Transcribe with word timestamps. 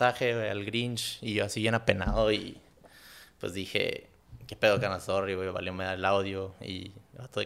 mensaje 0.00 0.34
güey, 0.34 0.48
al 0.48 0.64
Grinch 0.64 1.18
y 1.20 1.34
yo 1.34 1.44
así 1.44 1.60
bien 1.60 1.74
apenado 1.74 2.32
y 2.32 2.56
pues 3.38 3.52
dije, 3.52 4.08
¿qué 4.46 4.56
pedo, 4.56 4.80
Cana? 4.80 4.98
Sorry, 4.98 5.34
güey, 5.34 5.50
valió 5.50 5.74
me 5.74 5.84
da 5.84 5.92
el 5.94 6.04
audio 6.06 6.54
y 6.62 6.92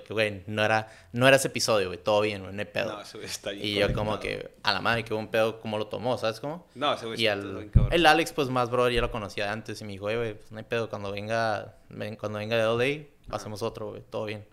güey, 0.09 0.45
no 0.47 0.65
era, 0.65 0.89
no 1.13 1.27
era 1.27 1.37
ese 1.37 1.49
episodio, 1.49 1.89
güey, 1.89 1.99
todo 1.99 2.21
bien, 2.21 2.43
güey, 2.43 2.55
no 2.55 2.61
hay 2.61 2.67
pedo. 2.67 2.93
No, 2.93 3.01
está 3.23 3.51
bien 3.51 3.67
y 3.67 3.75
yo 3.75 3.93
como 3.93 4.21
que, 4.21 4.53
a 4.63 4.73
la 4.73 4.81
madre, 4.81 5.05
que 5.05 5.13
buen 5.15 5.27
pedo, 5.29 5.61
¿cómo 5.61 5.79
lo 5.79 5.89
tomó? 5.89 6.17
¿Sabes 6.17 6.39
cómo? 6.39 6.65
No, 6.77 6.95
ese 6.95 7.07
güey 7.07 7.21
Y 7.21 7.27
al, 7.27 7.57
bien 7.57 7.73
el 7.91 8.07
Alex, 8.07 8.33
pues 8.33 8.49
más 8.51 8.71
brother, 8.71 8.93
ya 8.93 9.01
lo 9.01 9.11
conocía 9.11 9.47
de 9.47 9.51
antes 9.51 9.81
y 9.81 9.85
me 9.85 9.93
dijo, 9.93 10.05
"Oye, 10.07 10.17
güey, 10.17 10.35
pues 10.35 10.53
no 10.53 10.59
hay 10.59 10.65
pedo, 10.65 10.89
cuando 10.89 11.11
venga, 11.11 11.75
ven- 11.89 12.15
cuando 12.15 12.39
venga 12.39 12.57
de 12.57 12.63
LA, 12.63 13.35
hacemos 13.35 13.63
otro, 13.63 13.91
güey, 13.91 14.03
todo 14.09 14.27
bien. 14.27 14.45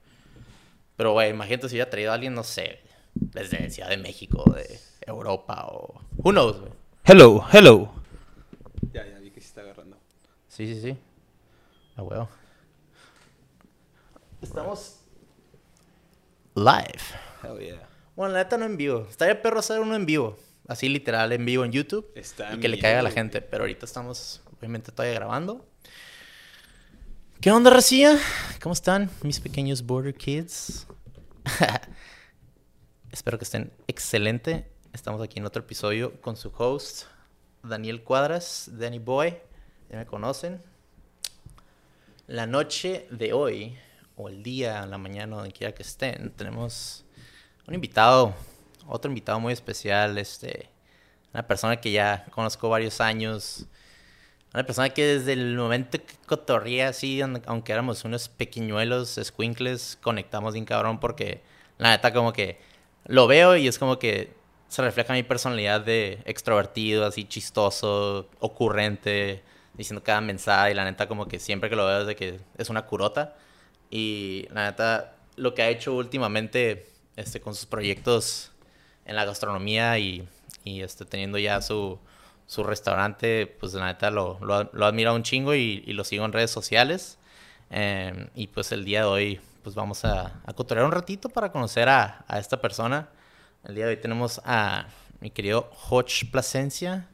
Pero, 0.98 1.12
güey, 1.14 1.30
imagínate 1.30 1.70
si 1.70 1.76
hubiera 1.76 1.90
traído 1.92 2.10
a 2.12 2.16
alguien, 2.16 2.34
no 2.34 2.44
sé, 2.44 2.80
desde 3.14 3.70
Ciudad 3.70 3.90
de 3.90 3.98
México, 3.98 4.44
de 4.56 4.80
Europa 5.06 5.68
o... 5.72 6.02
Who 6.18 6.32
knows, 6.32 6.60
güey. 6.60 6.72
Hello, 7.04 7.44
hello. 7.52 7.92
Ya, 8.94 9.04
ya 9.08 9.18
vi 9.18 9.32
que 9.32 9.42
se 9.42 9.48
está 9.48 9.62
agarrando. 9.62 9.98
Sí, 10.48 10.68
sí, 10.68 10.80
sí. 10.80 10.98
Ah, 11.96 12.04
huevo. 12.04 12.30
Estamos 14.40 15.00
live. 16.54 17.02
Hell 17.44 17.60
yeah. 17.60 17.90
Bueno, 18.16 18.34
la 18.34 18.44
neta 18.44 18.56
no 18.58 18.66
en 18.66 18.78
vivo. 18.78 19.08
Estaría 19.10 19.42
perro 19.42 19.60
hacer 19.60 19.80
uno 19.80 19.96
en 19.96 20.06
vivo. 20.06 20.38
Así 20.68 20.90
literal, 20.90 21.32
en 21.32 21.44
vivo 21.44 21.66
en 21.66 21.72
YouTube. 21.72 22.12
Está 22.14 22.54
y 22.54 22.60
que 22.60 22.68
le 22.68 22.78
caiga 22.78 23.00
a 23.00 23.04
la 23.04 23.12
gente. 23.12 23.42
Pero 23.42 23.64
ahorita 23.64 23.88
estamos, 23.88 24.44
obviamente, 24.56 24.92
todavía 24.92 25.16
grabando. 25.16 25.66
¿Qué 27.42 27.52
onda, 27.52 27.72
Racía? 27.72 28.20
¿Cómo 28.62 28.74
están 28.74 29.10
mis 29.24 29.40
pequeños 29.40 29.82
Border 29.82 30.14
Kids? 30.14 30.86
Espero 33.12 33.40
que 33.40 33.46
estén 33.46 33.74
excelente. 33.88 34.71
Estamos 34.94 35.22
aquí 35.22 35.40
en 35.40 35.46
otro 35.46 35.62
episodio 35.62 36.20
con 36.22 36.36
su 36.36 36.52
host, 36.58 37.06
Daniel 37.64 38.04
Cuadras, 38.04 38.70
Danny 38.74 39.00
Boy. 39.00 39.38
Ya 39.90 39.98
me 39.98 40.06
conocen. 40.06 40.62
La 42.28 42.46
noche 42.46 43.08
de 43.10 43.34
hoy, 43.34 43.78
o 44.16 44.30
el 44.30 44.44
día, 44.44 44.86
la 44.86 44.98
mañana, 44.98 45.38
donde 45.38 45.52
quiera 45.52 45.74
que 45.74 45.84
estén, 45.84 46.32
tenemos 46.32 47.04
un 47.68 47.74
invitado, 47.74 48.34
otro 48.88 49.10
invitado 49.10 49.40
muy 49.40 49.54
especial, 49.54 50.18
este, 50.18 50.70
una 51.34 51.46
persona 51.48 51.80
que 51.80 51.92
ya 51.92 52.26
conozco 52.32 52.70
varios 52.70 53.02
años, 53.02 53.66
una 54.54 54.66
persona 54.66 54.90
que 54.90 55.06
desde 55.06 55.34
el 55.34 55.56
momento 55.56 55.98
que 56.00 56.16
cotorría 56.26 56.90
así, 56.90 57.20
aun- 57.22 57.42
aunque 57.46 57.72
éramos 57.72 58.04
unos 58.04 58.28
pequeñuelos, 58.30 59.20
squinkles, 59.22 59.98
conectamos 60.02 60.54
bien 60.54 60.66
cabrón 60.66 61.00
porque 61.00 61.42
la 61.78 61.90
neta 61.92 62.14
como 62.14 62.34
que 62.34 62.60
lo 63.06 63.28
veo 63.28 63.56
y 63.58 63.68
es 63.68 63.80
como 63.80 63.98
que 63.98 64.34
se 64.72 64.82
refleja 64.82 65.12
mi 65.12 65.24
personalidad 65.24 65.82
de 65.82 66.22
extrovertido, 66.24 67.06
así 67.06 67.26
chistoso, 67.26 68.30
ocurrente, 68.40 69.44
diciendo 69.74 70.02
cada 70.02 70.22
mensaje 70.22 70.72
y 70.72 70.74
la 70.74 70.86
neta 70.86 71.10
como 71.10 71.28
que 71.28 71.40
siempre 71.40 71.70
que 71.70 71.76
lo 71.76 71.86
veo 71.86 72.02
es 72.02 72.08
de 72.08 72.16
que 72.16 72.40
es 72.58 72.70
una 72.70 72.86
curota. 72.86 73.36
Y 73.90 74.48
la 74.54 74.64
neta 74.68 75.16
lo 75.36 75.54
que 75.54 75.64
ha 75.64 75.68
hecho 75.68 75.94
últimamente 75.94 76.88
este 77.18 77.42
con 77.42 77.54
sus 77.54 77.66
proyectos 77.66 78.54
en 79.04 79.18
la 79.18 79.26
gastronomía 79.26 80.00
y, 80.00 80.26
y, 80.64 80.80
este 80.84 81.04
teniendo 81.04 81.38
ya 81.38 81.62
su, 81.62 82.00
su 82.48 82.64
restaurante 82.64 83.48
pues 83.48 83.74
la 83.74 83.88
neta 83.88 84.10
lo, 84.10 84.40
lo, 84.40 84.70
lo 84.72 84.86
admira 84.86 85.12
un 85.12 85.24
chingo 85.24 85.54
y, 85.54 85.84
y 85.86 85.92
lo 85.92 86.06
sigo 86.06 86.24
en 86.24 86.32
redes 86.32 86.52
sociales. 86.52 87.18
Eh, 87.72 88.30
y 88.36 88.48
pues 88.48 88.72
el 88.72 88.86
día 88.86 89.02
de 89.02 89.08
hoy 89.08 89.42
pues 89.64 89.76
vamos 89.76 90.06
a, 90.06 90.40
a 90.46 90.54
cotorrear 90.54 90.86
un 90.86 90.94
ratito 90.94 91.28
para 91.28 91.52
conocer 91.52 91.90
a, 91.90 92.24
a 92.26 92.40
esta 92.40 92.62
persona 92.62 93.10
el 93.64 93.76
día 93.76 93.86
de 93.86 93.92
hoy 93.92 93.98
tenemos 93.98 94.42
a 94.46 94.88
mi 95.20 95.30
querido 95.30 95.70
Hodge 95.90 96.30
Plasencia 96.32 97.08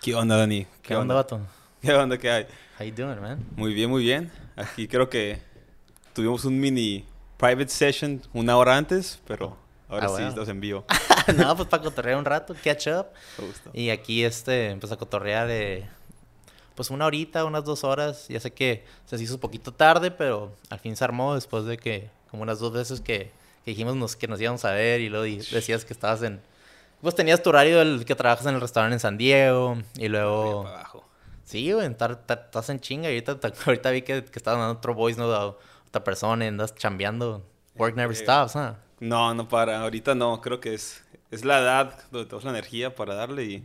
¿Qué 0.00 0.14
onda, 0.14 0.36
Dani? 0.36 0.66
¿qué, 0.82 0.94
onda 0.96 1.14
vato? 1.14 1.40
¿Qué 1.80 1.92
onda 1.94 2.18
que 2.18 2.30
hay? 2.30 2.46
How 2.78 2.86
you 2.86 2.94
doing 2.94 3.20
man? 3.20 3.42
Muy 3.56 3.72
bien, 3.72 3.88
muy 3.88 4.02
bien. 4.02 4.30
Aquí 4.54 4.86
creo 4.86 5.08
que 5.08 5.40
tuvimos 6.12 6.44
un 6.44 6.60
mini 6.60 7.06
private 7.38 7.68
session 7.68 8.20
una 8.34 8.56
hora 8.58 8.76
antes, 8.76 9.18
pero 9.26 9.56
ahora 9.88 10.04
Ah, 10.06 10.08
sí 10.08 10.12
bueno. 10.14 10.28
estamos 10.28 10.48
en 10.50 10.60
vivo. 10.60 10.84
no 11.38 11.56
pues 11.56 11.68
para 11.68 11.82
cotorrear 11.82 12.18
un 12.18 12.26
rato 12.26 12.54
catch 12.62 12.88
up. 12.88 13.06
Y 13.72 13.88
aquí 13.88 14.24
este, 14.24 14.76
pues 14.78 14.92
a 14.92 14.96
cotorrear 14.96 15.48
de, 15.48 15.86
pues 16.74 16.90
una 16.90 17.06
horita, 17.06 17.46
unas 17.46 17.64
dos 17.64 17.82
horas. 17.82 18.28
Ya 18.28 18.40
sé 18.40 18.50
que 18.50 18.84
se 19.06 19.16
hizo 19.16 19.34
un 19.34 19.40
poquito 19.40 19.72
tarde, 19.72 20.10
pero 20.10 20.52
al 20.68 20.80
fin 20.80 20.96
se 20.96 21.04
armó 21.04 21.34
después 21.34 21.64
de 21.64 21.78
que, 21.78 22.10
como 22.30 22.42
unas 22.42 22.58
dos 22.58 22.74
veces 22.74 23.00
que, 23.00 23.30
que 23.64 23.70
dijimos 23.72 23.96
nos, 23.96 24.16
que 24.16 24.28
nos 24.28 24.40
íbamos 24.40 24.64
a 24.64 24.72
ver 24.72 25.00
y 25.00 25.08
luego 25.08 25.24
decías 25.24 25.84
que 25.84 25.92
estabas 25.92 26.22
en, 26.22 26.40
pues 27.00 27.14
tenías 27.14 27.42
tu 27.42 27.50
horario 27.50 27.78
del 27.78 28.04
que 28.04 28.14
trabajas 28.14 28.46
en 28.46 28.54
el 28.54 28.60
restaurante 28.60 28.94
en 28.94 29.00
San 29.00 29.18
Diego 29.18 29.76
y 29.96 30.08
luego, 30.08 30.62
para 30.64 30.74
abajo. 30.76 31.04
sí, 31.44 31.70
güey, 31.72 31.86
estás 31.86 32.68
en 32.70 32.80
chinga 32.80 33.10
y 33.10 33.14
ahorita, 33.18 33.38
ahorita 33.66 33.90
vi 33.90 34.02
que, 34.02 34.24
que 34.24 34.38
estabas 34.38 34.60
dando 34.60 34.78
otro 34.78 34.94
voice 34.94 35.18
note 35.18 35.34
a 35.36 35.46
otra 35.88 36.04
persona 36.04 36.44
y 36.44 36.48
andas 36.48 36.74
chambeando. 36.74 37.44
Work 37.76 37.96
never 37.96 38.12
Eh, 38.16 38.20
stops, 38.20 38.56
¿ah? 38.56 38.78
No, 39.00 39.34
no 39.34 39.48
para. 39.48 39.80
Ahorita 39.82 40.14
no. 40.14 40.40
Creo 40.40 40.60
que 40.60 40.74
es, 40.74 41.02
es 41.30 41.44
la 41.44 41.58
edad 41.58 41.98
donde 42.10 42.26
tenemos 42.26 42.44
la 42.44 42.50
energía 42.50 42.94
para 42.94 43.14
darle 43.14 43.44
y... 43.44 43.56
hasta 43.56 43.64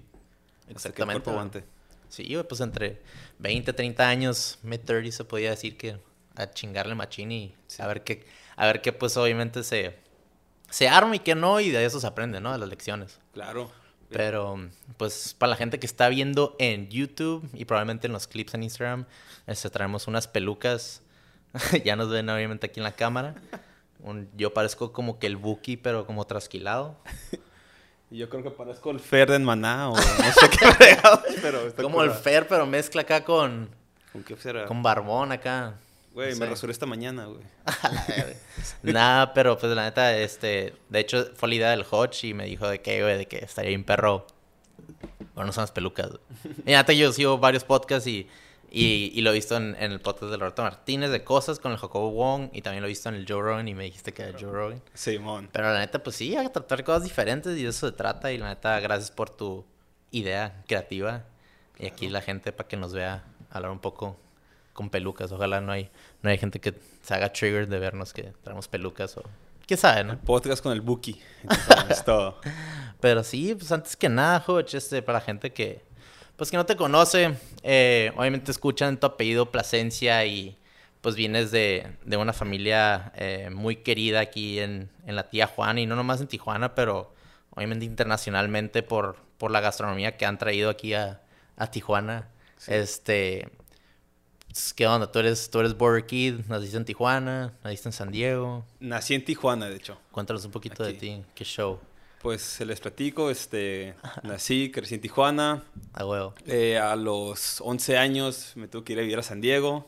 que 0.65 0.67
el 0.67 0.75
Exactamente. 0.75 1.29
aguante. 1.29 1.63
Sí, 2.09 2.27
güey, 2.33 2.43
pues 2.47 2.59
entre 2.61 2.99
20, 3.38 3.71
30 3.71 4.07
años, 4.09 4.57
mid-30 4.63 5.11
se 5.11 5.23
podía 5.25 5.51
decir 5.51 5.77
que 5.77 5.99
a 6.35 6.49
chingarle 6.49 6.95
machín 6.95 7.31
y 7.31 7.55
Sí. 7.67 7.81
a 7.83 7.88
ver 7.88 8.03
qué, 8.03 8.25
a 8.59 8.65
ver 8.67 8.81
qué 8.81 8.91
pues 8.93 9.15
obviamente 9.17 9.63
se, 9.63 9.97
se 10.69 10.87
arma 10.89 11.15
y 11.15 11.19
qué 11.19 11.33
no, 11.33 11.59
y 11.61 11.71
de 11.71 11.85
eso 11.85 11.99
se 11.99 12.07
aprende, 12.07 12.39
¿no? 12.41 12.51
De 12.51 12.57
las 12.57 12.67
lecciones. 12.69 13.19
Claro. 13.33 13.71
Pero, 14.09 14.57
pues, 14.97 15.35
para 15.37 15.51
la 15.51 15.55
gente 15.55 15.79
que 15.79 15.85
está 15.85 16.09
viendo 16.09 16.55
en 16.59 16.89
YouTube 16.89 17.47
y 17.53 17.65
probablemente 17.65 18.07
en 18.07 18.13
los 18.13 18.27
clips 18.27 18.53
en 18.55 18.63
Instagram, 18.63 19.05
este, 19.47 19.69
traemos 19.69 20.07
unas 20.07 20.27
pelucas. 20.27 21.03
ya 21.85 21.95
nos 21.95 22.09
ven 22.09 22.27
obviamente 22.29 22.65
aquí 22.67 22.79
en 22.79 22.83
la 22.85 22.91
cámara. 22.91 23.35
Un- 23.99 24.27
yo 24.35 24.53
parezco 24.53 24.91
como 24.93 25.19
que 25.19 25.27
el 25.27 25.37
Buki, 25.37 25.77
pero 25.77 26.05
como 26.05 26.25
trasquilado. 26.25 26.97
Y 28.11 28.17
Yo 28.17 28.27
creo 28.27 28.41
que 28.41 28.49
parezco 28.49 28.89
el 28.89 28.99
Fer 28.99 29.29
de 29.29 29.37
Maná 29.37 29.91
o 29.91 29.95
no 29.95 30.01
sé 30.01 30.49
qué 30.49 30.97
pero 31.43 31.67
está 31.67 31.83
Como 31.83 32.01
el. 32.01 32.09
Fer, 32.09 32.47
pero 32.47 32.65
mezcla 32.65 33.03
acá 33.03 33.23
con, 33.23 33.69
¿Con 34.11 34.23
qué 34.23 34.35
será? 34.35 34.65
con 34.65 34.81
barbón 34.81 35.31
acá. 35.31 35.75
Güey, 36.19 36.35
me 36.35 36.47
rasuré 36.47 36.74
esta 36.74 36.85
mañana, 36.85 37.28
güey. 37.28 37.40
Nada, 38.84 39.34
pero 39.34 39.57
pues 39.57 39.74
la 39.74 39.84
neta, 39.84 40.18
este, 40.18 40.74
de 40.90 41.00
hecho 41.00 41.30
fue 41.35 41.47
la 41.47 41.56
idea 41.56 41.69
del 41.69 41.85
Hodge 41.90 42.25
y 42.25 42.34
me 42.34 42.44
dijo 42.44 42.68
de 42.68 42.81
que, 42.81 43.02
güey, 43.02 43.18
de 43.18 43.25
que 43.25 43.38
estaría 43.38 43.69
bien 43.69 43.85
perro. 43.85 44.28
Bueno, 45.34 45.47
no 45.47 45.53
son 45.53 45.62
las 45.62 45.72
pelucas. 45.72 46.09
güey. 46.09 46.22
Y 46.66 46.72
neta, 46.72 46.91
yo 46.91 47.13
sigo 47.13 47.38
varios 47.38 47.63
podcasts 47.63 48.06
y, 48.06 48.28
y, 48.69 49.13
y 49.16 49.22
lo 49.22 49.30
he 49.30 49.34
visto 49.34 49.56
en, 49.56 49.78
en 49.80 49.94
el 49.94 50.02
podcast 50.02 50.30
de 50.31 50.35
Roberto 50.38 50.62
Martínez 50.62 51.09
de 51.09 51.24
cosas 51.24 51.57
con 51.57 51.72
el 51.72 51.78
Jacobo 51.78 52.12
Wong 52.12 52.50
y 52.51 52.62
también 52.63 52.81
lo 52.81 52.88
he 52.88 52.90
visto 52.90 53.07
en 53.07 53.16
el 53.16 53.25
Joe 53.25 53.41
Rogan 53.41 53.69
y 53.69 53.74
me 53.74 53.86
dijiste 53.86 54.13
que 54.13 54.24
era 54.24 54.38
Joe 54.38 54.51
Rogan. 54.51 54.81
Simón. 54.94 55.47
Pero 55.53 55.72
la 55.72 55.80
neta, 55.80 56.03
pues 56.03 56.18
sí, 56.18 56.36
hay 56.36 56.47
que 56.47 56.51
tratar 56.51 56.84
cosas 56.84 57.06
diferentes 57.06 57.57
y 57.57 57.63
de 57.63 57.69
eso 57.69 57.88
se 57.88 57.94
trata. 57.94 58.30
Y 58.34 58.38
la 58.38 58.50
neta, 58.50 58.78
gracias 58.81 59.09
por 59.09 59.30
tu 59.30 59.63
idea 60.12 60.63
creativa. 60.68 61.24
Y 61.78 61.88
aquí 61.88 62.09
la 62.09 62.22
gente 62.22 62.51
para 62.51 62.68
que 62.68 62.75
nos 62.75 62.91
vea 62.91 63.24
hablar 63.50 63.72
un 63.72 63.80
poco 63.80 64.18
con 64.79 64.90
pelucas. 64.90 65.29
Ojalá 65.34 65.59
no 65.59 65.73
hay, 65.73 65.90
no 66.22 66.29
hay 66.29 66.38
gente 66.38 66.62
que 66.62 66.73
se 67.01 67.13
haga 67.13 67.34
trigger 67.34 67.67
de 67.67 67.79
vernos 67.79 68.13
que 68.13 68.31
traemos 68.41 68.69
pelucas 68.69 69.17
o... 69.17 69.23
¿Quién 69.67 69.78
sabe, 69.78 70.06
no? 70.06 70.17
Podcast 70.19 70.63
con 70.63 70.71
el 70.71 70.80
Buki. 70.80 71.19
Es 71.89 72.06
todo. 72.06 72.39
Pero 73.01 73.21
sí, 73.25 73.53
pues 73.56 73.74
antes 73.74 73.98
que 73.98 74.07
nada, 74.07 74.42
Hodge, 74.48 74.75
este, 74.75 75.01
para 75.01 75.19
la 75.19 75.25
gente 75.25 75.51
que, 75.51 75.83
pues 76.38 76.50
que 76.50 76.56
no 76.56 76.65
te 76.65 76.77
conoce, 76.77 77.36
eh, 77.62 78.13
obviamente 78.15 78.51
escuchan 78.51 78.98
tu 78.98 79.07
apellido 79.07 79.51
Plasencia 79.51 80.25
y 80.25 80.57
pues 81.01 81.15
vienes 81.15 81.51
de, 81.51 81.98
de 82.06 82.15
una 82.15 82.31
familia 82.31 83.12
eh, 83.18 83.50
muy 83.51 83.75
querida 83.75 84.21
aquí 84.21 84.59
en, 84.59 84.89
en 85.06 85.15
la 85.18 85.30
tía 85.30 85.48
Juana 85.48 85.81
y 85.81 85.88
no 85.88 85.98
nomás 85.98 86.21
en 86.21 86.27
Tijuana, 86.27 86.74
pero 86.74 87.13
obviamente 87.50 87.83
internacionalmente 87.83 88.81
por, 88.81 89.18
por 89.38 89.51
la 89.51 89.59
gastronomía 89.59 90.15
que 90.15 90.25
han 90.25 90.38
traído 90.38 90.69
aquí 90.69 90.94
a, 90.94 91.21
a 91.57 91.69
Tijuana. 91.69 92.30
Sí. 92.56 92.74
Este, 92.74 93.58
¿qué 94.75 94.88
onda? 94.88 95.12
¿Tú 95.12 95.19
eres, 95.19 95.50
tú 95.50 95.60
eres 95.60 95.78
Border 95.78 96.06
Kid, 96.06 96.42
naciste 96.48 96.78
en 96.78 96.86
Tijuana, 96.86 97.54
naciste 97.63 97.90
en 97.90 97.94
San 97.94 98.12
Diego. 98.12 98.66
Nací 98.80 99.13
en 99.13 99.24
Tijuana, 99.24 99.68
de 99.68 99.75
hecho. 99.75 99.98
Cuéntanos 100.12 100.44
un 100.46 100.51
poquito 100.51 100.84
de 100.84 100.90
Aquí. 100.92 101.00
ti, 101.00 101.24
qué 101.36 101.44
show. 101.44 101.80
Pues 102.22 102.42
se 102.42 102.66
les 102.66 102.80
platico, 102.81 103.30
este, 103.30 103.96
nací, 104.24 104.72
crecí 104.72 104.96
en 104.96 105.01
Tijuana. 105.01 105.63
A 105.94 106.06
huevo. 106.06 106.34
Eh, 106.46 106.78
a 106.78 106.96
los 106.96 107.62
11 107.62 107.98
años 107.98 108.54
me 108.56 108.68
tuve 108.68 108.84
que 108.84 108.94
ir 108.94 109.00
a 109.00 109.01
vivir 109.04 109.19
a 109.19 109.24
San 109.24 109.40
Diego. 109.42 109.88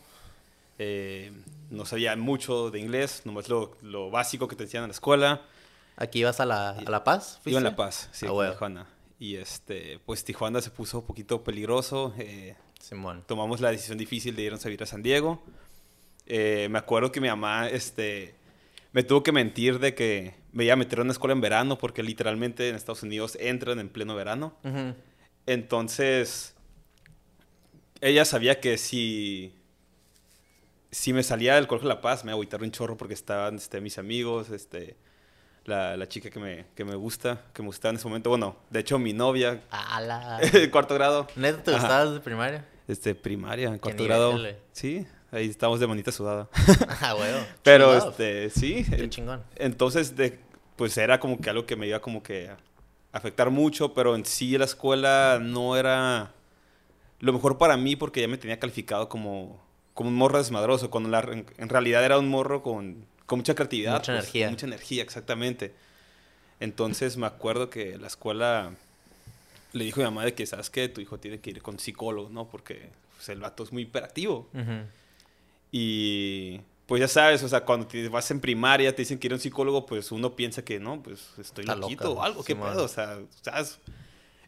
Eh, 0.80 1.32
no 1.70 1.86
sabía 1.86 2.16
mucho 2.16 2.72
de 2.72 2.80
inglés, 2.80 3.22
nomás 3.26 3.50
lo, 3.50 3.78
lo 3.82 4.10
básico 4.10 4.48
que 4.48 4.56
te 4.56 4.64
enseñan 4.64 4.86
en 4.86 4.90
la 4.90 4.94
escuela. 4.94 5.42
¿Aquí 5.98 6.20
ibas 6.20 6.40
a 6.40 6.46
La, 6.46 6.70
a 6.72 6.82
la 6.90 7.04
Paz? 7.04 7.34
Iba 7.34 7.38
en 7.38 7.42
fuiste? 7.44 7.62
La 7.62 7.76
Paz, 7.76 8.10
sí, 8.12 8.26
huevo. 8.28 8.52
Tijuana. 8.54 8.88
Y 9.20 9.36
este, 9.36 10.00
pues 10.06 10.24
Tijuana 10.24 10.62
se 10.62 10.72
puso 10.72 11.00
un 11.00 11.06
poquito 11.06 11.44
peligroso. 11.44 12.14
eh, 12.18 12.56
Simón. 12.82 13.24
tomamos 13.28 13.62
la 13.62 13.72
decisión 13.72 13.98
difícil 13.98 14.36
de 14.36 14.44
irnos 14.44 14.66
a 14.66 14.70
vivir 14.70 14.84
a 14.84 14.86
San 14.86 15.02
Diego. 15.04 15.44
Eh, 16.26 16.68
me 16.70 16.80
acuerdo 16.80 17.12
que 17.12 17.20
mi 17.22 17.28
mamá 17.28 17.68
este, 17.70 18.36
me 18.92 19.04
tuvo 19.04 19.24
que 19.24 19.32
mentir 19.32 19.80
de 19.80 19.94
que 19.96 20.34
me 20.52 20.64
iba 20.66 20.74
a 20.74 20.78
meter 20.78 21.00
a 21.00 21.02
una 21.04 21.12
escuela 21.12 21.34
en 21.34 21.42
verano 21.42 21.78
porque 21.78 22.04
literalmente 22.04 22.70
en 22.70 22.76
Estados 22.76 23.04
Unidos 23.04 23.38
entran 23.40 23.80
en 23.80 23.90
pleno 23.90 24.16
verano. 24.16 24.56
Entonces, 25.46 26.56
ella 28.02 28.26
sabía 28.26 28.60
que 28.60 28.78
si, 28.78 29.54
si 30.92 31.14
me 31.14 31.24
salía 31.24 31.56
del 31.56 31.68
Colegio 31.68 31.90
de 31.90 31.96
La 31.96 32.02
Paz 32.02 32.24
me 32.24 32.30
iba 32.30 32.34
a 32.34 32.36
agüitar 32.36 32.62
un 32.62 32.72
chorro 32.72 32.98
porque 32.98 33.14
estaban 33.14 33.56
este, 33.56 33.82
mis 33.82 33.98
amigos, 33.98 34.50
este, 34.50 34.96
la, 35.66 35.98
la 35.98 36.08
chica 36.08 36.30
que 36.30 36.40
me, 36.40 36.66
que 36.76 36.86
me 36.86 36.96
gusta, 36.96 37.42
que 37.54 37.62
me 37.62 37.68
gustaba 37.68 37.92
en 37.92 37.96
ese 37.98 38.08
momento. 38.08 38.30
Bueno, 38.30 38.56
de 38.70 38.80
hecho 38.80 39.00
mi 39.00 39.14
novia, 39.14 39.62
¡Ala! 39.72 40.40
cuarto 40.72 40.94
grado, 40.94 41.28
¿Neta 41.36 41.64
te 41.64 41.72
Ajá. 41.72 41.80
gustaba 41.80 42.06
desde 42.06 42.20
primaria? 42.22 42.66
Este, 42.92 43.16
primaria, 43.16 43.70
en 43.70 43.78
cuarto 43.80 44.04
grado. 44.04 44.32
güey. 44.38 44.56
Sí, 44.72 45.06
ahí 45.32 45.48
estamos 45.50 45.80
de 45.80 45.88
manita 45.88 46.12
sudada. 46.12 46.48
Ah, 47.02 47.16
huevo. 47.16 47.40
Pero, 47.64 47.98
este, 47.98 48.50
sí. 48.50 48.86
Qué 48.90 49.10
chingón. 49.10 49.44
Entonces, 49.56 50.16
de, 50.16 50.40
pues 50.76 50.98
era 50.98 51.20
como 51.20 51.40
que 51.40 51.50
algo 51.50 51.66
que 51.66 51.76
me 51.76 51.88
iba 51.88 52.00
como 52.00 52.22
que 52.24 52.50
a 52.50 52.58
afectar 53.12 53.50
mucho, 53.50 53.94
pero 53.94 54.16
en 54.16 54.26
sí 54.26 54.58
la 54.58 54.66
escuela 54.66 55.40
no 55.42 55.76
era 55.76 56.34
lo 57.20 57.34
mejor 57.34 57.58
para 57.58 57.78
mí 57.78 57.96
porque 57.96 58.22
ya 58.22 58.28
me 58.28 58.38
tenía 58.38 58.60
calificado 58.60 59.10
como, 59.10 59.62
como 59.94 60.10
un 60.10 60.16
morro 60.16 60.38
desmadroso, 60.38 60.90
cuando 60.90 61.10
la- 61.10 61.20
en, 61.20 61.46
en 61.58 61.70
realidad 61.70 62.04
era 62.06 62.18
un 62.20 62.30
morro 62.30 62.62
con, 62.64 63.06
con 63.26 63.40
mucha 63.40 63.54
creatividad. 63.56 63.94
Mucha 63.94 64.14
pues, 64.14 64.24
energía. 64.26 64.50
mucha 64.50 64.66
energía, 64.66 65.04
exactamente. 65.04 65.74
Entonces 66.60 67.18
me 67.18 67.26
acuerdo 67.28 67.70
que 67.70 67.98
la 67.98 68.08
escuela 68.08 68.72
le 69.74 69.86
dijo 69.86 70.02
a 70.02 70.04
mi 70.04 70.10
mamá 70.10 70.26
de 70.26 70.34
que, 70.34 70.46
¿sabes 70.46 70.70
qué? 70.70 70.90
Tu 70.90 71.02
hijo 71.02 71.20
tiene 71.20 71.40
que 71.40 71.50
ir 71.52 71.62
con 71.62 71.80
psicólogo, 71.80 72.30
¿no? 72.30 72.48
Porque 72.48 72.90
pues, 73.16 73.30
el 73.30 73.40
vato 73.40 73.64
es 73.64 73.72
muy 73.72 73.84
hiperactivo. 73.84 74.50
Y 75.72 76.60
pues 76.86 77.00
ya 77.00 77.08
sabes, 77.08 77.42
o 77.44 77.48
sea, 77.48 77.64
cuando 77.64 77.88
te 77.88 78.10
vas 78.10 78.30
en 78.32 78.42
primaria, 78.42 78.94
te 78.94 79.04
dicen 79.04 79.18
que 79.18 79.28
ir 79.28 79.32
a 79.32 79.36
un 79.36 79.40
psicólogo, 79.40 79.86
pues 79.86 80.12
uno 80.12 80.36
piensa 80.36 80.66
que 80.66 80.80
no, 80.80 81.02
pues 81.02 81.30
estoy 81.38 81.64
Está 81.64 81.76
loquito 81.76 82.04
loca, 82.04 82.20
o 82.20 82.24
algo, 82.24 82.44
qué 82.44 82.54
Simón. 82.54 82.72
pedo, 82.72 82.84
o 82.84 82.88
sea, 82.90 83.20
¿sabes? 83.42 83.80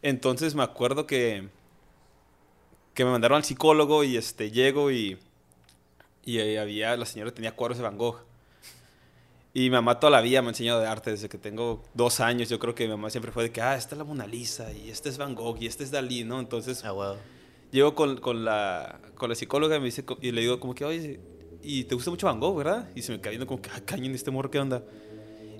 Entonces 0.01 0.53
me 0.53 0.63
acuerdo 0.63 1.07
que, 1.07 1.47
que 2.93 3.05
me 3.05 3.11
mandaron 3.11 3.37
al 3.37 3.45
psicólogo 3.45 4.03
y 4.03 4.17
este, 4.17 4.51
llego 4.51 4.91
y, 4.91 5.17
y 6.25 6.39
ahí 6.39 6.57
había, 6.57 6.97
la 6.97 7.05
señora 7.05 7.31
tenía 7.31 7.55
cuadros 7.55 7.77
de 7.77 7.83
Van 7.83 7.97
Gogh. 7.97 8.25
Y 9.55 9.61
mi 9.61 9.69
mamá 9.69 9.99
toda 9.99 10.09
la 10.09 10.21
vida 10.21 10.41
me 10.41 10.47
ha 10.47 10.51
enseñado 10.51 10.79
de 10.79 10.87
arte 10.87 11.11
desde 11.11 11.29
que 11.29 11.37
tengo 11.37 11.83
dos 11.93 12.19
años. 12.19 12.49
Yo 12.49 12.57
creo 12.57 12.73
que 12.73 12.85
mi 12.85 12.89
mamá 12.89 13.11
siempre 13.11 13.31
fue 13.31 13.43
de 13.43 13.51
que, 13.51 13.61
ah, 13.61 13.75
esta 13.75 13.93
es 13.93 13.99
la 13.99 14.03
Mona 14.03 14.25
Lisa 14.25 14.73
y 14.73 14.89
este 14.89 15.09
es 15.09 15.19
Van 15.19 15.35
Gogh 15.35 15.57
y 15.61 15.67
este 15.67 15.83
es 15.83 15.91
Dalí, 15.91 16.23
¿no? 16.23 16.39
Entonces 16.39 16.83
Ah, 16.83 16.91
huevo. 16.91 17.17
Llego 17.71 17.93
con, 17.93 18.17
con, 18.17 18.43
la, 18.45 18.99
con 19.15 19.29
la 19.29 19.35
psicóloga 19.35 19.75
y, 19.75 19.79
me 19.79 19.85
dice, 19.85 20.03
y 20.21 20.31
le 20.31 20.41
digo 20.41 20.59
como 20.59 20.73
que, 20.73 20.85
oye, 20.85 21.19
¿y 21.61 21.83
te 21.83 21.93
gusta 21.93 22.09
mucho 22.09 22.25
Van 22.25 22.39
Gogh, 22.39 22.57
verdad? 22.57 22.89
Y 22.95 23.03
se 23.03 23.11
me 23.11 23.21
cae 23.21 23.31
viendo 23.31 23.45
como 23.45 23.61
que, 23.61 23.69
ah, 23.69 23.81
cañón, 23.85 24.15
este 24.15 24.31
morro, 24.31 24.49
¿qué 24.49 24.59
onda? 24.59 24.83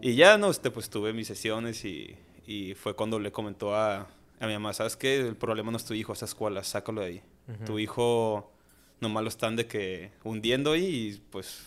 Y 0.01 0.15
ya, 0.15 0.37
no, 0.39 0.49
este, 0.49 0.71
pues 0.71 0.89
tuve 0.89 1.13
mis 1.13 1.27
sesiones 1.27 1.85
y, 1.85 2.15
y 2.47 2.73
fue 2.73 2.95
cuando 2.95 3.19
le 3.19 3.31
comentó 3.31 3.75
a, 3.75 4.07
a 4.39 4.47
mi 4.47 4.53
mamá, 4.53 4.73
¿sabes 4.73 4.97
qué? 4.97 5.19
El 5.19 5.35
problema 5.35 5.71
no 5.71 5.77
es 5.77 5.85
tu 5.85 5.93
hijo, 5.93 6.13
esa 6.13 6.25
escuela, 6.25 6.63
sácalo 6.63 7.01
de 7.01 7.07
ahí. 7.07 7.21
Ujú. 7.47 7.65
Tu 7.65 7.79
hijo 7.79 8.51
nomás 8.99 9.23
lo 9.23 9.29
están 9.29 9.55
de 9.55 9.67
que 9.67 10.11
hundiendo 10.23 10.71
ahí 10.71 10.85
y 10.85 11.21
pues 11.29 11.61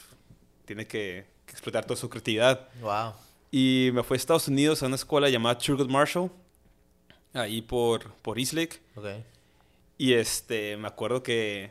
tiene 0.65 0.87
que 0.87 1.36
explotar 1.57 1.85
toda 1.87 1.97
su 1.97 2.09
creatividad. 2.09 2.69
Wow. 2.81 3.15
Y 3.51 3.91
me 3.95 4.03
fui 4.03 4.17
a 4.17 4.19
Estados 4.19 4.49
Unidos 4.49 4.83
a 4.83 4.87
una 4.87 4.97
escuela 4.97 5.31
llamada 5.31 5.57
Thurgood 5.57 5.89
Marshall, 5.89 6.31
ahí 7.33 7.63
por, 7.63 8.13
por 8.17 8.39
Eastlake. 8.39 8.81
Ok. 8.95 9.07
Y 9.99 10.13
este, 10.13 10.77
me 10.77 10.89
acuerdo 10.89 11.23
que, 11.23 11.71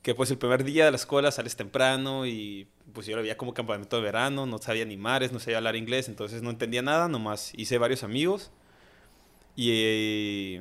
que 0.00 0.14
pues 0.14 0.30
el 0.30 0.38
primer 0.38 0.64
día 0.64 0.86
de 0.86 0.90
la 0.90 0.96
escuela 0.96 1.30
sales 1.30 1.54
temprano 1.54 2.26
y 2.26 2.66
pues 2.94 3.06
yo 3.06 3.14
lo 3.14 3.22
veía 3.22 3.36
como 3.36 3.52
campamento 3.52 3.96
de 3.96 4.02
verano, 4.02 4.46
no 4.46 4.58
sabía 4.58 4.86
ni 4.86 4.96
mares, 4.96 5.30
no 5.30 5.38
sabía 5.38 5.58
hablar 5.58 5.76
inglés, 5.76 6.08
entonces 6.08 6.40
no 6.40 6.48
entendía 6.48 6.80
nada, 6.80 7.08
nomás 7.08 7.52
hice 7.54 7.76
varios 7.76 8.02
amigos. 8.02 8.50
Y, 9.54 10.60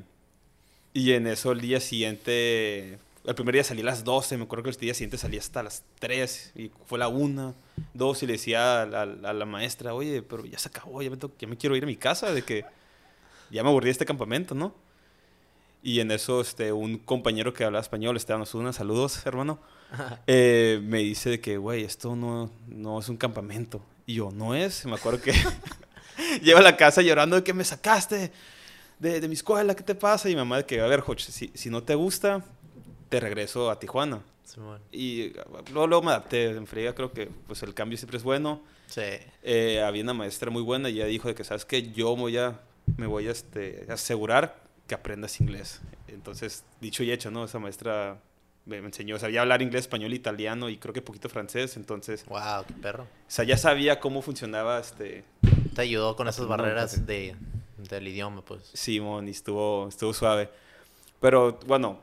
y 0.93 1.11
en 1.13 1.27
eso 1.27 1.53
el 1.53 1.61
día 1.61 1.79
siguiente, 1.79 2.99
el 3.27 3.35
primer 3.35 3.53
día 3.53 3.63
salí 3.63 3.81
a 3.81 3.85
las 3.85 4.03
12, 4.03 4.37
me 4.37 4.45
acuerdo 4.45 4.63
que 4.63 4.69
el 4.71 4.77
día 4.77 4.93
siguiente 4.93 5.17
salí 5.17 5.37
hasta 5.37 5.61
las 5.61 5.83
3 5.99 6.53
y 6.55 6.71
fue 6.85 6.97
la 6.97 7.07
1, 7.09 7.53
2 7.93 8.23
y 8.23 8.25
le 8.25 8.33
decía 8.33 8.81
a 8.81 8.85
la, 8.85 9.01
a 9.01 9.33
la 9.33 9.45
maestra, 9.45 9.93
oye, 9.93 10.21
pero 10.21 10.45
ya 10.45 10.57
se 10.57 10.69
acabó, 10.69 11.01
ya 11.01 11.09
me, 11.09 11.17
tengo- 11.17 11.33
ya 11.37 11.47
me 11.47 11.57
quiero 11.57 11.75
ir 11.75 11.83
a 11.83 11.87
mi 11.87 11.97
casa, 11.97 12.31
de 12.31 12.41
que 12.41 12.65
ya 13.51 13.63
me 13.63 13.69
aburrí 13.69 13.85
de 13.87 13.91
este 13.91 14.05
campamento, 14.05 14.55
¿no? 14.55 14.73
Y 15.83 15.99
en 15.99 16.09
eso, 16.11 16.41
este, 16.41 16.71
un 16.71 16.97
compañero 16.97 17.53
que 17.53 17.63
hablaba 17.63 17.81
español, 17.81 18.17
Esteban 18.17 18.41
Osuna, 18.41 18.73
saludos, 18.73 19.25
hermano, 19.25 19.59
eh, 20.27 20.79
me 20.83 20.99
dice 20.99 21.29
de 21.29 21.39
que, 21.39 21.57
güey, 21.57 21.83
esto 21.83 22.15
no, 22.15 22.49
no 22.67 22.99
es 22.99 23.09
un 23.09 23.17
campamento. 23.17 23.81
Y 24.05 24.15
yo, 24.15 24.31
¿no 24.31 24.55
es? 24.55 24.85
Me 24.85 24.95
acuerdo 24.95 25.21
que 25.21 25.33
llego 26.41 26.59
a 26.59 26.61
la 26.61 26.77
casa 26.77 27.01
llorando 27.01 27.35
de 27.35 27.43
que 27.43 27.53
me 27.53 27.63
sacaste 27.63 28.31
de, 28.99 29.19
de 29.19 29.27
mi 29.27 29.35
escuela, 29.35 29.75
¿qué 29.75 29.83
te 29.83 29.95
pasa? 29.95 30.29
Y 30.29 30.33
mi 30.33 30.37
mamá 30.37 30.57
de 30.57 30.65
que, 30.65 30.81
a 30.81 30.87
ver, 30.87 31.01
Joch, 31.01 31.19
si, 31.21 31.51
si 31.53 31.69
no 31.69 31.83
te 31.83 31.93
gusta, 31.95 32.43
te 33.09 33.19
regreso 33.19 33.69
a 33.69 33.79
Tijuana. 33.79 34.21
Simón. 34.43 34.81
Y 34.91 35.33
luego, 35.71 35.87
luego 35.87 36.01
me 36.03 36.11
adapté 36.11 36.51
en 36.51 36.67
friega, 36.67 36.95
creo 36.95 37.11
que 37.11 37.27
pues 37.47 37.63
el 37.63 37.73
cambio 37.73 37.97
siempre 37.97 38.17
es 38.17 38.23
bueno. 38.23 38.61
Sí. 38.87 39.01
Eh, 39.43 39.81
había 39.81 40.03
una 40.03 40.13
maestra 40.13 40.49
muy 40.49 40.61
buena 40.61 40.89
y 40.89 40.95
ella 40.95 41.05
dijo 41.05 41.27
de 41.27 41.35
que, 41.35 41.43
¿sabes 41.43 41.65
qué? 41.65 41.91
Yo 41.91 42.15
voy 42.15 42.37
a, 42.37 42.59
me 42.95 43.07
voy 43.07 43.27
a 43.27 43.31
este, 43.31 43.85
asegurar 43.89 44.61
que 44.87 44.95
aprendas 44.95 45.39
inglés. 45.41 45.81
Entonces, 46.07 46.63
dicho 46.79 47.03
y 47.03 47.11
hecho, 47.11 47.29
¿no? 47.29 47.43
Esa 47.43 47.59
maestra 47.59 48.19
me, 48.65 48.77
enseñó, 48.77 49.19
sabía 49.19 49.41
hablar 49.41 49.61
inglés, 49.61 49.81
español, 49.81 50.13
italiano 50.13 50.69
y 50.69 50.77
creo 50.77 50.93
que 50.93 51.01
poquito 51.01 51.29
francés. 51.29 51.75
Entonces, 51.75 52.25
Wow, 52.25 52.65
qué 52.67 52.73
perro. 52.73 53.03
o 53.03 53.07
sea, 53.27 53.43
ya 53.45 53.57
sabía 53.57 53.99
cómo 53.99 54.21
funcionaba 54.21 54.79
este 54.79 55.25
Te 55.75 55.81
ayudó 55.81 56.15
con 56.15 56.27
esas 56.27 56.47
barreras 56.47 57.05
de, 57.05 57.35
del 57.77 58.07
idioma, 58.07 58.43
pues. 58.43 58.69
Simón 58.73 59.27
y 59.27 59.31
estuvo, 59.31 59.87
estuvo 59.89 60.13
suave. 60.13 60.49
Pero, 61.19 61.59
bueno, 61.65 61.99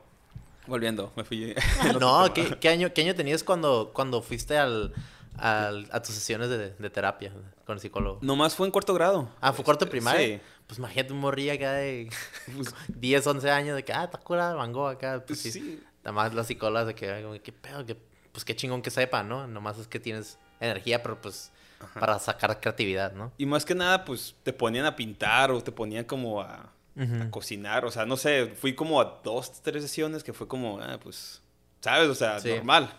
volviendo, 0.67 1.11
me 1.15 1.23
fui. 1.23 1.53
no. 1.99 2.33
¿qué, 2.33 2.57
qué 2.59 2.69
año, 2.69 2.93
¿qué 2.93 3.01
año 3.01 3.15
tenías 3.15 3.43
cuando, 3.43 3.91
cuando 3.93 4.21
fuiste 4.21 4.57
al, 4.57 4.93
al- 5.37 5.87
a 5.91 6.01
tus 6.01 6.15
sesiones 6.15 6.49
de, 6.49 6.71
de 6.71 6.89
terapia 6.89 7.31
con 7.65 7.75
el 7.75 7.79
psicólogo? 7.81 8.19
Nomás 8.21 8.55
fue 8.55 8.67
en 8.67 8.71
cuarto 8.71 8.93
grado. 8.93 9.29
Ah, 9.41 9.53
¿fue 9.53 9.63
cuarto 9.65 9.89
primaria? 9.89 10.37
Sí. 10.37 10.41
Pues 10.67 10.79
imagínate 10.79 11.13
un 11.13 11.19
morrillo 11.19 11.53
acá 11.53 11.73
de 11.73 12.09
Pues, 12.55 12.73
10, 12.87 13.27
11 13.27 13.51
años 13.51 13.75
de 13.75 13.83
que, 13.83 13.93
ah, 13.93 14.05
está 14.05 14.17
curada 14.17 14.55
Van 14.55 14.71
Gogh 14.73 14.89
acá. 14.89 15.23
Pues, 15.25 15.39
pues 15.39 15.41
sí. 15.41 15.51
sí. 15.51 15.83
Además, 16.03 16.33
las 16.33 16.47
psicólogas 16.47 16.87
de 16.87 16.95
que, 16.95 17.39
qué 17.43 17.51
pedo, 17.51 17.85
que, 17.85 17.95
pues 18.31 18.45
qué 18.45 18.55
chingón 18.55 18.81
que 18.81 18.91
sepa, 18.91 19.23
¿no? 19.23 19.47
Nomás 19.47 19.77
es 19.79 19.87
que 19.87 19.99
tienes 19.99 20.37
energía, 20.59 21.01
pero 21.01 21.19
pues 21.19 21.51
Ajá. 21.79 21.99
para 21.99 22.19
sacar 22.19 22.59
creatividad, 22.59 23.13
¿no? 23.13 23.31
Y 23.37 23.45
más 23.47 23.65
que 23.65 23.73
nada, 23.75 24.05
pues 24.05 24.35
te 24.43 24.53
ponían 24.53 24.85
a 24.85 24.95
pintar 24.95 25.51
o 25.51 25.61
te 25.63 25.71
ponían 25.71 26.05
como 26.05 26.41
a, 26.41 26.71
a 26.97 27.29
cocinar. 27.31 27.85
O 27.85 27.91
sea, 27.91 28.05
no 28.05 28.17
sé, 28.17 28.47
fui 28.55 28.73
como 28.73 29.01
a 29.01 29.21
dos, 29.23 29.61
tres 29.61 29.83
sesiones 29.83 30.23
que 30.23 30.33
fue 30.33 30.47
como, 30.47 30.79
ah, 30.81 30.99
pues, 31.01 31.41
¿sabes? 31.81 32.07
O 32.09 32.15
sea, 32.15 32.39
Sí. 32.39 32.49
normal. 32.49 32.93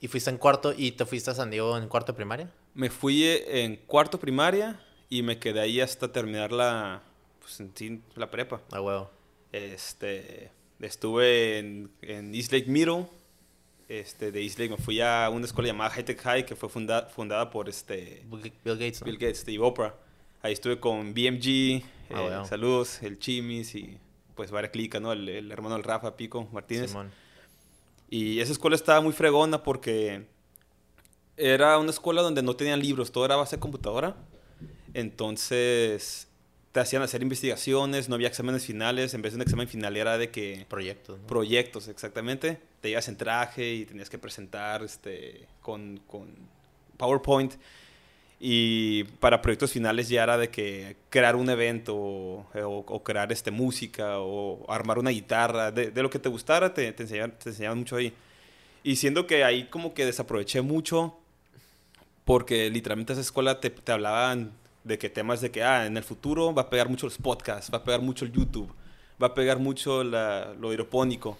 ¿Y 0.00 0.06
fuiste 0.08 0.30
en 0.30 0.38
cuarto 0.38 0.72
y 0.76 0.92
te 0.92 1.04
fuiste 1.04 1.30
a 1.30 1.34
San 1.34 1.50
Diego 1.50 1.76
en 1.76 1.88
cuarto 1.88 2.12
de 2.12 2.16
primaria? 2.16 2.50
Me 2.74 2.88
fui 2.88 3.24
eh, 3.24 3.64
en 3.64 3.76
cuarto 3.76 4.18
primaria 4.20 4.80
y 5.08 5.22
me 5.22 5.38
quedé 5.38 5.60
ahí 5.60 5.80
hasta 5.80 6.12
terminar 6.12 6.52
la, 6.52 7.02
pues, 7.40 7.60
la 8.14 8.30
prepa. 8.30 8.60
A 8.72 8.80
huevo. 8.80 9.10
Este, 9.52 10.50
estuve 10.80 11.58
en, 11.58 11.90
en 12.02 12.34
East 12.34 12.52
Lake 12.52 12.66
Middle. 12.68 13.06
Este, 13.88 14.30
de 14.30 14.42
East 14.42 14.58
Lake 14.58 14.70
me 14.70 14.76
fui 14.76 15.00
a 15.00 15.30
una 15.32 15.46
escuela 15.46 15.68
llamada 15.68 15.88
High 15.90 16.04
Tech 16.04 16.20
High 16.20 16.44
que 16.44 16.54
fue 16.54 16.68
funda- 16.68 17.08
fundada 17.08 17.48
por 17.50 17.68
este, 17.70 18.22
Bill 18.30 18.52
Bill 18.64 18.74
Gates, 18.76 19.00
¿no? 19.00 19.06
Bill 19.06 19.16
Gates, 19.18 19.38
Steve 19.40 19.62
Oprah. 19.64 19.94
Ahí 20.42 20.52
estuve 20.52 20.78
con 20.78 21.14
BMG, 21.14 21.82
Ah, 22.10 22.20
eh, 22.20 22.22
bueno. 22.22 22.46
saludos, 22.46 23.02
el 23.02 23.18
Chimis 23.18 23.74
y 23.74 23.98
pues 24.34 24.50
varias 24.50 24.72
clica, 24.72 25.00
¿no? 25.00 25.12
El, 25.12 25.28
el 25.28 25.50
hermano 25.50 25.74
del 25.74 25.84
Rafa, 25.84 26.16
Pico 26.16 26.48
Martínez. 26.52 26.90
Simón. 26.90 27.10
Y 28.10 28.40
esa 28.40 28.52
escuela 28.52 28.76
estaba 28.76 29.00
muy 29.00 29.12
fregona 29.12 29.62
porque 29.62 30.26
era 31.36 31.78
una 31.78 31.90
escuela 31.90 32.22
donde 32.22 32.42
no 32.42 32.56
tenían 32.56 32.80
libros, 32.80 33.12
todo 33.12 33.24
era 33.24 33.34
a 33.34 33.38
base 33.38 33.56
de 33.56 33.60
computadora. 33.60 34.16
Entonces 34.94 36.28
te 36.72 36.80
hacían 36.80 37.02
hacer 37.02 37.22
investigaciones, 37.22 38.08
no 38.08 38.14
había 38.14 38.28
exámenes 38.28 38.64
finales, 38.64 39.14
en 39.14 39.22
vez 39.22 39.32
de 39.32 39.36
un 39.36 39.42
examen 39.42 39.68
final 39.68 39.96
era 39.96 40.18
de 40.18 40.30
que 40.30 40.66
Proyectos, 40.68 41.18
¿no? 41.18 41.26
proyectos, 41.26 41.88
exactamente. 41.88 42.60
Te 42.80 42.90
ibas 42.90 43.08
en 43.08 43.16
traje 43.16 43.74
y 43.74 43.84
tenías 43.84 44.10
que 44.10 44.18
presentar 44.18 44.82
este, 44.82 45.46
con, 45.62 45.98
con 46.06 46.34
PowerPoint. 46.96 47.54
Y 48.40 49.04
para 49.20 49.42
proyectos 49.42 49.72
finales 49.72 50.08
ya 50.08 50.22
era 50.22 50.38
de 50.38 50.48
que 50.50 50.96
crear 51.10 51.34
un 51.36 51.50
evento 51.50 51.96
o, 51.96 52.46
o- 52.54 53.02
crear 53.02 53.32
este, 53.32 53.50
música 53.50 54.20
o 54.20 54.64
armar 54.72 54.98
una 54.98 55.10
guitarra. 55.10 55.72
De, 55.72 55.90
lo 56.02 56.10
que 56.10 56.18
te 56.20 56.28
gustara 56.28 56.72
te, 56.72 56.92
te, 56.92 57.02
enseñaban, 57.02 57.32
te 57.38 57.50
enseñaban 57.50 57.78
mucho 57.78 57.96
ahí. 57.96 58.12
Y 58.84 58.96
siendo 58.96 59.26
que 59.26 59.44
ahí 59.44 59.64
como 59.64 59.92
que 59.94 60.04
desaproveché 60.06 60.62
mucho 60.62 61.16
porque 62.24 62.70
literalmente 62.70 63.12
esa 63.12 63.22
escuela 63.22 63.60
te, 63.60 63.70
te 63.70 63.92
hablaban 63.92 64.52
de 64.84 64.98
que 64.98 65.08
temas 65.10 65.40
de 65.40 65.50
que 65.50 65.62
ah, 65.62 65.86
en 65.86 65.96
el 65.96 66.04
futuro 66.04 66.54
va 66.54 66.62
a 66.62 66.70
pegar 66.70 66.88
mucho 66.88 67.06
los 67.06 67.18
podcasts, 67.18 67.72
va 67.72 67.78
a 67.78 67.84
pegar 67.84 68.00
mucho 68.02 68.24
el 68.24 68.32
YouTube, 68.32 68.72
va 69.22 69.28
a 69.28 69.34
pegar 69.34 69.58
mucho 69.58 70.04
la- 70.04 70.54
lo 70.58 70.72
hidropónico. 70.72 71.38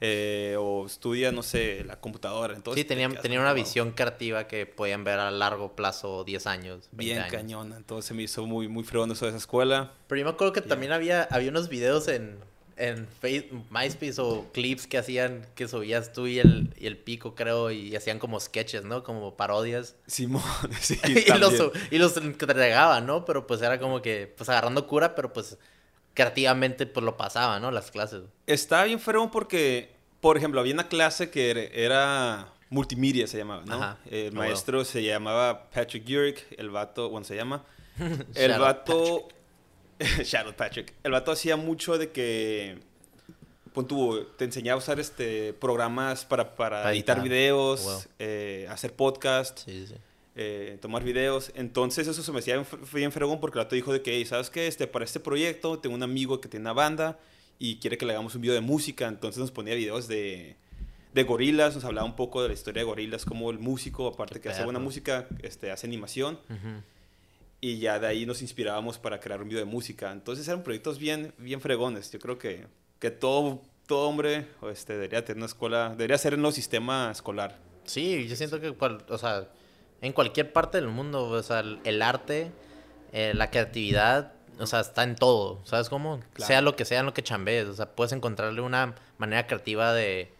Eh, 0.00 0.56
o 0.58 0.86
estudia, 0.86 1.30
no 1.32 1.42
sé, 1.42 1.84
la 1.84 2.00
computadora. 2.00 2.54
Entonces 2.54 2.82
sí, 2.82 2.88
tenían, 2.88 3.10
te 3.10 3.14
quedas 3.16 3.22
tenían 3.22 3.42
una 3.42 3.52
visión 3.52 3.92
creativa 3.92 4.46
que 4.46 4.64
podían 4.66 5.04
ver 5.04 5.18
a 5.18 5.30
largo 5.30 5.76
plazo, 5.76 6.24
10 6.24 6.46
años. 6.46 6.88
20 6.92 7.04
Bien 7.04 7.18
años. 7.18 7.32
cañona. 7.32 7.76
Entonces 7.76 8.06
se 8.06 8.14
me 8.14 8.22
hizo 8.22 8.46
muy, 8.46 8.68
muy 8.68 8.84
fregón 8.84 9.10
eso 9.12 9.26
de 9.26 9.30
esa 9.30 9.38
escuela. 9.38 9.92
Pero 10.06 10.20
yo 10.20 10.24
me 10.24 10.30
acuerdo 10.32 10.52
que 10.52 10.62
también 10.62 10.92
había, 10.92 11.24
había 11.24 11.50
unos 11.50 11.68
videos 11.68 12.08
en, 12.08 12.38
en 12.76 13.06
Face- 13.20 13.50
MySpace 13.70 14.14
o 14.22 14.46
clips 14.52 14.86
que 14.86 14.96
hacían, 14.96 15.46
que 15.54 15.68
subías 15.68 16.14
tú 16.14 16.26
y 16.26 16.38
el, 16.38 16.72
y 16.78 16.86
el 16.86 16.96
pico, 16.96 17.34
creo, 17.34 17.70
y 17.70 17.94
hacían 17.94 18.18
como 18.18 18.40
sketches, 18.40 18.84
¿no? 18.84 19.04
Como 19.04 19.36
parodias. 19.36 19.96
Simón, 20.06 20.42
sí, 20.80 20.98
y, 21.06 21.38
los, 21.38 21.52
y 21.90 21.98
los 21.98 22.16
entregaban, 22.16 23.04
¿no? 23.06 23.26
Pero 23.26 23.46
pues 23.46 23.60
era 23.60 23.78
como 23.78 24.00
que, 24.00 24.32
pues 24.34 24.48
agarrando 24.48 24.86
cura, 24.86 25.14
pero 25.14 25.30
pues 25.34 25.58
creativamente 26.14 26.86
pues 26.86 27.04
lo 27.04 27.16
pasaba, 27.16 27.60
¿no? 27.60 27.70
Las 27.70 27.90
clases. 27.90 28.22
Está 28.46 28.84
bien 28.84 28.98
fregón 29.00 29.30
porque, 29.30 29.90
por 30.20 30.36
ejemplo, 30.36 30.60
había 30.60 30.74
una 30.74 30.88
clase 30.88 31.30
que 31.30 31.70
era- 31.74 32.52
multimedia, 32.68 33.26
se 33.26 33.36
llamaba, 33.38 33.64
¿no? 33.66 33.74
Ajá. 33.74 33.98
El 34.10 34.32
maestro 34.32 34.84
se 34.84 35.02
llamaba 35.02 35.68
Patrick 35.70 36.04
Urick, 36.08 36.46
el 36.56 36.70
vato, 36.70 37.08
bueno, 37.10 37.24
se 37.24 37.34
llama. 37.34 37.64
El 38.34 38.58
vato... 38.58 39.28
Shadow 40.24 40.54
Patrick. 40.54 40.94
El 41.02 41.12
vato 41.12 41.32
hacía 41.32 41.56
mucho 41.56 41.98
de 41.98 42.10
que... 42.10 42.78
pon 43.74 43.86
tú, 43.86 44.24
te 44.38 44.44
enseñaba 44.44 44.76
a 44.76 44.78
usar 44.78 44.98
este, 45.00 45.52
programas 45.54 46.24
para, 46.24 46.54
para 46.54 46.78
Para 46.82 46.92
editar, 46.94 47.16
editar. 47.18 47.22
videos, 47.28 47.82
Wow. 47.82 48.02
eh, 48.20 48.66
hacer 48.70 48.94
podcast, 48.94 49.58
Sí, 49.64 49.86
sí. 49.88 49.94
Eh, 50.36 50.78
tomar 50.80 51.02
videos. 51.04 51.52
Entonces 51.54 52.06
eso 52.08 52.22
se 52.22 52.32
me 52.32 52.38
hacía 52.38 52.54
bien 52.54 52.66
fre- 52.66 52.92
bien 52.94 53.12
fregón 53.12 53.40
porque 53.40 53.58
el 53.58 53.64
vato 53.64 53.74
dijo 53.74 53.92
de 53.92 54.02
que, 54.02 54.16
"Hey, 54.16 54.24
¿sabes 54.24 54.50
qué? 54.50 54.66
Este, 54.66 54.86
para 54.86 55.04
este 55.04 55.20
proyecto 55.20 55.78
tengo 55.78 55.94
un 55.96 56.02
amigo 56.02 56.40
que 56.40 56.48
tiene 56.48 56.62
una 56.64 56.72
banda 56.72 57.18
y 57.58 57.76
quiere 57.76 57.98
que 57.98 58.06
le 58.06 58.12
hagamos 58.12 58.34
un 58.34 58.40
video 58.42 58.54
de 58.54 58.60
música. 58.60 59.06
Entonces 59.08 59.38
nos 59.40 59.50
ponía 59.50 59.74
videos 59.74 60.08
de, 60.08 60.56
de 61.12 61.22
gorilas, 61.24 61.74
nos 61.74 61.84
hablaba 61.84 62.06
un 62.06 62.16
poco 62.16 62.42
de 62.42 62.48
la 62.48 62.54
historia 62.54 62.80
de 62.80 62.86
gorilas, 62.86 63.24
como 63.24 63.50
el 63.50 63.58
músico, 63.58 64.06
aparte 64.06 64.34
Qué 64.34 64.40
que 64.42 64.48
hace 64.50 64.64
buena 64.64 64.78
perro. 64.78 64.84
música, 64.86 65.28
este, 65.42 65.70
hace 65.70 65.86
animación. 65.86 66.38
Ujú. 66.48 66.82
Y 67.60 67.78
ya 67.78 67.98
de 67.98 68.06
ahí 68.06 68.24
nos 68.24 68.40
inspirábamos 68.40 68.98
para 68.98 69.20
crear 69.20 69.42
un 69.42 69.48
video 69.48 69.64
de 69.64 69.70
música. 69.70 70.12
Entonces 70.12 70.48
eran 70.48 70.62
proyectos 70.62 70.98
bien, 70.98 71.34
bien 71.36 71.60
fregones. 71.60 72.10
Yo 72.10 72.18
creo 72.18 72.38
que, 72.38 72.66
que 72.98 73.10
todo, 73.10 73.60
todo 73.86 74.08
hombre 74.08 74.46
este, 74.72 74.94
debería 74.94 75.22
tener 75.24 75.36
una 75.38 75.46
escuela, 75.46 75.90
debería 75.90 76.16
ser 76.16 76.32
en 76.34 76.44
el 76.46 76.52
sistema 76.54 77.10
escolar. 77.12 77.58
Sí, 77.84 78.26
yo 78.28 78.36
siento 78.36 78.58
que, 78.60 78.68
o 78.70 79.18
sea, 79.18 79.48
en 80.02 80.12
cualquier 80.12 80.52
parte 80.52 80.78
del 80.78 80.88
mundo, 80.88 81.24
o 81.28 81.42
sea, 81.42 81.60
el, 81.60 81.78
el 81.84 82.02
arte, 82.02 82.50
eh, 83.12 83.32
la 83.34 83.50
creatividad, 83.50 84.32
o 84.58 84.66
sea, 84.66 84.80
está 84.80 85.02
en 85.02 85.16
todo, 85.16 85.60
¿sabes 85.64 85.88
cómo? 85.88 86.20
Claro. 86.34 86.46
Sea 86.46 86.60
lo 86.62 86.76
que 86.76 86.84
sea 86.84 87.00
en 87.00 87.06
lo 87.06 87.14
que 87.14 87.22
chambees, 87.22 87.66
o 87.66 87.74
sea, 87.74 87.86
puedes 87.94 88.12
encontrarle 88.12 88.60
una 88.60 88.94
manera 89.18 89.46
creativa 89.46 89.92
de, 89.92 90.32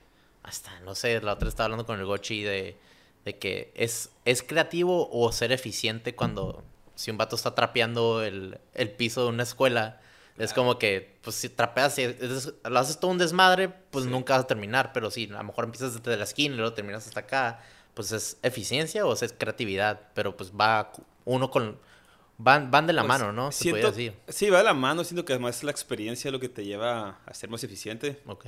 hasta, 0.43 0.79
no 0.81 0.95
sé, 0.95 1.21
la 1.21 1.35
otra 1.35 1.49
estaba 1.49 1.64
hablando 1.67 1.87
con 1.87 1.99
el 1.99 2.07
Gochi 2.07 2.43
de, 2.43 2.76
de 3.25 3.38
que 3.38 3.73
es, 3.75 4.11
es 4.25 4.43
creativo 4.43 5.09
o 5.12 5.31
ser 5.33 5.52
eficiente 5.52 6.14
cuando, 6.14 6.62
si 6.95 7.11
un 7.11 7.19
vato 7.19 7.37
está 7.37 7.55
trapeando 7.55 8.23
el, 8.23 8.59
el 8.75 8.90
piso 8.90 9.25
de 9.25 9.29
una 9.31 9.43
escuela, 9.43 10.00
es 10.38 10.55
como 10.55 10.79
que, 10.79 11.19
pues 11.23 11.37
si 11.37 11.50
trapeas, 11.50 11.95
si 11.95 12.02
es- 12.02 12.55
lo 12.64 12.79
haces 12.79 12.99
todo 12.99 13.11
un 13.11 13.19
desmadre, 13.19 13.69
pues 13.69 14.07
Sí. 14.07 14.11
nunca 14.11 14.35
vas 14.37 14.45
a 14.45 14.47
terminar. 14.47 14.90
Pero 14.95 15.11
si 15.11 15.26
a 15.26 15.37
lo 15.37 15.45
mejor 15.45 15.64
empiezas 15.64 16.02
desde 16.02 16.17
la 16.17 16.25
esquina 16.25 16.55
y 16.55 16.57
luego 16.57 16.73
terminas 16.73 17.07
hasta 17.07 17.21
acá, 17.21 17.61
pues 18.00 18.12
es 18.12 18.38
eficiencia 18.42 19.04
o 19.07 19.12
es 19.12 19.35
creatividad. 19.37 20.09
Pero 20.14 20.37
pues 20.37 20.52
va 20.52 20.92
uno 21.25 21.50
con. 21.50 21.78
Van, 22.38 22.71
van 22.71 22.87
de 22.87 22.95
la 22.95 23.02
Pues, 23.02 23.09
mano, 23.09 23.33
¿no? 23.33 23.52
Se 23.52 23.64
siento- 23.64 23.90
decir. 23.90 24.14
Sí, 24.28 24.49
va 24.49 24.59
de 24.59 24.64
la 24.64 24.73
mano. 24.75 25.04
Siento 25.04 25.25
que 25.26 25.35
además 25.35 25.59
es 25.59 25.64
la 25.64 25.71
experiencia 25.71 26.30
lo 26.30 26.40
que 26.40 26.49
te 26.49 26.64
lleva 26.64 27.21
a 27.26 27.35
ser 27.35 27.50
más 27.50 27.62
eficiente. 27.64 28.21
Ok. 28.26 28.47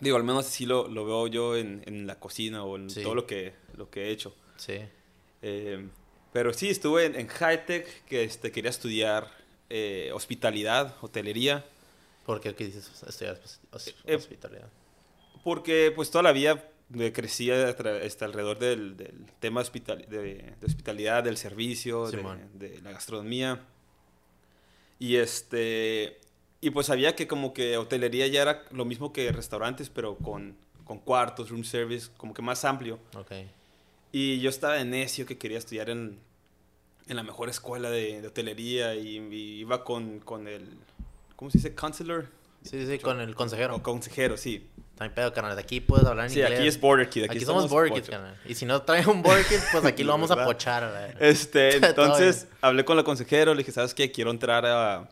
Digo, 0.00 0.16
al 0.16 0.22
menos 0.24 0.46
así 0.46 0.64
lo, 0.66 0.86
lo 0.88 1.04
veo 1.04 1.26
yo 1.26 1.56
en, 1.56 1.82
en 1.86 2.06
la 2.06 2.18
cocina 2.20 2.62
o 2.64 2.76
en 2.76 2.88
Sí. 2.90 3.02
todo 3.02 3.14
lo 3.16 3.26
que, 3.26 3.54
lo 3.76 3.90
que 3.90 4.04
he 4.06 4.10
hecho. 4.10 4.34
Sí. 4.56 4.78
Eh, 5.42 5.88
pero 6.32 6.52
sí, 6.52 6.70
estuve 6.70 7.04
en, 7.06 7.16
en 7.16 7.28
Hightech, 7.28 8.04
que 8.04 8.22
este, 8.24 8.52
quería 8.52 8.70
estudiar 8.70 9.28
eh, 9.70 10.10
hospitalidad, 10.14 10.94
hotelería, 11.00 11.64
Porque 12.24 12.54
qué 12.54 12.66
dices 12.66 12.90
estudiar 13.06 13.40
hos- 13.72 13.94
Eh, 14.04 14.14
hospitalidad. 14.14 14.68
porque 15.42 15.92
pues 15.94 16.10
toda 16.10 16.22
la 16.22 16.32
vida 16.32 16.62
crecía 17.12 17.68
atra- 17.68 18.00
este, 18.02 18.24
alrededor 18.24 18.58
del, 18.58 18.96
del 18.96 19.26
tema 19.40 19.60
hospital, 19.60 20.04
de, 20.08 20.54
de 20.60 20.66
hospitalidad, 20.66 21.24
del 21.24 21.36
servicio, 21.36 22.06
de, 22.06 22.18
Simón. 22.18 22.40
de 22.54 22.80
la 22.82 22.92
gastronomía. 22.92 23.60
Y 24.98 25.16
este 25.16 26.18
y 26.60 26.70
pues 26.70 26.86
sabía 26.86 27.16
que 27.16 27.26
como 27.26 27.52
que 27.52 27.76
hotelería 27.76 28.26
ya 28.28 28.42
era 28.42 28.64
lo 28.70 28.84
mismo 28.84 29.12
que 29.12 29.32
restaurantes, 29.32 29.88
pero 29.90 30.16
con, 30.16 30.54
con 30.84 31.00
cuartos, 31.00 31.50
room 31.50 31.64
service, 31.64 32.08
como 32.16 32.34
que 32.34 32.42
más 32.42 32.64
amplio. 32.64 33.00
Ok. 33.16 33.32
Y 34.12 34.38
yo 34.40 34.48
estaba 34.48 34.74
de 34.74 34.84
necio 34.84 35.26
que 35.26 35.38
quería 35.38 35.58
estudiar 35.58 35.90
en, 35.90 36.18
en 37.08 37.16
la 37.16 37.24
mejor 37.24 37.48
escuela 37.48 37.90
de, 37.90 38.20
de 38.20 38.28
hotelería 38.28 38.94
y, 38.94 39.16
y 39.18 39.58
iba 39.60 39.82
con, 39.82 40.20
con 40.20 40.46
el, 40.46 40.68
¿cómo 41.34 41.50
se 41.50 41.58
dice? 41.58 41.74
Counselor. 41.74 42.28
Sí, 42.62 42.86
sí, 42.86 43.00
con 43.00 43.20
el 43.20 43.34
consejero. 43.34 43.74
O 43.74 43.82
consejero, 43.82 44.36
sí. 44.36 44.68
También 45.02 45.14
pedo, 45.14 45.32
carnal. 45.32 45.56
De 45.56 45.62
aquí 45.62 45.80
puedes 45.80 46.06
hablar 46.06 46.26
en 46.26 46.30
Sí, 46.32 46.40
inglés. 46.40 46.58
aquí 46.58 46.68
es 46.68 46.80
Border 46.80 47.08
Kid. 47.08 47.24
Aquí, 47.24 47.36
Aquí, 47.38 47.44
somos 47.44 47.68
Border 47.68 47.92
Kids, 47.92 48.08
carnal. 48.08 48.36
Y 48.46 48.54
si 48.54 48.64
no 48.64 48.82
traen 48.82 49.08
un 49.08 49.22
Border 49.22 49.44
Kid, 49.46 49.56
pues 49.72 49.84
aquí 49.84 50.02
lo 50.04 50.12
vamos 50.12 50.30
a 50.30 50.44
pochar. 50.44 51.16
Este, 51.20 51.76
entonces 51.86 52.46
hablé 52.60 52.84
con 52.84 52.96
la 52.96 53.02
consejero, 53.04 53.54
le 53.54 53.58
dije, 53.58 53.72
¿sabes 53.72 53.94
qué? 53.94 54.10
Quiero 54.12 54.30
entrar 54.30 54.64
a, 54.66 55.08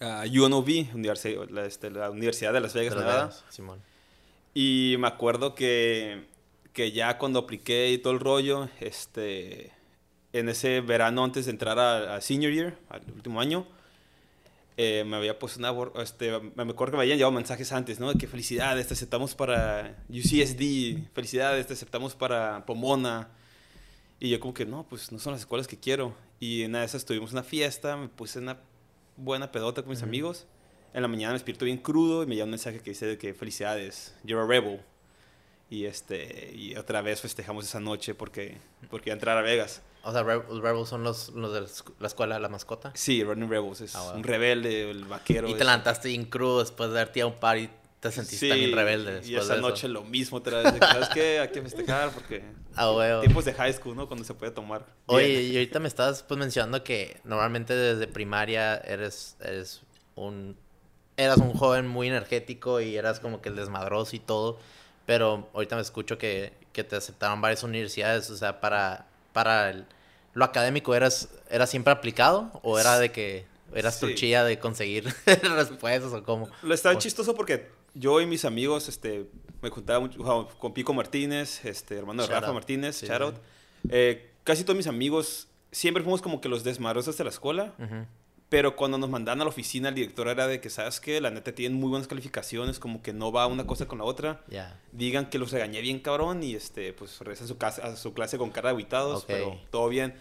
a 0.00 0.22
UNLV, 0.24 0.94
universi- 0.94 1.48
la, 1.50 1.64
este, 1.64 1.90
la 1.90 2.10
Universidad 2.10 2.52
de 2.52 2.60
Las 2.60 2.74
Vegas, 2.74 2.94
De 2.94 2.96
Las 3.00 3.04
Nevada. 3.06 3.24
Vegas, 3.26 3.44
Simón. 3.48 3.80
Y 4.54 4.96
me 4.98 5.06
acuerdo 5.08 5.54
que, 5.54 6.26
que 6.72 6.90
ya 6.92 7.18
cuando 7.18 7.38
apliqué 7.40 7.90
y 7.90 7.98
todo 7.98 8.12
el 8.12 8.20
rollo, 8.20 8.68
este, 8.80 9.72
en 10.32 10.48
ese 10.48 10.80
verano 10.80 11.22
antes 11.24 11.44
de 11.46 11.52
entrar 11.52 11.78
a, 11.78 12.16
a 12.16 12.20
senior 12.20 12.52
year, 12.52 12.78
al 12.88 13.02
último 13.14 13.40
año, 13.40 13.66
eh, 14.80 15.02
me 15.04 15.16
había 15.16 15.36
puesto 15.40 15.58
una... 15.58 15.74
Este, 16.00 16.30
me 16.38 16.62
acuerdo 16.62 16.92
que 16.92 16.96
me 16.98 17.02
habían 17.02 17.18
llevado 17.18 17.32
mensajes 17.32 17.72
antes, 17.72 17.98
¿no? 17.98 18.12
De 18.12 18.14
que 18.16 18.28
felicidades, 18.28 18.86
te 18.86 18.94
aceptamos 18.94 19.34
para 19.34 19.96
UCSD, 20.08 21.12
felicidades, 21.12 21.66
te 21.66 21.72
aceptamos 21.72 22.14
para 22.14 22.64
Pomona. 22.64 23.28
Y 24.20 24.30
yo 24.30 24.38
como 24.38 24.54
que, 24.54 24.64
no, 24.66 24.86
pues 24.88 25.10
no 25.10 25.18
son 25.18 25.32
las 25.32 25.40
escuelas 25.40 25.66
que 25.66 25.80
quiero. 25.80 26.14
Y 26.38 26.62
en 26.62 26.70
una 26.70 26.80
de 26.80 26.86
esas 26.86 27.04
tuvimos 27.04 27.32
una 27.32 27.42
fiesta, 27.42 27.96
me 27.96 28.06
puse 28.06 28.38
una 28.38 28.60
buena 29.16 29.50
pedota 29.50 29.82
con 29.82 29.90
mis 29.90 30.04
amigos. 30.04 30.46
En 30.94 31.02
la 31.02 31.08
mañana 31.08 31.32
me 31.32 31.38
despierto 31.40 31.64
bien 31.64 31.78
crudo 31.78 32.22
y 32.22 32.26
me 32.26 32.36
llega 32.36 32.44
un 32.44 32.50
mensaje 32.50 32.78
que 32.78 32.90
dice 32.90 33.06
de 33.06 33.18
que 33.18 33.34
felicidades, 33.34 34.14
you're 34.22 34.40
a 34.40 34.46
rebel. 34.46 34.80
Y 35.70 35.84
este 35.84 36.52
y 36.54 36.76
otra 36.76 37.02
vez 37.02 37.20
festejamos 37.20 37.64
esa 37.66 37.78
noche 37.80 38.14
porque 38.14 38.56
porque 38.90 39.10
iba 39.10 39.14
a 39.14 39.18
entrar 39.18 39.36
a 39.36 39.42
Vegas. 39.42 39.82
O 40.02 40.12
sea, 40.12 40.22
Re- 40.22 40.36
los 40.48 40.60
Rebels 40.62 40.88
son 40.88 41.02
los, 41.04 41.28
los 41.30 41.52
de 41.52 41.60
la 41.60 41.66
escu- 41.66 41.92
la 41.98 42.06
escuela, 42.06 42.38
la 42.38 42.48
mascota. 42.48 42.92
Sí, 42.94 43.22
Running 43.22 43.50
Rebels 43.50 43.80
es 43.82 43.94
Ah, 43.94 44.02
bueno. 44.04 44.18
un 44.18 44.24
rebelde, 44.24 44.90
el 44.90 45.04
vaquero. 45.04 45.48
Y 45.48 45.52
te 45.54 45.64
levantaste 45.64 46.08
bien 46.08 46.24
crudo 46.24 46.60
después 46.60 46.88
de 46.90 46.96
darte 46.96 47.20
a 47.20 47.26
un 47.26 47.34
par 47.38 47.58
y 47.58 47.68
te 48.00 48.10
sentiste 48.12 48.46
Sí, 48.46 48.48
también 48.48 48.72
rebelde 48.72 49.20
Y 49.26 49.34
esa 49.34 49.54
de 49.54 49.58
eso. 49.58 49.68
noche 49.68 49.88
lo 49.88 50.04
mismo 50.04 50.38
otra 50.38 50.62
vez. 50.62 50.78
¿Sabes 50.78 51.08
qué? 51.10 51.40
Hay 51.40 51.48
que 51.48 51.60
festejar 51.60 52.10
porque 52.12 52.42
Ah, 52.76 53.18
tiempos 53.20 53.44
de 53.44 53.52
high 53.52 53.72
school, 53.74 53.96
¿no? 53.96 54.06
Cuando 54.06 54.24
se 54.24 54.32
puede 54.34 54.52
tomar. 54.52 54.86
Oye, 55.06 55.26
Bien. 55.26 55.52
y 55.52 55.56
ahorita 55.56 55.80
me 55.80 55.88
estabas 55.88 56.22
pues 56.22 56.38
mencionando 56.38 56.82
que 56.84 57.20
normalmente 57.24 57.74
desde 57.74 58.06
primaria 58.06 58.76
eres, 58.78 59.36
eres 59.40 59.82
un 60.14 60.56
eras 61.16 61.38
un 61.38 61.52
joven 61.52 61.88
muy 61.88 62.06
energético 62.06 62.80
y 62.80 62.96
eras 62.96 63.18
como 63.18 63.42
que 63.42 63.48
el 63.48 63.56
desmadroso 63.56 64.14
y 64.14 64.20
todo, 64.20 64.60
pero 65.08 65.48
ahorita 65.54 65.74
me 65.74 65.80
escucho 65.80 66.18
que, 66.18 66.52
que 66.74 66.84
te 66.84 66.94
aceptaron 66.96 67.40
varias 67.40 67.62
universidades, 67.62 68.28
o 68.28 68.36
sea, 68.36 68.60
para 68.60 69.06
para 69.32 69.70
el- 69.70 69.86
lo 70.34 70.44
académico 70.44 70.94
eras 70.94 71.30
era 71.50 71.66
siempre 71.66 71.92
aplicado 71.94 72.50
o 72.62 72.78
era 72.78 72.98
de 72.98 73.10
que 73.10 73.46
eras 73.74 73.94
Sí. 73.94 74.00
truchilla 74.00 74.44
de 74.44 74.58
conseguir 74.58 75.04
respuestas 75.56 76.12
o 76.12 76.22
cómo. 76.24 76.50
Lo 76.62 76.74
estaba 76.74 76.94
O- 76.94 76.98
chistoso 76.98 77.34
porque 77.34 77.68
yo 77.94 78.20
y 78.20 78.26
mis 78.26 78.44
amigos, 78.44 78.88
este, 78.90 79.26
me 79.62 79.70
juntaba 79.70 79.98
mucho 80.00 80.48
con 80.58 80.74
Pico 80.74 80.92
Martínez, 80.92 81.64
este, 81.64 81.96
hermano 81.96 82.20
de 82.22 82.28
Shout 82.28 82.34
Rafa 82.40 82.46
out. 82.48 82.54
Martínez, 82.54 82.96
Sí, 82.96 83.06
shout 83.06 83.18
sí. 83.18 83.24
out. 83.24 83.34
Eh, 83.90 84.30
casi 84.44 84.62
todos 84.64 84.76
mis 84.76 84.86
amigos 84.88 85.48
siempre 85.72 86.02
fuimos 86.02 86.20
como 86.20 86.40
que 86.42 86.50
los 86.50 86.64
desmadrosos 86.64 87.16
de 87.16 87.24
la 87.24 87.30
escuela, 87.30 87.72
Ujú. 87.78 88.04
Pero 88.48 88.76
cuando 88.76 88.96
nos 88.98 89.10
mandaban 89.10 89.40
a 89.40 89.44
la 89.44 89.50
oficina, 89.50 89.90
el 89.90 89.94
director 89.94 90.26
era 90.28 90.46
de 90.46 90.60
que, 90.60 90.70
¿sabes 90.70 91.00
qué? 91.00 91.20
La 91.20 91.30
neta 91.30 91.52
tienen 91.54 91.78
muy 91.78 91.90
buenas 91.90 92.08
calificaciones, 92.08 92.78
como 92.78 93.02
que 93.02 93.12
no 93.12 93.30
va 93.30 93.46
una 93.46 93.66
cosa 93.66 93.86
con 93.86 93.98
la 93.98 94.04
otra. 94.04 94.42
Digan 94.92 95.28
que 95.28 95.38
los 95.38 95.50
regañé 95.52 95.80
bien 95.82 96.00
cabrón 96.00 96.42
y, 96.42 96.54
este, 96.54 96.92
pues, 96.94 97.18
regresa 97.20 97.44
a 97.44 97.46
su, 97.46 97.58
casa, 97.58 97.82
a 97.86 97.96
su 97.96 98.14
clase 98.14 98.38
con 98.38 98.50
cara 98.50 98.70
de 98.70 98.76
aguitados, 98.76 99.24
pero 99.26 99.58
todo 99.70 99.88
bien. 99.88 100.14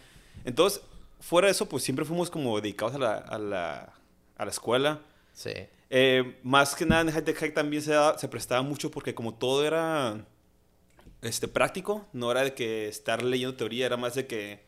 Entonces, 0.44 0.82
fuera 1.22 1.48
de 1.48 1.52
eso, 1.54 1.68
pues, 1.70 1.84
siempre 1.84 2.04
fuimos 2.06 2.30
como 2.30 2.60
dedicados 2.60 2.96
a 2.96 3.00
la, 3.00 3.14
a 3.18 3.38
la, 3.38 3.94
a 4.38 4.46
la 4.46 4.52
escuela. 4.52 5.00
Sí. 5.34 5.52
Eh, 5.90 6.38
más 6.44 6.76
que 6.76 6.86
nada 6.86 7.02
en 7.04 7.12
High 7.12 7.24
Tech 7.24 7.38
High 7.38 7.54
también 7.54 7.82
se, 7.82 7.92
da- 7.94 8.18
se 8.18 8.28
prestaba 8.28 8.62
mucho 8.62 8.92
porque 8.92 9.16
como 9.16 9.34
todo 9.36 9.66
era 9.66 10.18
este, 11.22 11.48
práctico, 11.48 12.06
no 12.12 12.30
era 12.30 12.44
de 12.44 12.54
que 12.54 12.90
estar 12.90 13.24
leyendo 13.24 13.56
teoría, 13.56 13.86
era 13.86 13.96
más 13.96 14.16
de 14.16 14.28
que 14.28 14.67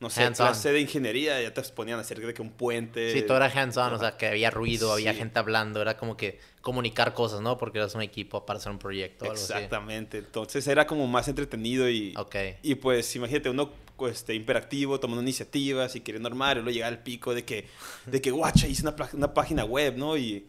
no 0.00 0.10
sé, 0.10 0.30
clase 0.32 0.70
de 0.72 0.80
ingeniería, 0.80 1.42
ya 1.42 1.52
te 1.52 1.60
ponían 1.62 1.98
a 1.98 2.02
hacer 2.02 2.20
de 2.24 2.32
que 2.32 2.40
un 2.42 2.50
puente. 2.52 3.12
Sí, 3.12 3.22
todo 3.22 3.36
era 3.38 3.46
hands-on, 3.46 3.92
o 3.94 3.98
sea, 3.98 4.16
que 4.16 4.26
había 4.28 4.50
ruido, 4.50 4.92
había 4.92 5.12
Sí. 5.12 5.18
gente 5.18 5.38
hablando, 5.38 5.82
era 5.82 5.96
como 5.96 6.16
que 6.16 6.38
comunicar 6.60 7.14
cosas, 7.14 7.40
¿no? 7.40 7.58
Porque 7.58 7.78
eras 7.78 7.94
un 7.94 8.02
equipo 8.02 8.46
para 8.46 8.58
hacer 8.58 8.70
un 8.70 8.78
proyecto 8.78 9.24
o 9.24 9.30
algo 9.30 9.42
así. 9.42 9.52
Exactamente. 9.52 10.18
Entonces 10.18 10.66
era 10.68 10.86
como 10.86 11.06
más 11.08 11.26
entretenido 11.28 11.88
y, 11.90 12.14
Ok. 12.16 12.36
y 12.62 12.74
pues 12.76 13.14
imagínate 13.16 13.50
uno 13.50 13.72
este, 14.08 14.34
imperactivo, 14.34 15.00
tomando 15.00 15.22
iniciativas 15.22 15.96
y 15.96 16.00
queriendo 16.00 16.28
armar 16.28 16.58
y 16.58 16.60
luego 16.60 16.70
llegar 16.74 16.92
al 16.92 17.02
pico 17.02 17.34
de 17.34 17.44
que, 17.44 17.66
de 18.06 18.20
que 18.20 18.30
guacha, 18.30 18.68
hice 18.68 18.82
una, 18.82 18.94
una 19.14 19.34
página 19.34 19.64
web, 19.64 19.96
¿no? 19.96 20.16
Y, 20.16 20.46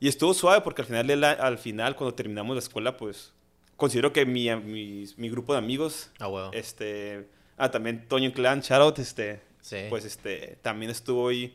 y 0.00 0.08
estuvo 0.08 0.32
suave 0.32 0.62
porque 0.62 0.80
al 0.82 0.86
final, 0.88 1.20
la- 1.20 1.32
al 1.32 1.58
final, 1.58 1.96
cuando 1.96 2.14
terminamos 2.14 2.54
la 2.56 2.60
escuela, 2.60 2.96
pues 2.96 3.32
considero 3.76 4.12
que 4.14 4.24
mi, 4.24 4.48
mi, 4.56 5.04
mi 5.18 5.28
grupo 5.28 5.52
de 5.52 5.58
amigos, 5.58 6.10
Ah, 6.18 6.28
huevo. 6.28 6.50
este, 6.54 7.28
ah, 7.56 7.70
también 7.70 8.06
Toño 8.08 8.32
Clan, 8.32 8.60
shoutout, 8.60 8.98
este, 8.98 9.40
Sí. 9.60 9.78
pues 9.88 10.04
este, 10.04 10.58
también 10.62 10.90
estuvo 10.90 11.28
ahí 11.28 11.54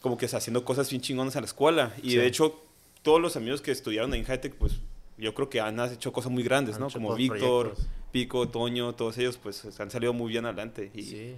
como 0.00 0.16
que 0.18 0.26
haciendo 0.26 0.64
cosas 0.64 0.90
bien 0.90 1.00
chingonas 1.02 1.36
a 1.36 1.40
la 1.40 1.46
escuela. 1.46 1.94
Y 2.02 2.10
Sí. 2.10 2.16
de 2.16 2.26
hecho, 2.26 2.60
todos 3.02 3.20
los 3.20 3.36
amigos 3.36 3.60
que 3.62 3.70
estudiaron 3.70 4.12
en 4.14 4.24
Hightech, 4.24 4.54
pues 4.56 4.80
yo 5.18 5.32
creo 5.34 5.48
que 5.48 5.60
han 5.60 5.78
hecho 5.80 6.12
cosas 6.12 6.32
muy 6.32 6.42
grandes, 6.42 6.74
Han 6.76 6.80
¿no? 6.82 6.90
Como 6.90 7.14
Víctor, 7.14 7.68
proyectos. 7.70 7.86
Pico, 8.10 8.48
Toño, 8.48 8.94
todos 8.94 9.16
ellos, 9.18 9.38
pues 9.38 9.64
han 9.80 9.90
salido 9.90 10.12
muy 10.12 10.30
bien 10.30 10.44
adelante. 10.44 10.90
Y 10.94 11.02
Sí. 11.02 11.36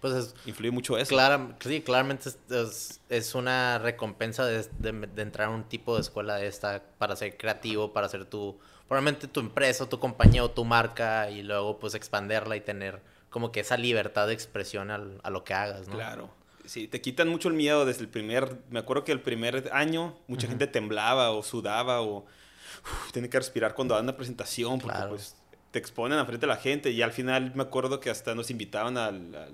Pues 0.00 0.12
es, 0.14 0.34
influye 0.46 0.70
mucho 0.70 0.96
eso. 0.98 1.08
clara- 1.08 1.56
sí, 1.60 1.80
claramente 1.80 2.28
es, 2.28 2.38
es- 2.50 3.00
es 3.08 3.34
una 3.34 3.78
recompensa 3.78 4.44
de, 4.46 4.66
de- 4.78 5.06
de 5.06 5.22
entrar 5.22 5.48
a 5.48 5.50
un 5.50 5.64
tipo 5.64 5.94
de 5.94 6.02
escuela 6.02 6.36
de 6.36 6.46
esta 6.46 6.82
para 6.98 7.16
ser 7.16 7.36
creativo, 7.36 7.92
para 7.92 8.06
hacer 8.06 8.24
tu, 8.26 8.56
probablemente 8.88 9.26
tu 9.26 9.40
empresa, 9.40 9.88
tu 9.88 9.98
compañía 9.98 10.44
o 10.44 10.50
tu 10.50 10.64
marca 10.64 11.30
y 11.30 11.42
luego 11.42 11.78
pues 11.78 11.94
expanderla 11.94 12.56
y 12.56 12.60
tener 12.60 13.00
como 13.36 13.52
que 13.52 13.60
esa 13.60 13.76
libertad 13.76 14.26
de 14.28 14.32
expresión 14.32 14.90
al- 14.90 15.20
a 15.22 15.28
lo 15.28 15.44
que 15.44 15.52
hagas, 15.52 15.88
¿no? 15.88 15.94
Claro. 15.96 16.30
Sí, 16.64 16.88
te 16.88 17.02
quitan 17.02 17.28
mucho 17.28 17.48
el 17.48 17.54
miedo 17.54 17.84
desde 17.84 18.00
el 18.00 18.08
primer... 18.08 18.56
Me 18.70 18.78
acuerdo 18.78 19.04
que 19.04 19.12
el 19.12 19.20
primer 19.20 19.68
año 19.74 20.16
mucha 20.26 20.48
gente 20.48 20.66
temblaba 20.66 21.32
o 21.32 21.42
sudaba 21.42 22.00
o 22.00 22.20
uf, 22.24 23.12
tiene 23.12 23.28
que 23.28 23.36
respirar 23.36 23.74
cuando 23.74 23.94
dan 23.94 24.04
una 24.04 24.16
presentación 24.16 24.78
porque 24.80 24.96
Claro. 24.96 25.10
pues 25.10 25.36
te 25.70 25.78
exponen 25.78 26.18
a 26.18 26.24
frente 26.24 26.46
de 26.46 26.48
la 26.48 26.56
gente 26.56 26.90
y 26.92 27.02
al 27.02 27.12
final 27.12 27.52
me 27.54 27.62
acuerdo 27.64 28.00
que 28.00 28.08
hasta 28.08 28.34
nos 28.34 28.50
invitaban 28.50 28.96
al, 28.96 29.34
al, 29.34 29.52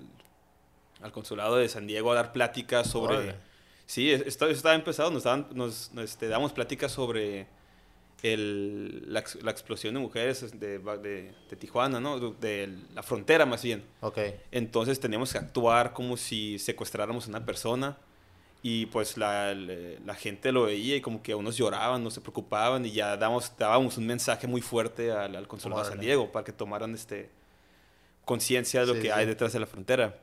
al 1.01 1.11
consulado 1.11 1.57
de 1.57 1.69
San 1.69 1.89
Diego 1.89 2.13
a 2.13 2.15
dar 2.15 2.33
pláticas 2.33 2.87
sobre... 2.87 3.35
Sí, 3.87 4.13
es- 4.13 4.23
esto 4.25 4.47
estaba 4.47 4.77
empezado, 4.77 5.11
nos, 5.11 5.25
daban, 5.25 5.49
nos, 5.55 5.91
este, 5.99 6.29
damos 6.29 6.53
pláticas 6.53 6.93
sobre 6.93 7.49
el, 8.23 9.13
la, 9.13 9.25
la 9.43 9.51
explosión 9.51 9.95
de 9.95 10.01
mujeres 10.01 10.59
de, 10.61 10.79
de, 10.79 11.35
de 11.51 11.57
Tijuana, 11.57 11.99
¿no? 12.01 12.19
De 12.33 12.73
la 12.95 13.03
frontera 13.03 13.47
más 13.47 13.63
bien. 13.63 13.83
Entonces 14.51 15.01
teníamos 15.01 15.33
que 15.33 15.39
actuar 15.39 15.93
como 15.93 16.17
si 16.17 16.59
secuestráramos 16.59 17.27
a 17.27 17.31
una 17.31 17.45
persona 17.45 17.99
y 18.63 18.87
pues 18.87 19.17
la, 19.17 19.55
la- 19.55 19.75
la 20.07 20.15
gente 20.15 20.53
lo 20.53 20.63
veía 20.65 20.95
y 20.97 21.01
como 21.01 21.21
que 21.21 21.35
unos 21.35 21.57
lloraban, 21.57 22.05
no 22.05 22.11
se 22.13 22.21
preocupaban 22.21 22.87
y 22.87 22.93
ya 22.93 23.17
damos, 23.17 23.53
dábamos 23.59 23.99
un 23.99 24.07
mensaje 24.07 24.47
muy 24.47 24.61
fuerte 24.63 25.11
al, 25.11 25.35
al 25.35 25.49
consulado 25.49 25.83
de 25.83 25.89
San. 25.91 25.99
Diego 26.01 26.31
para 26.31 26.45
que 26.45 26.53
tomaran 26.53 26.95
este 26.95 27.29
conciencia 28.25 28.81
de 28.83 28.87
lo 28.87 28.95
Sí, 28.95 29.01
que 29.01 29.07
sí. 29.09 29.13
hay 29.13 29.27
detrás 29.27 29.53
de 29.53 29.59
la 29.61 29.67
frontera. 29.67 30.17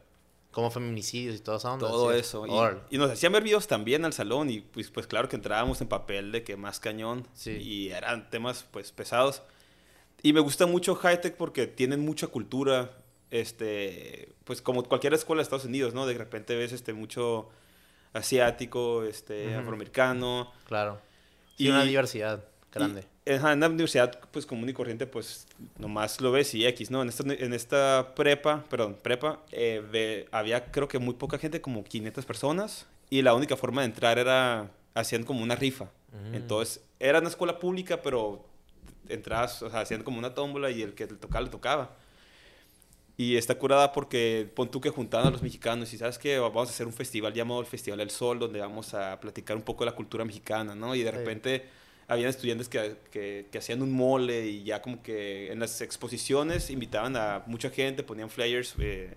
Como 0.52 0.72
feminicidios 0.72 1.36
y 1.36 1.40
toda 1.40 1.58
esa 1.58 1.74
onda. 1.74 1.88
Todo 1.88 2.12
sí. 2.12 2.20
eso. 2.20 2.46
Y, 2.90 2.98
nos 2.98 3.12
hacían 3.12 3.32
ver 3.32 3.44
videos 3.44 3.68
también 3.68 4.04
al 4.06 4.14
salón 4.14 4.50
y 4.50 4.62
pues, 4.62 4.90
pues 4.90 5.06
claro 5.06 5.30
que 5.30 5.36
entrábamos 5.36 5.80
en 5.82 5.88
papel 5.88 6.32
de 6.32 6.44
que 6.44 6.58
más 6.58 6.80
cañón 6.80 7.28
Sí. 7.34 7.52
y 7.52 7.90
eran 7.90 8.30
temas 8.30 8.66
pues 8.72 8.92
pesados. 8.92 9.44
Y 10.24 10.34
me 10.34 10.40
gusta 10.40 10.66
mucho 10.66 10.96
Hightech 10.96 11.36
porque 11.38 11.68
tienen 11.68 12.00
mucha 12.02 12.28
cultura, 12.28 12.92
este, 13.32 14.34
pues 14.44 14.62
como 14.62 14.84
cualquier 14.84 15.14
escuela 15.14 15.40
de 15.40 15.44
Estados 15.44 15.66
Unidos, 15.66 15.94
¿no? 15.94 16.06
De 16.08 16.16
repente 16.16 16.56
ves 16.56 16.72
este 16.74 16.94
mucho 16.94 17.50
asiático, 18.14 19.04
este, 19.04 19.50
Ujú. 19.50 19.60
afroamericano. 19.60 20.52
Claro. 20.66 21.00
Sí, 21.58 21.66
Y- 21.66 21.70
una 21.70 21.84
diversidad 21.84 22.44
grande. 22.72 23.06
Ajá, 23.36 23.54
en 23.54 23.60
la 23.60 23.68
universidad, 23.68 24.20
pues 24.32 24.46
común 24.46 24.70
y 24.70 24.74
corriente, 24.74 25.06
pues 25.06 25.48
nomás 25.78 26.20
lo 26.22 26.32
ves 26.32 26.54
y 26.56 26.66
X, 26.66 26.90
¿no? 26.90 27.02
En 27.02 27.10
esta, 27.10 27.24
en 27.32 27.54
esta 27.54 28.14
prepa, 28.16 28.64
perdón, 28.70 28.98
prepa, 29.02 29.40
eh, 29.52 29.84
ve- 29.92 30.28
había 30.32 30.72
creo 30.72 30.88
que 30.88 30.98
muy 31.00 31.14
poca 31.14 31.38
gente, 31.38 31.62
como 31.62 31.84
500 31.84 32.26
personas, 32.26 32.88
y 33.10 33.22
la 33.22 33.34
única 33.34 33.56
forma 33.56 33.82
de 33.82 33.88
entrar 33.88 34.18
era, 34.18 34.72
hacían 34.96 35.24
como 35.24 35.44
una 35.44 35.56
rifa. 35.56 35.86
Mm. 36.32 36.36
Entonces, 36.36 36.82
era 37.00 37.20
una 37.20 37.30
escuela 37.30 37.60
pública, 37.60 38.02
pero 38.02 38.46
entrabas, 39.08 39.62
o 39.64 39.70
sea, 39.70 39.82
hacían 39.82 40.04
como 40.04 40.18
una 40.18 40.34
tómbola 40.34 40.72
y 40.72 40.82
el 40.82 40.94
que 40.94 41.06
le 41.06 41.16
tocaba, 41.16 41.42
le 41.44 41.50
tocaba. 41.50 41.92
Y 43.18 43.36
está 43.36 43.56
curada 43.56 43.92
porque 43.92 44.50
pon 44.56 44.72
tú 44.72 44.80
que 44.80 44.90
juntaban 44.90 45.28
a 45.28 45.30
los 45.32 45.42
mexicanos 45.42 45.92
y 45.94 45.98
sabes 45.98 46.18
que 46.18 46.40
vamos 46.40 46.70
a 46.70 46.72
hacer 46.72 46.88
un 46.88 46.94
festival 46.94 47.34
llamado 47.34 47.60
el 47.60 47.66
Festival 47.66 48.00
del 48.00 48.12
Sol, 48.12 48.40
donde 48.40 48.62
vamos 48.62 48.94
a 48.94 49.20
platicar 49.20 49.58
un 49.58 49.64
poco 49.64 49.84
de 49.84 49.92
la 49.92 49.96
cultura 49.96 50.24
mexicana, 50.24 50.74
¿no? 50.74 50.96
Y 50.96 51.04
de 51.04 51.12
Sí. 51.12 51.62
Habían 52.10 52.30
estudiantes 52.30 52.68
que, 52.68 52.98
que, 53.12 53.48
que 53.52 53.58
hacían 53.60 53.82
un 53.82 53.92
mole 53.92 54.48
y 54.48 54.64
ya 54.64 54.82
como 54.82 55.02
que 55.02 55.52
en 55.52 55.60
las 55.60 55.80
exposiciones 55.82 56.70
invitaban 56.70 57.16
a 57.16 57.44
mucha 57.46 57.70
gente, 57.70 58.04
ponían 58.04 58.30
flyers 58.30 58.74
eh, 58.80 59.14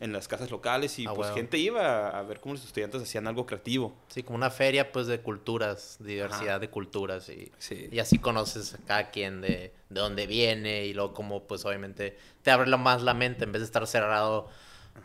en 0.00 0.12
las 0.12 0.26
casas 0.26 0.50
locales 0.50 0.98
y 0.98 1.06
Ah, 1.06 1.12
pues 1.14 1.30
gente 1.32 1.58
iba 1.58 2.08
a 2.08 2.22
ver 2.22 2.40
cómo 2.40 2.54
los 2.54 2.64
estudiantes 2.64 3.02
hacían 3.02 3.28
algo 3.28 3.46
creativo. 3.46 3.94
Sí, 4.08 4.22
como 4.24 4.36
una 4.36 4.50
feria 4.50 4.90
pues 4.90 5.06
de 5.06 5.20
culturas, 5.20 5.98
diversidad 6.00 6.60
de 6.60 6.68
culturas 6.70 7.28
y, 7.28 7.52
Sí. 7.58 7.88
y 7.92 7.98
así 8.00 8.18
conoces 8.18 8.74
a 8.74 8.78
cada 8.78 9.10
quien 9.10 9.40
de, 9.40 9.72
de 9.90 10.00
dónde 10.00 10.26
viene 10.26 10.86
y 10.86 10.94
luego 10.94 11.14
como 11.14 11.44
pues 11.44 11.64
obviamente 11.64 12.16
te 12.42 12.50
abre 12.50 12.68
más 12.76 13.02
la 13.02 13.14
mente 13.14 13.44
en 13.44 13.52
vez 13.52 13.60
de 13.60 13.66
estar 13.66 13.86
cerrado. 13.86 14.48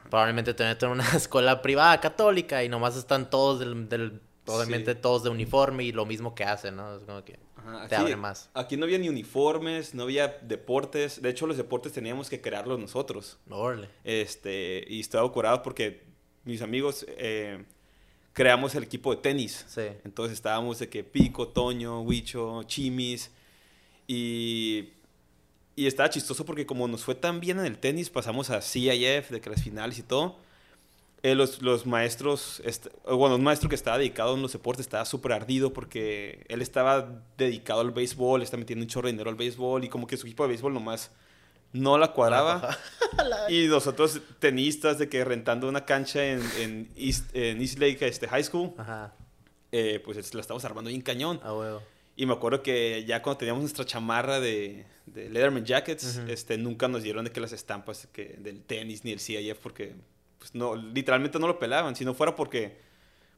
Probablemente 0.10 0.54
te 0.54 0.63
en 0.70 0.92
una 0.92 1.08
escuela 1.16 1.62
privada 1.62 2.00
católica 2.00 2.63
y 2.63 2.70
nomás 2.70 2.96
están 2.98 3.30
todos 3.30 3.60
del, 3.60 3.88
del- 3.90 4.22
obviamente 4.48 4.94
Sí. 4.94 5.00
todos 5.02 5.24
de 5.24 5.30
uniforme 5.30 5.84
y 5.84 5.92
lo 5.92 6.06
mismo 6.06 6.34
que 6.36 6.44
hacen, 6.44 6.76
¿no? 6.76 6.96
Es 6.98 7.04
como 7.04 7.24
que 7.24 7.40
Ajá, 7.56 7.88
te 7.88 7.96
abre 7.96 8.16
más. 8.16 8.50
Aquí 8.54 8.78
no 8.78 8.86
había 8.86 8.98
ni 8.98 9.10
uniformes, 9.10 9.94
no 9.94 10.04
había 10.04 10.28
deportes. 10.42 11.22
De 11.22 11.30
hecho, 11.30 11.48
los 11.48 11.58
deportes 11.58 11.94
teníamos 11.94 12.30
que 12.30 12.40
crearlos 12.42 12.80
nosotros. 12.80 13.38
Órale. 13.50 13.90
Este, 14.04 14.86
y 14.88 15.00
estaba 15.00 15.32
curado 15.32 15.62
porque 15.64 16.04
mis 16.46 16.62
amigos 16.62 17.06
eh, 17.10 17.66
creamos 18.34 18.76
el 18.76 18.84
equipo 18.84 19.14
de 19.16 19.22
tenis. 19.22 19.66
Sí. 19.68 19.82
Entonces 20.06 20.34
estábamos 20.34 20.80
de 20.80 20.90
que 20.90 21.04
Pico, 21.04 21.48
Toño, 21.50 22.02
Huicho, 22.02 22.64
Chimis. 22.64 23.32
Y, 24.08 24.90
y 25.76 25.88
estaba 25.88 26.10
chistoso 26.10 26.46
porque 26.46 26.66
como 26.66 26.88
nos 26.88 27.04
fue 27.04 27.16
tan 27.16 27.40
bien 27.40 27.60
en 27.60 27.66
el 27.66 27.78
tenis, 27.78 28.10
pasamos 28.10 28.50
a 28.50 28.62
CIF, 28.62 29.30
de 29.30 29.42
que 29.42 29.50
las 29.50 29.62
finales 29.62 30.00
y 30.00 30.04
todo. 30.04 30.38
Eh, 31.32 31.36
los, 31.36 31.62
los 31.62 31.86
maestros, 31.86 32.62
est- 32.66 32.88
bueno, 33.06 33.36
un 33.36 33.44
maestro 33.44 33.70
que 33.70 33.76
estaba 33.76 33.98
dedicado 33.98 34.36
en 34.36 34.42
los 34.42 34.54
deportes 34.54 34.86
estaba 34.86 35.06
súper 35.06 35.34
ardido 35.34 35.74
porque 35.74 36.46
él 36.50 36.62
estaba 36.62 37.22
dedicado 37.38 37.82
al 37.82 37.92
béisbol, 37.92 38.42
está 38.42 38.58
metiendo 38.58 38.84
un 38.84 38.90
chorro 38.90 39.08
de 39.08 39.13
dinero 39.13 39.30
al 39.30 39.36
béisbol 39.36 39.84
y 39.84 39.90
como 39.90 40.08
que 40.08 40.18
su 40.18 40.26
equipo 40.28 40.44
de 40.44 40.50
béisbol 40.50 40.74
nomás 40.74 41.12
no 41.74 41.98
la 41.98 42.13
cuadraba. 42.13 42.78
Y 43.50 43.66
nosotros 43.68 44.20
tenistas 44.40 44.98
de 45.00 45.10
que 45.10 45.24
rentando 45.26 45.68
una 45.68 45.86
cancha 45.86 46.24
en, 46.26 46.42
en 46.60 46.92
East, 46.96 47.34
en 47.36 47.62
East 47.62 47.80
Lake 47.80 48.06
este, 48.08 48.28
High 48.28 48.44
School, 48.44 48.74
Ajá. 48.78 49.13
eh, 49.72 50.02
pues 50.04 50.34
la 50.36 50.42
estamos 50.42 50.63
armando 50.66 50.90
bien 50.90 51.02
cañón. 51.02 51.40
A 51.44 51.54
huevo. 51.54 51.82
Y 52.16 52.26
me 52.26 52.34
acuerdo 52.34 52.62
que 52.63 53.06
ya 53.08 53.22
cuando 53.22 53.38
teníamos 53.40 53.62
nuestra 53.62 53.86
chamarra 53.86 54.40
de, 54.40 54.86
de 55.06 55.30
Leatherman 55.30 55.66
Jackets, 55.66 56.18
este, 56.28 56.58
nunca 56.58 56.88
nos 56.88 57.04
dieron 57.04 57.26
de 57.26 57.32
que 57.32 57.40
las 57.40 57.54
estampas 57.54 58.08
que, 58.12 58.36
del 58.40 58.62
tenis 58.63 59.04
ni 59.06 59.12
el 59.12 59.20
CIF 59.20 59.58
porque 59.60 59.94
pues, 60.39 60.54
no, 60.56 60.76
literalmente 60.76 61.39
no 61.39 61.47
lo 61.47 61.60
pelaban. 61.60 61.95
Si 61.95 62.06
no 62.06 62.13
fuera 62.13 62.36
porque 62.36 62.78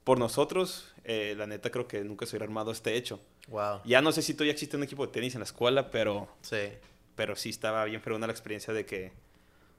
por 0.04 0.18
nosotros, 0.20 0.94
eh, 1.04 1.36
la 1.38 1.46
neta 1.48 1.70
creo 1.70 1.88
que 1.88 2.04
nunca 2.04 2.26
se 2.26 2.32
hubiera 2.36 2.46
armado 2.46 2.72
este 2.72 2.96
hecho. 2.96 3.20
Wow. 3.48 3.82
Ya 3.86 4.02
no 4.02 4.12
sé 4.12 4.22
si 4.22 4.34
todavía 4.34 4.54
existe 4.54 4.78
un 4.78 4.84
equipo 4.84 5.06
de 5.06 5.12
tenis 5.12 5.36
en 5.36 5.40
la 5.40 5.46
escuela, 5.46 5.92
pero, 5.92 6.28
Sí. 6.42 6.58
pero 7.16 7.36
sí 7.36 7.50
estaba 7.50 7.84
bien 7.86 8.02
fregona 8.02 8.28
la 8.28 8.34
experiencia 8.34 8.74
de 8.74 8.86
que 8.86 9.12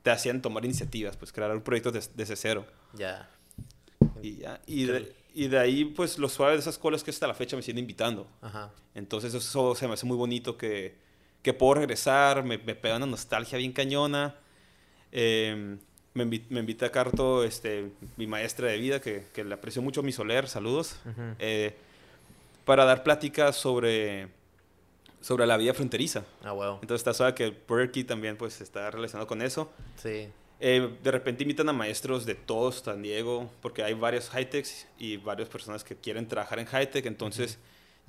te 0.03 0.11
hacían 0.11 0.41
tomar 0.43 0.65
iniciativas, 0.65 1.17
pues 1.17 1.33
crear 1.33 1.51
un 1.55 1.63
proyecto 1.63 1.91
des- 1.93 2.17
desde 2.17 2.37
cero. 2.37 2.65
Ya. 2.95 3.29
Y, 4.23 4.37
ya, 4.37 4.61
y, 4.67 4.85
de, 4.85 5.15
y 5.35 5.49
de 5.49 5.59
ahí, 5.59 5.85
pues 5.85 6.19
lo 6.19 6.29
suave 6.29 6.53
de 6.55 6.59
esas 6.61 6.75
escuelas 6.75 7.03
que 7.05 7.11
hasta 7.11 7.27
la 7.27 7.35
fecha 7.35 7.57
me 7.57 7.63
siguen 7.63 7.79
invitando. 7.79 8.27
Ajá. 8.41 8.71
Entonces 8.95 9.35
eso 9.35 9.75
se 9.75 9.87
me 9.89 9.95
hace 9.95 10.07
muy 10.07 10.17
bonito 10.17 10.57
que, 10.57 10.97
que 11.43 11.53
puedo 11.55 11.75
regresar, 11.75 12.43
me, 12.45 12.59
me 12.59 12.75
pega 12.75 12.97
una 12.97 13.07
nostalgia 13.07 13.57
bien 13.59 13.73
cañona. 13.73 14.37
Eh, 15.13 15.79
me, 16.15 16.25
invi- 16.25 16.45
me 16.49 16.61
invita 16.61 16.87
a 16.87 16.91
Carto, 16.91 17.45
este, 17.45 17.91
mi 18.17 18.27
maestra 18.27 18.69
de 18.69 18.79
vida, 18.79 19.01
que, 19.01 19.25
que 19.33 19.45
le 19.45 19.55
aprecio 19.55 19.81
mucho, 19.83 20.03
mi 20.03 20.13
Soler, 20.13 20.49
saludos, 20.49 20.97
Ujú. 21.05 21.35
eh, 21.39 21.75
para 22.65 22.85
dar 22.85 23.03
pláticas 23.03 23.57
sobre, 23.57 24.29
sobre 25.21 25.47
la 25.47 25.57
vida 25.57 25.75
fronteriza. 25.75 26.25
A 26.45 26.53
huevo. 26.53 26.79
Entonces 26.83 27.01
está 27.01 27.15
suave 27.15 27.35
que 27.35 27.55
Berkey 27.69 28.05
también 28.05 28.37
pues 28.37 28.61
está 28.61 28.91
relacionado 28.91 29.27
con 29.27 29.43
eso. 29.43 29.71
Sí. 29.97 30.29
Eh, 30.63 30.91
de 31.03 31.11
repente 31.11 31.43
invitan 31.45 31.69
a 31.71 31.73
maestros 31.73 32.27
de 32.27 32.35
todos 32.35 32.77
San 32.85 33.01
Diego, 33.03 33.51
porque 33.63 33.83
hay 33.83 33.95
varios 33.95 34.29
high-techs 34.29 34.87
y 34.99 35.17
varias 35.17 35.49
personas 35.49 35.83
que 35.85 35.97
quieren 35.97 36.29
trabajar 36.29 36.59
en 36.59 36.67
high-tech, 36.67 37.07
entonces 37.07 37.59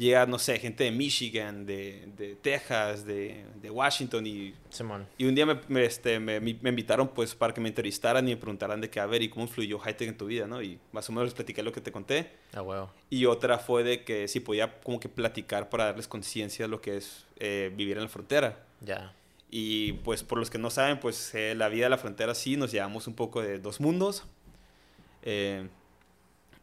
llega, 0.02 0.26
no 0.26 0.40
sé, 0.40 0.58
gente 0.60 0.84
de 0.84 0.92
Michigan, 0.92 1.66
de, 1.66 2.10
de 2.18 2.36
Texas, 2.36 3.06
de, 3.06 3.46
de 3.62 3.70
Washington 3.70 4.26
y 4.26 4.54
Simón. 4.70 5.08
y 5.18 5.26
un 5.26 5.36
día 5.36 5.46
me, 5.46 5.60
me, 5.68 5.86
este, 5.86 6.20
me, 6.20 6.40
me 6.40 6.70
invitaron 6.70 7.08
pues 7.10 7.36
para 7.36 7.54
que 7.54 7.62
me 7.62 7.70
entrevistaran 7.70 8.28
y 8.28 8.32
me 8.32 8.38
preguntaran 8.38 8.82
de 8.82 8.90
qué, 8.90 9.00
a 9.00 9.06
ver, 9.06 9.22
¿y 9.22 9.30
cómo 9.30 9.46
influyó 9.46 9.80
high-tech 9.80 10.10
en 10.10 10.18
tu 10.18 10.26
vida, 10.26 10.48
no? 10.48 10.62
Y 10.62 10.80
más 10.92 11.08
o 11.10 11.12
menos 11.12 11.26
les 11.26 11.34
platiqué 11.34 11.64
lo 11.64 11.72
que 11.72 11.82
te 11.82 11.92
conté. 11.92 12.32
Ah, 12.54 12.62
huevo. 12.62 12.92
Y 13.10 13.26
otra 13.26 13.60
fue 13.60 13.84
de 13.84 14.04
que 14.04 14.28
si 14.28 14.40
podía 14.40 14.80
como 14.82 15.00
que 15.00 15.10
platicar 15.10 15.70
para 15.70 15.86
darles 15.86 16.08
conciencia 16.08 16.66
de 16.66 16.70
lo 16.70 16.82
que 16.82 16.98
es 16.98 17.26
eh, 17.38 17.72
vivir 17.76 17.98
en 17.98 18.04
la 18.04 18.10
frontera. 18.10 18.66
Ya. 18.82 19.14
Y 19.50 19.94
pues 19.94 20.24
por 20.24 20.40
los 20.40 20.50
que 20.50 20.58
no 20.58 20.70
saben, 20.70 21.00
pues 21.00 21.36
eh, 21.36 21.54
la 21.56 21.70
vida 21.70 21.86
de 21.86 21.90
la 21.90 21.98
frontera 21.98 22.34
sí 22.34 22.56
nos 22.58 22.72
llevamos 22.72 23.08
un 23.08 23.14
poco 23.14 23.42
de 23.42 23.60
dos 23.60 23.80
mundos. 23.80 24.24
Eh, 25.24 25.68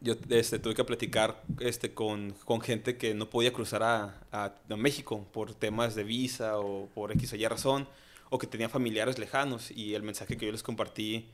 yo 0.00 0.14
este, 0.30 0.58
tuve 0.58 0.74
que 0.74 0.84
platicar 0.84 1.42
este, 1.60 1.92
con, 1.92 2.32
con 2.44 2.60
gente 2.60 2.96
que 2.96 3.14
no 3.14 3.28
podía 3.30 3.52
cruzar 3.52 3.82
a, 3.82 4.20
a- 4.32 4.54
México 4.76 5.26
por 5.32 5.54
temas 5.54 5.94
de 5.94 6.04
visa 6.04 6.58
o 6.58 6.88
por 6.94 7.10
X 7.12 7.32
o 7.32 7.36
Y 7.36 7.46
razón, 7.46 7.88
o 8.30 8.38
que 8.38 8.46
tenía 8.46 8.68
familiares 8.68 9.18
lejanos. 9.18 9.70
Y 9.70 9.94
el 9.94 10.02
mensaje 10.02 10.36
que 10.36 10.46
yo 10.46 10.52
les 10.52 10.62
compartí 10.62 11.26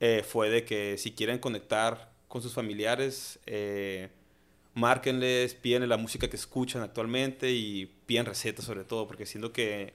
eh, 0.00 0.24
fue 0.26 0.48
de 0.50 0.64
que 0.64 0.96
si 0.98 1.12
quieren 1.12 1.38
conectar 1.38 2.10
con 2.28 2.40
sus 2.42 2.54
familiares, 2.54 3.38
eh, 3.46 4.08
márquenles, 4.74 5.54
pídenle 5.54 5.86
la 5.86 5.98
música 5.98 6.28
que 6.28 6.36
escuchan 6.36 6.80
actualmente 6.82 7.50
y 7.52 7.86
piden 8.06 8.24
recetas 8.24 8.64
sobre 8.64 8.84
todo, 8.84 9.06
porque 9.06 9.26
siento 9.26 9.52
que 9.52 9.92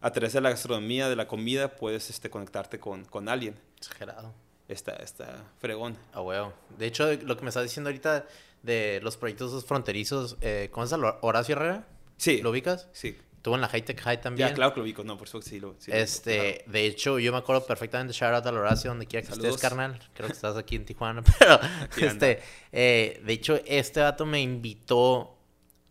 a 0.00 0.10
través 0.12 0.32
de 0.32 0.40
la 0.40 0.50
gastronomía, 0.50 1.08
de 1.08 1.16
la 1.16 1.28
comida, 1.28 1.76
puedes 1.76 2.08
este, 2.10 2.30
conectarte 2.30 2.78
con, 2.78 3.04
con 3.04 3.28
alguien. 3.28 3.56
Exagerado. 3.76 4.32
Está, 4.68 4.92
está 4.96 5.44
fregón. 5.58 5.96
Ah, 6.12 6.22
huevo. 6.22 6.52
De 6.76 6.86
hecho, 6.86 7.12
lo 7.12 7.36
que 7.36 7.42
me 7.42 7.48
estás 7.48 7.62
diciendo 7.62 7.88
ahorita 7.88 8.26
de 8.62 9.00
los 9.02 9.16
proyectos 9.16 9.64
fronterizos, 9.64 10.36
eh, 10.40 10.68
¿cómo 10.72 10.84
es 10.84 10.92
el 10.92 11.02
Horacio 11.20 11.54
Herrera? 11.54 11.86
Sí. 12.16 12.40
¿Lo 12.42 12.50
ubicas? 12.50 12.88
Sí. 12.92 13.16
Estuvo 13.36 13.54
en 13.54 13.60
la 13.60 13.68
High 13.68 13.84
Tech 13.84 14.00
High 14.00 14.20
también. 14.20 14.48
Ya, 14.48 14.54
claro 14.54 14.74
que 14.74 14.80
lo 14.80 14.84
ubico. 14.84 15.04
No, 15.04 15.16
por 15.16 15.28
supuesto 15.28 15.50
sí 15.50 15.60
lo 15.60 15.76
sí 15.78 15.92
Este, 15.94 16.64
de 16.66 16.84
hecho, 16.84 17.20
yo 17.20 17.30
me 17.30 17.38
acuerdo 17.38 17.64
perfectamente, 17.64 18.12
shout 18.12 18.34
out 18.34 18.44
al 18.44 18.56
Horacio, 18.56 18.90
donde 18.90 19.06
quiera 19.06 19.24
que 19.24 19.32
Saludos. 19.32 19.54
estés, 19.54 19.62
carnal. 19.62 20.00
Creo 20.14 20.26
que 20.26 20.32
estás 20.32 20.56
aquí 20.56 20.74
en 20.74 20.84
Tijuana, 20.84 21.22
pero, 21.38 21.60
Aquí 21.82 22.04
este, 22.04 22.40
eh, 22.72 23.22
de 23.24 23.32
hecho, 23.32 23.60
este 23.66 24.00
vato 24.00 24.26
me 24.26 24.40
invitó 24.40 25.38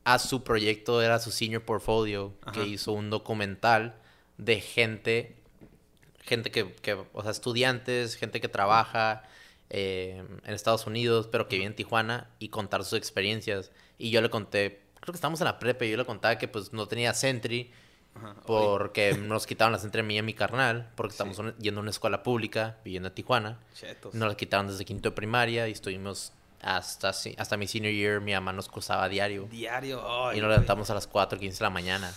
a 0.04 0.20
su 0.20 0.44
proyecto, 0.44 1.02
era 1.02 1.18
su 1.20 1.32
senior 1.32 1.64
portfolio, 1.64 2.34
Ajá. 2.42 2.52
que 2.52 2.68
hizo 2.68 2.92
un 2.92 3.10
documental 3.10 3.96
de 4.38 4.60
gente, 4.60 5.38
gente 6.26 6.52
que, 6.52 6.74
que, 6.74 6.94
o 6.94 7.22
sea, 7.22 7.32
estudiantes, 7.32 8.16
gente 8.16 8.42
que 8.42 8.48
trabaja 8.48 9.24
eh, 9.70 10.24
en 10.44 10.54
Estados 10.54 10.86
Unidos, 10.88 11.28
pero 11.32 11.48
que 11.48 11.56
vive 11.58 11.68
en 11.68 11.76
Tijuana, 11.76 12.30
y 12.40 12.50
contar 12.50 12.84
sus 12.84 12.98
experiencias. 12.98 13.72
Y 13.98 14.10
yo 14.10 14.22
le 14.22 14.30
conté, 14.30 14.82
creo 15.00 15.14
que 15.14 15.18
estamos 15.18 15.40
en 15.42 15.46
la 15.46 15.60
prepa, 15.60 15.86
y 15.86 15.92
yo 15.92 15.98
le 15.98 16.06
contaba 16.06 16.38
que 16.38 16.48
pues 16.48 16.74
no 16.74 16.88
tenía 16.88 17.14
Sentry, 17.14 17.72
Ajá, 18.16 18.36
oye, 18.46 18.66
porque 18.66 19.14
nos 19.18 19.46
quitaron 19.46 19.74
las 19.74 19.84
entre 19.84 20.02
mí 20.04 20.18
y 20.18 20.22
mi 20.22 20.34
carnal, 20.34 20.90
porque 20.96 21.12
estamos 21.12 21.38
yendo 21.60 21.80
a 21.80 21.84
una 21.84 21.92
escuela 21.92 22.24
pública, 22.24 22.78
viviendo 22.84 23.10
en 23.10 23.16
Tijuana. 23.16 23.60
chetos. 23.74 24.14
Nos 24.14 24.30
la 24.30 24.36
quitaron 24.36 24.68
desde 24.68 24.86
quinto 24.86 25.10
de 25.10 25.16
primaria 25.16 25.68
y 25.68 25.72
estuvimos 25.72 26.32
hasta, 26.62 27.10
hasta 27.10 27.58
mi 27.58 27.68
senior 27.68 27.94
year. 27.94 28.22
Mi 28.22 28.34
mamá 28.34 28.54
nos 28.54 28.70
cruzaba 28.70 29.04
a 29.04 29.10
diario 29.10 29.48
Diario. 29.52 30.02
ay, 30.08 30.38
y 30.38 30.42
nos 30.42 30.50
levantamos 30.50 30.90
a 30.90 30.94
las 30.94 31.08
4, 31.08 31.40
15 31.40 31.58
de 31.58 31.64
la 31.64 31.70
mañana. 31.70 32.14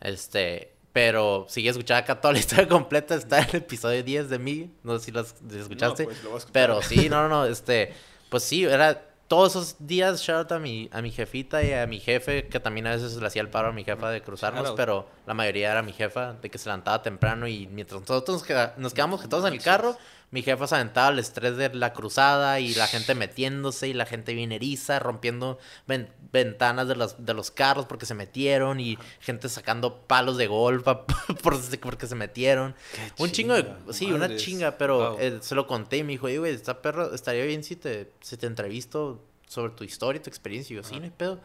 Este, 0.00 0.72
pero 0.96 1.44
si 1.46 1.68
escuchar 1.68 1.98
acá 2.04 2.18
toda 2.22 2.32
la 2.32 2.38
historia 2.44 2.66
completa, 2.66 3.14
está 3.16 3.40
en 3.40 3.48
el 3.50 3.56
episodio 3.56 4.02
10 4.02 4.30
de 4.30 4.38
mí. 4.38 4.70
No 4.82 4.98
sé 4.98 5.04
si 5.04 5.10
lo 5.12 5.20
escuchaste. 5.20 6.04
pues, 6.04 6.24
lo 6.24 6.30
escuchar. 6.38 6.52
pero 6.54 6.80
sí, 6.80 7.10
no, 7.10 7.20
no, 7.20 7.28
no. 7.28 7.44
Este, 7.52 7.92
pues 8.30 8.44
sí, 8.44 8.64
era 8.64 9.02
todos 9.28 9.50
esos 9.56 9.76
días, 9.78 10.22
shout 10.22 10.38
out 10.50 10.52
a 10.52 10.58
mi, 10.58 10.88
a 10.92 11.02
mi 11.02 11.10
jefita 11.10 11.62
y 11.62 11.74
a 11.74 11.86
mi 11.86 12.00
jefe, 12.00 12.46
que 12.48 12.60
también 12.60 12.86
a 12.86 12.92
veces 12.92 13.14
le 13.16 13.26
hacía 13.26 13.42
el 13.42 13.50
paro 13.50 13.68
a 13.68 13.72
mi 13.72 13.84
jefa 13.84 14.08
de 14.10 14.22
cruzarnos, 14.22 14.72
pero 14.74 15.06
la 15.26 15.34
mayoría 15.34 15.70
era 15.72 15.82
mi 15.82 15.92
jefa, 15.92 16.32
de 16.40 16.48
que 16.48 16.56
se 16.56 16.66
levantaba 16.70 17.02
temprano 17.02 17.46
y 17.46 17.66
mientras 17.66 18.00
nosotros 18.00 18.38
nos, 18.38 18.42
queda- 18.48 18.72
nos 18.78 18.94
quedamos 18.94 19.28
todos 19.28 19.44
en 19.46 19.52
el 19.52 19.60
carro, 19.62 19.98
mi 20.30 20.42
jefa 20.42 20.66
se 20.66 20.74
aventaba 20.74 21.10
el 21.10 21.18
estrés 21.18 21.56
de 21.56 21.72
la 21.74 21.92
cruzada 21.92 22.58
y 22.60 22.74
la 22.74 22.86
gente 22.88 23.14
metiéndose 23.14 23.88
y 23.88 23.92
la 23.94 24.06
gente 24.06 24.34
bien 24.34 24.50
eriza, 24.52 24.98
rompiendo 24.98 25.58
ven- 25.86 26.10
ventanas 26.32 26.88
de 26.88 26.96
los, 26.96 27.24
de 27.24 27.32
los 27.32 27.50
carros 27.50 27.86
porque 27.86 28.06
se 28.06 28.14
metieron 28.14 28.80
y 28.80 28.98
gente 29.20 29.48
sacando 29.48 30.00
palos 30.02 30.36
de 30.36 30.46
golf 30.48 30.84
porque 31.82 32.06
se 32.06 32.14
metieron. 32.14 32.74
Qué 33.16 33.22
Un 33.22 33.30
chingo 33.30 33.54
de... 33.54 33.72
Sí, 33.92 34.12
una 34.12 34.34
chinga, 34.36 34.76
pero 34.78 35.12
Wow. 35.12 35.18
eh, 35.20 35.38
se 35.40 35.54
lo 35.54 35.66
conté 35.66 35.98
y 35.98 36.02
me 36.02 36.12
dijo, 36.12 36.26
"Oye, 36.26 36.38
güey, 36.38 36.52
está 36.54 36.82
perro, 36.82 37.14
estaría 37.14 37.44
bien 37.44 37.62
si 37.64 37.76
te, 37.76 38.10
si 38.20 38.36
te 38.36 38.46
entrevisto 38.46 39.24
sobre 39.46 39.72
tu 39.74 39.84
historia 39.84 40.18
y 40.18 40.22
tu 40.22 40.28
experiencia. 40.30 40.74
Y 40.74 40.76
yo, 40.78 40.82
sí, 40.82 40.96
no 40.98 41.04
hay 41.04 41.10
pedo. 41.10 41.40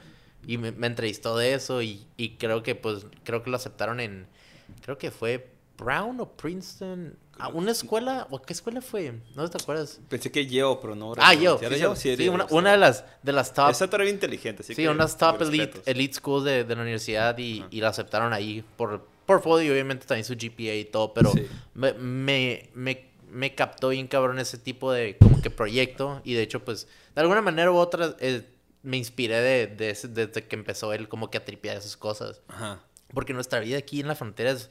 Y 0.47 0.57
me, 0.57 0.71
me 0.71 0.87
entrevistó 0.87 1.37
de 1.37 1.53
eso 1.53 1.83
y, 1.83 2.07
y 2.17 2.31
creo 2.37 2.63
que, 2.63 2.73
pues, 2.73 3.05
creo 3.23 3.43
que 3.43 3.51
lo 3.51 3.57
aceptaron 3.57 3.99
en... 3.99 4.27
Creo 4.81 4.97
que 4.97 5.11
fue 5.11 5.51
Brown 5.77 6.19
o 6.19 6.31
Princeton. 6.31 7.15
¿A 7.41 7.47
una 7.49 7.71
escuela? 7.71 8.27
¿O 8.29 8.41
qué 8.41 8.53
escuela 8.53 8.81
fue? 8.81 9.13
No 9.35 9.49
te 9.49 9.57
acuerdas. 9.61 9.99
Pensé 10.09 10.31
que 10.31 10.45
yo, 10.45 10.79
pero 10.81 10.95
no. 10.95 11.13
Ah, 11.17 11.33
¿era 11.33 11.41
yo. 11.41 11.57
¿Sí 11.57 11.65
era 11.65 11.95
sí, 11.95 12.15
sí, 12.15 12.23
era 12.23 12.31
una, 12.31 12.45
una 12.51 12.71
de 12.71 12.77
las, 12.77 13.03
de 13.23 13.31
las 13.33 13.53
top... 13.53 13.71
Esa 13.71 13.87
todavía 13.89 14.11
inteligente, 14.13 14.61
así 14.63 14.75
Sí, 14.75 14.83
que, 14.83 14.89
unas 14.89 15.17
top 15.17 15.41
elite, 15.41 15.81
elite 15.85 16.13
schools 16.15 16.45
de, 16.45 16.63
de 16.63 16.75
la 16.75 16.81
universidad 16.81 17.37
y, 17.37 17.65
y 17.71 17.81
la 17.81 17.89
aceptaron 17.89 18.31
ahí 18.33 18.63
por 18.77 19.07
portfolio 19.25 19.67
y 19.67 19.71
obviamente 19.71 20.05
también 20.05 20.25
su 20.25 20.33
GPA 20.35 20.75
y 20.75 20.85
todo, 20.85 21.13
pero 21.13 21.31
Sí. 21.33 21.47
me, 21.73 21.93
me, 21.93 22.69
me, 22.73 23.09
me 23.29 23.55
captó 23.55 23.89
bien 23.89 24.07
cabrón 24.07 24.39
ese 24.39 24.57
tipo 24.57 24.91
de 24.91 25.17
como 25.17 25.41
que 25.41 25.49
proyecto 25.49 26.21
y 26.25 26.33
de 26.33 26.41
hecho 26.43 26.63
pues 26.65 26.87
de 27.15 27.21
alguna 27.21 27.41
manera 27.41 27.71
u 27.71 27.75
otra 27.77 28.15
eh, 28.19 28.45
me 28.83 28.97
inspiré 28.97 29.39
de, 29.41 29.67
de 29.67 29.89
ese- 29.91 30.07
desde 30.09 30.45
que 30.47 30.55
empezó 30.55 30.91
él 30.93 31.07
como 31.07 31.29
que 31.31 31.37
a 31.37 31.45
tripear 31.45 31.77
esas 31.77 31.95
cosas. 31.97 32.41
Ajá. 32.49 32.81
Porque 33.13 33.33
nuestra 33.33 33.59
vida 33.61 33.77
aquí 33.77 33.99
en 34.01 34.07
la 34.07 34.15
frontera 34.15 34.51
es, 34.51 34.69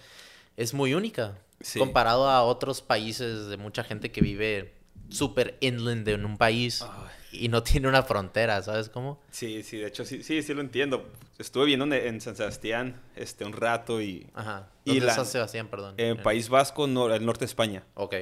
es 0.56 0.74
muy 0.74 0.94
única. 0.94 1.38
Sí. 1.60 1.78
Comparado 1.78 2.28
a 2.28 2.42
otros 2.42 2.80
países 2.82 3.46
de 3.48 3.56
mucha 3.56 3.84
gente 3.84 4.10
que 4.10 4.20
vive 4.20 4.74
súper 5.10 5.56
inland 5.60 6.08
en 6.08 6.24
un 6.24 6.38
país 6.38 6.84
y 7.32 7.48
no 7.48 7.62
tiene 7.62 7.86
una 7.88 8.02
frontera, 8.02 8.62
¿sabes 8.62 8.88
cómo? 8.88 9.20
Sí, 9.30 9.62
sí, 9.62 9.76
de 9.78 9.86
hecho, 9.88 10.04
sí, 10.04 10.22
sí, 10.22 10.42
sí 10.42 10.54
lo 10.54 10.60
entiendo. 10.62 11.06
Estuve 11.38 11.66
viendo 11.66 11.84
en, 11.84 11.92
en 11.92 12.20
San 12.20 12.34
Sebastián 12.36 13.00
este, 13.16 13.44
un 13.44 13.52
rato 13.52 14.00
y 14.00 14.26
Ajá. 14.34 14.68
Y 14.84 14.90
¿Dónde 14.90 15.06
la- 15.06 15.12
está 15.12 15.24
Sebastián, 15.24 15.68
perdón? 15.68 15.94
en 15.98 16.22
País 16.22 16.48
Vasco, 16.48 16.86
no, 16.86 17.12
el 17.14 17.24
norte 17.26 17.40
de 17.40 17.46
España. 17.46 17.84
Ok. 17.94 18.14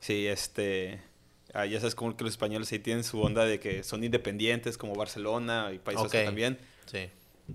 Sí, 0.00 0.26
este... 0.26 1.00
ah, 1.54 1.66
ya 1.66 1.78
sabes 1.78 1.94
como 1.94 2.16
que 2.16 2.24
los 2.24 2.32
españoles 2.32 2.70
ahí 2.72 2.78
tienen 2.80 3.04
su 3.04 3.20
onda 3.20 3.44
de 3.44 3.60
que 3.60 3.82
son 3.84 4.02
independientes, 4.02 4.76
como 4.78 4.94
Barcelona 4.94 5.70
y 5.74 5.78
País 5.78 6.00
Vasco 6.00 6.16
Ok. 6.18 6.24
también. 6.24 6.58
Sí. 6.86 7.08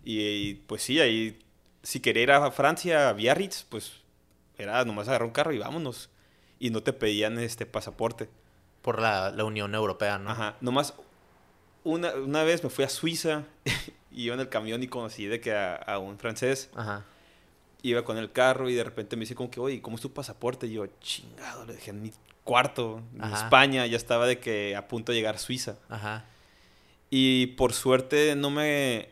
Y, 0.04 0.20
y, 0.22 0.54
pues 0.68 0.82
sí, 0.84 1.00
ahí, 1.00 1.40
si 1.84 2.00
quería 2.00 2.24
ir 2.24 2.32
a 2.32 2.52
Francia, 2.52 3.10
a 3.10 3.14
Biarritz, 3.14 3.64
pues 3.70 3.92
era 4.58 4.84
nomás 4.86 5.08
agarrar 5.08 5.28
un 5.28 5.34
carro 5.34 5.54
y 5.54 5.60
vámonos. 5.60 6.10
Y 6.60 6.70
no 6.70 6.82
te 6.82 6.94
pedían 6.94 7.38
este 7.40 7.66
pasaporte. 7.66 8.30
Por 8.82 9.02
la, 9.02 9.32
la 9.32 9.44
Unión 9.44 9.74
Europea, 9.74 10.20
¿no? 10.20 10.30
Ajá, 10.30 10.58
nomás 10.62 10.94
una, 11.84 12.14
una 12.16 12.44
vez 12.44 12.64
me 12.64 12.70
fui 12.70 12.84
a 12.86 12.90
Suiza 12.90 13.44
y 14.12 14.24
iba 14.26 14.36
en 14.36 14.42
el 14.42 14.50
camión 14.50 14.84
y 14.84 14.88
conocí 14.88 15.26
de 15.26 15.40
que 15.40 15.54
a, 15.54 15.76
a 15.76 15.98
un 15.98 16.20
francés 16.20 16.70
Ajá. 16.76 17.04
iba 17.82 18.04
con 18.04 18.18
el 18.18 18.32
carro 18.32 18.70
y 18.70 18.76
de 18.76 18.84
repente 18.84 19.16
me 19.16 19.22
dice 19.22 19.34
como 19.36 19.50
que, 19.50 19.60
oye, 19.60 19.82
¿cómo 19.82 19.96
es 19.96 20.02
tu 20.04 20.14
pasaporte? 20.14 20.68
Y 20.68 20.74
yo, 20.74 20.86
chingado, 21.02 21.66
le 21.66 21.74
dejé 21.74 21.92
en 21.92 22.02
mi 22.04 22.12
cuarto, 22.44 23.02
en 23.16 23.24
Ajá. 23.24 23.46
España, 23.46 23.86
ya 23.88 23.98
estaba 23.98 24.28
de 24.28 24.40
que 24.40 24.76
a 24.76 24.88
punto 24.88 25.12
de 25.12 25.18
llegar 25.18 25.36
a 25.36 25.40
Suiza. 25.40 25.78
Ajá. 25.90 26.26
Y 27.10 27.48
por 27.58 27.74
suerte 27.74 28.36
no 28.36 28.50
me, 28.50 29.10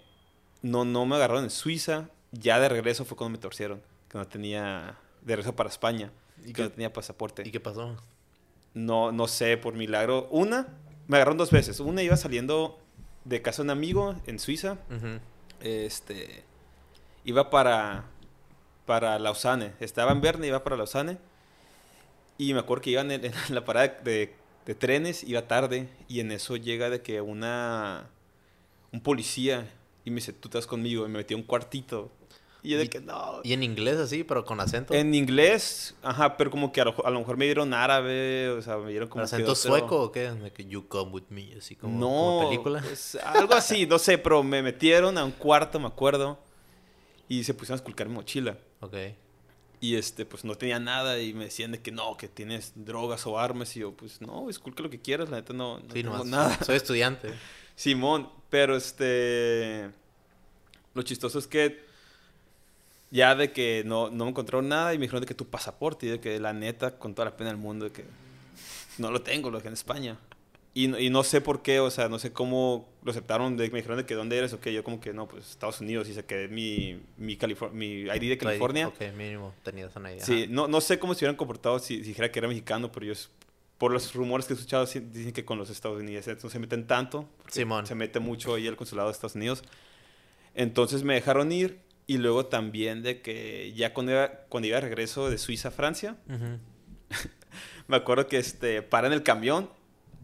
no, 0.61 0.85
no 0.85 1.05
me 1.05 1.15
agarraron 1.15 1.45
en 1.45 1.49
Suiza, 1.49 2.09
ya 2.31 2.59
de 2.59 2.69
regreso 2.69 3.05
fue 3.05 3.17
cuando 3.17 3.37
me 3.37 3.41
torcieron, 3.41 3.81
que 4.09 4.17
no 4.17 4.27
tenía, 4.27 4.97
de 5.25 5.35
regreso 5.35 5.55
para 5.55 5.69
España, 5.69 6.11
¿Y 6.41 6.47
que 6.47 6.53
qué- 6.53 6.63
no 6.63 6.71
tenía 6.71 6.93
pasaporte. 6.93 7.43
¿Y 7.45 7.51
qué 7.51 7.59
pasó? 7.59 7.95
No, 8.73 9.11
no 9.11 9.27
sé, 9.27 9.57
por 9.57 9.73
milagro. 9.75 10.27
Una, 10.31 10.67
me 11.07 11.17
agarraron 11.17 11.37
dos 11.37 11.51
veces. 11.51 11.79
Una 11.79 12.01
iba 12.03 12.17
saliendo 12.17 12.79
de 13.23 13.41
casa 13.41 13.61
de 13.61 13.67
un 13.67 13.69
amigo 13.71 14.15
en 14.25 14.39
Suiza. 14.39 14.77
Este. 15.61 16.43
Iba 17.23 17.49
para. 17.49 18.05
Para 18.85 19.17
Lausanne. 19.19 19.73
Estaba 19.79 20.11
en 20.11 20.19
Berne, 20.21 20.47
iba 20.47 20.63
para 20.63 20.75
Lausanne. 20.75 21.17
Y 22.37 22.53
me 22.53 22.59
acuerdo 22.59 22.81
que 22.81 22.89
iba 22.89 23.01
en, 23.01 23.31
la 23.49 23.63
parada 23.63 23.87
de, 24.03 24.33
de 24.65 24.75
trenes, 24.75 25.23
iba 25.23 25.47
tarde. 25.47 25.87
Y 26.07 26.19
en 26.19 26.31
eso 26.31 26.57
llega 26.57 26.89
de 26.89 27.01
que 27.01 27.21
una. 27.21 28.09
Un 28.91 29.01
policía. 29.01 29.71
Y 30.05 30.09
me 30.09 30.15
dice, 30.15 30.33
tú 30.33 30.49
estás 30.49 30.67
conmigo. 30.67 31.05
Y 31.05 31.09
me 31.09 31.19
metió 31.19 31.37
a 31.37 31.39
un 31.39 31.45
cuartito. 31.45 32.11
Y 32.65 32.69
yo 32.69 32.77
de 32.77 32.89
que 32.89 33.01
no. 33.01 33.41
Y 33.43 33.51
en 33.51 33.61
inglés 33.61 33.97
así, 33.97 34.23
pero 34.23 34.45
con 34.45 34.59
acento. 34.61 34.93
En 34.93 35.13
inglés, 35.13 35.95
ajá, 36.01 36.37
pero 36.37 36.49
como 36.49 36.71
que 36.71 36.79
a 36.79 36.85
lo, 36.85 37.05
a 37.05 37.09
lo 37.09 37.19
mejor 37.19 37.35
me 37.35 37.43
dieron 37.45 37.73
árabe, 37.73 38.49
o 38.51 38.61
sea, 38.61 38.77
me 38.77 38.89
dieron 38.91 39.09
como 39.09 39.21
¿Con 39.21 39.29
que 39.29 39.35
acento 39.35 39.51
otro- 39.51 39.55
sueco 39.61 40.01
o 40.01 40.11
qué? 40.13 40.31
De 40.31 40.51
que 40.53 40.65
you 40.65 40.87
come 40.87 41.11
with 41.11 41.23
me, 41.29 41.53
así 41.57 41.75
como, 41.75 41.99
no, 41.99 42.07
como 42.07 42.49
película. 42.49 42.81
pues, 42.81 43.15
algo 43.21 43.53
así, 43.53 43.85
no 43.85 43.99
sé, 43.99 44.17
pero 44.17 44.43
me 44.43 44.61
metieron 44.63 45.17
a 45.17 45.25
un 45.25 45.31
cuarto, 45.31 45.77
me 45.77 45.87
acuerdo, 45.87 46.39
y 47.27 47.43
se 47.43 47.53
pusieron 47.53 47.73
a 47.73 47.81
esculcar 47.81 48.07
mi 48.07 48.15
mochila. 48.15 48.57
Ok. 48.79 48.95
Y 49.81 49.95
este, 49.97 50.25
pues 50.25 50.45
no 50.45 50.55
tenía 50.55 50.79
nada 50.79 51.19
y 51.19 51.33
me 51.33 51.43
decían 51.43 51.73
de 51.73 51.81
que 51.81 51.91
no, 51.91 52.15
que 52.15 52.29
tienes 52.29 52.71
drogas 52.75 53.27
o 53.27 53.37
armas. 53.37 53.75
Y 53.75 53.81
yo, 53.81 53.91
pues 53.91 54.21
no, 54.21 54.49
esculca 54.49 54.81
lo 54.81 54.89
que 54.89 55.01
quieras, 55.01 55.29
la 55.29 55.35
neta 55.35 55.51
no, 55.51 55.79
no 55.79 55.81
Sí, 55.93 56.01
tengo 56.03 56.11
nomás. 56.13 56.27
nada. 56.27 56.59
Soy 56.63 56.77
estudiante. 56.77 57.33
Simón, 57.75 58.29
pero 58.49 58.77
este. 58.77 59.89
Lo 60.93 61.01
chistoso 61.01 61.37
es 61.39 61.47
que 61.47 61.83
ya 63.13 63.35
de 63.35 63.51
que 63.51 63.83
no, 63.85 64.09
no 64.09 64.25
me 64.25 64.31
encontraron 64.31 64.67
nada 64.67 64.93
y 64.93 64.97
me 64.97 65.03
dijeron 65.03 65.21
de 65.21 65.27
que 65.27 65.35
tu 65.35 65.47
pasaporte 65.47 66.07
y 66.07 66.09
de 66.09 66.19
que 66.19 66.39
la 66.39 66.51
neta, 66.51 66.97
con 66.97 67.13
toda 67.13 67.25
la 67.29 67.37
pena 67.37 67.51
del 67.51 67.57
mundo, 67.59 67.85
de 67.85 67.91
que 67.91 68.03
no 68.97 69.11
lo 69.11 69.21
tengo, 69.21 69.51
lo 69.51 69.57
dejé 69.59 69.67
en 69.67 69.73
España. 69.75 70.17
Y, 70.73 70.87
no- 70.87 70.97
y 70.97 71.11
no 71.11 71.23
sé 71.23 71.39
por 71.39 71.61
qué, 71.61 71.79
o 71.79 71.91
sea, 71.91 72.09
no 72.09 72.17
sé 72.17 72.33
cómo 72.33 72.89
lo 73.03 73.11
aceptaron, 73.11 73.55
de, 73.57 73.69
me 73.69 73.77
dijeron 73.77 73.97
de 73.97 74.07
que 74.07 74.15
dónde 74.15 74.39
eres, 74.39 74.53
ok, 74.53 74.69
yo 74.69 74.83
como 74.83 74.99
que 74.99 75.13
no, 75.13 75.27
pues 75.27 75.51
Estados 75.51 75.79
Unidos 75.81 76.09
y 76.09 76.15
se 76.15 76.25
quedé 76.25 76.47
mi, 76.47 76.99
mi, 77.17 77.37
mi 77.73 77.85
ID 78.01 78.29
de 78.29 78.37
California. 78.39 78.87
Ok, 78.87 78.99
mínimo, 79.15 79.53
tenías 79.61 79.95
una 79.95 80.11
idea. 80.11 80.25
Sí, 80.25 80.47
no, 80.49 80.67
no 80.67 80.81
sé 80.81 80.97
cómo 80.97 81.13
se 81.13 81.19
hubieran 81.19 81.35
comportado 81.35 81.77
si, 81.77 81.97
si 81.97 82.09
dijera 82.09 82.31
que 82.31 82.39
era 82.39 82.47
mexicano, 82.47 82.91
pero 82.91 83.05
yo, 83.05 83.13
por 83.77 83.91
los 83.91 84.15
rumores 84.15 84.47
que 84.47 84.53
he 84.53 84.55
escuchado, 84.55 84.87
dicen 84.87 85.31
que 85.33 85.45
con 85.45 85.59
los 85.59 85.69
estadounidenses 85.69 86.43
no 86.43 86.49
se 86.49 86.57
meten 86.57 86.87
tanto. 86.87 87.29
Simón. 87.51 87.85
Se 87.85 87.93
mete 87.93 88.19
mucho 88.19 88.55
ahí 88.55 88.65
el 88.65 88.75
consulado 88.75 89.09
de 89.09 89.13
Estados 89.13 89.35
Unidos. 89.35 89.61
Entonces 90.55 91.03
me 91.03 91.13
dejaron 91.15 91.51
ir 91.51 91.79
y 92.07 92.17
luego 92.17 92.45
también 92.47 93.01
de 93.03 93.21
que 93.21 93.73
ya 93.75 93.93
cuando 93.93 94.11
iba, 94.13 94.27
cuando 94.49 94.67
iba 94.67 94.75
de 94.77 94.81
regreso 94.81 95.29
de 95.29 95.37
Suiza 95.37 95.69
a 95.69 95.71
Francia, 95.71 96.17
Ujú. 96.29 96.59
me 97.87 97.95
acuerdo 97.97 98.27
que 98.27 98.37
este, 98.37 98.81
paran 98.81 99.13
el 99.13 99.23
camión 99.23 99.69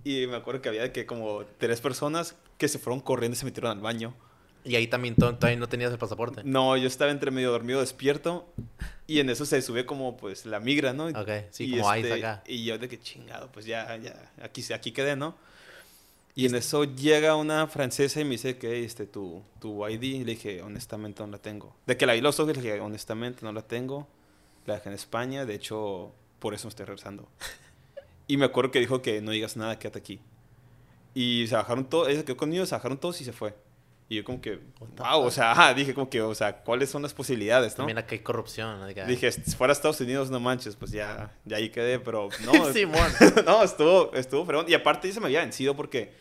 y 0.04 0.28
me 0.28 0.36
acuerdo 0.38 0.62
que 0.62 0.70
había 0.70 0.82
de 0.84 0.92
que 0.92 1.06
como 1.06 1.44
tres 1.58 1.82
personas 1.82 2.36
que 2.58 2.68
se 2.68 2.80
fueron 2.80 3.00
corriendo 3.02 3.36
y 3.36 3.40
se 3.40 3.46
metieron 3.46 3.72
al 3.72 3.82
baño. 3.82 4.14
Y 4.66 4.76
ahí 4.76 4.88
también 4.88 5.16
to- 5.16 5.36
todavía 5.36 5.58
no 5.58 5.70
tenías 5.70 5.92
el 5.92 5.98
pasaporte. 5.98 6.42
No, 6.44 6.76
yo 6.76 6.88
estaba 6.88 7.12
entre 7.12 7.32
medio 7.32 7.52
dormido, 7.52 7.80
despierto 7.80 8.54
y 9.08 9.20
en 9.20 9.30
eso 9.30 9.46
se 9.46 9.62
sube 9.62 9.86
como 9.86 10.18
pues 10.18 10.46
la 10.46 10.60
migra, 10.60 10.92
¿no? 10.94 11.06
Ok, 11.08 11.30
sí, 11.52 11.66
Y 11.74 11.80
como 11.80 11.94
este, 11.94 12.10
ICE 12.10 12.14
acá. 12.26 12.44
Y 12.46 12.66
yo 12.66 12.78
de 12.78 12.90
que 12.90 13.00
chingado, 13.00 13.50
pues 13.52 13.66
ya, 13.66 13.96
ya, 13.98 14.32
aquí, 14.42 14.62
aquí 14.74 14.92
quedé, 14.92 15.16
¿no? 15.16 15.38
Y 16.36 16.46
en 16.46 16.56
eso 16.56 16.84
llega 16.84 17.36
una 17.36 17.68
francesa 17.68 18.22
y 18.22 18.24
me 18.24 18.32
dice 18.32 18.58
que 18.58 18.84
este, 18.84 19.06
tu, 19.06 19.44
tu 19.60 19.86
ID. 19.88 20.04
Y 20.04 20.24
le 20.24 20.34
dije, 20.34 20.62
honestamente 20.62 21.24
no 21.24 21.32
la 21.32 21.38
tengo. 21.38 21.76
De 21.86 21.98
que 21.98 22.06
la 22.06 22.14
vi 22.14 22.22
los 22.22 22.40
ojos, 22.40 22.56
le 22.56 22.62
dije, 22.62 22.80
honestamente 22.80 23.44
no 23.44 23.52
la 23.52 23.62
tengo. 23.62 24.08
La 24.66 24.76
dejé 24.76 24.90
en 24.90 24.96
España, 24.96 25.46
de 25.46 25.56
hecho, 25.56 26.12
por 26.40 26.54
eso 26.54 26.68
me 26.68 26.70
estoy 26.70 26.86
regresando. 26.86 27.28
y 28.28 28.38
me 28.38 28.46
acuerdo 28.46 28.72
que 28.72 28.80
dijo 28.80 29.02
que 29.02 29.22
no 29.22 29.32
digas 29.32 29.58
nada, 29.58 29.80
quédate 29.80 30.00
aquí. 30.00 30.22
Y 31.14 31.48
se 31.48 31.56
bajaron 31.56 31.90
todos, 31.90 32.08
ella 32.08 32.24
quedó 32.24 32.38
conmigo, 32.38 32.66
se 32.66 32.76
bajaron 32.76 33.00
todos 33.00 33.20
y 33.22 33.26
se 33.26 33.34
fue. 33.34 33.56
Y 34.12 34.16
yo 34.16 34.24
como 34.24 34.42
que, 34.42 34.60
wow, 34.98 35.22
o 35.22 35.30
sea, 35.30 35.52
ajá, 35.52 35.72
dije 35.76 35.94
como 35.94 36.10
que, 36.10 36.20
o 36.20 36.34
sea, 36.34 36.58
¿cuáles 36.64 36.90
son 36.90 37.04
las 37.04 37.14
posibilidades, 37.14 37.74
no? 37.74 37.78
También 37.78 38.00
acá 38.00 38.16
hay 38.16 38.20
corrupción. 38.20 38.92
que- 38.94 39.06
Dije, 39.06 39.32
si 39.32 39.52
fuera 39.52 39.72
a 39.72 39.76
Estados 39.76 40.02
Unidos, 40.02 40.32
no 40.32 40.40
manches, 40.40 40.76
pues 40.76 40.90
ya, 40.90 41.32
ya 41.46 41.58
ahí 41.58 41.70
quedé, 41.70 42.00
pero 42.00 42.28
no. 42.44 42.74
Simón. 42.74 43.08
no, 43.46 43.64
estuvo, 43.64 44.12
estuvo 44.16 44.46
fregón. 44.46 44.66
Y 44.68 44.74
aparte 44.74 45.08
ya 45.08 45.14
se 45.14 45.20
me 45.20 45.28
había 45.28 45.42
vencido 45.42 45.76
porque 45.76 46.12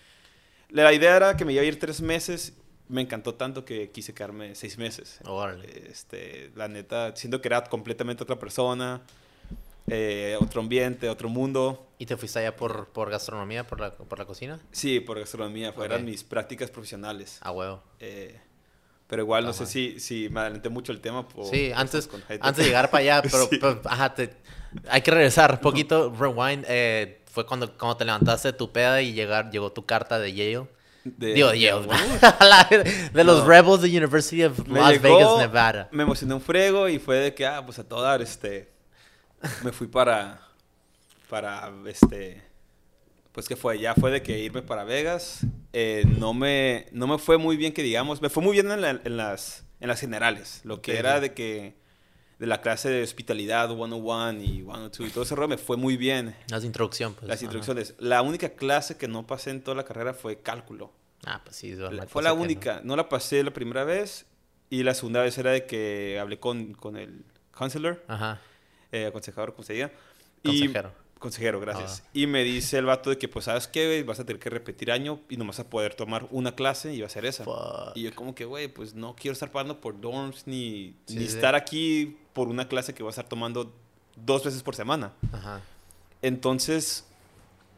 la 0.69 0.93
idea 0.93 1.17
era 1.17 1.37
que 1.37 1.47
me 1.47 1.55
iba 1.55 1.63
a 1.63 1.65
ir 1.65 1.79
tres 1.79 2.03
meses. 2.03 2.53
Me 2.89 3.01
encantó 3.03 3.35
tanto 3.35 3.65
que 3.65 3.91
quise 3.91 4.13
quedarme 4.13 4.55
seis 4.55 4.77
meses. 4.77 5.19
Órale. 5.25 5.89
Este, 5.91 6.51
la 6.57 6.69
neta, 6.69 7.17
siento 7.17 7.41
que 7.41 7.49
era 7.49 7.65
completamente 7.65 8.23
otra 8.23 8.39
persona, 8.39 9.01
eh, 9.91 10.37
otro 10.41 10.61
ambiente, 10.61 11.09
otro 11.09 11.29
mundo. 11.29 11.85
¿Y 11.99 12.07
te 12.07 12.17
fuiste 12.17 12.39
allá 12.39 12.55
por, 12.57 12.89
por 12.89 13.11
gastronomía, 13.11 13.67
por 13.67 13.81
la, 13.81 13.93
por 13.93 14.19
la 14.19 14.25
cocina? 14.25 14.59
Sí, 14.71 15.01
por 15.01 15.19
gastronomía, 15.19 15.73
fueron 15.73 16.03
Ok. 16.03 16.07
mis 16.07 16.23
prácticas 16.25 16.71
profesionales. 16.71 17.39
A 17.41 17.51
huevo. 17.51 17.83
Eh, 18.01 18.41
pero 19.09 19.23
igual, 19.23 19.45
no 19.45 19.51
Está 19.51 19.67
sé 19.67 19.73
si, 19.73 20.01
si 20.01 20.29
me 20.29 20.41
adelanté 20.41 20.69
mucho 20.69 20.93
el 20.93 21.01
tema. 21.01 21.27
Sí, 21.51 21.73
antes, 21.75 22.09
antes 22.41 22.57
de 22.59 22.65
llegar 22.65 22.91
para 22.91 23.01
allá, 23.01 23.23
pero, 23.31 23.47
Sí. 23.49 23.59
pero, 23.61 23.81
ajá, 23.87 24.15
te- 24.15 24.35
hay 24.91 25.01
que 25.03 25.11
regresar 25.11 25.53
un 25.53 25.59
poquito. 25.61 26.13
Rewind, 26.17 26.65
eh, 26.69 27.23
fue 27.33 27.47
cuando, 27.47 27.73
cuando 27.77 27.97
te 27.97 28.05
levantaste 28.05 28.49
de 28.49 28.53
tu 28.59 28.71
peda 28.71 29.01
y 29.03 29.13
llegar, 29.15 29.51
llegó 29.51 29.73
tu 29.73 29.87
carta 29.87 30.19
de 30.19 30.33
Yale. 30.35 30.69
De- 31.05 31.33
Digo, 31.33 31.49
de 31.51 31.59
Yale, 31.61 31.87
de 33.13 33.25
los 33.25 33.39
No. 33.41 33.49
Rebels 33.49 33.81
de 33.81 33.89
University 33.97 34.45
of 34.45 34.69
Las 34.69 34.93
llegó, 34.93 35.17
Vegas, 35.17 35.39
Nevada. 35.39 35.89
Me 35.91 36.03
emocioné 36.03 36.35
un 36.35 36.41
frego 36.41 36.89
y 36.89 36.99
fue 36.99 37.17
de 37.17 37.35
que, 37.35 37.47
ah, 37.47 37.65
pues 37.65 37.79
a 37.79 37.85
todo 37.89 38.03
dar, 38.03 38.21
este, 38.23 38.69
me 39.65 39.73
fui 39.73 39.87
para, 39.87 40.41
para, 41.29 41.71
este, 41.87 42.43
pues 43.33 43.49
que 43.49 43.57
fue, 43.57 43.79
ya 43.79 43.95
fue 43.95 44.11
de 44.11 44.23
que 44.23 44.39
irme 44.39 44.63
para 44.63 44.85
Vegas, 44.85 45.41
eh, 45.73 46.05
no 46.19 46.35
me, 46.35 46.87
no 46.93 47.07
me 47.07 47.19
fue 47.19 47.39
muy 47.39 47.57
bien 47.57 47.73
que 47.73 47.83
digamos, 47.83 48.21
me 48.23 48.29
fue 48.31 48.43
muy 48.43 48.53
bien 48.53 48.71
en, 48.71 48.81
la- 48.81 48.91
en 49.05 49.17
las, 49.17 49.65
en 49.81 49.89
las 49.89 50.01
generales, 50.01 50.61
lo 50.65 50.81
que 50.83 50.97
era 50.99 51.21
de 51.21 51.35
que, 51.35 51.77
de 52.39 52.47
la 52.47 52.61
clase 52.61 52.89
de 52.89 53.03
hospitalidad 53.03 53.69
101 53.69 54.41
y 54.43 54.63
102 54.63 55.01
y 55.09 55.11
todo 55.13 55.25
ese 55.25 55.35
rollo 55.35 55.49
me 55.49 55.59
fue 55.59 55.77
muy 55.77 55.97
bien, 55.97 56.37
Las 56.49 56.65
introducción, 56.65 57.15
pues. 57.15 57.29
las 57.29 57.39
ajá. 57.39 57.45
instrucciones. 57.45 57.95
La 57.99 58.23
única 58.23 58.51
clase 58.51 58.97
que 58.97 59.09
no 59.09 59.27
pasé 59.27 59.51
en 59.51 59.63
toda 59.63 59.77
la 59.77 59.85
carrera 59.85 60.15
fue 60.15 60.41
cálculo. 60.41 60.93
Ah, 61.25 61.41
pues 61.45 61.57
sí. 61.57 61.75
La- 61.75 62.07
fue 62.07 62.23
la 62.23 62.29
no. 62.31 62.37
única. 62.37 62.81
No. 62.85 62.95
la 62.95 63.09
pasé 63.09 63.43
la 63.43 63.53
primera 63.53 63.83
vez. 63.83 64.25
Y 64.71 64.85
la 64.85 64.95
segunda 64.95 65.21
vez 65.23 65.37
era 65.37 65.51
de 65.51 65.67
que 65.67 66.19
hablé 66.21 66.39
con, 66.39 66.75
con 66.75 66.97
el 66.97 67.25
counselor, 67.51 68.05
Ajá. 68.07 68.41
Eh, 68.93 69.07
aconsejador, 69.07 69.53
como 69.55 69.65
se 69.65 69.75
diga. 69.75 69.93
Consejero. 70.45 70.93
Y, 71.15 71.19
consejero, 71.19 71.61
gracias. 71.61 72.03
Ah. 72.05 72.11
Y 72.13 72.27
me 72.27 72.45
dice 72.45 72.79
el 72.79 72.85
vato 72.87 73.11
de 73.11 73.19
que, 73.19 73.29
pues, 73.29 73.47
¿sabes 73.47 73.67
qué, 73.67 73.87
güey? 73.87 74.03
Vas 74.03 74.21
a 74.21 74.25
tener 74.25 74.41
que 74.41 74.51
repetir 74.51 74.91
año 74.93 75.21
y 75.29 75.37
no 75.37 75.45
vas 75.45 75.59
a 75.61 75.69
poder 75.69 75.95
tomar 75.95 76.27
una 76.31 76.55
clase 76.55 76.95
y 76.95 77.01
va 77.01 77.07
a 77.07 77.11
ser 77.11 77.27
esa. 77.27 77.45
Fuck. 77.45 77.97
Y 77.97 78.03
yo 78.03 78.15
como 78.15 78.35
que, 78.35 78.45
güey, 78.45 78.69
pues 78.69 78.95
no 78.95 79.15
quiero 79.17 79.33
estar 79.33 79.51
pagando 79.51 79.81
por 79.81 80.01
dorms 80.01 80.47
ni, 80.47 80.95
Sí, 81.07 81.17
ni 81.17 81.27
sí. 81.27 81.35
estar 81.35 81.55
aquí 81.55 82.19
por 82.33 82.49
una 82.49 82.69
clase 82.69 82.95
que 82.95 83.03
voy 83.03 83.11
a 83.11 83.11
estar 83.11 83.29
tomando 83.29 83.75
dos 84.17 84.45
veces 84.45 84.63
por 84.63 84.75
semana. 84.77 85.13
Ajá. 85.33 85.61
Entonces 86.23 87.05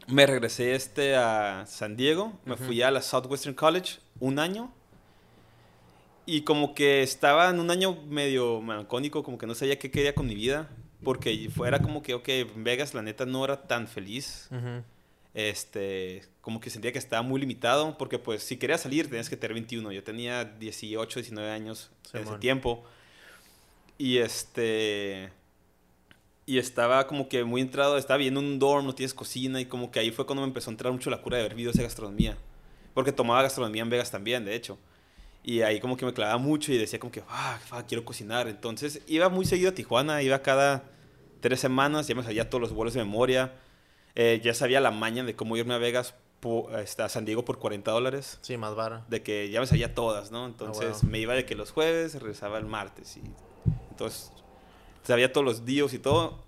me 0.07 0.25
regresé 0.25 0.73
este 0.75 1.15
a 1.15 1.65
San 1.67 1.95
Diego, 1.95 2.33
me 2.45 2.57
fui 2.57 2.81
a 2.81 2.91
la 2.91 3.01
Southwestern 3.01 3.53
College 3.55 3.99
un 4.19 4.39
año 4.39 4.73
y 6.25 6.41
como 6.41 6.73
que 6.73 7.01
estaba 7.03 7.49
en 7.49 7.59
un 7.59 7.71
año 7.71 7.97
medio 8.07 8.61
melancólico, 8.61 9.23
como 9.23 9.37
que 9.37 9.47
no 9.47 9.55
sabía 9.55 9.77
qué 9.79 9.91
quería 9.91 10.15
con 10.15 10.27
mi 10.27 10.35
vida, 10.35 10.69
porque 11.03 11.49
fuera 11.53 11.81
como 11.81 12.01
que, 12.03 12.13
ok, 12.13 12.27
en 12.29 12.63
Vegas 12.63 12.93
la 12.93 13.01
neta 13.01 13.25
no 13.25 13.43
era 13.43 13.63
tan 13.67 13.87
feliz, 13.87 14.49
este, 15.33 16.23
como 16.41 16.59
que 16.59 16.69
sentía 16.69 16.91
que 16.91 16.99
estaba 16.99 17.21
muy 17.21 17.39
limitado, 17.39 17.97
porque 17.97 18.19
pues 18.19 18.43
si 18.43 18.57
querías 18.57 18.81
salir 18.81 19.07
tenías 19.07 19.29
que 19.29 19.37
tener 19.37 19.53
21, 19.53 19.91
yo 19.91 20.03
tenía 20.03 20.45
18, 20.45 21.19
19 21.19 21.51
años 21.51 21.91
en 22.13 22.23
ese 22.23 22.37
tiempo, 22.37 22.83
y 23.97 24.17
este... 24.17 25.31
Y 26.47 26.57
estaba 26.57 27.05
como 27.07 27.29
que 27.29 27.43
muy 27.43 27.61
entrado, 27.61 27.97
estaba 27.97 28.17
viendo 28.17 28.39
un 28.39 28.57
dorm, 28.57 28.85
no 28.85 28.95
tienes 28.95 29.13
cocina, 29.13 29.61
y 29.61 29.65
como 29.65 29.91
que 29.91 29.99
ahí 29.99 30.11
fue 30.11 30.25
cuando 30.25 30.41
me 30.41 30.47
empezó 30.47 30.69
a 30.69 30.73
entrar 30.73 30.91
mucho 30.91 31.09
la 31.09 31.21
cura 31.21 31.37
de 31.37 31.43
ver 31.43 31.55
videos 31.55 31.75
de 31.75 31.83
gastronomía. 31.83 32.35
Porque 32.93 33.11
tomaba 33.11 33.43
gastronomía 33.43 33.83
en 33.83 33.89
Vegas 33.89 34.11
también, 34.11 34.43
de 34.43 34.55
hecho. 34.55 34.77
Y 35.43 35.61
ahí 35.61 35.79
como 35.79 35.97
que 35.97 36.05
me 36.05 36.13
clavaba 36.13 36.37
mucho 36.37 36.71
y 36.71 36.77
decía 36.77 36.99
como 36.99 37.11
que, 37.11 37.23
ah, 37.29 37.59
fuck, 37.65 37.85
quiero 37.87 38.05
cocinar. 38.05 38.47
Entonces 38.47 39.01
iba 39.07 39.29
muy 39.29 39.45
seguido 39.45 39.71
a 39.71 39.73
Tijuana, 39.73 40.21
iba 40.21 40.41
cada 40.41 40.83
tres 41.39 41.59
semanas, 41.59 42.07
ya 42.07 42.15
me 42.15 42.23
sabía 42.23 42.49
todos 42.49 42.61
los 42.61 42.73
vuelos 42.73 42.93
de 42.93 42.99
memoria. 42.99 43.53
Eh, 44.15 44.39
ya 44.43 44.53
sabía 44.53 44.79
la 44.81 44.91
maña 44.91 45.23
de 45.23 45.35
cómo 45.35 45.57
irme 45.57 45.73
a 45.73 45.77
Vegas, 45.77 46.13
este, 46.79 47.01
a 47.01 47.09
San 47.09 47.25
Diego 47.25 47.43
por 47.45 47.59
40 47.59 47.91
dólares. 47.91 48.39
Sí, 48.41 48.57
más 48.57 48.75
vara. 48.75 49.05
De 49.09 49.23
que 49.23 49.49
ya 49.49 49.59
me 49.59 49.67
sabía 49.67 49.95
todas, 49.95 50.31
¿no? 50.31 50.45
Entonces 50.45 51.01
wow. 51.01 51.11
me 51.11 51.19
iba 51.19 51.33
de 51.33 51.45
que 51.45 51.55
los 51.55 51.71
jueves, 51.71 52.13
regresaba 52.15 52.57
el 52.57 52.65
martes. 52.65 53.17
Y 53.17 53.21
entonces 53.89 54.31
sabía 55.03 55.31
todos 55.31 55.45
los 55.45 55.65
días 55.65 55.93
y 55.93 55.99
todo. 55.99 56.43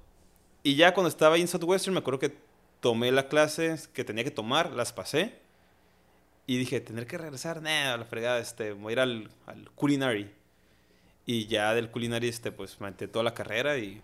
Y 0.62 0.75
ya 0.75 0.93
cuando 0.93 1.10
estaba 1.10 1.36
ahí 1.36 1.41
en 1.41 1.47
Southwestern, 1.47 1.93
me 1.93 1.99
acuerdo 1.99 2.19
que 2.19 2.36
tomé 2.79 3.12
las 3.12 3.25
clases 3.25 3.88
que 3.88 4.03
tenía 4.03 4.23
que 4.23 4.32
tomar, 4.32 4.71
las 4.71 4.93
pasé. 4.93 5.42
Y 6.45 6.58
dije, 6.58 6.82
tener 6.82 7.08
que 7.08 7.17
regresar, 7.17 7.62
nah, 7.62 7.93
a 7.93 7.97
la 7.97 8.06
fregada, 8.06 8.39
este, 8.39 8.73
voy 8.73 8.91
a 8.91 8.93
ir 8.93 8.99
al, 8.99 9.29
al 9.45 9.71
culinary. 9.71 10.29
Y 11.25 11.47
ya 11.47 11.73
del 11.73 11.89
culinary, 11.91 12.27
este, 12.27 12.51
pues, 12.51 12.79
me 12.82 12.88
aventé 12.88 13.08
toda 13.08 13.23
la 13.23 13.34
carrera 13.34 13.77
y... 13.77 14.01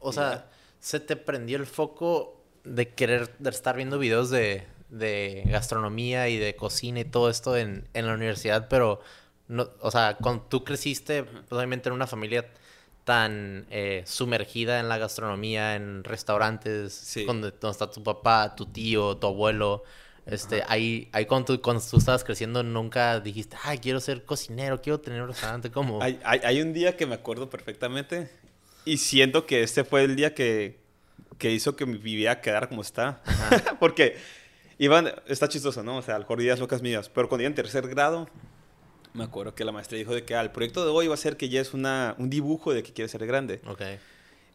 O 0.00 0.10
Y 0.10 0.12
sea, 0.12 0.42
ya. 0.42 0.50
se 0.80 1.00
te 1.00 1.16
prendió 1.16 1.56
el 1.58 1.66
foco 1.66 2.42
de 2.64 2.90
querer 2.94 3.36
de 3.38 3.50
estar 3.50 3.76
viendo 3.76 3.98
videos 3.98 4.30
de, 4.30 4.66
de 4.90 5.44
gastronomía 5.46 6.28
y 6.28 6.38
de 6.38 6.56
cocina 6.56 7.00
y 7.00 7.04
todo 7.06 7.30
esto 7.30 7.56
en, 7.56 7.88
en 7.94 8.06
la 8.06 8.14
universidad, 8.14 8.68
pero 8.68 9.00
no, 9.48 9.70
o 9.80 9.90
sea, 9.90 10.18
cuando 10.20 10.44
tú 10.44 10.64
creciste, 10.64 11.24
pues, 11.24 11.52
obviamente 11.52 11.88
en 11.88 11.94
una 11.94 12.06
familia 12.06 12.50
tan 13.04 13.66
eh, 13.70 14.04
sumergida 14.06 14.80
en 14.80 14.88
la 14.88 14.98
gastronomía, 14.98 15.74
en 15.76 16.04
restaurantes, 16.04 16.92
Sí. 16.94 17.24
donde, 17.24 17.50
donde 17.52 17.70
está 17.72 17.90
tu 17.90 18.02
papá, 18.02 18.54
tu 18.56 18.66
tío, 18.66 19.16
tu 19.16 19.26
abuelo. 19.26 19.84
Este, 20.26 20.62
ahí, 20.68 21.08
ahí 21.12 21.26
cuando, 21.26 21.56
tú, 21.56 21.62
cuando 21.62 21.82
tú 21.82 21.96
estabas 21.96 22.22
creciendo 22.22 22.62
nunca 22.62 23.18
dijiste, 23.20 23.56
ay, 23.64 23.78
quiero 23.78 24.00
ser 24.00 24.24
cocinero, 24.24 24.80
quiero 24.80 25.00
tener 25.00 25.22
un 25.22 25.28
restaurante 25.28 25.70
como... 25.70 26.00
Hay, 26.00 26.20
hay, 26.24 26.40
hay 26.44 26.60
un 26.60 26.72
día 26.72 26.96
que 26.96 27.06
me 27.06 27.16
acuerdo 27.16 27.50
perfectamente 27.50 28.30
y 28.84 28.98
siento 28.98 29.46
que 29.46 29.62
este 29.62 29.84
fue 29.84 30.04
el 30.04 30.16
día 30.16 30.34
que, 30.34 30.78
que 31.38 31.50
hizo 31.50 31.76
que 31.76 31.86
mi 31.86 31.98
vida 31.98 32.40
quedara 32.40 32.68
como 32.68 32.82
está. 32.82 33.22
Porque 33.80 34.16
iban, 34.78 35.12
está 35.26 35.48
chistoso, 35.48 35.82
¿no? 35.82 35.98
O 35.98 36.02
sea, 36.02 36.16
a 36.16 36.18
lo 36.18 36.24
mejor 36.24 36.40
días 36.40 36.60
locas 36.60 36.82
mías, 36.82 37.08
pero 37.08 37.28
cuando 37.28 37.42
iba 37.42 37.48
en 37.48 37.54
tercer 37.54 37.88
grado, 37.88 38.28
me 39.14 39.24
acuerdo 39.24 39.54
que 39.54 39.64
la 39.64 39.72
maestra 39.72 39.98
dijo 39.98 40.14
de 40.14 40.24
que 40.24 40.34
ah, 40.34 40.40
el 40.40 40.50
proyecto 40.50 40.84
de 40.84 40.90
hoy 40.90 41.06
va 41.06 41.14
a 41.14 41.18
ser 41.18 41.36
que 41.36 41.48
ya 41.48 41.60
es 41.60 41.74
una, 41.74 42.14
un 42.18 42.30
dibujo 42.30 42.72
de 42.72 42.82
que 42.82 42.92
quiere 42.92 43.08
ser 43.08 43.26
grande. 43.26 43.60
Ok. 43.66 43.82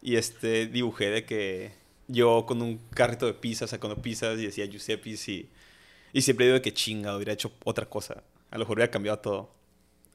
Y 0.02 0.16
este 0.16 0.66
dibujé 0.66 1.10
de 1.10 1.24
que 1.24 1.72
yo 2.08 2.44
con 2.46 2.60
un 2.62 2.78
carrito 2.94 3.26
de 3.26 3.34
pizzas, 3.34 3.70
sacando 3.70 3.96
pizzas 3.96 4.38
y 4.38 4.46
decía 4.46 4.66
Giuseppe's 4.66 5.28
y, 5.28 5.48
y 6.12 6.22
siempre 6.22 6.46
digo 6.46 6.60
que 6.62 6.72
chinga, 6.74 7.14
hubiera 7.14 7.32
hecho 7.32 7.52
otra 7.64 7.86
cosa. 7.86 8.22
A 8.50 8.56
lo 8.56 8.60
mejor 8.60 8.78
hubiera 8.78 8.90
cambiado 8.90 9.18
todo. 9.18 9.50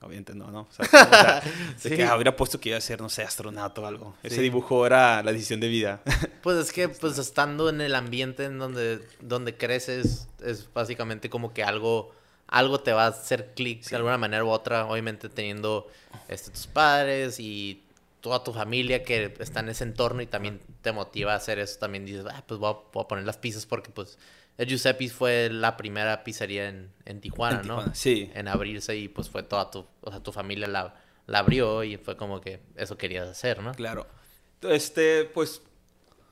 obviamente 0.02 0.34
no, 0.36 0.52
¿no? 0.52 0.62
O 0.62 0.68
sea, 0.72 0.86
como, 0.88 1.04
o 1.04 1.10
sea, 1.16 1.44
de 1.90 1.96
que 1.96 2.04
ah, 2.04 2.16
hubiera 2.16 2.36
puesto 2.36 2.60
que 2.60 2.70
iba 2.70 2.78
a 2.78 2.82
ser, 2.82 3.00
no 3.00 3.08
sé, 3.10 3.22
astronauta 3.24 3.80
o 3.82 3.86
algo. 3.86 4.16
Ese 4.24 4.36
Sí. 4.38 4.42
dibujo 4.42 4.86
era 4.86 5.24
la 5.24 5.32
decisión 5.32 5.60
de 5.60 5.68
vida. 5.70 6.02
Pues 6.44 6.58
es 6.58 6.74
que, 6.74 6.90
pues 6.90 7.18
estando 7.20 7.70
en 7.70 7.80
el 7.80 7.96
ambiente 7.96 8.44
en 8.44 8.60
donde, 8.60 9.00
donde 9.22 9.56
creces, 9.56 10.28
es 10.44 10.68
básicamente 10.74 11.30
como 11.30 11.54
que 11.54 11.64
algo, 11.64 12.12
algo 12.48 12.82
te 12.82 12.92
va 12.92 13.06
a 13.06 13.08
hacer 13.08 13.54
clic 13.56 13.88
de 13.88 13.96
alguna 13.96 14.18
manera 14.18 14.44
u 14.44 14.50
otra. 14.50 14.86
Obviamente 14.88 15.30
teniendo 15.30 15.88
este, 16.28 16.52
tus 16.52 16.68
padres 16.68 17.40
y 17.40 17.82
toda 18.24 18.42
tu 18.42 18.54
familia 18.54 19.04
que 19.04 19.34
está 19.40 19.60
en 19.60 19.68
ese 19.68 19.84
entorno 19.84 20.22
y 20.22 20.28
también 20.28 20.62
te 20.82 20.94
motiva 20.94 21.34
a 21.34 21.36
hacer 21.36 21.60
eso. 21.60 21.78
También 21.78 22.06
dices, 22.06 22.24
ah, 22.32 22.42
pues 22.48 22.58
voy 22.58 22.72
a, 22.72 22.78
voy 22.94 23.04
a 23.04 23.08
poner 23.10 23.26
las 23.26 23.38
pizzas 23.38 23.66
porque 23.66 23.92
pues 23.92 24.18
el 24.58 24.66
Giuseppe's 24.66 25.12
fue 25.12 25.50
la 25.52 25.76
primera 25.76 26.24
pizzería 26.24 26.70
en, 26.70 26.94
en 27.04 27.20
Tijuana, 27.20 27.60
En 27.60 27.68
¿no? 27.68 27.94
Sí. 27.94 28.32
En 28.34 28.48
abrirse 28.48 28.96
y 28.96 29.10
pues 29.10 29.30
fue 29.30 29.44
toda 29.44 29.70
tu, 29.70 29.86
o 30.00 30.10
sea, 30.10 30.22
tu 30.22 30.32
familia 30.32 30.70
la, 30.70 30.96
la 31.28 31.40
abrió 31.40 31.84
y 31.84 31.98
fue 31.98 32.16
como 32.16 32.40
que 32.40 32.62
eso 32.78 32.98
querías 32.98 33.28
hacer, 33.28 33.62
¿no? 33.62 33.74
Claro. 33.74 34.08
Este, 34.62 35.26
pues, 35.26 35.62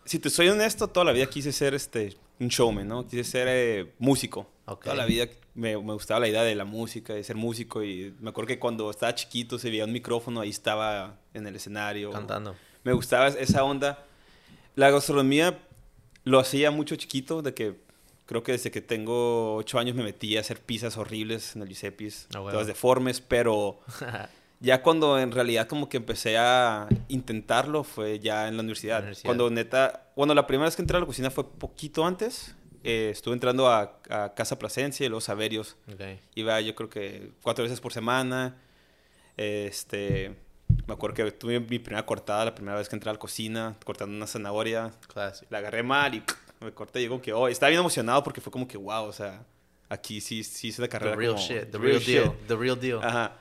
si 0.06 0.18
te 0.18 0.30
soy 0.30 0.48
honesto, 0.48 0.88
toda 0.88 1.08
la 1.08 1.12
vida 1.12 1.26
quise 1.26 1.52
ser 1.52 1.74
este, 1.74 2.16
un 2.40 2.48
showman, 2.48 2.88
¿no? 2.88 3.06
Quise 3.06 3.26
ser 3.26 3.48
eh, 3.50 3.92
músico. 4.00 4.50
Ok. 4.72 4.84
Toda 4.86 4.96
la 4.96 5.06
vida 5.06 5.28
me, 5.54 5.78
me 5.78 5.94
gustaba 5.94 6.20
la 6.20 6.28
idea 6.28 6.44
de 6.44 6.56
la 6.56 6.66
música, 6.66 7.14
de 7.14 7.24
ser 7.24 7.36
músico. 7.36 7.84
Y 7.84 8.14
me 8.20 8.30
acuerdo 8.30 8.48
que 8.48 8.60
cuando 8.60 8.90
estaba 8.90 9.14
chiquito 9.16 9.58
se 9.60 9.70
veía 9.70 9.86
un 9.86 9.92
micrófono, 9.92 10.42
ahí 10.42 10.50
estaba 10.50 11.16
en 11.34 11.46
el 11.48 11.56
escenario. 11.56 12.12
Cantando. 12.12 12.56
Me 12.84 12.94
gustaba 12.94 13.28
esa 13.28 13.64
onda. 13.64 14.06
La 14.76 14.90
gastronomía 14.90 15.60
lo 16.24 16.40
hacía 16.40 16.72
mucho 16.72 16.96
chiquito, 16.96 17.42
de 17.42 17.54
que 17.54 17.76
creo 18.26 18.44
que 18.44 18.54
desde 18.54 18.72
que 18.72 18.82
tengo 18.82 19.56
ocho 19.56 19.78
años 19.80 19.96
me 19.96 20.04
metí 20.04 20.38
a 20.38 20.40
hacer 20.40 20.60
pizzas 20.62 20.96
horribles 20.98 21.56
en 21.56 21.64
el 21.64 21.68
Giuseppe's, 21.68 22.28
Ah, 22.34 22.40
bueno. 22.40 22.54
todas 22.54 22.68
deformes, 22.68 23.20
pero 23.20 23.80
ya 24.62 24.82
cuando 24.82 25.20
en 25.20 25.32
realidad 25.32 25.68
como 25.68 25.90
que 25.90 25.98
empecé 25.98 26.38
a 26.38 26.88
intentarlo 27.10 27.84
fue 27.84 28.20
ya 28.20 28.48
en 28.48 28.56
la 28.56 28.62
universidad. 28.62 28.96
La 28.96 29.00
universidad. 29.02 29.26
Cuando 29.28 29.50
neta, 29.50 30.12
bueno, 30.16 30.34
la 30.34 30.48
primera 30.48 30.66
vez 30.68 30.76
que 30.78 30.82
entré 30.82 30.96
a 30.96 31.02
la 31.02 31.06
cocina 31.06 31.30
fue 31.30 31.44
poquito 31.46 32.06
antes. 32.06 32.56
Eh, 32.84 33.10
estuve 33.12 33.34
entrando 33.36 33.70
a, 33.70 34.00
a 34.10 34.34
Casa 34.34 34.58
Plasencia 34.58 35.06
y 35.06 35.10
los 35.10 35.30
Averios. 35.30 35.76
Ok. 35.92 36.02
Iba 36.36 36.60
yo 36.62 36.74
creo 36.76 36.90
que 36.90 37.32
cuatro 37.44 37.64
veces 37.64 37.80
por 37.80 37.94
semana. 37.94 38.56
Este, 39.38 40.36
me 40.88 40.94
acuerdo 40.94 41.16
que 41.16 41.32
tuve 41.32 41.60
mi 41.60 41.80
primera 41.80 42.06
cortada 42.06 42.46
la 42.46 42.56
primera 42.56 42.78
vez 42.78 42.90
que 42.90 42.96
entré 42.96 43.10
a 43.10 43.14
la 43.14 43.20
cocina, 43.20 43.76
cortando 43.86 44.16
una 44.16 44.28
zanahoria. 44.28 44.92
Clásico. 45.12 45.48
La 45.50 45.60
agarré 45.60 45.84
mal 45.84 46.16
y 46.16 46.24
me 46.60 46.72
corté 46.74 47.00
y 47.00 47.04
digo 47.04 47.22
que, 47.22 47.34
oh, 47.34 47.48
estaba 47.48 47.70
bien 47.70 47.80
emocionado 47.80 48.24
porque 48.24 48.42
fue 48.42 48.52
como 48.52 48.68
que, 48.68 48.78
wow, 48.78 49.06
o 49.06 49.14
sea, 49.14 49.44
aquí 49.90 50.22
sí, 50.22 50.44
sí 50.44 50.68
hice 50.70 50.82
la 50.82 50.88
The 50.88 50.92
carrera. 50.92 51.16
real 51.16 51.34
como- 51.36 51.46
shit, 51.48 51.72
the 51.72 51.78
real 51.78 52.04
deal, 52.04 52.34
the 52.48 52.56
real 52.56 52.80
deal. 52.80 53.00
Ajá. 53.04 53.34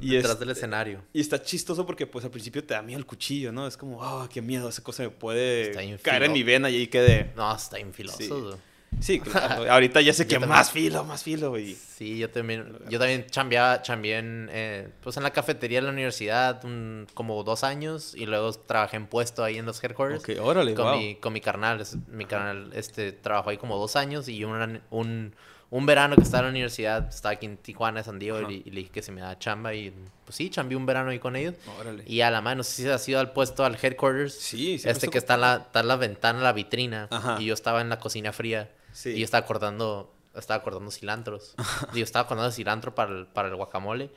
Y, 0.00 0.14
Detrás 0.14 0.38
del 0.38 0.50
escenario. 0.50 1.02
y 1.12 1.20
está 1.20 1.42
chistoso 1.42 1.84
porque 1.84 2.06
pues 2.06 2.24
al 2.24 2.30
principio 2.30 2.64
te 2.64 2.74
da 2.74 2.82
miedo 2.82 2.98
el 2.98 3.06
cuchillo, 3.06 3.52
¿no? 3.52 3.66
Es 3.66 3.76
como, 3.76 3.98
oh, 4.00 4.28
qué 4.32 4.40
miedo, 4.40 4.68
esa 4.68 4.82
cosa 4.82 5.02
me 5.02 5.10
puede 5.10 5.98
caer 6.02 6.22
en 6.24 6.32
mi 6.32 6.42
vena 6.42 6.70
y 6.70 6.76
ahí 6.76 6.86
quedé. 6.86 7.32
No, 7.36 7.54
está 7.54 7.76
bien 7.76 7.92
filoso. 7.92 8.18
Sí. 8.18 8.28
güey. 8.28 8.54
Sí, 9.00 9.20
claro. 9.20 9.70
Ahorita 9.72 10.00
ya 10.00 10.12
sé 10.12 10.26
que 10.26 10.34
también. 10.34 10.50
más 10.50 10.70
filo, 10.72 11.04
más 11.04 11.22
filo, 11.22 11.56
y 11.58 11.74
Sí, 11.74 12.18
yo 12.18 12.28
también, 12.28 12.76
yo 12.88 12.98
también 12.98 13.24
chambeaba, 13.30 13.82
chambeé 13.82 14.18
en, 14.18 14.48
eh, 14.52 14.88
pues 15.02 15.16
en 15.16 15.22
la 15.22 15.30
cafetería 15.32 15.78
de 15.80 15.86
la 15.86 15.92
universidad 15.92 16.64
un- 16.64 17.06
como 17.14 17.42
dos 17.44 17.62
años 17.62 18.14
y 18.16 18.26
luego 18.26 18.52
trabajé 18.52 18.96
en 18.96 19.06
puesto 19.06 19.44
ahí 19.44 19.58
en 19.58 19.66
los 19.66 19.82
headquarters. 19.82 20.22
Ok, 20.22 20.44
órale, 20.44 20.74
con, 20.74 20.86
wow. 20.86 20.96
mi, 20.98 21.14
con 21.16 21.32
mi 21.32 21.40
carnal. 21.40 21.84
Mi 22.08 22.24
carnal 22.24 22.70
este, 22.74 23.12
trabajó 23.12 23.50
ahí 23.50 23.58
como 23.58 23.76
dos 23.78 23.96
años 23.96 24.28
y 24.28 24.42
un, 24.44 24.80
un, 24.90 25.34
un 25.70 25.86
verano 25.86 26.16
que 26.16 26.22
estaba 26.22 26.40
en 26.40 26.46
la 26.46 26.50
universidad, 26.50 27.08
estaba 27.08 27.34
aquí 27.34 27.46
en 27.46 27.56
Tijuana, 27.56 28.02
San 28.02 28.18
Diego, 28.18 28.50
y, 28.50 28.62
y 28.66 28.70
le 28.70 28.80
dije 28.80 28.90
que 28.90 29.02
se 29.02 29.12
me 29.12 29.20
da 29.20 29.38
chamba 29.38 29.72
y 29.74 29.94
pues 30.24 30.36
sí, 30.36 30.48
chambeé 30.48 30.76
un 30.76 30.86
verano 30.86 31.10
ahí 31.10 31.18
con 31.18 31.34
ellos. 31.34 31.54
Órale. 31.80 32.04
Y 32.06 32.20
a 32.20 32.30
la 32.30 32.40
mano, 32.40 32.58
no 32.58 32.62
sé 32.62 32.82
si 32.82 32.88
has 32.88 33.08
ido 33.08 33.18
al 33.18 33.32
puesto, 33.32 33.64
al 33.64 33.76
headquarters. 33.80 34.32
Sí, 34.34 34.78
sí, 34.78 34.88
Este 34.88 35.08
que 35.08 35.18
está 35.18 35.34
en, 35.34 35.40
la, 35.40 35.56
está 35.66 35.80
en 35.80 35.88
la 35.88 35.96
ventana, 35.96 36.40
la 36.40 36.52
vitrina. 36.52 37.08
Ajá. 37.10 37.36
Y 37.40 37.46
yo 37.46 37.54
estaba 37.54 37.80
en 37.80 37.88
la 37.88 37.98
cocina 37.98 38.32
fría. 38.32 38.70
Sí. 38.92 39.10
Y 39.10 39.18
yo 39.18 39.24
estaba 39.24 39.44
cortando, 39.46 40.12
estaba 40.36 40.62
cortando 40.62 40.90
cilantros. 40.92 41.54
y 41.94 41.98
yo 41.98 42.04
estaba 42.04 42.28
cortando 42.28 42.52
cilantro 42.52 42.94
para 42.94 43.10
el, 43.12 43.26
para 43.26 43.48
el 43.48 43.56
guacamole. 43.56 44.10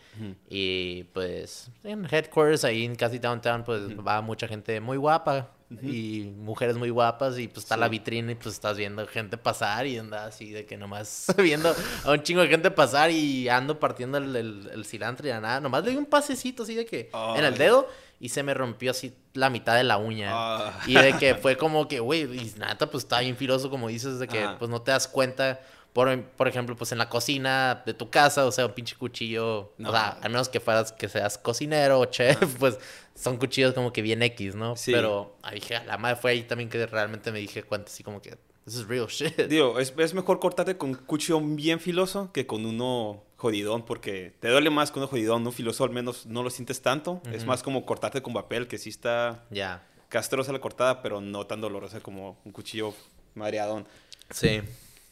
Y 0.49 1.05
pues 1.13 1.71
en 1.83 2.05
headquarters, 2.05 2.63
ahí 2.63 2.85
en 2.85 2.95
casi 2.95 3.17
downtown, 3.17 3.63
pues 3.63 3.81
va 3.99 4.21
mucha 4.21 4.47
gente 4.47 4.79
muy 4.81 4.97
guapa. 4.97 5.49
Y 5.81 6.31
mujeres 6.37 6.75
muy 6.77 6.89
guapas. 6.89 7.37
Y 7.39 7.47
pues 7.47 7.63
está 7.65 7.75
Sí. 7.75 7.81
la 7.81 7.87
vitrina 7.89 8.31
y 8.31 8.35
pues 8.35 8.53
estás 8.55 8.77
viendo 8.77 9.05
gente 9.07 9.37
pasar. 9.37 9.87
Y 9.87 9.97
anda 9.97 10.25
así 10.25 10.51
de 10.51 10.65
que 10.65 10.77
nomás 10.77 11.27
viendo 11.37 11.73
a 12.03 12.11
un 12.11 12.21
chingo 12.23 12.41
de 12.41 12.47
gente 12.49 12.69
pasar. 12.71 13.11
Y 13.11 13.49
ando 13.49 13.79
partiendo 13.79 14.17
el, 14.17 14.35
el- 14.35 14.69
el 14.73 14.85
cilantro 14.85 15.27
y 15.27 15.31
a 15.31 15.39
nada. 15.39 15.59
Nomás 15.59 15.83
le 15.83 15.91
di 15.91 15.97
un 15.97 16.05
pasecito 16.05 16.63
así 16.63 16.75
de 16.75 16.85
que 16.85 17.09
en 17.35 17.43
el 17.43 17.57
dedo. 17.57 17.87
Y 18.19 18.29
se 18.29 18.41
me 18.41 18.53
rompió 18.53 18.91
así 18.91 19.13
la 19.33 19.49
mitad 19.49 19.75
de 19.75 19.83
la 19.83 19.97
uña. 19.97 20.29
Ah. 20.31 20.79
Y 20.87 20.93
de 20.93 21.13
que 21.17 21.35
fue 21.41 21.57
como 21.57 21.87
que, 21.89 21.99
güey, 21.99 22.21
y 22.23 22.53
neta, 22.57 22.89
pues 22.89 23.03
está 23.03 23.19
bien 23.19 23.35
filoso, 23.35 23.69
como 23.69 23.89
dices, 23.89 24.17
de 24.19 24.27
que 24.29 24.43
Ajá. 24.43 24.57
pues 24.59 24.71
no 24.71 24.81
te 24.81 24.91
das 24.91 25.07
cuenta. 25.09 25.59
Por, 25.93 26.23
por 26.23 26.47
ejemplo, 26.47 26.75
pues 26.75 26.91
en 26.91 26.97
la 26.97 27.07
cocina 27.07 27.83
de 27.85 27.93
tu 27.93 28.09
casa, 28.09 28.45
o 28.47 28.51
sea, 28.51 28.65
un 28.65 28.73
pinche 28.73 28.95
cuchillo, 28.95 29.73
No. 29.77 29.89
o 29.89 29.91
sea, 29.91 30.17
al 30.21 30.31
menos 30.31 30.49
que 30.49 30.59
fueras, 30.59 30.91
que 30.91 31.07
seas 31.07 31.37
cocinero 31.37 31.99
o 31.99 32.05
chef, 32.05 32.37
pues 32.59 32.79
son 33.15 33.37
cuchillos 33.37 33.73
como 33.75 33.93
que 33.93 34.01
bien 34.01 34.23
X, 34.23 34.55
¿no? 34.55 34.75
Sí. 34.75 34.91
Pero 34.91 35.37
ahí 35.43 35.55
dije, 35.59 35.75
a 35.75 35.83
la 35.85 35.97
madre 35.99 36.15
fue 36.15 36.31
ahí 36.31 36.43
también 36.43 36.69
que 36.69 36.83
realmente 36.87 37.31
me 37.31 37.37
dije 37.39 37.61
cuenta 37.61 37.91
así 37.91 38.03
como 38.03 38.21
que, 38.21 38.31
this 38.65 38.73
is 38.75 38.87
real 38.87 39.05
shit. 39.07 39.35
Digo, 39.47 39.79
es, 39.79 39.93
es 39.95 40.13
mejor 40.15 40.39
cortarte 40.39 40.77
con 40.77 40.89
un 40.89 40.95
cuchillo 40.95 41.39
bien 41.39 41.79
filoso 41.79 42.31
que 42.33 42.47
con 42.47 42.65
uno 42.65 43.23
jodidón, 43.37 43.85
porque 43.85 44.33
te 44.39 44.47
duele 44.49 44.71
más 44.71 44.89
con 44.89 45.03
uno 45.03 45.09
jodidón, 45.11 45.45
un 45.45 45.53
filoso 45.53 45.83
al 45.83 45.91
menos 45.91 46.25
no 46.25 46.41
lo 46.41 46.49
sientes 46.49 46.81
tanto. 46.81 47.21
Es 47.31 47.45
más 47.45 47.61
como 47.61 47.85
cortarte 47.85 48.23
con 48.23 48.33
papel, 48.33 48.67
que 48.67 48.79
sí 48.79 48.89
está 48.89 49.43
Ya. 49.51 49.85
castrosa 50.09 50.51
la 50.53 50.59
cortada, 50.59 51.03
pero 51.03 51.21
no 51.21 51.45
tan 51.45 51.61
dolorosa 51.61 51.99
como 51.99 52.39
un 52.45 52.51
cuchillo 52.51 52.95
madreadón. 53.35 53.85
Sí. 54.31 54.61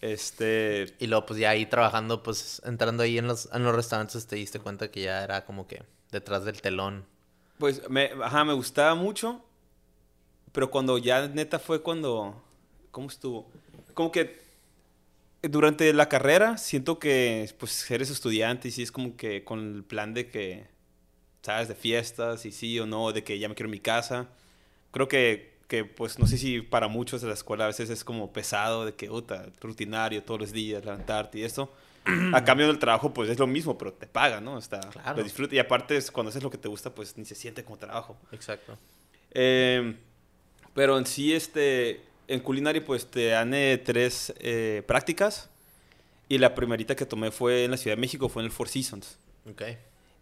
Este, 0.01 0.95
Y 0.99 1.07
luego, 1.07 1.25
pues 1.27 1.39
ya 1.39 1.51
ahí 1.51 1.65
trabajando, 1.67 2.23
pues 2.23 2.61
entrando 2.65 3.03
ahí 3.03 3.17
en 3.17 3.27
los, 3.27 3.49
en 3.53 3.63
los 3.63 3.75
restaurantes, 3.75 4.27
te 4.27 4.35
diste 4.35 4.59
cuenta 4.59 4.89
que 4.91 5.01
ya 5.03 5.23
era 5.23 5.45
como 5.45 5.67
que 5.67 5.83
detrás 6.11 6.43
del 6.45 6.61
telón. 6.61 7.05
pues, 7.57 7.87
me, 7.89 8.11
ajá, 8.23 8.43
me 8.43 8.53
gustaba 8.53 8.95
mucho, 8.95 9.43
pero 10.51 10.69
cuando 10.71 10.97
ya 10.97 11.27
neta 11.27 11.59
fue 11.59 11.81
cuando, 11.81 12.43
¿cómo 12.91 13.07
estuvo? 13.07 13.51
Como 13.93 14.11
que 14.11 14.41
durante 15.43 15.91
la 15.93 16.09
carrera 16.09 16.57
siento 16.57 16.99
que, 16.99 17.53
pues, 17.59 17.89
eres 17.91 18.09
estudiante 18.09 18.67
y 18.67 18.71
sí 18.71 18.83
es 18.83 18.91
como 18.91 19.17
que 19.17 19.43
con 19.43 19.75
el 19.75 19.83
plan 19.83 20.13
de 20.13 20.29
que, 20.29 20.67
¿sabes? 21.43 21.67
De 21.69 21.75
fiestas 21.75 22.45
y 22.45 22.51
sí 22.51 22.79
o 22.79 22.85
no, 22.87 23.11
de 23.13 23.23
que 23.23 23.39
ya 23.39 23.49
me 23.49 23.55
quiero 23.55 23.67
en 23.67 23.71
mi 23.71 23.79
casa. 23.79 24.29
Creo 24.91 25.07
que, 25.07 25.50
que, 25.71 25.85
pues, 25.85 26.19
no 26.19 26.27
sé 26.27 26.37
si 26.37 26.59
para 26.59 26.89
muchos 26.89 27.21
de 27.21 27.29
la 27.29 27.33
escuela 27.33 27.63
a 27.63 27.67
veces 27.67 27.89
es 27.89 28.03
como 28.03 28.33
pesado, 28.33 28.83
de 28.83 28.93
que, 28.93 29.07
puta, 29.07 29.45
rutinario 29.61 30.21
todos 30.21 30.41
los 30.41 30.51
días, 30.51 30.83
levantarte 30.83 31.39
y 31.39 31.43
esto. 31.43 31.71
A 32.33 32.43
cambio 32.43 32.67
del 32.67 32.77
trabajo, 32.77 33.13
pues 33.13 33.29
es 33.29 33.39
lo 33.39 33.47
mismo, 33.47 33.77
pero 33.77 33.93
te 33.93 34.05
pagan, 34.05 34.43
¿no? 34.43 34.57
Está, 34.57 34.81
Claro. 34.81 35.19
Lo 35.19 35.23
disfrutas. 35.23 35.53
Y 35.53 35.59
aparte, 35.59 35.95
es 35.95 36.11
cuando 36.11 36.29
haces 36.29 36.43
lo 36.43 36.51
que 36.51 36.57
te 36.57 36.67
gusta, 36.67 36.93
pues 36.93 37.17
ni 37.17 37.23
se 37.23 37.35
siente 37.35 37.63
como 37.63 37.77
trabajo. 37.77 38.17
Exacto. 38.33 38.77
Eh, 39.33 39.95
pero 40.73 40.97
en 40.97 41.05
sí, 41.05 41.33
este, 41.33 42.01
en 42.27 42.41
culinaria, 42.41 42.83
pues 42.83 43.09
te 43.09 43.27
dan 43.27 43.53
eh, 43.53 43.77
tres 43.77 44.33
eh, 44.39 44.83
prácticas. 44.85 45.49
Y 46.27 46.37
la 46.37 46.53
primerita 46.53 46.97
que 46.97 47.05
tomé 47.05 47.31
fue 47.31 47.63
en 47.63 47.71
la 47.71 47.77
Ciudad 47.77 47.95
de 47.95 48.01
México, 48.01 48.27
fue 48.27 48.41
en 48.41 48.47
el 48.47 48.51
Four 48.51 48.67
Seasons. 48.67 49.17
Ok. 49.49 49.61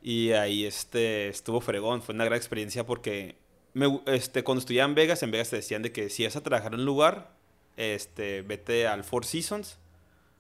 Y 0.04 0.32
ahí 0.34 0.66
este, 0.66 1.28
estuvo 1.30 1.60
fregón, 1.60 2.04
fue 2.04 2.14
una 2.14 2.26
gran 2.26 2.38
experiencia 2.38 2.86
porque 2.86 3.36
me 3.74 4.02
este, 4.08 4.44
cuando 4.44 4.60
estudiaba 4.60 4.90
en 4.90 4.96
Vegas, 4.96 5.24
en 5.24 5.32
Vegas 5.32 5.50
te 5.50 5.58
decían 5.58 5.82
de 5.82 5.92
que 5.92 6.10
si 6.10 6.24
vas 6.24 6.36
a 6.36 6.44
trabajar 6.44 6.74
en 6.74 6.80
un 6.80 6.86
lugar, 6.86 7.32
este, 7.78 8.42
vete 8.42 8.88
al 8.88 9.04
Four 9.04 9.26
Seasons 9.26 9.78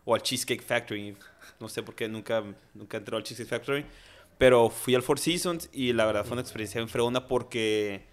o 0.06 0.15
al 0.15 0.22
Cheesecake 0.22 0.63
Factory. 0.63 1.15
No 1.60 1.70
sé 1.70 1.84
por 1.84 1.96
qué 1.96 2.08
nunca, 2.08 2.44
nunca 2.74 2.98
entré 2.98 3.15
al 3.15 3.24
Cheesecake 3.24 3.50
Factory, 3.50 3.86
pero 4.38 4.70
fui 4.70 4.96
al 4.96 5.04
Four 5.04 5.20
Seasons 5.20 5.70
y 5.74 5.94
la 5.94 6.06
verdad 6.06 6.24
fue 6.24 6.34
una 6.34 6.42
experiencia 6.42 6.80
bien 6.80 6.89
fregona 6.89 7.28
porque 7.28 8.04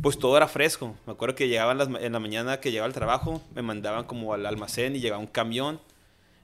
pues 0.00 0.18
todo 0.18 0.36
era 0.36 0.48
fresco. 0.48 0.96
Me 1.06 1.12
acuerdo 1.12 1.34
que 1.34 1.48
llegaban 1.48 1.78
las 1.78 1.88
en 1.88 2.12
la 2.12 2.20
mañana 2.20 2.60
que 2.60 2.70
llegaba 2.70 2.86
al 2.86 2.94
trabajo, 2.94 3.42
me 3.54 3.62
mandaban 3.62 4.04
como 4.04 4.32
al 4.32 4.46
almacén 4.46 4.96
y 4.96 5.00
llegaba 5.00 5.20
un 5.20 5.26
camión 5.26 5.80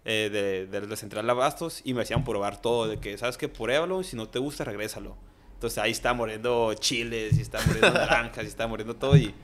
eh, 0.04 0.28
de, 0.30 0.66
de 0.66 0.86
la 0.86 0.96
central 0.96 1.26
de 1.26 1.32
abastos 1.32 1.80
y 1.84 1.94
me 1.94 2.02
hacían 2.02 2.24
probar 2.24 2.60
todo, 2.60 2.88
de 2.88 2.98
que, 2.98 3.16
¿sabes 3.16 3.38
qué? 3.38 3.48
Pruébalo 3.48 4.00
y 4.00 4.04
si 4.04 4.16
no 4.16 4.28
te 4.28 4.38
gusta, 4.38 4.64
regrésalo. 4.64 5.16
Entonces 5.58 5.78
ahí 5.78 5.90
está 5.90 6.14
muriendo 6.14 6.72
chiles 6.74 7.36
y 7.36 7.40
está 7.40 7.58
muriendo 7.66 7.90
naranjas 7.92 8.44
y 8.44 8.46
está 8.46 8.68
muriendo 8.68 8.94
todo 8.94 9.16
y, 9.16 9.34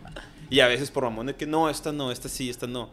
y 0.49 0.61
a 0.61 0.69
veces 0.69 0.91
por 0.93 1.03
mamón 1.03 1.27
de 1.27 1.35
que 1.35 1.45
no, 1.45 1.69
esta 1.69 1.91
no, 1.91 2.12
esta 2.12 2.29
sí, 2.29 2.49
esta 2.49 2.69
no. 2.69 2.89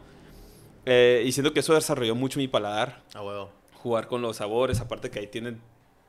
Eh, 0.86 1.22
y 1.24 1.30
siento 1.30 1.52
que 1.52 1.60
eso 1.60 1.74
desarrolló 1.74 2.16
mucho 2.16 2.40
mi 2.40 2.48
paladar, 2.48 3.00
A 3.14 3.22
huevo. 3.22 3.50
jugar 3.74 4.08
con 4.08 4.22
los 4.22 4.38
sabores, 4.38 4.80
aparte 4.80 5.08
que 5.10 5.20
ahí 5.20 5.28
tienen 5.28 5.60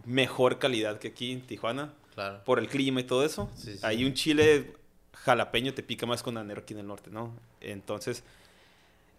mejor 0.06 0.58
calidad 0.58 0.98
que 0.98 1.10
aquí 1.10 1.32
en 1.34 1.42
Tijuana 1.42 1.94
Claro. 2.16 2.42
por 2.46 2.58
el 2.60 2.68
clima 2.68 3.00
y 3.00 3.04
todo 3.04 3.24
eso. 3.24 3.50
Sí, 3.56 3.74
sí. 3.74 3.80
Ahí 3.84 4.06
un 4.06 4.14
chile 4.16 4.74
jalapeño 5.14 5.74
te 5.76 5.84
pica 5.84 6.06
más 6.08 6.24
con 6.24 6.38
anero 6.38 6.62
aquí 6.62 6.74
en 6.74 6.80
el 6.80 6.88
norte, 6.88 7.10
¿no? 7.12 7.32
Entonces, 7.62 8.24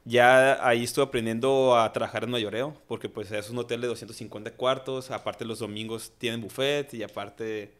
Ya 0.05 0.67
ahí 0.67 0.85
estuve 0.85 1.07
aprendiendo 1.07 1.79
a 1.79 1.91
trabajar 1.93 2.25
en 2.25 2.31
mayoreo, 2.31 2.75
porque 2.87 3.09
pues 3.09 3.33
es 3.33 3.49
un 3.49 3.59
hotel 3.59 3.81
de 3.81 3.87
250 3.87 4.51
cuartos, 4.53 5.11
aparte 5.11 5.45
los 5.47 5.61
domingos 5.61 6.13
tienen 6.19 6.43
buffet 6.43 6.93
y 6.93 7.03
aparte 7.03 7.73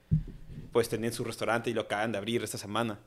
pues 0.73 0.89
tenían 0.89 1.13
su 1.13 1.23
restaurante 1.23 1.71
y 1.71 1.75
lo 1.75 1.83
acaban 1.83 2.13
de 2.13 2.19
abrir 2.19 2.43
esta 2.43 2.57
semana, 2.57 2.99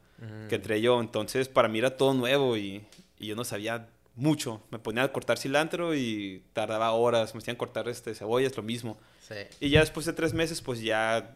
que 0.48 0.56
entré 0.56 0.82
yo. 0.82 1.02
Entonces 1.02 1.50
para 1.50 1.68
mí 1.68 1.80
era 1.80 1.98
todo 1.98 2.14
nuevo 2.14 2.58
y, 2.58 2.86
y 3.18 3.28
yo 3.28 3.36
no 3.36 3.44
sabía 3.44 3.90
mucho. 4.16 4.62
Me 4.70 4.78
ponía 4.78 5.04
a 5.04 5.12
cortar 5.12 5.40
cilantro 5.40 5.96
y 5.96 6.44
tardaba 6.54 6.92
horas, 6.92 7.34
me 7.34 7.40
hacían 7.40 7.56
cortar 7.56 7.90
este, 7.90 8.14
cebollas, 8.14 8.56
lo 8.56 8.64
mismo. 8.64 8.98
Sí, 9.28 9.36
Y 9.60 9.70
ya 9.70 9.80
después 9.80 10.06
de 10.06 10.14
tres 10.14 10.34
meses 10.34 10.62
pues 10.62 10.82
ya 10.82 11.36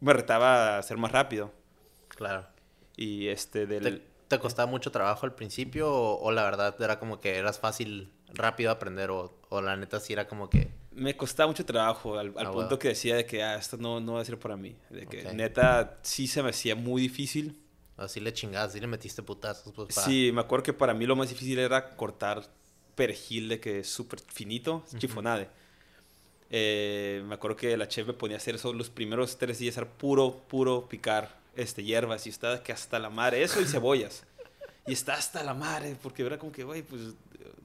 me 0.00 0.12
retaba 0.14 0.78
a 0.78 0.82
ser 0.82 0.96
más 0.96 1.12
rápido. 1.12 1.52
claro. 2.08 2.46
Y 2.96 3.28
este 3.28 3.66
del... 3.66 4.02
¿Te, 4.30 4.38
costaba 4.38 4.70
mucho 4.70 4.90
trabajo 4.90 5.26
al 5.26 5.34
principio 5.34 5.92
o, 5.92 6.20
o 6.22 6.30
la 6.32 6.44
verdad 6.44 6.74
era 6.80 6.98
como 6.98 7.20
que 7.20 7.36
eras 7.36 7.58
fácil, 7.58 8.10
rápido 8.32 8.70
aprender 8.70 9.10
o, 9.10 9.36
o 9.48 9.60
la 9.60 9.76
neta 9.76 10.00
sí 10.00 10.12
era 10.12 10.26
como 10.28 10.48
que... 10.48 10.70
Me 10.92 11.16
costaba 11.16 11.48
mucho 11.48 11.64
trabajo 11.64 12.18
al, 12.18 12.28
al 12.36 12.46
Ah, 12.46 12.50
punto 12.50 12.52
bueno. 12.52 12.78
que 12.78 12.88
decía 12.88 13.16
de 13.16 13.26
que 13.26 13.42
ah, 13.42 13.56
esto 13.56 13.76
no, 13.76 14.00
no 14.00 14.14
va 14.14 14.20
a 14.22 14.24
ser 14.24 14.38
para 14.38 14.56
mí. 14.56 14.76
De 14.90 15.06
que 15.06 15.32
neta 15.34 15.98
sí 16.02 16.26
se 16.26 16.42
me 16.42 16.50
hacía 16.50 16.74
muy 16.74 17.02
difícil. 17.02 17.60
Así 17.96 18.18
le 18.20 18.32
chingaste, 18.32 18.68
así 18.70 18.80
le 18.80 18.86
metiste 18.86 19.22
putazos. 19.22 19.72
Pues, 19.74 19.94
Sí, 19.94 20.30
me 20.32 20.40
acuerdo 20.40 20.62
que 20.62 20.72
para 20.72 20.94
mí 20.94 21.06
lo 21.06 21.16
más 21.16 21.28
difícil 21.28 21.58
era 21.58 21.90
cortar 21.96 22.42
perejil 22.94 23.48
de 23.48 23.60
que 23.60 23.80
es 23.80 23.88
súper 23.90 24.20
finito, 24.20 24.84
chifonade. 24.98 25.48
Eh, 26.50 27.22
me 27.26 27.34
acuerdo 27.34 27.56
que 27.56 27.76
la 27.76 27.86
chef 27.88 28.06
me 28.06 28.12
ponía 28.12 28.36
a 28.36 28.38
hacer 28.38 28.56
eso 28.56 28.72
los 28.72 28.90
primeros 28.90 29.38
tres 29.38 29.58
días, 29.58 29.76
era 29.76 29.86
puro, 29.86 30.44
puro 30.48 30.88
picar 30.88 31.39
este, 31.56 31.82
hierbas 31.82 32.26
y 32.26 32.30
estaba 32.30 32.62
que 32.62 32.72
hasta 32.72 32.98
la 32.98 33.10
madre, 33.10 33.42
eso 33.42 33.60
y 33.60 33.64
cebollas. 33.64 34.24
y 34.86 34.92
está 34.92 35.14
hasta 35.14 35.42
la 35.42 35.54
madre, 35.54 35.96
porque 36.02 36.24
era 36.24 36.38
como 36.38 36.52
que, 36.52 36.64
güey, 36.64 36.82
pues 36.82 37.00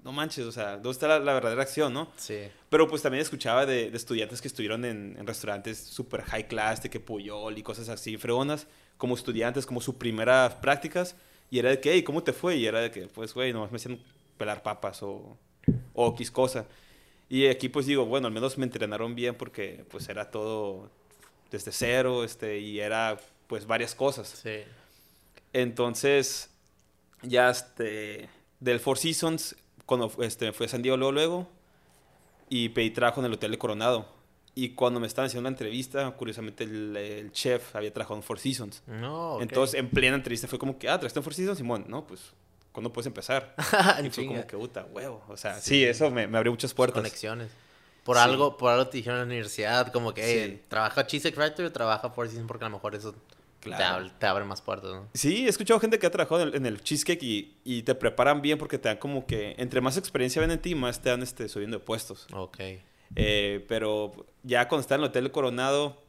no 0.04 0.12
manches, 0.12 0.46
o 0.46 0.52
sea, 0.52 0.74
¿dónde 0.74 0.92
está 0.92 1.08
la, 1.08 1.20
la 1.20 1.34
verdadera 1.34 1.64
acción, 1.64 1.92
no? 1.94 2.12
Sí. 2.16 2.40
Pero 2.70 2.88
pues 2.88 3.02
también 3.02 3.22
escuchaba 3.22 3.66
de, 3.66 3.90
de 3.90 3.98
estudiantes 3.98 4.40
que 4.40 4.48
estuvieron 4.48 4.86
en, 4.86 5.16
en 5.18 5.26
restaurantes 5.26 5.80
super 5.80 6.22
high 6.22 6.48
class, 6.48 6.84
de 6.84 6.90
que 6.90 7.00
Puyol 7.00 7.58
y 7.58 7.64
cosas 7.64 7.90
así, 7.90 8.16
fregonas, 8.18 8.68
como 8.98 9.16
estudiantes, 9.16 9.66
como 9.66 9.82
sus 9.82 9.96
primeras 9.96 10.54
prácticas. 10.56 11.16
Y 11.50 11.60
era 11.60 11.70
de 11.70 11.80
que, 11.80 11.92
hey, 11.92 12.04
¿cómo 12.04 12.22
te 12.22 12.34
fue? 12.34 12.58
Y 12.58 12.68
era 12.68 12.82
de 12.82 12.92
que, 12.92 13.08
pues, 13.08 13.34
güey, 13.34 13.52
nomás 13.52 13.72
me 13.72 13.78
hacían 13.78 14.00
pelar 14.38 14.62
papas 14.62 15.02
o, 15.02 15.38
o 15.94 16.10
X 16.14 16.30
cosa. 16.30 16.68
Y 17.28 17.48
aquí 17.48 17.70
pues 17.70 17.86
digo, 17.86 18.06
bueno, 18.06 18.28
al 18.28 18.34
menos 18.34 18.58
me 18.58 18.66
entrenaron 18.66 19.16
bien 19.16 19.36
porque 19.36 19.84
pues 19.90 20.08
era 20.10 20.30
todo 20.30 20.90
desde 21.50 21.72
cero, 21.72 22.24
este, 22.24 22.60
y 22.60 22.80
era 22.80 23.18
pues 23.48 23.66
varias 23.68 23.94
cosas. 23.96 24.28
Sí. 24.28 24.62
Entonces, 25.54 26.50
ya 27.22 27.50
este, 27.50 28.30
del 28.60 28.80
Four 28.80 28.98
Seasons, 28.98 29.56
cuando 29.86 30.12
este, 30.22 30.52
fui 30.54 30.66
a 30.66 30.70
San 30.70 30.82
Diego 30.82 30.98
luego, 30.98 31.12
luego, 31.12 31.48
y 32.50 32.70
pedí 32.70 32.92
trabajo 32.92 33.22
en 33.22 33.28
el 33.28 33.34
Hotel 33.34 33.52
de 33.52 33.58
Coronado. 33.58 34.14
Y 34.58 34.70
cuando 34.70 35.00
me 35.02 35.08
estaban 35.08 35.28
haciendo 35.28 35.42
una 35.50 35.54
entrevista, 35.54 36.10
curiosamente 36.12 36.64
el, 36.64 36.96
el 36.96 37.32
chef 37.32 37.76
había 37.76 37.92
trabajado 37.94 38.18
en 38.18 38.24
Four 38.24 38.40
Seasons. 38.40 38.84
No, 38.88 39.34
ok. 39.36 39.42
Entonces, 39.42 39.80
en 39.80 39.90
plena 39.90 40.16
entrevista 40.16 40.48
fue 40.48 40.58
como 40.60 40.78
que, 40.80 40.88
ah, 40.90 40.98
¿traiste 41.00 41.20
en 41.20 41.24
Four 41.24 41.34
Seasons? 41.34 41.58
Simón, 41.58 41.86
no, 41.90 42.08
pues, 42.08 42.22
¿cuándo 42.72 42.92
puedes 42.94 43.08
empezar? 43.08 43.54
Y 44.04 44.10
fue 44.10 44.26
como 44.28 44.48
que, 44.48 44.56
puta, 44.58 44.86
huevo. 44.86 45.24
O 45.28 45.36
sea, 45.36 45.56
Sí. 45.60 45.70
sí, 45.70 45.84
eso 45.84 46.10
me, 46.10 46.28
me 46.28 46.38
abrió 46.38 46.52
muchas 46.54 46.74
puertas. 46.74 47.02
Conexiones. 47.02 47.50
Por 48.06 48.16
Sí. 48.18 48.24
algo, 48.24 48.56
por 48.56 48.72
algo 48.72 48.88
te 48.88 48.98
dijeron 48.98 49.18
en 49.18 49.22
la 49.28 49.34
universidad, 49.34 49.92
como 49.92 50.14
que, 50.14 50.24
hey, 50.24 50.52
Sí. 50.62 50.66
trabaja 50.70 51.06
Cheesecake 51.08 51.36
Factory 51.36 51.68
o 51.68 51.72
trabaja 51.74 52.10
Four 52.12 52.28
Seasons 52.28 52.48
porque 52.48 52.64
a 52.64 52.70
lo 52.70 52.76
mejor 52.76 52.96
eso 52.96 53.14
Claro. 53.74 54.06
ab- 54.06 54.12
te 54.20 54.26
abre 54.26 54.46
más 54.46 54.62
puertas, 54.62 54.92
¿no? 54.92 55.08
Sí, 55.14 55.46
he 55.46 55.50
escuchado 55.50 55.80
gente 55.80 55.98
que 56.00 56.06
ha 56.08 56.12
trabajado 56.12 56.42
en 56.44 56.48
el, 56.50 56.56
en 56.56 56.66
el 56.66 56.82
cheesecake 56.82 57.24
y, 57.24 57.58
y 57.64 57.84
te 57.84 57.96
preparan 57.96 58.42
bien 58.42 58.58
porque 58.58 58.78
te 58.78 58.90
dan 58.90 58.98
como 58.98 59.26
que, 59.26 59.56
entre 59.58 59.82
más 59.82 59.98
experiencia 59.98 60.42
ven 60.42 60.52
en 60.52 60.60
ti, 60.60 60.76
más 60.76 61.02
te 61.02 61.10
dan 61.10 61.22
este, 61.24 61.48
subiendo 61.50 61.80
de 61.80 61.84
puestos. 61.86 62.28
Ok. 62.34 62.58
Eh, 63.16 63.66
pero 63.68 64.26
ya 64.44 64.68
cuando 64.68 64.82
estaba 64.82 64.98
en 64.98 65.04
el 65.04 65.10
Hotel 65.10 65.32
Coronado, 65.32 66.02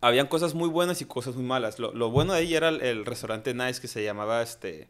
habían 0.00 0.26
cosas 0.26 0.54
muy 0.54 0.68
buenas 0.68 1.00
y 1.00 1.04
cosas 1.04 1.34
muy 1.36 1.44
malas. 1.44 1.78
Lo, 1.78 1.92
lo 1.92 2.10
bueno 2.10 2.32
de 2.32 2.40
ahí 2.40 2.54
era 2.54 2.68
el, 2.70 2.80
el 2.82 3.04
restaurante 3.06 3.54
Nice 3.54 3.80
que 3.80 3.88
se 3.88 4.02
llamaba, 4.02 4.42
este, 4.42 4.88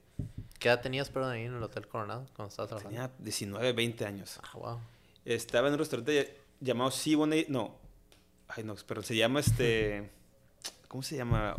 ¿Qué 0.58 0.68
edad 0.68 0.80
tenías, 0.80 1.10
perdón, 1.10 1.32
ahí 1.32 1.42
en 1.44 1.54
el 1.56 1.62
Hotel 1.62 1.86
Coronado 1.88 2.24
cuando 2.36 2.50
estabas 2.50 2.68
trabajando? 2.68 2.90
tenía 2.96 3.10
19, 3.18 3.72
20 3.72 4.06
años. 4.06 4.38
Ah, 4.42 4.50
wow. 4.58 4.80
Estaba 5.24 5.66
en 5.68 5.74
un 5.74 5.78
restaurante 5.80 6.36
llamado 6.60 6.90
Siboney, 6.92 7.46
no, 7.48 7.76
ay 8.48 8.62
no, 8.64 8.74
pero 8.86 9.02
se 9.02 9.16
llama 9.16 9.40
este, 9.40 10.08
¿cómo 10.92 11.02
se 11.02 11.16
llama? 11.16 11.56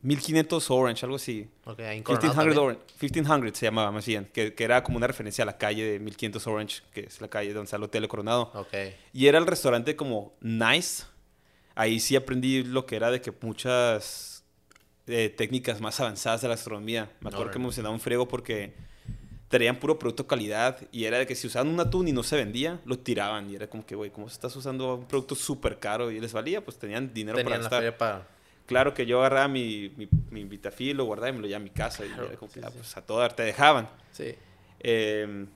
1500 0.00 0.70
Orange, 0.72 1.06
algo 1.06 1.14
así. 1.14 1.48
Ok, 1.64 1.78
ahí 1.78 1.98
en 1.98 2.02
Coronado 2.02 2.26
1500 2.26 2.34
también. 2.36 2.58
Orange, 2.58 2.82
1500 3.00 3.58
se 3.58 3.66
llamaba 3.66 3.92
más 3.92 4.04
bien, 4.04 4.28
que, 4.32 4.52
que 4.54 4.64
era 4.64 4.82
como 4.82 4.96
una 4.96 5.06
referencia 5.06 5.42
a 5.42 5.46
la 5.46 5.56
calle 5.56 5.84
de 5.84 6.00
1500 6.00 6.46
Orange, 6.48 6.82
que 6.92 7.02
es 7.02 7.20
la 7.20 7.28
calle 7.28 7.52
donde 7.52 7.66
está 7.66 7.76
el 7.76 7.84
Hotel 7.84 8.08
Coronado. 8.08 8.50
Ok. 8.54 8.74
Y 9.12 9.28
era 9.28 9.38
el 9.38 9.46
restaurante 9.46 9.94
como 9.94 10.34
nice. 10.40 11.04
Ahí 11.76 12.00
sí 12.00 12.16
aprendí 12.16 12.64
lo 12.64 12.84
que 12.84 12.96
era 12.96 13.12
de 13.12 13.20
que 13.20 13.32
muchas 13.40 14.42
eh, 15.06 15.32
técnicas 15.36 15.80
más 15.80 16.00
avanzadas 16.00 16.42
de 16.42 16.48
la 16.48 16.54
gastronomía. 16.54 17.04
Me 17.20 17.28
acuerdo 17.28 17.38
Órale. 17.42 17.52
que 17.52 17.58
me 17.60 17.64
emocionaba 17.66 17.94
un 17.94 18.00
frego 18.00 18.26
porque 18.26 18.74
traían 19.46 19.76
puro 19.76 20.00
producto 20.00 20.26
calidad 20.26 20.78
y 20.90 21.04
era 21.04 21.18
de 21.18 21.26
que 21.26 21.36
si 21.36 21.46
usaban 21.46 21.68
un 21.68 21.78
atún 21.78 22.08
y 22.08 22.12
no 22.12 22.24
se 22.24 22.34
vendía, 22.34 22.80
lo 22.86 22.98
tiraban. 22.98 23.48
Y 23.48 23.54
era 23.54 23.68
como 23.68 23.86
que, 23.86 23.94
güey, 23.94 24.10
¿cómo 24.10 24.26
estás 24.26 24.56
usando 24.56 24.96
un 24.96 25.06
producto 25.06 25.36
súper 25.36 25.78
caro 25.78 26.10
y 26.10 26.18
les 26.18 26.32
valía? 26.32 26.64
Pues 26.64 26.76
tenían 26.76 27.14
dinero 27.14 27.36
Tenían 27.36 27.52
para 27.52 27.56
la 27.58 27.62
gastar. 27.62 27.78
feria 27.78 27.96
para... 27.98 28.28
Claro 28.66 28.94
que 28.94 29.04
yo 29.06 29.18
agarraba 29.20 29.48
mi, 29.48 29.92
mi, 29.96 30.08
mi 30.30 30.44
Vitafil, 30.44 30.96
lo 30.96 31.04
guardaba 31.04 31.30
y 31.30 31.32
me 31.32 31.38
lo 31.40 31.46
llevaba 31.46 31.62
a 31.62 31.64
mi 31.64 31.70
casa. 31.70 32.04
y 32.04 32.08
Claro, 32.08 32.26
era 32.28 32.36
como 32.36 32.50
sí, 32.50 32.60
ah, 32.62 32.68
sí. 32.70 32.74
pues 32.78 32.96
a 32.96 33.02
todo 33.02 33.18
dar 33.18 33.32
te 33.34 33.42
dejaban. 33.42 33.88
Sí. 34.12 34.34
Eh, 34.80 35.46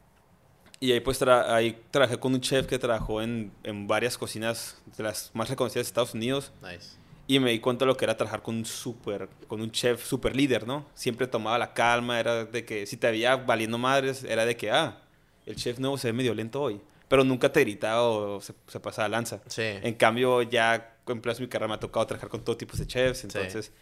y 0.80 0.92
ahí 0.92 1.00
pues 1.00 1.20
tra- 1.20 1.48
ahí 1.48 1.80
trabajé 1.90 2.18
con 2.18 2.34
un 2.34 2.40
chef 2.40 2.66
que 2.66 2.78
trabajó 2.78 3.22
en, 3.22 3.50
en 3.62 3.86
varias 3.86 4.18
cocinas 4.18 4.82
de 4.96 5.02
las 5.04 5.30
más 5.34 5.48
reconocidas 5.48 5.86
de 5.86 5.88
Estados 5.88 6.12
Unidos 6.14 6.52
Nice. 6.62 6.96
y 7.26 7.38
me 7.38 7.50
di 7.50 7.60
cuenta 7.60 7.84
de 7.84 7.86
lo 7.86 7.96
que 7.96 8.04
era 8.04 8.16
trabajar 8.16 8.42
con 8.42 8.56
un 8.56 8.64
super 8.66 9.28
con 9.48 9.62
un 9.62 9.70
chef 9.70 10.04
super 10.04 10.36
líder, 10.36 10.66
¿no? 10.66 10.86
Siempre 10.94 11.26
tomaba 11.26 11.56
la 11.58 11.72
calma, 11.72 12.20
era 12.20 12.44
de 12.44 12.64
que 12.66 12.84
si 12.86 12.98
te 12.98 13.10
veía 13.10 13.36
valiendo 13.36 13.78
madres, 13.78 14.22
era 14.24 14.44
de 14.44 14.54
que, 14.56 14.70
ah, 14.70 14.98
el 15.46 15.56
chef 15.56 15.78
nuevo 15.78 15.96
se 15.96 16.08
ve 16.08 16.12
medio 16.12 16.34
lento 16.34 16.60
hoy, 16.60 16.78
pero 17.08 17.24
nunca 17.24 17.52
te 17.52 17.60
gritaba 17.60 18.02
o 18.02 18.40
se, 18.40 18.54
se 18.66 18.80
pasaba 18.80 19.08
lanza. 19.08 19.40
Sí. 19.46 19.62
En 19.62 19.94
cambio, 19.94 20.42
ya 20.42 20.96
en 21.06 21.20
plazo 21.20 21.38
de 21.38 21.46
mi 21.46 21.48
carrera 21.48 21.68
me 21.68 21.74
ha 21.74 21.80
tocado 21.80 22.06
trabajar 22.06 22.28
con 22.28 22.44
todo 22.44 22.56
tipo 22.56 22.76
de 22.76 22.86
chefs, 22.86 23.24
entonces 23.24 23.72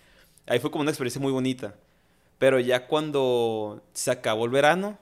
ahí 0.47 0.59
fue 0.59 0.70
como 0.70 0.83
una 0.83 0.91
experiencia 0.91 1.20
muy 1.20 1.33
bonita. 1.33 1.75
Pero 2.39 2.59
ya 2.59 2.87
cuando 2.87 3.83
se 3.93 4.11
acabó 4.11 4.45
el 4.45 4.51
verano, 4.51 4.99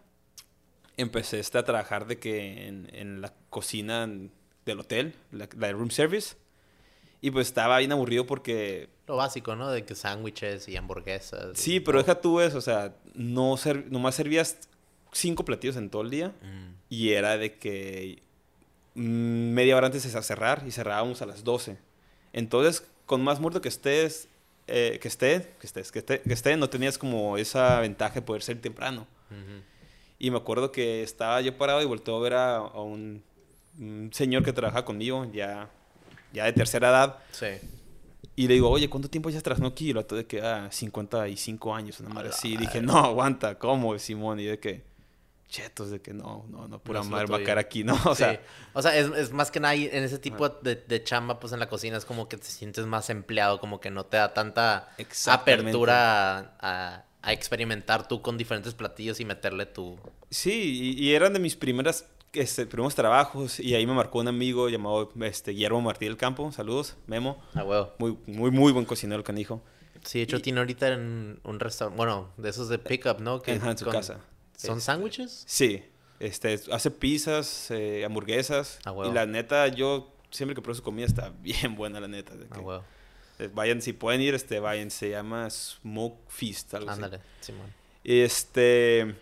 empecé 0.96 1.40
este, 1.40 1.58
a 1.58 1.64
trabajar 1.64 2.06
de 2.06 2.18
que 2.18 2.68
en, 2.68 2.88
en 2.92 3.20
la 3.20 3.32
cocina 3.50 4.08
del 4.64 4.80
hotel, 4.80 5.14
la, 5.32 5.48
la 5.58 5.72
room 5.72 5.90
service, 5.90 6.36
y 7.20 7.30
pues 7.30 7.46
estaba 7.48 7.78
bien 7.78 7.92
aburrido 7.92 8.26
porque 8.26 8.88
Lo 9.06 9.16
básico, 9.16 9.56
¿no? 9.56 9.70
De 9.70 9.84
que 9.84 9.94
sándwiches 9.94 10.68
y 10.68 10.76
hamburguesas. 10.76 11.58
sí, 11.58 11.76
y 11.76 11.80
pero 11.80 11.98
deja 11.98 12.20
tú 12.20 12.40
eso, 12.40 12.58
o 12.58 12.62
sea, 12.62 12.94
no 13.14 13.56
ser, 13.56 13.90
nomás 13.90 14.14
servías 14.16 14.58
cinco 15.12 15.44
platillos 15.44 15.76
en 15.76 15.88
todo 15.88 16.02
el 16.02 16.10
día. 16.10 16.28
Mm. 16.42 16.71
Y 16.92 17.14
era 17.14 17.38
de 17.38 17.54
que 17.54 18.22
mm, 18.96 19.00
media 19.54 19.78
hora 19.78 19.86
antes 19.86 20.02
de 20.02 20.22
cerrar 20.22 20.62
y 20.66 20.72
cerrábamos 20.72 21.22
a 21.22 21.26
las 21.26 21.42
12. 21.42 21.78
Entonces, 22.34 22.86
con 23.06 23.24
más 23.24 23.40
muerto 23.40 23.62
que 23.62 23.70
estés, 23.70 24.28
eh, 24.66 24.98
que 25.00 25.08
esté, 25.08 25.54
que 25.58 25.66
estés, 25.66 25.90
que 25.90 26.00
esté, 26.00 26.20
que 26.20 26.34
esté, 26.34 26.54
no 26.58 26.68
tenías 26.68 26.98
como 26.98 27.38
esa 27.38 27.80
ventaja 27.80 28.16
de 28.16 28.20
poder 28.20 28.42
ser 28.42 28.60
temprano. 28.60 29.06
Y 30.18 30.30
me 30.30 30.36
acuerdo 30.36 30.70
que 30.70 31.02
estaba 31.02 31.40
yo 31.40 31.56
parado 31.56 31.80
y 31.80 31.86
volteé 31.86 32.14
a 32.14 32.18
ver 32.18 32.34
a, 32.34 32.56
a 32.58 32.82
un, 32.82 33.22
un 33.78 34.10
señor 34.12 34.44
que 34.44 34.52
trabaja 34.52 34.84
conmigo, 34.84 35.26
ya, 35.32 35.70
ya 36.34 36.44
de 36.44 36.52
tercera 36.52 36.90
edad. 36.90 37.18
Sí. 37.30 37.46
Y 38.36 38.48
le 38.48 38.54
digo, 38.54 38.68
oye, 38.68 38.90
¿cuánto 38.90 39.08
tiempo 39.08 39.30
ya 39.30 39.40
trabajando 39.40 39.70
aquí? 39.70 39.88
Y 39.88 39.92
lo 39.94 40.02
de 40.02 40.26
que, 40.26 40.42
ah, 40.42 40.68
55 40.70 41.74
años, 41.74 42.00
una 42.00 42.10
madre 42.10 42.28
así. 42.28 42.52
Y 42.52 42.56
dije, 42.58 42.82
no, 42.82 42.98
aguanta, 42.98 43.58
¿cómo, 43.58 43.98
Simón? 43.98 44.40
Y 44.40 44.44
de 44.44 44.58
que, 44.58 44.91
chetos, 45.52 45.90
de 45.90 46.00
que 46.00 46.14
no, 46.14 46.46
no, 46.50 46.66
no, 46.66 46.78
pura 46.78 47.00
No 47.00 47.10
madre 47.10 47.26
va 47.26 47.36
a 47.36 47.44
caer 47.44 47.58
aquí, 47.58 47.84
¿no? 47.84 47.94
O 48.06 48.14
sea, 48.14 48.32
Sí. 48.32 48.38
o 48.72 48.82
sea 48.82 48.96
es, 48.96 49.06
es 49.16 49.32
más 49.32 49.50
que 49.50 49.60
nada 49.60 49.74
en 49.74 50.02
ese 50.02 50.18
tipo 50.18 50.48
de, 50.48 50.76
de 50.76 51.04
chamba, 51.04 51.38
pues 51.38 51.52
en 51.52 51.60
la 51.60 51.68
cocina 51.68 51.96
es 51.98 52.04
como 52.04 52.28
que 52.28 52.36
te 52.38 52.46
sientes 52.46 52.86
más 52.86 53.10
empleado, 53.10 53.60
como 53.60 53.78
que 53.80 53.90
no 53.90 54.04
te 54.06 54.16
da 54.16 54.32
tanta 54.34 54.88
apertura 55.26 56.38
a, 56.38 56.56
a- 56.60 57.04
a 57.24 57.32
experimentar 57.32 58.08
tú 58.08 58.20
con 58.20 58.36
diferentes 58.36 58.74
platillos 58.74 59.20
y 59.20 59.24
meterle 59.24 59.64
tu... 59.66 59.96
Sí, 60.30 60.94
y, 60.98 61.04
y 61.04 61.14
eran 61.14 61.32
de 61.32 61.38
mis 61.38 61.54
primeras, 61.54 62.08
este, 62.32 62.66
primeros 62.66 62.96
trabajos. 62.96 63.60
Y 63.60 63.76
ahí 63.76 63.86
me 63.86 63.92
marcó 63.94 64.18
un 64.18 64.26
amigo 64.26 64.68
llamado 64.68 65.12
este, 65.20 65.52
Guillermo 65.52 65.80
Martí 65.82 66.06
del 66.06 66.16
Campo. 66.16 66.50
Saludos, 66.50 66.96
Memo. 67.06 67.40
Ah, 67.54 67.62
huevo. 67.62 67.92
Muy, 68.00 68.18
muy, 68.26 68.50
muy 68.50 68.72
buen 68.72 68.84
cocinero 68.86 69.18
el 69.18 69.24
canijo. 69.24 69.62
Sí, 70.04 70.18
de 70.18 70.24
hecho 70.24 70.38
Y- 70.38 70.42
tiene 70.42 70.58
ahorita 70.58 70.88
en 70.88 71.38
un 71.44 71.60
restaurante, 71.60 71.96
bueno, 71.96 72.30
de 72.38 72.48
esos 72.48 72.68
de 72.68 72.78
pickup, 72.80 73.20
¿no? 73.20 73.36
Ajá, 73.46 73.70
en 73.70 73.78
su 73.78 73.86
casa. 73.86 74.18
¿Son 74.66 74.78
Este, 74.78 74.86
sándwiches? 74.86 75.44
Sí, 75.46 75.82
este, 76.20 76.60
hace 76.70 76.90
pizzas, 76.90 77.70
eh, 77.70 78.04
hamburguesas. 78.04 78.78
Ah. 78.84 78.94
Y 79.04 79.12
la 79.12 79.26
neta, 79.26 79.68
yo 79.68 80.12
siempre 80.30 80.54
que 80.54 80.62
pruebo 80.62 80.76
su 80.76 80.82
comida 80.82 81.06
está 81.06 81.30
bien 81.42 81.74
buena, 81.76 82.00
la 82.00 82.08
neta. 82.08 82.34
de 82.36 82.46
Ah, 82.50 82.82
eh, 83.38 83.50
Vayan, 83.52 83.82
si 83.82 83.92
pueden 83.92 84.20
ir, 84.20 84.34
este, 84.34 84.60
vayan. 84.60 84.90
Se 84.90 85.10
llama 85.10 85.48
Smoke 85.50 86.18
Feast, 86.28 86.74
algo 86.74 86.90
así. 86.90 87.02
Ándale, 87.02 87.22
Simón. 87.40 87.72
Este. 88.04 89.14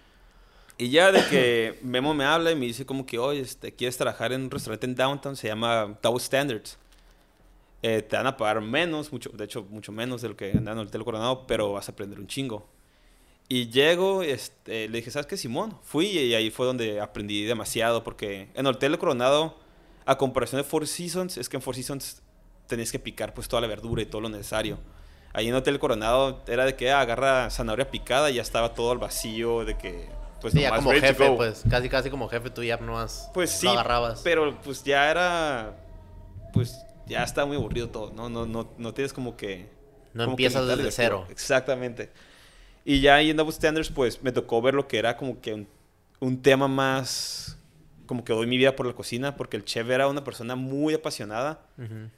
Y 0.78 0.88
ya 0.91 1.12
de 1.12 1.22
que 1.28 1.78
Memo 1.82 2.14
me 2.14 2.24
habla 2.24 2.51
y 2.51 2.55
me 2.57 2.66
dice 2.66 2.84
como 2.86 3.05
que, 3.07 3.18
oye, 3.18 3.41
este, 3.41 3.72
¿quieres 3.74 3.97
trabajar 3.97 4.32
en 4.32 4.43
un 4.43 4.51
restaurante 4.51 4.86
en 4.86 4.95
Downtown? 4.95 5.36
Se 5.36 5.47
llama 5.49 5.99
Dow 6.03 6.18
Standards. 6.18 6.78
Eh, 7.82 8.03
te 8.03 8.16
van 8.16 8.26
a 8.26 8.36
pagar 8.36 8.61
menos, 8.61 9.11
mucho, 9.11 9.30
de 9.30 9.45
hecho, 9.45 9.62
mucho 9.70 9.91
menos 9.91 10.20
de 10.20 10.28
lo 10.28 10.36
que 10.36 10.51
ganan 10.51 10.74
en 10.74 10.80
el 10.80 10.86
Hotel 10.88 11.03
Coronado, 11.05 11.47
pero 11.47 11.72
vas 11.72 11.88
a 11.88 11.93
aprender 11.93 12.18
un 12.18 12.26
chingo. 12.26 12.68
Y 13.53 13.69
llego, 13.69 14.23
este, 14.23 14.89
le 14.89 14.99
dije, 14.99 15.11
¿sabes 15.11 15.27
qué, 15.27 15.37
Simón? 15.37 15.77
Fui 15.83 16.07
y 16.07 16.35
ahí 16.35 16.51
fue 16.51 16.67
donde 16.67 17.01
aprendí 17.01 17.43
demasiado, 17.45 18.05
porque 18.05 18.43
en 18.55 18.65
el 18.65 18.69
Hotel 18.69 18.97
Coronado, 18.97 19.59
a 20.07 20.17
comparación 20.19 20.63
de 20.63 20.69
Four 20.69 20.87
Seasons, 20.87 21.37
es 21.37 21.49
que 21.49 21.57
en 21.57 21.63
Four 21.63 21.75
Seasons 21.75 22.23
tenías 22.69 22.93
que 22.93 23.01
picar 23.01 23.35
pues 23.35 23.49
toda 23.49 23.61
la 23.61 23.67
verdura 23.67 24.03
y 24.03 24.07
todo 24.07 24.21
lo 24.21 24.29
necesario. 24.29 24.79
Ahí 25.33 25.49
en 25.49 25.55
Hotel 25.57 25.81
Coronado 25.81 26.45
era 26.47 26.65
de 26.65 26.77
que 26.77 26.93
ah, 26.93 27.01
agarra 27.01 27.51
zanahoria 27.51 27.91
picada 27.91 28.31
y 28.31 28.35
ya 28.35 28.43
estaba 28.43 28.73
todo 28.73 28.93
al 28.93 28.99
vacío, 28.99 29.65
de 29.65 29.77
que 29.77 30.09
pues 30.41 30.55
Sí, 30.55 30.61
ya 30.61 30.77
como 30.77 30.93
jefe, 30.93 31.33
pues 31.33 31.65
casi 31.69 31.89
casi 31.89 32.09
como 32.09 32.29
jefe 32.29 32.51
tú 32.51 32.63
ya 32.63 32.77
nomás 32.77 33.31
Pues 33.35 33.51
sí, 33.51 33.67
lo 33.67 33.73
agarrabas. 33.73 34.21
pero 34.23 34.61
pues 34.61 34.85
ya 34.85 35.11
era, 35.11 35.77
pues 36.53 36.87
ya 37.07 37.25
está 37.25 37.45
muy 37.47 37.57
aburrido 37.57 37.89
todo, 37.91 38.13
¿no? 38.13 38.29
No, 38.29 38.47
no, 38.47 38.71
no 38.79 38.95
tienes 38.95 39.13
como 39.13 39.37
que... 39.37 39.69
No 40.15 40.25
como 40.25 40.37
que 40.37 40.45
empiezas 40.45 40.63
mitad 40.63 40.77
desde 40.77 40.93
cero. 40.93 41.27
Exactamente. 41.31 42.11
Y 42.91 43.01
ya 43.01 43.14
ahí 43.14 43.30
en 43.30 43.36
Double 43.36 43.53
Standards, 43.53 43.91
pues 43.91 44.20
me 44.22 44.32
tocó 44.32 44.61
ver 44.61 44.74
lo 44.74 44.88
que 44.88 44.99
era 44.99 45.16
como 45.16 45.41
que 45.41 45.55
un, 45.55 45.68
un 46.18 46.43
tema 46.43 46.66
más... 46.66 47.57
Como 48.07 48.24
que 48.24 48.32
doy 48.32 48.49
mi 48.49 48.59
vida 48.59 48.74
por 48.74 48.86
la 48.86 48.93
cocina, 48.95 49.36
porque 49.36 49.57
el 49.57 49.64
chef 49.64 49.88
era 49.88 50.09
una 50.09 50.24
persona 50.24 50.57
muy 50.57 50.95
apasionada, 50.95 51.61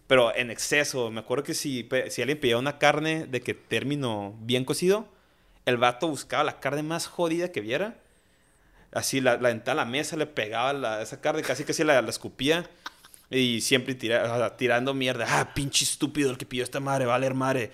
pero 0.07 0.35
en 0.35 0.51
exceso. 0.51 1.11
Me 1.11 1.21
acuerdo 1.21 1.45
que 1.45 1.53
si, 1.53 1.87
si 2.09 2.23
alguien 2.23 2.41
pedía 2.41 2.57
una 2.57 2.79
carne 2.79 3.27
de 3.27 3.43
que 3.43 3.53
término 3.53 4.35
bien 4.41 4.65
cocido, 4.65 5.07
el 5.67 5.77
vato 5.77 6.09
buscaba 6.09 6.45
la 6.45 6.61
carne 6.61 6.83
más 6.83 7.07
jodida 7.07 7.53
que 7.53 7.61
viera. 7.61 7.99
Así 8.91 9.21
la, 9.21 9.37
la 9.37 9.51
a 9.51 9.75
la 9.75 9.85
mesa, 9.85 10.17
le 10.17 10.25
pegaba 10.27 10.73
la- 10.73 11.03
esa 11.03 11.21
carne, 11.21 11.43
casi 11.43 11.65
que 11.65 11.75
se 11.75 11.85
la, 11.85 12.01
la 12.01 12.09
escupía. 12.09 12.65
Y 13.29 13.61
siempre 13.61 13.95
tira- 13.95 14.23
o 14.33 14.39
sea, 14.39 14.57
tirando 14.57 14.95
mierda. 14.95 15.27
Ah, 15.29 15.53
pinche 15.53 15.85
estúpido 15.85 16.31
el 16.31 16.39
que 16.39 16.47
pidió 16.47 16.65
esta 16.65 16.81
madre, 16.81 17.05
vale, 17.05 17.29
madre. 17.35 17.71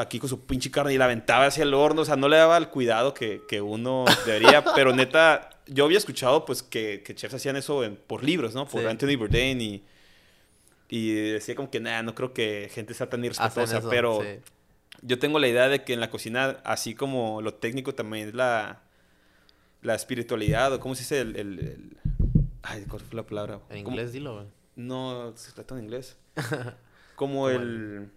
Aquí 0.00 0.18
con 0.18 0.28
su 0.28 0.46
pinche 0.46 0.70
carne 0.70 0.94
y 0.94 0.98
la 0.98 1.04
aventaba 1.06 1.46
hacia 1.46 1.62
el 1.64 1.74
horno. 1.74 2.02
O 2.02 2.04
sea, 2.04 2.16
no 2.16 2.28
le 2.28 2.36
daba 2.36 2.56
el 2.56 2.68
cuidado 2.68 3.12
que, 3.14 3.42
que 3.48 3.60
uno 3.60 4.04
debería. 4.26 4.64
pero 4.74 4.94
neta, 4.94 5.50
yo 5.66 5.84
había 5.84 5.98
escuchado 5.98 6.44
pues 6.44 6.62
que, 6.62 7.02
que 7.04 7.14
chefs 7.14 7.34
hacían 7.34 7.56
eso 7.56 7.84
en- 7.84 7.96
por 7.96 8.24
libros, 8.24 8.54
¿no? 8.54 8.66
Por 8.66 8.80
Sí. 8.82 8.86
Anthony 8.86 9.16
Bourdain 9.18 9.60
y... 9.60 9.84
Y 10.92 11.12
decía 11.12 11.54
como 11.54 11.70
que, 11.70 11.78
nada, 11.78 12.02
no 12.02 12.16
creo 12.16 12.32
que 12.32 12.68
gente 12.72 12.94
sea 12.94 13.08
tan 13.08 13.24
irrespetuosa, 13.24 13.78
eso, 13.78 13.88
pero 13.88 14.22
sí. 14.22 14.40
yo 15.02 15.20
tengo 15.20 15.38
la 15.38 15.46
idea 15.46 15.68
de 15.68 15.84
que 15.84 15.92
en 15.92 16.00
la 16.00 16.10
cocina, 16.10 16.58
así 16.64 16.96
como 16.96 17.40
lo 17.42 17.54
técnico, 17.54 17.94
también 17.94 18.26
es 18.30 18.34
la, 18.34 18.80
la 19.82 19.94
espiritualidad, 19.94 20.72
o 20.72 20.80
cómo 20.80 20.96
se 20.96 21.02
dice 21.02 21.20
el... 21.20 21.36
el- 21.36 21.58
el- 21.60 21.96
Ay, 22.62 22.84
¿cuál 22.88 23.02
fue 23.02 23.14
la 23.16 23.22
palabra? 23.24 23.60
En 23.70 23.84
¿Cómo? 23.84 23.94
inglés 23.96 24.12
dilo, 24.12 24.34
güey. 24.34 24.46
No, 24.74 25.32
se 25.36 25.52
trata 25.52 25.76
en 25.78 25.84
inglés. 25.84 26.16
Como 27.16 27.48
el... 27.48 28.10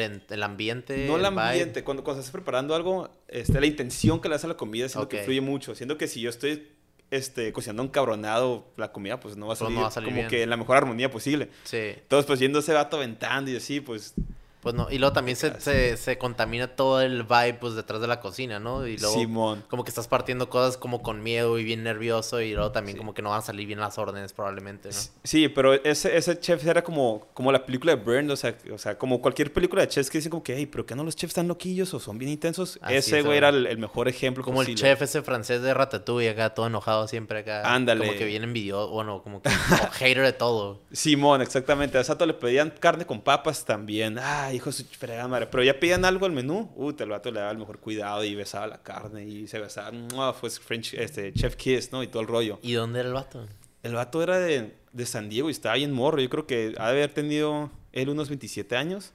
el 0.00 0.42
ambiente. 0.42 1.06
No 1.06 1.16
el 1.16 1.24
ambiente, 1.24 1.84
cuando, 1.84 2.02
cuando 2.02 2.20
estás 2.20 2.32
preparando 2.32 2.74
algo, 2.74 3.10
este, 3.28 3.60
la 3.60 3.66
intención 3.66 4.20
que 4.20 4.28
le 4.28 4.34
das 4.36 4.44
a 4.44 4.48
la 4.48 4.56
comida 4.56 4.88
siento 4.88 5.08
que 5.08 5.18
influye 5.18 5.40
mucho. 5.40 5.74
Siento 5.74 5.98
que 5.98 6.08
si 6.08 6.20
yo 6.20 6.30
estoy 6.30 6.68
este, 7.10 7.52
cocinando 7.52 7.82
un 7.82 7.88
cabronado, 7.90 8.72
la 8.76 8.90
comida 8.92 9.20
pues 9.20 9.36
no 9.36 9.46
va 9.48 9.54
a 9.54 9.56
Pues 9.56 9.60
no 9.62 9.66
salir, 9.68 9.82
va 9.84 9.88
a 9.88 9.90
salir 9.90 10.08
como 10.08 10.16
bien. 10.16 10.28
que 10.30 10.42
en 10.42 10.50
la 10.50 10.56
mejor 10.56 10.76
armonía 10.78 11.10
posible. 11.10 11.50
Sí. 11.64 11.76
Entonces 11.76 12.26
pues 12.26 12.40
yendo 12.40 12.60
ese 12.60 12.72
vato 12.72 12.96
aventando 12.96 13.50
y 13.50 13.56
así, 13.56 13.80
pues 13.80 14.14
Pues 14.62 14.76
no. 14.76 14.86
Y 14.90 14.98
luego 14.98 15.12
también 15.12 15.36
se, 15.36 15.60
se, 15.60 15.96
se 15.96 16.18
contamina 16.18 16.68
todo 16.68 17.00
el 17.02 17.24
vibe 17.24 17.54
pues 17.54 17.74
detrás 17.74 18.00
de 18.00 18.06
la 18.06 18.20
cocina, 18.20 18.60
¿no? 18.60 18.86
Y 18.86 18.96
luego 18.96 19.14
Simón. 19.18 19.64
como 19.68 19.82
que 19.82 19.88
estás 19.90 20.06
partiendo 20.06 20.48
cosas 20.48 20.76
como 20.76 21.02
con 21.02 21.20
miedo 21.20 21.58
y 21.58 21.64
bien 21.64 21.82
nervioso 21.82 22.40
y 22.40 22.54
luego 22.54 22.70
también 22.70 22.94
Sí. 22.96 22.98
como 23.00 23.12
que 23.12 23.22
no 23.22 23.30
van 23.30 23.40
a 23.40 23.42
salir 23.42 23.66
bien 23.66 23.80
las 23.80 23.98
órdenes 23.98 24.32
probablemente, 24.32 24.90
¿no? 24.90 24.94
Sí, 25.24 25.48
pero 25.48 25.74
ese, 25.74 26.16
ese 26.16 26.38
chef 26.38 26.64
era 26.64 26.82
como, 26.84 27.26
como 27.34 27.50
la 27.50 27.66
película 27.66 27.96
de 27.96 28.02
Burn, 28.02 28.30
o 28.30 28.36
sea, 28.36 28.56
o 28.72 28.78
sea, 28.78 28.96
como 28.96 29.20
cualquier 29.20 29.52
película 29.52 29.82
de 29.82 29.88
chefs 29.88 30.08
que 30.10 30.18
dicen 30.18 30.30
como 30.30 30.44
que, 30.44 30.54
hey, 30.56 30.66
pero 30.66 30.86
¿qué 30.86 30.94
no 30.94 31.02
los 31.02 31.16
chefs 31.16 31.32
están 31.32 31.48
loquillos 31.48 31.92
o 31.94 31.98
son 31.98 32.18
bien 32.18 32.30
intensos? 32.30 32.78
Así 32.82 32.94
ese 32.94 33.18
es, 33.18 33.24
güey 33.24 33.38
era 33.38 33.48
el, 33.48 33.66
el 33.66 33.78
mejor 33.78 34.06
ejemplo 34.08 34.44
Como 34.44 34.62
el 34.62 34.74
chef 34.76 35.02
ese 35.02 35.22
francés 35.22 35.60
de 35.62 35.74
Ratatouille 35.74 36.30
acá, 36.30 36.54
todo 36.54 36.68
enojado 36.68 37.08
siempre 37.08 37.40
acá. 37.40 37.62
Ándale. 37.74 38.06
Como 38.06 38.16
que 38.16 38.24
bien 38.26 38.44
envidioso, 38.44 38.90
bueno, 38.90 39.22
como 39.24 39.42
que 39.42 39.50
como 39.50 39.90
hater 39.92 40.22
de 40.22 40.32
todo. 40.32 40.82
Simón, 40.92 41.42
exactamente. 41.42 41.98
A 41.98 42.04
Sato 42.04 42.26
le 42.26 42.34
pedían 42.34 42.72
carne 42.78 43.06
con 43.06 43.20
papas 43.22 43.64
también. 43.64 44.18
Ah, 44.52 44.54
hijo 44.54 44.70
su 44.70 44.84
fregada 44.84 45.26
madre. 45.28 45.46
Pero 45.46 45.64
ya 45.64 45.78
pedían 45.80 46.04
algo 46.04 46.26
al 46.26 46.32
menú. 46.32 46.70
Uh, 46.76 46.92
el 46.98 47.08
vato 47.08 47.30
le 47.30 47.40
daba 47.40 47.52
el 47.52 47.58
mejor 47.58 47.78
cuidado 47.78 48.22
y 48.22 48.34
besaba 48.34 48.66
la 48.66 48.82
carne 48.82 49.24
y 49.24 49.48
se 49.48 49.58
besaba. 49.58 50.32
Fue 50.34 50.50
French, 50.50 50.94
este, 50.94 51.32
Chef 51.32 51.56
Kiss, 51.56 51.90
¿no? 51.90 52.02
Y 52.02 52.08
todo 52.08 52.20
el 52.20 52.28
rollo. 52.28 52.58
¿Y 52.62 52.74
dónde 52.74 53.00
era 53.00 53.08
el 53.08 53.14
vato? 53.14 53.46
El 53.82 53.94
vato 53.94 54.22
era 54.22 54.38
de, 54.38 54.74
de 54.92 55.06
San 55.06 55.30
Diego 55.30 55.48
y 55.48 55.52
estaba 55.52 55.76
bien 55.76 55.92
morro. 55.92 56.20
Yo 56.20 56.28
creo 56.28 56.46
que 56.46 56.74
ha 56.76 56.86
de 56.86 56.90
haber 56.90 57.14
tenido 57.14 57.70
él 57.92 58.10
unos 58.10 58.28
27 58.28 58.76
años. 58.76 59.12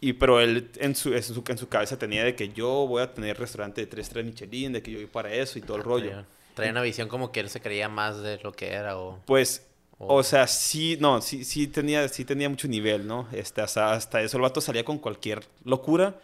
Y, 0.00 0.14
pero 0.14 0.40
él 0.40 0.70
en 0.78 0.96
su, 0.96 1.14
en, 1.14 1.22
su, 1.22 1.44
en 1.46 1.58
su 1.58 1.68
cabeza 1.68 1.98
tenía 1.98 2.24
de 2.24 2.34
que 2.34 2.48
yo 2.48 2.86
voy 2.88 3.02
a 3.02 3.12
tener 3.12 3.38
restaurante 3.38 3.82
de 3.82 3.86
3 3.86 4.08
3 4.08 4.24
Michelin, 4.24 4.72
de 4.72 4.82
que 4.82 4.90
yo 4.90 4.98
voy 4.98 5.06
para 5.06 5.32
eso 5.32 5.58
y 5.58 5.62
todo 5.62 5.76
el 5.76 5.84
rollo. 5.84 6.08
Traía, 6.08 6.26
traía 6.54 6.72
una 6.72 6.82
visión 6.82 7.08
como 7.08 7.30
que 7.30 7.40
él 7.40 7.50
se 7.50 7.60
creía 7.60 7.88
más 7.88 8.20
de 8.20 8.38
lo 8.42 8.52
que 8.52 8.72
era 8.72 8.98
o... 8.98 9.20
Pues, 9.26 9.69
o- 10.00 10.16
o 10.16 10.22
sea, 10.22 10.46
sí, 10.46 10.96
no, 11.00 11.20
sí, 11.20 11.44
sí 11.44 11.66
tenía, 11.66 12.08
sí 12.08 12.24
tenía 12.24 12.48
mucho 12.48 12.66
nivel, 12.68 13.06
¿no? 13.06 13.28
Este, 13.32 13.60
hasta, 13.60 13.92
hasta 13.92 14.22
eso 14.22 14.36
el 14.38 14.42
vato 14.42 14.60
salía 14.60 14.84
con 14.84 14.98
cualquier 14.98 15.42
locura 15.64 16.16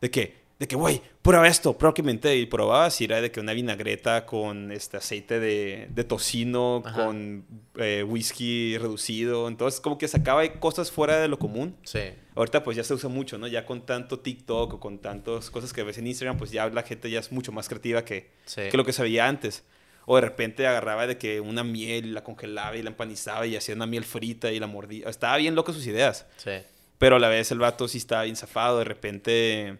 de 0.00 0.10
que, 0.10 0.36
de 0.58 0.66
que, 0.66 0.74
güey, 0.74 1.00
prueba 1.22 1.46
esto, 1.46 1.78
prueba 1.78 1.94
que 1.94 2.02
inventé. 2.02 2.36
Y 2.36 2.46
probaba 2.46 2.90
si 2.90 3.04
era 3.04 3.20
de 3.20 3.30
que 3.30 3.38
una 3.38 3.52
vinagreta 3.52 4.26
con 4.26 4.72
este 4.72 4.96
aceite 4.96 5.38
de, 5.38 5.86
de 5.90 6.02
tocino, 6.04 6.82
Ajá. 6.84 7.04
con 7.06 7.44
eh, 7.76 8.02
whisky 8.06 8.76
reducido. 8.76 9.46
Entonces, 9.46 9.80
como 9.80 9.96
que 9.98 10.08
sacaba 10.08 10.46
cosas 10.58 10.90
fuera 10.90 11.18
de 11.20 11.28
lo 11.28 11.38
común. 11.38 11.76
Sí. 11.84 12.00
Ahorita 12.34 12.62
pues 12.64 12.76
ya 12.76 12.82
se 12.84 12.92
usa 12.92 13.08
mucho, 13.08 13.38
¿no? 13.38 13.46
Ya 13.46 13.64
con 13.64 13.86
tanto 13.86 14.18
TikTok 14.18 14.74
o 14.74 14.80
con 14.80 14.98
tantas 14.98 15.48
cosas 15.50 15.72
que 15.72 15.82
ves 15.84 15.96
en 15.98 16.08
Instagram, 16.08 16.36
pues 16.38 16.50
ya 16.50 16.68
la 16.68 16.82
gente 16.82 17.08
ya 17.08 17.20
es 17.20 17.30
mucho 17.32 17.52
más 17.52 17.68
creativa 17.68 18.04
que, 18.04 18.30
Sí. 18.44 18.62
que 18.70 18.76
lo 18.76 18.84
que 18.84 18.92
se 18.92 19.02
veía 19.02 19.28
antes. 19.28 19.62
O 20.10 20.14
de 20.16 20.22
repente 20.22 20.66
agarraba 20.66 21.06
de 21.06 21.18
que 21.18 21.40
una 21.40 21.62
miel 21.64 22.14
la 22.14 22.24
congelaba 22.24 22.74
y 22.76 22.82
la 22.82 22.88
empanizaba 22.88 23.46
y 23.46 23.56
hacía 23.56 23.74
una 23.74 23.84
miel 23.86 24.04
frita 24.04 24.50
y 24.50 24.58
la 24.58 24.66
mordía. 24.66 25.06
Estaba 25.08 25.36
bien 25.36 25.54
loco 25.54 25.72
sus 25.74 25.86
ideas. 25.86 26.24
Sí. 26.38 26.52
Pero 26.96 27.16
a 27.16 27.18
la 27.18 27.28
vez 27.28 27.52
el 27.52 27.58
vato 27.58 27.86
sí 27.88 27.98
estaba 27.98 28.22
bien 28.22 28.34
zafado. 28.34 28.78
De 28.78 28.84
repente 28.84 29.78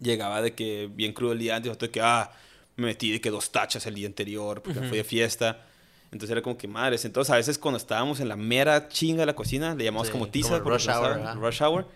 llegaba 0.00 0.40
de 0.42 0.54
que 0.54 0.88
bien 0.94 1.12
crudo 1.12 1.32
el 1.32 1.40
día 1.40 1.56
antes. 1.56 1.72
Otro 1.72 1.88
de 1.88 1.92
que, 1.92 2.00
ah, 2.00 2.30
me 2.76 2.86
metí 2.86 3.10
de 3.10 3.20
que 3.20 3.30
dos 3.30 3.50
tachas 3.50 3.84
el 3.86 3.94
día 3.96 4.06
anterior 4.06 4.62
porque 4.62 4.78
Ujú. 4.78 4.88
fui 4.90 4.98
de 4.98 5.04
fiesta. 5.04 5.66
Entonces 6.12 6.30
era 6.30 6.40
como 6.40 6.56
que 6.56 6.68
madres. 6.68 7.04
Entonces 7.04 7.32
a 7.32 7.36
veces 7.36 7.58
cuando 7.58 7.78
estábamos 7.78 8.20
en 8.20 8.28
la 8.28 8.36
mera 8.36 8.88
chinga 8.88 9.20
de 9.22 9.26
la 9.26 9.34
cocina, 9.34 9.74
le 9.74 9.82
llamamos 9.84 10.06
Sí, 10.06 10.12
como 10.12 10.28
tiza. 10.28 10.60
como 10.60 10.70
rush 10.70 10.88
hour. 10.88 11.36
Rush 11.36 11.62
hour. 11.62 11.86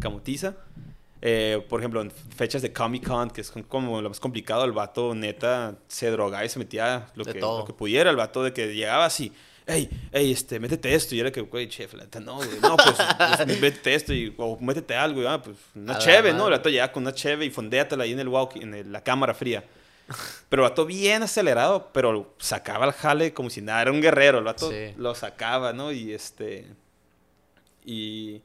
Como 0.00 0.22
tiza. 0.22 0.54
Eh, 1.20 1.64
por 1.68 1.80
ejemplo, 1.80 2.00
en 2.00 2.10
fechas 2.10 2.62
de 2.62 2.72
Comic 2.72 3.06
Con, 3.06 3.30
que 3.30 3.40
es 3.40 3.52
como 3.68 4.00
lo 4.00 4.08
más 4.08 4.20
complicado, 4.20 4.64
el 4.64 4.72
vato 4.72 5.14
neta 5.14 5.76
se 5.88 6.10
drogaba 6.10 6.44
y 6.44 6.48
se 6.48 6.58
metía 6.58 7.08
lo, 7.14 7.24
que, 7.24 7.40
lo 7.40 7.64
que 7.66 7.72
pudiera. 7.72 8.10
El 8.10 8.16
vato 8.16 8.42
de 8.44 8.52
que 8.52 8.72
llegaba 8.74 9.04
así, 9.04 9.32
hey, 9.66 9.90
hey, 10.12 10.30
este, 10.30 10.60
métete 10.60 10.94
esto. 10.94 11.14
Y 11.16 11.20
era 11.20 11.32
que, 11.32 11.40
güey, 11.40 11.68
chef, 11.68 11.94
la 11.94 12.04
neta, 12.04 12.20
no, 12.20 12.36
güey, 12.36 12.48
no, 12.62 12.76
pues, 12.76 12.96
pues, 13.46 13.60
métete 13.60 13.94
esto 13.94 14.14
y, 14.14 14.32
o 14.38 14.56
métete 14.60 14.94
algo. 14.94 15.20
Y, 15.22 15.26
ah, 15.26 15.42
pues, 15.42 15.56
una 15.74 15.94
A 15.94 15.98
cheve, 15.98 16.32
¿no? 16.32 16.46
El 16.46 16.52
vato 16.52 16.68
llegaba 16.68 16.92
con 16.92 17.02
una 17.02 17.12
cheve 17.12 17.46
y 17.46 17.50
fondéatela 17.50 18.04
ahí 18.04 18.12
en 18.12 18.20
el 18.20 18.28
walk, 18.28 18.54
en 18.56 18.74
el- 18.74 18.92
la 18.92 19.02
cámara 19.02 19.34
fría. 19.34 19.64
Pero 20.48 20.62
el 20.64 20.70
vato 20.70 20.86
bien 20.86 21.22
acelerado, 21.22 21.90
pero 21.92 22.34
sacaba 22.38 22.86
el 22.86 22.92
jale 22.92 23.34
como 23.34 23.50
si 23.50 23.60
nada, 23.60 23.82
era 23.82 23.90
un 23.92 24.00
guerrero. 24.00 24.38
El 24.38 24.44
vato 24.44 24.70
Sí. 24.70 24.94
lo 24.96 25.14
sacaba, 25.14 25.72
¿no? 25.74 25.90
Y 25.92 26.12
este. 26.12 26.66
Y. 27.84 28.40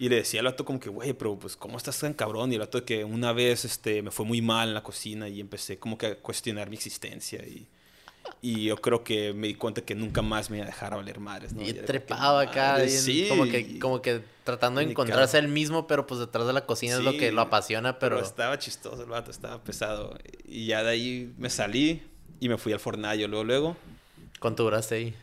Y 0.00 0.08
le 0.08 0.16
decía 0.16 0.40
al 0.40 0.46
vato 0.46 0.64
como 0.64 0.78
que, 0.78 0.88
güey, 0.88 1.12
pero 1.12 1.36
pues, 1.36 1.56
¿cómo 1.56 1.76
estás 1.76 1.98
tan 1.98 2.14
cabrón? 2.14 2.50
Y 2.52 2.54
el 2.54 2.60
vato 2.60 2.84
que 2.84 3.04
una 3.04 3.32
vez 3.32 3.64
este, 3.64 4.00
me 4.02 4.10
fue 4.12 4.24
muy 4.24 4.40
mal 4.40 4.68
en 4.68 4.74
la 4.74 4.82
cocina 4.82 5.28
y 5.28 5.40
empecé 5.40 5.78
como 5.78 5.98
que 5.98 6.06
a 6.06 6.14
cuestionar 6.16 6.70
mi 6.70 6.76
existencia. 6.76 7.40
Y, 7.44 7.66
y 8.40 8.64
yo 8.66 8.76
creo 8.76 9.02
que 9.02 9.32
me 9.32 9.48
di 9.48 9.54
cuenta 9.54 9.80
que 9.80 9.96
nunca 9.96 10.22
más 10.22 10.50
me 10.50 10.58
iba 10.58 10.64
a 10.64 10.68
dejar 10.68 10.94
valer 10.94 11.18
madres, 11.18 11.52
¿no? 11.52 11.62
Y 11.66 11.72
trepado 11.72 12.38
acá, 12.38 12.76
bien- 12.76 12.90
sí. 12.90 13.26
como 13.28 13.44
que, 13.46 13.78
como 13.80 14.00
que 14.00 14.22
tratando 14.44 14.80
de 14.80 14.86
encontrarse 14.90 15.36
él 15.38 15.48
mismo, 15.48 15.88
pero 15.88 16.06
pues 16.06 16.20
detrás 16.20 16.46
de 16.46 16.52
la 16.52 16.64
cocina 16.64 16.94
es 16.98 17.00
lo 17.02 17.12
que 17.12 17.30
Sí, 17.30 17.34
lo 17.34 17.40
apasiona, 17.40 17.98
pero... 17.98 18.20
estaba 18.20 18.56
chistoso 18.58 19.02
el 19.02 19.08
vato, 19.08 19.30
estaba 19.32 19.62
pesado. 19.64 20.16
Y 20.46 20.66
ya 20.66 20.84
de 20.84 20.90
ahí 20.90 21.32
me 21.38 21.50
salí 21.50 22.02
y 22.38 22.48
me 22.48 22.56
fui 22.56 22.72
al 22.72 22.78
fornallo 22.80 23.26
luego, 23.26 23.44
luego. 23.44 23.76
¿Cuánto 24.38 24.62
duraste 24.62 24.94
ahí? 24.94 25.14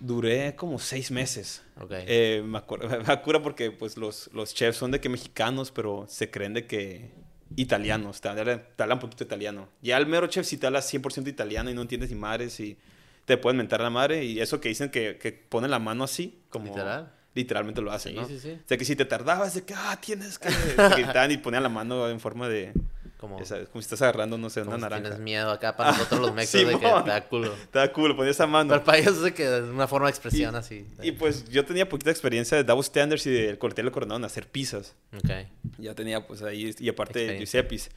Duré 0.00 0.56
como 0.56 0.78
seis 0.78 1.10
meses. 1.10 1.62
Ok. 1.78 1.92
Eh, 1.92 2.42
me, 2.44 2.58
acuerdo, 2.58 2.88
me 3.06 3.12
acuerdo 3.12 3.42
porque 3.42 3.70
pues 3.70 3.96
los, 3.96 4.30
los 4.32 4.54
chefs 4.54 4.78
son 4.78 4.90
de 4.90 5.00
que 5.00 5.08
mexicanos, 5.08 5.70
pero 5.70 6.06
se 6.08 6.30
creen 6.30 6.54
de 6.54 6.66
que 6.66 7.10
italianos, 7.56 8.20
te 8.20 8.28
hablan, 8.28 8.64
te 8.76 8.82
hablan 8.82 8.96
un 8.96 9.00
poquito 9.02 9.24
italiano. 9.24 9.68
Ya 9.82 9.96
el 9.98 10.06
mero 10.06 10.26
chef 10.26 10.46
si 10.46 10.56
te 10.56 10.66
habla 10.66 10.80
100% 10.80 11.28
italiano 11.28 11.70
y 11.70 11.74
no 11.74 11.82
entiendes 11.82 12.10
ni 12.10 12.16
madres 12.16 12.58
y 12.60 12.78
te 13.24 13.36
pueden 13.36 13.58
mentar 13.58 13.80
la 13.80 13.90
madre 13.90 14.24
y 14.24 14.40
eso 14.40 14.60
que 14.60 14.68
dicen 14.70 14.90
que, 14.90 15.18
que 15.18 15.32
ponen 15.32 15.70
la 15.70 15.78
mano 15.78 16.04
así, 16.04 16.42
como 16.48 16.66
¿Literal? 16.66 17.12
literalmente 17.34 17.80
lo 17.82 17.92
hacen, 17.92 18.12
Sí, 18.12 18.18
¿no? 18.18 18.26
sí, 18.26 18.40
sí. 18.40 18.52
O 18.52 18.68
sea 18.68 18.76
que 18.78 18.84
si 18.84 18.96
te 18.96 19.04
tardabas 19.04 19.54
de 19.54 19.64
que, 19.64 19.74
ah, 19.76 19.98
tienes 20.00 20.38
que... 20.38 20.48
te 20.76 20.88
gritaban 20.94 21.30
y 21.30 21.36
ponían 21.36 21.62
la 21.62 21.68
mano 21.68 22.08
en 22.08 22.20
forma 22.20 22.48
de, 22.48 22.72
Como, 23.20 23.36
como 23.36 23.46
si 23.46 23.78
estás 23.80 24.00
agarrando, 24.00 24.38
no 24.38 24.48
sé, 24.48 24.62
una 24.62 24.76
si 24.76 24.80
naranja. 24.80 25.02
tienes 25.02 25.20
miedo 25.20 25.50
acá 25.50 25.76
para 25.76 25.92
nosotros 25.92 26.20
los 26.20 26.34
mexas 26.34 26.60
de 26.66 26.72
que 26.72 26.78
Simón. 26.78 27.04
te 27.04 27.10
da 27.10 27.28
culo. 27.28 27.52
Te 27.70 27.78
da 27.78 27.92
culo, 27.92 28.16
ponías 28.16 28.36
esa 28.36 28.46
mano. 28.46 28.70
Pero 28.70 28.82
para 28.82 28.96
ellos 28.98 29.16
es 29.16 29.22
de 29.22 29.34
que 29.34 29.44
es 29.58 29.62
una 29.64 29.86
forma 29.86 30.06
de 30.06 30.10
expresión 30.12 30.56
así. 30.56 30.86
Y 31.02 31.12
pues 31.12 31.48
yo 31.50 31.64
tenía 31.66 31.86
poquita 31.86 32.10
experiencia 32.10 32.56
de 32.56 32.64
Double 32.64 32.82
Standards 32.82 33.26
y 33.26 33.30
del 33.30 33.58
Cortel 33.58 33.90
Coronado 33.92 34.18
en 34.18 34.24
hacer 34.24 34.48
pizzas. 34.48 34.94
Ok. 35.14 35.30
Ya 35.78 35.94
tenía 35.94 36.26
pues 36.26 36.42
ahí, 36.42 36.74
y 36.78 36.88
aparte 36.88 37.18
de. 37.26 37.36
Giuseppe's. 37.38 37.90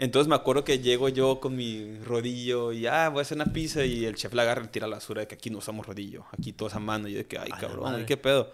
Entonces 0.00 0.26
me 0.28 0.34
acuerdo 0.34 0.64
que 0.64 0.80
llego 0.80 1.08
yo 1.08 1.38
con 1.38 1.54
mi 1.54 1.96
rodillo 2.00 2.72
y 2.72 2.88
ah, 2.88 3.08
voy 3.10 3.20
a 3.20 3.22
hacer 3.22 3.36
una 3.36 3.52
pizza 3.52 3.84
y 3.84 4.04
el 4.06 4.16
chef 4.16 4.34
la 4.34 4.42
agarra 4.42 4.64
y 4.64 4.68
tira 4.68 4.88
la 4.88 4.96
basura 4.96 5.20
de 5.20 5.28
que 5.28 5.36
aquí 5.36 5.50
no 5.50 5.58
usamos 5.58 5.86
rodillo, 5.86 6.24
aquí 6.36 6.52
todos 6.52 6.74
a 6.74 6.80
mano. 6.80 7.06
Y 7.06 7.12
yo 7.12 7.18
de 7.18 7.26
que, 7.26 7.38
ay, 7.38 7.50
A 7.52 7.58
cabrón. 7.60 8.00
¿y 8.00 8.04
qué 8.04 8.16
pedo? 8.16 8.50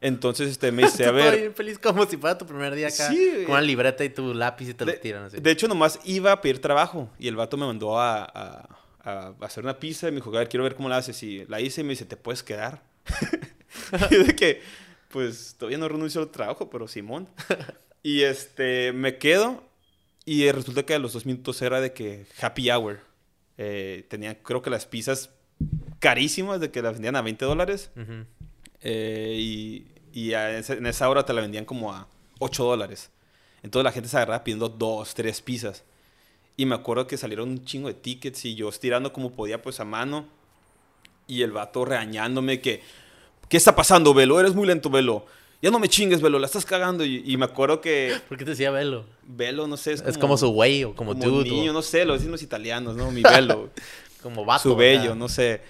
Entonces 0.00 0.50
este, 0.50 0.72
me 0.72 0.82
dice, 0.84 1.04
a 1.04 1.10
ver, 1.10 1.38
bien 1.38 1.54
feliz 1.54 1.78
como 1.78 2.06
si 2.06 2.16
fuera 2.16 2.36
tu 2.38 2.46
primer 2.46 2.74
día 2.74 2.88
acá. 2.88 3.08
Sí, 3.10 3.42
con 3.44 3.52
una 3.52 3.60
libreta 3.60 4.04
y 4.04 4.08
tu 4.10 4.32
lápiz 4.34 4.68
y 4.70 4.74
te 4.74 4.84
lo 4.86 4.92
de, 4.92 4.98
tiran 4.98 5.24
así. 5.24 5.38
de 5.40 5.50
hecho 5.50 5.68
nomás 5.68 5.98
iba 6.04 6.32
a 6.32 6.40
pedir 6.40 6.60
trabajo 6.60 7.10
y 7.18 7.28
el 7.28 7.36
vato 7.36 7.56
me 7.56 7.66
mandó 7.66 7.98
a, 7.98 8.24
a- 8.24 8.68
a 9.02 9.34
hacer 9.40 9.64
una 9.64 9.78
pizza 9.78 10.08
y 10.08 10.10
me 10.10 10.16
dijo, 10.16 10.28
a 10.34 10.40
ver, 10.40 10.48
quiero 10.48 10.64
ver 10.64 10.74
cómo 10.74 10.88
la 10.90 10.98
haces. 10.98 11.22
Y 11.22 11.44
la 11.46 11.58
hice 11.60 11.80
y 11.80 11.84
me 11.84 11.90
dice, 11.90 12.04
¿te 12.04 12.16
puedes 12.18 12.42
quedar? 12.42 12.82
y 14.10 14.14
de 14.16 14.36
que, 14.36 14.60
pues 15.08 15.54
todavía 15.58 15.78
no 15.78 15.88
renuncio 15.88 16.20
al 16.20 16.30
trabajo, 16.30 16.68
pero 16.70 16.86
Simón. 16.86 17.26
y 18.02 18.22
este, 18.22 18.92
me 18.92 19.16
quedo 19.18 19.64
y 20.26 20.50
resulta 20.52 20.82
que 20.84 20.94
a 20.94 20.98
los 20.98 21.14
dos 21.14 21.24
minutos 21.26 21.60
era 21.62 21.80
de 21.80 21.92
que 21.94 22.26
happy 22.40 22.70
hour. 22.70 23.00
Eh, 23.58 24.06
tenían, 24.08 24.36
creo 24.42 24.60
que 24.62 24.68
las 24.70 24.84
pizzas 24.86 25.30
carísimas, 25.98 26.60
de 26.60 26.70
que 26.70 26.82
las 26.82 26.92
vendían 26.94 27.16
a 27.16 27.22
20 27.22 27.44
dólares. 27.44 27.90
Ujú. 27.96 28.24
Eh, 28.82 29.36
y 29.38 29.86
y 30.12 30.32
a 30.32 30.58
ese- 30.58 30.72
en 30.74 30.86
esa 30.86 31.08
hora 31.08 31.24
te 31.24 31.32
la 31.32 31.40
vendían 31.40 31.64
como 31.64 31.92
a 31.92 32.08
8 32.40 32.64
dólares. 32.64 33.10
Entonces 33.62 33.84
la 33.84 33.92
gente 33.92 34.08
se 34.08 34.16
agarraba 34.16 34.42
pidiendo 34.42 34.68
dos, 34.68 35.14
tres 35.14 35.40
pizzas. 35.40 35.84
Y 36.56 36.66
me 36.66 36.74
acuerdo 36.74 37.06
que 37.06 37.16
salieron 37.16 37.48
un 37.50 37.64
chingo 37.64 37.86
de 37.88 37.94
tickets 37.94 38.44
y 38.44 38.54
yo 38.56 38.68
estirando 38.68 39.12
como 39.12 39.32
podía 39.32 39.62
pues 39.62 39.78
a 39.80 39.84
mano. 39.84 40.26
Y 41.28 41.42
el 41.42 41.52
vato 41.52 41.84
regañándome 41.84 42.60
que, 42.60 42.82
¿qué 43.48 43.56
está 43.56 43.76
pasando, 43.76 44.12
Velo? 44.14 44.40
Eres 44.40 44.54
muy 44.54 44.66
lento, 44.66 44.90
Velo. 44.90 45.26
Ya 45.62 45.70
no 45.70 45.78
me 45.78 45.88
chingues, 45.88 46.20
Velo, 46.22 46.38
la 46.40 46.46
estás 46.46 46.64
cagando. 46.66 47.04
Y, 47.04 47.22
y 47.24 47.36
me 47.36 47.44
acuerdo 47.44 47.80
que 47.80 48.16
¿Por 48.28 48.36
qué 48.36 48.44
te 48.44 48.50
decía 48.50 48.70
velo? 48.72 49.04
Velo, 49.22 49.68
no 49.68 49.76
sé, 49.76 49.92
es 49.92 50.00
como, 50.00 50.10
Es 50.10 50.18
como 50.18 50.36
su 50.38 50.48
güey 50.48 50.82
o 50.84 50.94
como, 50.96 51.14
dude. 51.14 51.48
niño, 51.50 51.70
o 51.70 51.74
no 51.74 51.82
sé, 51.82 52.04
lo 52.04 52.14
dicen 52.14 52.32
los 52.32 52.42
italianos, 52.42 52.96
¿no? 52.96 53.12
Mi 53.12 53.22
Velo. 53.22 53.70
Como 54.20 54.44
vato. 54.44 54.62
su 54.62 54.76
bello, 54.76 55.14
no 55.14 55.28
sé. 55.28 55.62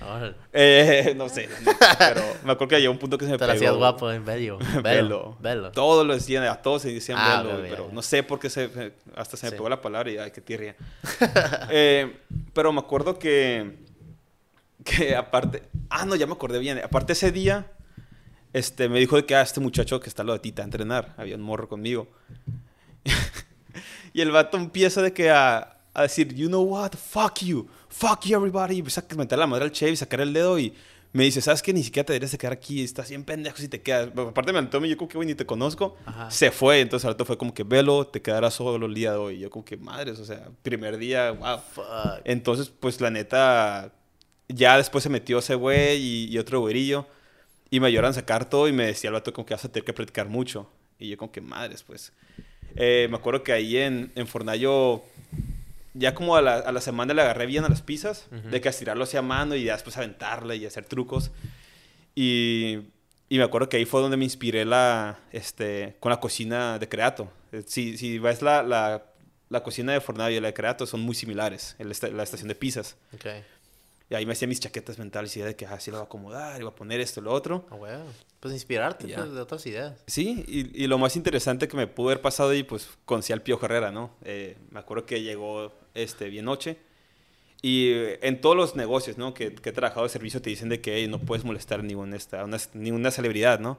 Eh, 0.52 1.14
no 1.16 1.28
sé, 1.28 1.48
no, 1.64 1.72
pero 1.98 2.22
me 2.44 2.52
acuerdo 2.52 2.68
que 2.68 2.80
llegó 2.80 2.92
un 2.92 2.98
punto 2.98 3.16
que 3.18 3.24
se 3.24 3.30
me 3.32 3.38
Te 3.38 3.46
lo 3.46 3.52
hacías 3.52 3.74
guapo 3.74 4.10
en 4.10 4.24
bello. 4.24 4.58
Velo. 4.82 5.36
Velo. 5.40 5.70
Todos 5.72 6.06
lo 6.06 6.14
decían, 6.14 6.44
a 6.44 6.56
todos 6.56 6.82
se 6.82 6.92
decían 6.92 7.18
Ah, 7.20 7.42
velo, 7.42 7.58
ok, 7.58 7.66
pero 7.70 7.88
no 7.92 8.02
sé 8.02 8.22
por 8.22 8.38
qué 8.38 8.50
se, 8.50 8.92
hasta 9.16 9.36
se 9.36 9.46
me 9.46 9.50
Sí. 9.50 9.56
pegó 9.56 9.68
la 9.68 9.80
palabra 9.80 10.10
y 10.10 10.18
ay, 10.18 10.30
qué 10.30 10.40
tirria. 10.40 10.76
Eh, 11.70 12.16
pero 12.52 12.72
me 12.72 12.80
acuerdo 12.80 13.18
que, 13.18 13.76
que 14.84 15.14
aparte, 15.16 15.62
ah, 15.88 16.04
no, 16.04 16.16
ya 16.16 16.26
me 16.26 16.32
acordé 16.32 16.58
bien. 16.58 16.78
Aparte 16.82 17.12
ese 17.14 17.30
día, 17.32 17.70
este, 18.52 18.88
me 18.88 18.98
dijo 18.98 19.16
de 19.16 19.24
que 19.26 19.34
ah, 19.36 19.42
este 19.42 19.60
muchacho 19.60 20.00
que 20.00 20.08
está 20.08 20.24
lado 20.24 20.34
de 20.34 20.40
ti 20.42 20.52
te 20.52 20.62
va 20.62 20.64
a 20.64 20.66
entrenar, 20.66 21.14
había 21.16 21.36
un 21.36 21.42
morro 21.42 21.68
conmigo. 21.68 22.08
y 24.12 24.20
el 24.20 24.30
vato 24.30 24.56
empieza 24.56 25.02
de 25.02 25.12
que 25.12 25.30
a, 25.30 25.76
a 25.94 26.02
decir, 26.02 26.34
you 26.34 26.48
know 26.48 26.62
what, 26.62 26.92
fuck 26.92 27.38
you, 27.40 27.68
fuck 27.90 28.24
you 28.24 28.36
everybody. 28.36 28.78
Y 28.78 28.80
a 28.82 29.14
meter 29.16 29.38
la 29.38 29.46
madre 29.46 29.64
al 29.64 29.72
chef 29.72 29.92
y 29.92 29.96
sacar 29.96 30.20
el 30.20 30.32
dedo 30.32 30.58
y 30.58 30.72
me 31.12 31.24
dice, 31.24 31.40
¿sabes 31.40 31.60
qué? 31.60 31.72
Ni 31.72 31.82
siquiera 31.82 32.06
te 32.06 32.12
deberías 32.12 32.30
de 32.30 32.38
quedar 32.38 32.52
aquí, 32.52 32.82
estás 32.82 33.08
bien 33.08 33.24
pendejo 33.24 33.56
si 33.56 33.68
te 33.68 33.82
quedas. 33.82 34.10
Aparte 34.16 34.52
me 34.52 34.58
aventó, 34.58 34.84
yo 34.84 34.96
como 34.96 35.08
que, 35.08 35.16
güey, 35.18 35.26
ni 35.26 35.34
te 35.34 35.44
conozco. 35.44 35.96
Ajá. 36.06 36.30
Se 36.30 36.50
fue, 36.52 36.80
entonces 36.80 37.04
al 37.04 37.14
rato 37.14 37.24
fue 37.24 37.36
como 37.36 37.52
que, 37.52 37.64
velo, 37.64 38.06
te 38.06 38.22
quedarás 38.22 38.54
solo 38.54 38.86
el 38.86 38.94
día 38.94 39.12
de 39.12 39.18
hoy. 39.18 39.38
Yo 39.40 39.50
como 39.50 39.64
que, 39.64 39.76
madres, 39.76 40.20
o 40.20 40.24
sea, 40.24 40.48
primer 40.62 40.98
día, 40.98 41.32
wow. 41.32 41.58
Fuck. 41.58 41.84
Entonces, 42.24 42.68
pues 42.68 43.00
la 43.00 43.10
neta, 43.10 43.92
ya 44.48 44.76
después 44.76 45.02
se 45.02 45.10
metió 45.10 45.40
ese 45.40 45.56
güey 45.56 46.00
y, 46.00 46.28
y 46.30 46.38
otro 46.38 46.60
güerillo. 46.60 47.06
Y 47.70 47.80
me 47.80 47.88
ayudaron 47.88 48.10
a 48.10 48.14
sacar 48.14 48.48
todo 48.48 48.68
y 48.68 48.72
me 48.72 48.86
decía 48.86 49.08
el 49.08 49.14
vato 49.14 49.32
como 49.32 49.46
que 49.46 49.54
vas 49.54 49.64
a 49.64 49.68
tener 49.70 49.84
que 49.84 49.92
practicar 49.92 50.28
mucho. 50.28 50.70
Y 50.98 51.08
yo 51.08 51.16
como 51.16 51.32
que 51.32 51.40
madres, 51.40 51.82
pues. 51.82 52.12
Eh, 52.76 53.08
me 53.10 53.16
acuerdo 53.16 53.42
que 53.42 53.52
ahí 53.52 53.76
en, 53.76 54.12
en 54.14 54.26
Fornayo, 54.28 55.02
ya 55.94 56.14
como 56.14 56.36
a 56.36 56.42
la, 56.42 56.56
a 56.58 56.72
la 56.72 56.80
semana 56.80 57.14
le 57.14 57.22
agarré 57.22 57.46
bien 57.46 57.64
a 57.64 57.68
las 57.68 57.82
pizzas, 57.82 58.26
Ujú. 58.30 58.48
de 58.50 58.60
que 58.60 58.68
estirarlo 58.68 59.04
hacia 59.04 59.22
mano 59.22 59.54
y 59.54 59.64
después 59.64 59.96
aventarla 59.96 60.54
y 60.54 60.66
hacer 60.66 60.84
trucos. 60.84 61.30
Y, 62.14 62.78
y 63.28 63.38
me 63.38 63.44
acuerdo 63.44 63.68
que 63.68 63.76
ahí 63.76 63.84
fue 63.84 64.00
donde 64.00 64.16
me 64.16 64.24
inspiré 64.24 64.64
la, 64.64 65.18
este, 65.32 65.96
con 66.00 66.10
la 66.10 66.20
cocina 66.20 66.78
de 66.78 66.88
Creato. 66.88 67.30
Eh, 67.52 67.62
Si, 67.66 67.96
si 67.96 68.18
ves 68.18 68.42
la, 68.42 68.62
la, 68.62 69.04
la 69.48 69.62
cocina 69.62 69.92
de 69.92 70.00
Fornayo 70.00 70.36
y 70.36 70.40
la 70.40 70.48
de 70.48 70.54
Creato, 70.54 70.86
son 70.86 71.00
muy 71.00 71.14
similares, 71.14 71.76
el 71.78 71.88
la 72.16 72.22
estación 72.22 72.48
de 72.48 72.54
pizzas. 72.54 72.96
Ok. 73.14 73.26
Y 74.10 74.16
ahí 74.16 74.26
me 74.26 74.32
hacía 74.32 74.48
mis 74.48 74.58
chaquetas 74.58 74.98
mentales 74.98 75.36
y 75.36 75.40
de 75.40 75.54
que 75.54 75.66
así 75.66 75.92
lo 75.92 75.98
voy 75.98 76.02
a 76.02 76.06
acomodar, 76.06 76.60
y 76.60 76.64
voy 76.64 76.72
a 76.72 76.74
poner 76.74 77.00
esto 77.00 77.20
y 77.20 77.22
lo 77.22 77.32
otro. 77.32 77.64
Ah, 77.70 77.76
bueno. 77.76 78.02
Pues 78.40 78.52
inspirarte 78.54 79.06
Ya. 79.06 79.18
pues, 79.18 79.30
de 79.32 79.40
otras 79.40 79.64
ideas. 79.66 80.02
Sí, 80.08 80.44
y, 80.48 80.82
y 80.82 80.88
lo 80.88 80.98
más 80.98 81.14
interesante 81.14 81.68
que 81.68 81.76
me 81.76 81.86
pudo 81.86 82.08
haber 82.08 82.20
pasado 82.20 82.50
ahí, 82.50 82.64
pues 82.64 82.88
conocí 83.04 83.32
al 83.32 83.42
Pío 83.42 83.56
Herrera, 83.62 83.92
¿no? 83.92 84.16
Eh, 84.24 84.56
me 84.70 84.80
acuerdo 84.80 85.06
que 85.06 85.22
llegó 85.22 85.72
este, 85.94 86.28
bien 86.28 86.44
noche. 86.44 86.76
Y 87.62 87.90
eh, 87.90 88.18
en 88.22 88.40
todos 88.40 88.56
los 88.56 88.74
negocios, 88.76 89.18
¿no? 89.18 89.34
Que, 89.34 89.54
que 89.54 89.68
he 89.68 89.72
trabajado 89.72 90.04
de 90.04 90.08
servicio 90.08 90.40
te 90.40 90.48
dicen 90.50 90.68
de 90.70 90.80
que 90.80 90.96
"Ey, 90.96 91.08
no 91.08 91.18
puedes 91.18 91.44
molestar 91.44 91.84
ni 91.84 91.94
una, 91.94 92.16
esta, 92.16 92.44
una, 92.44 92.56
ni 92.74 92.90
una 92.90 93.10
celebridad, 93.10 93.60
¿no? 93.60 93.78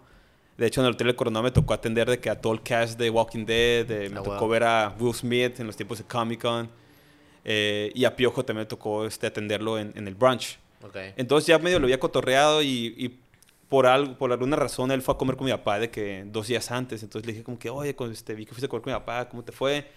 De 0.57 0.67
hecho, 0.67 0.81
en 0.81 0.87
el 0.87 0.93
Hotel 0.93 1.07
del 1.07 1.15
Coronado 1.15 1.41
me 1.43 1.51
tocó 1.51 1.73
atender 1.73 2.07
de 2.09 2.19
que 2.19 2.29
a 2.29 2.39
todo 2.39 2.53
el 2.53 2.61
cast 2.61 2.99
de 2.99 3.09
Walking 3.09 3.45
Dead, 3.45 3.87
me 4.11 4.19
Ah, 4.19 4.23
tocó 4.23 4.39
wow. 4.41 4.47
ver 4.49 4.63
a 4.63 4.95
Will 4.99 5.13
Smith 5.15 5.59
en 5.59 5.65
los 5.67 5.75
tiempos 5.75 5.97
de 5.97 6.03
Comic 6.03 6.41
Con. 6.41 6.69
eh, 7.43 7.91
y 7.95 8.05
a 8.05 8.15
Piojo 8.15 8.45
también 8.45 8.63
me 8.65 8.69
tocó 8.69 9.05
este, 9.05 9.25
atenderlo 9.27 9.79
en, 9.79 9.91
en 9.95 10.07
el 10.07 10.13
brunch. 10.13 10.59
Ok. 10.83 10.95
Entonces 11.17 11.47
ya 11.47 11.57
medio 11.57 11.79
lo 11.79 11.85
había 11.85 11.99
cotorreado 11.99 12.61
y, 12.61 12.93
y 12.97 13.17
por, 13.69 13.87
algo, 13.87 14.15
por 14.17 14.31
alguna 14.31 14.55
razón 14.57 14.91
él 14.91 15.01
fue 15.01 15.15
a 15.15 15.17
comer 15.17 15.35
con 15.37 15.45
mi 15.45 15.51
papá 15.51 15.79
de 15.79 15.89
que 15.89 16.23
dos 16.27 16.47
días 16.47 16.69
antes. 16.69 17.01
Entonces 17.01 17.25
le 17.25 17.33
dije 17.33 17.43
como 17.43 17.57
que, 17.57 17.69
oye, 17.71 17.95
con 17.95 18.11
este, 18.11 18.35
vi 18.35 18.45
que 18.45 18.51
fuiste 18.51 18.67
a 18.67 18.69
comer 18.69 18.83
con 18.83 18.93
mi 18.93 18.99
papá, 18.99 19.27
¿cómo 19.29 19.43
te 19.43 19.51
fue? 19.51 19.87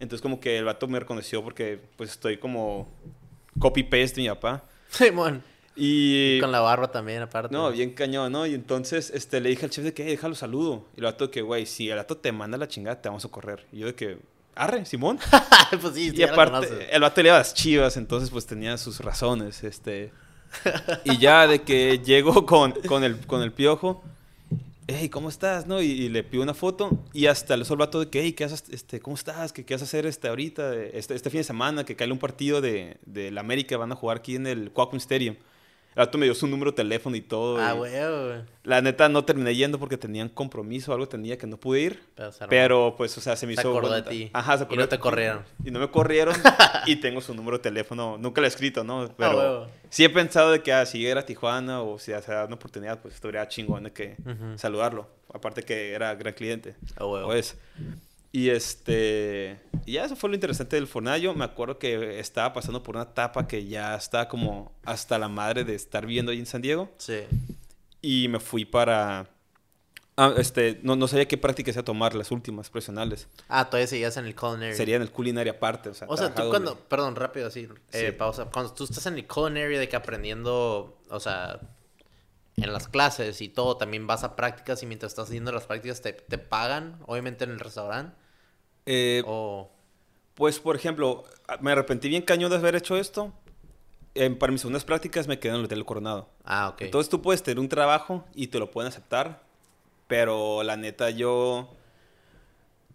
Entonces 0.00 0.20
como 0.20 0.40
que 0.40 0.58
el 0.58 0.64
vato 0.64 0.86
me 0.88 0.98
reconoció 1.00 1.42
porque 1.42 1.80
pues 1.96 2.10
estoy 2.10 2.38
como 2.38 2.88
copy-paste 3.58 4.16
de 4.16 4.22
mi 4.22 4.28
papá. 4.28 4.64
Simón. 4.90 5.42
Y... 5.76 6.40
Con 6.40 6.50
la 6.50 6.60
barba 6.60 6.90
también, 6.90 7.22
aparte. 7.22 7.54
No, 7.54 7.70
bien 7.70 7.92
cañón, 7.92 8.32
¿no? 8.32 8.46
Y 8.46 8.54
entonces 8.54 9.10
este, 9.14 9.40
le 9.40 9.50
dije 9.50 9.64
al 9.64 9.70
chef 9.70 9.84
de 9.84 9.94
que, 9.94 10.02
"Hey, 10.02 10.10
déjalo 10.10 10.34
saludo. 10.34 10.84
Y 10.96 11.00
el 11.00 11.04
vato 11.04 11.26
de 11.26 11.30
que, 11.30 11.40
güey, 11.40 11.66
si 11.66 11.88
el 11.88 11.96
vato 11.96 12.16
te 12.16 12.32
manda 12.32 12.58
la 12.58 12.66
chingada, 12.66 13.00
te 13.00 13.08
vamos 13.08 13.24
a 13.24 13.28
correr. 13.28 13.64
Y 13.72 13.78
yo 13.78 13.86
de 13.86 13.94
que, 13.94 14.18
arre, 14.56 14.84
Simón. 14.86 15.18
pues 15.80 15.94
sí, 15.94 16.10
sí, 16.10 16.16
Y 16.16 16.22
aparte, 16.24 16.88
el 16.94 17.00
vato 17.00 17.22
le 17.22 17.28
iba 17.28 17.36
a 17.36 17.38
las 17.38 17.54
chivas, 17.54 17.96
entonces 17.96 18.30
pues 18.30 18.46
tenía 18.46 18.76
sus 18.76 19.00
razones, 19.00 19.62
este... 19.62 20.12
Y 21.04 21.18
ya 21.18 21.46
de 21.46 21.62
que 21.62 21.98
llego 21.98 22.46
con, 22.46 22.72
con, 22.72 23.04
el, 23.04 23.18
con 23.26 23.42
el 23.42 23.52
piojo, 23.52 24.02
hey, 24.88 25.10
¿cómo 25.10 25.28
estás? 25.28 25.66
¿No? 25.66 25.82
Y, 25.82 26.08
le 26.08 26.24
pido 26.24 26.42
una 26.42 26.54
foto 26.54 26.98
y 27.12 27.26
hasta 27.26 27.56
le 27.56 27.64
el 27.68 27.76
vato 27.76 28.00
de 28.00 28.08
que, 28.08 28.22
hey, 28.22 28.32
¿qué 28.32 28.44
haces, 28.44 28.64
este, 28.70 29.00
¿cómo 29.00 29.14
estás? 29.14 29.52
¿Qué, 29.52 29.64
qué 29.64 29.74
vas 29.74 29.82
a 29.82 29.84
hacer 29.84 30.06
este, 30.06 30.28
ahorita? 30.28 30.74
Este, 30.74 31.14
este 31.14 31.30
fin 31.30 31.40
de 31.40 31.44
semana, 31.44 31.84
que 31.84 31.94
cae 31.94 32.10
un 32.10 32.18
partido 32.18 32.60
de, 32.60 32.96
de 33.04 33.30
la 33.30 33.40
América, 33.42 33.76
van 33.76 33.92
a 33.92 33.94
jugar 33.94 34.16
aquí 34.18 34.34
en 34.34 34.46
el 34.46 34.72
Qualcomm 34.72 34.96
Stadium. 34.96 35.36
El 35.98 36.06
vato 36.06 36.16
me 36.16 36.26
dio 36.26 36.34
su 36.36 36.46
número 36.46 36.70
de 36.70 36.76
teléfono 36.76 37.16
y 37.16 37.20
todo. 37.20 37.58
Ah, 37.58 37.74
y 37.74 37.76
güey. 37.76 38.42
La 38.62 38.80
neta 38.80 39.08
no 39.08 39.24
terminé 39.24 39.52
yendo 39.56 39.80
porque 39.80 39.96
tenían 39.96 40.28
compromiso 40.28 40.92
o 40.92 40.94
algo 40.94 41.08
tenía 41.08 41.36
que 41.36 41.48
no 41.48 41.56
pude 41.56 41.80
ir. 41.80 42.02
Pero. 42.14 42.30
Pero, 42.48 42.94
pues, 42.96 43.18
o 43.18 43.20
sea, 43.20 43.34
se 43.34 43.48
me 43.48 43.56
Se 43.56 43.62
hizo... 43.62 43.70
acordó 43.76 43.92
de 43.92 44.02
ti. 44.02 44.30
Ajá, 44.32 44.56
se 44.58 44.62
Y 44.62 44.66
acordó 44.66 44.76
no 44.76 44.82
de 44.86 44.88
te 44.96 44.98
corrieron. 45.00 45.42
Y 45.64 45.72
no 45.72 45.80
me 45.80 45.90
corrieron. 45.90 46.36
y 46.86 46.94
tengo 47.00 47.20
su 47.20 47.34
número 47.34 47.56
de 47.56 47.64
teléfono. 47.64 48.16
Nunca 48.16 48.40
lo 48.40 48.46
he 48.46 48.48
escrito, 48.48 48.84
¿no? 48.84 49.12
Pero 49.16 49.38
huevo. 49.38 49.66
sí 49.90 50.04
he 50.04 50.08
pensado 50.08 50.52
de 50.52 50.62
que 50.62 50.72
ah, 50.72 50.86
si 50.86 51.04
era 51.04 51.26
Tijuana 51.26 51.82
o 51.82 51.98
si 51.98 52.12
se 52.12 52.30
da 52.32 52.44
una 52.44 52.54
oportunidad, 52.54 53.00
pues 53.00 53.14
estaría 53.14 53.48
chingón 53.48 53.82
de 53.82 53.90
que 53.90 54.14
saludarlo. 54.54 55.08
Aparte 55.34 55.64
que 55.64 55.94
era 55.94 56.14
gran 56.14 56.32
cliente. 56.32 56.76
Ah, 56.96 57.06
huevo. 57.06 57.26
Pues. 57.26 57.56
Y 58.30 58.50
este. 58.50 59.58
Y 59.86 59.92
ya 59.92 60.04
eso 60.04 60.14
fue 60.16 60.28
lo 60.28 60.34
interesante 60.34 60.76
del 60.76 60.86
Fornayo. 60.86 61.34
Me 61.34 61.44
acuerdo 61.44 61.78
que 61.78 62.18
estaba 62.18 62.52
pasando 62.52 62.82
por 62.82 62.96
una 62.96 63.04
etapa 63.04 63.46
que 63.48 63.66
ya 63.66 63.94
estaba 63.94 64.28
como 64.28 64.72
hasta 64.84 65.18
la 65.18 65.28
madre 65.28 65.64
de 65.64 65.74
estar 65.74 66.04
viviendo 66.04 66.32
ahí 66.32 66.38
en 66.38 66.46
San 66.46 66.60
Diego. 66.60 66.90
Sí. 66.98 67.20
Y 68.02 68.28
me 68.28 68.38
fui 68.40 68.64
para. 68.64 69.28
Ah, 70.20 70.34
este, 70.36 70.80
no, 70.82 70.96
no 70.96 71.06
sabía 71.06 71.28
qué 71.28 71.38
prácticas 71.38 71.76
iba 71.76 71.82
a 71.82 71.84
tomar, 71.84 72.14
las 72.16 72.32
últimas 72.32 72.68
profesionales. 72.68 73.28
Ah, 73.48 73.66
todavía 73.66 73.86
seguías 73.86 74.16
en 74.16 74.26
el 74.26 74.34
culinary. 74.34 74.74
Sería 74.74 74.96
en 74.96 75.02
el 75.02 75.12
culinary 75.12 75.48
aparte. 75.48 75.90
O 75.90 75.94
sea, 75.94 76.08
O 76.10 76.16
sea, 76.16 76.34
tú 76.34 76.48
cuando, 76.50 76.76
perdón, 76.76 77.14
rápido 77.14 77.46
así, 77.46 77.68
eh, 77.92 78.06
Sí. 78.10 78.12
pausa. 78.18 78.46
Cuando 78.46 78.74
tú 78.74 78.82
estás 78.84 79.06
en 79.06 79.14
el 79.14 79.26
culinary 79.28 79.76
de 79.78 79.88
que 79.88 79.94
aprendiendo, 79.94 80.98
o 81.08 81.20
sea, 81.20 81.60
en 82.62 82.72
las 82.72 82.88
clases 82.88 83.40
y 83.40 83.48
todo, 83.48 83.76
también 83.76 84.06
vas 84.06 84.24
a 84.24 84.36
prácticas 84.36 84.82
y 84.82 84.86
mientras 84.86 85.12
estás 85.12 85.28
haciendo 85.28 85.52
las 85.52 85.66
prácticas 85.66 86.00
te, 86.00 86.12
te 86.12 86.38
pagan, 86.38 86.98
obviamente 87.06 87.44
en 87.44 87.50
el 87.50 87.60
restaurante. 87.60 88.16
Eh, 88.86 89.22
O, 89.26 89.70
Pues, 90.34 90.58
por 90.60 90.76
ejemplo, 90.76 91.24
me 91.60 91.72
arrepentí 91.72 92.08
bien 92.08 92.22
cañón 92.22 92.50
de 92.50 92.56
haber 92.56 92.76
hecho 92.76 92.96
esto. 92.96 93.32
Eh, 94.14 94.30
para 94.30 94.50
mis 94.50 94.62
segundas 94.62 94.84
prácticas 94.84 95.28
me 95.28 95.38
quedé 95.38 95.52
en 95.52 95.58
el 95.60 95.64
Hotel 95.66 95.84
Coronado. 95.84 96.28
ah, 96.44 96.70
ok. 96.70 96.82
Entonces 96.82 97.08
tú 97.08 97.22
puedes 97.22 97.42
tener 97.42 97.60
un 97.60 97.68
trabajo 97.68 98.24
y 98.34 98.48
te 98.48 98.58
lo 98.58 98.70
pueden 98.70 98.88
aceptar, 98.88 99.42
pero 100.06 100.62
la 100.62 100.76
neta 100.76 101.10
yo 101.10 101.68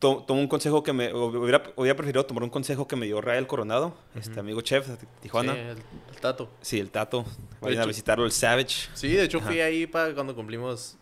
to- 0.03 0.23
tomo 0.27 0.39
un 0.41 0.47
consejo 0.47 0.83
que 0.83 0.91
me... 0.93 1.13
Hubiera, 1.13 1.63
hubiera 1.75 1.95
preferido 1.95 2.25
tomar 2.25 2.43
un 2.43 2.49
consejo 2.49 2.87
que 2.87 2.95
me 2.95 3.05
dio 3.05 3.21
Rael 3.21 3.47
Coronado, 3.47 3.95
este 4.15 4.39
amigo 4.39 4.61
chef 4.61 4.87
de 4.87 4.97
Tijuana. 5.21 5.53
Sí, 5.53 5.59
el, 5.59 5.67
el 6.13 6.19
tato. 6.21 6.49
Sí, 6.61 6.79
el 6.79 6.91
Tato. 6.91 7.25
Vayan 7.61 7.83
a 7.83 7.85
visitarlo, 7.85 8.25
el 8.25 8.31
Savage. 8.31 8.89
Sí, 8.93 9.07
de 9.09 9.23
hecho 9.23 9.37
Ajá. 9.39 9.47
fui 9.47 9.61
ahí 9.61 9.87
para 9.87 10.13
cuando 10.13 10.35
cumplimos 10.35 10.97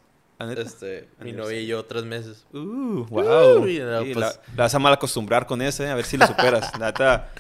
este, 0.58 1.08
mi 1.20 1.32
novia 1.34 1.60
y 1.60 1.68
yo 1.68 1.84
tres 1.86 2.04
meses. 2.04 2.46
Uh, 2.54 3.06
wow. 3.10 3.60
No, 3.60 3.66
Sí, 3.66 3.80
pues- 4.14 4.16
la, 4.16 4.28
la 4.28 4.64
vas 4.64 4.76
a 4.76 4.80
mal 4.80 4.94
acostumbrar 4.94 5.46
con 5.48 5.62
ese, 5.62 5.90
a 5.90 5.96
ver 5.96 6.06
si 6.06 6.18
lo 6.18 6.26
superas. 6.28 6.72
Neta, 6.80 7.32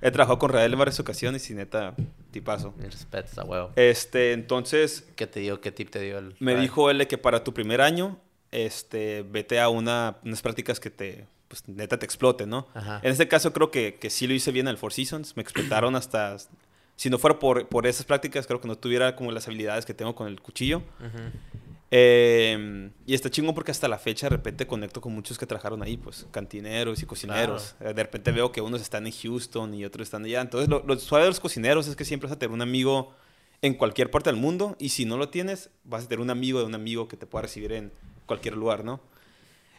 he 0.00 0.10
trabajado 0.10 0.38
con 0.38 0.50
Rael 0.50 0.72
en 0.72 0.78
varias 0.78 1.00
ocasiones 1.00 1.48
y 1.50 1.54
neta, 1.54 1.94
tipazo. 2.30 2.74
Respeto, 2.78 3.40
a 3.40 3.44
huevo. 3.44 3.70
Este, 3.76 4.32
entonces, 4.32 5.04
¿Qué 5.16 5.26
te 5.26 5.40
dio? 5.40 5.60
¿Qué 5.60 5.72
tip 5.72 5.90
te 5.90 6.00
dio 6.00 6.18
el 6.18 6.36
me 6.38 6.54
dijo 6.56 6.90
él 6.90 7.06
que 7.08 7.18
para 7.18 7.42
tu 7.42 7.52
primer 7.54 7.80
año, 7.80 8.18
este, 8.54 9.22
vete 9.22 9.60
a 9.60 9.68
una, 9.68 10.16
unas 10.24 10.40
prácticas 10.40 10.80
que 10.80 10.90
te, 10.90 11.26
pues, 11.48 11.68
neta 11.68 11.98
te 11.98 12.06
exploten, 12.06 12.48
¿no? 12.48 12.68
Ajá. 12.72 13.00
En 13.02 13.10
este 13.10 13.28
caso 13.28 13.52
creo 13.52 13.70
que, 13.70 13.96
que 13.96 14.08
sí 14.08 14.26
lo 14.26 14.34
hice 14.34 14.52
bien 14.52 14.66
en 14.66 14.70
el 14.70 14.78
Four 14.78 14.92
Seasons. 14.92 15.36
Me 15.36 15.42
explotaron 15.42 15.96
hasta... 15.96 16.36
Si 16.96 17.10
no 17.10 17.18
fuera 17.18 17.40
por, 17.40 17.66
por 17.68 17.88
esas 17.88 18.06
prácticas, 18.06 18.46
creo 18.46 18.60
que 18.60 18.68
no 18.68 18.76
tuviera 18.76 19.16
como 19.16 19.32
las 19.32 19.48
habilidades 19.48 19.84
que 19.84 19.94
tengo 19.94 20.14
con 20.14 20.28
el 20.28 20.40
cuchillo. 20.40 20.80
Eh, 21.90 22.90
y 23.06 23.14
está 23.14 23.30
chingón 23.30 23.54
porque 23.54 23.70
hasta 23.70 23.88
la 23.88 23.98
fecha 23.98 24.26
de 24.26 24.30
repente 24.30 24.66
conecto 24.66 25.00
con 25.00 25.12
muchos 25.12 25.38
que 25.38 25.46
trabajaron 25.46 25.82
ahí, 25.82 25.96
pues 25.96 26.26
cantineros 26.30 27.02
y 27.02 27.06
cocineros. 27.06 27.74
Eh, 27.80 27.92
De 27.94 28.02
repente 28.02 28.32
veo 28.32 28.52
que 28.52 28.60
unos 28.60 28.80
están 28.80 29.06
en 29.06 29.12
Houston 29.12 29.74
y 29.74 29.84
otros 29.84 30.06
están 30.06 30.24
allá. 30.24 30.40
Entonces, 30.40 30.68
lo, 30.68 30.84
lo 30.86 30.98
suave 30.98 31.24
de 31.24 31.30
los 31.30 31.40
cocineros 31.40 31.88
es 31.88 31.96
que 31.96 32.04
siempre 32.04 32.28
vas 32.28 32.36
a 32.36 32.38
tener 32.38 32.52
un 32.52 32.62
amigo 32.62 33.12
en 33.62 33.74
cualquier 33.74 34.10
parte 34.10 34.30
del 34.30 34.38
mundo 34.38 34.76
y 34.78 34.90
si 34.90 35.04
no 35.04 35.16
lo 35.16 35.30
tienes, 35.30 35.70
vas 35.84 36.04
a 36.04 36.08
tener 36.08 36.20
un 36.20 36.30
amigo 36.30 36.58
de 36.60 36.66
un 36.66 36.74
amigo 36.74 37.08
que 37.08 37.16
te 37.16 37.26
pueda 37.26 37.42
recibir 37.42 37.72
en 37.72 37.92
cualquier 38.26 38.56
lugar, 38.56 38.84
¿no? 38.84 39.00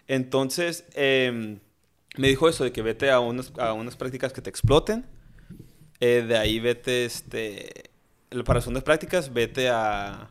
Entonces, 0.08 0.86
eh, 0.94 1.58
me 2.18 2.28
dijo 2.28 2.48
eso 2.48 2.64
de 2.64 2.72
que 2.72 2.82
vete 2.82 3.10
a, 3.12 3.20
unas 3.20 3.52
a 3.58 3.74
unas 3.74 3.96
prácticas 3.96 4.32
que 4.34 4.42
te 4.42 4.50
exploten. 4.50 5.06
Eh, 6.00 6.24
de 6.28 6.38
ahí 6.38 6.60
vete, 6.60 7.06
este, 7.06 7.90
para 8.46 8.62
segundas 8.62 8.84
prácticas, 8.84 9.34
vete 9.34 9.70
a, 9.70 10.30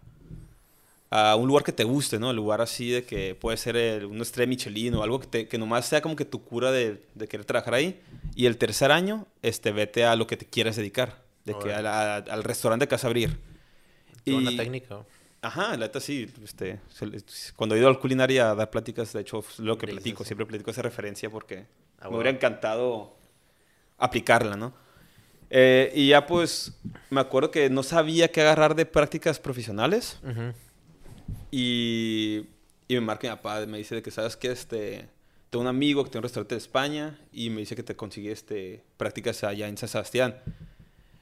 a 1.10 1.36
un 1.36 1.46
lugar 1.48 1.64
que 1.64 1.72
te 1.72 1.84
guste, 1.84 2.18
¿no? 2.18 2.30
El 2.30 2.36
lugar 2.36 2.60
así 2.60 2.90
de 2.90 3.04
que 3.04 3.34
puede 3.34 3.56
ser 3.56 3.76
el- 3.76 4.04
un 4.04 4.20
estrella 4.20 4.48
Michelin 4.48 4.94
o 4.94 5.02
algo 5.02 5.20
que, 5.20 5.26
te- 5.26 5.48
que 5.48 5.58
nomás 5.58 5.86
sea 5.86 6.00
como 6.00 6.16
que 6.16 6.24
tu 6.24 6.42
cura 6.44 6.70
de, 6.70 7.02
de 7.14 7.28
querer 7.28 7.44
trabajar 7.46 7.74
ahí. 7.74 8.00
Y 8.34 8.46
el 8.46 8.56
tercer 8.58 8.90
año, 8.92 9.26
este, 9.42 9.72
vete 9.72 10.04
a 10.04 10.16
lo 10.16 10.26
que 10.26 10.36
te 10.36 10.44
quieras 10.46 10.76
dedicar. 10.76 11.22
De 11.44 11.52
que 11.52 11.58
Órale. 11.70 11.74
a 11.74 11.82
la- 11.82 12.16
al 12.16 12.42
restaurante 12.44 12.88
que 12.88 12.94
vas 12.94 13.04
a 13.04 13.06
abrir. 13.06 13.38
Y- 14.24 14.56
técnica. 14.56 15.00
Ajá, 15.44 15.72
la 15.72 15.76
neta 15.86 16.00
sí. 16.00 16.26
Este, 16.42 16.80
cuando 17.54 17.74
he 17.74 17.78
ido 17.78 17.88
al 17.88 17.98
culinaria 17.98 18.50
a 18.50 18.54
dar 18.54 18.70
pláticas, 18.70 19.12
de 19.12 19.20
hecho, 19.20 19.40
es 19.40 19.58
lo 19.58 19.76
que 19.76 19.86
platico. 19.86 20.24
sí. 20.24 20.28
Siempre 20.28 20.46
platico 20.46 20.70
esa 20.70 20.82
referencia 20.82 21.28
porque 21.30 21.66
Ah, 22.00 22.08
me 22.08 22.16
hubiera 22.16 22.30
encantado 22.30 23.16
aplicarla, 23.98 24.56
¿no? 24.56 24.74
Eh, 25.50 25.92
y 25.94 26.08
ya 26.08 26.26
pues, 26.26 26.72
me 27.10 27.20
acuerdo 27.20 27.50
que 27.50 27.70
no 27.70 27.82
sabía 27.82 28.32
qué 28.32 28.40
agarrar 28.40 28.74
de 28.74 28.86
prácticas 28.86 29.38
profesionales. 29.38 30.18
Ujú. 30.22 30.52
Y, 31.50 32.46
y 32.88 32.94
me 32.94 33.00
marca 33.00 33.28
mi 33.28 33.36
papá, 33.36 33.64
me 33.66 33.78
dice 33.78 33.94
de 33.96 34.02
que, 34.02 34.10
¿sabes 34.10 34.36
qué? 34.36 34.50
Este, 34.50 35.08
tengo 35.50 35.62
un 35.62 35.68
amigo 35.68 36.04
que 36.04 36.10
tiene 36.10 36.20
un 36.20 36.24
restaurante 36.24 36.54
de 36.54 36.58
España 36.60 37.18
y 37.32 37.50
me 37.50 37.60
dice 37.60 37.76
que 37.76 37.82
te 37.82 37.94
consigue 37.96 38.32
este, 38.32 38.82
prácticas 38.96 39.44
allá 39.44 39.68
en 39.68 39.76
San 39.76 39.88
Sebastián. 39.88 40.36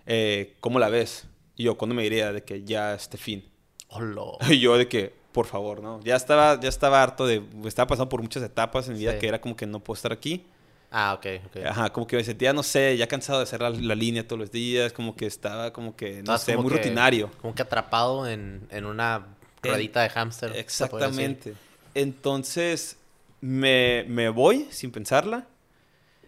Eh, 0.07 0.57
¿Cómo 0.61 0.79
la 0.79 0.89
ves? 0.89 1.27
Y 1.57 1.65
yo, 1.65 1.77
¿cuándo 1.77 1.95
me 1.95 2.03
diría 2.03 2.33
de 2.33 2.43
que 2.43 2.65
ya 2.65 2.95
este 2.95 3.19
fin? 3.19 3.45
Hola. 3.93 4.23
Y 4.49 4.59
yo 4.61 4.77
de 4.77 4.89
que, 4.89 5.13
por 5.33 5.47
favor, 5.47 5.83
¿no? 5.83 6.01
Ya 6.03 6.17
estaba, 6.17 6.59
ya 6.61 6.69
estaba 6.69 7.03
harto 7.03 7.27
de... 7.27 7.43
Estaba 7.65 7.87
pasando 7.89 8.09
por 8.09 8.21
muchas 8.23 8.43
etapas 8.43 8.87
en 8.89 8.95
mi 8.95 9.01
vida 9.01 9.13
Sí. 9.13 9.19
que 9.19 9.29
era 9.29 9.41
como 9.41 9.57
que 9.57 9.67
no 9.67 9.81
puedo 9.81 9.97
estar 9.97 10.13
aquí. 10.13 10.45
Ah, 10.91 11.15
ok, 11.15 11.27
ok. 11.47 11.65
Ajá, 11.67 11.91
como 11.91 12.07
que 12.07 12.17
me 12.17 12.25
sentía, 12.25 12.53
no 12.53 12.63
sé, 12.63 12.97
ya 12.99 13.07
cansado 13.07 13.39
de 13.39 13.45
hacer 13.45 13.63
la, 13.63 13.71
la 13.71 13.95
línea 13.95 14.27
todos 14.27 14.39
los 14.41 14.51
días. 14.53 14.93
Como 14.93 15.17
que 15.17 15.25
estaba 15.27 15.73
como 15.73 15.97
que, 15.97 16.23
no 16.23 16.37
sé, 16.37 16.55
muy 16.57 16.69
que- 16.71 16.77
rutinario. 16.77 17.31
Como 17.41 17.55
que 17.55 17.63
atrapado 17.63 18.29
en, 18.29 18.67
en 18.71 18.85
una 18.85 19.27
ruedita 19.63 20.03
de 20.03 20.11
hámster. 20.11 20.55
Exactamente. 20.55 21.55
Entonces, 21.95 22.99
me, 23.41 24.05
me 24.09 24.29
voy 24.29 24.67
sin 24.71 24.91
pensarla. 24.91 25.47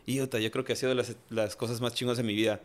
Y 0.07 0.21
ota, 0.21 0.39
yo 0.39 0.51
creo 0.51 0.65
que 0.65 0.73
ha 0.73 0.77
sido 0.77 0.91
de 0.91 0.95
las, 0.97 1.15
las 1.31 1.57
cosas 1.57 1.81
más 1.83 1.95
chingas 1.95 2.17
de 2.17 2.23
mi 2.23 2.35
vida. 2.35 2.61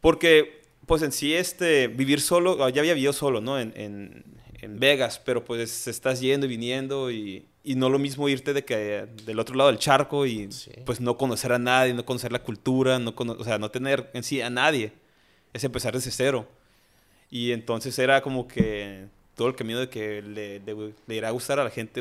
Porque, 0.00 0.62
pues 0.86 1.02
en 1.02 1.12
sí, 1.12 1.34
este, 1.34 1.88
vivir 1.88 2.20
solo, 2.20 2.68
ya 2.70 2.80
había 2.80 2.94
vivido 2.94 3.12
solo, 3.12 3.40
¿no? 3.40 3.58
En, 3.58 3.72
en, 3.76 4.24
en 4.60 4.78
Vegas, 4.80 5.20
pero 5.24 5.44
pues 5.44 5.86
estás 5.88 6.20
yendo 6.20 6.46
y 6.46 6.48
viniendo 6.48 7.10
y, 7.10 7.46
y 7.62 7.74
no 7.74 7.90
lo 7.90 7.98
mismo 7.98 8.28
irte 8.28 8.52
de 8.54 8.64
que 8.64 9.06
del 9.24 9.38
otro 9.38 9.54
lado 9.56 9.70
del 9.70 9.78
charco 9.78 10.26
y 10.26 10.50
Sí. 10.52 10.70
pues 10.84 11.00
no 11.00 11.16
conocer 11.18 11.52
a 11.52 11.58
nadie, 11.58 11.92
no 11.94 12.04
conocer 12.04 12.32
la 12.32 12.42
cultura, 12.42 12.98
no 12.98 13.14
o 13.16 13.44
sea, 13.44 13.58
no 13.58 13.70
tener 13.70 14.10
en 14.14 14.22
sí 14.22 14.40
a 14.40 14.48
nadie. 14.50 14.92
Es 15.52 15.64
empezar 15.64 15.92
desde 15.94 16.10
cero. 16.10 16.46
Y 17.30 17.52
entonces 17.52 17.98
era 17.98 18.22
como 18.22 18.46
que 18.46 19.06
todo 19.34 19.48
el 19.48 19.54
camino 19.56 19.80
de 19.80 19.88
que 19.88 20.22
le, 20.22 20.60
le, 20.60 20.92
le 21.06 21.14
irá 21.14 21.28
a 21.28 21.32
gustar 21.32 21.58
a 21.58 21.64
la 21.64 21.70
gente 21.70 22.00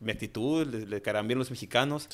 mi 0.00 0.10
actitud, 0.12 0.66
le, 0.66 0.86
le 0.86 1.00
caerán 1.02 1.26
bien 1.26 1.38
los 1.38 1.50
mexicanos. 1.50 2.08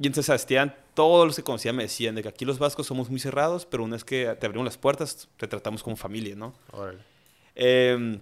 Y 0.00 0.06
en 0.06 0.14
San 0.14 0.24
Sebastián, 0.24 0.76
todos 0.94 1.26
los 1.26 1.36
que 1.36 1.42
conocía 1.42 1.72
me 1.72 1.82
decían 1.82 2.14
de 2.14 2.22
que 2.22 2.28
aquí 2.28 2.44
los 2.44 2.58
vascos 2.58 2.86
somos 2.86 3.10
muy 3.10 3.18
cerrados, 3.18 3.66
pero 3.66 3.82
una 3.82 3.96
vez 3.96 4.04
que 4.04 4.36
te 4.38 4.46
abrimos 4.46 4.64
las 4.64 4.78
puertas, 4.78 5.28
te 5.36 5.48
tratamos 5.48 5.82
como 5.82 5.96
familia, 5.96 6.36
¿no? 6.36 6.54
Órale. 6.72 7.00
Eh, 7.56 8.20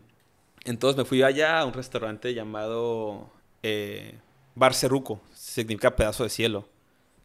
entonces 0.65 0.97
me 0.97 1.05
fui 1.05 1.23
allá 1.23 1.61
a 1.61 1.65
un 1.65 1.73
restaurante 1.73 2.35
llamado 2.35 3.31
eh, 3.63 4.19
Bar 4.55 4.75
Cerruco, 4.75 5.21
significa 5.35 5.95
pedazo 5.95 6.25
de 6.25 6.31
cielo, 6.31 6.69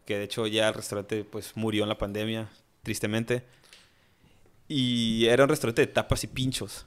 que 0.04 0.18
de 0.18 0.24
hecho 0.24 0.46
ya 0.46 0.68
el 0.68 0.74
restaurante 0.74 1.24
pues 1.24 1.56
murió 1.56 1.82
en 1.82 1.88
la 1.88 1.98
pandemia, 1.98 2.50
tristemente. 2.82 3.42
Y 4.68 5.26
era 5.26 5.44
un 5.44 5.48
restaurante 5.48 5.82
de 5.82 5.88
tapas 5.88 6.22
y 6.24 6.28
pinchos. 6.28 6.86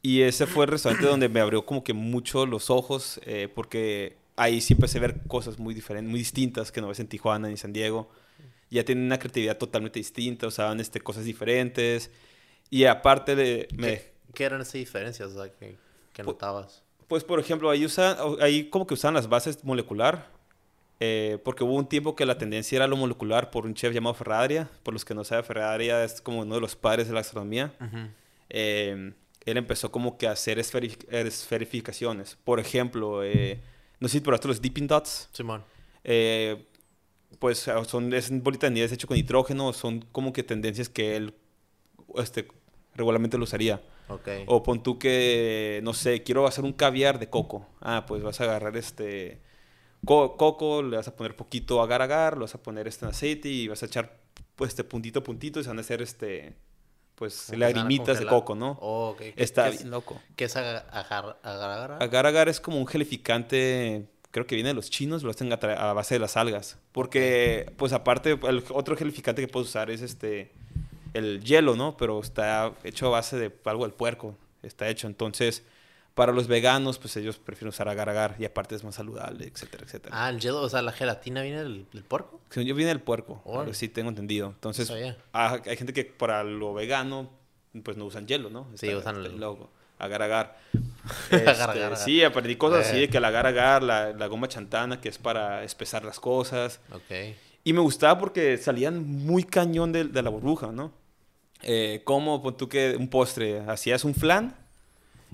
Y 0.00 0.22
ese 0.22 0.46
fue 0.46 0.64
el 0.64 0.70
restaurante 0.70 1.06
donde 1.06 1.28
me 1.28 1.40
abrió 1.40 1.66
como 1.66 1.84
que 1.84 1.92
mucho 1.92 2.46
los 2.46 2.70
ojos, 2.70 3.20
eh, 3.24 3.48
porque 3.54 4.16
ahí 4.36 4.60
sí 4.60 4.74
empecé 4.74 4.98
a 4.98 5.02
ver 5.02 5.20
cosas 5.28 5.58
muy 5.58 5.74
diferentes, 5.74 6.10
muy 6.10 6.18
distintas 6.20 6.72
que 6.72 6.80
no 6.80 6.88
ves 6.88 7.00
en 7.00 7.08
Tijuana 7.08 7.48
ni 7.48 7.56
San 7.56 7.72
Diego. 7.72 8.10
Ya 8.70 8.84
tienen 8.84 9.04
una 9.04 9.18
creatividad 9.18 9.58
totalmente 9.58 9.98
distinta, 9.98 10.46
usaban 10.46 10.80
este, 10.80 11.00
cosas 11.00 11.24
diferentes. 11.24 12.10
Y 12.70 12.84
aparte 12.84 13.36
de, 13.36 13.68
me, 13.76 13.88
¿Qué, 13.98 14.12
qué 14.34 14.44
eran 14.44 14.62
esas 14.62 14.74
diferencias 14.74 15.30
o 15.32 15.42
sea, 15.44 15.52
que, 15.52 15.76
que 16.14 16.22
Pu- 16.22 16.26
notabas? 16.28 16.82
Pues, 17.06 17.22
por 17.24 17.38
ejemplo, 17.38 17.68
ahí, 17.68 17.84
usa, 17.84 18.16
ahí 18.40 18.70
como 18.70 18.86
que 18.86 18.94
usaban 18.94 19.14
las 19.14 19.28
bases 19.28 19.62
molecular, 19.64 20.30
eh, 21.00 21.36
porque 21.44 21.64
hubo 21.64 21.74
un 21.74 21.86
tiempo 21.86 22.16
que 22.16 22.24
la 22.24 22.38
tendencia 22.38 22.76
era 22.76 22.86
lo 22.86 22.96
molecular 22.96 23.50
por 23.50 23.66
un 23.66 23.74
chef 23.74 23.92
llamado 23.92 24.14
Ferraria. 24.14 24.70
Por 24.82 24.94
los 24.94 25.04
que 25.04 25.14
no 25.14 25.22
saben, 25.24 25.44
Ferraria 25.44 26.02
es 26.04 26.22
como 26.22 26.40
uno 26.40 26.54
de 26.54 26.60
los 26.62 26.74
padres 26.74 27.08
de 27.08 27.12
la 27.12 27.20
gastronomía. 27.20 27.74
Eh, 28.48 29.12
él 29.44 29.56
empezó 29.56 29.90
como 29.92 30.16
que 30.16 30.28
a 30.28 30.30
hacer 30.30 30.58
esferi- 30.58 30.96
esferificaciones. 31.10 32.38
Por 32.44 32.60
ejemplo, 32.60 33.22
eh, 33.24 33.60
no 34.02 34.08
sé 34.08 34.18
si 34.18 34.20
probaste 34.20 34.48
los 34.48 34.60
Dipping 34.60 34.88
Dots. 34.88 35.28
Simón. 35.32 35.64
Eh, 36.02 36.66
pues 37.38 37.68
ah, 37.68 37.84
son 37.84 38.12
es 38.12 38.30
bolita 38.42 38.66
de 38.66 38.72
nieve 38.72 38.92
hecho 38.92 39.06
con 39.06 39.16
nitrógeno. 39.16 39.72
Son 39.72 40.04
como 40.10 40.32
que 40.32 40.42
tendencias 40.42 40.88
que 40.88 41.14
él 41.14 41.34
este, 42.16 42.48
regularmente 42.96 43.38
lo 43.38 43.44
usaría. 43.44 43.80
Ok. 44.08 44.28
O 44.46 44.64
pon 44.64 44.82
tú 44.82 44.98
que, 44.98 45.80
no 45.84 45.94
sé, 45.94 46.24
quiero 46.24 46.48
hacer 46.48 46.64
un 46.64 46.72
caviar 46.72 47.20
de 47.20 47.30
coco. 47.30 47.66
Ah, 47.80 48.04
pues 48.06 48.24
vas 48.24 48.40
a 48.40 48.44
agarrar 48.44 48.76
este 48.76 49.40
co- 50.04 50.36
coco, 50.36 50.82
le 50.82 50.96
vas 50.96 51.06
a 51.06 51.14
poner 51.14 51.36
poquito 51.36 51.80
agar 51.80 52.02
agar, 52.02 52.34
lo 52.34 52.40
vas 52.40 52.56
a 52.56 52.62
poner 52.62 52.88
este 52.88 53.04
en 53.04 53.12
aceite 53.12 53.48
y 53.48 53.68
vas 53.68 53.84
a 53.84 53.86
echar 53.86 54.18
pues 54.56 54.70
este 54.70 54.82
puntito 54.82 55.20
a 55.20 55.22
puntito 55.22 55.60
y 55.60 55.62
se 55.62 55.68
van 55.68 55.78
a 55.78 55.82
hacer 55.82 56.02
este 56.02 56.56
pues 57.22 57.44
Como 57.50 57.58
lagrimitas 57.60 58.18
de 58.18 58.26
coco, 58.26 58.56
¿no? 58.56 58.76
Oh, 58.80 59.10
ok. 59.10 59.18
¿Qué- 59.18 59.34
Está 59.36 59.70
qué 59.70 59.76
es- 59.76 59.84
loco. 59.84 60.20
¿Qué 60.34 60.46
es 60.46 60.56
agar, 60.56 60.88
agar, 60.90 61.36
agar, 62.00 62.26
agar? 62.26 62.48
Es 62.48 62.58
como 62.58 62.78
un 62.78 62.86
gelificante, 62.88 64.06
creo 64.32 64.44
que 64.48 64.56
viene 64.56 64.70
de 64.70 64.74
los 64.74 64.90
chinos, 64.90 65.22
lo 65.22 65.30
hacen 65.30 65.52
a 65.52 65.92
base 65.92 66.16
de 66.16 66.18
las 66.18 66.36
algas. 66.36 66.78
Porque, 66.90 67.70
pues 67.76 67.92
aparte, 67.92 68.32
el 68.48 68.64
otro 68.70 68.96
gelificante 68.96 69.40
que 69.40 69.46
puedes 69.46 69.68
usar 69.68 69.88
es 69.90 70.02
este, 70.02 70.50
el 71.14 71.44
hielo, 71.44 71.76
¿no? 71.76 71.96
Pero 71.96 72.20
está 72.20 72.72
hecho 72.82 73.06
a 73.06 73.10
base 73.10 73.38
de 73.38 73.52
algo 73.66 73.84
del 73.84 73.94
puerco, 73.94 74.34
está 74.64 74.88
hecho. 74.88 75.06
Entonces, 75.06 75.62
para 76.14 76.32
los 76.32 76.46
veganos, 76.46 76.98
pues 76.98 77.16
ellos 77.16 77.38
prefieren 77.38 77.68
usar 77.70 77.88
agar 77.88 78.08
agar 78.10 78.36
y 78.38 78.44
aparte 78.44 78.74
es 78.74 78.84
más 78.84 78.94
saludable, 78.96 79.46
etcétera, 79.46 79.84
etcétera. 79.84 80.14
Ah, 80.18 80.28
el 80.30 80.40
hielo, 80.40 80.60
o 80.60 80.68
sea, 80.68 80.82
la 80.82 80.92
gelatina 80.92 81.42
viene 81.42 81.58
del, 81.62 81.86
del 81.92 82.04
porco. 82.04 82.40
Según 82.50 82.66
yo 82.68 82.74
viene 82.74 82.90
del 82.90 83.00
puerco, 83.00 83.42
sí 83.72 83.88
tengo 83.88 84.10
entendido. 84.10 84.48
Entonces, 84.48 84.92
ah, 85.32 85.58
hay 85.64 85.76
gente 85.76 85.92
que 85.92 86.04
para 86.04 86.44
lo 86.44 86.74
vegano, 86.74 87.30
pues 87.82 87.96
no 87.96 88.04
usan 88.04 88.26
hielo, 88.26 88.50
¿no? 88.50 88.66
Sí, 88.74 88.94
usan 88.94 89.16
el- 89.24 89.38
logo. 89.40 89.70
Agar 89.98 90.22
agar. 90.22 90.58
Este, 91.30 91.48
agar, 91.48 91.70
agar. 91.70 91.96
Sí, 91.96 92.22
aprendí 92.24 92.56
cosas 92.56 92.86
así 92.88 92.96
Eh. 92.96 93.00
de 93.02 93.08
que 93.08 93.18
el 93.18 93.24
agar 93.24 93.46
agar, 93.46 93.82
la, 93.82 94.12
la 94.12 94.26
goma 94.26 94.48
chantana, 94.48 95.00
que 95.00 95.08
es 95.08 95.16
para 95.18 95.62
espesar 95.64 96.04
las 96.04 96.18
cosas. 96.20 96.80
Ok. 96.92 97.36
Y 97.64 97.72
me 97.72 97.80
gustaba 97.80 98.18
porque 98.18 98.58
salían 98.58 99.06
muy 99.06 99.44
cañón 99.44 99.92
de, 99.92 100.04
de 100.04 100.22
la 100.22 100.28
burbuja, 100.30 100.72
¿no? 100.72 100.92
Eh, 101.62 102.00
como 102.04 102.42
tú 102.54 102.68
que 102.68 102.96
un 102.98 103.08
postre, 103.08 103.60
hacías 103.60 104.04
un 104.04 104.14
flan 104.16 104.56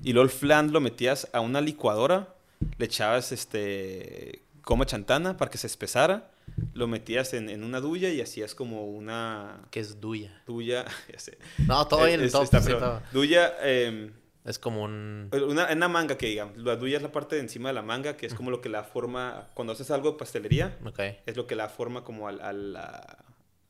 y 0.02 0.12
luego 0.12 0.24
el 0.24 0.30
flan 0.30 0.72
lo 0.72 0.80
metías 0.80 1.28
a 1.32 1.40
una 1.40 1.60
licuadora, 1.60 2.34
le 2.78 2.84
echabas 2.86 3.32
este 3.32 4.42
coma 4.62 4.86
chantana 4.86 5.36
para 5.36 5.50
que 5.50 5.58
se 5.58 5.66
espesara. 5.66 6.30
Lo 6.74 6.86
metías 6.88 7.34
en, 7.34 7.50
en 7.50 7.62
una 7.62 7.80
duya 7.80 8.08
y 8.10 8.20
hacías 8.20 8.54
como 8.54 8.84
una 8.86 9.60
¿Qué 9.70 9.80
es 9.80 10.00
duya? 10.00 10.42
duya. 10.46 10.84
ya 11.12 11.18
sé. 11.18 11.38
No, 11.66 11.86
todo 11.86 12.04
bien, 12.06 12.20
es- 12.22 12.32
todo, 12.32 12.42
está, 12.42 12.60
sí, 12.60 12.70
pero. 12.72 13.00
Duya, 13.12 13.54
eh, 13.62 14.10
Es 14.44 14.58
como 14.58 14.82
un... 14.82 15.28
una, 15.32 15.70
una 15.72 15.88
manga 15.88 16.16
que 16.16 16.26
digamos. 16.26 16.56
La 16.56 16.76
duya 16.76 16.96
es 16.96 17.02
la 17.02 17.12
parte 17.12 17.36
de 17.36 17.42
encima 17.42 17.68
de 17.68 17.74
la 17.74 17.82
manga, 17.82 18.16
que 18.16 18.26
es 18.26 18.34
como 18.34 18.50
lo 18.50 18.60
que 18.60 18.68
la 18.70 18.82
forma. 18.82 19.48
Cuando 19.54 19.72
haces 19.74 19.90
algo 19.90 20.12
de 20.12 20.18
pastelería, 20.18 20.76
Ok. 20.84 21.00
es 21.26 21.36
lo 21.36 21.46
que 21.46 21.54
la 21.54 21.68
forma 21.68 22.02
como 22.02 22.28
al- 22.28 22.40
a, 22.40 22.52
la, 22.52 23.18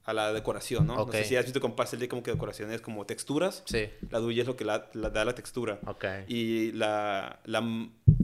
a 0.09 0.13
la 0.15 0.33
decoración, 0.33 0.87
¿no? 0.87 0.95
Ok. 1.03 1.09
No 1.09 1.13
sé 1.13 1.25
si 1.25 1.37
has 1.37 1.45
visto 1.45 1.61
con 1.61 1.77
pastelería 1.77 2.09
como 2.09 2.23
que 2.23 2.31
decoraciones 2.33 2.81
como 2.81 3.05
texturas. 3.05 3.63
Sí. 3.67 3.91
La 4.11 4.19
duya 4.21 4.41
es 4.43 4.47
lo 4.49 4.57
que 4.57 4.65
la, 4.65 4.89
la- 4.95 5.11
da 5.11 5.25
la 5.25 5.35
textura. 5.35 5.79
Ok. 5.87 6.05
Y 6.29 6.73
la, 6.73 7.41
la, 7.45 7.63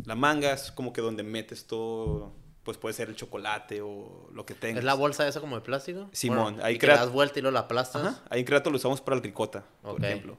la 0.04 0.14
manga 0.14 0.52
es 0.52 0.70
como 0.72 0.92
que 0.92 1.00
donde 1.02 1.22
metes 1.22 1.66
todo, 1.66 2.32
pues 2.62 2.78
puede 2.78 2.94
ser 2.94 3.08
el 3.10 3.16
chocolate 3.16 3.82
o 3.82 4.28
lo 4.32 4.46
que 4.46 4.54
tengas. 4.54 4.78
¿Es 4.78 4.84
la 4.84 4.94
bolsa 4.94 5.28
esa 5.28 5.40
como 5.40 5.56
de 5.56 5.60
plástico? 5.62 6.08
Simón, 6.12 6.56
ahí 6.60 6.72
ahí 6.74 6.78
crea- 6.78 6.96
das 6.96 7.10
vuelta 7.10 7.38
y 7.38 7.42
luego 7.42 7.52
la 7.54 7.60
aplastas. 7.60 8.02
Ajá, 8.02 8.22
ahí 8.30 8.40
en 8.40 8.46
Creato 8.46 8.70
lo 8.70 8.76
usamos 8.76 9.00
para 9.02 9.16
el 9.18 9.22
ricota, 9.22 9.64
por 9.82 10.02
ejemplo. 10.04 10.38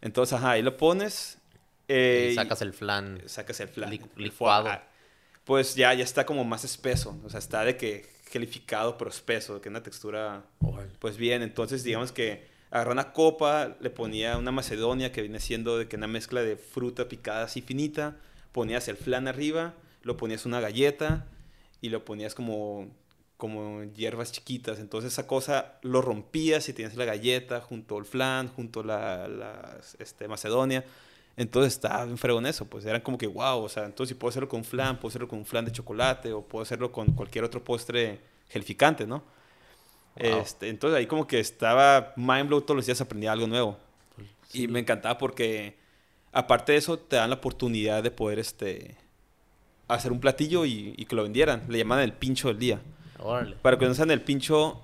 Entonces, 0.00 0.34
ajá, 0.34 0.52
ahí 0.52 0.62
lo 0.62 0.76
pones. 0.76 1.38
eh, 1.88 2.28
y 2.32 2.34
sacas 2.36 2.62
el 2.62 2.72
flan. 2.72 3.20
sacas 3.26 3.58
el 3.60 3.68
flan. 3.68 3.90
licuado. 4.16 4.68
Pues 5.44 5.74
ya, 5.74 5.92
ya 5.94 6.04
está 6.04 6.24
como 6.26 6.44
más 6.44 6.62
espeso. 6.64 7.18
O 7.24 7.30
sea, 7.30 7.38
está 7.38 7.64
de 7.64 7.76
que 7.76 8.06
gelificado, 8.30 8.96
pero 8.98 9.10
espeso, 9.10 9.60
que 9.60 9.68
una 9.68 9.82
textura, 9.82 10.44
pues 10.98 11.16
bien. 11.16 11.42
Entonces, 11.42 11.84
digamos 11.84 12.12
que 12.12 12.46
agarró 12.70 12.92
una 12.92 13.12
copa, 13.12 13.76
le 13.80 13.90
ponía 13.90 14.36
una 14.36 14.52
macedonia 14.52 15.12
que 15.12 15.22
viene 15.22 15.40
siendo 15.40 15.78
de 15.78 15.88
que 15.88 15.96
una 15.96 16.06
mezcla 16.06 16.42
de 16.42 16.56
fruta 16.56 17.08
picada 17.08 17.44
así 17.44 17.62
finita. 17.62 18.16
Ponías 18.52 18.88
el 18.88 18.96
flan 18.96 19.28
arriba, 19.28 19.74
lo 20.02 20.16
ponías 20.16 20.46
una 20.46 20.60
galleta 20.60 21.26
y 21.80 21.88
lo 21.90 22.04
ponías 22.04 22.34
como 22.34 22.88
como 23.38 23.84
hierbas 23.84 24.32
chiquitas. 24.32 24.80
Entonces 24.80 25.12
esa 25.12 25.26
cosa 25.26 25.78
lo 25.82 26.02
rompías 26.02 26.68
y 26.68 26.74
tenías 26.74 26.96
la 26.96 27.06
galleta 27.06 27.60
junto 27.60 27.96
al 27.96 28.04
flan, 28.04 28.48
junto 28.48 28.80
a 28.80 28.84
la, 28.84 29.28
la, 29.28 29.78
este, 30.00 30.28
macedonia. 30.28 30.84
Entonces 31.38 31.74
estaba 31.74 32.04
bien 32.04 32.18
fregón 32.18 32.46
eso, 32.46 32.64
pues 32.64 32.84
eran 32.84 33.00
como 33.00 33.16
que 33.16 33.28
wow, 33.28 33.62
o 33.62 33.68
sea, 33.68 33.84
entonces 33.84 34.08
si 34.08 34.18
puedo 34.18 34.30
hacerlo 34.30 34.48
con 34.48 34.64
flan, 34.64 34.96
puedo 34.96 35.10
hacerlo 35.10 35.28
con 35.28 35.38
un 35.38 35.46
flan 35.46 35.64
de 35.64 35.70
chocolate 35.70 36.32
o 36.32 36.42
puedo 36.42 36.64
hacerlo 36.64 36.90
con 36.90 37.12
cualquier 37.12 37.44
otro 37.44 37.62
postre 37.62 38.18
gelificante, 38.48 39.06
¿no? 39.06 39.22
Wow. 40.16 40.40
Este, 40.40 40.68
entonces 40.68 40.98
ahí 40.98 41.06
como 41.06 41.28
que 41.28 41.38
estaba 41.38 42.12
mind 42.16 42.48
blow, 42.48 42.60
todos 42.62 42.74
los 42.74 42.86
días 42.86 43.00
aprendía 43.00 43.30
algo 43.30 43.46
nuevo. 43.46 43.78
Y 44.52 44.66
me 44.66 44.80
encantaba 44.80 45.16
porque 45.16 45.76
aparte 46.32 46.72
de 46.72 46.78
eso 46.78 46.98
te 46.98 47.14
dan 47.14 47.30
la 47.30 47.36
oportunidad 47.36 48.02
de 48.02 48.10
poder 48.10 48.40
este 48.40 48.96
hacer 49.86 50.10
un 50.10 50.18
platillo 50.18 50.64
y, 50.64 50.92
y 50.96 51.04
que 51.04 51.14
lo 51.14 51.22
vendieran. 51.22 51.62
Le 51.68 51.78
llamaban 51.78 52.02
el 52.02 52.14
pincho 52.14 52.48
del 52.48 52.58
día. 52.58 52.80
Órale. 53.20 53.54
Para 53.62 53.78
que 53.78 53.86
no 53.86 53.94
sepan, 53.94 54.10
el 54.10 54.22
pincho 54.22 54.82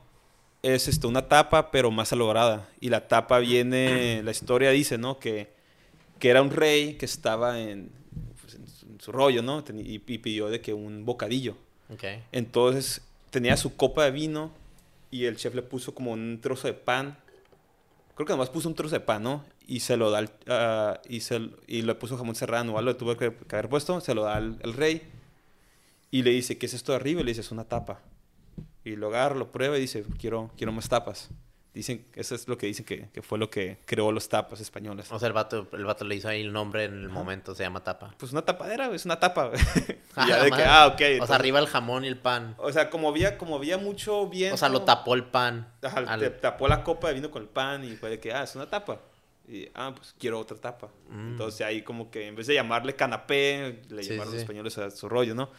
es 0.62 0.86
este, 0.86 1.08
una 1.08 1.26
tapa, 1.26 1.72
pero 1.72 1.90
más 1.90 2.12
elaborada. 2.12 2.68
Y 2.80 2.90
la 2.90 3.08
tapa 3.08 3.40
viene, 3.40 4.22
la 4.22 4.30
historia 4.30 4.70
dice, 4.70 4.98
¿no? 4.98 5.18
Que, 5.18 5.52
que 6.24 6.30
era 6.30 6.40
un 6.40 6.50
rey 6.50 6.94
que 6.94 7.04
estaba 7.04 7.60
en, 7.60 7.90
pues, 8.40 8.54
en 8.54 8.66
su, 8.66 8.86
en 8.86 8.98
su 8.98 9.12
rollo, 9.12 9.42
¿no? 9.42 9.62
Y, 9.76 10.00
y 10.06 10.18
pidió 10.18 10.48
de 10.48 10.62
que 10.62 10.72
un 10.72 11.04
bocadillo. 11.04 11.54
Ok. 11.92 12.02
Entonces 12.32 13.02
tenía 13.28 13.58
su 13.58 13.76
copa 13.76 14.06
de 14.06 14.10
vino 14.10 14.50
y 15.10 15.26
el 15.26 15.36
chef 15.36 15.54
le 15.54 15.60
puso 15.60 15.94
como 15.94 16.12
un 16.12 16.40
trozo 16.40 16.66
de 16.66 16.72
pan. 16.72 17.18
Creo 18.14 18.26
que 18.26 18.32
nomás 18.32 18.48
puso 18.48 18.70
un 18.70 18.74
trozo 18.74 18.94
de 18.94 19.00
pan, 19.00 19.22
¿no? 19.22 19.44
Y 19.66 19.80
se 19.80 19.98
lo 19.98 20.10
da 20.10 20.16
al- 20.20 20.32
ah, 20.46 20.98
y, 21.06 21.20
se, 21.20 21.42
y 21.66 21.82
le 21.82 21.94
puso 21.94 22.16
jamón 22.16 22.36
serrano 22.36 22.72
o 22.72 22.78
algo, 22.78 22.96
tuvo 22.96 23.18
que, 23.18 23.30
que 23.46 23.56
haber 23.56 23.68
puesto, 23.68 24.00
se 24.00 24.14
lo 24.14 24.22
da 24.22 24.36
al, 24.36 24.58
al 24.64 24.72
rey. 24.72 25.02
Y 26.10 26.22
le 26.22 26.30
dice, 26.30 26.56
¿qué 26.56 26.64
es 26.64 26.72
esto 26.72 26.92
de 26.92 26.96
arriba? 26.96 27.20
Y 27.20 27.24
le 27.24 27.32
dice, 27.32 27.42
es 27.42 27.50
una 27.50 27.64
tapa. 27.64 28.00
Y 28.82 28.96
lo 28.96 29.08
agarra, 29.08 29.34
lo 29.34 29.52
prueba 29.52 29.76
y 29.76 29.82
dice, 29.82 30.04
quiero, 30.18 30.50
quiero 30.56 30.72
más 30.72 30.88
tapas. 30.88 31.28
Dicen, 31.74 32.06
eso 32.14 32.36
es 32.36 32.46
lo 32.46 32.56
que 32.56 32.66
dicen 32.66 32.84
que, 32.86 33.08
que 33.12 33.20
fue 33.20 33.36
lo 33.36 33.50
que 33.50 33.78
creó 33.84 34.12
los 34.12 34.28
tapas 34.28 34.60
españoles. 34.60 35.10
O 35.10 35.18
sea, 35.18 35.26
el 35.26 35.32
vato, 35.32 35.66
el 35.72 35.84
vato 35.84 36.04
le 36.04 36.14
hizo 36.14 36.28
ahí 36.28 36.40
el 36.42 36.52
nombre 36.52 36.84
en 36.84 36.94
el 36.94 37.08
momento, 37.08 37.52
se 37.54 37.64
llama 37.64 37.82
tapa. 37.82 38.14
Pues 38.16 38.30
una 38.30 38.42
tapadera, 38.42 38.94
es 38.94 39.04
una 39.04 39.18
tapa. 39.18 39.50
Ah, 40.16 40.26
ya 40.28 40.44
de 40.44 40.52
que, 40.52 40.62
ah, 40.62 40.86
ok. 40.86 41.22
O 41.22 41.26
sea, 41.26 41.34
arriba 41.34 41.58
el 41.58 41.66
jamón 41.66 42.04
y 42.04 42.06
el 42.06 42.16
pan. 42.16 42.54
O 42.58 42.70
sea, 42.70 42.88
como 42.88 43.08
había, 43.08 43.36
como 43.36 43.56
había 43.56 43.78
mucho 43.78 44.28
viento. 44.28 44.54
O 44.54 44.58
sea, 44.58 44.68
lo 44.68 44.82
tapó 44.82 45.14
el 45.14 45.24
pan. 45.24 45.68
Ajá, 45.82 46.04
al- 46.06 46.20
te 46.20 46.30
tapó 46.30 46.68
la 46.68 46.84
copa 46.84 47.08
de 47.08 47.14
vino 47.14 47.32
con 47.32 47.42
el 47.42 47.48
pan 47.48 47.82
y 47.82 47.96
fue 47.96 48.10
de 48.10 48.20
que, 48.20 48.32
ah, 48.32 48.44
es 48.44 48.54
una 48.54 48.70
tapa. 48.70 49.00
Y, 49.48 49.68
ah, 49.74 49.92
pues 49.96 50.14
quiero 50.16 50.38
otra 50.38 50.56
tapa. 50.56 50.86
Mm. 51.10 51.30
Entonces 51.32 51.60
ahí 51.66 51.82
como 51.82 52.12
que 52.12 52.28
en 52.28 52.36
vez 52.36 52.46
de 52.46 52.54
llamarle 52.54 52.94
canapé, 52.94 53.82
le 53.88 54.04
Sí, 54.04 54.10
llamaron 54.10 54.30
sí. 54.30 54.36
los 54.36 54.42
españoles 54.42 54.78
a 54.78 54.90
su 54.92 55.08
rollo, 55.08 55.34
¿no? 55.34 55.50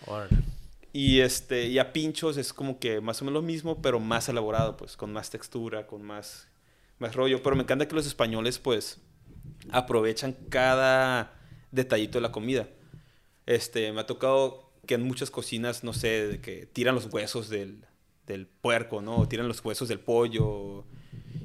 Y, 0.95 1.19
este, 1.19 1.67
y 1.67 1.77
a 1.77 1.91
pinchos 1.91 2.37
es 2.37 2.53
como 2.53 2.79
que 2.79 3.01
más 3.01 3.21
o 3.21 3.25
menos 3.25 3.41
lo 3.41 3.45
mismo, 3.45 3.81
pero 3.81 3.99
más 3.99 4.29
elaborado, 4.29 4.77
pues, 4.77 4.95
con 4.95 5.11
más 5.11 5.29
textura, 5.29 5.87
con 5.87 6.01
más, 6.01 6.47
más 6.99 7.13
rollo. 7.15 7.43
Pero 7.43 7.57
me 7.57 7.63
encanta 7.63 7.85
que 7.85 7.95
los 7.95 8.07
españoles, 8.07 8.59
pues, 8.59 9.01
aprovechan 9.71 10.31
cada 10.47 11.37
detallito 11.71 12.17
de 12.17 12.21
la 12.21 12.31
comida. 12.31 12.69
Este, 13.45 13.91
me 13.91 13.99
ha 13.99 14.05
tocado 14.05 14.71
que 14.87 14.93
en 14.93 15.03
muchas 15.03 15.29
cocinas, 15.31 15.83
no 15.83 15.91
sé, 15.91 16.27
de 16.29 16.39
que 16.39 16.65
tiran 16.65 16.95
los 16.95 17.07
huesos 17.07 17.49
del, 17.49 17.83
del 18.25 18.47
puerco, 18.47 19.01
¿no? 19.01 19.17
O 19.17 19.27
tiran 19.27 19.49
los 19.49 19.65
huesos 19.65 19.89
del 19.89 19.99
pollo 19.99 20.85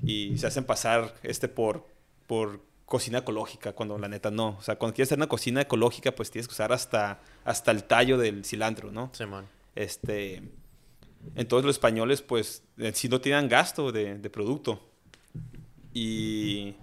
y 0.04 0.38
se 0.38 0.46
hacen 0.46 0.62
pasar 0.62 1.16
este 1.24 1.48
por, 1.48 1.88
por 2.28 2.60
cocina 2.84 3.18
ecológica, 3.18 3.72
cuando 3.72 3.98
la 3.98 4.06
neta 4.06 4.30
no. 4.30 4.50
O 4.60 4.62
sea, 4.62 4.76
cuando 4.76 4.94
quieres 4.94 5.08
hacer 5.08 5.18
una 5.18 5.28
cocina 5.28 5.62
ecológica, 5.62 6.14
pues 6.14 6.30
tienes 6.30 6.46
que 6.46 6.52
usar 6.52 6.72
hasta, 6.72 7.20
hasta 7.44 7.70
el 7.70 7.84
tallo 7.84 8.18
del 8.18 8.44
cilantro, 8.44 8.90
¿no? 8.92 9.10
Simón. 9.14 9.46
Este, 9.74 10.42
entonces 11.34 11.64
los 11.66 11.76
españoles, 11.76 12.22
pues, 12.22 12.62
sí 12.94 13.08
no 13.08 13.20
tienen 13.20 13.48
gasto 13.48 13.92
de, 13.92 14.18
de 14.18 14.30
producto. 14.30 14.80
Y, 15.92 16.74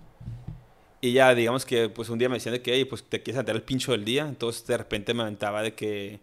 y 1.02 1.14
ya, 1.14 1.34
digamos 1.34 1.66
que, 1.66 1.90
pues, 1.90 2.10
un 2.10 2.20
día 2.20 2.30
me 2.30 2.36
decían 2.36 2.54
de 2.54 2.62
que, 2.62 2.74
"Ey, 2.74 2.86
pues, 2.86 3.04
te 3.04 3.22
quieres 3.24 3.38
aventar 3.38 3.56
el 3.56 3.62
pincho 3.64 3.92
del 3.92 4.04
día. 4.06 4.28
Entonces, 4.28 4.66
de 4.68 4.78
repente 4.78 5.14
me 5.14 5.24
aventaba 5.24 5.62
de 5.62 5.74
que, 5.74 6.20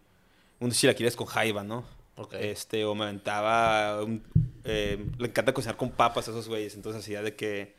un 0.61 0.71
chilaquiles 0.71 1.17
con 1.17 1.27
jaiba, 1.27 1.63
¿no? 1.65 1.85
Ok. 2.17 2.35
Este, 2.35 2.85
o 2.85 2.95
me 2.95 3.05
aventaba, 3.05 4.03
un- 4.03 4.23
eh, 4.65 5.05
le 5.19 5.27
encanta 5.29 5.53
cocinar 5.53 5.77
con 5.77 5.91
papas 5.91 6.29
a 6.29 6.31
esos 6.31 6.49
güeyes. 6.49 6.75
Entonces, 6.75 7.03
hacía 7.03 7.23
de 7.23 7.35
que, 7.35 7.75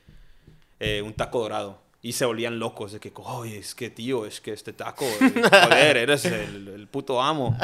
eh, 0.79 1.01
un 1.01 1.13
taco 1.13 1.39
dorado. 1.39 1.81
Y 2.05 2.13
se 2.13 2.23
volvían 2.25 2.59
locos 2.59 2.91
de 2.91 2.99
que, 2.99 3.11
oye, 3.15 3.57
es 3.57 3.73
que 3.73 3.89
tío, 3.89 4.27
es 4.27 4.39
que 4.39 4.53
este 4.53 4.73
taco, 4.73 5.05
eh, 5.21 5.33
joder, 5.41 5.97
eres 5.97 6.23
el, 6.25 6.67
el 6.67 6.87
puto 6.87 7.19
amo. 7.19 7.57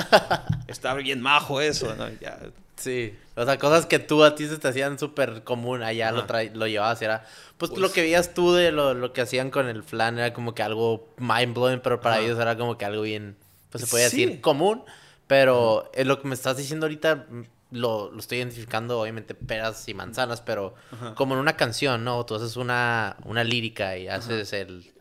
Está 0.68 0.96
bien 0.96 1.22
majo 1.22 1.62
eso, 1.62 1.94
¿no? 1.96 2.10
Ya, 2.20 2.40
Sí. 2.76 3.16
O 3.36 3.46
sea, 3.46 3.60
cosas 3.60 3.86
que 3.86 4.00
tú 4.00 4.24
a 4.24 4.34
ti 4.34 4.48
se 4.48 4.58
te 4.58 4.68
hacían 4.68 4.98
súper 4.98 5.44
común, 5.44 5.84
allá 5.84 6.12
lo, 6.12 6.26
trae, 6.26 6.50
lo 6.56 6.66
llevabas 6.66 7.00
y 7.04 7.06
era... 7.06 7.24
Pues, 7.60 7.70
Pues- 7.70 7.80
lo 7.80 7.92
que 7.92 8.02
veías 8.02 8.34
tú 8.34 8.54
de 8.54 8.72
lo, 8.72 8.96
lo 8.96 9.14
que 9.14 9.22
hacían 9.22 9.52
con 9.52 9.68
el 9.68 9.84
flan 9.84 10.18
era 10.18 10.34
como 10.34 10.56
que 10.56 10.64
algo 10.64 11.08
mind-blowing, 11.20 11.82
pero 11.84 12.02
para 12.02 12.16
Ajá. 12.16 12.24
ellos 12.24 12.40
era 12.40 12.58
como 12.58 12.80
que 12.80 12.86
algo 12.86 13.04
bien... 13.04 13.36
Pues 13.70 13.84
se 13.84 13.90
podía 13.92 14.10
Sí. 14.10 14.26
decir 14.26 14.42
común, 14.42 14.84
pero 15.28 15.92
es 15.94 16.08
lo 16.08 16.20
que 16.20 16.28
me 16.28 16.34
estás 16.34 16.58
diciendo 16.58 16.88
ahorita 16.88 17.28
lo, 17.72 18.12
lo 18.12 18.20
estoy 18.20 18.38
identificando, 18.40 19.00
obviamente, 19.02 19.34
peras 19.34 19.88
y 19.88 19.94
manzanas, 19.94 20.42
pero 20.42 20.76
Ajá. 20.92 21.16
como 21.16 21.34
en 21.36 21.40
una 21.40 21.56
canción, 21.56 22.04
¿no? 22.04 22.26
Tú 22.26 22.36
haces 22.36 22.58
una, 22.58 23.16
una 23.26 23.44
lírica 23.44 23.98
y 23.98 24.08
haces 24.08 24.54
el... 24.54 24.92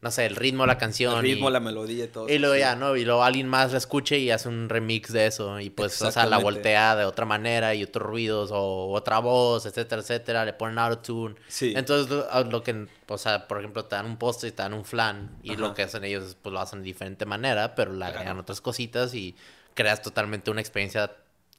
No 0.00 0.10
sé, 0.10 0.26
el 0.26 0.34
ritmo 0.34 0.64
de 0.64 0.66
la 0.66 0.78
canción. 0.78 1.14
el 1.14 1.22
ritmo, 1.22 1.48
y... 1.48 1.52
la 1.52 1.60
melodía 1.60 2.06
y 2.06 2.08
todo. 2.08 2.28
Y 2.28 2.38
luego 2.40 2.54
sí. 2.56 2.60
ya, 2.60 2.74
¿no? 2.74 2.96
Y 2.96 3.04
luego 3.04 3.22
alguien 3.22 3.46
más 3.46 3.70
la 3.70 3.78
escuche 3.78 4.18
y 4.18 4.32
hace 4.32 4.48
un 4.48 4.68
remix 4.68 5.12
de 5.12 5.26
eso. 5.26 5.60
Y 5.60 5.70
pues, 5.70 6.02
o 6.02 6.10
sea, 6.10 6.26
la 6.26 6.38
voltea 6.38 6.96
de 6.96 7.04
otra 7.04 7.24
manera 7.24 7.72
y 7.76 7.84
otros 7.84 8.04
ruidos 8.08 8.50
o 8.52 8.90
otra 8.90 9.20
voz, 9.20 9.64
etcétera, 9.64 10.02
etcétera. 10.02 10.44
Le 10.44 10.54
ponen 10.54 10.78
autotune. 10.80 11.36
Sí. 11.46 11.72
Entonces, 11.76 12.10
lo, 12.50 12.62
que, 12.64 12.88
o 13.06 13.16
sea, 13.18 13.46
por 13.46 13.58
ejemplo, 13.60 13.84
te 13.84 13.94
dan 13.94 14.06
un 14.06 14.16
postre 14.16 14.48
y 14.48 14.52
te 14.52 14.62
dan 14.64 14.74
un 14.74 14.84
flan. 14.84 15.36
Y 15.44 15.54
lo 15.54 15.72
que 15.72 15.82
hacen 15.84 16.02
ellos, 16.02 16.36
pues 16.42 16.52
lo 16.52 16.58
hacen 16.58 16.80
de 16.80 16.86
diferente 16.86 17.24
manera, 17.24 17.76
pero 17.76 17.92
le 17.92 18.04
agregan 18.04 18.24
Claro. 18.24 18.40
otras 18.40 18.60
cositas 18.60 19.14
y 19.14 19.36
creas 19.74 20.02
totalmente 20.02 20.50
una 20.50 20.60
experiencia 20.60 21.12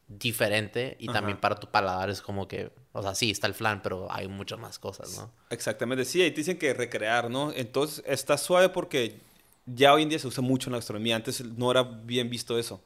diferente. 0.08 0.95
Y 0.99 1.08
también 1.08 1.38
para 1.39 1.56
tu 1.56 1.68
paladar 1.68 2.10
es 2.10 2.22
como 2.22 2.47
que, 2.47 2.72
o 2.91 3.01
sea, 3.01 3.16
sí, 3.16 3.32
está 3.32 3.47
el 3.47 3.54
flan, 3.54 3.82
pero 3.82 4.08
hay 4.12 4.28
muchas 4.28 4.60
más 4.60 4.80
cosas, 4.80 5.18
¿no? 5.18 5.32
Exactamente, 5.49 6.06
sí, 6.06 6.22
ahí 6.22 6.32
te 6.32 6.38
dicen 6.38 6.58
que 6.58 6.74
recrear, 6.74 7.30
¿no? 7.30 7.51
Entonces 7.54 8.04
está 8.08 8.38
suave 8.38 8.70
porque 8.70 9.20
ya 9.66 9.93
hoy 9.93 10.04
en 10.04 10.10
día 10.10 10.20
se 10.20 10.28
usa 10.28 10.43
mucho 10.43 10.70
en 10.70 10.74
la 10.74 10.78
gastronomía. 10.80 11.16
Antes 11.16 11.43
no 11.43 11.72
era 11.72 11.84
bien 11.84 12.30
visto 12.30 12.58
eso. 12.60 12.82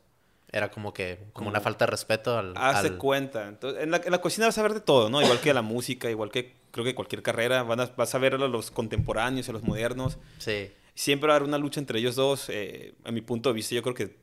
Era 0.49 0.71
como 0.71 0.93
que, 0.93 1.17
como, 1.17 1.31
Como- 1.33 1.49
una 1.49 1.59
falta 1.59 1.85
de 1.85 1.91
respeto 1.91 2.37
al... 2.37 2.53
Hace 2.55 2.87
al- 2.87 2.97
cuenta. 2.97 3.47
Entonces, 3.49 3.83
en 3.83 3.91
la, 3.91 3.97
en 3.97 4.11
la 4.11 4.21
cocina 4.21 4.45
vas 4.45 4.57
a 4.57 4.61
ver 4.61 4.73
de 4.75 4.79
todo, 4.79 5.09
¿no? 5.09 5.21
Igual 5.21 5.41
que 5.41 5.53
la 5.53 5.61
música, 5.61 6.09
igual 6.09 6.31
que 6.31 6.53
creo 6.71 6.85
que 6.85 6.95
cualquier 6.95 7.21
carrera. 7.21 7.63
Van 7.63 7.81
a- 7.81 7.91
vas 7.97 8.15
a 8.15 8.17
ver 8.17 8.35
a 8.35 8.37
los 8.37 8.71
contemporáneos 8.71 9.47
y 9.47 9.49
a 9.49 9.53
los 9.53 9.63
modernos. 9.63 10.17
Sí. 10.37 10.71
Siempre 10.95 11.27
va 11.27 11.33
a 11.33 11.37
haber 11.37 11.47
una 11.49 11.57
lucha 11.57 11.81
entre 11.81 11.99
ellos 11.99 12.15
dos. 12.15 12.45
Eh, 12.47 12.93
a 13.03 13.11
mi 13.11 13.19
punto 13.19 13.49
de 13.49 13.55
vista, 13.55 13.75
yo 13.75 13.81
creo 13.83 13.93
que 13.93 14.15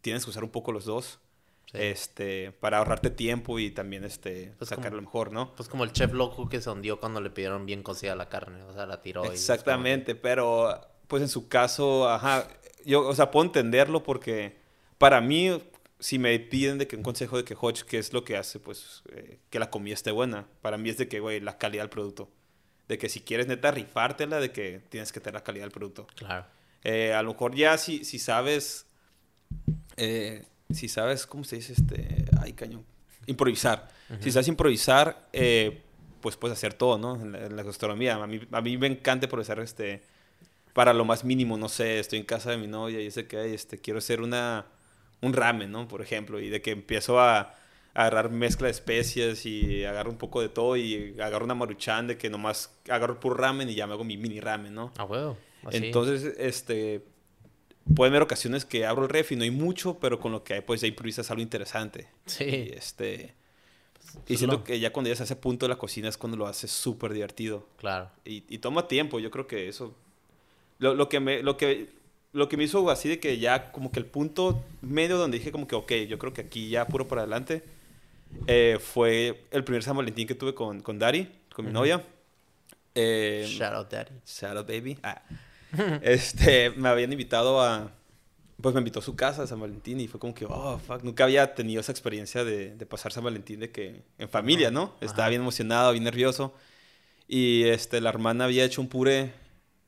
tienes 0.00 0.24
que 0.24 0.30
usar 0.30 0.44
un 0.44 0.50
poco 0.50 0.72
los 0.72 0.86
dos. 0.86 1.18
Sí. 1.66 1.78
Este, 1.80 2.52
para 2.52 2.78
ahorrarte 2.78 3.10
tiempo 3.10 3.58
y 3.58 3.70
también 3.72 4.04
este, 4.04 4.54
Pues 4.58 4.68
sacar 4.70 4.84
como- 4.86 4.96
lo 4.96 5.02
mejor, 5.02 5.32
¿no? 5.32 5.54
Pues 5.56 5.68
como 5.68 5.82
el 5.84 5.92
chef 5.92 6.12
loco 6.12 6.48
que 6.48 6.60
se 6.60 6.70
hundió 6.70 7.00
cuando 7.00 7.20
le 7.20 7.30
pidieron 7.30 7.66
bien 7.66 7.82
cocida 7.82 8.14
la 8.14 8.28
carne, 8.28 8.62
o 8.62 8.72
sea, 8.72 8.86
la 8.86 9.02
tiró. 9.02 9.24
y 9.24 9.28
es 9.28 9.32
Exactamente, 9.34 10.14
pero 10.14 10.80
pues 11.08 11.22
en 11.22 11.28
su 11.28 11.48
caso, 11.48 12.08
ajá, 12.08 12.46
yo, 12.84 13.06
o 13.06 13.14
sea, 13.14 13.30
puedo 13.32 13.44
entenderlo 13.46 14.02
porque 14.04 14.56
para 14.98 15.20
mí 15.20 15.60
si 15.98 16.18
me 16.18 16.38
piden 16.38 16.78
de 16.78 16.86
que 16.86 16.94
un 16.96 17.02
consejo 17.02 17.36
de 17.36 17.44
que 17.44 17.56
Hodge, 17.58 17.82
¿qué 17.84 17.98
es 17.98 18.12
lo 18.12 18.22
que 18.22 18.36
hace? 18.36 18.60
Pues 18.60 19.02
eh, 19.12 19.38
que 19.50 19.58
la 19.58 19.70
comida 19.70 19.94
esté 19.94 20.10
buena. 20.10 20.46
Para 20.62 20.76
mí 20.78 20.90
es 20.90 20.98
de 20.98 21.08
que, 21.08 21.20
güey, 21.20 21.40
la 21.40 21.56
calidad 21.58 21.82
del 21.84 21.90
producto. 21.90 22.28
De 22.86 22.98
que 22.98 23.08
si 23.08 23.20
quieres 23.20 23.46
neta 23.48 23.70
rifártela, 23.70 24.38
de 24.38 24.52
que 24.52 24.82
tienes 24.90 25.10
que 25.10 25.20
tener 25.20 25.34
la 25.34 25.42
calidad 25.42 25.64
del 25.64 25.72
producto. 25.72 26.06
Claro. 26.14 26.46
Eh, 26.84 27.14
a 27.14 27.22
lo 27.22 27.32
mejor 27.32 27.54
ya 27.54 27.78
si, 27.78 28.04
si 28.04 28.18
sabes, 28.18 28.86
eh, 29.96 30.44
si 30.70 30.88
sabes, 30.88 31.26
¿cómo 31.26 31.44
se 31.44 31.56
dice? 31.56 31.72
Este, 31.72 32.24
ay, 32.40 32.52
cañón. 32.52 32.84
Improvisar. 33.26 33.88
Si 34.20 34.30
sabes 34.30 34.48
improvisar, 34.48 35.28
eh, 35.32 35.82
pues 36.20 36.36
puedes 36.36 36.56
hacer 36.56 36.74
todo, 36.74 36.98
¿no? 36.98 37.20
En 37.20 37.32
la, 37.32 37.46
en 37.46 37.56
la 37.56 37.62
gastronomía. 37.62 38.14
A 38.16 38.26
mí, 38.26 38.40
a 38.50 38.60
mí 38.60 38.76
me 38.76 38.86
encanta 38.86 39.26
improvisar 39.26 39.58
este, 39.60 40.02
para 40.72 40.92
lo 40.92 41.04
más 41.04 41.24
mínimo, 41.24 41.56
no 41.56 41.68
sé, 41.68 41.98
estoy 41.98 42.18
en 42.18 42.24
casa 42.24 42.50
de 42.50 42.58
mi 42.58 42.66
novia 42.66 43.00
y 43.00 43.10
sé 43.10 43.26
que 43.26 43.54
este, 43.54 43.78
quiero 43.78 43.98
hacer 43.98 44.20
una, 44.20 44.66
un 45.22 45.32
ramen, 45.32 45.72
¿no? 45.72 45.88
Por 45.88 46.02
ejemplo, 46.02 46.38
y 46.38 46.50
de 46.50 46.60
que 46.62 46.70
empiezo 46.70 47.18
a, 47.18 47.54
agarrar 47.96 48.30
mezcla 48.30 48.66
de 48.66 48.72
especias 48.72 49.46
y 49.46 49.86
agarro 49.86 50.10
un 50.10 50.18
poco 50.18 50.42
de 50.42 50.50
todo 50.50 50.76
y 50.76 51.18
agarro 51.18 51.46
una 51.46 51.54
maruchan 51.54 52.06
de 52.06 52.18
que 52.18 52.28
nomás 52.28 52.78
agarro 52.90 53.18
puro 53.18 53.36
ramen 53.36 53.70
y 53.70 53.74
ya 53.74 53.86
me 53.86 53.94
hago 53.94 54.04
mi 54.04 54.18
mini 54.18 54.38
ramen, 54.38 54.74
¿no? 54.74 54.92
Ah, 54.98 55.04
huevo. 55.04 55.38
Así. 55.64 55.78
Entonces, 55.78 56.34
este, 56.36 57.06
pueden 57.94 58.12
haber 58.12 58.22
ocasiones 58.22 58.64
que 58.64 58.84
abro 58.86 59.04
el 59.04 59.08
ref 59.08 59.32
y 59.32 59.36
no 59.36 59.44
hay 59.44 59.50
mucho, 59.50 59.98
pero 60.00 60.18
con 60.18 60.32
lo 60.32 60.42
que 60.44 60.54
hay, 60.54 60.60
pues 60.60 60.80
ya 60.80 60.86
improvisas 60.88 61.30
algo 61.30 61.42
interesante. 61.42 62.08
Sí. 62.26 62.44
Y, 62.44 62.72
este, 62.76 63.34
y 64.14 64.18
Pues, 64.26 64.38
siento 64.38 64.58
no. 64.58 64.64
que 64.64 64.78
ya 64.80 64.92
cuando 64.92 65.08
llegas 65.08 65.20
a 65.20 65.24
ese 65.24 65.36
punto 65.36 65.66
de 65.66 65.70
la 65.70 65.76
cocina 65.78 66.08
es 66.08 66.16
cuando 66.16 66.36
lo 66.36 66.46
haces 66.46 66.70
súper 66.70 67.12
divertido. 67.12 67.66
Claro. 67.78 68.10
Y, 68.24 68.42
y 68.48 68.58
toma 68.58 68.88
tiempo, 68.88 69.18
yo 69.20 69.30
creo 69.30 69.46
que 69.46 69.68
eso... 69.68 69.94
Lo, 70.78 70.94
lo 70.94 71.08
que 71.08 71.20
me, 71.20 71.42
lo, 71.42 71.56
que, 71.56 71.88
lo 72.32 72.48
que 72.50 72.56
me 72.58 72.64
hizo 72.64 72.90
así 72.90 73.08
de 73.08 73.18
que 73.18 73.38
ya 73.38 73.72
como 73.72 73.90
que 73.90 73.98
el 73.98 74.04
punto 74.06 74.62
medio 74.82 75.16
donde 75.16 75.38
dije 75.38 75.50
como 75.52 75.66
que, 75.66 75.74
ok, 75.74 75.92
yo 76.08 76.18
creo 76.18 76.34
que 76.34 76.42
aquí 76.42 76.68
ya 76.68 76.86
puro 76.86 77.08
para 77.08 77.22
adelante, 77.22 77.62
eh, 78.46 78.78
fue 78.78 79.44
el 79.52 79.64
primer 79.64 79.82
San 79.82 79.96
Valentín 79.96 80.26
que 80.28 80.34
tuve 80.34 80.54
con, 80.54 80.80
con 80.82 80.98
Dari, 80.98 81.30
con 81.54 81.64
mi 81.64 81.70
Ujú. 81.70 81.78
novia. 81.80 82.04
Eh, 82.94 83.46
Shout 83.48 83.72
out, 83.74 83.90
daddy. 83.90 84.10
Shout 84.26 84.56
out, 84.56 84.66
baby. 84.66 84.98
Ah. 85.02 85.22
Este, 86.00 86.70
me 86.70 86.88
habían 86.88 87.12
invitado 87.12 87.60
a. 87.60 87.92
Pues 88.60 88.74
me 88.74 88.80
invitó 88.80 89.00
a 89.00 89.02
su 89.02 89.16
casa 89.16 89.42
de 89.42 89.48
San 89.48 89.60
Valentín 89.60 90.00
y 90.00 90.08
fue 90.08 90.20
como 90.20 90.34
que, 90.34 90.46
oh, 90.48 90.78
fuck, 90.78 91.02
nunca 91.02 91.24
había 91.24 91.54
tenido 91.54 91.80
esa 91.80 91.92
experiencia 91.92 92.44
de, 92.44 92.74
de 92.76 92.86
pasar 92.86 93.12
San 93.12 93.24
Valentín 93.24 93.60
de 93.60 93.70
que 93.70 94.02
en 94.18 94.28
familia, 94.30 94.70
¿no? 94.70 94.96
Estaba 95.00 95.28
bien 95.28 95.42
emocionado, 95.42 95.92
bien 95.92 96.04
nervioso. 96.04 96.54
Y 97.28 97.64
este, 97.64 98.00
la 98.00 98.10
hermana 98.10 98.44
había 98.46 98.64
hecho 98.64 98.80
un 98.82 98.88
puré 98.88 99.32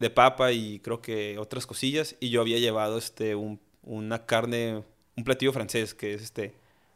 de 0.00 0.10
papa 0.10 0.52
y 0.52 0.80
creo 0.80 1.02
que 1.02 1.38
otras 1.38 1.66
cosillas. 1.66 2.16
Y 2.20 2.30
yo 2.30 2.40
había 2.42 2.58
llevado 2.58 2.98
este, 2.98 3.34
un- 3.36 3.60
una 3.82 4.26
carne, 4.26 4.84
un 5.16 5.24
platillo 5.24 5.52
francés 5.52 5.94
que 5.94 6.14
es 6.14 6.22
este, 6.22 6.54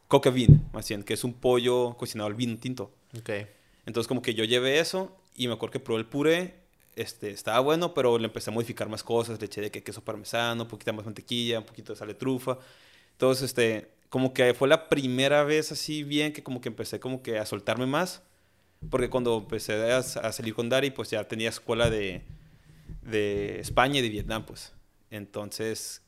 coque 0.08 0.30
vin, 0.30 0.64
más 0.72 0.88
bien, 0.88 1.02
que 1.04 1.14
es 1.14 1.24
un 1.24 1.34
pollo 1.34 1.96
cocinado 1.98 2.28
al 2.28 2.34
vino 2.34 2.58
tinto. 2.58 2.92
Ok. 3.16 3.30
Entonces 3.86 4.08
como 4.08 4.22
que 4.22 4.34
yo 4.34 4.44
llevé 4.44 4.78
eso 4.78 5.16
y 5.36 5.48
me 5.48 5.54
acuerdo 5.54 5.72
que 5.72 5.80
probé 5.80 6.00
el 6.00 6.06
puré, 6.06 6.54
este, 6.96 7.30
estaba 7.30 7.60
bueno, 7.60 7.94
pero 7.94 8.18
le 8.18 8.26
empecé 8.26 8.50
a 8.50 8.52
modificar 8.52 8.88
más 8.88 9.02
cosas, 9.02 9.40
le 9.40 9.46
eché 9.46 9.60
de 9.60 9.70
que 9.70 9.82
queso 9.82 10.02
parmesano, 10.02 10.62
un 10.64 10.68
poquito 10.68 10.92
más 10.92 11.04
mantequilla, 11.04 11.58
un 11.58 11.64
poquito 11.64 11.92
de 11.92 11.98
sal 11.98 12.08
de 12.08 12.14
trufa. 12.14 12.58
Entonces, 13.12 13.44
este, 13.44 13.90
como 14.08 14.34
que 14.34 14.54
fue 14.54 14.68
la 14.68 14.88
primera 14.88 15.44
vez 15.44 15.72
así 15.72 16.02
bien 16.02 16.32
que 16.32 16.42
como 16.42 16.60
que 16.60 16.68
empecé 16.68 17.00
como 17.00 17.22
que 17.22 17.38
a 17.38 17.46
soltarme 17.46 17.86
más, 17.86 18.22
porque 18.90 19.08
cuando 19.08 19.38
empecé 19.38 19.92
a, 19.92 19.98
a 19.98 20.32
salir 20.32 20.54
con 20.54 20.68
Dari, 20.68 20.90
pues 20.90 21.10
ya 21.10 21.24
tenía 21.24 21.48
escuela 21.48 21.88
de, 21.88 22.22
de 23.02 23.60
España 23.60 24.00
y 24.00 24.02
de 24.02 24.08
Vietnam, 24.08 24.44
pues. 24.44 24.72
Entonces, 25.10 26.02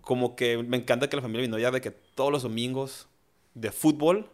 como 0.00 0.36
que 0.36 0.58
me 0.58 0.76
encanta 0.76 1.08
que 1.08 1.16
la 1.16 1.22
familia 1.22 1.42
vino 1.42 1.58
ya 1.58 1.70
de 1.70 1.80
que 1.80 1.90
todos 1.90 2.32
los 2.32 2.42
domingos 2.42 3.08
de 3.54 3.72
fútbol 3.72 4.30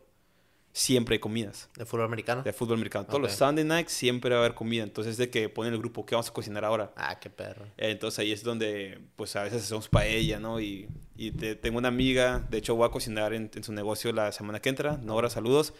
siempre 0.77 1.14
hay 1.14 1.18
comidas 1.20 1.68
¿De 1.77 1.85
fútbol 1.87 2.05
americano? 2.07 2.43
de 2.43 2.53
fútbol 2.53 2.75
americano. 2.75 3.07
Todos 3.07 3.20
los 3.20 3.33
Ok. 3.33 3.39
Sunday 3.39 3.64
nights 3.64 3.93
siempre 3.93 4.31
va 4.31 4.37
a 4.37 4.39
haber 4.41 4.55
comida. 4.55 4.83
Entonces, 4.83 5.16
de 5.16 5.31
que 5.31 5.49
ponen 5.49 5.72
el 5.72 5.79
grupo, 5.79 6.05
¿qué 6.05 6.16
vamos 6.16 6.29
a 6.29 6.33
cocinar 6.33 6.64
ahora? 6.64 6.91
Ah, 6.97 7.18
qué 7.20 7.31
perro. 7.31 7.64
Entonces, 7.77 8.18
ahí 8.18 8.33
es 8.33 8.43
donde, 8.43 8.99
pues, 9.14 9.37
a 9.37 9.45
veces 9.45 9.62
hacemos 9.62 9.89
paella, 9.89 10.41
¿no? 10.41 10.61
Y, 10.61 10.89
y 11.16 11.31
te- 11.31 11.55
tengo 11.55 11.79
una 11.79 11.87
amiga, 11.89 12.45
de 12.51 12.59
hecho, 12.59 12.75
voy 12.75 12.89
a 12.89 12.91
cocinar 12.91 13.33
en, 13.35 13.51
en 13.55 13.62
su 13.62 13.72
negocio 13.72 14.12
la 14.12 14.33
semana 14.33 14.59
que 14.61 14.68
entra. 14.68 14.97
Nora, 14.97 15.31
saludos. 15.31 15.75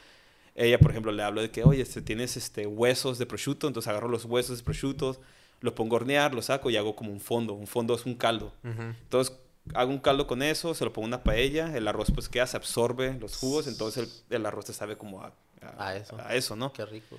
Ella, 0.55 0.79
por 0.79 0.93
ejemplo, 0.93 1.11
le 1.11 1.25
hablo 1.25 1.43
de 1.43 1.51
que, 1.51 1.65
oye, 1.65 1.83
este, 1.83 2.01
tienes 2.01 2.37
este, 2.37 2.65
huesos 2.69 3.19
de 3.19 3.27
prosciutto. 3.27 3.67
Entonces, 3.67 3.89
agarro 3.89 4.07
los 4.09 4.25
huesos 4.25 4.59
de 4.59 4.63
prosciutto, 4.65 5.21
los 5.61 5.73
pongo 5.73 5.97
a 5.97 6.01
hornear, 6.01 6.33
los 6.33 6.45
saco 6.45 6.71
y 6.71 6.77
hago 6.77 6.95
como 6.95 7.11
un 7.11 7.19
fondo. 7.21 7.55
Un 7.55 7.67
fondo 7.67 7.97
es 7.97 8.07
un 8.07 8.15
caldo. 8.15 8.53
Entonces 8.63 9.35
hago 9.73 9.91
un 9.91 9.99
caldo 9.99 10.27
con 10.27 10.43
eso, 10.43 10.75
se 10.75 10.85
lo 10.85 10.93
pongo 10.93 11.07
en 11.07 11.15
una 11.15 11.25
paella, 11.25 11.75
el 11.77 11.89
arroz 11.89 12.11
pues 12.13 12.29
queda, 12.29 12.47
se 12.47 12.57
absorbe 12.57 13.17
los 13.19 13.37
jugos, 13.37 13.67
entonces 13.67 14.25
el, 14.31 14.37
el 14.37 14.47
arroz 14.47 14.67
te 14.67 14.73
sabe 14.73 14.97
como 14.97 15.23
a, 15.23 15.33
a- 15.63 15.89
A 15.89 15.97
eso. 15.97 16.17
a 16.19 16.35
eso, 16.35 16.57
¿no? 16.57 16.73
Qué 16.73 16.85
rico. 16.85 17.17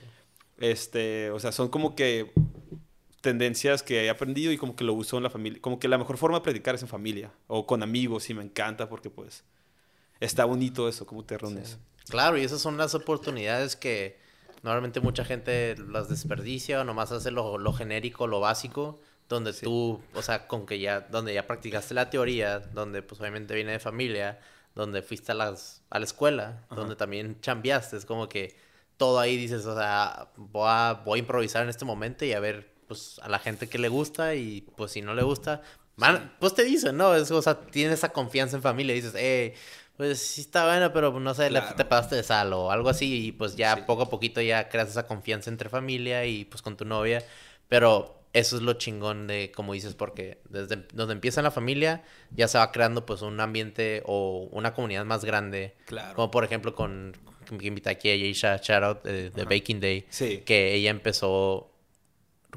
Este, 0.57 1.31
o 1.31 1.39
sea, 1.39 1.51
son 1.51 1.69
como 1.69 1.95
que 1.95 2.31
tendencias 3.21 3.81
que 3.83 4.05
he 4.05 4.09
aprendido 4.09 4.51
y 4.51 4.57
como 4.57 4.75
que 4.75 4.83
lo 4.83 4.93
uso 4.93 5.17
en 5.17 5.23
la 5.23 5.29
familia, 5.29 5.59
como 5.61 5.79
que 5.79 5.87
la 5.87 5.97
mejor 5.97 6.17
forma 6.17 6.37
de 6.37 6.43
predicar 6.43 6.75
es 6.75 6.81
en 6.83 6.87
familia 6.87 7.31
o 7.47 7.65
con 7.65 7.81
amigos 7.83 8.29
y 8.29 8.33
me 8.33 8.43
encanta 8.43 8.87
porque 8.87 9.09
pues 9.09 9.43
está 10.19 10.45
bonito 10.45 10.87
eso, 10.87 11.05
como 11.05 11.23
te 11.25 11.37
reúnes. 11.37 11.69
Sí. 11.69 11.77
Claro, 12.09 12.37
y 12.37 12.43
esas 12.43 12.61
son 12.61 12.77
las 12.77 12.93
oportunidades 12.93 13.75
que 13.75 14.19
normalmente 14.61 14.99
mucha 15.01 15.25
gente 15.25 15.75
las 15.89 16.07
desperdicia 16.07 16.81
o 16.81 16.83
nomás 16.83 17.11
hace 17.11 17.31
lo, 17.31 17.57
lo 17.57 17.73
genérico, 17.73 18.27
lo 18.27 18.39
básico, 18.39 18.99
donde 19.29 19.53
Sí. 19.53 19.63
tú, 19.63 20.01
o 20.13 20.21
sea, 20.21 20.47
con 20.47 20.65
que 20.65 20.79
ya, 20.79 21.01
donde 21.01 21.33
ya 21.33 21.47
practicaste 21.47 21.93
la 21.93 22.09
teoría, 22.09 22.59
donde 22.59 23.01
pues 23.01 23.19
obviamente 23.21 23.55
viene 23.55 23.71
de 23.73 23.79
familia, 23.79 24.39
donde 24.75 25.01
fuiste 25.01 25.31
a, 25.31 25.35
las, 25.35 25.81
a 25.89 25.99
la 25.99 26.05
escuela, 26.05 26.63
Ajá. 26.65 26.75
donde 26.75 26.95
también 26.95 27.39
chambeaste, 27.41 27.97
es 27.97 28.05
como 28.05 28.27
que 28.29 28.55
todo 28.97 29.19
ahí 29.19 29.35
dices, 29.37 29.65
o 29.65 29.75
sea, 29.75 30.29
voy 30.37 30.67
a, 30.67 31.01
voy 31.05 31.19
a 31.19 31.21
improvisar 31.21 31.63
en 31.63 31.69
este 31.69 31.85
momento 31.85 32.23
y 32.25 32.33
a 32.33 32.39
ver, 32.39 32.73
pues 32.87 33.19
a 33.23 33.29
la 33.29 33.39
gente 33.39 33.67
que 33.67 33.77
le 33.79 33.87
gusta 33.89 34.35
y 34.35 34.61
pues 34.77 34.91
si 34.91 35.01
no 35.01 35.15
le 35.15 35.23
gusta, 35.23 35.61
van- 35.97 36.35
pues 36.39 36.53
te 36.53 36.63
dicen, 36.63 36.95
¿no? 36.97 37.15
Es, 37.15 37.31
o 37.31 37.41
sea, 37.41 37.59
tienes 37.61 37.95
esa 37.95 38.09
confianza 38.09 38.55
en 38.57 38.61
familia 38.61 38.93
y 38.93 39.01
dices, 39.01 39.15
eh, 39.17 39.55
pues 39.97 40.19
sí 40.21 40.41
está 40.41 40.65
bueno, 40.65 40.91
pero 40.93 41.11
pues, 41.11 41.23
no 41.23 41.33
sé, 41.33 41.47
Claro. 41.49 41.73
te 41.75 41.83
pasaste 41.85 42.15
de 42.17 42.23
sal 42.23 42.53
o 42.53 42.69
algo 42.69 42.89
así 42.89 43.27
y 43.27 43.31
pues 43.31 43.55
ya 43.55 43.75
Sí. 43.75 43.81
poco 43.87 44.03
a 44.03 44.09
poquito 44.09 44.39
ya 44.41 44.69
creas 44.69 44.89
esa 44.89 45.07
confianza 45.07 45.49
entre 45.49 45.69
familia 45.69 46.25
y 46.25 46.45
pues 46.45 46.61
con 46.61 46.77
tu 46.77 46.83
novia, 46.85 47.23
pero 47.69 48.21
eso 48.35 48.55
es 48.57 48.61
lo 48.61 48.73
chingón 48.73 49.27
de, 49.27 49.51
como 49.55 49.73
dices, 49.73 49.95
porque 49.95 50.39
desde 50.49 50.85
donde 50.93 51.13
empieza 51.13 51.41
la 51.41 51.51
familia 51.51 52.03
ya 52.31 52.47
se 52.47 52.57
va 52.57 52.71
creando 52.71 53.05
pues 53.05 53.21
un 53.21 53.39
ambiente 53.39 54.03
o 54.05 54.47
una 54.51 54.73
comunidad 54.73 55.05
más 55.05 55.23
grande, 55.25 55.75
Claro. 55.85 56.15
como 56.15 56.31
por 56.31 56.43
ejemplo 56.43 56.75
con, 56.75 57.15
que 57.59 57.65
invité 57.67 57.89
aquí 57.91 58.09
a 58.09 58.15
Yeisha 58.15 58.57
Shoutout 58.57 59.03
de, 59.03 59.29
de. 59.29 59.43
Baking 59.45 59.79
Day, 59.79 60.05
Sí. 60.09 60.39
que 60.45 60.73
ella 60.73 60.89
empezó 60.91 61.71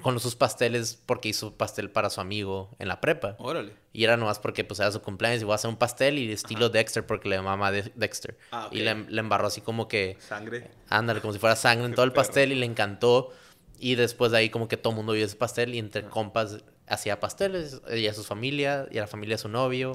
con 0.02 0.20
sus 0.20 0.36
pasteles 0.36 1.00
porque 1.06 1.28
hizo 1.30 1.56
pastel 1.56 1.90
para 1.90 2.08
su 2.08 2.20
amigo 2.20 2.70
en 2.78 2.86
la 2.86 3.00
prepa. 3.00 3.34
Órale. 3.38 3.72
Y 3.92 4.04
era 4.04 4.16
nomás 4.16 4.38
porque 4.38 4.62
pues 4.62 4.78
era 4.78 4.92
su 4.92 5.02
cumpleaños 5.02 5.42
y 5.42 5.44
voy 5.44 5.52
a 5.52 5.56
hacer 5.56 5.68
un 5.70 5.76
pastel 5.76 6.18
y 6.18 6.30
estilo 6.30 6.68
Dexter 6.68 7.04
porque 7.04 7.28
le 7.28 7.40
mama 7.42 7.72
de 7.72 7.90
Dexter. 7.96 8.38
Ah, 8.52 8.66
ok. 8.66 8.74
Y 8.74 8.78
le, 8.80 8.94
le 8.94 9.18
embarró 9.20 9.48
así 9.48 9.60
como 9.60 9.88
que, 9.88 10.16
Sangre. 10.20 10.70
ándale, 10.88 11.20
como 11.20 11.32
si 11.32 11.40
fuera 11.40 11.56
sangre 11.56 11.86
en 11.86 11.94
todo 11.94 12.04
el 12.04 12.12
pastel 12.12 12.52
y 12.52 12.54
le 12.54 12.66
encantó. 12.66 13.32
Y 13.78 13.94
después 13.94 14.32
de 14.32 14.38
ahí 14.38 14.50
como 14.50 14.66
que 14.68 14.76
todo 14.76 14.90
el 14.92 14.96
mundo 14.96 15.12
vio 15.12 15.24
ese 15.24 15.36
pastel 15.36 15.74
y 15.74 15.78
entre 15.78 16.04
compas 16.04 16.58
hacía 16.86 17.20
pasteles. 17.20 17.80
Ella 17.88 18.10
a 18.10 18.14
su 18.14 18.24
familia 18.24 18.88
y 18.90 18.98
a 18.98 19.02
la 19.02 19.06
familia 19.06 19.36
a 19.36 19.38
su 19.38 19.48
novio. 19.48 19.92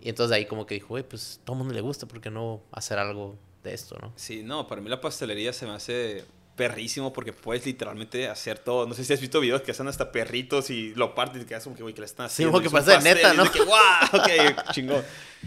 Y 0.00 0.08
entonces 0.10 0.30
de 0.30 0.36
ahí 0.36 0.46
como 0.46 0.66
que 0.66 0.74
dijo, 0.74 0.88
güey, 0.88 1.02
pues 1.02 1.40
todo 1.44 1.54
el 1.54 1.58
mundo 1.58 1.74
le 1.74 1.80
gusta, 1.80 2.06
¿por 2.06 2.20
qué 2.20 2.30
no 2.30 2.62
hacer 2.70 2.98
algo 2.98 3.36
de 3.64 3.74
esto, 3.74 3.96
no? 4.00 4.12
Sí, 4.16 4.42
no, 4.44 4.66
para 4.68 4.80
mí 4.80 4.88
la 4.88 5.00
pastelería 5.00 5.52
se 5.52 5.66
me 5.66 5.72
hace 5.72 6.24
perrísimo 6.54 7.12
porque 7.12 7.32
puedes 7.32 7.66
literalmente 7.66 8.28
hacer 8.28 8.58
todo. 8.58 8.86
No 8.86 8.94
sé 8.94 9.04
si 9.04 9.12
has 9.12 9.20
visto 9.20 9.40
videos 9.40 9.60
que 9.62 9.72
hacen 9.72 9.88
hasta 9.88 10.12
perritos 10.12 10.70
y 10.70 10.94
lo 10.94 11.14
parten 11.14 11.42
y 11.42 11.44
quedas 11.44 11.64
como 11.64 11.74
que, 11.76 11.82
güey, 11.82 11.94
que 11.94 12.00
le 12.00 12.06
están 12.06 12.28
Sí, 12.30 12.44
haciendo. 12.44 12.52
como 12.52 12.62
que 12.62 12.70
parece 12.70 12.92
de 12.92 13.14
neta, 13.14 13.34
¿no? 13.34 13.44
de 13.44 13.50
que, 13.50 13.60
¡guau! 13.62 13.80
Ok, 14.14 14.72
chingón. 14.72 15.02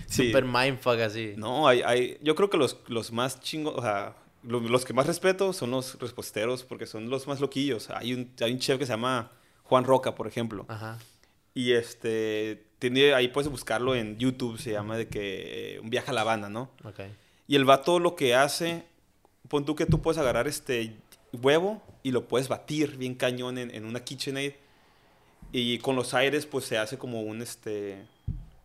Sí. 0.07 0.27
Super 0.27 0.45
mindfuck 0.45 0.99
así. 0.99 1.33
No, 1.37 1.67
hay, 1.67 1.81
hay, 1.83 2.17
yo 2.21 2.35
creo 2.35 2.49
que 2.49 2.57
los, 2.57 2.77
los 2.87 3.11
más 3.11 3.39
chingos, 3.39 3.73
o 3.77 3.81
sea, 3.81 4.15
los, 4.43 4.63
los 4.63 4.85
que 4.85 4.93
más 4.93 5.07
respeto 5.07 5.53
son 5.53 5.71
los 5.71 5.99
reposteros 5.99 6.63
porque 6.63 6.85
son 6.85 7.09
los 7.09 7.27
más 7.27 7.39
loquillos. 7.39 7.89
Hay 7.89 8.13
un, 8.13 8.31
hay 8.41 8.51
un 8.51 8.59
chef 8.59 8.79
que 8.79 8.85
se 8.85 8.93
llama 8.93 9.31
Juan 9.63 9.83
Roca, 9.83 10.15
por 10.15 10.27
ejemplo. 10.27 10.65
Ajá. 10.67 10.99
Y 11.53 11.73
este, 11.73 12.65
tiene, 12.79 13.13
ahí 13.13 13.27
puedes 13.27 13.49
buscarlo 13.49 13.95
en 13.95 14.17
YouTube, 14.17 14.59
se 14.59 14.71
llama 14.71 14.97
de 14.97 15.07
que 15.07 15.75
eh, 15.75 15.79
un 15.79 15.89
viaje 15.89 16.11
a 16.11 16.13
La 16.13 16.21
Habana, 16.21 16.49
¿no? 16.49 16.71
Ok. 16.83 17.01
Y 17.47 17.55
el 17.55 17.65
vato 17.65 17.99
lo 17.99 18.15
que 18.15 18.35
hace, 18.35 18.85
pon 19.47 19.65
tú 19.65 19.75
que 19.75 19.85
tú 19.85 20.01
puedes 20.01 20.19
agarrar 20.19 20.47
este 20.47 20.95
huevo 21.33 21.81
y 22.03 22.11
lo 22.11 22.27
puedes 22.27 22.47
batir 22.47 22.97
bien 22.97 23.15
cañón 23.15 23.57
en, 23.57 23.73
en 23.73 23.85
una 23.85 24.03
KitchenAid. 24.03 24.53
Y 25.51 25.79
con 25.79 25.95
los 25.95 26.13
aires, 26.13 26.45
pues 26.45 26.65
se 26.65 26.77
hace 26.77 26.97
como 26.97 27.21
un, 27.21 27.41
este, 27.41 28.05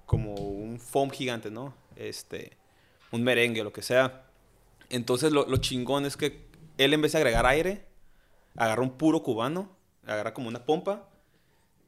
como 0.04 0.34
un 0.34 0.78
foam 0.78 1.10
gigante, 1.10 1.50
¿no? 1.50 1.74
Este, 1.96 2.52
un 3.10 3.22
merengue, 3.24 3.64
lo 3.64 3.72
que 3.72 3.80
sea. 3.82 4.26
Entonces 4.91 5.32
lo, 5.32 5.47
lo 5.47 5.57
chingón 5.59 6.05
es 6.07 6.16
que 6.16 6.45
él 6.78 6.93
en 6.95 7.03
vez 7.03 7.12
de 7.12 7.18
agregar 7.18 7.47
aire, 7.47 7.85
agarra 8.57 8.82
un 8.82 8.93
puro 8.97 9.22
cubano, 9.22 9.76
agarra 10.07 10.35
como 10.35 10.49
una 10.49 10.64
pompa, 10.64 11.09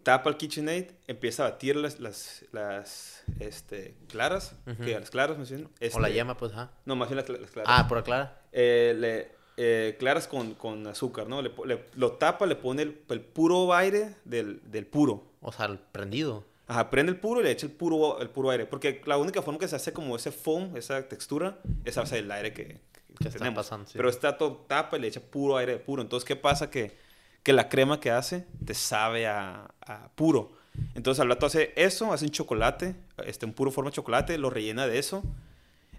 tapa 0.02 0.30
el 0.30 0.36
KitchenAid, 0.36 0.90
empieza 1.08 1.44
a 1.46 1.50
batir 1.50 1.76
las, 1.76 1.98
las, 1.98 2.44
las 2.52 3.24
este, 3.40 3.96
claras, 4.08 4.54
Ujú. 4.66 4.84
que 4.84 4.98
las 4.98 5.10
claras, 5.10 5.36
más 5.36 5.50
bien. 5.50 5.64
o 5.64 5.98
la 6.00 6.08
este, 6.08 6.12
yema, 6.12 6.36
pues, 6.36 6.52
ajá. 6.52 6.70
No, 6.84 6.94
más 6.96 7.08
bien 7.08 7.16
las, 7.16 7.28
las 7.28 7.50
claras. 7.50 7.72
Ah, 7.72 7.88
por 7.88 8.02
clara. 8.04 8.40
Eh, 8.52 8.94
le, 8.96 9.32
eh, 9.56 9.96
claras 9.98 10.28
con, 10.28 10.54
con 10.54 10.86
azúcar, 10.86 11.26
¿no? 11.26 11.42
Le, 11.42 11.50
lo 11.94 12.12
tapa, 12.12 12.46
le 12.46 12.54
pone 12.56 12.82
el, 12.82 13.00
el 13.08 13.20
puro 13.20 13.74
aire 13.74 14.14
del, 14.24 14.60
del 14.70 14.86
puro. 14.86 15.24
O 15.40 15.50
sea, 15.50 15.66
el 15.66 15.78
prendido. 15.78 16.44
Ajá, 16.68 16.90
prende 16.90 17.12
el 17.12 17.20
puro 17.20 17.40
y 17.40 17.44
le 17.44 17.50
echa 17.52 17.66
el 17.66 17.72
puro, 17.72 18.20
el 18.20 18.28
puro 18.30 18.50
aire. 18.50 18.66
Porque 18.66 19.00
la 19.06 19.18
única 19.18 19.40
forma 19.42 19.58
que 19.60 19.68
se 19.68 19.76
hace 19.76 19.92
como 19.92 20.16
ese 20.16 20.32
foam, 20.32 20.76
esa 20.76 21.08
textura, 21.08 21.58
es 21.84 21.96
a 21.96 22.00
base 22.00 22.16
del 22.16 22.30
aire 22.30 22.52
que, 22.52 22.64
que 22.64 22.80
Que 23.18 23.28
está 23.28 23.38
tenemos. 23.38 23.64
pasando, 23.64 23.86
sí. 23.86 23.94
Pero 23.96 24.08
está 24.08 24.36
todo 24.36 24.64
tapa 24.66 24.96
y 24.96 25.00
le 25.00 25.08
echa 25.08 25.20
puro 25.20 25.56
aire 25.56 25.76
puro. 25.78 26.02
Entonces, 26.02 26.26
¿qué 26.26 26.34
pasa? 26.36 26.68
Que, 26.70 26.96
que 27.44 27.52
la 27.52 27.68
crema 27.68 28.00
que 28.00 28.10
hace 28.10 28.46
te 28.64 28.74
sabe 28.74 29.26
a, 29.28 29.70
a 29.80 30.08
puro. 30.16 30.52
Entonces, 30.94 31.20
al 31.20 31.28
rato 31.28 31.46
hace 31.46 31.72
eso, 31.76 32.12
hace 32.12 32.24
un 32.24 32.32
chocolate, 32.32 32.96
este, 33.24 33.46
un 33.46 33.52
puro 33.52 33.70
forma 33.70 33.90
de 33.90 33.94
chocolate, 33.94 34.36
lo 34.36 34.50
rellena 34.50 34.86
de 34.88 34.98
eso, 34.98 35.22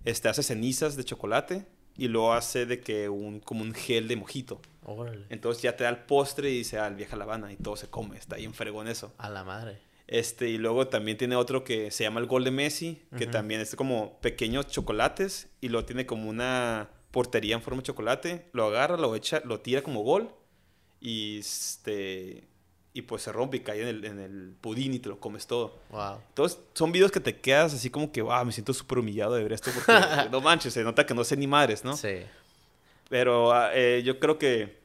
este, 0.06 0.28
hace 0.30 0.44
cenizas 0.44 0.96
de 0.98 1.04
chocolate 1.04 1.66
y 1.98 2.10
luego 2.10 2.34
hace 2.34 2.66
de 2.66 2.80
que 2.82 3.10
un, 3.10 3.40
como 3.40 3.62
un 3.64 3.74
gel 3.74 4.08
de 4.08 4.18
mojito. 4.18 4.62
Órale. 4.86 5.26
Entonces 5.30 5.64
ya 5.64 5.76
te 5.76 5.84
da 5.86 5.90
el 5.90 5.98
postre 5.98 6.52
y 6.52 6.58
dice, 6.60 6.78
ah, 6.78 6.88
el 6.88 6.96
vieja 6.96 7.16
La 7.16 7.24
Habana 7.24 7.52
y 7.52 7.56
todo 7.56 7.76
se 7.78 7.88
come. 7.90 8.18
Está 8.18 8.36
bien 8.36 8.54
fregón 8.54 8.88
eso. 8.88 9.14
A 9.18 9.30
la 9.30 9.44
madre. 9.44 9.80
Este, 10.08 10.50
y 10.50 10.58
luego 10.58 10.88
también 10.88 11.18
tiene 11.18 11.36
otro 11.36 11.64
que 11.64 11.92
se 11.92 12.04
llama 12.06 12.22
el 12.22 12.28
Gol 12.28 12.46
de 12.46 12.52
Messi, 12.52 13.02
que 13.18 13.26
Ujú. 13.26 13.32
también 13.32 13.60
es 13.60 13.76
como 13.76 14.20
pequeños 14.22 14.68
chocolates 14.68 15.50
y 15.60 15.68
lo 15.70 15.84
tiene 15.86 16.06
como 16.06 16.30
una 16.30 16.90
portería 17.12 17.56
en 17.56 17.62
forma 17.62 17.82
de 17.82 17.88
chocolate. 17.88 18.50
Lo 18.54 18.66
agarra, 18.66 18.96
lo 18.98 19.16
echa, 19.16 19.42
lo 19.44 19.60
tira 19.60 19.82
como 19.82 20.02
gol 20.04 20.30
y 21.02 21.40
este 21.40 22.48
y 22.94 23.04
pues 23.04 23.22
se 23.22 23.32
rompe 23.32 23.58
y 23.58 23.60
cae 23.60 23.82
en 23.84 23.88
el, 23.90 24.06
en 24.06 24.20
el 24.20 24.56
pudín 24.60 24.92
y 24.94 25.00
te 25.00 25.08
lo 25.08 25.20
comes 25.20 25.46
todo. 25.46 25.78
Wow. 25.92 26.18
Entonces 26.30 26.58
son 26.74 26.92
videos 26.92 27.12
que 27.12 27.20
te 27.20 27.40
quedas 27.40 27.72
así 27.76 27.92
como 27.92 28.12
que, 28.12 28.24
wow, 28.24 28.44
me 28.44 28.52
siento 28.52 28.74
súper 28.74 28.98
humillado 28.98 29.36
de 29.36 29.44
ver 29.44 29.54
esto 29.54 29.70
porque 29.72 29.92
no 30.32 30.42
manches, 30.42 30.74
se 30.74 30.84
nota 30.84 31.06
que 31.06 31.14
no 31.14 31.24
sé 31.24 31.38
ni 31.38 31.46
madres, 31.46 31.84
¿no? 31.84 31.96
Sí. 31.96 32.22
Pero 33.08 33.54
ah, 33.54 33.70
eh, 33.76 34.02
yo 34.04 34.20
creo 34.20 34.40
que, 34.40 34.80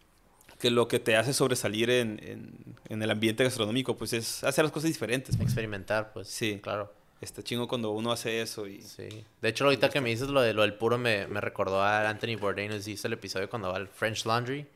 que 0.62 0.70
lo 0.70 0.86
que 0.86 1.00
te 1.00 1.16
hace 1.16 1.34
sobresalir 1.34 1.90
en, 1.90 2.20
en, 2.22 2.54
en 2.88 3.02
el 3.02 3.10
ambiente 3.10 3.42
gastronómico, 3.42 3.96
pues 3.96 4.12
es 4.12 4.44
hacer 4.44 4.64
las 4.64 4.70
cosas 4.72 4.86
diferentes. 4.88 5.36
pues. 5.36 5.48
Experimentar, 5.48 6.12
pues. 6.12 6.28
Sí. 6.28 6.60
Claro. 6.62 6.92
Está 7.20 7.42
chingo 7.42 7.66
cuando 7.66 7.90
uno 7.90 8.12
hace 8.12 8.40
eso 8.40 8.68
y... 8.68 8.80
Sí. 8.80 9.08
De 9.40 9.48
hecho, 9.48 9.64
ahorita 9.64 9.90
que 9.90 10.00
me 10.00 10.10
dices 10.10 10.28
lo, 10.28 10.40
de, 10.40 10.54
lo 10.54 10.62
del 10.62 10.74
puro, 10.74 10.98
me, 10.98 11.26
me 11.26 11.40
recordó 11.40 11.82
a 11.82 12.08
Anthony 12.08 12.36
Bourdain. 12.40 12.70
Nos 12.70 12.86
hizo 12.86 13.08
el 13.08 13.12
episodio 13.14 13.50
cuando 13.50 13.70
va 13.70 13.76
al 13.76 13.88
French 13.88 14.24
Laundry 14.24 14.66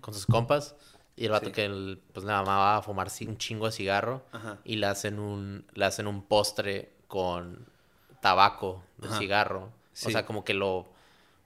con 0.00 0.12
sus 0.12 0.26
compas. 0.26 0.74
Y 1.16 1.26
el 1.26 1.30
vato 1.30 1.46
Sí. 1.46 1.52
que 1.52 1.64
el- 1.66 2.00
pues 2.12 2.26
la 2.26 2.42
mamá 2.42 2.56
va 2.58 2.76
a 2.78 2.82
fumar 2.82 3.08
un 3.26 3.38
chingo 3.38 3.66
de 3.66 3.72
cigarro. 3.72 4.22
Ajá. 4.32 4.58
Y 4.64 4.74
le 4.76 4.86
hacen 4.86 5.20
un, 5.20 5.64
le 5.74 5.84
hacen 5.84 6.08
un 6.08 6.22
postre 6.22 6.90
con 7.06 7.64
tabaco 8.20 8.82
Ajá. 9.02 9.18
cigarro. 9.18 9.70
Sí. 9.92 10.08
O 10.08 10.10
sea, 10.10 10.26
como 10.26 10.44
que 10.44 10.54
lo, 10.54 10.86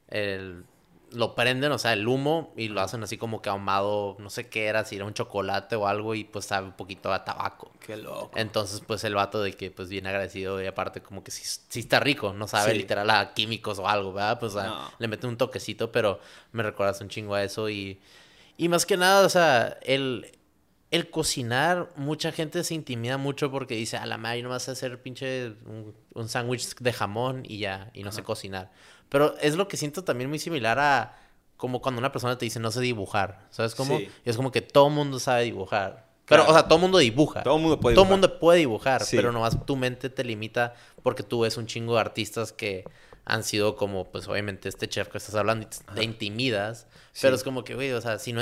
el- 0.08 0.64
lo 1.12 1.34
prenden, 1.34 1.72
o 1.72 1.78
sea, 1.78 1.92
el 1.92 2.06
humo, 2.06 2.52
y 2.56 2.68
lo 2.68 2.80
hacen 2.80 3.02
así 3.02 3.18
como 3.18 3.42
que 3.42 3.48
ahumado, 3.50 4.16
no 4.18 4.30
sé 4.30 4.48
qué 4.48 4.66
era, 4.66 4.84
si 4.84 4.96
era 4.96 5.04
un 5.04 5.14
chocolate 5.14 5.76
o 5.76 5.86
algo, 5.86 6.14
y 6.14 6.24
pues 6.24 6.44
sabe 6.46 6.66
un 6.66 6.72
poquito 6.72 7.12
a 7.12 7.24
tabaco. 7.24 7.72
Qué 7.84 7.96
loco. 7.96 8.30
Entonces, 8.36 8.80
pues 8.86 9.04
el 9.04 9.14
vato 9.14 9.42
de 9.42 9.52
que, 9.52 9.70
pues 9.70 9.88
bien 9.88 10.06
agradecido 10.06 10.62
y 10.62 10.66
aparte 10.66 11.00
como 11.02 11.22
que 11.24 11.30
sí, 11.30 11.42
sí 11.68 11.80
está 11.80 12.00
rico, 12.00 12.32
no 12.32 12.48
sabe 12.48 12.72
Sí. 12.72 12.78
literal 12.78 13.08
a 13.10 13.34
químicos 13.34 13.78
o 13.78 13.88
algo, 13.88 14.12
¿verdad? 14.12 14.38
Pues 14.40 14.54
le 14.98 15.08
mete 15.08 15.26
un 15.26 15.36
toquecito, 15.36 15.92
pero 15.92 16.20
me 16.52 16.62
recuerdas 16.62 17.00
un 17.00 17.08
chingo 17.08 17.34
a 17.34 17.42
eso 17.44 17.68
y, 17.68 18.00
y 18.56 18.68
más 18.68 18.86
que 18.86 18.96
nada, 18.96 19.24
o 19.26 19.28
sea, 19.28 19.78
el, 19.82 20.30
el 20.90 21.10
cocinar, 21.10 21.88
mucha 21.96 22.32
gente 22.32 22.62
se 22.64 22.74
intimida 22.74 23.16
mucho 23.16 23.50
porque 23.50 23.74
dice, 23.74 23.96
a 23.96 24.04
la 24.06 24.18
madre, 24.18 24.42
no 24.42 24.50
vas 24.50 24.68
a 24.68 24.72
hacer 24.72 25.00
pinche 25.02 25.48
un, 25.66 25.94
un 26.14 26.28
sándwich 26.28 26.76
de 26.76 26.92
jamón 26.92 27.42
y 27.46 27.58
ya, 27.58 27.90
y 27.94 28.02
no 28.02 28.12
sé 28.12 28.22
cocinar. 28.22 28.70
Pero 29.12 29.36
es 29.42 29.54
lo 29.56 29.68
que 29.68 29.76
siento 29.76 30.02
también 30.04 30.28
muy 30.30 30.38
similar 30.38 30.78
a 30.80 31.18
como 31.58 31.80
cuando 31.80 31.98
una 32.00 32.10
persona 32.10 32.36
te 32.38 32.44
dice, 32.46 32.58
no 32.58 32.72
sé 32.72 32.80
dibujar, 32.80 33.46
¿sabes 33.50 33.74
cómo? 33.76 33.98
Sí. 33.98 34.08
Y 34.24 34.30
es 34.30 34.36
como 34.36 34.50
que 34.50 34.62
todo 34.62 34.88
mundo 34.90 35.20
sabe 35.20 35.44
dibujar. 35.44 36.06
Pero, 36.26 36.42
Claro. 36.44 36.50
o 36.50 36.54
sea, 36.54 36.66
todo 36.66 36.78
mundo 36.78 36.98
dibuja. 36.98 37.42
Todo 37.42 37.58
mundo 37.58 37.78
puede 37.78 37.94
Todo 37.94 38.04
dibujar. 38.06 38.18
mundo 38.20 38.38
puede 38.40 38.58
dibujar, 38.60 39.04
Sí. 39.04 39.14
pero 39.16 39.30
nomás 39.32 39.64
tu 39.66 39.76
mente 39.76 40.08
te 40.10 40.24
limita 40.24 40.74
porque 41.02 41.22
tú 41.22 41.40
ves 41.42 41.56
un 41.58 41.66
chingo 41.66 41.94
de 41.94 42.00
artistas 42.00 42.52
que 42.52 42.84
han 43.24 43.44
sido 43.44 43.76
como, 43.76 44.10
pues 44.10 44.26
obviamente 44.28 44.68
este 44.68 44.88
chef 44.88 45.08
que 45.08 45.18
estás 45.18 45.34
hablando 45.36 45.66
y 45.66 45.68
te- 45.68 45.94
te 45.94 46.02
intimidas, 46.02 46.86
pero 47.20 47.36
Sí. 47.36 47.40
es 47.40 47.44
como 47.44 47.62
que, 47.64 47.74
güey, 47.76 47.92
o 47.92 48.00
sea, 48.00 48.18
si 48.18 48.32
no, 48.32 48.40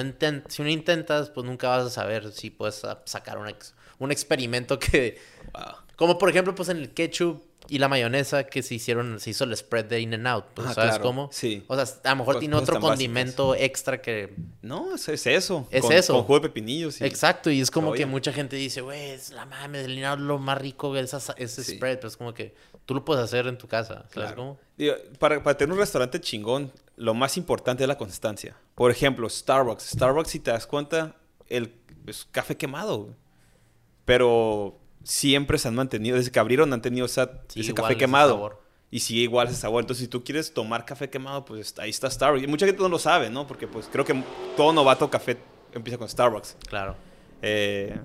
si 0.49 0.63
no 0.63 0.69
intentas, 0.71 1.29
pues 1.31 1.45
nunca 1.45 1.69
vas 1.69 1.85
a 1.87 1.91
saber 1.91 2.33
si 2.33 2.49
puedes 2.51 2.81
sacar 3.05 3.37
un, 3.39 3.49
ex- 3.49 3.75
un 3.99 4.13
experimento 4.13 4.79
que, 4.79 5.19
Wow. 5.53 5.75
como 5.97 6.17
por 6.17 6.31
ejemplo, 6.31 6.55
pues 6.55 6.69
en 6.71 6.79
el 6.79 6.95
ketchup 6.95 7.43
y 7.71 7.79
la 7.79 7.89
mayonesa 7.89 8.45
que 8.45 8.63
se 8.63 8.75
hicieron, 8.75 9.21
se 9.21 9.31
hizo 9.31 9.45
el 9.45 9.57
spread 9.57 9.85
de 9.87 10.01
In 10.01 10.13
and 10.15 10.27
Out, 10.27 10.47
pues, 10.55 10.67
Ajá, 10.67 10.75
¿sabes 10.75 10.91
claro. 10.91 11.05
cómo? 11.05 11.29
Sí. 11.33 11.65
O 11.69 11.75
sea, 11.77 11.85
a 12.05 12.11
lo 12.11 12.17
mejor 12.17 12.35
Cos- 12.37 12.41
tiene 12.41 12.55
cosas 12.55 12.69
otro 12.69 12.81
condimento 12.81 13.55
extra 13.55 14.03
que 14.03 14.35
No, 14.63 14.95
es, 14.95 15.09
es 15.09 15.27
eso. 15.27 15.67
Es 15.71 15.83
con, 15.83 15.93
eso. 15.93 16.13
Con 16.15 16.23
jugo 16.25 16.41
de 16.41 16.49
pepinillos. 16.49 17.01
Exacto, 17.01 17.51
y 17.51 17.61
es 17.61 17.71
como 17.71 17.93
que 17.93 18.05
mucha 18.07 18.33
gente 18.33 18.57
dice, 18.57 18.81
güey, 18.81 19.11
es 19.11 19.31
la 19.31 19.47
mames, 19.47 19.85
el 19.85 19.95
dinero 19.95 20.15
es 20.15 20.21
lo 20.21 20.39
más 20.39 20.59
rico 20.59 20.93
que 20.93 21.01
ese 21.01 21.21
Sí. 21.49 21.77
spread, 21.77 21.97
pero 21.97 22.09
es 22.09 22.17
como 22.17 22.35
que 22.35 22.55
tú 22.87 22.95
lo 22.95 23.05
puedes 23.05 23.23
hacer 23.25 23.47
en 23.47 23.57
tu 23.57 23.69
casa, 23.69 23.95
¿sabes 23.95 24.11
Claro. 24.13 24.37
cómo? 24.37 24.59
Digo, 24.77 24.95
para, 25.19 25.43
para 25.43 25.57
tener 25.57 25.73
un 25.73 25.79
restaurante 25.79 26.21
chingón, 26.21 26.73
lo 26.97 27.15
más 27.15 27.37
importante 27.37 27.85
es 27.85 27.89
la 27.89 27.97
constancia. 27.97 28.57
Por 28.75 28.91
ejemplo, 28.91 29.29
Starbucks. 29.29 29.85
Starbucks, 29.91 30.31
si 30.31 30.41
te 30.41 30.51
das 30.51 30.67
cuenta, 30.67 31.15
el 31.49 31.73
es 32.07 32.27
café 32.31 32.57
quemado. 32.57 33.15
Pero 34.05 34.80
siempre 35.03 35.59
se 35.59 35.69
han 35.69 35.75
mantenido, 35.75 36.17
desde 36.17 36.31
que 36.31 36.39
abrieron 36.39 36.73
han 36.73 36.83
tenido 36.83 37.07
esa- 37.07 37.43
Sí, 37.49 37.61
ese 37.61 37.75
café 37.75 37.97
quemado. 37.97 38.35
sabor. 38.35 38.63
Y 38.93 39.01
sigue 39.01 39.21
igual 39.21 39.47
ese 39.49 39.57
sabor. 39.57 39.83
Entonces, 39.83 40.05
si 40.05 40.09
tú 40.09 40.25
quieres 40.25 40.53
tomar 40.53 40.85
café 40.85 41.09
quemado, 41.09 41.45
pues 41.45 41.75
ahí 41.79 41.91
está 41.91 42.11
Starbucks. 42.11 42.43
Y 42.43 42.47
mucha 42.49 42.67
gente 42.67 42.83
no 42.83 42.89
lo 42.89 42.99
sabe, 42.99 43.31
¿no? 43.31 43.47
Porque 43.47 43.69
pues 43.69 43.89
creo 43.91 44.05
que 44.05 44.21
todo 44.57 44.73
novato 44.73 45.09
café 45.09 45.39
empieza 45.73 45.97
con 45.97 46.09
Starbucks. 46.09 46.57
Claro, 46.69 46.97
Eh, 47.43 47.97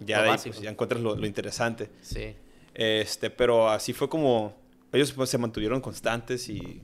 ya 0.00 0.22
ahí, 0.24 0.38
pues, 0.44 0.60
ya 0.60 0.70
encuentras 0.70 1.00
lo, 1.00 1.14
lo 1.16 1.26
interesante. 1.26 1.90
sí. 2.00 2.34
Este, 2.74 3.28
pero 3.30 3.68
así 3.68 3.92
fue 3.92 4.08
como 4.08 4.54
ellos 4.92 5.12
pues, 5.12 5.28
se 5.28 5.36
mantuvieron 5.38 5.80
constantes 5.82 6.48
y 6.48 6.82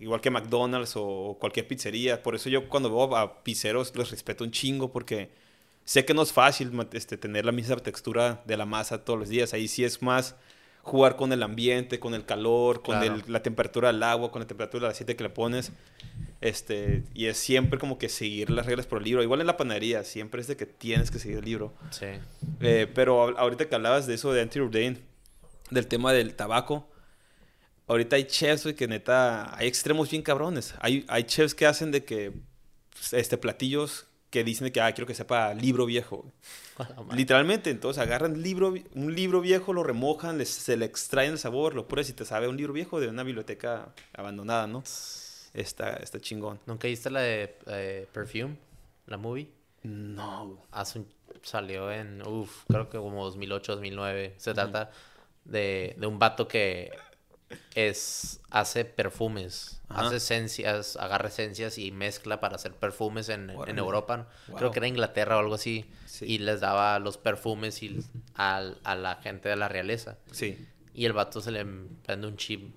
igual 0.00 0.20
que 0.20 0.30
McDonald's 0.30 0.94
o 0.96 1.36
cualquier 1.40 1.66
pizzería. 1.68 2.22
Por 2.22 2.34
eso 2.34 2.48
yo 2.50 2.68
cuando 2.68 2.90
veo 2.90 3.16
a 3.16 3.42
pizzeros 3.44 3.94
los 3.94 4.10
respeto 4.10 4.42
un 4.44 4.50
chingo 4.50 4.90
porque 4.92 5.30
sé 5.84 6.04
que 6.04 6.14
no 6.14 6.22
es 6.22 6.32
fácil 6.32 6.70
este, 6.92 7.16
tener 7.16 7.44
la 7.44 7.52
misma 7.52 7.76
textura 7.76 8.42
de 8.46 8.56
la 8.56 8.66
masa 8.66 9.04
todos 9.04 9.18
los 9.18 9.28
días. 9.28 9.52
Ahí 9.54 9.68
sí 9.68 9.84
es 9.84 10.00
más 10.02 10.36
jugar 10.82 11.16
con 11.16 11.32
el 11.32 11.42
ambiente, 11.44 12.00
con 12.00 12.12
el 12.14 12.24
calor, 12.24 12.82
con 12.82 12.98
Claro. 12.98 13.14
el- 13.14 13.32
la 13.32 13.42
temperatura 13.42 13.92
del 13.92 14.02
agua, 14.02 14.30
con 14.32 14.40
la 14.40 14.46
temperatura 14.48 14.86
del 14.88 14.92
aceite 14.92 15.14
que 15.16 15.22
le 15.24 15.30
pones. 15.30 15.70
Este, 16.40 17.04
y 17.14 17.26
es 17.26 17.36
siempre 17.38 17.78
como 17.78 17.98
que 17.98 18.08
seguir 18.08 18.50
las 18.50 18.66
reglas 18.66 18.86
por 18.86 18.98
el 18.98 19.04
libro. 19.04 19.22
Igual 19.22 19.40
en 19.40 19.46
la 19.46 19.56
panadería, 19.56 20.02
siempre 20.02 20.40
es 20.40 20.48
de 20.48 20.56
que 20.56 20.66
tienes 20.66 21.10
que 21.12 21.18
seguir 21.20 21.38
el 21.38 21.44
libro. 21.44 21.72
Sí. 21.90 22.06
Eh, 22.60 22.90
pero 22.92 23.38
ahorita 23.38 23.68
que 23.68 23.74
hablabas 23.76 24.06
de 24.08 24.14
eso 24.14 24.32
de 24.32 24.40
Anthony 24.42 24.60
Bourdain, 24.62 24.98
del 25.70 25.86
tema 25.86 26.12
del 26.12 26.34
tabaco, 26.34 26.90
ahorita 27.86 28.16
hay 28.16 28.24
chefs 28.24 28.72
que 28.74 28.88
neta, 28.88 29.56
hay 29.56 29.68
extremos 29.68 30.10
bien 30.10 30.22
cabrones. 30.22 30.74
Hay, 30.80 31.04
hay 31.08 31.24
chefs 31.24 31.54
que 31.54 31.66
hacen 31.66 31.92
de 31.92 32.04
que, 32.04 32.32
pues, 32.90 33.12
este, 33.12 33.36
platillos 33.38 34.06
que 34.32 34.42
dicen 34.42 34.72
que, 34.72 34.80
ah, 34.80 34.90
quiero 34.92 35.06
que 35.06 35.14
sepa 35.14 35.54
libro 35.54 35.86
viejo. 35.86 36.24
Literalmente, 37.14 37.70
entonces 37.70 38.02
agarran 38.02 38.42
libro, 38.42 38.74
un 38.94 39.14
libro 39.14 39.40
viejo, 39.42 39.72
lo 39.72 39.82
remojan, 39.84 40.38
les- 40.38 40.48
se 40.48 40.76
le 40.76 40.86
extraen 40.86 41.32
el 41.32 41.38
sabor, 41.38 41.74
lo 41.74 41.86
pruebas 41.86 42.08
y 42.10 42.14
te 42.14 42.24
sabe 42.24 42.48
un 42.48 42.56
libro 42.56 42.72
viejo 42.72 42.98
de 42.98 43.08
una 43.08 43.22
biblioteca 43.22 43.92
abandonada, 44.14 44.66
¿no? 44.66 44.82
Está, 45.54 45.92
está 45.96 46.18
chingón. 46.18 46.58
¿Nunca 46.66 46.88
viste 46.88 47.10
la 47.10 47.20
de 47.20 47.56
eh, 47.66 48.08
Perfume, 48.10 48.56
la 49.06 49.18
movie? 49.18 49.48
No. 49.82 50.58
Hace 50.70 51.00
un- 51.00 51.08
salió 51.42 51.92
en, 51.92 52.26
uff, 52.26 52.64
creo 52.68 52.88
que 52.88 52.96
como 52.98 53.24
2008, 53.24 53.72
2009. 53.74 54.34
Se 54.38 54.54
trata 54.54 54.90
de, 55.44 55.94
de 55.98 56.06
un 56.06 56.18
vato 56.18 56.48
que 56.48 56.90
es 57.74 58.40
hace 58.50 58.84
perfumes, 58.84 59.80
Ajá. 59.88 60.06
hace 60.06 60.16
esencias, 60.16 60.96
agarra 60.96 61.28
esencias 61.28 61.78
y 61.78 61.90
mezcla 61.92 62.40
para 62.40 62.56
hacer 62.56 62.72
perfumes 62.72 63.28
en, 63.28 63.50
en. 63.50 63.78
Europa. 63.78 64.28
Wow. 64.48 64.56
Creo 64.58 64.70
que 64.70 64.78
era 64.78 64.88
Inglaterra 64.88 65.36
o 65.36 65.40
algo 65.40 65.54
así. 65.54 65.90
Sí. 66.06 66.26
Y 66.26 66.38
les 66.38 66.60
daba 66.60 66.98
los 66.98 67.16
perfumes 67.18 67.82
y 67.82 67.98
al- 68.34 68.78
a 68.84 68.94
la 68.94 69.16
gente 69.16 69.48
de 69.48 69.56
la 69.56 69.68
realeza. 69.68 70.18
Sí. 70.30 70.66
Y 70.94 71.06
el 71.06 71.12
vato 71.14 71.40
se 71.40 71.50
le 71.50 71.64
prende 72.04 72.26
un 72.26 72.36
chip 72.36 72.74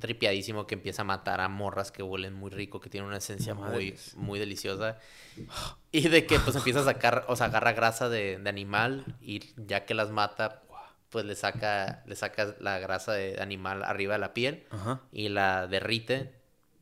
tripiadísimo 0.00 0.66
que 0.66 0.74
empieza 0.74 1.02
a 1.02 1.04
matar 1.04 1.40
a 1.40 1.48
morras 1.48 1.92
que 1.92 2.02
huelen 2.02 2.34
muy 2.34 2.50
rico, 2.50 2.80
que 2.80 2.90
tienen 2.90 3.06
una 3.08 3.18
esencia 3.18 3.54
muy, 3.54 3.94
muy 4.16 4.38
deliciosa. 4.40 4.98
Y 5.92 6.08
de 6.08 6.26
que 6.26 6.40
pues 6.40 6.56
empieza 6.56 6.80
a 6.80 6.84
sacar, 6.84 7.24
o 7.28 7.36
sea, 7.36 7.46
agarra 7.46 7.72
grasa 7.72 8.08
de, 8.08 8.38
de 8.38 8.48
animal 8.50 9.04
y 9.20 9.40
ya 9.56 9.84
que 9.84 9.94
las 9.94 10.10
mata, 10.10 10.62
pues 11.12 11.24
le 11.24 11.36
saca, 11.36 12.02
le 12.06 12.16
saca 12.16 12.56
la 12.58 12.80
grasa 12.80 13.12
de 13.12 13.40
animal 13.40 13.84
arriba 13.84 14.14
de 14.14 14.18
la 14.18 14.34
piel 14.34 14.64
Ajá. 14.70 15.00
y 15.12 15.28
la 15.28 15.68
derrite 15.68 16.40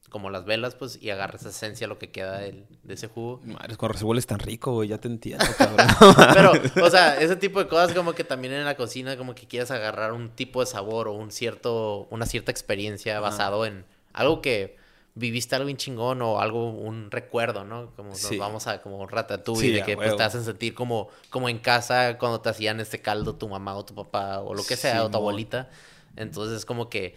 como 0.09 0.29
las 0.31 0.45
velas, 0.45 0.75
pues, 0.75 1.01
y 1.01 1.11
agarras 1.11 1.43
esa 1.43 1.51
esencia, 1.51 1.87
lo 1.87 1.97
que 1.99 2.11
queda 2.11 2.39
del- 2.39 2.67
de 2.83 2.95
ese 2.95 3.07
jugo. 3.07 3.41
Madre, 3.45 3.77
recibo 3.81 4.13
es 4.17 4.27
tan 4.27 4.41
rico, 4.41 4.73
güey, 4.73 4.89
ya 4.89 4.99
te 4.99 5.07
entiendo, 5.07 5.45
cabrón. 5.57 5.87
Pero, 6.35 6.53
o 6.85 6.91
sea, 6.91 7.17
ese 7.21 7.37
tipo 7.37 7.61
de 7.61 7.69
cosas 7.69 7.93
como 7.95 8.13
que 8.13 8.25
también 8.25 8.53
en 8.55 8.65
la 8.65 8.77
cocina 8.77 9.17
como 9.17 9.37
que 9.37 9.47
quieres 9.47 9.71
agarrar 9.71 10.13
un 10.13 10.31
tipo 10.31 10.59
de 10.61 10.67
sabor 10.67 11.07
o 11.07 11.13
un 11.13 11.31
cierto, 11.31 12.09
una 12.11 12.27
cierta 12.27 12.51
experiencia 12.51 13.21
basado 13.21 13.65
en 13.67 13.85
algo 14.13 14.43
que 14.43 14.80
viviste 15.15 15.55
algo 15.57 15.67
bien 15.67 15.77
chingón 15.77 16.23
o 16.23 16.41
algo, 16.41 16.71
un 16.71 17.11
recuerdo, 17.11 17.65
¿no? 17.65 17.95
Como 17.97 18.11
nos 18.11 18.19
Sí. 18.21 18.37
vamos 18.39 18.67
a 18.67 18.81
como 18.81 19.07
ratatouille, 19.07 19.61
Sí, 19.61 19.73
de 19.73 19.83
que 19.83 19.97
pues, 19.97 20.17
te 20.17 20.23
hacen 20.23 20.45
sentir 20.45 20.75
como, 20.75 21.09
como 21.31 21.49
en 21.49 21.59
casa 21.59 22.17
cuando 22.19 22.41
te 22.41 22.49
hacían 22.49 22.81
este 22.81 23.01
caldo 23.01 23.35
tu 23.35 23.49
mamá 23.49 23.75
o 23.75 23.85
tu 23.85 23.95
papá 23.95 24.41
o 24.41 24.55
lo 24.55 24.65
que 24.65 24.77
sea, 24.77 25.05
o 25.05 25.11
tu 25.11 25.17
abuelita. 25.19 25.69
Entonces 26.17 26.59
es 26.59 26.65
como 26.65 26.89
que, 26.89 27.15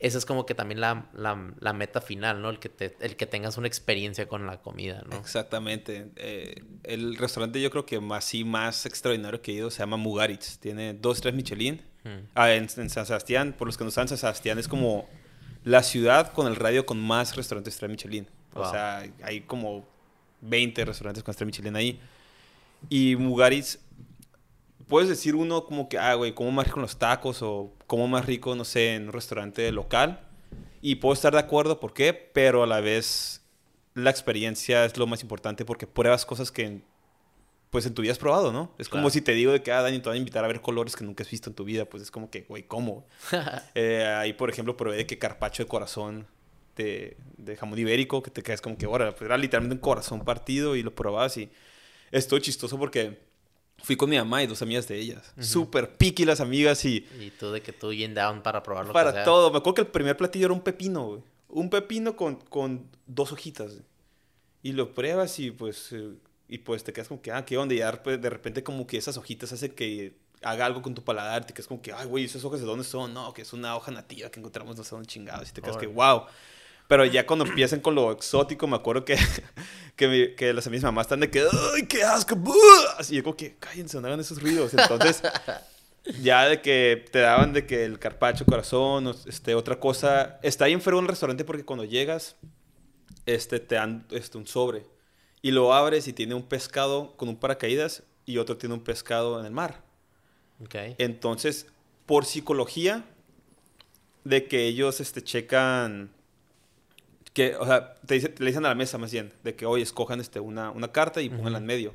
esa 0.00 0.18
es 0.18 0.24
como 0.26 0.46
que 0.46 0.54
también 0.54 0.80
la, 0.80 1.06
la, 1.12 1.52
la 1.58 1.72
meta 1.72 2.00
final, 2.00 2.40
¿no? 2.40 2.50
El 2.50 2.58
que, 2.60 2.68
te, 2.68 2.96
el 3.00 3.16
que 3.16 3.26
tengas 3.26 3.56
una 3.56 3.66
experiencia 3.66 4.28
con 4.28 4.46
la 4.46 4.60
comida, 4.60 5.02
¿no? 5.10 5.16
Exactamente. 5.16 6.10
Eh, 6.16 6.62
el 6.84 7.16
restaurante 7.16 7.60
yo 7.60 7.70
creo 7.70 7.84
que 7.86 7.98
más, 8.00 8.24
sí, 8.24 8.44
más 8.44 8.86
extraordinario 8.86 9.42
que 9.42 9.52
he 9.52 9.54
ido 9.54 9.70
se 9.70 9.78
llama 9.80 9.96
Mugaritz. 9.96 10.58
Tiene 10.58 10.94
dos, 10.94 11.20
tres 11.20 11.34
Michelin. 11.34 11.82
Mm. 12.04 12.28
Ah, 12.34 12.52
en, 12.52 12.68
en 12.76 12.90
San 12.90 13.06
Sebastián, 13.06 13.54
por 13.58 13.66
los 13.66 13.76
que 13.76 13.82
no 13.84 13.90
saben, 13.90 14.06
San 14.08 14.18
Sebastián 14.18 14.58
es 14.60 14.68
como 14.68 15.08
la 15.68 15.82
ciudad 15.82 16.32
con 16.32 16.46
el 16.46 16.56
radio 16.56 16.86
con 16.86 16.98
más 16.98 17.36
restaurantes 17.36 17.76
tres 17.76 17.90
Michelin. 17.90 18.26
O 18.54 18.60
Wow. 18.60 18.70
sea, 18.70 19.04
hay 19.22 19.42
como 19.42 19.84
20 20.40 20.84
restaurantes 20.86 21.22
con 21.22 21.34
tres 21.34 21.46
Michelin 21.46 21.76
ahí. 21.76 22.00
Y 22.88 23.16
Mugaritz, 23.16 23.78
puedes 24.88 25.08
decir 25.10 25.34
uno 25.34 25.66
como 25.66 25.88
que, 25.88 25.98
ah, 25.98 26.14
güey, 26.14 26.32
como 26.34 26.50
más 26.52 26.66
rico 26.66 26.78
en 26.78 26.82
los 26.82 26.98
tacos 26.98 27.42
o 27.42 27.72
como 27.86 28.08
más 28.08 28.24
rico, 28.24 28.54
no 28.54 28.64
sé, 28.64 28.94
en 28.94 29.08
un 29.08 29.12
restaurante 29.12 29.70
local. 29.70 30.20
Y 30.80 30.96
puedo 30.96 31.12
estar 31.12 31.32
de 31.34 31.40
acuerdo, 31.40 31.80
¿por 31.80 31.92
qué? 31.92 32.14
Pero 32.14 32.62
a 32.62 32.66
la 32.66 32.80
vez 32.80 33.42
la 33.94 34.10
experiencia 34.10 34.84
es 34.86 34.96
lo 34.96 35.06
más 35.06 35.22
importante 35.22 35.64
porque 35.64 35.86
pruebas 35.86 36.24
cosas 36.24 36.50
que 36.50 36.80
pues 37.70 37.84
en 37.86 37.92
tu 37.94 38.00
vida 38.02 38.12
has 38.12 38.18
probado, 38.18 38.52
¿no? 38.52 38.72
Es 38.78 38.88
como 38.88 39.02
Claro. 39.02 39.10
si 39.10 39.20
te 39.20 39.32
digo 39.32 39.52
de 39.52 39.62
que, 39.62 39.72
ah, 39.72 39.82
Dani, 39.82 39.98
te 40.00 40.08
voy 40.08 40.16
a 40.16 40.18
invitar 40.18 40.44
a 40.44 40.48
ver 40.48 40.60
colores 40.62 40.96
que 40.96 41.04
nunca 41.04 41.22
has 41.22 41.30
visto 41.30 41.50
en 41.50 41.54
tu 41.54 41.64
vida. 41.64 41.84
Pues 41.84 42.02
es 42.02 42.10
como 42.10 42.30
que, 42.30 42.42
güey, 42.42 42.62
¿cómo? 42.62 43.06
Eh, 43.74 44.04
ahí, 44.06 44.32
por 44.32 44.48
ejemplo, 44.50 44.76
probé 44.76 44.96
de 44.96 45.06
que 45.06 45.18
carpacho 45.18 45.62
de 45.62 45.68
corazón 45.68 46.26
de, 46.76 47.16
de 47.36 47.56
jamón 47.56 47.78
ibérico, 47.78 48.22
que 48.22 48.30
te 48.30 48.42
quedas 48.42 48.60
como 48.60 48.78
que, 48.78 48.86
ahora, 48.86 49.10
pues 49.10 49.22
era 49.22 49.36
literalmente 49.36 49.74
un 49.74 49.80
corazón 49.80 50.24
partido 50.24 50.76
y 50.76 50.82
lo 50.82 50.94
probabas 50.94 51.36
y 51.36 51.50
estuvo 52.10 52.38
chistoso 52.38 52.78
porque 52.78 53.18
fui 53.82 53.96
con 53.96 54.08
mi 54.10 54.16
mamá 54.16 54.42
y 54.42 54.46
dos 54.46 54.62
amigas 54.62 54.88
de 54.88 54.96
ellas. 54.98 55.32
Ujú. 55.36 55.44
Súper 55.46 55.96
piqui 55.96 56.24
las 56.24 56.40
amigas 56.40 56.84
y 56.84 57.06
Y 57.20 57.30
tú 57.38 57.50
de 57.52 57.60
que 57.60 57.72
tú 57.72 57.92
y 57.92 58.02
en 58.04 58.14
down 58.14 58.42
para 58.42 58.62
probar 58.62 58.84
lo 58.86 58.90
que 58.90 58.94
para 58.94 59.12
sea. 59.12 59.24
todo. 59.24 59.50
Me 59.50 59.58
acuerdo 59.58 59.74
que 59.74 59.80
el 59.82 59.86
primer 59.88 60.16
platillo 60.16 60.46
era 60.46 60.54
un 60.54 60.62
pepino, 60.62 61.06
güey. 61.06 61.22
Un 61.50 61.68
pepino 61.70 62.16
con, 62.16 62.36
con 62.36 62.88
dos 63.06 63.30
hojitas. 63.32 63.72
güey. 63.72 63.84
Y 64.62 64.72
lo 64.72 64.94
pruebas 64.94 65.38
y 65.38 65.50
pues, 65.50 65.92
eh, 65.92 66.10
y 66.48 66.58
pues 66.58 66.82
te 66.82 66.92
quedas 66.92 67.08
como 67.08 67.20
que, 67.20 67.30
ah, 67.30 67.44
¿qué 67.44 67.58
onda? 67.58 67.74
Y 67.74 67.82
pues, 68.02 68.20
de 68.20 68.30
repente 68.30 68.62
como 68.62 68.86
que 68.86 68.96
esas 68.96 69.16
hojitas 69.18 69.52
hacen 69.52 69.72
que 69.72 70.16
haga 70.42 70.64
algo 70.66 70.80
con 70.82 70.94
tu 70.94 71.04
paladar. 71.04 71.44
Te 71.46 71.52
quedas 71.52 71.66
como 71.66 71.82
que, 71.82 71.92
ay, 71.92 72.06
güey, 72.06 72.24
¿esas 72.24 72.42
hojas 72.44 72.60
de 72.60 72.66
dónde 72.66 72.84
son? 72.84 73.12
No, 73.12 73.32
que 73.34 73.42
es 73.42 73.52
una 73.52 73.76
hoja 73.76 73.90
nativa 73.90 74.30
que 74.30 74.40
encontramos 74.40 74.76
no 74.76 74.82
sé 74.84 74.90
dónde 74.90 75.06
chingados. 75.06 75.50
Y 75.50 75.52
te 75.52 75.60
quedas 75.60 75.76
que, 75.76 75.86
wow. 75.86 76.22
Pero 76.86 77.04
ya 77.04 77.26
cuando 77.26 77.44
empiezan 77.44 77.80
con 77.80 77.94
lo 77.94 78.10
exótico, 78.12 78.66
me 78.66 78.76
acuerdo 78.76 79.04
que, 79.04 79.18
que, 79.96 80.08
mi- 80.08 80.34
que 80.34 80.54
las 80.54 80.66
mis 80.68 80.82
mamás 80.82 81.04
están 81.04 81.20
de 81.20 81.30
que, 81.30 81.40
¡ay, 81.40 81.86
qué 81.86 82.02
asco! 82.02 82.34
Así 82.96 83.14
yo 83.16 83.22
como 83.22 83.36
que, 83.36 83.56
cállense, 83.56 84.00
no 84.00 84.06
hagan 84.06 84.20
esos 84.20 84.40
ruidos. 84.40 84.72
Entonces, 84.72 85.22
ya 86.22 86.48
de 86.48 86.62
que 86.62 87.04
te 87.12 87.18
daban 87.18 87.52
de 87.52 87.66
que 87.66 87.84
el 87.84 87.98
carpacho 87.98 88.46
corazón, 88.46 89.14
este, 89.26 89.54
otra 89.54 89.78
cosa. 89.78 90.38
Está 90.42 90.64
ahí 90.64 90.72
enfermo 90.72 90.98
un 91.00 91.08
restaurante 91.08 91.44
porque 91.44 91.64
cuando 91.64 91.84
llegas, 91.84 92.36
este, 93.26 93.60
te 93.60 93.74
dan 93.74 94.06
este, 94.10 94.38
un 94.38 94.46
sobre. 94.46 94.86
Y 95.42 95.50
lo 95.52 95.72
abres 95.74 96.08
y 96.08 96.12
tiene 96.12 96.34
un 96.34 96.42
pescado 96.42 97.16
con 97.16 97.28
un 97.28 97.36
paracaídas 97.36 98.02
y 98.26 98.38
otro 98.38 98.56
tiene 98.56 98.74
un 98.74 98.82
pescado 98.82 99.38
en 99.40 99.46
el 99.46 99.52
mar. 99.52 99.82
Ok. 100.64 100.74
Entonces, 100.98 101.66
por 102.06 102.24
psicología, 102.24 103.04
de 104.24 104.46
que 104.46 104.66
ellos 104.66 105.00
este, 105.00 105.22
checan. 105.22 106.10
Que, 107.32 107.54
o 107.56 107.64
sea, 107.66 107.94
te 108.06 108.14
dice- 108.14 108.34
le 108.38 108.46
dicen 108.46 108.64
a 108.66 108.70
la 108.70 108.74
mesa 108.74 108.98
más 108.98 109.12
bien, 109.12 109.32
de 109.44 109.54
que 109.54 109.64
hoy 109.64 109.80
escojan 109.82 110.20
este, 110.20 110.40
una, 110.40 110.70
una 110.70 110.90
carta 110.90 111.22
y 111.22 111.28
pónganla 111.28 111.58
en 111.58 111.66
medio. 111.66 111.94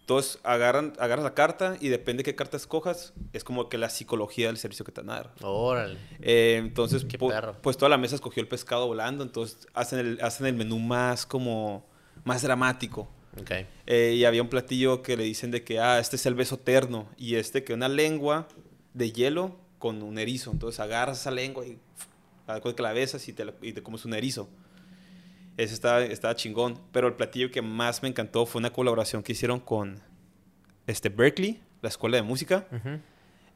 Entonces, 0.00 0.40
agarran, 0.42 0.94
agarras 0.98 1.22
la 1.22 1.34
carta 1.34 1.76
y 1.80 1.88
depende 1.88 2.22
de 2.22 2.24
qué 2.24 2.34
carta 2.34 2.56
escojas, 2.56 3.12
es 3.32 3.44
como 3.44 3.68
que 3.68 3.78
la 3.78 3.88
psicología 3.88 4.48
del 4.48 4.56
servicio 4.58 4.84
que 4.84 4.90
te 4.90 5.00
van 5.02 5.10
a 5.10 5.14
dar. 5.14 5.32
Órale. 5.42 5.96
Eh, 6.20 6.56
entonces, 6.58 7.04
po- 7.04 7.28
pues 7.62 7.76
toda 7.76 7.88
la 7.88 7.98
mesa 7.98 8.16
escogió 8.16 8.42
el 8.42 8.48
pescado 8.48 8.88
volando, 8.88 9.22
entonces 9.22 9.68
hacen 9.72 10.00
el, 10.00 10.18
hacen 10.20 10.46
el 10.46 10.54
menú 10.54 10.80
más 10.80 11.24
como, 11.24 11.86
más 12.24 12.42
dramático. 12.42 13.08
Eh, 13.86 14.14
y 14.16 14.24
había 14.24 14.42
un 14.42 14.48
platillo 14.48 15.02
que 15.02 15.16
le 15.16 15.24
dicen 15.24 15.50
de 15.50 15.64
que, 15.64 15.80
ah, 15.80 15.98
este 15.98 16.16
es 16.16 16.26
el 16.26 16.34
beso 16.34 16.58
terno. 16.58 17.08
Y 17.16 17.36
este 17.36 17.64
que 17.64 17.72
una 17.74 17.88
lengua 17.88 18.46
de 18.94 19.10
hielo 19.12 19.56
con 19.78 20.02
un 20.02 20.18
erizo. 20.18 20.50
Entonces 20.52 20.78
agarras 20.80 21.20
esa 21.20 21.30
lengua 21.30 21.64
y 21.66 21.78
que 22.76 22.82
la 22.82 22.92
besas 22.92 23.26
y 23.28 23.32
te, 23.32 23.44
la- 23.46 23.54
y 23.62 23.72
te 23.72 23.82
comes 23.82 24.04
un 24.04 24.12
erizo. 24.14 24.48
Ese 25.56 25.72
estaba, 25.74 26.02
estaba 26.04 26.34
chingón. 26.36 26.78
Pero 26.92 27.08
el 27.08 27.14
platillo 27.14 27.50
que 27.50 27.62
más 27.62 28.02
me 28.02 28.08
encantó 28.08 28.44
fue 28.46 28.58
una 28.60 28.70
colaboración 28.72 29.22
que 29.22 29.32
hicieron 29.32 29.60
con 29.60 30.00
este, 30.86 31.08
Berkeley, 31.08 31.60
la 31.80 31.88
escuela 31.88 32.16
de 32.18 32.22
música. 32.22 32.66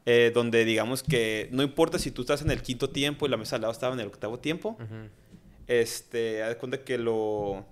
Eh, 0.09 0.31
donde 0.33 0.63
digamos 0.65 1.03
que 1.03 1.49
no 1.51 1.61
importa 1.63 1.99
si 1.99 2.11
tú 2.11 2.21
estás 2.21 2.41
en 2.41 2.49
el 2.49 2.61
quinto 2.61 2.89
tiempo 2.89 3.25
y 3.25 3.29
la 3.29 3.35
mesa 3.37 3.57
al 3.57 3.63
lado 3.63 3.73
estaba 3.73 3.93
en 3.93 3.99
el 3.99 4.07
octavo 4.07 4.39
tiempo 4.39 4.77
Ujú. 4.79 5.09
este, 5.67 6.43
haz 6.43 6.55
cuenta 6.55 6.81
que 6.85 6.97
lo, 6.97 7.65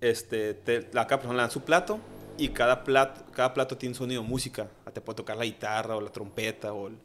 este, 0.00 0.54
te, 0.54 0.88
la 0.92 1.06
cada 1.06 1.18
persona 1.18 1.34
le 1.34 1.42
dan 1.42 1.50
su 1.50 1.62
plato 1.62 1.98
y 2.38 2.48
cada 2.50 2.84
plato, 2.84 3.22
cada 3.32 3.52
plato 3.54 3.76
tiene 3.76 3.92
un 3.92 3.98
sonido 3.98 4.22
de 4.22 4.28
música. 4.28 4.68
Ah, 4.86 4.90
Te 4.90 5.00
puede 5.00 5.16
tocar 5.16 5.36
la 5.36 5.44
guitarra 5.44 5.96
o 5.96 6.00
la 6.00 6.10
trompeta 6.10 6.72
o 6.72 6.88
el, 6.88 6.96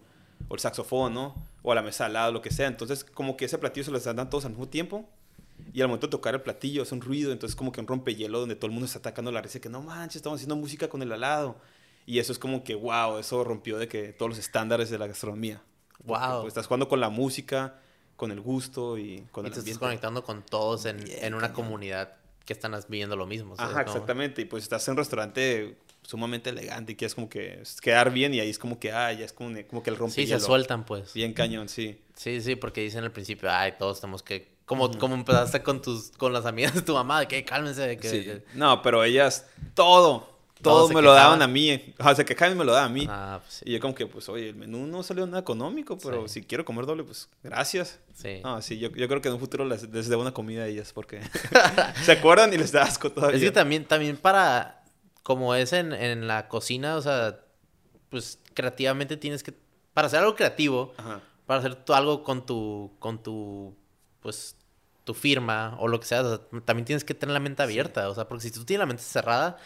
o 0.48 0.54
el 0.54 0.60
saxofón, 0.60 1.14
¿no? 1.14 1.36
O 1.62 1.72
a 1.72 1.76
la 1.76 1.82
mesa 1.82 2.06
al 2.06 2.14
lado, 2.14 2.32
lo 2.32 2.42
que 2.42 2.52
sea. 2.52 2.68
Entonces, 2.68 3.04
como 3.04 3.36
que 3.36 3.46
ese 3.46 3.58
platillo 3.58 3.84
se 3.84 3.92
los 3.92 4.04
dan 4.04 4.30
todos 4.30 4.46
al 4.46 4.52
mismo 4.52 4.68
tiempo. 4.68 5.10
Y 5.74 5.82
al 5.82 5.88
momento 5.88 6.08
de 6.08 6.12
tocar 6.12 6.34
el 6.36 6.42
platillo 6.42 6.84
es 6.84 6.92
un 6.92 7.00
ruido, 7.02 7.32
entonces 7.32 7.56
como 7.56 7.72
que 7.72 7.80
un 7.80 7.88
rompehielo 7.88 8.40
donde 8.42 8.56
todo 8.56 8.66
el 8.68 8.72
mundo 8.74 8.86
está 8.86 9.00
atacando 9.00 9.32
la 9.32 9.42
risa 9.42 9.60
que 9.62 9.70
no 9.70 9.82
manches, 9.82 10.18
estamos 10.18 10.38
haciendo 10.38 10.56
música 10.58 10.90
con 10.90 11.02
el 11.02 11.12
al 11.14 11.22
lado. 11.22 11.56
Y 12.06 12.20
eso 12.20 12.32
es 12.34 12.40
como 12.40 12.64
que, 12.64 12.76
wow, 12.76 13.18
eso 13.18 13.44
rompió 13.44 13.78
de 13.78 13.88
que 13.88 14.14
todos 14.14 14.30
los 14.30 14.38
estándares 14.38 14.90
de 14.90 14.98
la 14.98 15.08
gastronomía. 15.08 15.62
Wow. 16.04 16.42
pues, 16.42 16.48
estás 16.50 16.68
jugando 16.68 16.88
con 16.90 17.00
la 17.00 17.10
música, 17.10 17.80
con 18.18 18.32
el 18.32 18.42
gusto 18.42 18.98
y 18.98 19.26
con 19.32 19.46
Y 19.46 19.48
el 19.48 19.54
te 19.54 19.60
estás 19.60 19.60
ambiente. 19.60 19.80
conectando 19.80 20.24
con 20.24 20.44
todos 20.44 20.86
en, 20.86 21.04
en 21.08 21.34
una 21.34 21.52
comunidad 21.54 22.16
que 22.46 22.54
están 22.54 22.76
viviendo 22.88 23.16
lo 23.16 23.26
mismo. 23.26 23.56
¿sabes? 23.56 23.72
Ajá, 23.72 23.82
exactamente. 23.82 24.42
Y 24.42 24.46
pues 24.46 24.64
estás 24.64 24.88
en 24.88 24.94
un 24.94 24.98
restaurante 24.98 25.78
sumamente 26.04 26.52
elegante 26.52 26.92
y 26.92 26.96
quieres 26.96 27.16
como 27.16 27.28
que 27.28 27.64
quedar 27.82 28.12
bien 28.12 28.34
y 28.34 28.40
ahí 28.40 28.50
es 28.50 28.60
como 28.60 28.80
que, 28.80 28.92
ah, 28.92 29.12
ya 29.12 29.26
es 29.26 29.34
como, 29.34 29.56
como 29.68 29.82
que 29.82 29.90
el 29.90 29.98
rompe 29.98 30.14
Sí, 30.14 30.28
se 30.28 30.40
sueltan, 30.40 30.86
pues. 30.86 31.14
Bien 31.14 31.34
cañón, 31.34 31.68
sí. 31.68 32.00
Sí, 32.16 32.42
sí, 32.42 32.56
porque 32.56 32.82
dicen 32.82 33.04
al 33.04 33.12
principio, 33.12 33.50
ay, 33.52 33.74
todos 33.78 34.00
tenemos 34.02 34.22
que... 34.24 34.54
Como, 34.66 34.90
como 34.98 35.14
empezaste 35.16 35.62
con 35.62 35.80
tus 35.82 36.10
con 36.18 36.34
las 36.34 36.46
amigas 36.48 36.74
de 36.74 36.82
tu 36.82 36.94
mamá, 36.94 37.20
de 37.20 37.28
que 37.28 37.44
cálmense, 37.46 37.82
de 37.82 37.98
que... 37.98 38.10
Sí. 38.10 38.24
que- 38.24 38.44
No, 38.56 38.82
pero 38.82 39.04
ellas, 39.04 39.46
todo, 39.76 40.35
todo 40.62 40.76
Todos 40.80 40.94
me 40.94 41.02
lo 41.02 41.14
daban 41.14 41.42
a 41.42 41.48
mí. 41.48 41.94
O 42.00 42.04
sea, 42.04 42.16
se 42.16 42.26
quejaban 42.26 42.56
y 42.56 42.60
me 42.60 42.66
lo 42.66 42.72
daban 42.74 42.92
a 42.92 42.94
mí. 42.94 43.06
Ah, 43.10 43.40
pues 43.42 43.56
sí. 43.56 43.66
Y 43.68 43.74
yo 43.74 43.80
como 43.80 43.94
que, 43.94 44.08
pues, 44.08 44.28
oye, 44.30 44.50
el 44.50 44.56
menú 44.56 44.88
no 44.88 45.04
salió 45.04 45.26
nada 45.28 45.40
económico, 45.40 45.98
pero 45.98 46.28
Sí. 46.28 46.42
si 46.42 46.46
quiero 46.48 46.64
comer 46.66 46.86
doble, 46.86 47.04
pues, 47.04 47.30
gracias. 47.44 48.00
sí. 48.14 48.40
No, 48.44 48.62
sí, 48.62 48.80
yo, 48.80 48.90
yo 48.90 49.08
creo 49.08 49.22
que 49.22 49.28
en 49.28 49.34
un 49.36 49.40
futuro 49.40 49.66
les, 49.66 49.90
les 49.92 50.08
debo 50.08 50.22
una 50.22 50.34
comida 50.34 50.64
a 50.64 50.68
ellas 50.68 50.92
porque 50.94 51.22
se 52.04 52.12
acuerdan 52.14 52.54
y 52.54 52.58
les 52.58 52.72
da 52.72 52.84
asco 52.84 53.12
todavía. 53.12 53.38
Es 53.38 53.44
que 53.44 53.52
también, 53.52 53.86
también 53.86 54.18
para, 54.18 54.84
como 55.24 55.54
es 55.56 55.74
en, 55.74 55.92
en 55.94 56.28
la 56.28 56.48
cocina, 56.48 56.96
o 56.96 57.02
sea, 57.02 57.40
pues 58.10 58.40
creativamente 58.54 59.18
tienes 59.18 59.44
que, 59.44 59.54
para 59.94 60.08
hacer 60.08 60.20
algo 60.20 60.36
creativo, 60.36 60.94
Ajá. 60.98 61.22
para 61.46 61.60
hacer 61.60 61.78
algo 61.90 62.24
con 62.24 62.46
tu, 62.46 62.94
con 63.00 63.22
tu, 63.22 63.76
pues, 64.22 64.56
tu 65.04 65.14
firma 65.14 65.76
o 65.80 65.88
lo 65.88 66.00
que 66.00 66.06
sea, 66.08 66.22
o 66.24 66.30
sea, 66.38 66.62
también 66.64 66.86
tienes 66.86 67.04
que 67.04 67.14
tener 67.14 67.34
la 67.34 67.40
mente 67.40 67.62
abierta, 67.62 68.10
o 68.10 68.16
sea, 68.16 68.28
porque 68.28 68.44
si 68.44 68.52
tú 68.52 68.64
tienes 68.66 68.80
la 68.80 68.86
mente 68.88 69.04
cerrada, 69.04 69.58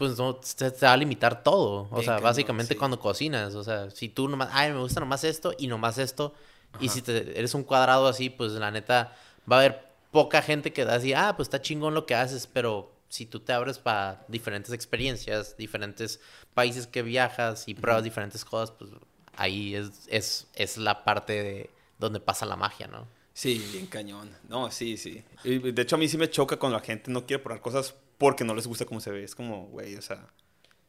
pues 0.00 0.16
no, 0.16 0.34
te, 0.36 0.70
te 0.70 0.86
va 0.86 0.94
a 0.94 0.96
limitar 0.96 1.42
todo, 1.42 1.86
o 1.90 1.96
Bien 1.96 2.04
sea, 2.06 2.20
básicamente 2.20 2.72
sí. 2.72 2.78
cuando 2.78 2.98
cocinas, 2.98 3.54
o 3.54 3.62
sea, 3.62 3.90
si 3.90 4.08
tú 4.08 4.30
nomás, 4.30 4.48
ay, 4.50 4.72
me 4.72 4.78
gusta 4.78 4.98
nomás 4.98 5.24
esto 5.24 5.52
y 5.58 5.66
nomás 5.66 5.98
esto, 5.98 6.32
y 6.80 6.88
si 6.88 7.02
te, 7.02 7.38
eres 7.38 7.52
un 7.52 7.64
cuadrado 7.64 8.08
así, 8.08 8.30
pues 8.30 8.52
la 8.52 8.70
neta, 8.70 9.14
va 9.40 9.56
a 9.56 9.58
haber 9.58 9.88
poca 10.10 10.40
gente 10.40 10.72
que 10.72 10.86
da 10.86 10.94
así, 10.94 11.12
ah, 11.12 11.34
pues 11.36 11.48
está 11.48 11.60
chingón 11.60 11.92
lo 11.92 12.06
que 12.06 12.14
haces, 12.14 12.46
pero 12.46 12.90
si 13.10 13.26
tú 13.26 13.40
te 13.40 13.52
abres 13.52 13.76
para 13.76 14.24
diferentes 14.26 14.72
experiencias, 14.72 15.54
diferentes 15.58 16.18
países 16.54 16.86
que 16.86 17.02
viajas 17.02 17.68
y 17.68 17.74
pruebas 17.74 18.02
diferentes 18.02 18.42
cosas, 18.42 18.70
pues 18.70 18.92
ahí 19.36 19.74
es, 19.74 19.90
es, 20.06 20.46
es 20.54 20.78
la 20.78 21.04
parte 21.04 21.42
de 21.42 21.70
donde 21.98 22.20
pasa 22.20 22.46
la 22.46 22.56
magia, 22.56 22.86
¿no? 22.86 23.06
Sí, 23.34 23.62
bien 23.70 23.84
cañón. 23.86 24.30
No, 24.48 24.70
sí, 24.70 24.96
sí. 24.96 25.22
De 25.44 25.82
hecho, 25.82 25.96
a 25.96 25.98
mí 25.98 26.08
sí 26.08 26.16
me 26.16 26.30
choca 26.30 26.56
cuando 26.56 26.78
la 26.78 26.84
gente 26.84 27.10
no 27.10 27.26
quiere 27.26 27.42
probar 27.42 27.60
cosas 27.60 27.94
porque 28.20 28.44
no 28.44 28.54
les 28.54 28.66
gusta 28.66 28.84
cómo 28.84 29.00
se 29.00 29.10
ve. 29.10 29.24
Es 29.24 29.34
como, 29.34 29.68
güey, 29.68 29.96
o 29.96 30.02
sea, 30.02 30.26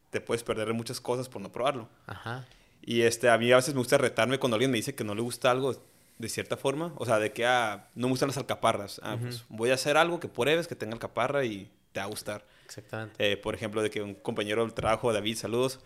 te 0.10 0.20
puedes 0.20 0.44
perder 0.44 0.74
muchas 0.74 1.00
cosas 1.00 1.30
por 1.30 1.42
no 1.42 1.50
probarlo. 1.50 1.88
Ajá. 2.06 2.46
Y 2.82 3.04
este, 3.04 3.30
a 3.30 3.38
mí 3.38 3.50
a 3.54 3.56
veces 3.56 3.74
me 3.74 3.78
gusta 3.78 3.98
retarme 3.98 4.38
cuando 4.38 4.56
alguien 4.56 4.70
me 4.70 4.76
dice 4.76 4.94
que 4.94 5.06
no 5.06 5.16
le 5.16 5.22
gusta 5.22 5.50
algo. 5.50 5.74
de 6.18 6.28
cierta 6.28 6.58
forma. 6.58 6.92
O 6.98 7.06
sea, 7.06 7.20
de 7.20 7.32
que 7.32 7.46
ah, 7.46 7.88
no 7.96 8.08
me 8.08 8.12
gustan 8.12 8.28
las 8.28 8.38
alcaparras. 8.38 9.00
Ah, 9.02 9.16
pues 9.20 9.46
voy 9.48 9.72
a 9.72 9.76
hacer 9.76 9.96
algo 9.96 10.20
que 10.20 10.28
pruebes, 10.28 10.68
que 10.68 10.76
tenga 10.76 10.94
alcaparra 10.94 11.46
y 11.46 11.72
te 11.94 12.02
va 12.02 12.08
a 12.08 12.10
gustar. 12.10 12.46
Exactamente. 12.66 13.32
Eh, 13.32 13.38
por 13.38 13.56
ejemplo, 13.56 13.82
de 13.82 13.90
que 13.90 14.02
un 14.02 14.14
compañero 14.14 14.62
del 14.64 14.74
trabajo, 14.74 15.14
David, 15.14 15.38
saludos, 15.38 15.80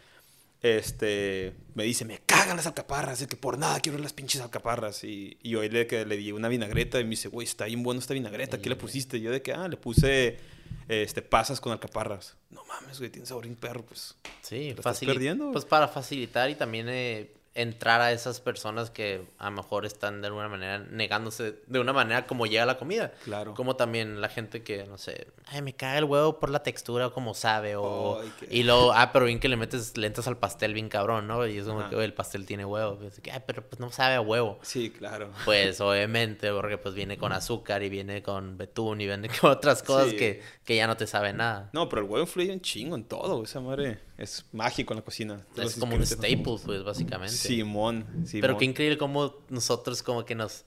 este, 0.65 1.53
me 1.75 1.83
dice, 1.83 2.05
me 2.05 2.19
cagan 2.25 2.57
las 2.57 2.65
alcaparras, 2.65 3.21
es 3.21 3.27
que 3.27 3.35
por 3.35 3.59
nada 3.59 3.79
quiero 3.81 3.99
las 3.99 4.13
pinches 4.13 4.41
alcaparras. 4.41 5.03
Y, 5.03 5.37
y 5.43 5.53
hoy 5.53 5.69
le, 5.69 5.85
que 5.85 6.05
le 6.05 6.17
di 6.17 6.31
una 6.31 6.47
vinagreta 6.47 6.99
y 6.99 7.03
me 7.03 7.11
dice, 7.11 7.29
güey, 7.29 7.45
está 7.45 7.65
bien 7.65 7.83
bueno 7.83 7.99
esta 7.99 8.15
vinagreta, 8.15 8.57
¿qué 8.57 8.69
le 8.69 8.75
pusiste? 8.75 9.17
Y 9.17 9.21
yo 9.21 9.31
de 9.31 9.43
que, 9.43 9.53
ah, 9.53 9.67
le 9.67 9.77
puse 9.77 10.39
este, 10.87 11.21
pasas 11.21 11.61
con 11.61 11.71
alcaparras. 11.71 12.35
No 12.49 12.65
mames, 12.65 12.97
güey, 12.97 13.11
tiene 13.11 13.27
sabor 13.27 13.43
bien 13.43 13.55
perro, 13.55 13.85
pues. 13.85 14.15
Sí, 14.41 14.71
lo 14.71 14.77
estás 14.77 14.99
perdiendo. 15.01 15.51
Pues 15.51 15.65
para 15.65 15.87
facilitar 15.87 16.49
y 16.49 16.55
también 16.55 16.87
eh, 16.89 17.31
entrar 17.57 18.01
a 18.01 18.11
esas 18.11 18.41
personas 18.41 18.91
que 18.91 19.25
a 19.37 19.45
lo 19.45 19.51
mejor 19.55 19.85
están 19.85 20.19
de 20.21 20.27
alguna 20.27 20.49
manera 20.49 20.77
negándose 20.79 21.55
de 21.67 21.79
una 21.79 21.93
manera 21.93 22.27
como 22.27 22.45
llega 22.45 22.65
la 22.65 22.77
comida. 22.77 23.13
Claro. 23.23 23.53
Como 23.53 23.77
también 23.77 24.19
la 24.19 24.27
gente 24.27 24.61
que, 24.61 24.83
no 24.85 24.97
sé, 24.97 25.27
ay, 25.45 25.61
me 25.61 25.73
caga 25.73 25.97
el 25.99 26.03
huevo 26.03 26.39
por 26.39 26.49
la 26.49 26.63
textura 26.63 27.07
o 27.07 27.13
como 27.13 27.33
sabe. 27.33 27.77
O, 27.77 28.21
Y 28.49 28.63
luego, 28.63 28.91
ah, 28.93 29.11
pero 29.13 29.25
bien 29.25 29.39
que 29.39 29.47
le 29.47 29.55
metes 29.55 29.95
lentas 29.97 30.27
al 30.27 30.37
pastel 30.37 30.73
bien 30.73 30.89
cabrón, 30.89 31.27
¿no? 31.27 31.47
Y 31.47 31.57
es 31.57 31.65
como 31.65 31.79
Ajá. 31.79 31.89
que 31.89 31.95
"Oye, 31.95 32.05
el 32.05 32.13
pastel 32.13 32.45
tiene 32.45 32.65
huevo. 32.65 32.97
Pues, 32.97 33.21
ay, 33.31 33.41
pero 33.47 33.65
pues 33.65 33.79
no 33.79 33.89
sabe 33.89 34.15
a 34.15 34.21
huevo. 34.21 34.59
Sí, 34.61 34.89
claro. 34.91 35.31
Pues 35.45 35.79
obviamente, 35.79 36.51
porque 36.51 36.77
pues 36.77 36.93
viene 36.93 37.17
con 37.17 37.31
azúcar 37.31 37.81
y 37.83 37.89
viene 37.89 38.21
con 38.21 38.57
betún 38.57 38.99
y 38.99 39.05
viene 39.07 39.29
con 39.29 39.49
otras 39.51 39.81
cosas 39.81 40.09
Sí. 40.09 40.17
que, 40.17 40.41
que 40.65 40.75
ya 40.75 40.87
no 40.87 40.97
te 40.97 41.07
sabe 41.07 41.31
nada. 41.31 41.69
No, 41.71 41.87
pero 41.87 42.01
el 42.01 42.09
huevo 42.09 42.23
influye 42.25 42.51
un 42.51 42.59
chingo 42.61 42.95
en 42.97 43.05
todo. 43.05 43.41
Esa 43.43 43.61
madre 43.61 43.99
es 44.17 44.45
mágico 44.53 44.93
en 44.93 44.99
la 44.99 45.05
cocina. 45.05 45.45
Es 45.55 45.63
los 45.63 45.75
como 45.75 45.95
un 45.95 46.05
staple, 46.05 46.57
pues, 46.65 46.83
básicamente. 46.83 47.35
Simón, 47.35 48.05
Simón. 48.25 48.41
Pero 48.41 48.57
qué 48.57 48.65
increíble 48.65 48.97
cómo 48.97 49.35
nosotros 49.49 50.01
como 50.03 50.25
que 50.25 50.35
nos 50.35 50.65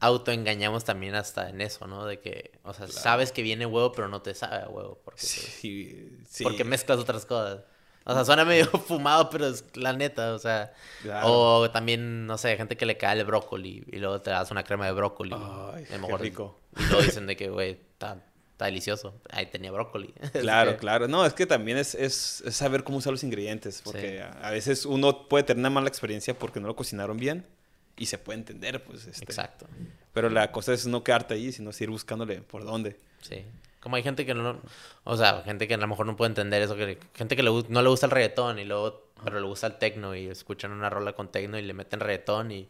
autoengañamos 0.00 0.84
también 0.84 1.14
hasta 1.14 1.48
en 1.48 1.60
eso, 1.60 1.86
¿no? 1.86 2.06
De 2.06 2.20
que, 2.20 2.52
o 2.62 2.72
sea, 2.72 2.86
sabes 2.88 3.32
que 3.32 3.42
viene 3.42 3.66
huevo, 3.66 3.92
pero 3.92 4.08
no 4.08 4.22
te 4.22 4.34
sabe 4.34 4.62
a 4.62 4.68
huevo. 4.68 5.00
Porque, 5.04 5.20
pues, 5.20 5.30
Sí, 5.30 6.18
sí. 6.28 6.44
porque 6.44 6.64
mezclas 6.64 6.98
otras 6.98 7.26
cosas. 7.26 7.60
O 8.04 8.14
sea, 8.14 8.24
suena 8.24 8.44
medio 8.44 8.66
fumado, 8.86 9.28
pero 9.28 9.48
es 9.48 9.64
la 9.74 9.92
neta, 9.92 10.34
o 10.34 10.38
sea. 10.38 10.72
Claro. 11.02 11.26
O 11.30 11.70
también, 11.70 12.26
no 12.26 12.38
sé, 12.38 12.56
gente 12.56 12.76
que 12.76 12.86
le 12.86 12.96
cae 12.96 13.18
el 13.18 13.26
brócoli 13.26 13.84
y 13.90 13.96
luego 13.98 14.20
te 14.22 14.30
das 14.30 14.50
una 14.50 14.64
crema 14.64 14.86
de 14.86 14.92
brócoli. 14.92 15.34
Ay, 15.34 15.86
A 15.92 15.98
lo 15.98 16.06
qué 16.08 16.16
rico. 16.16 16.58
Y 16.78 16.82
luego 16.84 17.02
dicen 17.02 17.26
de 17.26 17.36
que, 17.36 17.50
güey, 17.50 17.72
está, 17.72 18.24
está 18.58 18.64
delicioso. 18.64 19.14
Ahí 19.30 19.46
tenía 19.46 19.70
brócoli. 19.70 20.12
Claro, 20.32 20.72
que- 20.72 20.76
claro. 20.78 21.06
No, 21.06 21.24
es 21.24 21.32
que 21.32 21.46
también 21.46 21.78
es, 21.78 21.94
es, 21.94 22.40
es 22.44 22.56
saber 22.56 22.82
cómo 22.82 22.98
usar 22.98 23.12
los 23.12 23.22
ingredientes. 23.22 23.82
Porque 23.84 24.16
Sí. 24.16 24.18
a, 24.18 24.48
a 24.48 24.50
veces 24.50 24.84
uno 24.84 25.28
puede 25.28 25.44
tener 25.44 25.60
una 25.60 25.70
mala 25.70 25.86
experiencia 25.88 26.36
porque 26.36 26.58
no 26.58 26.66
lo 26.66 26.74
cocinaron 26.74 27.16
bien. 27.18 27.46
Y 27.96 28.06
se 28.06 28.18
puede 28.18 28.40
entender, 28.40 28.82
pues. 28.82 29.06
Este, 29.06 29.24
Exacto. 29.24 29.66
Pero 30.12 30.28
la 30.28 30.50
cosa 30.50 30.72
es 30.72 30.86
no 30.86 31.04
quedarte 31.04 31.34
ahí, 31.34 31.52
sino 31.52 31.70
seguir 31.72 31.90
buscándole 31.90 32.40
por 32.42 32.64
dónde. 32.64 32.96
Sí. 33.22 33.44
Como 33.80 33.94
hay 33.94 34.02
gente 34.02 34.26
que 34.26 34.34
no, 34.34 34.60
o 35.04 35.16
sea, 35.16 35.42
gente 35.44 35.68
que 35.68 35.74
a 35.74 35.78
lo 35.78 35.86
mejor 35.86 36.06
no 36.06 36.16
puede 36.16 36.30
entender 36.30 36.60
eso, 36.60 36.74
que 36.74 36.98
gente 37.14 37.36
que 37.36 37.44
le 37.44 37.50
no 37.68 37.82
le 37.82 37.88
gusta 37.88 38.06
el 38.06 38.10
reggaetón 38.12 38.58
y 38.58 38.64
luego, 38.64 39.08
pero 39.24 39.38
le 39.40 39.46
gusta 39.46 39.68
el 39.68 39.78
tecno 39.78 40.16
y 40.16 40.26
escuchan 40.26 40.72
una 40.72 40.90
rola 40.90 41.12
con 41.12 41.28
tecno 41.30 41.58
y 41.58 41.62
le 41.62 41.74
meten 41.74 42.00
reggaetón 42.00 42.50
y, 42.50 42.68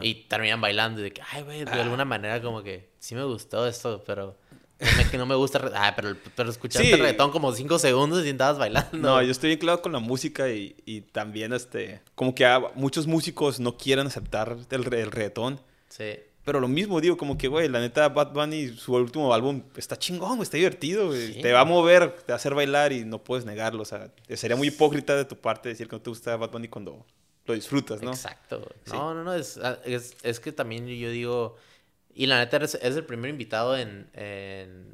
y 0.00 0.14
terminan 0.24 0.60
bailando 0.62 1.00
y 1.00 1.04
de 1.04 1.12
que, 1.12 1.20
ay, 1.32 1.42
güey, 1.42 1.64
de 1.66 1.70
Ah. 1.70 1.82
alguna 1.82 2.06
manera 2.06 2.40
como 2.40 2.62
que 2.62 2.88
sí 2.98 3.14
me 3.14 3.24
gustó 3.24 3.66
esto, 3.66 4.02
pero 4.06 4.36
me, 4.80 5.10
que 5.10 5.18
no 5.18 5.26
me 5.26 5.34
gusta, 5.34 5.58
re- 5.58 5.70
ah, 5.74 5.92
pero, 5.96 6.16
pero 6.36 6.50
escuchaste 6.50 6.86
Sí. 6.86 6.92
el 6.94 7.00
reggaetón 7.00 7.30
como 7.32 7.52
cinco 7.52 7.78
segundos 7.78 8.24
y 8.24 8.28
estabas 8.30 8.58
bailando. 8.58 8.96
No, 8.98 9.22
yo 9.22 9.30
estoy 9.30 9.48
bien 9.48 9.58
claro 9.60 9.82
con 9.82 9.92
la 9.92 9.98
música 9.98 10.48
y, 10.50 10.76
y 10.86 11.00
también, 11.00 11.52
este, 11.52 12.00
como 12.14 12.34
que 12.34 12.46
muchos 12.74 13.06
músicos 13.06 13.58
no 13.60 13.76
quieren 13.76 14.06
aceptar 14.06 14.56
el, 14.70 14.94
el 14.94 15.10
reggaetón. 15.10 15.60
Sí. 15.88 16.14
Pero 16.44 16.60
lo 16.60 16.68
mismo, 16.68 16.98
digo, 17.00 17.16
como 17.18 17.36
que, 17.36 17.46
güey, 17.48 17.68
la 17.68 17.78
neta, 17.78 18.08
Bad 18.08 18.32
Bunny, 18.32 18.68
su 18.68 18.94
último 18.94 19.34
álbum 19.34 19.62
está 19.76 19.98
chingón, 19.98 20.36
güey, 20.36 20.42
está 20.44 20.56
divertido, 20.56 21.08
güey. 21.08 21.34
Sí. 21.34 21.42
Te 21.42 21.52
va 21.52 21.60
a 21.60 21.64
mover, 21.66 22.12
te 22.12 22.32
va 22.32 22.34
a 22.34 22.36
hacer 22.36 22.54
bailar 22.54 22.90
y 22.92 23.04
no 23.04 23.22
puedes 23.22 23.44
negarlo. 23.44 23.82
O 23.82 23.84
sea, 23.84 24.10
sería 24.34 24.56
muy 24.56 24.68
hipócrita 24.68 25.14
de 25.14 25.26
tu 25.26 25.36
parte 25.36 25.68
decir 25.68 25.88
que 25.88 25.96
no 25.96 26.00
te 26.00 26.08
gusta 26.08 26.36
Bad 26.36 26.50
Bunny 26.50 26.68
cuando 26.68 27.04
lo 27.44 27.52
disfrutas, 27.54 28.00
¿no? 28.00 28.10
Exacto. 28.12 28.66
Sí. 28.86 28.92
No, 28.92 29.12
no, 29.12 29.24
no, 29.24 29.34
es, 29.34 29.58
ah, 29.62 29.78
es, 29.84 30.16
es 30.22 30.40
que 30.40 30.52
también 30.52 30.86
yo 30.86 31.10
digo, 31.10 31.56
y 32.18 32.26
la 32.26 32.38
neta 32.38 32.56
eres, 32.56 32.74
eres 32.82 32.96
el 32.96 33.04
primer 33.06 33.30
invitado 33.30 33.76
en, 33.78 34.10
en, 34.12 34.92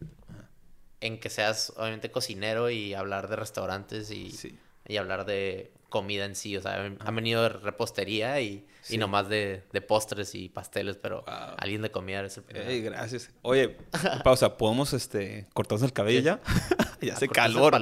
en 1.01 1.19
que 1.19 1.31
seas 1.31 1.73
obviamente 1.77 2.11
cocinero 2.11 2.69
y 2.71 2.93
hablar 2.95 3.29
de 3.29 3.37
restaurantes 3.37 4.11
y, 4.11 4.31
Sí. 4.31 4.59
y 4.87 4.97
hablar 4.99 5.25
de 5.25 5.73
comida 5.89 6.25
en 6.27 6.35
sí. 6.37 6.57
O 6.57 6.61
sea, 6.61 6.75
han 6.85 6.99
han 7.01 7.17
venido 7.17 7.43
de 7.43 7.49
repostería 7.49 8.41
y, 8.41 8.67
Sí. 8.83 8.97
y 8.97 8.99
nomás 8.99 9.29
de, 9.31 9.63
de 9.73 9.81
postres 9.81 10.35
y 10.35 10.51
pasteles, 10.51 10.97
pero 10.99 11.23
Wow. 11.27 11.55
alguien 11.57 11.81
de 11.81 11.91
comida 11.91 12.19
eres 12.19 12.37
el 12.37 12.43
primero. 12.45 12.69
Ey, 12.69 12.83
gracias. 12.83 13.31
Oye, 13.43 13.77
pausa, 14.25 14.57
¿podemos, 14.59 14.93
este, 14.93 15.47
cortarnos 15.55 15.83
el 15.85 15.93
cabello 15.95 16.21
ya? 16.21 16.41
ya 17.01 17.15
hace 17.15 17.27
¿Cortaste 17.27 17.51
el 17.53 17.61
calor. 17.71 17.73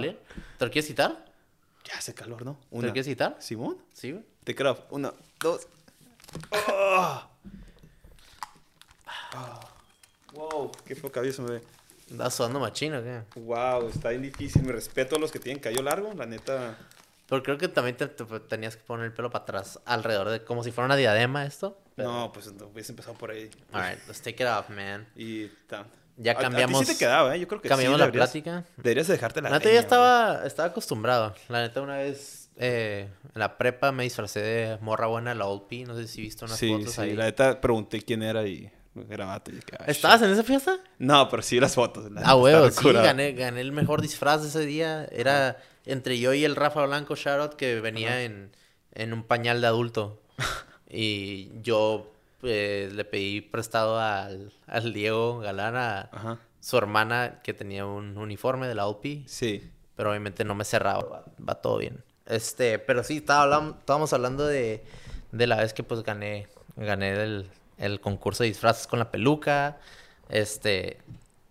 ¿Te 0.59 0.65
lo 0.65 0.71
quieres 0.71 0.87
quitar? 0.87 1.25
Ya 1.85 1.99
hace 1.99 2.15
calor, 2.15 2.45
¿no? 2.45 2.61
¿Te 2.71 2.77
lo 2.77 2.93
quieres 2.93 3.07
quitar? 3.09 3.37
¿Simón? 3.41 3.79
Sí. 3.93 4.21
Te 4.45 4.55
creo. 4.55 4.87
Una, 4.91 5.13
dos. 5.41 5.67
Ah. 6.53 7.29
Ah. 9.35 9.61
Wow, 10.35 10.73
qué 10.87 10.95
feo 10.95 11.11
cabello 11.13 11.33
se 11.33 11.43
me 11.43 11.51
ve. 11.53 11.63
¿Estás 12.11 12.35
sudando 12.35 12.61
machino 12.61 12.99
o 12.99 13.03
qué? 13.03 13.23
Wow, 13.41 13.89
está 13.89 14.11
bien 14.11 14.23
difícil. 14.23 14.63
Me 14.63 14.73
respeto 14.73 15.17
a 15.17 15.19
los 15.19 15.31
que 15.33 15.39
tienen 15.39 15.63
cabello 15.63 15.83
largo, 15.83 16.13
la 16.15 16.27
neta. 16.27 16.77
Pero 17.29 17.43
creo 17.43 17.57
que 17.59 17.69
también 17.69 17.97
te, 17.97 18.07
te 18.09 18.25
tenías 18.41 18.77
que 18.77 18.83
poner 18.83 19.07
el 19.07 19.13
pelo 19.13 19.31
para 19.31 19.45
atrás, 19.45 19.81
alrededor 19.87 20.29
de 20.29 20.45
como 20.45 20.63
si 20.65 20.71
fuera 20.73 20.87
una 20.87 20.97
diadema 20.97 21.47
esto. 21.47 21.79
Pero- 21.97 22.11
No, 22.13 22.33
pues 22.33 22.53
no, 22.53 22.67
hubiese 22.67 22.93
empezado 22.93 23.17
por 23.17 23.31
ahí. 23.31 23.51
Alright, 23.73 23.99
let's 24.07 24.21
take 24.21 24.43
it 24.43 24.49
off, 24.49 24.69
man. 24.71 25.07
Y 25.17 25.47
ta- 25.67 25.87
Ya 26.19 26.33
A- 26.33 26.35
a 26.35 26.39
ti 26.39 26.43
cambiamos- 26.45 26.87
sí 26.87 26.93
te 26.93 26.99
quedaba, 26.99 27.35
¿eh? 27.35 27.41
Yo 27.41 27.49
creo 27.49 27.63
que 27.63 27.69
Cambiamos 27.71 27.97
sí. 27.97 28.01
la 28.01 28.07
deberías- 28.07 28.31
plática. 28.31 28.65
Deberías 28.77 29.07
de 29.07 29.13
dejarte 29.15 29.41
la 29.41 29.49
La 29.49 29.59
neta 29.59 29.73
ya 29.73 29.81
estaba, 29.81 30.47
estaba 30.47 30.69
acostumbrado. 30.69 31.35
La 31.49 31.63
neta 31.63 31.81
una 31.81 31.97
vez 31.97 32.51
eh, 32.57 33.09
en 33.35 33.39
la 33.39 33.57
prepa 33.57 33.93
me 33.93 34.03
disfracé 34.03 34.41
de 34.43 34.79
morra 34.83 35.07
buena 35.07 35.31
de 35.31 35.37
la 35.37 35.47
Old 35.47 35.63
P. 35.69 35.85
No 35.87 35.97
sé 35.97 36.07
si 36.07 36.21
viste 36.21 36.45
unas 36.45 36.59
Sí, 36.59 36.71
fotos 36.71 36.93
sí. 36.95 37.01
ahí. 37.01 37.15
La 37.15 37.25
neta 37.25 37.59
pregunté 37.63 38.03
quién 38.03 38.23
era 38.23 38.47
y 38.47 38.71
¿Estabas 39.87 40.23
en 40.23 40.31
esa 40.31 40.43
fiesta? 40.43 40.79
No, 40.99 41.29
pero 41.29 41.43
sí 41.43 41.59
las 41.61 41.75
fotos. 41.75 42.11
la 42.11 42.21
Ah, 42.25 42.37
huevo, 42.37 42.71
sí, 42.71 42.93
gané, 42.93 43.33
gané 43.33 43.61
el 43.63 43.73
mejor 43.73 44.03
disfraz 44.03 44.43
de 44.43 44.49
ese 44.49 44.61
día. 44.67 45.07
Era 45.11 45.57
entre 45.87 46.19
yo 46.19 46.35
y 46.35 46.45
el 46.45 46.57
Rafa 46.57 46.85
Blanco 46.87 47.15
Shoutout 47.17 47.55
que 47.55 47.81
venía 47.81 48.23
en, 48.25 48.53
en 48.93 49.13
un 49.13 49.23
pañal 49.25 49.61
de 49.61 49.67
adulto. 49.67 50.21
y 50.91 51.51
yo 51.63 52.13
pues, 52.41 52.93
le 52.93 53.05
pedí 53.05 53.41
prestado 53.41 53.99
al, 53.99 54.53
al 54.67 54.93
Diego 54.93 55.39
Galán 55.39 55.77
a 55.77 56.39
su 56.61 56.77
hermana 56.77 57.41
que 57.43 57.55
tenía 57.55 57.87
un 57.87 58.17
uniforme 58.19 58.69
de 58.69 58.75
la 58.75 58.87
OP. 58.87 59.05
Sí. 59.27 59.71
Pero 59.97 60.11
obviamente 60.11 60.45
no 60.45 60.55
me 60.55 60.65
cerraba. 60.65 61.03
Va, 61.03 61.25
va 61.49 61.55
todo 61.57 61.79
bien. 61.79 62.05
Este, 62.27 62.79
pero 62.79 63.03
sí, 63.05 63.17
estaba 63.19 63.45
hablam- 63.47 63.79
estábamos 63.79 64.13
hablando 64.13 64.47
de, 64.47 64.85
de 65.33 65.47
la 65.47 65.57
vez 65.57 65.73
que 65.75 65.83
pues 65.83 66.03
gané, 66.03 66.47
gané 66.77 67.13
el, 67.23 67.51
el 67.83 68.01
concurso 68.01 68.43
de 68.45 68.49
disfraces 68.49 68.87
con 68.87 68.99
la 68.99 69.11
peluca. 69.11 69.79
Este, 70.29 70.99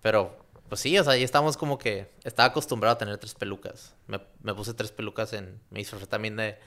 pero 0.02 0.38
pues 0.70 0.82
sí, 0.82 0.98
o 0.98 1.04
sea, 1.04 1.16
ya 1.18 1.26
estábamos 1.26 1.58
como 1.58 1.78
que 1.78 2.10
estaba 2.24 2.48
acostumbrado 2.50 2.96
a 2.96 2.98
tener 2.98 3.18
tres 3.18 3.36
pelucas. 3.36 3.94
Me, 4.08 4.20
me 4.42 4.54
puse 4.54 4.74
tres 4.74 4.92
pelucas 4.92 5.34
en, 5.34 5.60
me 5.70 5.80
disfrazé 5.80 6.08
también 6.08 6.38
de, 6.38 6.58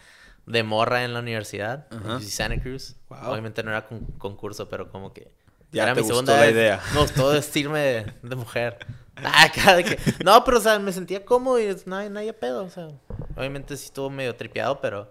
de 0.47 0.63
morra 0.63 1.05
en 1.05 1.15
la 1.15 1.21
universidad, 1.21 1.87
en 1.91 1.99
Ajá. 1.99 2.17
UC 2.17 2.23
Santa 2.25 2.61
Cruz. 2.61 2.97
Wow. 3.09 3.31
Obviamente 3.33 3.63
no 3.63 3.71
era 3.71 3.87
con, 3.87 4.01
concurso, 4.19 4.69
pero 4.69 4.91
como 4.91 5.13
que 5.15 5.31
Ya 5.73 5.85
era 5.85 5.95
te 5.95 6.03
mi 6.03 6.07
gustó 6.09 6.15
segunda 6.17 6.35
la 6.35 6.41
vez. 6.43 6.53
idea. 6.53 6.83
Me 6.93 7.01
gustó 7.01 7.29
vestirme 7.29 7.79
de, 7.81 8.13
de 8.23 8.37
mujer. 8.37 8.79
Ah, 9.17 9.49
cada 9.55 9.83
que... 9.83 9.99
No, 10.25 10.45
pero 10.45 10.59
o 10.59 10.61
sea, 10.61 10.79
me 10.79 10.93
sentía 10.93 11.25
cómodo 11.25 11.59
y 11.61 11.75
no 11.87 12.11
no 12.11 12.19
había 12.19 12.39
pedo. 12.39 12.65
O 12.65 12.69
sea, 12.71 12.89
obviamente 13.37 13.77
sí 13.77 13.87
estuvo 13.87 14.11
medio 14.11 14.35
tripeado, 14.37 14.81
pero 14.81 15.11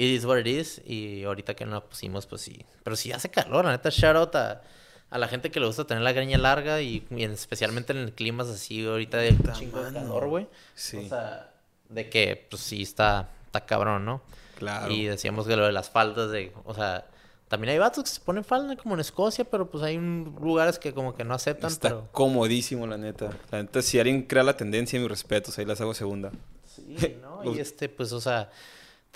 it 0.00 0.16
is 0.18 0.24
what 0.24 0.38
it 0.38 0.46
is. 0.46 0.80
Y 0.86 1.24
ahorita 1.24 1.54
que 1.54 1.64
no 1.66 1.72
la 1.72 1.80
pusimos, 1.84 2.26
pues 2.26 2.42
sí. 2.42 2.64
Pero 2.84 2.96
sí 2.96 3.12
hace 3.12 3.28
calor, 3.30 3.64
la 3.64 3.72
neta, 3.72 3.90
shout 3.90 4.16
out 4.16 4.34
a, 4.36 4.62
a 5.10 5.18
la 5.18 5.28
gente 5.28 5.50
que 5.50 5.58
le 5.60 5.66
gusta 5.66 5.84
tener 5.86 6.02
la 6.02 6.12
greña 6.12 6.38
larga 6.38 6.80
y, 6.80 7.06
y 7.10 7.24
en- 7.24 7.32
especialmente 7.32 7.92
en 7.92 8.10
climas 8.12 8.48
así 8.48 8.86
ahorita 8.86 9.16
de 9.18 9.36
chingo 9.52 9.82
de 9.82 9.92
calor, 9.92 10.28
güey. 10.28 10.46
Sí. 10.74 10.98
O 10.98 11.08
sea, 11.08 11.50
de 11.88 12.08
que 12.10 12.46
pues 12.50 12.62
sí 12.62 12.82
está, 12.82 13.28
está 13.46 13.64
cabrón, 13.66 14.04
¿no? 14.04 14.22
Claro. 14.56 14.92
Y 14.92 15.04
decíamos 15.06 15.46
que 15.46 15.56
lo 15.56 15.64
de 15.66 15.72
las 15.72 15.88
faldas 15.90 16.30
de, 16.30 16.52
o 16.64 16.74
sea, 16.74 17.06
también 17.48 17.72
hay 17.72 17.78
vatos 17.78 18.04
que 18.04 18.10
se 18.10 18.20
ponen 18.20 18.44
falda 18.44 18.76
como 18.76 18.94
en 18.94 19.00
Escocia, 19.00 19.44
pero 19.44 19.70
pues 19.70 19.82
hay 19.82 19.96
un- 19.96 20.36
lugares 20.42 20.78
que 20.78 20.92
como 20.92 21.14
que 21.14 21.24
no 21.24 21.32
aceptan, 21.34 21.70
Está 21.70 21.88
pero... 21.88 22.08
comodísimo, 22.12 22.86
la 22.86 22.98
neta. 22.98 23.30
La 23.50 23.62
neta, 23.62 23.80
si 23.80 23.98
alguien 23.98 24.22
crea 24.22 24.42
la 24.42 24.56
tendencia, 24.56 24.98
mis 25.00 25.08
respetos, 25.08 25.58
ahí 25.58 25.64
las 25.64 25.80
hago 25.80 25.94
segunda. 25.94 26.30
Sí, 26.66 27.16
¿no? 27.22 27.42
Los- 27.42 27.56
Y 27.56 27.60
este, 27.60 27.88
pues, 27.88 28.12
o 28.12 28.20
sea, 28.20 28.50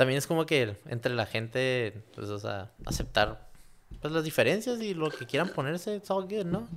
también 0.02 0.18
es 0.18 0.26
como 0.26 0.46
que 0.46 0.76
entre 0.86 1.14
la 1.14 1.26
gente, 1.26 2.02
pues, 2.16 2.28
o 2.28 2.38
sea, 2.40 2.72
aceptar, 2.84 3.48
pues, 4.00 4.12
las 4.12 4.24
diferencias 4.24 4.80
y 4.80 4.94
lo 4.94 5.10
que 5.10 5.26
quieran 5.26 5.50
ponerse, 5.50 5.94
it's 5.94 6.10
all 6.10 6.24
good, 6.24 6.44
¿no? 6.46 6.68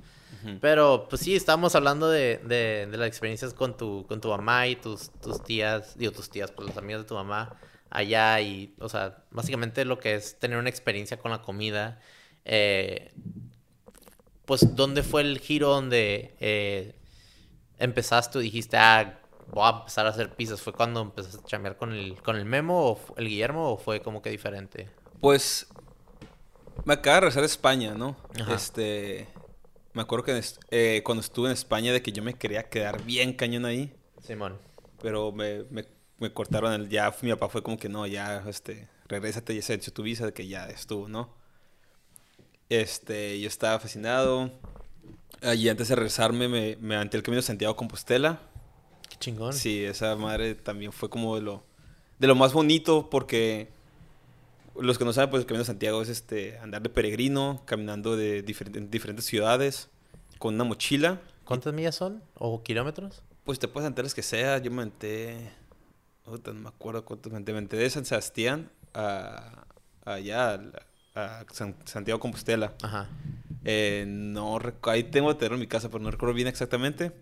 Pero, 0.60 1.08
pues 1.10 1.22
sí, 1.22 1.34
estábamos 1.34 1.74
hablando 1.74 2.08
de, 2.08 2.38
de, 2.44 2.86
de 2.88 2.96
las 2.96 3.08
experiencias 3.08 3.52
con 3.52 3.76
tu, 3.76 4.06
con 4.06 4.20
tu 4.20 4.28
mamá 4.28 4.68
y 4.68 4.76
tus, 4.76 5.10
tus 5.20 5.42
tías, 5.42 5.98
digo, 5.98 6.12
tus 6.12 6.30
tías, 6.30 6.52
pues, 6.52 6.68
las 6.68 6.78
amigas 6.78 7.00
de 7.02 7.08
tu 7.08 7.14
mamá 7.14 7.56
allá 7.90 8.40
y, 8.40 8.72
o 8.78 8.88
sea, 8.88 9.24
básicamente 9.32 9.84
lo 9.84 9.98
que 9.98 10.14
es 10.14 10.38
tener 10.38 10.56
una 10.58 10.68
experiencia 10.70 11.18
con 11.18 11.32
la 11.32 11.42
comida 11.42 11.98
Eh, 12.44 13.10
pues, 14.44 14.76
¿dónde 14.76 15.02
fue 15.02 15.22
el 15.22 15.40
giro 15.40 15.70
donde 15.70 16.36
eh, 16.38 16.94
empezaste 17.78 18.38
o 18.38 18.40
dijiste, 18.40 18.76
ah, 18.76 19.18
voy 19.50 19.64
a 19.64 19.78
empezar 19.78 20.06
a 20.06 20.10
hacer 20.10 20.34
pizzas? 20.34 20.60
¿Fue 20.60 20.72
cuando 20.72 21.00
empezaste 21.00 21.38
a 21.38 21.44
chambear 21.44 21.76
con 21.76 21.92
el, 21.92 22.20
con 22.22 22.36
el 22.36 22.44
Memo 22.44 22.90
o 22.90 23.00
el 23.16 23.28
Guillermo 23.28 23.72
o 23.72 23.76
fue 23.78 24.00
como 24.00 24.22
que 24.22 24.30
diferente? 24.30 24.90
Pues 25.20 25.66
me 26.84 26.94
acaba 26.94 27.16
de 27.16 27.20
regresar 27.22 27.42
a 27.42 27.46
España, 27.46 27.94
¿no? 27.94 28.16
Ajá. 28.40 28.54
Este, 28.54 29.28
me 29.92 30.02
acuerdo 30.02 30.24
que 30.24 30.42
eh, 30.70 31.02
cuando 31.04 31.20
estuve 31.20 31.48
en 31.48 31.52
España 31.52 31.92
de 31.92 32.02
que 32.02 32.12
yo 32.12 32.22
me 32.22 32.34
quería 32.34 32.64
quedar 32.64 33.02
bien 33.02 33.32
cañón 33.32 33.64
ahí, 33.64 33.92
Simón. 34.22 34.58
pero 35.00 35.32
me, 35.32 35.64
me, 35.70 35.86
me 36.18 36.32
cortaron 36.32 36.72
el, 36.72 36.88
ya 36.88 37.14
mi 37.22 37.30
papá 37.30 37.48
fue 37.48 37.62
como 37.62 37.78
que 37.78 37.88
no, 37.88 38.06
ya, 38.06 38.44
este, 38.46 38.88
regrésate, 39.08 39.54
ya 39.54 39.62
se 39.62 39.72
ha 39.72 39.76
hecho 39.76 39.92
tu 39.92 40.02
visa, 40.02 40.26
de 40.26 40.32
que 40.32 40.46
ya 40.46 40.68
estuvo, 40.68 41.08
¿no? 41.08 41.34
Este, 42.68 43.40
yo 43.40 43.48
estaba 43.48 43.78
fascinado. 43.78 44.50
Y 45.42 45.68
antes 45.68 45.88
de 45.88 45.94
regresarme 45.94 46.48
me, 46.48 46.76
me 46.76 46.96
aventé 46.96 47.16
el 47.16 47.22
camino 47.22 47.40
de 47.40 47.46
Santiago 47.46 47.76
Compostela. 47.76 48.40
Qué 49.08 49.16
chingón. 49.18 49.52
Sí, 49.52 49.84
esa 49.84 50.14
madre 50.16 50.54
también 50.54 50.92
fue 50.92 51.08
como 51.10 51.36
de 51.36 51.42
lo, 51.42 51.62
de 52.18 52.26
lo 52.26 52.34
más 52.34 52.52
bonito 52.52 53.08
porque 53.10 53.68
los 54.78 54.98
que 54.98 55.04
no 55.04 55.12
saben, 55.12 55.30
pues 55.30 55.40
el 55.42 55.46
Camino 55.46 55.60
de 55.62 55.66
Santiago 55.66 56.02
es 56.02 56.08
este 56.08 56.58
andar 56.58 56.82
de 56.82 56.90
peregrino, 56.90 57.62
caminando 57.64 58.16
de 58.16 58.42
diferentes, 58.42 58.82
en 58.82 58.90
diferentes 58.90 59.24
ciudades 59.24 59.88
con 60.38 60.54
una 60.54 60.64
mochila. 60.64 61.20
¿Cuántas 61.44 61.72
millas 61.72 61.94
son? 61.94 62.22
¿O 62.34 62.62
kilómetros? 62.62 63.22
Pues 63.44 63.58
te 63.58 63.68
puedes 63.68 63.86
aventar 63.86 64.04
las 64.04 64.14
que 64.14 64.22
sea. 64.22 64.58
Yo 64.58 64.70
me 64.70 64.82
aventé, 64.82 65.50
no 66.26 66.52
me 66.54 66.68
acuerdo 66.68 67.04
cuánto 67.04 67.30
me 67.30 67.36
aventé. 67.36 67.52
Me 67.52 67.58
aventé 67.58 67.76
de 67.76 67.88
San 67.88 68.04
Sebastián 68.04 68.70
a, 68.92 69.64
allá, 70.04 70.54
a, 70.54 70.56
la- 70.58 70.86
a 71.14 71.44
San- 71.52 71.76
Santiago 71.84 72.20
Compostela. 72.20 72.74
Ajá. 72.82 73.08
Eh, 73.64 74.04
no 74.06 74.58
ahí 74.82 75.04
tengo 75.04 75.34
tenerlo 75.36 75.54
en 75.56 75.60
mi 75.60 75.66
casa, 75.68 75.88
pero 75.88 76.02
no 76.02 76.10
recuerdo 76.10 76.34
bien 76.34 76.48
exactamente. 76.48 77.12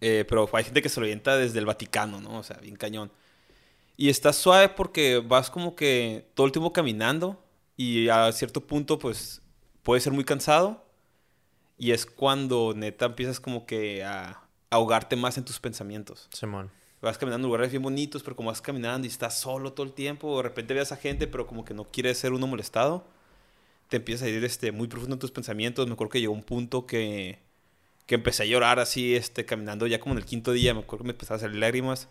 Eh, 0.00 0.24
pero 0.28 0.48
hay 0.52 0.64
gente 0.64 0.82
que 0.82 0.88
se 0.88 1.00
lo 1.00 1.06
avienta 1.06 1.36
desde 1.36 1.58
el 1.58 1.66
Vaticano, 1.66 2.20
¿no? 2.20 2.38
O 2.38 2.42
sea, 2.42 2.58
bien 2.58 2.76
cañón. 2.76 3.10
Y 3.96 4.10
está 4.10 4.32
suave 4.32 4.68
porque 4.68 5.22
vas 5.26 5.50
como 5.50 5.74
que 5.74 6.28
todo 6.34 6.46
el 6.46 6.52
tiempo 6.52 6.72
caminando 6.72 7.42
y 7.76 8.08
a 8.08 8.30
cierto 8.32 8.60
punto, 8.66 8.98
pues, 8.98 9.42
puede 9.82 10.00
ser 10.00 10.12
muy 10.12 10.24
cansado. 10.24 10.84
Y 11.78 11.92
es 11.92 12.06
cuando 12.06 12.72
neta 12.74 13.06
empiezas 13.06 13.40
como 13.40 13.66
que 13.66 14.04
a 14.04 14.42
ahogarte 14.70 15.16
más 15.16 15.38
en 15.38 15.44
tus 15.44 15.60
pensamientos. 15.60 16.28
Simón. 16.32 16.70
Vas 17.02 17.18
caminando 17.18 17.46
en 17.46 17.52
lugares 17.52 17.70
bien 17.70 17.82
bonitos, 17.82 18.22
pero 18.22 18.34
como 18.34 18.48
vas 18.48 18.60
caminando 18.60 19.06
y 19.06 19.10
estás 19.10 19.38
solo 19.38 19.72
todo 19.74 19.86
el 19.86 19.92
tiempo, 19.92 20.38
de 20.38 20.42
repente 20.42 20.74
ves 20.74 20.92
a 20.92 20.96
gente, 20.96 21.26
pero 21.26 21.46
como 21.46 21.64
que 21.64 21.74
no 21.74 21.84
quieres 21.84 22.18
ser 22.18 22.32
uno 22.32 22.46
molestado, 22.46 23.06
te 23.88 23.98
empiezas 23.98 24.26
a 24.26 24.30
ir 24.30 24.42
este, 24.44 24.72
muy 24.72 24.88
profundo 24.88 25.14
en 25.14 25.20
tus 25.20 25.30
pensamientos. 25.30 25.86
Me 25.86 25.92
acuerdo 25.92 26.10
que 26.10 26.20
llegó 26.20 26.32
un 26.32 26.42
punto 26.42 26.86
que, 26.86 27.38
que 28.06 28.14
empecé 28.14 28.44
a 28.44 28.46
llorar 28.46 28.78
así, 28.78 29.14
este, 29.14 29.44
caminando 29.44 29.86
ya 29.86 30.00
como 30.00 30.14
en 30.14 30.18
el 30.18 30.24
quinto 30.24 30.52
día, 30.52 30.74
me 30.74 30.80
acuerdo 30.80 31.04
que 31.04 31.08
me 31.08 31.12
empezaron 31.12 31.38
a 31.38 31.40
salir 31.40 31.56
lágrimas, 31.56 32.08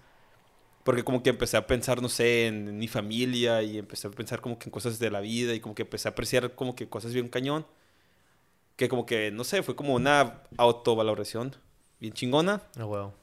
porque 0.83 1.03
como 1.03 1.23
que 1.23 1.29
empecé 1.31 1.57
a 1.57 1.67
pensar, 1.67 2.01
no 2.01 2.09
sé, 2.09 2.47
en, 2.47 2.67
en 2.67 2.77
mi 2.77 2.87
familia 2.87 3.63
y 3.63 3.77
empecé 3.77 4.07
a 4.07 4.11
pensar 4.11 4.41
como 4.41 4.59
que 4.59 4.65
en 4.65 4.71
cosas 4.71 4.99
de 4.99 5.09
la 5.09 5.21
vida 5.21 5.53
y 5.53 5.59
como 5.59 5.75
que 5.75 5.83
empecé 5.83 6.07
a 6.07 6.11
apreciar 6.11 6.53
como 6.55 6.75
que 6.75 6.87
cosas 6.89 7.13
bien 7.13 7.29
cañón, 7.29 7.65
que 8.75 8.89
como 8.89 9.05
que, 9.05 9.31
no 9.31 9.43
sé, 9.43 9.63
fue 9.63 9.75
como 9.75 9.95
una 9.95 10.41
autovaloración 10.57 11.55
bien 11.99 12.13
chingona. 12.13 12.61
No 12.75 12.87
huevo. 12.87 13.13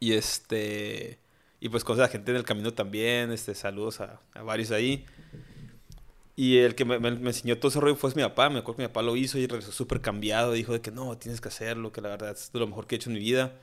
Y 0.00 0.12
este. 0.12 1.18
Y 1.60 1.68
pues 1.68 1.84
cosas 1.84 1.98
de 1.98 2.02
la 2.02 2.08
gente 2.08 2.30
en 2.32 2.36
el 2.36 2.44
camino 2.44 2.74
también. 2.74 3.32
Este, 3.32 3.54
saludos 3.54 4.00
a, 4.00 4.20
a 4.34 4.42
varios 4.42 4.70
ahí. 4.70 5.06
Y 6.38 6.58
el 6.58 6.74
que 6.74 6.84
me, 6.84 6.98
me- 6.98 7.12
me 7.12 7.28
enseñó 7.30 7.56
todo 7.58 7.70
ese 7.70 7.80
rollo 7.80 7.96
fue 7.96 8.12
mi 8.14 8.22
papá. 8.22 8.50
Me 8.50 8.58
acuerdo 8.58 8.76
que 8.76 8.82
mi 8.82 8.88
papá 8.88 9.02
lo 9.02 9.16
hizo 9.16 9.38
y 9.38 9.46
regresó 9.46 9.72
súper 9.72 10.00
cambiado. 10.02 10.52
Dijo 10.52 10.72
de 10.74 10.80
que 10.82 10.90
no, 10.90 11.16
tienes 11.16 11.40
que 11.40 11.48
hacerlo, 11.48 11.92
que 11.92 12.00
la 12.02 12.10
verdad 12.10 12.32
es 12.32 12.52
de 12.52 12.58
lo 12.60 12.66
mejor 12.66 12.86
que 12.86 12.94
he 12.94 12.98
hecho 12.98 13.08
en 13.10 13.14
mi 13.14 13.20
vida. 13.20 13.54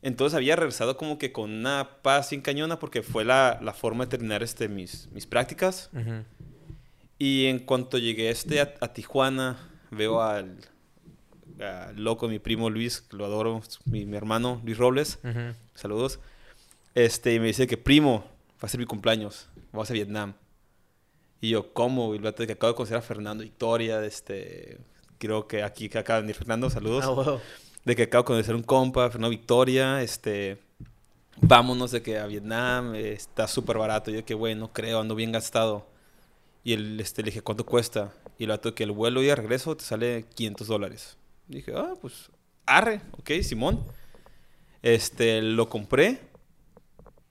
Entonces 0.00 0.34
había 0.36 0.56
regresado 0.56 0.96
como 0.96 1.18
que 1.18 1.32
con 1.32 1.50
una 1.50 1.98
paz 2.02 2.28
sin 2.30 2.40
cañona 2.40 2.78
porque 2.78 3.02
fue 3.02 3.24
la, 3.24 3.58
la 3.62 3.72
forma 3.74 4.04
de 4.04 4.10
terminar 4.10 4.42
este, 4.42 4.68
mis, 4.68 5.08
mis 5.12 5.26
prácticas. 5.26 5.90
Ujú. 5.92 6.24
Y 7.18 7.46
en 7.46 7.58
cuanto 7.60 7.98
llegué 7.98 8.30
este 8.30 8.60
a, 8.60 8.74
a 8.80 8.92
Tijuana, 8.92 9.70
veo 9.90 10.20
al, 10.22 10.56
al 11.60 12.02
loco, 12.02 12.28
mi 12.28 12.38
primo 12.38 12.70
Luis, 12.70 13.00
que 13.02 13.16
lo 13.16 13.24
adoro, 13.24 13.62
mi, 13.84 14.04
mi 14.06 14.16
hermano 14.16 14.60
Luis 14.64 14.76
Robles. 14.78 15.18
Saludos. 15.74 16.20
Este, 16.94 17.34
y 17.34 17.40
me 17.40 17.46
dice 17.48 17.66
que 17.66 17.76
primo, 17.76 18.24
va 18.62 18.66
a 18.66 18.68
ser 18.68 18.80
mi 18.80 18.86
cumpleaños, 18.86 19.48
vamos 19.72 19.90
a 19.90 19.94
Vietnam. 19.94 20.34
Y 21.44 21.50
yo, 21.50 21.74
¿cómo? 21.74 22.14
Y 22.14 22.16
el 22.16 22.22
de 22.22 22.46
que 22.46 22.54
acabo 22.54 22.72
de 22.72 22.76
conocer 22.76 22.96
a 22.96 23.02
Fernando 23.02 23.44
Victoria, 23.44 24.02
este, 24.02 24.78
creo 25.18 25.46
que 25.46 25.62
aquí 25.62 25.90
que 25.90 25.98
acaba 25.98 26.16
de 26.16 26.22
venir 26.22 26.36
Fernando, 26.36 26.70
saludos. 26.70 27.04
Ah. 27.06 27.36
De 27.84 27.94
que 27.94 28.04
acabo 28.04 28.22
de 28.22 28.28
conocer 28.28 28.54
un 28.54 28.62
compa, 28.62 29.10
Fernando 29.10 29.28
Victoria, 29.28 30.00
este, 30.00 30.56
vámonos 31.42 31.90
de 31.90 32.00
que 32.00 32.18
a 32.18 32.24
Vietnam, 32.24 32.94
eh, 32.94 33.12
está 33.12 33.46
súper 33.46 33.76
barato. 33.76 34.10
Y 34.10 34.14
yo 34.14 34.24
que, 34.24 34.32
güey, 34.32 34.54
no 34.54 34.72
creo, 34.72 35.00
ando 35.00 35.14
bien 35.14 35.32
gastado. 35.32 35.86
Y 36.64 36.72
él, 36.72 36.98
este, 36.98 37.20
le 37.20 37.26
dije, 37.26 37.42
¿cuánto 37.42 37.66
cuesta? 37.66 38.14
Y 38.38 38.44
el 38.44 38.48
vato 38.48 38.70
de 38.70 38.74
que 38.74 38.84
el 38.84 38.92
vuelo 38.92 39.22
y 39.22 39.28
el 39.28 39.36
regreso 39.36 39.76
te 39.76 39.84
sale 39.84 40.24
500 40.34 40.66
dólares. 40.66 41.18
Dije, 41.46 41.74
ah, 41.76 41.92
pues, 42.00 42.30
arre, 42.64 43.02
ok, 43.18 43.32
Simón. 43.42 43.84
Este, 44.80 45.42
lo 45.42 45.68
compré. 45.68 46.20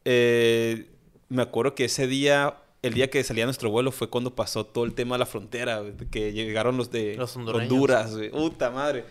Eh, 0.05 0.91
me 1.29 1.41
acuerdo 1.41 1.73
que 1.73 1.85
ese 1.85 2.05
día, 2.05 2.57
el 2.83 2.93
día 2.93 3.09
que 3.09 3.23
salía 3.23 3.45
nuestro 3.45 3.71
vuelo 3.71 3.91
fue 3.91 4.09
cuando 4.09 4.35
pasó 4.35 4.65
todo 4.65 4.83
el 4.85 4.93
tema 4.93 5.15
de 5.15 5.19
la 5.19 5.25
frontera, 5.25 5.79
güey, 5.79 5.93
que 6.11 6.31
llegaron 6.33 6.77
los 6.77 6.91
de 6.91 7.15
Los. 7.15 7.35
Honduras, 7.35 8.15
güey. 8.15 8.29
Puta 8.29 8.69
madre. 8.69 9.05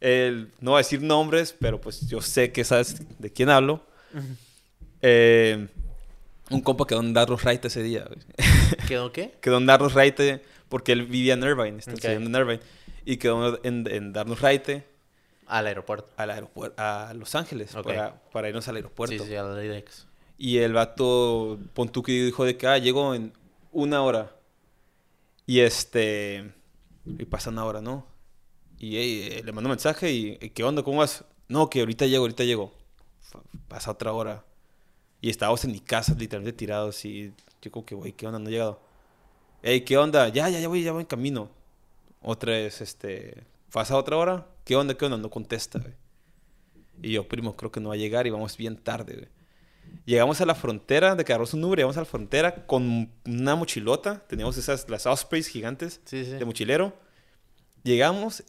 El- 0.00 0.52
no 0.60 0.70
voy 0.72 0.78
a 0.78 0.82
decir 0.84 1.02
nombres, 1.02 1.54
pero 1.58 1.80
pues 1.80 2.06
yo 2.06 2.20
sé 2.22 2.52
que 2.52 2.62
sabes 2.64 3.02
de 3.18 3.32
quién 3.32 3.48
hablo. 3.50 3.84
Eh, 5.02 5.68
un 6.50 6.60
compa 6.60 6.86
quedó 6.86 7.00
en 7.00 7.12
darnos 7.12 7.44
right 7.44 7.64
ese 7.64 7.82
día, 7.82 8.04
güey. 8.06 8.18
¿Quedó 8.88 9.12
qué? 9.12 9.34
quedó 9.40 9.58
en 9.58 9.66
darnos 9.66 9.94
raite 9.94 10.42
porque 10.68 10.92
él 10.92 11.04
vivía 11.06 11.34
en 11.34 11.42
Irvine, 11.42 11.78
está 11.78 11.92
Ok. 11.92 11.98
estudiando 11.98 12.28
en 12.38 12.44
Irvine. 12.46 12.60
Y 13.04 13.16
quedó 13.16 13.58
en, 13.64 13.86
en 13.90 14.12
darnos 14.12 14.40
raite 14.40 14.84
Al 15.46 15.66
aeropuerto. 15.66 16.08
al 16.16 16.30
aeropuerto, 16.30 16.74
a 16.82 17.12
Los 17.14 17.34
Ángeles, 17.34 17.74
para 18.32 18.48
irnos 18.48 18.68
al 18.68 18.76
aeropuerto. 18.76 19.24
Sí, 19.24 19.30
sí, 19.30 19.34
al 19.36 19.64
IDEX. 19.64 20.06
Y 20.38 20.58
el 20.58 20.72
vato, 20.72 21.58
pon 21.74 21.88
tú 21.90 22.02
que 22.02 22.12
dijo 22.12 22.44
de 22.44 22.56
que, 22.56 22.66
ah, 22.68 22.76
en 22.78 23.32
una 23.72 24.02
hora. 24.02 24.36
Y 25.46 25.60
este, 25.60 26.52
y 27.04 27.24
pasa 27.24 27.50
una 27.50 27.64
hora, 27.64 27.80
¿no? 27.80 28.06
Y 28.78 28.96
ey, 28.96 29.22
eh, 29.22 29.42
le 29.44 29.52
mando 29.52 29.68
un 29.68 29.72
mensaje 29.72 30.12
y, 30.12 30.36
¿qué 30.50 30.62
onda? 30.62 30.82
¿Cómo 30.82 30.98
vas? 30.98 31.24
No, 31.48 31.68
que 31.68 31.80
ahorita 31.80 32.06
llego, 32.06 32.22
ahorita 32.22 32.44
llego. 32.44 32.72
Pasa 33.68 33.90
otra 33.90 34.12
hora. 34.12 34.44
Y 35.20 35.30
estábamos 35.30 35.64
en 35.64 35.72
mi 35.72 35.80
casa, 35.80 36.14
literalmente 36.16 36.56
tirados. 36.56 37.04
Y 37.04 37.32
yo 37.60 37.72
como 37.72 37.84
que, 37.84 37.94
güey, 37.94 38.12
¿qué 38.12 38.26
onda? 38.26 38.38
No 38.38 38.48
he 38.48 38.52
llegado. 38.52 38.80
Ey, 39.62 39.80
¿qué 39.84 39.98
onda? 39.98 40.28
Ya, 40.28 40.48
ya, 40.48 40.60
ya 40.60 40.68
voy, 40.68 40.82
ya 40.82 40.92
voy 40.92 41.00
en 41.00 41.06
camino. 41.06 41.50
Otra 42.22 42.52
vez, 42.52 42.80
este, 42.80 43.44
pasa 43.72 43.96
otra 43.96 44.16
hora. 44.16 44.46
¿Qué 44.64 44.76
onda? 44.76 44.94
¿Qué 44.94 45.04
onda? 45.04 45.18
No 45.18 45.30
contesta, 45.30 45.80
güey. 45.80 45.94
Y 47.02 47.12
yo, 47.12 47.26
primo, 47.26 47.56
creo 47.56 47.72
que 47.72 47.80
no 47.80 47.88
va 47.88 47.94
a 47.94 47.98
llegar 47.98 48.26
y 48.26 48.30
vamos 48.30 48.56
bien 48.56 48.76
tarde, 48.76 49.14
güey. 49.14 49.37
Llegamos 50.04 50.40
a 50.40 50.46
la 50.46 50.54
frontera, 50.54 51.14
de 51.14 51.22
agarramos 51.22 51.52
un 51.54 51.64
Uber, 51.64 51.78
llegamos 51.78 51.96
a 51.96 52.00
la 52.00 52.06
frontera 52.06 52.66
con 52.66 53.10
una 53.26 53.54
mochilota. 53.56 54.26
Teníamos 54.26 54.56
esas, 54.56 54.88
las 54.88 55.06
Ospreys 55.06 55.48
gigantes 55.48 56.00
Sí, 56.04 56.24
sí. 56.24 56.30
de 56.32 56.44
mochilero. 56.44 56.96
Llegamos 57.82 58.42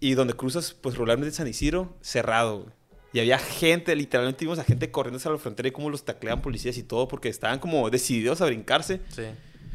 y 0.00 0.14
donde 0.14 0.34
cruzas, 0.34 0.74
pues 0.74 0.94
regularmente 0.96 1.34
San 1.34 1.48
Isidro, 1.48 1.96
cerrado, 2.00 2.58
güey. 2.60 2.72
Y 3.14 3.20
había 3.20 3.38
gente, 3.38 3.96
literalmente 3.96 4.44
vimos 4.44 4.58
a 4.58 4.64
gente 4.64 4.90
corriendo 4.90 5.16
hacia 5.16 5.30
la 5.30 5.38
frontera 5.38 5.68
y 5.68 5.72
cómo 5.72 5.88
los 5.88 6.04
taclean 6.04 6.42
policías 6.42 6.76
y 6.76 6.82
todo, 6.82 7.08
porque 7.08 7.30
estaban 7.30 7.58
como 7.58 7.88
decididos 7.88 8.40
a 8.42 8.46
brincarse. 8.46 9.00
Sí. 9.08 9.22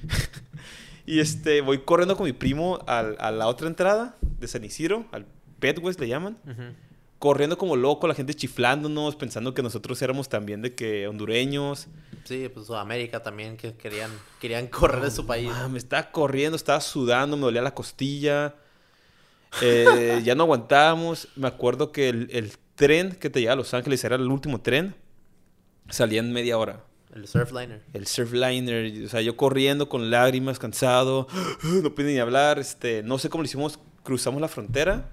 Y 1.05 1.19
este, 1.19 1.59
voy 1.59 1.79
corriendo 1.79 2.15
con 2.15 2.25
mi 2.25 2.31
primo 2.31 2.79
al- 2.87 3.17
a 3.19 3.29
la 3.31 3.47
otra 3.47 3.67
entrada 3.67 4.15
de 4.21 4.47
San 4.47 4.63
Isidro, 4.63 5.05
al 5.11 5.25
Petwest 5.59 5.99
le 5.99 6.07
llaman. 6.07 6.37
Ujú. 6.45 6.61
Corriendo 7.23 7.57
como 7.57 7.77
loco, 7.77 8.05
la 8.05 8.15
gente 8.15 8.33
chiflándonos, 8.33 9.15
pensando 9.15 9.53
que 9.53 9.63
nosotros 9.63 10.01
éramos 10.01 10.27
también 10.27 10.61
de 10.61 10.75
que 10.75 11.07
hondureños. 11.07 11.87
Sí, 12.25 12.49
pues 12.53 12.67
Sudamérica 12.67 13.23
también 13.23 13.55
que 13.55 13.77
querían, 13.77 14.11
querían 14.41 14.67
correr 14.67 15.01
de 15.01 15.09
su 15.09 15.25
país. 15.25 15.49
Me 15.71 15.77
estaba 15.77 16.11
corriendo, 16.11 16.57
estaba 16.57 16.81
sudando, 16.81 17.37
me 17.37 17.43
dolía 17.43 17.61
la 17.61 17.73
costilla. 17.73 18.55
Eh, 19.61 20.19
ya 20.25 20.35
no 20.35 20.43
aguantábamos. 20.43 21.29
Me 21.37 21.47
acuerdo 21.47 21.93
que 21.93 22.09
el, 22.09 22.27
el 22.29 22.57
tren 22.75 23.15
que 23.15 23.29
te 23.29 23.39
llevaba 23.39 23.53
a 23.53 23.55
Los 23.55 23.73
Ángeles 23.73 24.03
era 24.03 24.17
el 24.17 24.27
último 24.27 24.59
tren. 24.59 24.93
Salía 25.87 26.19
en 26.19 26.33
media 26.33 26.57
hora. 26.57 26.83
El 27.15 27.25
Surfliner. 27.25 27.83
El 27.93 28.05
surfliner, 28.05 29.05
o 29.05 29.07
sea, 29.07 29.21
yo 29.21 29.37
corriendo 29.37 29.87
con 29.87 30.11
lágrimas, 30.11 30.59
cansado, 30.59 31.29
no 31.63 31.95
pude 31.95 32.11
ni 32.11 32.19
hablar, 32.19 32.59
este, 32.59 33.01
no 33.01 33.17
sé 33.17 33.29
cómo 33.29 33.43
lo 33.43 33.45
hicimos, 33.45 33.79
cruzamos 34.03 34.41
la 34.41 34.49
frontera. 34.49 35.09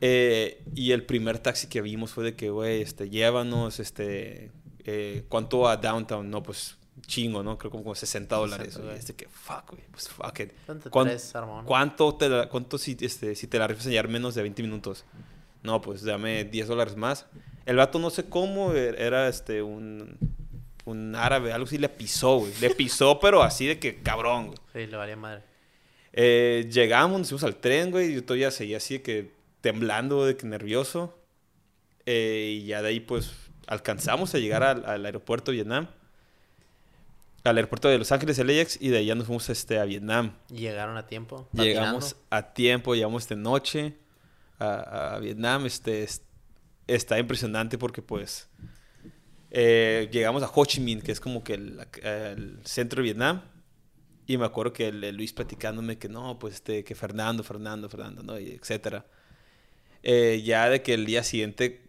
Eh, 0.00 0.62
y 0.74 0.92
el 0.92 1.04
primer 1.04 1.38
taxi 1.38 1.66
que 1.68 1.80
vimos 1.82 2.12
fue 2.12 2.24
de 2.24 2.34
que, 2.36 2.50
güey, 2.50 2.82
este, 2.82 3.10
llévanos, 3.10 3.80
este, 3.80 4.50
eh, 4.84 5.24
¿cuánto 5.28 5.68
a 5.68 5.76
downtown? 5.76 6.30
No, 6.30 6.42
pues 6.42 6.76
chingo, 7.06 7.42
¿no? 7.42 7.56
Creo 7.58 7.70
como, 7.70 7.82
como 7.84 7.94
60 7.94 8.36
dólares. 8.36 8.66
60, 8.74 8.78
güey. 8.80 8.88
güey. 8.90 8.98
Este 8.98 9.14
que, 9.14 9.28
fuck, 9.28 9.70
güey, 9.70 9.82
pues 9.90 10.08
fuck 10.08 10.40
it. 10.40 10.52
Entre 10.68 10.90
¿Cuán- 10.90 11.06
tres. 11.08 11.32
¿Cuánto, 11.64 12.14
te 12.16 12.28
la- 12.28 12.48
cuánto 12.48 12.76
si, 12.78 12.96
este, 13.00 13.34
si 13.34 13.46
te 13.46 13.58
la 13.58 13.66
rifas 13.66 13.84
enseñar 13.86 14.08
menos 14.08 14.34
de 14.34 14.42
20 14.42 14.62
minutos? 14.62 15.04
No, 15.62 15.80
pues 15.80 16.02
dame 16.02 16.44
10 16.44 16.68
dólares 16.68 16.96
más. 16.96 17.26
El 17.66 17.76
vato 17.76 17.98
no 17.98 18.10
sé 18.10 18.24
cómo, 18.28 18.72
er- 18.72 18.96
era 18.98 19.28
este, 19.28 19.62
un, 19.62 20.16
un 20.84 21.14
árabe, 21.16 21.52
algo 21.52 21.66
así, 21.66 21.78
le 21.78 21.88
pisó, 21.88 22.38
güey. 22.38 22.52
Le 22.60 22.70
pisó, 22.70 23.18
pero 23.20 23.42
así 23.42 23.66
de 23.66 23.78
que 23.78 23.96
cabrón, 24.02 24.48
güey. 24.48 24.58
Sí, 24.72 24.86
le 24.90 24.96
valía 24.96 25.16
madre. 25.16 25.42
Eh, 26.12 26.68
llegamos, 26.70 27.18
nos 27.18 27.28
fuimos 27.28 27.44
al 27.44 27.56
tren, 27.56 27.90
güey, 27.90 28.10
y 28.10 28.14
yo 28.14 28.24
todavía 28.24 28.50
seguía 28.50 28.78
así 28.78 28.94
de 28.94 29.02
que 29.02 29.37
temblando, 29.60 30.24
de 30.24 30.36
que 30.36 30.46
nervioso. 30.46 31.18
Eh, 32.06 32.60
y 32.62 32.66
ya 32.66 32.80
de 32.82 32.88
ahí, 32.88 33.00
pues, 33.00 33.32
alcanzamos 33.66 34.34
a 34.34 34.38
llegar 34.38 34.62
al, 34.62 34.84
al 34.86 35.04
aeropuerto 35.04 35.50
de 35.50 35.56
Vietnam. 35.56 35.88
Al 37.44 37.56
aeropuerto 37.56 37.88
de 37.88 37.98
Los 37.98 38.10
Ángeles, 38.12 38.38
LAX, 38.38 38.78
y 38.80 38.88
de 38.88 38.98
ahí 38.98 39.06
ya 39.06 39.14
nos 39.14 39.26
fuimos 39.26 39.48
este, 39.48 39.78
a 39.78 39.84
Vietnam. 39.84 40.34
Llegaron 40.50 40.96
a 40.96 41.06
tiempo. 41.06 41.48
Llegamos 41.52 42.16
a 42.30 42.52
tiempo, 42.52 42.94
llegamos 42.94 43.28
de 43.28 43.36
noche 43.36 43.94
a, 44.58 45.14
a 45.14 45.18
Vietnam. 45.18 45.64
Este, 45.66 46.02
es- 46.02 46.22
está 46.86 47.18
impresionante 47.18 47.78
porque, 47.78 48.02
pues, 48.02 48.48
eh, 49.50 50.08
llegamos 50.12 50.42
a 50.42 50.50
Ho 50.54 50.64
Chi 50.64 50.80
Minh, 50.80 51.00
que 51.00 51.12
es 51.12 51.20
como 51.20 51.42
que 51.44 51.54
el, 51.54 51.86
el 52.02 52.60
centro 52.64 52.98
de 52.98 53.04
Vietnam. 53.04 53.42
Y 54.26 54.36
me 54.36 54.44
acuerdo 54.44 54.72
que 54.74 54.88
el, 54.88 55.02
el 55.04 55.16
Luis 55.16 55.32
platicándome 55.32 55.96
que 55.96 56.08
no, 56.08 56.38
pues, 56.38 56.54
este, 56.54 56.84
que 56.84 56.94
Fernando, 56.94 57.42
Fernando, 57.44 57.88
Fernando, 57.88 58.22
¿no? 58.22 58.38
Y 58.38 58.50
etcétera. 58.50 59.06
Eh, 60.02 60.42
ya 60.44 60.68
de 60.70 60.82
que 60.82 60.94
el 60.94 61.06
día 61.06 61.22
siguiente, 61.24 61.82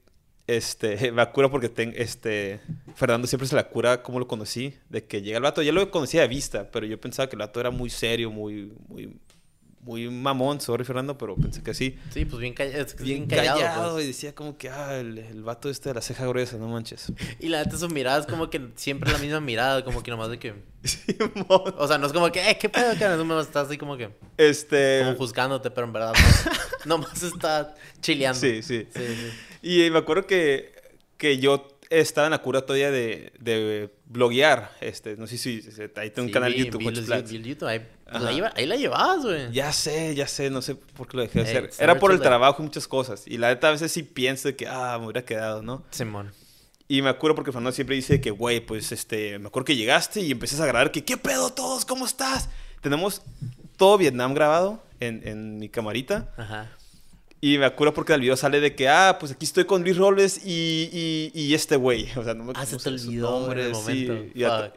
este, 0.47 1.11
me 1.11 1.21
acuerdo 1.21 1.51
porque 1.51 1.69
ten- 1.69 1.93
este, 1.95 2.59
Fernando 2.95 3.27
siempre 3.27 3.47
se 3.47 3.55
la 3.55 3.69
cura 3.69 4.03
como 4.03 4.19
lo 4.19 4.27
conocí, 4.27 4.73
de 4.89 5.05
que 5.05 5.21
llega 5.21 5.37
el 5.37 5.43
vato, 5.43 5.61
ya 5.61 5.71
lo 5.71 5.89
conocía 5.91 6.21
de 6.21 6.27
vista, 6.27 6.69
pero 6.71 6.85
yo 6.85 6.99
pensaba 6.99 7.29
que 7.29 7.35
el 7.35 7.39
vato 7.39 7.59
era 7.59 7.71
muy 7.71 7.89
serio, 7.89 8.31
muy, 8.31 8.73
muy, 8.87 9.17
muy 9.81 10.09
mamón, 10.09 10.59
sorry 10.61 10.83
Fernando, 10.83 11.17
pero 11.17 11.35
pensé 11.35 11.63
que 11.63 11.73
sí. 11.73 11.97
Sí, 12.13 12.25
pues 12.25 12.39
bien, 12.41 12.53
calla- 12.53 12.85
que 12.85 13.03
Bien, 13.03 13.27
bien 13.27 13.27
callado. 13.27 13.59
callado, 13.59 13.91
pues. 13.93 14.03
y 14.03 14.07
decía 14.07 14.35
como 14.35 14.57
que, 14.57 14.69
ah, 14.69 14.97
el, 14.99 15.17
el 15.17 15.41
vato 15.43 15.69
este 15.69 15.89
de 15.89 15.95
la 15.95 16.01
ceja 16.01 16.25
gruesa, 16.27 16.57
no 16.57 16.67
manches. 16.67 17.11
Y 17.39 17.47
la 17.49 17.63
neta, 17.63 17.77
su 17.77 17.87
mirada 17.89 18.19
es 18.19 18.25
como 18.25 18.49
que 18.49 18.69
siempre 18.75 19.11
la 19.11 19.17
misma 19.17 19.39
mirada, 19.39 19.83
como 19.83 20.03
que 20.03 20.11
nomás 20.11 20.29
de 20.29 20.37
que. 20.39 20.53
Simón. 20.83 21.73
O 21.77 21.87
sea, 21.87 21.97
no 21.97 22.07
es 22.07 22.13
como 22.13 22.31
que, 22.31 22.49
eh, 22.49 22.57
¿qué 22.59 22.69
pedo, 22.69 22.93
cara? 22.99 23.15
No 23.17 23.39
estás 23.41 23.67
así 23.67 23.77
como 23.77 23.95
que. 23.97 24.09
este... 24.37 25.01
Como 25.05 25.15
juzgándote, 25.17 25.71
pero 25.71 25.87
en 25.87 25.93
verdad 25.93 26.13
no. 26.85 26.95
nomás 26.97 27.23
está 27.23 27.73
chileando. 28.01 28.39
Sí, 28.39 28.61
sí. 28.61 28.87
Sí, 28.93 29.01
sí. 29.01 29.29
Y 29.61 29.89
me 29.91 29.99
acuerdo 29.99 30.25
que, 30.27 30.73
que 31.17 31.37
yo 31.39 31.77
estaba 31.89 32.27
en 32.27 32.31
la 32.31 32.41
cura 32.41 32.61
todavía 32.61 32.91
de, 32.91 33.33
de 33.39 33.93
bloguear. 34.05 34.71
Este, 34.79 35.15
no 35.17 35.25
sé 35.27 35.37
si, 35.37 35.61
si- 35.61 35.81
ahí 35.95 36.11
tengo 36.11 36.23
un 36.23 36.27
Sí, 36.27 36.31
canal 36.33 36.51
vi- 36.53 36.59
de 36.59 36.65
YouTube, 36.65 36.79
vi 36.79 37.01
vi 37.23 37.35
el 37.37 37.43
YouTube, 37.43 37.67
Ahí, 37.67 37.85
pues, 38.11 38.51
ahí 38.55 38.65
la 38.65 38.75
llevabas, 38.75 39.23
güey. 39.23 39.51
Ya 39.51 39.71
sé, 39.71 40.15
ya 40.15 40.27
sé, 40.27 40.49
no 40.49 40.61
sé 40.61 40.75
por 40.75 41.07
qué 41.07 41.17
lo 41.17 41.23
dejé 41.23 41.43
de 41.43 41.49
hacer. 41.49 41.69
Era 41.79 41.99
por 41.99 42.11
el 42.11 42.19
trabajo 42.19 42.61
y 42.61 42.65
muchas 42.65 42.87
cosas. 42.87 43.23
Y 43.25 43.37
la 43.37 43.49
neta 43.49 43.67
a 43.67 43.71
veces 43.71 43.91
sí 43.91 44.03
pienso 44.03 44.47
de 44.47 44.55
que, 44.55 44.67
ah, 44.67 44.97
me 44.99 45.05
hubiera 45.05 45.23
quedado, 45.23 45.61
¿no? 45.61 45.83
Simón. 45.91 46.31
Y 46.87 47.01
me 47.01 47.09
acuerdo 47.09 47.35
porque 47.35 47.51
Fernando 47.51 47.71
siempre 47.71 47.95
dice 47.95 48.19
que, 48.19 48.31
güey, 48.31 48.61
pues, 48.61 48.91
este, 48.91 49.37
me 49.37 49.47
acuerdo 49.47 49.65
que 49.65 49.75
llegaste 49.75 50.21
y 50.21 50.31
empiezas 50.31 50.59
a 50.59 50.65
grabar 50.65 50.91
que, 50.91 51.05
¿qué 51.05 51.17
pedo 51.17 51.51
todos? 51.51 51.85
¿Cómo 51.85 52.05
estás? 52.05 52.49
Tenemos 52.81 53.21
todo 53.77 53.97
Vietnam 53.97 54.33
grabado 54.33 54.81
en, 54.99 55.21
en 55.27 55.59
mi 55.59 55.69
camarita. 55.69 56.29
Ajá. 56.37 56.69
Y 57.41 57.57
me 57.57 57.65
acuerdo 57.65 57.93
porque 57.93 58.13
el 58.13 58.21
video 58.21 58.35
sale 58.35 58.59
de 58.59 58.75
que, 58.75 58.89
ah, 58.89 59.17
pues 59.17 59.31
aquí 59.31 59.45
estoy 59.45 59.63
con 59.63 59.83
Luis 59.83 59.95
Robles 59.95 60.45
y, 60.45 60.89
y, 60.91 61.41
y 61.41 61.53
este 61.53 61.77
güey. 61.77 62.09
O 62.17 62.23
sea, 62.23 62.33
no 62.33 62.43
me 62.43 62.53
Ah, 62.55 62.65
se 62.65 62.77
te 62.77 62.89
olvidó 62.89 63.51
en 63.51 63.59
el 63.59 63.75
sí. 63.75 64.09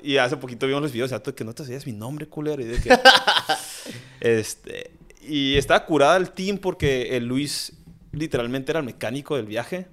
Y, 0.02 0.16
hace 0.16 0.36
poquito 0.36 0.66
vimos 0.66 0.82
los 0.82 0.92
videos, 0.92 1.10
o 1.10 1.20
sea, 1.20 1.34
que 1.34 1.44
no 1.44 1.54
te 1.54 1.64
sabías 1.64 1.86
mi 1.86 1.92
nombre, 1.92 2.26
culero. 2.26 2.62
Y 2.62 2.66
de 2.66 2.80
que, 2.80 2.96
este, 4.20 4.92
y 5.20 5.56
estaba 5.56 5.84
curada 5.84 6.16
el 6.16 6.30
team 6.30 6.58
porque 6.58 7.16
el 7.16 7.26
Luis 7.26 7.72
literalmente 8.12 8.70
era 8.70 8.78
el 8.78 8.86
mecánico 8.86 9.36
del 9.36 9.46
viaje. 9.46 9.88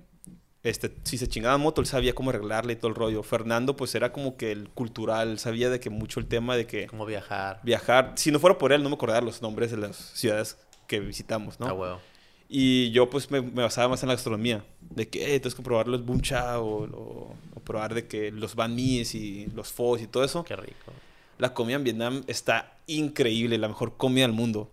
Este, 0.61 0.93
si 1.03 1.17
se 1.17 1.27
chingaba 1.27 1.57
moto, 1.57 1.81
él 1.81 1.87
sabía 1.87 2.13
cómo 2.13 2.29
arreglarle 2.31 2.73
y 2.73 2.75
todo 2.75 2.89
el 2.89 2.95
rollo. 2.95 3.23
Fernando, 3.23 3.75
pues 3.75 3.95
era 3.95 4.11
como 4.11 4.37
que 4.37 4.51
el 4.51 4.69
cultural, 4.69 5.39
sabía 5.39 5.69
de 5.69 5.79
que 5.79 5.89
mucho 5.89 6.19
el 6.19 6.27
tema 6.27 6.55
de 6.55 6.67
que 6.67 6.85
Cómo 6.87 7.05
viajar. 7.05 7.61
viajar, 7.63 8.13
si 8.15 8.29
no 8.31 8.39
fuera 8.39 8.57
por 8.57 8.73
él, 8.73 8.83
no 8.83 8.89
me 8.89 8.95
acordaba 8.95 9.21
los 9.21 9.41
nombres 9.41 9.71
de 9.71 9.77
las 9.77 9.95
ciudades 9.95 10.57
que 10.85 10.99
visitamos, 10.99 11.59
¿no? 11.59 11.67
A 11.67 11.73
huevo. 11.73 12.01
Y 12.51 12.89
yo 12.91 13.09
pues 13.09 13.29
me, 13.29 13.41
me 13.41 13.61
basaba 13.61 13.89
más 13.89 14.01
en 14.03 14.07
la 14.09 14.15
gastronomía. 14.15 14.65
De 14.89 15.07
que 15.07 15.19
eh, 15.35 15.39
tienes 15.39 15.53
que 15.55 15.61
probar 15.61 15.87
los 15.87 16.03
bun 16.03 16.21
cha 16.21 16.59
o, 16.59 16.83
o- 16.85 17.35
o 17.55 17.59
probar 17.59 17.93
de 17.93 18.07
que 18.07 18.31
los 18.31 18.55
banh 18.55 18.73
mis 18.75 19.13
y 19.13 19.45
los 19.55 19.71
pho 19.71 19.97
y 19.99 20.07
todo 20.07 20.23
eso. 20.23 20.43
Qué 20.43 20.55
rico. 20.55 20.91
La 21.37 21.53
comida 21.53 21.75
en 21.75 21.83
Vietnam 21.83 22.23
está 22.27 22.75
increíble, 22.87 23.57
la 23.59 23.67
mejor 23.67 23.95
comida 23.97 24.23
del 24.25 24.33
mundo. 24.35 24.71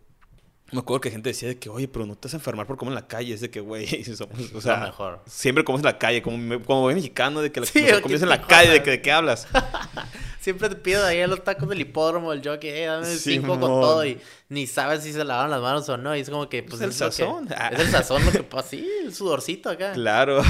Me 0.73 0.81
acuerdo 0.81 1.01
que 1.01 1.11
gente 1.13 1.29
decía 1.31 1.49
de 1.49 1.59
que, 1.59 1.69
oye, 1.69 1.87
pero 1.87 2.07
no 2.07 2.17
te 2.17 2.27
vas 2.27 2.35
a 2.35 2.39
enfermar 2.39 2.67
por 2.67 2.77
comer 2.77 2.91
en 2.93 2.97
la 2.97 3.07
calle. 3.07 3.33
Es 3.35 3.41
de 3.41 3.51
que, 3.51 3.61
güey, 3.61 3.87
somos, 4.17 4.53
o 4.53 4.61
sea, 4.61 4.79
mejor. 4.79 5.21
siempre 5.27 5.63
comes 5.65 5.81
en 5.81 5.85
la 5.87 5.99
calle, 5.99 6.23
como, 6.23 6.37
me- 6.39 6.61
como 6.61 6.83
buen 6.83 6.97
mexicano, 6.97 7.41
de 7.41 7.53
que 7.53 7.61
la 7.61 7.67
Sí, 7.67 7.81
mejor 7.83 7.97
¿qué 7.99 8.03
comes 8.03 8.23
en 8.23 8.29
la 8.29 8.43
calle, 8.43 8.71
de 8.73 8.83
que 8.83 8.91
de 8.91 9.03
qué 9.03 9.13
hablas. 9.13 9.47
Siempre 10.41 10.69
te 10.69 10.77
pido 10.77 11.05
ahí 11.05 11.21
a 11.21 11.27
los 11.27 11.43
tacos 11.43 11.69
del 11.69 11.81
hipódromo, 11.81 12.33
el 12.33 12.41
jockey, 12.41 12.71
eh, 12.71 12.85
dame 12.87 13.05
cinco 13.07 13.49
con 13.49 13.57
Simón. 13.63 13.81
todo 13.81 14.07
y 14.07 14.21
ni 14.49 14.69
sabes 14.69 15.03
si 15.03 15.13
se 15.13 15.25
lavaron 15.25 15.51
las 15.51 15.61
manos 15.61 15.89
o 15.89 15.97
no. 15.97 16.17
Y 16.17 16.21
es 16.21 16.31
como 16.31 16.49
que, 16.49 16.63
pues, 16.63 16.75
Es 16.81 16.83
el 16.83 16.91
es 16.91 17.01
lo 17.01 17.07
que- 17.07 17.13
sazón. 17.17 17.49
Ah. 17.57 17.71
es 17.73 17.81
el 17.81 17.89
sazón 17.89 18.25
lo 18.25 18.31
que 18.33 18.43
pasa. 18.45 18.69
Sí, 18.71 18.89
el 19.05 19.13
sudorcito 19.13 19.71
acá. 19.71 19.93
Claro. 19.93 20.43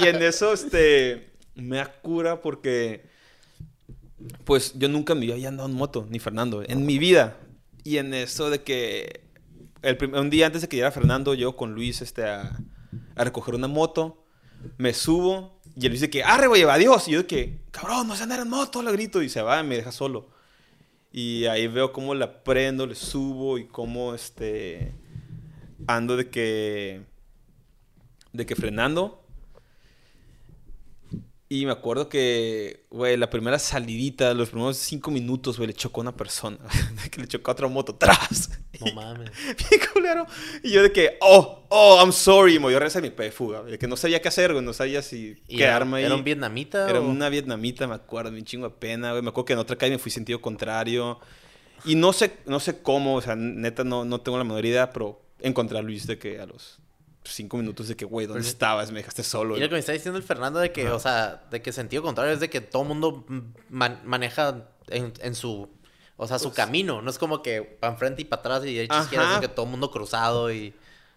y 0.00 0.06
en 0.08 0.20
eso, 0.22 0.52
este, 0.52 1.30
me 1.54 1.78
acura 1.80 2.40
porque, 2.40 3.06
pues, 4.44 4.72
yo 4.76 4.88
nunca 4.88 5.12
en 5.12 5.20
mi 5.20 5.26
vida 5.26 5.34
había 5.34 5.48
andado 5.48 5.68
en 5.68 5.74
moto, 5.76 6.06
ni 6.08 6.18
Fernando, 6.18 6.62
en 6.66 6.84
mi 6.86 6.98
vida. 6.98 7.36
Y 7.84 7.98
en 7.98 8.14
eso 8.14 8.50
de 8.50 8.62
que, 8.62 9.25
el 9.86 10.14
un 10.14 10.30
día 10.30 10.46
antes 10.46 10.62
de 10.62 10.68
que 10.68 10.76
llegara 10.76 10.92
Fernando, 10.92 11.34
yo 11.34 11.56
con 11.56 11.74
Luis, 11.74 12.02
este, 12.02 12.24
a, 12.24 12.58
recoger 13.16 13.54
una 13.54 13.68
moto, 13.68 14.24
me 14.78 14.92
subo 14.92 15.60
y 15.76 15.86
él 15.86 15.92
dice 15.92 16.10
que, 16.10 16.24
arre, 16.24 16.46
güey, 16.46 16.62
adiós. 16.62 17.06
Y 17.08 17.12
yo 17.12 17.26
que, 17.26 17.60
cabrón, 17.70 18.08
no 18.08 18.16
sé 18.16 18.22
andar 18.22 18.40
en 18.40 18.48
moto, 18.48 18.82
le 18.82 18.92
grito. 18.92 19.22
Y 19.22 19.28
se 19.28 19.42
va 19.42 19.60
y 19.60 19.64
me 19.64 19.76
deja 19.76 19.92
solo. 19.92 20.28
Y 21.12 21.44
ahí 21.46 21.68
veo 21.68 21.92
cómo 21.92 22.14
la 22.14 22.42
prendo, 22.42 22.86
le 22.86 22.94
subo 22.94 23.58
y 23.58 23.66
cómo, 23.66 24.14
este, 24.14 24.92
ando 25.86 26.16
de 26.16 26.30
que 26.30 27.02
de 28.32 28.46
que 28.46 28.56
frenando. 28.56 29.25
Y 31.48 31.64
me 31.64 31.70
acuerdo 31.70 32.08
que, 32.08 32.86
güey, 32.90 33.16
la 33.16 33.30
primera 33.30 33.60
salidita, 33.60 34.34
los 34.34 34.50
primeros 34.50 34.78
cinco 34.78 35.12
minutos, 35.12 35.58
güey, 35.58 35.68
le 35.68 35.74
chocó 35.74 36.00
a 36.00 36.02
una 36.02 36.16
persona. 36.16 36.58
Que 37.10 37.20
le 37.20 37.28
chocó 37.28 37.50
a 37.50 37.54
otra 37.54 37.68
moto 37.68 37.92
atrás. 37.92 38.50
No 38.80 38.92
mames. 38.94 39.30
Bien 39.70 39.80
culero. 39.92 40.26
Y 40.64 40.72
yo 40.72 40.82
de 40.82 40.90
que, 40.90 41.16
oh, 41.20 41.64
oh, 41.68 41.98
I'm 42.00 42.12
sorry. 42.12 42.56
Y 42.56 42.58
me 42.58 42.68
dio 42.70 42.80
reza 42.80 43.00
mi 43.00 43.10
de 43.10 43.30
fuga. 43.30 43.62
De 43.62 43.78
que 43.78 43.86
no 43.86 43.96
sabía 43.96 44.20
qué 44.20 44.26
hacer, 44.26 44.52
güey. 44.52 44.64
No 44.64 44.72
sabía 44.72 45.02
si 45.02 45.40
¿Y 45.46 45.62
era, 45.62 45.66
quedarme 45.74 45.98
ahí. 45.98 46.04
era 46.06 46.16
un 46.16 46.24
vietnamita? 46.24 46.90
Era 46.90 47.00
o- 47.00 47.08
una 47.08 47.28
vietnamita, 47.28 47.86
me 47.86 47.94
acuerdo, 47.94 48.30
un 48.30 48.44
chingo 48.44 48.68
de 48.68 48.74
pena, 48.74 49.12
güey. 49.12 49.22
Me 49.22 49.28
acuerdo 49.28 49.44
que 49.46 49.52
en 49.52 49.60
otra 49.60 49.76
calle 49.76 49.92
me 49.92 49.98
fui 50.00 50.10
sentido 50.10 50.40
contrario. 50.40 51.20
Y 51.84 51.94
no 51.94 52.12
sé, 52.12 52.38
no 52.46 52.58
sé 52.58 52.82
cómo, 52.82 53.14
o 53.14 53.20
sea, 53.22 53.36
neta 53.36 53.84
no, 53.84 54.04
no 54.04 54.20
tengo 54.20 54.36
la 54.36 54.42
menor 54.44 54.64
idea, 54.66 54.90
pero 54.92 55.22
encontré 55.40 55.78
a 55.78 55.82
Luis 55.82 56.08
de 56.08 56.18
que 56.18 56.40
a 56.40 56.46
los 56.46 56.80
cinco 57.32 57.56
minutos 57.56 57.88
de 57.88 57.96
que, 57.96 58.04
güey, 58.04 58.26
¿dónde 58.26 58.40
Pues- 58.40 58.48
estabas? 58.48 58.90
Me 58.90 58.98
dejaste 59.00 59.22
solo. 59.22 59.56
Y 59.56 59.60
lo 59.60 59.68
que 59.68 59.74
me 59.74 59.78
está 59.80 59.92
diciendo 59.92 60.18
el 60.18 60.24
Fernando 60.24 60.58
de 60.58 60.72
que, 60.72 60.88
o 60.90 60.98
sea, 60.98 61.44
de 61.50 61.62
que 61.62 61.72
sentido 61.72 62.02
contrario 62.02 62.32
es 62.34 62.40
de 62.40 62.50
que 62.50 62.60
todo 62.60 62.84
mundo 62.84 63.24
man- 63.70 64.00
maneja 64.04 64.68
en, 64.88 65.12
en 65.20 65.34
su, 65.34 65.68
o 66.16 66.26
sea, 66.26 66.38
su 66.38 66.46
Pues- 66.48 66.56
camino. 66.56 67.02
No 67.02 67.10
es 67.10 67.18
como 67.18 67.42
que 67.42 67.62
para 67.62 67.92
enfrente 67.92 68.22
y 68.22 68.24
para 68.24 68.40
atrás 68.40 68.64
y 68.64 68.74
derecha 68.74 69.00
izquierda, 69.02 69.34
es 69.34 69.40
que 69.40 69.48
todo 69.48 69.66
mundo 69.66 69.90
cruzado 69.90 70.52
y... 70.52 70.74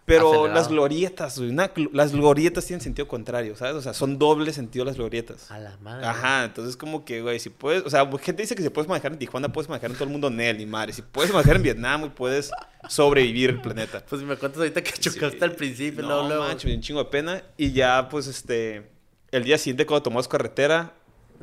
Pero 0.09 0.27
acelerado. 0.29 0.53
las 0.53 0.67
glorietas, 0.67 1.37
una 1.37 1.71
las 1.93 2.11
glorietas 2.11 2.65
tienen 2.65 2.81
sentido 2.81 3.07
contrario, 3.07 3.55
¿sabes? 3.55 3.75
O 3.75 3.81
sea, 3.81 3.93
son 3.93 4.17
doble 4.19 4.51
sentido 4.51 4.83
las 4.83 4.97
glorietas. 4.97 5.49
A 5.49 5.59
la 5.59 5.77
madre. 5.77 6.05
Ajá, 6.05 6.43
entonces 6.45 6.75
como 6.75 7.05
que, 7.05 7.21
güey, 7.21 7.39
si 7.39 7.49
puedes, 7.49 7.83
o 7.85 7.89
sea, 7.89 8.09
gente 8.21 8.41
dice 8.43 8.55
que 8.55 8.61
si 8.63 8.69
puedes 8.69 8.89
manejar 8.89 9.11
en 9.13 9.19
Tijuana, 9.19 9.51
puedes 9.51 9.69
manejar 9.69 9.91
en 9.91 9.95
todo 9.95 10.05
el 10.05 10.11
mundo 10.11 10.27
en 10.27 10.39
él, 10.41 10.57
ni 10.57 10.65
madre. 10.65 10.91
Si 10.93 11.01
puedes 11.01 11.31
manejar 11.31 11.55
en 11.55 11.63
Vietnam, 11.63 12.11
puedes 12.13 12.51
sobrevivir 12.87 13.51
el 13.51 13.61
planeta. 13.61 14.03
Pues 14.09 14.21
me 14.23 14.35
cuentas 14.35 14.59
ahorita 14.59 14.81
que 14.83 14.91
chocaste 14.93 15.37
Sí. 15.37 15.43
al 15.43 15.51
principio, 15.55 16.03
no, 16.03 16.27
luego, 16.27 16.43
mancho, 16.43 16.67
un 16.67 16.81
chingo 16.81 17.03
de 17.03 17.09
pena. 17.09 17.43
Y 17.57 17.71
ya, 17.71 18.09
pues, 18.09 18.27
este, 18.27 18.89
el 19.31 19.43
día 19.43 19.57
siguiente 19.57 19.85
cuando 19.85 20.03
tomamos 20.03 20.27
carretera, 20.27 20.93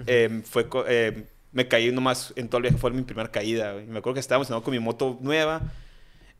eh, 0.06 0.42
fue, 0.44 0.66
eh, 0.88 1.24
me 1.52 1.68
caí 1.68 1.90
nomás 1.92 2.32
en 2.36 2.48
todo 2.48 2.58
el 2.58 2.62
viaje, 2.62 2.76
fue 2.78 2.90
mi 2.90 3.02
primera 3.02 3.30
caída. 3.30 3.72
güey. 3.72 3.86
Me 3.86 3.98
acuerdo 3.98 4.14
que 4.14 4.20
estábamos 4.20 4.48
con 4.48 4.72
mi 4.72 4.78
moto 4.78 5.16
nueva, 5.20 5.62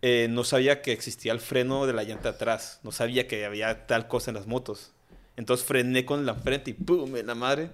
eh, 0.03 0.29
no 0.31 0.45
sabía 0.45 0.83
que 0.83 0.93
existía 0.93 1.33
el 1.33 1.41
freno 1.41 1.87
de 1.87 1.93
la 1.93 2.05
llanta 2.05 2.31
atrás, 2.31 2.81
no 2.83 2.93
sabía 2.93 3.27
que 3.27 3.45
había 3.45 3.87
tal 3.87 4.09
cosa 4.09 4.31
en 4.31 4.37
las 4.37 4.47
motos. 4.47 4.93
Entonces 5.37 5.67
frené 5.67 6.05
con 6.05 6.27
la 6.27 6.35
frente 6.35 6.71
y 6.71 6.75
¡pum! 6.75 7.17
en 7.17 7.27
la 7.27 7.35
madre. 7.35 7.71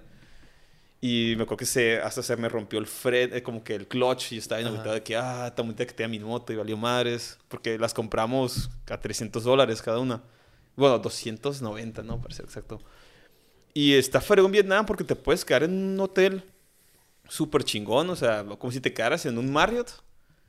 Y 1.01 1.33
me 1.35 1.43
acuerdo 1.43 1.57
que 1.57 1.65
se, 1.65 1.99
hasta 1.99 2.23
se 2.23 2.37
me 2.37 2.47
rompió 2.47 2.79
el 2.79 2.87
freno, 2.87 3.35
eh, 3.35 3.43
como 3.43 3.63
que 3.63 3.75
el 3.75 3.87
clutch, 3.87 4.31
y 4.31 4.37
estaba 4.37 4.59
bien 4.59 4.67
Ajá. 4.67 4.75
agüitado 4.75 4.95
de 4.95 5.03
que, 5.03 5.17
ah, 5.17 5.53
tan 5.53 5.65
bonita 5.65 5.85
que 5.85 5.93
tenía 5.93 6.07
mi 6.07 6.19
moto 6.19 6.53
y 6.53 6.55
valió 6.55 6.77
madres, 6.77 7.37
porque 7.49 7.77
las 7.77 7.93
compramos 7.93 8.69
a 8.89 8.97
300 8.97 9.43
dólares 9.43 9.81
cada 9.81 9.99
una. 9.99 10.23
Bueno, 10.77 10.99
290, 10.99 12.03
¿no? 12.03 12.21
Para 12.21 12.33
ser 12.33 12.45
exacto. 12.45 12.81
Y 13.73 13.93
está 13.93 14.21
fregón 14.21 14.51
Vietnam 14.51 14.85
porque 14.85 15.03
te 15.03 15.15
puedes 15.15 15.43
quedar 15.43 15.63
en 15.63 15.73
un 15.73 15.99
hotel 15.99 16.43
súper 17.27 17.63
chingón, 17.63 18.09
o 18.09 18.15
sea, 18.15 18.45
como 18.57 18.71
si 18.71 18.79
te 18.79 18.93
quedaras 18.93 19.25
en 19.25 19.37
un 19.37 19.51
Marriott. 19.51 19.91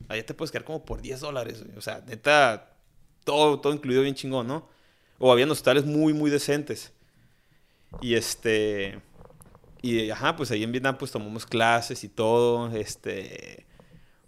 Allá 0.08 0.24
te 0.24 0.34
puedes 0.34 0.50
quedar 0.50 0.64
como 0.64 0.84
por 0.84 1.00
10 1.00 1.20
dólares. 1.20 1.64
O 1.76 1.80
sea, 1.80 2.02
neta, 2.06 2.76
todo, 3.24 3.60
todo 3.60 3.72
incluido 3.72 4.02
bien 4.02 4.14
chingón, 4.14 4.46
¿no? 4.46 4.68
O 5.18 5.32
había 5.32 5.50
hostales 5.50 5.84
muy, 5.84 6.12
muy 6.12 6.30
decentes. 6.30 6.92
Y 8.00 8.14
este... 8.14 9.00
Y 9.82 10.10
ajá, 10.10 10.34
pues 10.36 10.50
ahí 10.50 10.62
en 10.62 10.72
Vietnam 10.72 10.96
pues 10.98 11.10
tomamos 11.10 11.46
clases 11.46 12.04
y 12.04 12.08
todo, 12.08 12.74
este... 12.74 13.66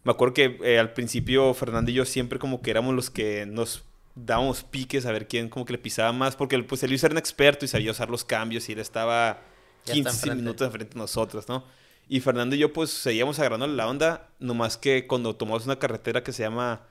Me 0.05 0.13
acuerdo 0.13 0.35
que 0.35 0.59
eh, 0.63 0.79
al 0.79 0.93
principio 0.93 1.53
Fernando 1.55 1.91
y 1.91 1.95
yo 1.95 2.05
siempre 2.05 2.39
como 2.39 2.63
que 2.63 2.71
éramos 2.71 2.95
los 2.95 3.11
que 3.11 3.45
nos 3.45 3.85
dábamos 4.15 4.63
piques 4.63 5.05
a 5.05 5.13
ver 5.13 5.29
quién 5.29 5.49
como 5.49 5.65
que 5.65 5.73
le 5.73 5.79
pisaba 5.79 6.13
más, 6.13 6.37
porque 6.37 6.59
pues 6.63 6.83
el 6.83 6.91
Luis 6.91 7.03
era 7.03 7.13
un 7.13 7.19
experto 7.19 7.65
y 7.65 7.69
sabía 7.69 7.91
usar 7.91 8.09
los 8.09 8.25
cambios 8.25 8.69
y 8.69 8.73
él 8.73 8.79
estaba 8.79 9.43
15 9.85 10.35
minutos 10.35 10.67
enfrente 10.67 10.95
de 10.95 11.01
nosotros, 11.01 11.49
¿no? 11.49 11.65
Y 12.09 12.21
Fernando 12.21 12.55
y 12.55 12.59
yo 12.59 12.73
pues 12.73 12.91
seguíamos 12.91 13.39
agarrando 13.39 13.67
la 13.67 13.89
onda, 13.89 14.29
nomás 14.39 14.77
que 14.77 15.07
cuando 15.07 15.35
tomamos 15.35 15.65
una 15.67 15.79
carretera 15.79 16.23
que 16.23 16.33
se 16.33 16.43
llama... 16.43 16.83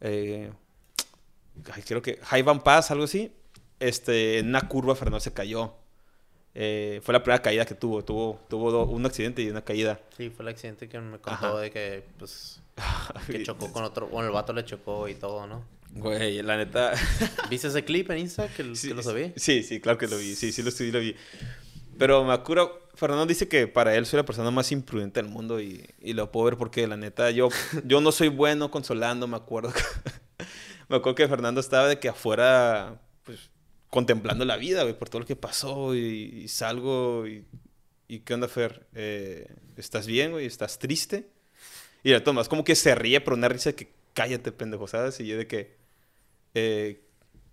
Eh, 0.00 0.50
creo 1.86 2.00
que 2.00 2.18
Van 2.44 2.62
Pass, 2.62 2.90
algo 2.90 3.04
así, 3.04 3.32
este, 3.78 4.38
en 4.38 4.48
una 4.48 4.62
curva 4.62 4.94
Fernando 4.94 5.20
se 5.20 5.32
cayó. 5.32 5.74
Eh, 6.54 7.00
fue 7.02 7.12
la 7.12 7.22
primera 7.22 7.42
caída 7.42 7.64
que 7.64 7.74
tuvo. 7.74 8.04
Tuvo, 8.04 8.40
tuvo 8.48 8.84
un 8.84 9.06
accidente 9.06 9.42
y 9.42 9.50
una 9.50 9.62
caída. 9.62 10.00
Sí, 10.16 10.30
fue 10.30 10.44
el 10.44 10.48
accidente 10.48 10.88
que 10.88 10.98
me 10.98 11.18
contó 11.18 11.58
de 11.58 11.70
que, 11.70 12.04
pues, 12.18 12.60
que 13.26 13.42
chocó 13.42 13.72
con 13.72 13.84
otro. 13.84 14.08
Bueno, 14.08 14.28
el 14.28 14.34
vato 14.34 14.52
le 14.52 14.64
chocó 14.64 15.08
y 15.08 15.14
todo, 15.14 15.46
¿no? 15.46 15.64
Güey, 15.92 16.42
la 16.42 16.56
neta. 16.56 16.92
¿Viste 17.48 17.68
ese 17.68 17.84
clip 17.84 18.10
en 18.10 18.18
Insta 18.18 18.48
que, 18.48 18.62
lo 18.94 19.02
sabía? 19.02 19.32
Sí, 19.36 19.62
sí, 19.62 19.80
claro 19.80 19.98
que 19.98 20.06
lo 20.06 20.18
vi. 20.18 20.34
Sí, 20.34 20.52
sí, 20.52 20.62
lo 20.62 20.68
estudié, 20.68 20.92
lo 20.92 21.00
vi. 21.00 21.16
Pero 22.00 22.24
me 22.24 22.32
acuerdo, 22.32 22.88
Fernando 22.94 23.26
dice 23.26 23.46
que 23.46 23.66
para 23.66 23.94
él 23.94 24.06
soy 24.06 24.16
la 24.16 24.24
persona 24.24 24.50
más 24.50 24.72
imprudente 24.72 25.20
del 25.20 25.30
mundo 25.30 25.60
y, 25.60 25.86
y 26.00 26.14
lo 26.14 26.32
puedo 26.32 26.46
ver 26.46 26.56
porque 26.56 26.86
la 26.86 26.96
neta, 26.96 27.30
yo, 27.30 27.50
yo 27.84 28.00
no 28.00 28.10
soy 28.10 28.28
bueno 28.28 28.70
consolando, 28.70 29.26
me 29.26 29.36
acuerdo. 29.36 29.70
me 30.88 30.96
acuerdo 30.96 31.14
que 31.14 31.28
Fernando 31.28 31.60
estaba 31.60 31.88
de 31.88 31.98
que 31.98 32.08
afuera, 32.08 33.02
pues, 33.24 33.50
contemplando 33.90 34.46
la 34.46 34.56
vida, 34.56 34.82
güey, 34.84 34.98
por 34.98 35.10
todo 35.10 35.20
lo 35.20 35.26
que 35.26 35.36
pasó 35.36 35.94
y, 35.94 36.48
salgo 36.48 37.26
y, 37.26 37.44
y, 38.08 38.20
¿qué 38.20 38.32
onda, 38.32 38.48
Fer? 38.48 38.86
Eh, 38.94 39.54
¿Estás 39.76 40.06
bien, 40.06 40.30
güey? 40.30 40.46
¿Estás 40.46 40.78
triste? 40.78 41.28
Y 42.02 42.12
el 42.12 42.22
Tomás 42.22 42.48
como 42.48 42.64
que 42.64 42.76
se 42.76 42.94
ríe, 42.94 43.20
pero 43.20 43.36
una 43.36 43.50
risa 43.50 43.74
que 43.74 43.92
cállate, 44.14 44.52
pendejo, 44.52 44.88
¿sabes? 44.88 45.20
Y 45.20 45.26
yo 45.26 45.36
de 45.36 45.46
que, 45.46 45.76
eh, 46.54 47.09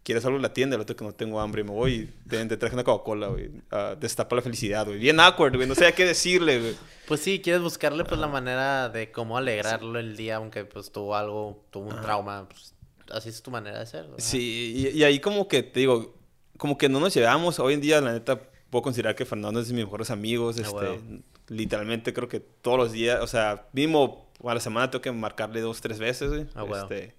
¿quieres 0.08 0.24
algo 0.24 0.38
en 0.38 0.42
la 0.42 0.54
tienda? 0.54 0.78
El 0.78 0.82
otro 0.84 0.96
que 0.96 1.04
no 1.04 1.14
tengo 1.14 1.42
hambre, 1.42 1.66
me 1.66 1.72
voy 1.72 2.10
y 2.26 2.30
te, 2.30 2.56
traje 2.56 2.74
una 2.74 2.86
Coca-Cola, 2.86 3.28
güey. 3.28 3.52
destapa 4.00 4.38
la 4.38 4.42
felicidad, 4.42 4.86
güey. 4.86 5.00
Bien 5.00 5.20
awkward, 5.20 5.54
güey, 5.54 5.68
no 5.68 5.76
sé 5.76 5.92
qué 5.94 6.06
decirle, 6.06 6.62
güey. 6.62 6.76
Pues 7.10 7.20
sí, 7.20 7.42
quieres 7.42 7.62
buscarle 7.62 8.06
pues 8.06 8.18
la 8.18 8.28
manera 8.28 8.88
de 8.88 9.12
cómo 9.12 9.38
alegrarlo 9.38 10.00
el 10.00 10.16
día, 10.16 10.38
aunque 10.38 10.64
pues 10.64 10.94
tuvo 10.94 11.14
algo, 11.14 11.62
tuvo 11.72 11.90
un 11.90 12.02
trauma, 12.02 12.48
pues 12.48 12.74
así 13.12 13.28
es 13.28 13.44
tu 13.44 13.52
manera 13.52 13.80
de 13.80 13.86
ser. 13.86 14.06
Sí, 14.18 14.92
y, 14.96 15.04
ahí 15.04 15.20
como 15.20 15.50
que 15.50 15.62
te 15.62 15.82
digo, 15.82 16.16
como 16.56 16.78
que 16.78 16.88
no 16.88 17.02
nos 17.02 17.14
llevamos. 17.14 17.60
Hoy 17.60 17.74
en 17.74 17.82
día, 17.82 18.00
la 18.00 18.14
neta, 18.14 18.40
puedo 18.70 18.84
considerar 18.84 19.14
que 19.14 19.26
Fernando 19.26 19.60
es 19.60 19.68
de 19.68 19.74
mis 19.74 19.84
mejores 19.84 20.10
amigos. 20.10 20.56
Ah, 20.58 20.62
este, 20.62 21.22
Literalmente 21.50 22.14
creo 22.14 22.30
que 22.30 22.40
todos 22.40 22.78
los 22.78 22.94
días, 22.94 23.22
o 23.22 23.28
sea, 23.28 23.68
mínimo 23.74 24.32
a 24.42 24.54
la 24.54 24.62
semana 24.62 24.90
tengo 24.90 25.02
que 25.02 25.12
marcarle 25.12 25.60
dos, 25.60 25.82
tres 25.82 26.00
veces, 26.00 26.30
güey. 26.30 26.46
Ah, 26.56 26.64
este, 26.82 27.14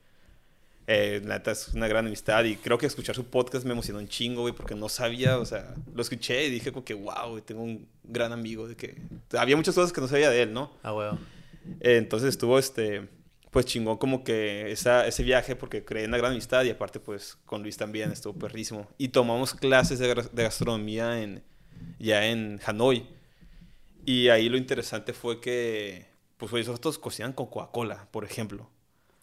eh, 0.90 1.20
la 1.23 1.35
neta 1.35 1.51
es 1.51 1.69
una 1.74 1.86
gran 1.86 2.06
amistad 2.06 2.43
y 2.44 2.56
creo 2.56 2.78
que 2.78 2.86
escuchar 2.86 3.15
su 3.15 3.27
podcast 3.27 3.66
me 3.66 3.73
emocionó 3.73 3.98
un 3.98 4.09
chingo, 4.09 4.40
güey, 4.40 4.55
porque 4.55 4.74
no 4.74 4.89
sabía, 4.89 5.39
o 5.39 5.44
sea, 5.44 5.74
lo 5.94 6.01
escuché 6.01 6.47
y 6.47 6.51
dije 6.51 6.73
como 6.73 6.82
que, 6.82 6.94
wow, 6.94 7.39
tengo 7.43 7.62
un 7.62 7.86
gran 8.05 8.32
amigo, 8.32 8.66
de 8.66 8.74
que 8.74 8.97
había 9.36 9.55
muchas 9.55 9.74
cosas 9.74 9.93
que 9.93 10.01
no 10.01 10.09
sabía 10.09 10.31
de 10.31 10.40
él, 10.40 10.55
¿no? 10.55 10.73
Ah, 10.82 10.93
güey. 10.93 11.10
Eh, 11.81 11.98
entonces 11.98 12.31
estuvo, 12.31 12.59
este, 12.59 13.06
pues 13.51 13.66
chingón 13.66 13.98
como 13.98 14.24
que 14.24 14.73
esa, 14.73 15.06
ese 15.06 15.23
viaje 15.24 15.56
porque 15.56 15.85
creé 15.85 16.06
una 16.06 16.16
gran 16.16 16.32
amistad 16.32 16.65
y 16.65 16.70
aparte 16.70 17.01
pues 17.01 17.36
con 17.44 17.62
Luis 17.62 17.77
también 17.77 18.10
estuvo 18.10 18.39
perrísimo. 18.39 18.89
Y 18.97 19.09
tomamos 19.09 19.52
clases 19.52 19.98
de, 19.98 20.15
gastronomía 20.32 21.23
en, 21.23 21.43
ya 21.98 22.24
en 22.24 22.60
Hanoi. 22.65 23.06
Y 24.06 24.28
ahí 24.28 24.48
lo 24.48 24.56
interesante 24.56 25.12
fue 25.12 25.39
que 25.39 26.06
pues 26.39 26.51
nosotros 26.66 26.98
cocinan 26.98 27.35
con 27.35 27.48
Coca-Cola, 27.48 28.09
por 28.10 28.24
ejemplo. 28.24 28.70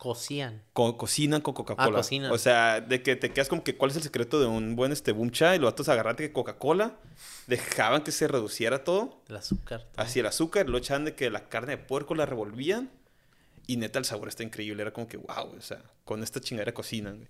Cocían. 0.06 0.62
cocinan 0.74 1.42
con 1.42 1.56
Coca-Cola. 1.56 2.00
Ah, 2.00 2.32
o 2.32 2.38
sea, 2.38 2.80
de 2.80 3.02
que 3.02 3.16
te 3.16 3.32
quedas 3.32 3.50
como 3.50 3.64
que 3.64 3.76
cuál 3.76 3.90
es 3.90 3.98
el 3.98 4.04
secreto 4.04 4.40
de 4.40 4.46
un 4.46 4.76
buen 4.76 4.92
este 4.92 5.14
boom 5.14 5.32
y 5.34 5.58
los 5.58 5.72
datos 5.72 5.90
agarraban 5.90 6.16
que 6.16 6.32
Coca-Cola, 6.32 6.96
dejaban 7.48 8.04
que 8.04 8.12
se 8.12 8.28
reduciera 8.28 8.84
todo. 8.84 9.24
El 9.28 9.38
azúcar. 9.38 9.88
Así 9.96 10.20
el 10.20 10.28
azúcar, 10.28 10.70
lo 10.70 10.78
echaban 10.78 11.06
de 11.06 11.16
que 11.16 11.32
la 11.32 11.50
carne 11.50 11.78
de 11.78 11.78
puerco 11.80 12.14
la 12.14 12.28
revolvían 12.28 12.92
y 13.66 13.78
neta, 13.78 13.98
el 13.98 14.06
sabor 14.06 14.28
está 14.28 14.44
increíble. 14.44 14.84
Era 14.84 14.94
como 14.94 15.08
que, 15.08 15.18
wow, 15.18 15.56
o 15.58 15.62
sea, 15.62 15.82
con 16.04 16.22
esta 16.22 16.40
chingadera 16.40 16.76
cocinan. 16.76 17.28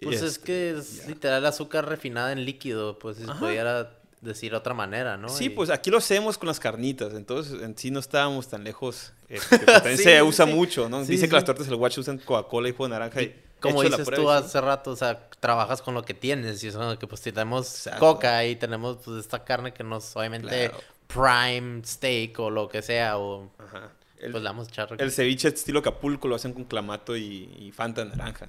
Pues 0.00 0.22
es 0.22 0.38
que 0.38 0.70
es 0.70 1.08
literal 1.08 1.44
azúcar 1.46 1.88
refinada 1.88 2.30
en 2.30 2.44
líquido, 2.44 2.96
pues 3.00 3.16
si 3.16 3.24
pudiera 3.24 3.98
decir 4.20 4.54
otra 4.54 4.74
manera, 4.74 5.16
¿no? 5.16 5.28
Sí, 5.28 5.50
pues 5.50 5.70
aquí 5.70 5.90
lo 5.90 5.98
hacemos 5.98 6.38
con 6.38 6.46
las 6.48 6.60
carnitas, 6.60 7.14
entonces 7.14 7.62
en 7.62 7.76
sí 7.76 7.90
no 7.90 8.00
estábamos 8.00 8.48
tan 8.48 8.64
lejos. 8.64 9.12
Eh, 9.28 9.38
también 9.66 9.98
se 9.98 10.22
usa 10.22 10.46
mucho, 10.46 10.88
¿no? 10.88 11.04
Dice 11.04 11.28
que 11.28 11.34
las 11.34 11.44
tortas 11.44 11.66
del 11.66 11.76
guacho 11.76 12.00
usan 12.00 12.18
Coca-Cola 12.18 12.68
y 12.68 12.72
jugo 12.72 12.84
de 12.84 12.90
naranja. 12.90 13.22
Y, 13.22 13.34
como 13.60 13.82
dices 13.82 14.08
tú 14.10 14.30
hace 14.30 14.60
rato, 14.60 14.90
o 14.90 14.96
sea, 14.96 15.28
trabajas 15.40 15.82
con 15.82 15.94
lo 15.94 16.02
que 16.02 16.14
tienes 16.14 16.62
y 16.62 16.68
eso, 16.68 16.98
que 16.98 17.06
pues 17.06 17.22
tenemos 17.22 17.88
coca 17.98 18.44
y 18.44 18.56
tenemos 18.56 18.98
pues 19.04 19.18
esta 19.20 19.44
carne 19.44 19.72
que 19.72 19.82
nos 19.82 20.14
obviamente 20.14 20.70
prime 21.06 21.82
steak 21.84 22.38
o 22.38 22.50
lo 22.50 22.68
que 22.68 22.82
sea 22.82 23.18
o... 23.18 23.50
Ajá. 23.58 23.92
El, 24.18 24.32
pues 24.32 24.44
vamos 24.44 24.68
El 24.96 25.12
ceviche 25.12 25.48
estilo 25.48 25.80
Acapulco 25.80 26.26
lo 26.26 26.36
hacen 26.36 26.54
con 26.54 26.64
clamato 26.64 27.16
y, 27.16 27.54
y 27.58 27.70
Fanta 27.70 28.02
naranja. 28.02 28.48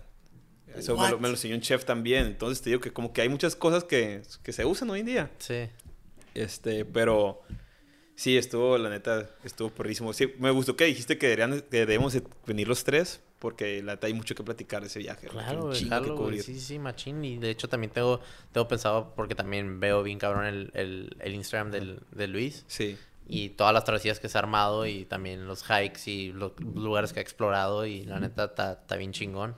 Eso 0.76 0.98
me 0.98 1.10
lo, 1.10 1.20
me 1.20 1.28
lo, 1.28 1.34
enseñó 1.34 1.56
un 1.56 1.62
chef 1.62 1.86
también. 1.86 2.26
Entonces 2.28 2.62
te 2.62 2.70
digo 2.70 2.82
que 2.82 2.92
como 2.92 3.14
que 3.14 3.22
hay 3.22 3.30
muchas 3.30 3.56
cosas 3.56 3.84
que, 3.84 4.22
que 4.44 4.54
se 4.54 4.66
usan 4.66 4.90
hoy 4.90 5.02
en 5.02 5.06
día. 5.06 5.32
Sí. 5.40 5.70
Este, 6.34 6.86
pero 6.86 7.42
sí, 8.16 8.38
estuvo, 8.38 8.78
la 8.78 8.90
neta, 8.90 9.30
estuvo 9.44 9.70
porrísimo. 9.70 10.14
Sí, 10.14 10.34
me 10.40 10.52
gustó 10.52 10.76
que 10.76 10.86
dijiste 10.86 11.18
que, 11.18 11.28
deberían, 11.28 11.62
que 11.62 11.86
debemos 11.86 12.18
venir 12.46 12.68
los 12.68 12.84
tres, 12.84 13.22
porque 13.40 13.82
la 13.82 13.94
neta 13.94 14.08
hay 14.08 14.14
mucho 14.14 14.36
que 14.36 14.44
platicar 14.44 14.82
de 14.82 14.88
ese 14.88 15.00
viaje. 15.00 15.28
Claro, 15.28 15.72
claro 15.72 16.32
sí, 16.42 16.60
sí, 16.60 16.78
machín. 16.78 17.24
Y 17.26 17.38
de 17.38 17.50
hecho 17.50 17.68
también 17.68 17.92
tengo, 17.92 18.20
tengo 18.52 18.68
pensado, 18.68 19.14
porque 19.16 19.36
también 19.36 19.80
veo 19.80 20.04
bien 20.04 20.20
cabrón 20.20 20.46
el, 20.46 20.72
el, 20.74 21.16
el 21.20 21.34
Instagram 21.34 21.72
del, 21.72 22.00
de 22.12 22.28
Luis. 22.28 22.66
Sí 22.68 22.98
y 23.30 23.50
todas 23.50 23.74
las 23.74 23.84
travesías 23.84 24.20
que 24.20 24.30
se 24.30 24.38
ha 24.38 24.40
armado 24.40 24.86
y 24.86 25.06
también 25.06 25.48
los 25.48 25.64
hikes 25.64 26.10
y 26.10 26.32
los 26.32 26.54
lugares 26.62 27.12
que 27.12 27.20
ha 27.20 27.22
explorado 27.22 27.86
y 27.86 28.06
la 28.06 28.20
neta 28.20 28.46
está 28.46 28.96
bien 28.96 29.12
chingón. 29.12 29.56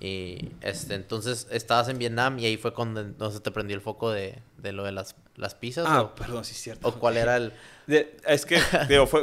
Y 0.00 0.50
este, 0.60 0.94
entonces 0.94 1.46
estabas 1.50 1.88
en 1.88 1.98
Vietnam 1.98 2.38
y 2.38 2.46
ahí 2.46 2.56
fue 2.56 2.72
cuando 2.72 3.30
se 3.30 3.40
te 3.40 3.50
prendió 3.50 3.76
el 3.76 3.82
foco 3.82 4.10
de, 4.10 4.38
de 4.58 4.72
lo 4.72 4.84
de 4.84 4.92
las, 4.92 5.16
las 5.36 5.54
pizzas. 5.54 5.86
Ah, 5.88 6.14
perdón, 6.14 6.44
sí 6.44 6.52
es 6.52 6.60
cierto. 6.60 6.88
¿O 6.88 6.94
cuál 6.94 7.16
era 7.16 7.36
el...? 7.36 7.52
es 8.26 8.46
que 8.46 8.58
digo, 8.88 9.06
fue, 9.06 9.22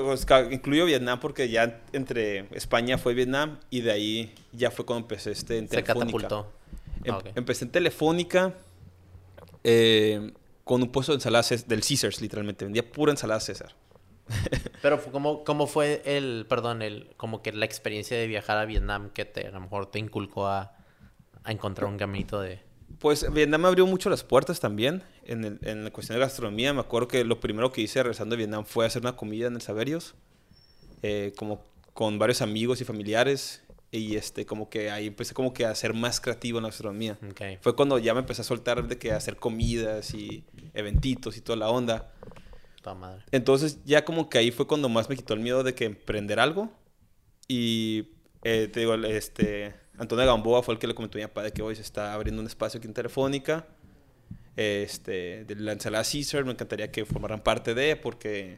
incluyo 0.51 0.85
Vietnam 0.85 1.19
porque 1.19 1.49
ya 1.49 1.81
entre 1.93 2.47
España 2.55 2.97
fue 2.97 3.13
Vietnam 3.13 3.59
y 3.69 3.81
de 3.81 3.91
ahí 3.91 4.35
ya 4.51 4.71
fue 4.71 4.85
cuando 4.85 5.05
empecé 5.05 5.31
este 5.31 5.57
en 5.57 5.67
Telefónica. 5.67 6.05
Se 6.05 6.27
catapultó. 6.27 6.51
Em, 7.03 7.13
ah, 7.13 7.21
empecé 7.35 7.65
en 7.65 7.71
Telefónica. 7.71 8.53
Eh, 9.63 10.33
con 10.63 10.83
un 10.83 10.91
puesto 10.91 11.13
de 11.13 11.15
ensaladas 11.15 11.67
del 11.67 11.81
Caesars, 11.81 12.21
literalmente. 12.21 12.65
Vendía 12.65 12.89
pura 12.89 13.11
ensalada 13.11 13.39
César. 13.39 13.73
Pero 14.81 15.01
¿cómo, 15.11 15.43
¿cómo 15.43 15.67
fue 15.67 16.01
el, 16.05 16.45
perdón, 16.47 16.81
el, 16.81 17.09
como 17.17 17.41
que 17.41 17.51
la 17.51 17.65
experiencia 17.65 18.17
de 18.17 18.27
viajar 18.27 18.57
a 18.57 18.65
Vietnam 18.65 19.09
que 19.09 19.25
te, 19.25 19.47
a 19.47 19.51
lo 19.51 19.59
mejor 19.59 19.91
te 19.91 19.99
inculcó 19.99 20.47
a, 20.47 20.75
a 21.43 21.51
encontrar 21.51 21.89
un 21.89 21.97
caminito 21.97 22.39
de... 22.41 22.59
Pues 22.99 23.31
Vietnam 23.31 23.61
me 23.61 23.67
abrió 23.67 23.85
mucho 23.85 24.09
las 24.09 24.23
puertas 24.23 24.59
también 24.59 25.03
en, 25.23 25.43
el, 25.43 25.59
en 25.61 25.83
la 25.83 25.91
cuestión 25.91 26.17
de 26.17 26.21
gastronomía. 26.21 26.73
Me 26.73 26.79
acuerdo 26.79 27.07
que 27.07 27.23
lo 27.23 27.39
primero 27.39 27.71
que 27.71 27.81
hice 27.81 28.01
regresando 28.01 28.35
a 28.35 28.37
Vietnam 28.37 28.65
fue 28.65 28.85
hacer 28.85 29.01
una 29.01 29.15
comida 29.15 29.47
en 29.47 29.55
el 29.55 29.61
Saberios, 29.61 30.15
eh, 31.03 31.33
como 31.37 31.65
con 31.93 32.17
varios 32.19 32.41
amigos 32.41 32.81
y 32.81 32.85
familiares 32.85 33.63
y 33.91 34.15
este 34.15 34.45
como 34.45 34.69
que 34.69 34.91
ahí 34.91 35.07
empecé 35.07 35.33
como 35.33 35.53
que 35.53 35.65
a 35.65 35.73
ser 35.73 35.93
más 35.93 36.19
creativo 36.19 36.59
en 36.59 36.63
la 36.63 36.69
gastronomía. 36.69 37.17
Fue 37.61 37.75
cuando 37.75 37.97
ya 37.99 38.13
me 38.13 38.19
empecé 38.19 38.41
a 38.41 38.45
soltar 38.45 38.87
de 38.87 38.97
que 38.97 39.11
hacer 39.11 39.37
comidas 39.37 40.13
y 40.13 40.43
eventitos 40.73 41.37
y 41.37 41.41
toda 41.41 41.57
la 41.57 41.69
onda. 41.69 42.11
Entonces 43.31 43.79
ya 43.85 44.05
como 44.05 44.29
que 44.29 44.37
ahí 44.37 44.51
fue 44.51 44.67
cuando 44.67 44.89
más 44.89 45.09
me 45.09 45.15
quitó 45.15 45.33
el 45.33 45.39
miedo 45.39 45.63
de 45.63 45.73
que 45.73 45.85
emprender 45.85 46.39
algo 46.39 46.71
y 47.47 48.09
eh, 48.43 48.69
te 48.71 48.81
digo, 48.81 48.95
este 48.95 49.75
Antonio 49.97 50.25
Gamboa 50.25 50.61
fue 50.63 50.75
el 50.75 50.79
que 50.79 50.87
le 50.87 50.93
comentó 50.93 51.17
a 51.17 51.21
mi 51.21 51.27
papá 51.27 51.43
de 51.43 51.51
que 51.51 51.61
hoy 51.61 51.75
se 51.75 51.81
está 51.81 52.13
abriendo 52.13 52.41
un 52.41 52.47
espacio 52.47 52.77
aquí 52.77 52.87
en 52.87 52.93
Telefónica. 52.93 53.65
Este, 54.55 55.45
de 55.45 55.55
la 55.55 55.73
ensalada 55.73 56.03
Caesar, 56.03 56.43
me 56.43 56.51
encantaría 56.51 56.91
que 56.91 57.05
formaran 57.05 57.41
parte 57.41 57.75
de, 57.75 57.95
porque 57.95 58.57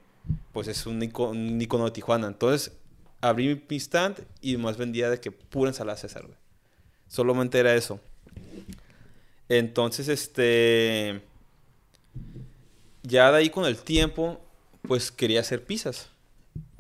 pues 0.54 0.68
es 0.68 0.86
un 0.86 0.98
un 1.02 1.62
icono 1.62 1.86
de 1.86 1.92
Tijuana. 1.92 2.28
Entonces, 2.28 2.74
abrí 3.22 3.62
mi 3.70 3.76
stand 3.78 4.18
y 4.42 4.58
más 4.58 4.78
vendía 4.78 5.10
de 5.10 5.20
que 5.20 5.32
pura 5.32 5.70
ensalada 5.70 5.98
César, 5.98 6.26
güey. 6.26 6.38
Solamente 7.08 7.60
era 7.60 7.74
eso. 7.76 8.00
Entonces, 9.50 10.08
este. 10.08 11.22
Ya 13.04 13.32
de 13.32 13.38
ahí 13.38 13.50
con 13.50 13.66
el 13.66 13.78
tiempo, 13.78 14.42
pues 14.88 15.12
quería 15.12 15.40
hacer 15.40 15.64
pizzas. 15.64 16.10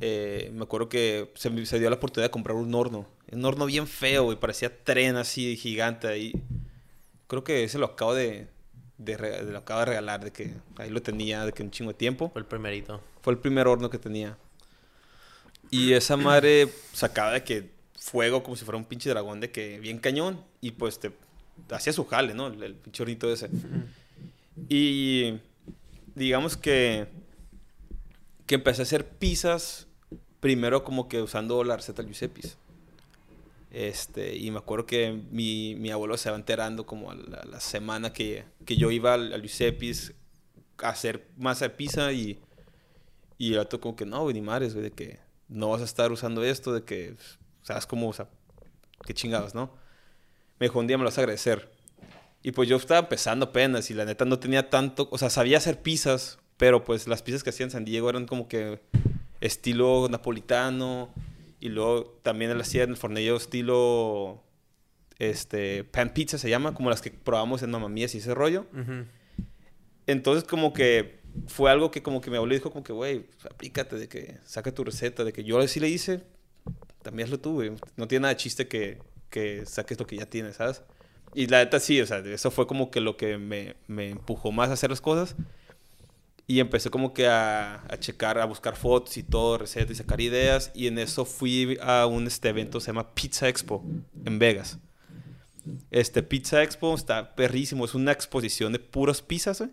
Eh, 0.02 0.52
me 0.54 0.64
acuerdo 0.64 0.90
que 0.90 1.32
se 1.36 1.50
me 1.50 1.66
se 1.66 1.80
dio 1.80 1.90
la 1.90 1.98
oportunidad 1.98 2.28
de 2.28 2.32
comprar 2.32 2.58
un 2.58 2.74
horno. 2.74 3.06
Un 3.32 3.46
horno 3.46 3.66
bien 3.66 3.88
feo, 3.88 4.24
güey. 4.26 4.40
Parecía 4.40 4.84
tren 4.84 5.16
así, 5.16 5.56
gigante 5.56 6.08
ahí. 6.08 6.34
Creo 7.28 7.44
que 7.44 7.64
ese 7.64 7.78
lo 7.78 7.86
acabo 7.86 8.14
de, 8.14 8.48
de 8.98 9.44
lo 9.52 9.60
acabo 9.60 9.82
de 9.82 9.86
regalar, 9.88 10.24
de 10.24 10.32
que 10.32 10.54
ahí 10.78 10.90
lo 10.90 11.02
tenía, 11.02 11.46
de 11.46 11.52
que 11.52 11.64
un 11.64 11.72
chingo 11.72 11.91
de 11.91 11.98
tiempo. 11.98 12.30
Fue 12.32 12.41
el 12.41 12.48
primerito. 12.48 13.02
Fue 13.22 13.34
el 13.34 13.40
primer 13.40 13.68
horno 13.68 13.90
que 13.90 14.00
tenía. 14.00 14.38
Y 15.70 15.94
esa 15.94 16.18
madre 16.18 16.68
sacaba 16.94 17.34
de 17.34 17.44
que 17.44 17.70
fuego 18.00 18.41
como 18.41 18.56
si 18.56 18.66
fuera 18.66 18.78
un 18.78 18.86
pinche 18.86 19.10
dragón 19.10 19.40
de 19.40 19.52
que 19.52 19.80
bien 19.80 20.00
cañón. 20.00 20.44
Y 20.62 20.72
pues 20.72 21.00
te 21.00 21.12
hacía 21.70 21.94
su 21.94 22.06
jale, 22.06 22.34
¿no? 22.34 22.48
El, 22.48 22.64
el 22.64 22.76
pinche 22.76 23.04
hornito 23.04 23.32
ese. 23.32 23.50
Y 24.68 25.40
digamos 26.20 26.58
que, 26.58 27.08
que 28.46 28.56
empecé 28.56 28.82
a 28.82 28.84
hacer 28.84 29.08
pizzas 29.08 29.88
primero 30.41 30.84
como 30.84 31.08
que 31.08 31.22
usando 31.22 31.64
la 31.64 31.78
receta 31.78 32.04
Giuseppe's. 32.04 32.58
Este, 33.72 34.36
y 34.36 34.52
me 34.52 34.58
acuerdo 34.58 34.86
que 34.86 35.12
mi, 35.32 35.76
mi 35.76 35.91
abuelo 35.91 36.18
se 36.18 36.30
va 36.30 36.36
enterando 36.36 36.86
como 36.86 37.12
a 37.12 37.16
la, 37.16 37.60
semana 37.60 38.12
que, 38.12 38.44
que 38.66 38.76
yo 38.76 38.91
iba 38.91 39.14
al, 39.14 39.32
al 39.32 39.41
Giuseppe's 39.41 40.14
a 40.80 40.90
hacer 40.90 41.28
masa 41.38 41.70
pizza 41.70 42.12
y, 42.12 42.40
y 43.38 43.54
el 43.54 43.60
vato 43.60 43.80
como 43.80 43.96
que 43.96 44.06
no, 44.06 44.30
ni 44.30 44.41
madres, 44.41 44.74
güey, 44.74 44.84
de 44.84 44.91
que 44.91 45.20
no 45.48 45.70
vas 45.70 45.82
a 45.82 45.86
estar 45.86 46.12
usando 46.12 46.44
esto, 46.44 46.74
de 46.74 46.84
que, 46.84 47.16
¿sabes 47.64 47.86
cómo? 47.86 48.10
O 48.10 48.14
sea, 48.14 48.28
qué 49.06 49.14
chingados, 49.14 49.56
¿no? 49.56 49.72
Me 50.60 50.66
dijo, 50.68 50.80
un 50.80 50.88
día 50.88 50.98
me 50.98 51.04
lo 51.04 51.10
vas 51.10 51.18
a 51.18 51.22
agradecer. 51.22 51.78
Y 52.41 52.52
pues 52.52 52.70
yo 52.70 52.78
estaba 52.78 53.02
empezando 53.02 53.48
apenas 53.48 53.91
y 53.91 53.94
la 53.94 54.06
neta 54.06 54.26
no 54.26 54.40
tenía 54.40 54.70
tanto, 54.70 55.10
o 55.11 55.18
sea, 55.18 55.30
sabía 55.30 55.57
hacer 55.57 55.82
pizzas, 55.82 56.40
pero 56.57 56.84
pues 56.84 57.07
las 57.07 57.22
pizzas 57.22 57.44
que 57.44 57.49
hacía 57.49 57.66
en 57.66 57.72
San 57.72 57.86
Diego 57.86 58.10
eran 58.10 58.26
como 58.26 58.48
que 58.48 58.80
estilo 59.41 60.07
napolitano 60.10 61.14
y 61.60 61.70
luego 61.70 62.18
también 62.24 62.52
él 62.52 62.61
hacía 62.61 62.84
en 62.84 62.91
el 62.91 62.98
fornillo 62.98 63.36
estilo 63.36 64.44
este 65.20 65.84
pan 65.84 66.14
pizza 66.14 66.38
se 66.38 66.49
llama, 66.49 66.74
como 66.74 66.90
las 66.90 67.02
que 67.02 67.11
probamos 67.11 67.61
en 67.61 67.72
Mamma 67.72 67.90
Mía 67.90 68.07
y 68.11 68.18
ese 68.18 68.34
rollo. 68.34 68.66
Entonces 70.07 70.45
como 70.45 70.72
que 70.72 71.20
fue 71.48 71.70
algo 71.70 71.91
que 71.91 72.02
como 72.02 72.22
que 72.22 72.30
mi 72.30 72.38
abuelo 72.38 72.56
dijo 72.56 72.72
como 72.72 72.84
que, 72.84 72.94
güey, 72.94 73.20
pues, 73.20 73.45
aplícate 73.45 73.98
de 73.98 74.07
que 74.07 74.38
saca 74.45 74.74
tu 74.74 74.84
receta, 74.84 75.24
de 75.24 75.34
que 75.34 75.44
yo 75.44 75.66
sí 75.68 75.80
le 75.80 75.90
hice, 75.90 76.24
también 77.02 77.30
tú, 77.40 77.53
güey. 77.53 77.72
No 77.98 78.07
tiene 78.07 78.24
nada 78.24 78.34
de 78.34 78.38
chiste 78.38 78.68
que, 78.68 78.99
que 79.30 79.66
saques 79.66 79.99
lo 79.99 80.07
que 80.07 80.18
ya 80.18 80.26
tienes, 80.26 80.56
¿sabes? 80.56 80.82
Y 81.34 81.47
la 81.47 81.60
neta 81.60 81.80
sí, 81.80 82.01
o 82.01 82.06
sea, 82.06 82.19
eso 82.19 82.51
fue 82.51 82.68
como 82.68 82.91
que 82.91 83.01
lo 83.01 83.18
que 83.18 83.38
me, 83.38 83.76
me 83.88 84.10
empujó 84.10 84.51
más 84.51 84.69
a 84.69 84.73
hacer 84.73 84.89
las 84.89 85.01
cosas. 85.01 85.35
Y 86.47 86.60
empecé 86.60 86.89
como 86.89 87.14
que 87.14 87.27
a, 87.27 87.84
a 87.88 87.99
checar, 87.99 88.39
a 88.39 88.45
buscar 88.45 88.76
fotos 88.76 89.18
y 89.18 89.23
todo, 89.23 89.60
recetas 89.60 89.91
y 89.91 89.95
sacar 89.95 90.19
ideas. 90.19 90.72
Y 90.73 90.88
en 90.88 90.97
eso 90.97 91.26
fui 91.26 91.77
a 91.81 92.07
un 92.07 92.26
este 92.26 92.49
evento, 92.49 92.80
se 92.80 92.88
llama 92.88 93.14
Pizza 93.14 93.47
Expo, 93.47 93.84
en 94.26 94.39
Vegas. 94.39 94.80
Este 95.91 96.23
Pizza 96.23 96.64
Expo 96.64 96.95
está 96.95 97.35
perrísimo, 97.35 97.85
es 97.85 97.93
una 97.93 98.11
exposición 98.11 98.73
de 98.73 98.80
puras 98.80 99.22
pizzas, 99.22 99.60
güey. 99.60 99.72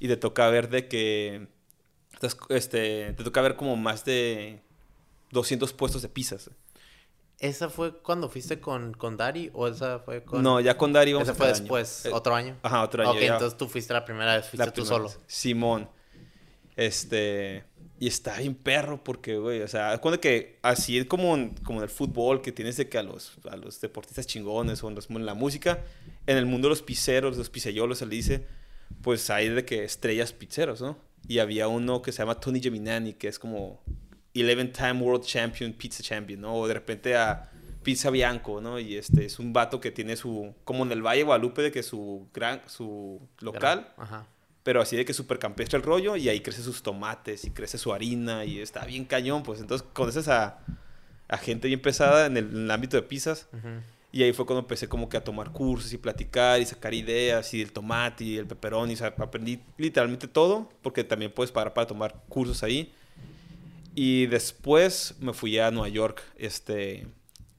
Y 0.00 0.08
te 0.08 0.16
toca 0.16 0.48
ver 0.48 0.68
de 0.68 0.88
que... 0.88 1.46
Este, 2.48 3.12
te 3.12 3.24
toca 3.24 3.42
ver 3.42 3.54
como 3.54 3.76
más 3.76 4.04
de 4.04 4.60
200 5.30 5.72
puestos 5.74 6.02
de 6.02 6.08
pizzas. 6.08 6.46
güey. 6.46 6.63
¿Esa 7.44 7.68
fue 7.68 7.98
cuando 7.98 8.28
fuiste 8.28 8.58
con, 8.60 8.94
con 8.94 9.16
Dari 9.16 9.50
o 9.52 9.68
esa 9.68 9.98
fue 9.98 10.22
con...? 10.24 10.42
No, 10.42 10.60
ya 10.60 10.76
con 10.78 10.92
Dari 10.92 11.12
vamos 11.12 11.28
Esa 11.28 11.36
fue 11.36 11.46
año. 11.48 11.54
después, 11.56 12.06
Eh, 12.06 12.10
otro 12.12 12.34
año. 12.34 12.56
Ajá, 12.62 12.82
otro 12.82 13.02
año. 13.02 13.10
Ok, 13.12 13.20
ya. 13.20 13.32
entonces 13.34 13.58
tú 13.58 13.68
fuiste 13.68 13.92
la 13.92 14.04
primera 14.04 14.34
vez, 14.36 14.46
fuiste 14.46 14.64
La 14.64 14.72
tú 14.72 14.84
solo. 14.84 15.04
vez. 15.08 15.18
Simón. 15.26 15.88
Este. 16.76 17.64
Y 18.00 18.08
está 18.08 18.38
bien 18.38 18.54
perro 18.54 19.02
porque, 19.04 19.38
güey, 19.38 19.62
o 19.62 19.68
sea, 19.68 19.98
cuando 19.98 20.20
que 20.20 20.58
así 20.62 20.98
es 20.98 21.06
como 21.06 21.34
en, 21.36 21.54
como 21.62 21.78
en 21.78 21.84
el 21.84 21.88
fútbol, 21.90 22.42
que 22.42 22.50
tienes 22.50 22.76
de 22.76 22.88
que 22.88 22.98
a 22.98 23.02
los, 23.04 23.38
a 23.48 23.56
los 23.56 23.80
deportistas 23.80 24.26
chingones 24.26 24.82
o 24.82 24.88
en, 24.88 24.96
los- 24.96 25.08
en 25.08 25.24
la 25.24 25.34
música, 25.34 25.84
en 26.26 26.36
el 26.36 26.44
mundo 26.44 26.66
de 26.66 26.70
los 26.70 26.82
pizzeros, 26.82 27.36
los 27.36 27.50
pizzeyolos 27.50 27.98
se 27.98 28.06
le 28.06 28.16
dice, 28.16 28.46
pues 29.02 29.30
hay 29.30 29.48
de 29.48 29.64
que 29.64 29.84
estrellas 29.84 30.32
pizzeros, 30.32 30.80
¿no? 30.80 30.98
Y 31.28 31.38
había 31.38 31.68
uno 31.68 32.02
que 32.02 32.10
se 32.10 32.18
llama 32.18 32.40
Tony 32.40 32.60
Geminani, 32.60 33.14
que 33.14 33.28
es 33.28 33.38
como 33.38 33.80
11-time 34.42 35.00
World 35.00 35.24
Champion, 35.24 35.72
Pizza 35.72 36.02
Champion, 36.02 36.40
¿no? 36.40 36.54
O 36.56 36.66
de 36.66 36.74
repente 36.74 37.16
a 37.16 37.50
Pizza 37.82 38.10
Bianco, 38.10 38.60
¿no? 38.60 38.80
Y 38.80 38.96
este 38.96 39.24
es 39.26 39.38
un 39.38 39.52
vato 39.52 39.80
que 39.80 39.90
tiene 39.92 40.16
su, 40.16 40.54
como 40.64 40.84
en 40.84 40.92
el 40.92 41.02
Valle 41.02 41.18
de 41.18 41.24
Guadalupe, 41.24 41.62
de 41.62 41.70
que 41.70 41.82
su 41.82 42.26
gran, 42.34 42.62
su 42.66 43.20
local, 43.40 43.92
Ajá. 43.96 44.26
pero 44.62 44.80
así 44.80 44.96
de 44.96 45.04
que 45.04 45.12
súper 45.12 45.38
campestre 45.38 45.76
el 45.76 45.82
rollo 45.84 46.16
y 46.16 46.28
ahí 46.28 46.40
crece 46.40 46.62
sus 46.62 46.82
tomates 46.82 47.44
y 47.44 47.50
crece 47.50 47.78
su 47.78 47.92
harina 47.92 48.44
y 48.44 48.58
está 48.58 48.84
bien 48.86 49.04
cañón, 49.04 49.42
pues 49.42 49.60
entonces 49.60 49.86
conoces 49.92 50.26
a, 50.28 50.58
a 51.28 51.38
gente 51.38 51.68
bien 51.68 51.80
pesada 51.82 52.26
en 52.26 52.36
el, 52.36 52.48
en 52.48 52.56
el 52.64 52.70
ámbito 52.70 52.96
de 52.96 53.02
pizzas 53.02 53.48
y 54.10 54.22
ahí 54.22 54.32
fue 54.32 54.46
cuando 54.46 54.60
empecé 54.60 54.88
como 54.88 55.08
que 55.08 55.16
a 55.16 55.24
tomar 55.24 55.50
cursos 55.50 55.92
y 55.92 55.98
platicar 55.98 56.60
y 56.60 56.66
sacar 56.66 56.94
ideas 56.94 57.52
y 57.52 57.60
el 57.60 57.72
tomate 57.72 58.24
y 58.24 58.38
el 58.38 58.46
pepperoni, 58.46 58.94
o 58.94 58.96
sea, 58.96 59.08
aprendí 59.18 59.60
literalmente 59.76 60.26
todo 60.26 60.70
porque 60.82 61.04
también 61.04 61.32
puedes 61.32 61.52
pagar 61.52 61.74
para 61.74 61.86
tomar 61.86 62.14
cursos 62.28 62.62
ahí 62.62 62.92
y 63.94 64.26
después 64.26 65.14
me 65.20 65.32
fui 65.32 65.58
a 65.58 65.70
Nueva 65.70 65.88
York, 65.88 66.22
este, 66.36 67.06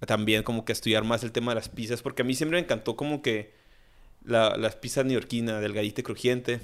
también 0.06 0.44
como 0.44 0.66
que 0.66 0.72
a 0.72 0.76
estudiar 0.76 1.04
más 1.04 1.24
el 1.24 1.32
tema 1.32 1.52
de 1.52 1.56
las 1.56 1.70
pizzas 1.70 2.02
porque 2.02 2.22
a 2.22 2.26
mí 2.26 2.36
siempre 2.36 2.58
me 2.58 2.64
encantó 2.64 2.96
como 2.96 3.22
que 3.22 3.54
la, 4.24 4.56
las 4.58 4.76
pizzas 4.76 5.06
neoyorquinas, 5.06 5.62
delgadita 5.62 6.02
y 6.02 6.04
crujiente. 6.04 6.60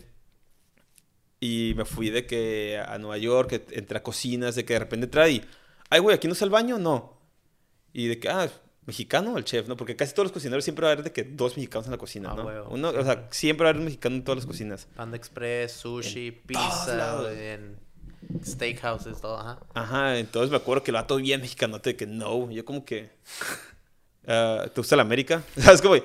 Y 1.39 1.73
me 1.75 1.85
fui 1.85 2.09
de 2.11 2.27
que 2.27 2.79
a 2.85 2.97
Nueva 2.99 3.17
York, 3.17 3.49
que 3.49 3.77
entré 3.77 3.97
a 3.97 4.03
cocinas, 4.03 4.53
de 4.55 4.63
que 4.63 4.73
de 4.73 4.79
repente 4.79 5.07
trae, 5.07 5.41
ay, 5.89 5.99
güey, 5.99 6.15
¿aquí 6.15 6.27
no 6.27 6.33
está 6.33 6.45
el 6.45 6.51
baño? 6.51 6.77
No. 6.77 7.17
Y 7.93 8.07
de 8.07 8.19
que, 8.19 8.29
ah, 8.29 8.47
mexicano 8.85 9.37
el 9.37 9.43
chef, 9.43 9.67
¿no? 9.67 9.75
Porque 9.75 9.95
casi 9.95 10.13
todos 10.13 10.25
los 10.25 10.31
cocineros 10.33 10.63
siempre 10.63 10.83
va 10.83 10.89
a 10.89 10.93
haber 10.93 11.03
de 11.03 11.11
que 11.11 11.23
dos 11.23 11.55
mexicanos 11.57 11.85
en 11.87 11.91
la 11.93 11.97
cocina, 11.97 12.29
Ah, 12.31 12.35
¿no? 12.35 12.45
huevo. 12.45 12.69
Uno, 12.69 12.89
o 12.89 13.03
sea, 13.03 13.27
siempre 13.31 13.63
va 13.63 13.69
a 13.69 13.71
haber 13.71 13.79
un 13.79 13.85
mexicano 13.85 14.15
en 14.17 14.23
todas 14.23 14.37
las 14.37 14.45
cocinas. 14.45 14.87
Panda 14.95 15.17
Express, 15.17 15.71
sushi, 15.71 16.27
En 16.27 16.41
pizza, 16.45 17.31
en 17.31 17.79
steakhouses, 18.45 19.19
todo, 19.21 19.37
ajá. 19.39 19.59
Ajá, 19.73 20.17
entonces 20.19 20.49
me 20.51 20.57
acuerdo 20.57 20.83
que 20.83 20.91
el 20.91 20.95
vato 20.95 21.17
bien 21.17 21.41
mexicano, 21.41 21.79
de 21.79 21.95
que 21.95 22.05
no, 22.07 22.49
yo 22.51 22.63
como 22.65 22.85
que, 22.85 23.09
ah, 24.27 24.65
¿te 24.73 24.79
gusta 24.81 24.95
la 24.95 25.01
América? 25.03 25.43
¿Sabes 25.57 25.81
cómo? 25.81 25.95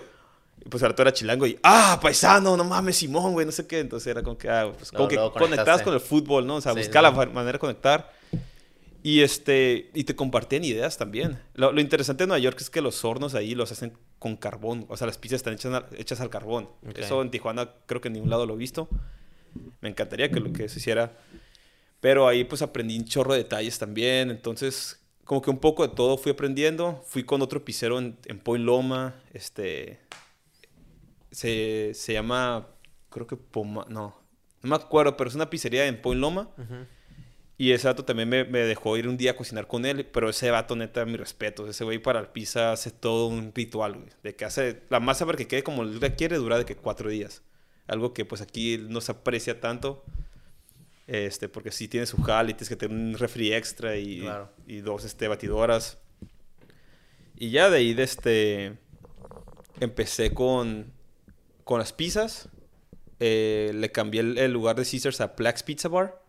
Pues 0.71 0.83
tú 0.97 1.03
era 1.03 1.13
chilango 1.13 1.47
y, 1.47 1.59
ah, 1.63 1.99
paisano, 2.03 2.57
no 2.57 2.65
mames, 2.65 2.97
Simón, 2.97 3.33
güey, 3.35 3.47
no 3.47 3.53
sé 3.53 3.67
qué. 3.69 3.79
Entonces 3.79 4.09
era 4.09 4.23
como 4.23 4.37
que, 4.37 4.49
ah, 4.49 4.73
pues 4.77 4.91
como 4.91 5.01
Luego- 5.01 5.09
que 5.09 5.15
luego 5.17 5.33
conectabas 5.33 5.83
con 5.83 5.95
el 5.95 6.01
fútbol, 6.01 6.45
¿no? 6.47 6.57
O 6.57 6.61
sea, 6.61 6.73
Sí, 6.73 6.79
buscaba 6.79 7.11
sí. 7.11 7.17
la 7.17 7.27
manera 7.27 7.53
de 7.53 7.59
conectar. 7.61 8.13
Y 9.03 9.21
este, 9.23 9.91
y 9.95 10.03
te 10.03 10.17
compartían 10.17 10.65
ideas 10.65 10.97
también. 10.99 11.39
Lo, 11.55 11.71
lo 11.71 11.81
interesante 11.81 12.25
de 12.25 12.27
Nueva 12.29 12.41
York 12.41 12.57
es 12.61 12.71
que 12.71 12.81
los 12.81 13.05
hornos 13.05 13.37
ahí 13.37 13.55
los 13.55 13.71
hacen 13.71 13.93
con 14.19 14.35
carbón. 14.35 14.85
O 14.89 14.97
sea, 14.97 15.07
las 15.07 15.19
pizzas 15.19 15.37
están 15.37 15.53
hechas, 15.55 15.85
hechas 15.97 16.21
al 16.21 16.31
carbón. 16.31 16.69
Ok. 16.89 16.99
Eso 16.99 17.23
en 17.23 17.31
Tijuana 17.31 17.71
creo 17.87 18.01
que 18.01 18.09
en 18.09 18.15
ningún 18.15 18.31
lado 18.31 18.47
lo 18.47 18.55
he 18.55 18.57
visto. 18.57 18.89
Me 19.81 19.89
encantaría 19.91 20.29
que 20.33 20.41
lo 20.41 20.53
que 20.53 20.69
se 20.69 20.81
hiciera. 20.81 21.13
Pero 22.07 22.29
ahí 22.29 22.45
pues 22.45 22.63
aprendí 22.63 22.97
un 22.97 23.05
chorro 23.05 23.33
de 23.33 23.39
detalles 23.39 23.81
también. 23.81 24.31
Entonces, 24.31 25.05
como 25.25 25.43
que 25.43 25.51
un 25.51 25.59
poco 25.59 25.85
de 25.85 25.93
todo 25.93 26.17
fui 26.17 26.31
aprendiendo. 26.31 27.03
Fui 27.05 27.25
con 27.25 27.43
otro 27.43 27.65
pizzero 27.65 27.99
en, 27.99 28.17
en 28.27 28.39
Point 28.39 28.65
Loma. 28.65 29.17
Este. 29.33 29.99
Se, 31.33 31.91
se 31.95 32.13
llama. 32.13 32.69
Creo 33.11 33.27
que 33.27 33.35
Poma. 33.35 33.87
No. 33.89 34.17
No 34.63 34.71
me 34.71 34.77
acuerdo, 34.77 35.17
pero 35.17 35.27
es 35.27 35.35
una 35.35 35.51
pizzería 35.51 35.89
en 35.89 36.01
Point 36.01 36.21
Loma. 36.21 36.49
Y 37.59 37.73
ese 37.73 37.89
vato 37.89 38.05
también 38.05 38.29
me, 38.29 38.45
me 38.45 38.61
dejó 38.61 38.97
ir 38.97 39.09
un 39.09 39.17
día 39.17 39.33
a 39.33 39.37
cocinar 39.37 39.67
con 39.67 39.85
él. 39.85 40.07
Pero 40.07 40.29
ese 40.31 40.49
vato, 40.53 40.77
neta, 40.77 41.05
mi 41.07 41.17
respeto. 41.17 41.69
Ese 41.69 41.83
güey 41.83 41.99
para 41.99 42.21
el 42.21 42.29
pizza 42.29 42.71
hace 42.71 42.93
todo 42.93 43.27
un 43.27 43.51
ritual, 43.53 43.95
güey. 43.95 44.11
De 44.23 44.37
que 44.37 44.45
hace. 44.45 44.85
La 44.91 45.01
masa 45.01 45.27
para 45.27 45.39
que 45.39 45.49
quede 45.49 45.65
como 45.65 45.83
él 45.83 45.99
la 46.01 46.15
quiere 46.15 46.37
dura 46.37 46.57
de 46.57 46.65
que 46.65 46.77
cuatro 46.77 47.11
días. 47.11 47.43
Algo 47.89 48.15
que 48.15 48.25
pues 48.25 48.43
aquí 48.43 48.79
no 48.79 49.01
se 49.01 49.11
aprecia 49.11 49.61
tanto. 49.61 50.05
Este, 51.07 51.49
porque 51.49 51.71
sí 51.71 51.87
tiene 51.87 52.07
su 52.07 52.21
jal 52.23 52.51
y 52.51 52.55
tienes 52.55 52.69
que 52.69 52.77
tener 52.77 52.97
un 52.97 53.15
refri 53.15 53.53
extra 53.53 53.97
y, 53.97 54.21
Claro. 54.21 54.51
y 54.67 54.81
dos 54.81 55.05
este, 55.05 55.29
batidoras. 55.29 55.99
Y 57.37 57.51
ya 57.51 57.71
de 57.71 57.79
ahí 57.79 57.95
de 57.95 58.03
este, 58.03 58.77
empecé 59.81 60.33
con, 60.35 60.93
con 61.65 61.79
las 61.79 61.93
pizzas. 61.93 62.49
Eh, 63.21 63.71
le 63.75 63.93
cambié 63.93 64.21
el, 64.21 64.39
el 64.39 64.53
lugar 64.53 64.77
de 64.77 64.85
Caesars 64.85 65.21
a 65.21 65.37
Plax 65.37 65.63
Pizza 65.63 65.89
Bar. 65.89 66.21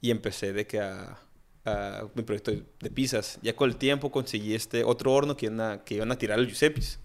Y 0.00 0.10
empecé 0.10 0.52
de 0.52 0.66
que 0.66 0.80
a, 0.80 1.18
a 1.64 2.04
mi 2.14 2.22
proyecto 2.24 2.50
de, 2.50 2.62
de 2.80 2.90
pizzas. 2.90 3.38
Ya 3.42 3.56
con 3.56 3.70
el 3.70 3.76
tiempo 3.76 4.10
conseguí 4.10 4.54
este 4.54 4.84
otro 4.84 5.12
horno 5.12 5.36
que 5.36 5.46
iban 5.46 5.60
a, 5.60 5.82
que 5.84 5.94
iban 5.94 6.12
a 6.12 6.18
tirar 6.18 6.38
al 6.38 6.46
Giuseppe's. 6.46 7.00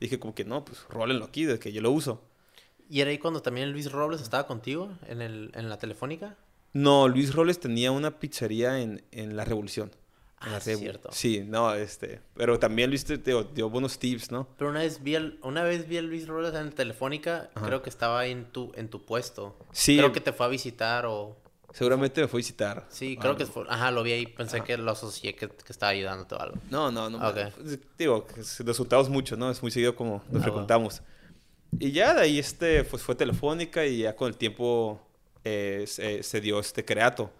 Dije 0.00 0.18
como 0.18 0.34
que 0.34 0.44
no, 0.44 0.64
pues 0.64 0.78
rólenlo 0.88 1.26
aquí, 1.26 1.44
de 1.44 1.58
que 1.58 1.72
yo 1.72 1.82
lo 1.82 1.90
uso. 1.90 2.22
¿Y 2.88 3.00
era 3.00 3.10
ahí 3.10 3.18
cuando 3.18 3.40
también 3.42 3.70
Luis 3.72 3.90
Robles 3.92 4.20
estaba 4.20 4.46
contigo 4.46 4.90
en, 5.06 5.20
el, 5.22 5.50
en 5.54 5.68
la 5.68 5.78
telefónica? 5.78 6.36
No, 6.72 7.08
Luis 7.08 7.34
Robles 7.34 7.60
tenía 7.60 7.90
una 7.92 8.18
pizzería 8.18 8.80
en, 8.80 9.02
en 9.12 9.36
La 9.36 9.44
Revolución. 9.44 9.90
En 10.40 10.48
Ah, 10.48 10.50
la 10.52 10.60
cierto. 10.60 11.08
Sí, 11.12 11.42
no, 11.44 11.74
este. 11.74 12.20
Pero 12.34 12.58
también 12.60 12.90
Luis 12.90 13.04
te, 13.04 13.18
te 13.18 13.34
dio, 13.54 13.68
buenos 13.70 13.98
tips, 13.98 14.30
¿no? 14.30 14.46
Pero 14.56 14.70
una 14.70 14.80
vez 14.80 15.02
vi, 15.02 15.16
al- 15.16 15.38
una 15.42 15.64
vez 15.64 15.88
vi 15.88 15.98
a 15.98 16.02
Luis 16.02 16.28
Robles 16.28 16.54
en 16.54 16.66
la 16.66 16.70
telefónica, 16.72 17.50
Ajá. 17.54 17.66
creo 17.66 17.82
que 17.82 17.90
estaba 17.90 18.20
ahí 18.20 18.30
en 18.30 18.44
tu, 18.44 18.70
en 18.76 18.88
tu 18.88 19.04
puesto. 19.04 19.56
Sí. 19.72 19.96
Creo 19.96 20.12
que 20.12 20.20
te 20.20 20.32
fue 20.32 20.46
a 20.46 20.48
visitar 20.48 21.06
o... 21.06 21.36
Seguramente 21.72 22.20
me 22.22 22.28
fue 22.28 22.38
a 22.38 22.40
visitar. 22.40 22.86
Sí, 22.88 23.16
creo 23.20 23.36
que 23.36 23.46
fue, 23.46 23.64
ajá, 23.68 23.90
lo 23.90 24.02
vi 24.04 24.12
ahí, 24.12 24.26
pensé 24.26 24.62
que 24.62 24.78
lo 24.78 24.90
asocié 24.92 25.34
que, 25.34 25.48
que 25.48 25.72
estaba 25.72 25.90
ayudándote 25.90 26.34
o 26.36 26.40
algo. 26.40 26.56
No, 26.70 26.90
no, 26.92 27.10
no. 27.10 27.18
Ok. 27.28 27.36
pues, 27.56 27.78
Digo, 27.98 28.26
nos 28.64 28.78
juntamos 28.78 29.08
mucho, 29.10 29.36
¿no? 29.36 29.50
Es 29.50 29.60
muy 29.60 29.70
seguido 29.72 29.94
como 29.96 30.22
nos 30.30 30.40
Ah, 30.40 30.44
frecuentamos. 30.44 31.02
Y 31.78 31.92
ya 31.92 32.14
de 32.14 32.22
ahí 32.22 32.38
este, 32.38 32.84
pues 32.84 33.02
fue 33.02 33.14
telefónica 33.14 33.86
y 33.86 33.98
ya 33.98 34.16
con 34.16 34.28
el 34.28 34.36
tiempo 34.36 35.00
eh, 35.44 35.84
se, 35.86 36.22
se 36.22 36.40
dio 36.40 36.58
este 36.60 36.84
creato. 36.84 37.30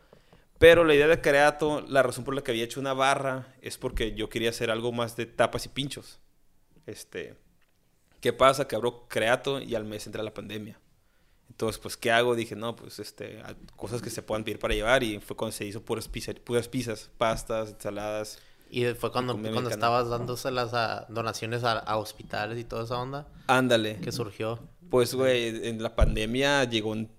Pero 0.59 0.85
la 0.85 0.95
idea 0.95 1.09
de 1.09 1.21
creato, 1.21 1.83
la 1.89 2.03
razón 2.03 2.25
por 2.25 2.35
la 2.35 2.43
que 2.43 2.53
había 2.53 2.65
hecho 2.65 2.81
una 2.81 2.95
barra 2.95 3.55
es 3.63 3.79
porque 3.79 4.15
yo 4.15 4.29
quería 4.31 4.51
hacer 4.51 4.71
algo 4.71 4.93
más 4.93 5.17
de 5.17 5.27
tapas 5.27 5.67
y 5.67 5.71
pinchos. 5.71 6.21
Este, 6.87 7.37
¿qué 8.21 8.33
pasa? 8.33 8.69
Que 8.69 8.77
abro 8.77 9.09
creato 9.09 9.61
y 9.61 9.75
al 9.77 9.85
mes 9.85 10.07
entra 10.07 10.23
la 10.23 10.35
pandemia. 10.35 10.81
Entonces, 11.51 11.79
pues, 11.81 11.97
¿qué 11.97 12.11
hago? 12.13 12.37
Dije, 12.37 12.57
no, 12.57 12.77
pues, 12.77 12.99
este, 13.01 13.43
cosas 13.77 14.03
que 14.03 14.11
se 14.11 14.23
puedan 14.23 14.45
pedir 14.45 14.59
para 14.61 14.75
llevar 14.75 15.03
y 15.05 15.21
fue 15.21 15.37
cuando 15.37 15.53
se 15.57 15.65
hizo 15.67 15.83
puras, 15.85 16.09
pizza- 16.09 16.35
puras 16.35 16.69
pizzas, 16.69 17.11
pastas, 17.19 17.71
ensaladas. 17.71 18.41
Y 18.71 18.85
fue 18.95 19.11
cuando, 19.13 19.33
cuando 19.39 19.71
estabas 19.71 20.09
dándoselas 20.09 20.75
a 20.75 21.07
donaciones 21.09 21.65
a, 21.65 21.79
a 21.79 21.97
hospitales 21.97 22.59
y 22.59 22.65
toda 22.65 22.85
esa 22.85 22.99
onda 22.99 23.27
Ándale. 23.47 23.97
que 24.01 24.13
surgió. 24.13 24.59
Pues, 24.91 25.15
güey, 25.15 25.67
en 25.69 25.83
la 25.83 25.95
pandemia 25.97 26.65
llegó 26.65 26.91
un 26.91 27.11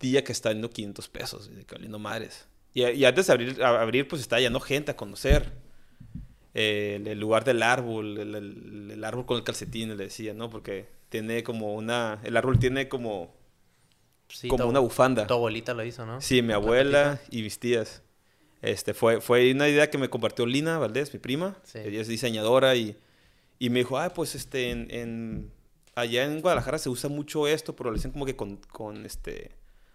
día 0.00 0.22
que 0.24 0.32
está 0.32 0.48
dando 0.50 0.68
500 0.70 1.08
pesos, 1.08 1.54
de 1.54 1.64
que 1.64 1.74
valiendo 1.74 1.98
madres. 1.98 2.46
Y, 2.74 2.84
y 2.84 3.04
antes 3.04 3.26
de 3.28 3.32
abrir, 3.32 3.62
a- 3.62 3.80
abrir, 3.80 4.06
pues 4.08 4.20
estaba 4.22 4.40
yendo 4.40 4.60
gente 4.60 4.90
a 4.90 4.96
conocer. 4.96 5.52
Eh, 6.54 6.96
el, 7.00 7.06
el 7.06 7.20
lugar 7.20 7.44
del 7.44 7.62
árbol, 7.62 8.18
el, 8.18 8.34
el- 8.34 8.90
el 8.92 9.04
árbol 9.04 9.26
con 9.26 9.36
el 9.36 9.44
calcetín, 9.44 9.90
le 9.90 9.96
decía, 10.04 10.32
¿no? 10.34 10.48
Porque 10.50 10.88
tiene 11.08 11.42
como 11.42 11.74
una. 11.74 12.18
El 12.24 12.36
árbol 12.36 12.58
tiene 12.58 12.88
como, 12.88 13.34
Sí, 14.28 14.48
como 14.48 14.64
tu- 14.64 14.70
una 14.70 14.80
bufanda. 14.80 15.26
Tu 15.26 15.34
abuelita 15.34 15.74
lo 15.74 15.84
hizo, 15.84 16.04
¿no? 16.06 16.20
Sí, 16.20 16.42
mi 16.42 16.48
La 16.48 16.54
abuela 16.56 17.20
y 17.30 17.42
mis 17.42 17.58
tías. 17.58 18.02
Este, 18.66 18.94
fue, 18.94 19.20
fue 19.20 19.52
una 19.52 19.68
idea 19.68 19.90
que 19.90 19.98
me 19.98 20.08
compartió 20.10 20.44
Lina 20.46 20.78
Valdés, 20.78 21.12
mi 21.12 21.20
prima. 21.20 21.56
Sí. 21.64 21.78
Ella 21.78 22.00
es 22.00 22.08
diseñadora 22.08 22.74
y, 22.74 22.96
y 23.58 23.70
me 23.70 23.80
dijo, 23.80 23.98
ah, 23.98 24.10
pues 24.12 24.34
este, 24.34 24.70
en, 24.70 24.88
en- 24.90 25.52
allá 25.94 26.24
en 26.24 26.40
Guadalajara 26.40 26.78
se 26.78 26.88
usa 26.88 27.08
mucho 27.08 27.46
esto, 27.48 27.74
pero 27.76 27.90
lo 27.90 27.96
hacen 27.96 28.10
como 28.10 28.26
que 28.26 28.36
con, 28.36 28.56
con 28.56 29.06
este, 29.06 29.52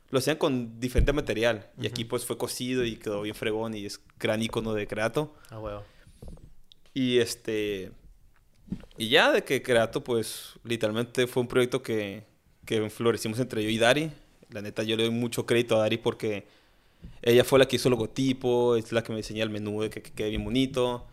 lo 0.10 0.19
hacían 0.19 0.38
con 0.38 0.80
diferente 0.80 1.14
material. 1.14 1.69
Y 1.80 1.85
aquí 1.88 2.06
pues 2.06 2.26
fue 2.26 2.38
cocido 2.38 2.84
y 2.85 2.95
quedó 2.95 3.22
bien 3.22 3.35
fregón 3.35 3.76
y 3.76 3.85
es 3.85 4.02
gran 4.19 4.41
icono 4.41 4.73
de 4.73 4.88
Creato. 4.88 5.35
Ah, 5.49 5.60
huevo. 5.60 5.84
Y 6.93 7.19
este, 7.19 7.91
y 8.98 9.10
ya 9.10 9.31
de 9.31 9.43
que 9.43 9.61
Creato 9.61 10.03
pues 10.03 10.53
literalmente 10.64 11.27
fue 11.27 11.41
un 11.41 11.48
proyecto 11.48 11.81
que, 11.84 12.23
que 12.65 12.89
florecimos 12.89 13.39
entre 13.39 13.64
yo 13.64 13.69
y 13.69 13.77
Dari. 13.77 14.11
La 14.49 14.61
neta 14.61 14.84
yo 14.84 14.95
le 14.98 15.03
doy 15.03 15.11
mucho 15.14 15.45
crédito 15.45 15.76
a 15.76 15.80
Dari 15.80 15.98
porque 15.98 16.48
ella 17.22 17.44
fue 17.44 17.60
la 17.60 17.68
que 17.68 17.76
hizo 17.76 17.88
el 17.90 17.91
logotipo, 17.91 18.76
es 18.76 18.91
la 18.91 19.03
que 19.03 19.11
me 19.11 19.18
diseñó 19.18 19.44
el 19.44 19.49
menú 19.49 19.82
de 19.82 19.90
que, 19.90 20.02
que 20.02 20.11
quede 20.11 20.30
bien 20.30 20.44
bonito. 20.44 21.07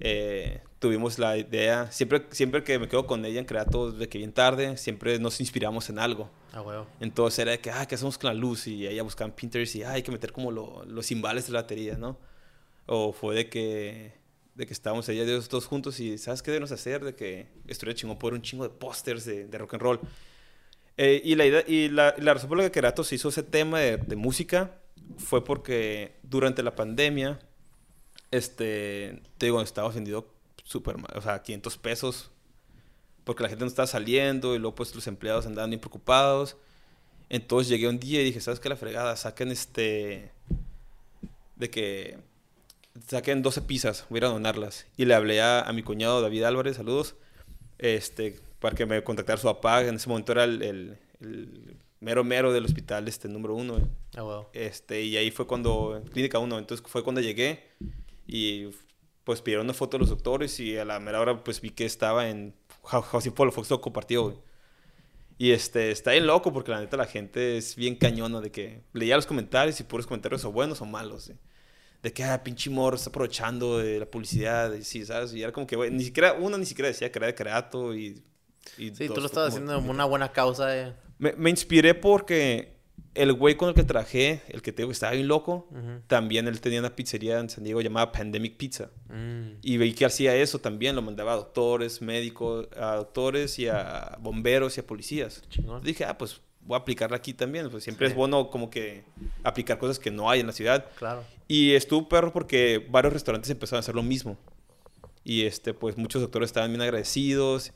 Eh, 0.00 0.60
tuvimos 0.78 1.18
la 1.18 1.36
idea, 1.36 1.90
siempre, 1.90 2.22
siempre 2.30 2.62
que 2.62 2.78
me 2.78 2.86
quedo 2.88 3.06
con 3.06 3.24
ella 3.24 3.40
en 3.40 3.44
Creato 3.44 3.90
de 3.90 4.08
que 4.08 4.18
bien 4.18 4.32
tarde, 4.32 4.76
siempre 4.76 5.18
nos 5.18 5.40
inspiramos 5.40 5.90
en 5.90 5.98
algo. 5.98 6.30
Ah, 6.52 6.62
huevo. 6.62 6.86
Entonces 7.00 7.40
era 7.40 7.50
de 7.52 7.58
que, 7.60 7.70
ah, 7.70 7.86
¿qué 7.86 7.96
hacemos 7.96 8.16
con 8.16 8.28
la 8.28 8.34
luz? 8.34 8.68
Y 8.68 8.86
ella 8.86 9.02
buscaba 9.02 9.28
en 9.28 9.34
Pinterest 9.34 9.74
y, 9.74 9.82
ah, 9.82 9.92
hay 9.92 10.02
que 10.02 10.12
meter 10.12 10.30
como 10.32 10.52
lo- 10.52 10.84
los 10.84 11.06
cimbales 11.06 11.46
de 11.46 11.52
la 11.52 11.62
batería, 11.62 11.96
¿no? 11.98 12.16
O 12.86 13.12
fue 13.12 13.34
de 13.34 13.48
que, 13.48 14.12
de 14.54 14.66
que 14.66 14.72
estábamos 14.72 15.08
ella 15.08 15.24
y 15.24 15.26
yo 15.26 15.42
todos 15.42 15.66
juntos 15.66 15.98
y, 16.00 16.16
¿sabes 16.16 16.42
qué 16.42 16.52
debemos 16.52 16.70
hacer? 16.72 17.04
De 17.04 17.14
que 17.16 17.48
estuviera 17.66 17.96
chingón 17.98 18.18
por 18.18 18.32
un 18.32 18.42
chingo 18.42 18.62
de 18.64 18.70
pósters 18.70 19.24
de, 19.24 19.46
de 19.46 19.58
rock 19.58 19.74
and 19.74 19.82
roll. 19.82 20.00
Eh, 20.96 21.20
y 21.24 21.34
la, 21.34 21.44
idea, 21.46 21.64
y 21.66 21.88
la, 21.88 22.14
la 22.18 22.34
razón 22.34 22.48
por 22.48 22.58
la 22.58 22.64
que 22.64 22.70
Keratos 22.70 23.12
hizo 23.12 23.28
ese 23.28 23.42
tema 23.42 23.80
de, 23.80 23.98
de 23.98 24.16
música 24.16 24.77
fue 25.16 25.44
porque 25.44 26.16
durante 26.22 26.62
la 26.62 26.76
pandemia, 26.76 27.38
este, 28.30 29.22
te 29.38 29.46
digo, 29.46 29.60
estaba 29.60 29.88
vendido 29.88 30.26
súper 30.64 30.96
o 31.14 31.22
sea, 31.22 31.42
500 31.42 31.78
pesos, 31.78 32.30
porque 33.24 33.42
la 33.42 33.48
gente 33.48 33.64
no 33.64 33.68
estaba 33.68 33.86
saliendo 33.86 34.54
y 34.54 34.58
luego 34.58 34.74
pues 34.74 34.94
los 34.94 35.06
empleados 35.06 35.46
andaban 35.46 35.70
bien 35.70 35.80
preocupados. 35.80 36.56
Entonces 37.30 37.68
llegué 37.68 37.88
un 37.88 37.98
día 37.98 38.20
y 38.20 38.24
dije, 38.24 38.40
¿sabes 38.40 38.60
qué? 38.60 38.68
La 38.68 38.76
fregada, 38.76 39.16
saquen 39.16 39.50
este, 39.50 40.30
de 41.56 41.70
que 41.70 42.18
saquen 43.06 43.42
12 43.42 43.62
pizzas, 43.62 44.06
voy 44.08 44.20
a 44.20 44.26
donarlas. 44.26 44.86
Y 44.96 45.04
le 45.04 45.14
hablé 45.14 45.40
a, 45.40 45.60
a 45.60 45.72
mi 45.72 45.82
cuñado 45.82 46.22
David 46.22 46.44
Álvarez, 46.44 46.76
saludos, 46.76 47.16
este, 47.78 48.40
para 48.60 48.76
que 48.76 48.86
me 48.86 49.02
contactara 49.04 49.38
su 49.38 49.46
papá. 49.46 49.82
En 49.82 49.96
ese 49.96 50.08
momento 50.08 50.32
era 50.32 50.44
el 50.44 50.98
mero 52.00 52.22
mero 52.24 52.52
del 52.52 52.64
hospital, 52.64 53.08
este, 53.08 53.28
número 53.28 53.54
uno. 53.54 53.76
Ah, 54.16 54.24
huevo. 54.24 54.50
Este, 54.52 55.02
y 55.02 55.16
ahí 55.16 55.30
fue 55.30 55.46
cuando, 55.46 56.02
Clínica 56.12 56.38
1, 56.38 56.58
entonces 56.58 56.86
fue 56.88 57.02
cuando 57.02 57.20
llegué 57.20 57.64
y 58.26 58.68
pues 59.24 59.42
pidieron 59.42 59.66
una 59.66 59.74
foto 59.74 59.96
de 59.96 60.00
los 60.00 60.08
doctores 60.10 60.58
y 60.60 60.76
a 60.78 60.84
la 60.84 60.98
mera 61.00 61.20
hora 61.20 61.42
pues 61.44 61.60
vi 61.60 61.70
que 61.70 61.84
estaba 61.84 62.28
en 62.30 62.54
Ho- 62.82 63.02
Housing 63.02 63.32
Polo 63.32 63.52
Fox 63.52 63.68
lo 63.70 63.80
compartió, 63.80 64.22
güey. 64.24 64.36
Y 65.40 65.52
este, 65.52 65.90
está 65.92 66.12
bien 66.12 66.26
loco 66.26 66.52
porque 66.52 66.70
la 66.72 66.80
neta 66.80 66.96
la 66.96 67.06
gente 67.06 67.56
es 67.58 67.76
bien 67.76 67.94
cañona 67.94 68.40
de 68.40 68.50
que 68.50 68.82
leía 68.92 69.14
los 69.16 69.26
comentarios 69.26 69.78
y 69.78 69.84
puros 69.84 70.06
comentarios 70.06 70.44
o 70.44 70.50
buenos 70.52 70.80
o 70.80 70.86
malos, 70.86 71.26
güey. 71.28 71.38
De 72.02 72.12
que, 72.12 72.24
ah, 72.24 72.42
pinche 72.42 72.70
morro, 72.70 72.96
está 72.96 73.10
aprovechando 73.10 73.78
de 73.78 73.98
la 74.00 74.06
publicidad, 74.06 74.72
y 74.72 74.82
sí, 74.84 75.04
¿sabes? 75.04 75.32
Y 75.34 75.42
era 75.42 75.50
como 75.52 75.66
que, 75.66 75.74
güey, 75.76 75.90
ni 75.90 76.04
siquiera, 76.04 76.32
uno 76.32 76.56
ni 76.56 76.64
siquiera 76.64 76.88
decía 76.88 77.10
que 77.12 77.18
era 77.18 77.26
de 77.26 77.34
Creato 77.34 77.94
y... 77.94 78.22
y 78.78 78.94
Sí, 78.94 79.08
tú 79.08 79.14
dos 79.14 79.16
lo 79.16 79.22
fue 79.22 79.26
estabas 79.26 79.34
como- 79.34 79.64
haciendo 79.64 79.74
como 79.76 79.90
una 79.90 80.04
buena 80.04 80.32
causa. 80.32 80.76
eh. 80.76 80.94
Me, 81.18 81.32
me 81.34 81.50
inspiré 81.50 81.94
porque 81.94 82.76
el 83.14 83.32
güey 83.32 83.56
con 83.56 83.68
el 83.68 83.74
que 83.74 83.82
trabajé, 83.82 84.42
el 84.48 84.62
que 84.62 84.70
te 84.72 84.82
digo 84.82 84.90
que 84.90 84.92
estaba 84.92 85.12
bien 85.12 85.26
loco, 85.26 85.68
también 86.06 86.46
él 86.46 86.60
tenía 86.60 86.78
una 86.78 86.94
pizzería 86.94 87.38
en 87.40 87.50
San 87.50 87.64
Diego 87.64 87.80
llamada 87.80 88.12
Pandemic 88.12 88.56
Pizza. 88.56 88.90
Mm. 89.08 89.58
Y 89.62 89.76
veí 89.76 89.92
que 89.92 90.04
hacía 90.04 90.36
eso 90.36 90.60
también, 90.60 90.94
lo 90.94 91.02
mandaba 91.02 91.32
a 91.32 91.36
doctores, 91.36 92.00
médicos, 92.00 92.68
a 92.76 92.94
doctores 92.94 93.58
y 93.58 93.66
a 93.68 94.16
bomberos 94.20 94.76
y 94.76 94.80
a 94.80 94.86
policías. 94.86 95.42
Chingón. 95.50 95.82
Dije, 95.82 96.04
ah, 96.04 96.16
pues 96.16 96.40
voy 96.60 96.76
a 96.76 96.78
aplicarla 96.80 97.16
aquí 97.16 97.34
también. 97.34 97.68
Pues 97.70 97.82
siempre 97.82 98.06
Sí. 98.06 98.12
es 98.12 98.16
bueno 98.16 98.50
como 98.50 98.70
que 98.70 99.02
aplicar 99.42 99.78
cosas 99.78 99.98
que 99.98 100.12
no 100.12 100.30
hay 100.30 100.38
en 100.40 100.46
la 100.46 100.52
ciudad. 100.52 100.86
Claro. 100.98 101.24
Y 101.48 101.72
estuvo 101.72 102.08
perro 102.08 102.32
porque 102.32 102.86
varios 102.88 103.12
restaurantes 103.12 103.50
empezaron 103.50 103.78
a 103.78 103.80
hacer 103.80 103.96
lo 103.96 104.02
mismo. 104.04 104.38
Y 105.24 105.42
este, 105.44 105.74
pues 105.74 105.96
muchos 105.96 106.22
doctores 106.22 106.48
estaban 106.50 106.70
bien 106.70 106.82
agradecidos. 106.82 107.72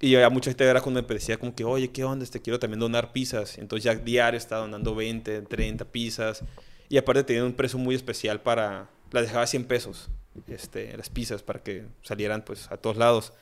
Y 0.00 0.12
ya 0.12 0.28
mucha 0.28 0.50
gente 0.50 0.64
era 0.64 0.80
cuando 0.80 1.02
me 1.02 1.08
decía 1.08 1.38
como 1.38 1.54
que, 1.54 1.64
oye, 1.64 1.90
¿qué 1.90 2.04
onda? 2.04 2.24
Este, 2.24 2.40
quiero 2.42 2.58
también 2.58 2.80
donar 2.80 3.12
pizzas. 3.12 3.58
Entonces 3.58 3.84
ya 3.84 3.94
diario 3.94 4.36
estaba 4.36 4.62
donando 4.62 4.94
20, 4.94 5.42
30 5.42 5.84
pizzas. 5.86 6.42
Y 6.88 6.98
aparte 6.98 7.24
tenía 7.24 7.44
un 7.44 7.54
precio 7.54 7.78
muy 7.78 7.94
especial 7.94 8.40
para... 8.40 8.90
Las 9.10 9.24
dejaba 9.24 9.46
100 9.46 9.66
pesos, 9.66 10.10
este, 10.48 10.96
las 10.96 11.08
pizzas, 11.08 11.42
para 11.42 11.62
que 11.62 11.86
salieran 12.02 12.44
pues 12.44 12.70
a 12.72 12.76
todos 12.76 12.96
lados. 12.96 13.32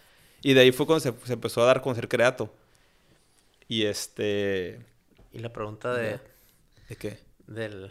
Y 0.42 0.52
de 0.52 0.60
ahí 0.60 0.72
fue 0.72 0.86
cuando 0.86 1.00
se, 1.00 1.14
se 1.24 1.32
empezó 1.32 1.62
a 1.62 1.66
dar 1.66 1.78
a 1.78 1.82
conocer 1.82 2.08
Creato. 2.08 2.52
Y 3.68 3.86
este... 3.86 4.84
Y 5.32 5.38
la 5.38 5.50
pregunta 5.50 5.94
de, 5.94 6.20
¿De 6.90 6.96
qué? 6.96 7.18
del, 7.46 7.90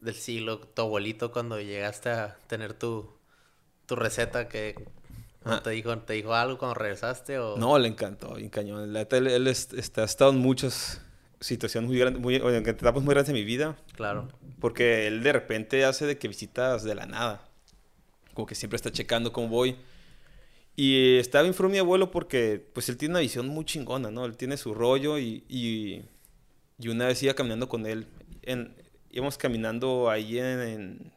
del 0.00 0.14
siglo, 0.14 0.60
tu 0.60 0.82
abuelito, 0.82 1.32
cuando 1.32 1.60
llegaste 1.60 2.08
a 2.08 2.38
tener 2.46 2.72
tu, 2.72 3.12
tu 3.84 3.94
receta, 3.94 4.48
que 4.48 4.74
Ah. 5.48 5.60
te 5.62 5.70
dijo, 5.70 5.96
te 5.98 6.14
dijo 6.14 6.34
algo 6.34 6.58
cuando 6.58 6.74
regresaste 6.74 7.38
o 7.38 7.56
No, 7.56 7.78
le 7.78 7.88
encantó, 7.88 8.34
bien 8.34 8.50
cañón. 8.50 8.92
La 8.92 9.00
neta, 9.00 9.16
él, 9.16 9.26
él 9.28 9.46
es- 9.46 9.72
este, 9.72 10.00
ha 10.00 10.04
estado 10.04 10.30
en 10.32 10.38
muchas 10.38 11.00
situaciones 11.40 11.88
muy 11.88 11.98
grandes, 11.98 12.20
muy, 12.20 12.36
en 12.36 12.68
etapas 12.68 13.02
muy 13.02 13.12
grandes 13.14 13.28
de 13.28 13.34
mi 13.34 13.44
vida, 13.44 13.76
claro. 13.94 14.28
porque 14.60 15.06
él 15.06 15.22
de 15.22 15.32
repente 15.32 15.84
hace 15.84 16.06
de 16.06 16.18
que 16.18 16.28
visitas 16.28 16.82
de 16.82 16.94
la 16.94 17.06
nada. 17.06 17.42
Como 18.34 18.46
que 18.46 18.54
siempre 18.54 18.76
está 18.76 18.90
checando 18.90 19.32
cómo 19.32 19.48
voy. 19.48 19.76
Y 20.74 21.16
estaba 21.18 21.42
bien 21.42 21.54
fue 21.54 21.68
mi 21.70 21.78
abuelo 21.78 22.10
porque, 22.10 22.62
pues, 22.74 22.88
él 22.90 22.96
tiene 22.98 23.12
una 23.12 23.20
visión 23.20 23.48
muy 23.48 23.64
chingona, 23.64 24.10
¿no? 24.10 24.24
Él 24.26 24.36
tiene 24.36 24.56
su 24.58 24.74
rollo 24.74 25.18
y, 25.18 25.42
y, 25.48 26.02
y 26.78 26.88
una 26.88 27.06
vez 27.06 27.22
iba 27.22 27.32
caminando 27.32 27.66
con 27.68 27.86
él, 27.86 28.06
en, 28.42 28.74
íbamos 29.10 29.38
caminando 29.38 30.10
ahí 30.10 30.38
en, 30.38 30.60
en, 30.60 31.12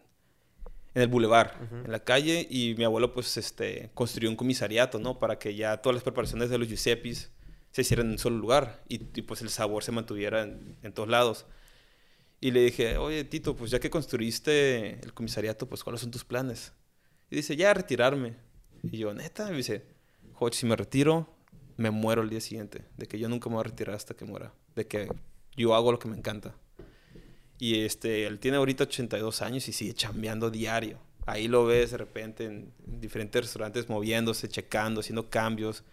en 0.95 1.01
el 1.03 1.07
bulevar, 1.07 1.69
en 1.85 1.91
la 1.91 2.03
calle, 2.03 2.47
y 2.49 2.75
mi 2.77 2.83
abuelo, 2.83 3.13
pues, 3.13 3.37
este, 3.37 3.91
construyó 3.93 4.29
un 4.29 4.35
comisariato, 4.35 4.99
¿no? 4.99 5.19
Para 5.19 5.37
que 5.37 5.55
ya 5.55 5.77
todas 5.77 5.95
las 5.95 6.03
preparaciones 6.03 6.49
de 6.49 6.57
los 6.57 6.67
Giuseppis 6.67 7.31
se 7.71 7.81
hicieran 7.81 8.07
en 8.07 8.13
un 8.13 8.17
solo 8.17 8.37
lugar 8.37 8.83
y, 8.87 8.95
y, 8.95 9.21
pues, 9.21 9.41
el 9.41 9.49
sabor 9.49 9.83
se 9.83 9.91
mantuviera 9.91 10.43
en, 10.43 10.77
en 10.81 10.93
todos 10.93 11.09
lados. 11.09 11.45
Y 12.41 12.51
le 12.51 12.61
dije, 12.61 12.97
oye, 12.97 13.23
Tito, 13.25 13.55
pues 13.55 13.69
ya 13.69 13.79
que 13.79 13.89
construiste 13.89 14.99
el 15.03 15.13
comisariato, 15.13 15.67
pues 15.67 15.83
¿cuáles 15.83 16.01
son 16.01 16.11
tus 16.11 16.23
planes? 16.23 16.71
Y 17.29 17.35
dice, 17.35 17.55
ya 17.55 17.73
retirarme. 17.73 18.37
Y 18.83 18.97
yo, 18.97 19.13
neta, 19.13 19.47
y 19.47 19.51
me 19.51 19.57
dice, 19.57 19.85
Joch, 20.33 20.53
si 20.53 20.65
me 20.65 20.77
retiro, 20.77 21.35
me 21.75 21.91
muero 21.91 22.21
el 22.21 22.29
día 22.29 22.39
siguiente. 22.39 22.85
De 22.97 23.07
que 23.07 23.19
yo 23.19 23.27
nunca 23.27 23.49
me 23.49 23.55
voy 23.55 23.61
a 23.61 23.63
retirar 23.65 23.95
hasta 23.95 24.15
que 24.15 24.25
muera. 24.25 24.53
De 24.75 24.87
que 24.87 25.09
yo 25.57 25.75
hago 25.75 25.91
lo 25.91 25.99
que 25.99 26.07
me 26.07 26.17
encanta. 26.17 26.55
Y 27.59 27.81
este, 27.83 28.25
él 28.25 28.39
tiene 28.39 28.57
ahorita 28.57 28.85
82 28.85 29.41
años 29.41 29.67
y 29.67 29.73
sigue 29.73 29.93
chambeando 29.93 30.49
diario. 30.49 30.97
Ahí 31.25 31.47
lo 31.47 31.65
ves 31.65 31.91
de 31.91 31.97
repente 31.97 32.45
en, 32.45 32.71
en 32.87 33.01
diferentes 33.01 33.41
restaurantes 33.43 33.87
moviéndose, 33.89 34.47
checando, 34.47 35.01
haciendo 35.01 35.29
cambios. 35.29 35.83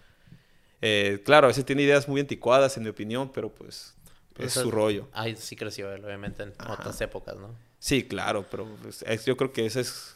Eh, 0.82 1.20
claro, 1.24 1.47
a 1.47 1.48
veces 1.48 1.64
tiene 1.64 1.82
ideas 1.82 2.09
muy 2.09 2.20
anticuadas, 2.20 2.76
en 2.76 2.84
mi 2.84 2.88
opinión, 2.90 3.30
pero 3.32 3.51
pues 3.51 3.94
es 4.38 4.47
Eso- 4.47 4.62
su 4.62 4.70
rollo. 4.70 5.09
Ahí 5.12 5.34
sí 5.36 5.56
creció 5.56 5.93
él, 5.93 6.05
obviamente, 6.05 6.43
en 6.43 6.52
Ajá. 6.59 6.74
otras 6.74 7.01
épocas, 7.01 7.36
¿no? 7.36 7.55
Sí, 7.78 8.05
claro, 8.05 8.47
pero 8.51 8.66
pues, 8.82 9.02
es- 9.02 9.24
yo 9.24 9.36
creo 9.36 9.52
que 9.52 9.66
esa 9.66 9.80
es 9.80 10.14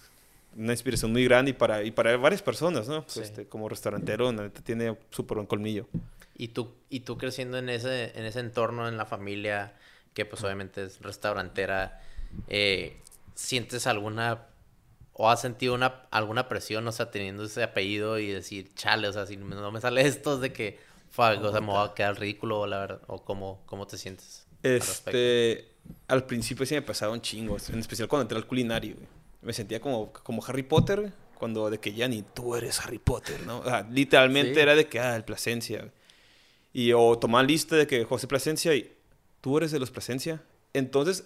una 0.56 0.72
inspiración 0.72 1.12
muy 1.12 1.24
grande 1.24 1.50
y 1.52 1.54
para, 1.54 1.82
y 1.82 1.90
para 1.90 2.16
varias 2.16 2.42
personas, 2.42 2.88
¿no? 2.88 3.04
Sí. 3.08 3.20
Este, 3.20 3.46
como 3.46 3.68
restaurantero, 3.68 4.32
neta 4.32 4.62
tiene 4.62 4.96
súper 5.10 5.36
buen 5.36 5.46
colmillo. 5.46 5.86
Y 6.36 6.48
tú, 6.48 6.72
y 6.88 7.00
tú 7.00 7.18
creciendo 7.18 7.58
en 7.58 7.68
ese, 7.68 8.16
en 8.18 8.24
ese 8.24 8.40
entorno, 8.40 8.88
en 8.88 8.96
la 8.96 9.04
familia, 9.06 9.74
que 10.14 10.24
pues 10.24 10.42
obviamente 10.44 10.84
es 10.84 11.00
restaurantera, 11.00 12.00
eh, 12.48 13.00
¿sientes 13.34 13.86
alguna 13.86 14.46
o 15.12 15.28
has 15.28 15.40
sentido 15.42 15.74
una, 15.74 16.02
alguna 16.10 16.48
presión, 16.48 16.86
o 16.88 16.92
sea, 16.92 17.10
teniendo 17.10 17.44
ese 17.44 17.62
apellido 17.62 18.18
y 18.18 18.28
decir, 18.28 18.72
chale, 18.74 19.06
o 19.06 19.12
sea, 19.12 19.26
si 19.26 19.36
no 19.36 19.70
me 19.70 19.80
sale 19.80 20.00
esto 20.06 20.34
es 20.36 20.40
de 20.40 20.52
que, 20.52 20.78
fuck, 21.10 21.42
o 21.42 21.50
sea, 21.52 21.60
me 21.60 21.66
voy 21.66 21.86
a 21.88 21.92
quedar 21.94 22.18
ridículo, 22.18 22.66
la 22.66 22.78
verdad, 22.78 23.02
o 23.06 23.22
cómo, 23.22 23.62
cómo 23.66 23.86
te 23.86 23.98
sientes? 23.98 24.46
al? 24.62 24.76
Este, 24.76 25.72
al 26.08 26.24
principio 26.24 26.64
sí 26.64 26.74
me 26.74 26.82
pasaba 26.82 27.12
un 27.12 27.20
chingo, 27.20 27.58
en 27.68 27.78
especial 27.80 28.08
cuando 28.08 28.22
entré 28.22 28.38
al 28.38 28.46
culinario, 28.46 28.94
güey. 28.94 29.08
Me 29.42 29.52
sentía 29.52 29.80
como, 29.80 30.10
como 30.12 30.42
Harry 30.46 30.62
Potter, 30.62 31.00
güey, 31.00 31.12
cuando 31.34 31.68
de 31.68 31.78
que 31.78 31.92
ya 31.92 32.08
ni 32.08 32.22
tú 32.22 32.54
eres 32.56 32.80
Harry 32.80 32.98
Potter, 32.98 33.40
¿no? 33.46 33.58
O 33.60 33.64
sea, 33.64 33.86
literalmente 33.90 34.54
Sí. 34.54 34.60
era 34.60 34.74
de 34.74 34.86
que, 34.86 35.00
ah, 35.00 35.16
el 35.16 35.24
Plasencia. 35.24 35.80
güey. 35.80 35.92
Y 36.72 36.92
o 36.92 37.18
tomaban 37.18 37.46
lista 37.46 37.76
de 37.76 37.86
que 37.86 38.04
José 38.04 38.26
Plasencia 38.26 38.74
y 38.74 38.90
tú 39.40 39.56
eres 39.58 39.70
de 39.70 39.78
los 39.78 39.90
Plasencia. 39.90 40.42
Entonces, 40.72 41.24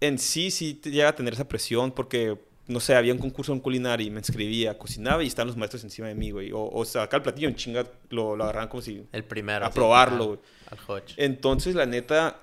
en 0.00 0.18
sí, 0.18 0.50
sí 0.50 0.80
llega 0.84 1.08
a 1.08 1.14
tener 1.14 1.34
esa 1.34 1.48
presión 1.48 1.92
porque, 1.92 2.38
no 2.66 2.80
sé, 2.80 2.94
había 2.94 3.12
un 3.12 3.18
concurso 3.18 3.52
en 3.52 3.60
culinaria 3.60 4.06
y 4.06 4.10
me 4.10 4.20
inscribía, 4.20 4.78
cocinaba 4.78 5.24
y 5.24 5.26
estaban 5.26 5.48
los 5.48 5.56
maestros 5.56 5.82
encima 5.84 6.08
de 6.08 6.14
mí, 6.14 6.30
güey. 6.30 6.52
O, 6.52 6.68
o 6.68 6.84
sacar 6.84 7.18
el 7.18 7.22
platillo 7.22 7.48
en 7.48 7.56
chinga, 7.56 7.86
lo, 8.10 8.36
lo 8.36 8.44
agarraban 8.44 8.68
como 8.68 8.82
si... 8.82 9.04
El 9.12 9.24
primero. 9.24 9.64
a 9.64 9.70
probarlo, 9.70 10.26
güey. 10.26 10.38
Al. 10.70 11.02
Entonces, 11.16 11.74
la 11.74 11.86
neta, 11.86 12.40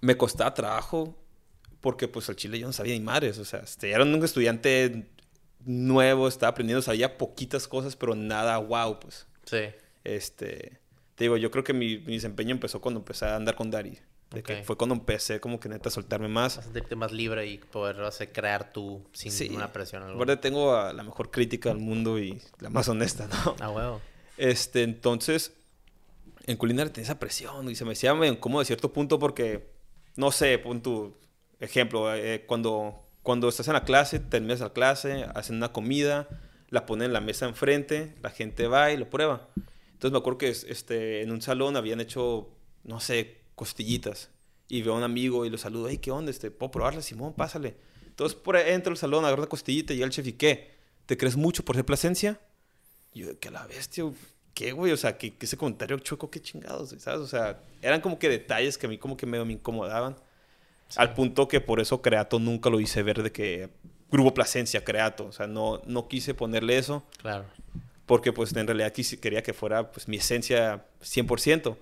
me 0.00 0.16
costaba 0.16 0.52
trabajo 0.52 1.16
porque, 1.80 2.08
pues, 2.08 2.28
al 2.28 2.36
chile 2.36 2.58
yo 2.58 2.66
no 2.66 2.72
sabía 2.72 2.94
ni 2.94 3.00
madres. 3.00 3.38
O 3.38 3.44
sea, 3.44 3.60
este, 3.60 3.90
era 3.90 4.02
un 4.02 4.22
estudiante 4.22 5.06
nuevo, 5.64 6.28
estaba 6.28 6.50
aprendiendo, 6.50 6.82
sabía 6.82 7.16
poquitas 7.16 7.68
cosas, 7.68 7.96
pero 7.96 8.14
nada 8.14 8.58
wow, 8.58 8.98
pues. 9.00 9.26
Sí. 9.44 9.70
Este, 10.04 10.81
te 11.14 11.24
digo, 11.24 11.36
yo 11.36 11.50
creo 11.50 11.64
que 11.64 11.72
mi, 11.72 11.98
mi 11.98 12.14
desempeño 12.14 12.52
empezó 12.52 12.80
cuando 12.80 13.00
empecé 13.00 13.26
a 13.26 13.36
andar 13.36 13.54
con 13.54 13.70
Dari. 13.70 13.98
De 14.30 14.42
que 14.42 14.60
Ok. 14.60 14.64
fue 14.64 14.76
cuando 14.78 14.94
empecé 14.94 15.40
como 15.40 15.60
que 15.60 15.68
neta 15.68 15.90
a 15.90 15.92
soltarme 15.92 16.26
más. 16.28 16.56
A 16.58 16.62
sentirte 16.62 16.96
más 16.96 17.12
libre 17.12 17.46
y 17.46 17.58
poder 17.58 18.00
hacer, 18.02 18.32
crear 18.32 18.72
tú 18.72 19.06
sin 19.12 19.30
Sí. 19.30 19.50
una 19.54 19.72
presión. 19.72 20.02
Aparte 20.04 20.36
tengo 20.38 20.74
a 20.74 20.92
la 20.94 21.02
mejor 21.02 21.30
crítica 21.30 21.68
del 21.68 21.78
mundo 21.78 22.18
y 22.18 22.40
la 22.60 22.70
más 22.70 22.88
honesta, 22.88 23.28
¿no? 23.28 23.56
Ah, 23.60 23.68
huevo. 23.70 24.00
Este, 24.38 24.82
entonces, 24.84 25.52
en 26.46 26.56
culinaria 26.56 26.90
tenía 26.92 27.04
esa 27.04 27.18
presión 27.18 27.68
y 27.70 27.74
se 27.74 27.84
me 27.84 27.92
hacía 27.92 28.14
medio 28.14 28.32
incómodo 28.32 28.62
a 28.62 28.64
cierto 28.64 28.90
punto 28.92 29.18
porque, 29.18 29.68
no 30.16 30.32
sé, 30.32 30.58
pon 30.58 30.82
tu 30.82 31.14
ejemplo, 31.60 32.12
eh, 32.14 32.44
cuando, 32.46 33.06
cuando 33.22 33.48
estás 33.50 33.68
en 33.68 33.74
la 33.74 33.84
clase, 33.84 34.18
terminas 34.18 34.60
la 34.60 34.72
clase, 34.72 35.26
hacen 35.34 35.56
una 35.56 35.72
comida, 35.72 36.26
la 36.70 36.86
ponen 36.86 37.06
en 37.08 37.12
la 37.12 37.20
mesa 37.20 37.46
enfrente, 37.46 38.14
la 38.22 38.30
gente 38.30 38.66
va 38.66 38.90
y 38.92 38.96
lo 38.96 39.10
prueba. 39.10 39.48
Entonces 40.02 40.14
me 40.14 40.18
acuerdo 40.18 40.38
que 40.38 40.48
es- 40.48 40.64
este, 40.64 41.22
en 41.22 41.30
un 41.30 41.40
salón 41.40 41.76
habían 41.76 42.00
hecho, 42.00 42.48
no 42.82 42.98
sé, 42.98 43.36
costillitas. 43.54 44.30
Y 44.68 44.82
veo 44.82 44.94
a 44.94 44.96
un 44.96 45.04
amigo 45.04 45.46
y 45.46 45.50
lo 45.50 45.58
saludo, 45.58 45.86
hey, 45.88 45.98
¿qué 45.98 46.10
onda? 46.10 46.28
Este, 46.32 46.50
¿Puedo 46.50 46.72
probarla, 46.72 47.02
Simón? 47.02 47.34
Pásale. 47.34 47.76
Entonces 48.08 48.36
por 48.36 48.56
ahí 48.56 48.72
entro 48.72 48.90
al 48.90 48.96
salón, 48.96 49.24
agarro 49.24 49.42
una 49.42 49.48
costillita 49.48 49.94
y 49.94 50.02
el 50.02 50.10
chef, 50.10 50.26
¿y 50.26 50.32
qué? 50.32 50.72
¿Te 51.06 51.16
crees 51.16 51.36
mucho 51.36 51.64
por 51.64 51.76
ser 51.76 51.84
Plasencia? 51.84 52.40
Y 53.14 53.20
yo, 53.20 53.38
que 53.38 53.46
a 53.46 53.50
la 53.52 53.64
bestia, 53.68 54.04
¿qué, 54.54 54.72
güey? 54.72 54.90
O 54.90 54.96
sea, 54.96 55.16
que, 55.16 55.34
ese 55.38 55.56
comentario 55.56 55.96
chueco, 56.00 56.28
qué 56.32 56.40
chingados, 56.42 56.96
¿sabes? 56.98 57.20
O 57.20 57.28
sea, 57.28 57.60
eran 57.80 58.00
como 58.00 58.18
que 58.18 58.28
detalles 58.28 58.76
que 58.78 58.86
a 58.86 58.88
mí 58.88 58.98
como 58.98 59.16
que 59.16 59.24
medio 59.26 59.44
me 59.44 59.52
incomodaban. 59.52 60.16
Al 60.96 61.14
punto 61.14 61.46
que 61.46 61.60
por 61.60 61.78
eso 61.78 62.02
Creato 62.02 62.40
nunca 62.40 62.70
lo 62.70 62.80
hice 62.80 63.04
ver 63.04 63.22
de 63.22 63.30
que 63.30 63.68
Grupo 64.10 64.34
Plasencia, 64.34 64.82
Creato. 64.84 65.26
O 65.26 65.32
sea, 65.32 65.46
no, 65.46 65.80
no 65.86 66.08
quise 66.08 66.34
ponerle 66.34 66.76
eso 66.76 67.04
Claro. 67.18 67.44
Porque 68.06 68.32
pues 68.32 68.54
en 68.54 68.66
realidad 68.66 68.92
quería 69.20 69.42
que 69.42 69.52
fuera 69.52 69.90
pues 69.92 70.08
mi 70.08 70.16
esencia 70.16 70.84
100%. 71.02 71.76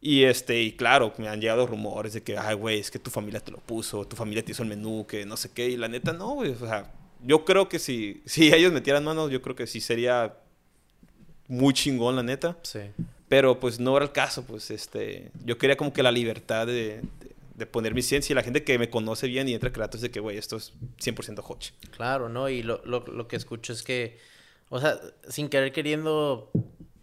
Y 0.00 0.24
este, 0.24 0.62
y 0.62 0.72
claro, 0.72 1.12
me 1.18 1.28
han 1.28 1.40
llegado 1.40 1.66
rumores 1.66 2.12
de 2.12 2.22
que, 2.22 2.38
ay, 2.38 2.54
güey, 2.54 2.78
es 2.78 2.90
que 2.90 3.00
tu 3.00 3.10
familia 3.10 3.40
te 3.40 3.50
lo 3.50 3.58
puso, 3.58 4.06
tu 4.06 4.14
familia 4.14 4.44
te 4.44 4.52
hizo 4.52 4.62
el 4.62 4.68
menú, 4.68 5.06
que 5.08 5.26
no 5.26 5.36
sé 5.36 5.50
qué. 5.52 5.68
Y 5.68 5.76
la 5.76 5.88
neta, 5.88 6.12
no, 6.12 6.34
güey. 6.34 6.52
O 6.52 6.58
sea, 6.58 6.92
yo 7.24 7.44
creo 7.44 7.68
que 7.68 7.78
si, 7.78 8.22
si 8.26 8.52
ellos 8.52 8.72
metieran 8.72 9.04
manos, 9.04 9.30
yo 9.30 9.42
creo 9.42 9.56
que 9.56 9.66
sí 9.66 9.80
sería 9.80 10.36
muy 11.48 11.74
chingón, 11.74 12.14
la 12.14 12.22
neta. 12.22 12.56
Sí. 12.62 12.80
Pero 13.28 13.58
pues 13.58 13.80
no 13.80 13.96
era 13.96 14.06
el 14.06 14.12
caso, 14.12 14.44
pues 14.44 14.70
este, 14.70 15.32
yo 15.44 15.58
quería 15.58 15.76
como 15.76 15.92
que 15.92 16.02
la 16.02 16.12
libertad 16.12 16.66
de, 16.66 17.02
de, 17.20 17.34
de 17.56 17.66
poner 17.66 17.92
mi 17.92 18.00
ciencia 18.00 18.32
y 18.32 18.36
la 18.36 18.42
gente 18.42 18.64
que 18.64 18.78
me 18.78 18.88
conoce 18.88 19.26
bien 19.26 19.48
y 19.48 19.52
entra 19.52 19.68
a 19.68 19.72
Kratos 19.72 20.00
de 20.00 20.10
que, 20.10 20.20
güey, 20.20 20.38
esto 20.38 20.56
es 20.56 20.72
100% 20.98 21.42
Hodge. 21.46 21.72
Claro, 21.90 22.28
¿no? 22.28 22.48
Y 22.48 22.62
lo, 22.62 22.80
lo, 22.86 23.00
lo 23.00 23.28
que 23.28 23.36
escucho 23.36 23.72
es 23.72 23.82
que, 23.82 24.18
o 24.70 24.80
sea, 24.80 24.98
sin 25.28 25.48
querer 25.48 25.72
queriendo, 25.72 26.50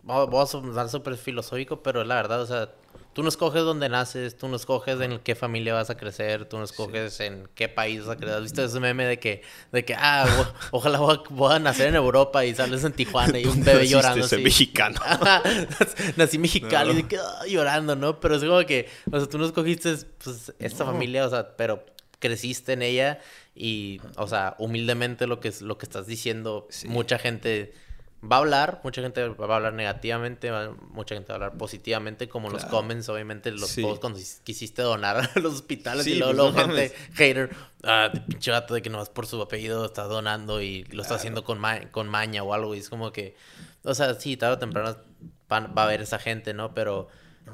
vamos 0.04 0.50
a 0.50 0.52
sonar 0.52 0.90
súper 0.90 1.18
filosófico, 1.18 1.82
pero 1.84 2.04
la 2.04 2.16
verdad, 2.16 2.42
o 2.42 2.46
sea, 2.46 2.72
tú 3.14 3.24
no 3.24 3.30
escoges 3.30 3.64
dónde 3.64 3.88
naces, 3.88 4.38
tú 4.38 4.48
no 4.50 4.58
escoges 4.58 5.00
en 5.00 5.20
qué 5.20 5.36
familia 5.36 5.74
vas 5.74 5.90
a 5.90 5.96
crecer, 5.96 6.46
tú 6.50 6.58
no 6.58 6.66
escoges 6.66 7.20
en 7.22 7.48
qué 7.56 7.70
país 7.70 8.02
vas 8.02 8.10
a 8.10 8.16
crecer. 8.18 8.36
¿Has 8.36 8.42
visto 8.44 8.62
ese 8.64 8.80
meme 8.82 9.06
de 9.06 9.20
que, 9.20 9.42
de 9.72 9.86
que 9.86 9.96
ah, 9.98 10.26
o- 10.72 10.78
ojalá 10.78 11.00
voy 11.00 11.16
a, 11.16 11.24
voy 11.30 11.54
a 11.54 11.60
nacer 11.60 11.88
en 11.88 11.96
Europa 11.96 12.44
y 12.46 12.54
sales 12.54 12.84
en 12.84 12.92
Tijuana 12.92 13.40
y 13.40 13.46
un 13.46 13.52
¿Dónde 13.56 13.72
bebé 13.74 13.88
llorando 13.88 14.28
Soy 14.28 14.44
mexicano. 14.44 15.00
Nací 16.18 16.36
en 16.36 16.42
Mexicali 16.42 16.90
No. 16.90 16.96
de 16.96 17.08
que, 17.08 17.18
ah, 17.18 17.46
llorando, 17.48 17.96
¿no? 17.96 18.20
Pero 18.20 18.36
es 18.36 18.44
como 18.44 18.60
que, 18.66 18.90
o 19.12 19.18
sea, 19.18 19.28
tú 19.30 19.38
no 19.38 19.46
escogiste 19.46 19.96
pues, 20.24 20.54
esta 20.60 20.84
No. 20.84 20.92
familia, 20.92 21.26
o 21.26 21.30
sea, 21.30 21.56
pero 21.56 21.86
creciste 22.20 22.74
en 22.74 22.82
ella 22.82 23.20
y, 23.56 24.02
o 24.18 24.28
sea, 24.28 24.56
humildemente 24.60 25.28
lo 25.28 25.40
que, 25.40 25.48
es, 25.48 25.62
lo 25.62 25.78
que 25.78 25.86
estás 25.86 26.06
diciendo, 26.08 26.68
Sí. 26.70 26.88
mucha 26.90 27.18
gente 27.18 27.74
va 28.22 28.38
a 28.38 28.40
hablar, 28.40 28.82
mucha 28.84 29.02
gente 29.02 29.26
va 29.30 29.54
a 29.54 29.56
hablar 29.58 29.74
negativamente, 29.74 30.50
va- 30.52 30.72
mucha 30.90 31.16
gente 31.16 31.30
va 31.30 31.34
a 31.34 31.36
hablar 31.38 31.58
positivamente, 31.58 32.28
como 32.28 32.50
los 32.50 32.64
Claro. 32.64 32.78
comments, 32.78 33.08
obviamente, 33.08 33.52
los 33.52 33.70
Sí. 33.70 33.82
posts 33.82 34.00
cuando 34.02 34.20
quis- 34.20 34.42
quisiste 34.44 34.82
donar 34.82 35.18
a 35.36 35.40
los 35.40 35.54
hospitales 35.54 36.04
Sí, 36.04 36.14
y 36.14 36.16
luego, 36.16 36.32
pues, 36.34 36.38
luego 36.56 36.68
no 36.68 36.74
gente 36.76 36.96
hater, 37.14 37.50
ah, 37.84 38.10
de 38.14 38.20
pinche 38.22 38.52
vato 38.52 38.74
de 38.74 38.82
que 38.82 38.90
no 38.90 38.98
vas 38.98 39.10
por 39.10 39.28
su 39.28 39.42
apellido, 39.42 39.86
está 39.86 40.04
donando 40.04 40.62
y 40.62 40.84
lo 40.86 41.02
está 41.02 41.10
Claro. 41.10 41.16
haciendo 41.16 41.44
con, 41.44 41.60
ma- 41.60 41.92
con 41.92 42.10
maña 42.10 42.44
o 42.44 42.54
algo, 42.54 42.76
y 42.76 42.80
es 42.80 42.90
como 42.90 43.12
que, 43.12 43.36
o 43.84 43.94
sea, 43.94 44.14
sí, 44.16 44.36
tarde 44.38 44.56
o 44.56 44.60
temprano 44.60 44.98
va, 45.52 45.60
va 45.62 45.84
a 45.84 45.86
haber 45.86 46.02
esa 46.02 46.18
gente, 46.20 46.54
¿no? 46.56 46.74
Pero, 46.74 47.08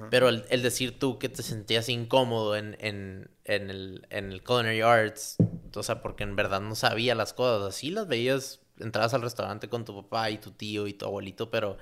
pero 0.09 0.29
el, 0.29 0.45
el 0.49 0.61
decir 0.61 0.97
tú 0.97 1.19
que 1.19 1.27
te 1.27 1.43
sentías 1.43 1.89
incómodo 1.89 2.55
en, 2.55 2.77
en, 2.79 3.29
en, 3.43 3.69
el, 3.69 4.07
en 4.09 4.31
el 4.31 4.41
Culinary 4.41 4.79
Arts, 4.81 5.35
o 5.75 5.83
sea, 5.83 6.01
porque 6.01 6.23
en 6.23 6.35
verdad 6.35 6.61
no 6.61 6.75
sabía 6.75 7.15
las 7.15 7.33
cosas, 7.33 7.67
así 7.75 7.89
las 7.91 8.07
veías, 8.07 8.59
entrabas 8.79 9.13
al 9.13 9.21
restaurante 9.21 9.69
con 9.69 9.85
tu 9.85 9.95
papá 10.03 10.29
y 10.29 10.37
tu 10.37 10.51
tío 10.51 10.87
y 10.87 10.93
tu 10.93 11.05
abuelito, 11.05 11.49
pero... 11.51 11.77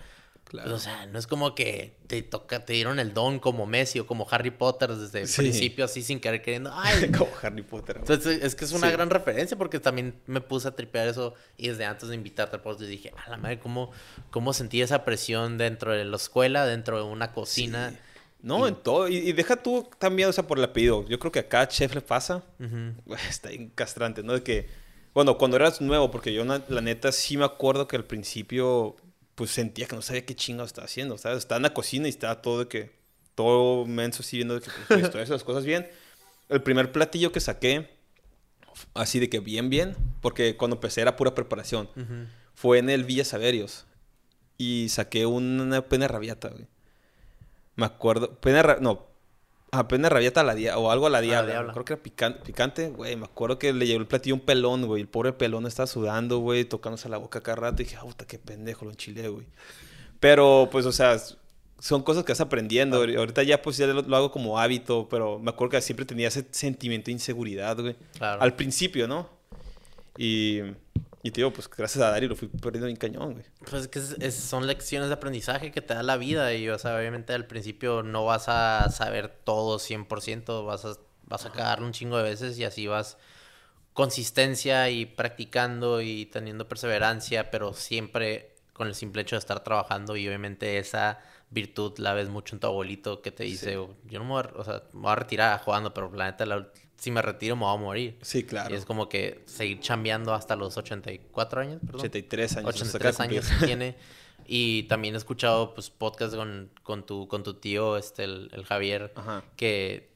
Claro. 0.46 0.74
O 0.74 0.80
sea, 0.80 1.06
no 1.06 1.20
es 1.20 1.28
como 1.28 1.54
que 1.54 1.96
te 2.08 2.24
toca, 2.24 2.66
te 2.66 2.74
dieron 2.74 2.98
el 3.00 3.14
don 3.14 3.38
como 3.38 3.68
Messi 3.68 4.00
o 4.00 4.08
como 4.08 4.28
Harry 4.32 4.50
Potter 4.50 4.96
desde 4.96 5.22
el 5.22 5.28
Sí. 5.28 5.42
principio, 5.44 5.86
así 5.86 6.02
sin 6.02 6.20
querer 6.20 6.42
queriendo. 6.42 6.72
Ay, 6.74 7.12
como 7.12 7.30
Harry 7.44 7.62
Potter. 7.62 7.98
entonces, 7.98 8.44
es 8.44 8.56
que 8.56 8.66
es 8.66 8.72
una 8.72 8.88
Sí. 8.88 8.94
gran 8.94 9.12
referencia 9.12 9.56
porque 9.56 9.80
también 9.80 10.20
me 10.26 10.42
puse 10.42 10.68
a 10.68 10.72
tripear 10.76 11.08
eso 11.08 11.36
y 11.56 11.68
desde 11.68 11.86
antes 11.86 12.10
de 12.10 12.16
invitarte 12.16 12.56
al 12.56 12.64
podcast 12.64 12.90
dije, 12.90 13.14
a 13.24 13.30
la 13.30 13.38
madre, 13.38 13.60
¿cómo, 13.60 13.92
cómo 14.32 14.52
sentí 14.54 14.82
esa 14.82 15.06
presión 15.06 15.60
dentro 15.60 15.92
de 15.94 16.04
la 16.04 16.16
escuela, 16.16 16.66
dentro 16.66 16.98
de 16.98 17.04
una 17.04 17.32
cocina? 17.32 17.92
Sí. 17.92 17.98
No, 18.42 18.68
en 18.68 18.76
todo. 18.76 19.08
Y, 19.10 19.18
y 19.18 19.34
deja 19.34 19.58
tú 19.58 19.88
también, 20.00 20.30
o 20.30 20.34
sea, 20.34 20.48
por 20.48 20.58
el 20.58 20.64
apellido. 20.64 21.06
Yo 21.08 21.20
creo 21.20 21.32
que 21.32 21.40
a 21.40 21.48
cada 21.50 21.68
chef 21.68 21.94
le 21.94 22.02
pasa. 22.02 22.44
Ujú. 22.60 22.94
Güey, 23.06 23.20
Está 23.30 23.50
bien 23.50 23.70
castrante, 23.76 24.24
¿no? 24.24 24.34
De 24.34 24.44
que, 24.44 24.70
bueno, 25.14 25.38
cuando 25.38 25.58
eras 25.58 25.82
nuevo, 25.82 26.10
porque 26.12 26.34
yo, 26.34 26.46
na- 26.46 26.64
la 26.70 26.82
neta, 26.82 27.12
sí 27.12 27.36
me 27.38 27.46
acuerdo 27.46 27.88
que 27.88 27.96
al 27.98 28.06
principio, 28.06 28.96
pues 29.36 29.52
sentía 29.52 29.88
que 29.88 29.96
no 29.96 30.02
sabía 30.02 30.26
qué 30.26 30.36
chingados 30.36 30.70
estaba 30.70 30.86
haciendo, 30.86 31.18
¿sabes? 31.18 31.40
Estaba 31.40 31.58
en 31.58 31.64
la 31.64 31.74
cocina 31.74 32.08
y 32.08 32.10
estaba 32.10 32.42
todo 32.42 32.60
de 32.60 32.68
que, 32.68 32.92
todo 33.36 33.86
menso 33.86 34.22
así 34.22 34.38
viendo 34.38 34.56
de 34.56 34.62
que, 34.62 34.68
pues, 34.88 35.04
estoy 35.04 35.22
haciendo 35.22 35.36
las 35.36 35.44
cosas 35.44 35.66
bien. 35.66 35.90
El 36.50 36.62
primer 36.64 36.92
platillo 36.92 37.32
que 37.32 37.40
saqué, 37.40 37.90
así 38.94 39.20
de 39.20 39.30
que 39.30 39.40
bien, 39.40 39.70
bien, 39.70 39.96
porque 40.22 40.56
cuando 40.58 40.76
empecé 40.78 41.02
era 41.02 41.16
pura 41.16 41.36
preparación, 41.36 41.90
Ujú. 41.96 42.26
fue 42.54 42.80
en 42.80 42.90
el 42.90 43.04
Villa 43.04 43.26
Saverios. 43.26 43.86
Y 44.58 44.88
saqué 44.90 45.26
una 45.26 45.82
pena 45.88 46.08
rabiata, 46.10 46.50
güey. 46.50 46.68
Me 47.80 47.86
acuerdo. 47.86 48.32
Pena 48.40 48.78
No. 48.82 49.08
Ah, 49.72 49.88
pena 49.88 50.10
rabiata 50.10 50.42
a 50.42 50.44
la 50.44 50.56
dia- 50.56 50.78
o 50.80 50.90
algo 50.90 51.06
a 51.06 51.10
la 51.12 51.22
diabla. 51.22 51.52
diabla. 51.52 51.74
Creo 51.74 51.86
que 51.86 51.94
era 51.94 52.02
pican- 52.04 52.42
picante, 52.42 52.90
güey. 52.90 53.16
Me 53.16 53.26
acuerdo 53.26 53.60
que 53.60 53.72
le 53.72 53.86
llegó 53.86 54.00
el 54.00 54.08
platillo 54.08 54.34
un 54.36 54.42
pelón, 54.42 54.86
güey. 54.88 55.02
El 55.04 55.08
pobre 55.08 55.32
pelón 55.32 55.68
estaba 55.68 55.86
sudando, 55.86 56.40
güey, 56.40 56.66
tocándose 56.66 57.08
la 57.08 57.18
boca 57.18 57.42
cada 57.42 57.56
rato. 57.58 57.82
Y 57.82 57.86
dije, 57.86 57.98
ah, 57.98 58.04
puta, 58.04 58.26
qué 58.26 58.40
pendejo, 58.40 58.86
lo 58.86 58.92
enchilé, 58.92 59.28
güey. 59.30 59.46
Pero, 60.20 60.70
pues, 60.72 60.88
o 60.88 60.92
sea, 60.92 61.18
son 61.78 62.02
cosas 62.02 62.24
que 62.24 62.32
vas 62.32 62.42
aprendiendo. 62.42 62.98
Ahorita 62.98 63.44
ya, 63.44 63.62
pues, 63.62 63.78
ya 63.78 63.86
lo, 63.86 64.02
lo 64.02 64.16
hago 64.18 64.32
como 64.32 64.58
hábito. 64.60 65.08
Pero 65.08 65.38
me 65.38 65.52
acuerdo 65.52 65.72
que 65.74 65.82
siempre 65.82 66.06
tenía 66.06 66.30
ese 66.30 66.48
sentimiento 66.50 67.06
de 67.06 67.12
inseguridad, 67.14 67.80
güey. 67.80 67.96
Claro. 68.18 68.42
Al 68.42 68.56
principio, 68.56 69.08
¿no? 69.08 69.30
Y 70.18 70.62
Y 71.22 71.32
te 71.32 71.42
digo, 71.42 71.52
pues 71.52 71.70
gracias 71.70 72.04
a 72.04 72.12
Dari 72.12 72.28
lo 72.28 72.36
fui 72.36 72.48
perdiendo 72.48 72.88
en 72.88 72.96
cañón, 72.96 73.34
güey. 73.34 73.46
Pues 73.70 73.74
es 73.84 73.88
que 73.90 74.00
es- 74.00 74.16
es- 74.20 74.36
son 74.36 74.68
lecciones 74.68 75.10
de 75.10 75.16
aprendizaje 75.16 75.72
que 75.72 75.82
te 75.82 75.94
da 75.94 76.02
la 76.04 76.16
vida 76.18 76.54
y, 76.54 76.70
o 76.70 76.80
sea, 76.80 76.96
obviamente 76.96 77.34
al 77.34 77.46
principio 77.46 78.04
no 78.04 78.24
vas 78.26 78.48
a 78.48 78.90
saber 78.90 79.28
todo 79.44 79.80
100%, 79.80 80.66
vas 80.66 80.86
a, 80.86 80.96
vas 81.26 81.46
a 81.46 81.52
cagarlo 81.52 81.86
un 81.86 81.92
chingo 81.94 82.18
de 82.18 82.24
veces 82.24 82.58
y 82.58 82.64
así 82.64 82.88
vas 82.88 83.18
consistencia 83.94 84.90
y 84.90 85.06
practicando 85.06 86.02
y 86.02 86.26
teniendo 86.28 86.68
perseverancia, 86.68 87.52
pero 87.52 87.74
siempre 87.74 88.56
con 88.74 88.88
el 88.88 88.96
simple 88.96 89.24
hecho 89.24 89.36
de 89.36 89.40
estar 89.40 89.62
trabajando 89.64 90.16
y 90.16 90.26
obviamente 90.28 90.78
esa 90.78 91.20
virtud 91.50 91.98
la 91.98 92.14
ves 92.14 92.30
mucho 92.30 92.56
en 92.56 92.60
tu 92.62 92.68
abuelito 92.68 93.22
que 93.22 93.32
te 93.32 93.44
dice, 93.44 93.74
yo 93.74 94.20
no 94.20 94.24
me 94.26 94.32
voy 94.32 94.44
a, 94.44 94.58
o 94.60 94.64
sea, 94.64 94.84
me 94.94 95.02
voy 95.02 95.12
a 95.12 95.16
retirar 95.16 95.60
jugando, 95.62 95.94
pero 95.94 96.12
la 96.14 96.26
neta, 96.32 96.46
la- 96.46 96.70
si 97.00 97.12
me 97.12 97.22
retiro 97.22 97.56
me 97.56 97.64
voy 97.64 97.74
a 97.76 97.78
morir. 97.78 98.18
Sí, 98.22 98.44
claro. 98.44 98.74
Y 98.74 98.78
es 98.78 98.86
como 98.86 99.08
que 99.10 99.42
seguir 99.46 99.80
chambeando 99.80 100.34
hasta 100.34 100.56
los 100.56 100.78
84 100.78 101.62
años, 101.62 101.80
perdón. 101.86 102.02
83 102.02 102.58
años. 102.58 102.66
nos 102.66 102.76
83 102.76 103.16
acaba 103.16 103.28
de 103.28 103.34
años 103.36 103.48
cumplir. 103.48 103.66
tiene. 103.68 103.96
Y 104.52 104.84
también 104.84 105.14
he 105.14 105.18
escuchado 105.20 105.76
pues 105.76 105.92
podcast 105.92 106.34
con, 106.34 106.72
con 106.82 107.06
tu 107.06 107.28
con 107.28 107.44
tu 107.44 107.54
tío, 107.54 107.98
este 107.98 108.24
el, 108.24 108.50
el 108.54 108.66
Javier, 108.66 109.14
Ajá. 109.16 109.44
que 109.56 110.10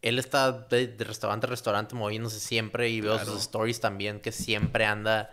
él 0.00 0.20
está 0.20 0.52
de, 0.52 0.86
de 0.86 1.04
restaurante 1.04 1.46
a 1.46 1.50
restaurante 1.50 1.96
moviéndose 1.96 2.38
siempre 2.38 2.88
y 2.90 3.00
veo 3.00 3.14
Claro. 3.14 3.32
sus 3.32 3.40
stories 3.40 3.80
también 3.80 4.20
que 4.20 4.30
siempre 4.30 4.84
anda 4.84 5.32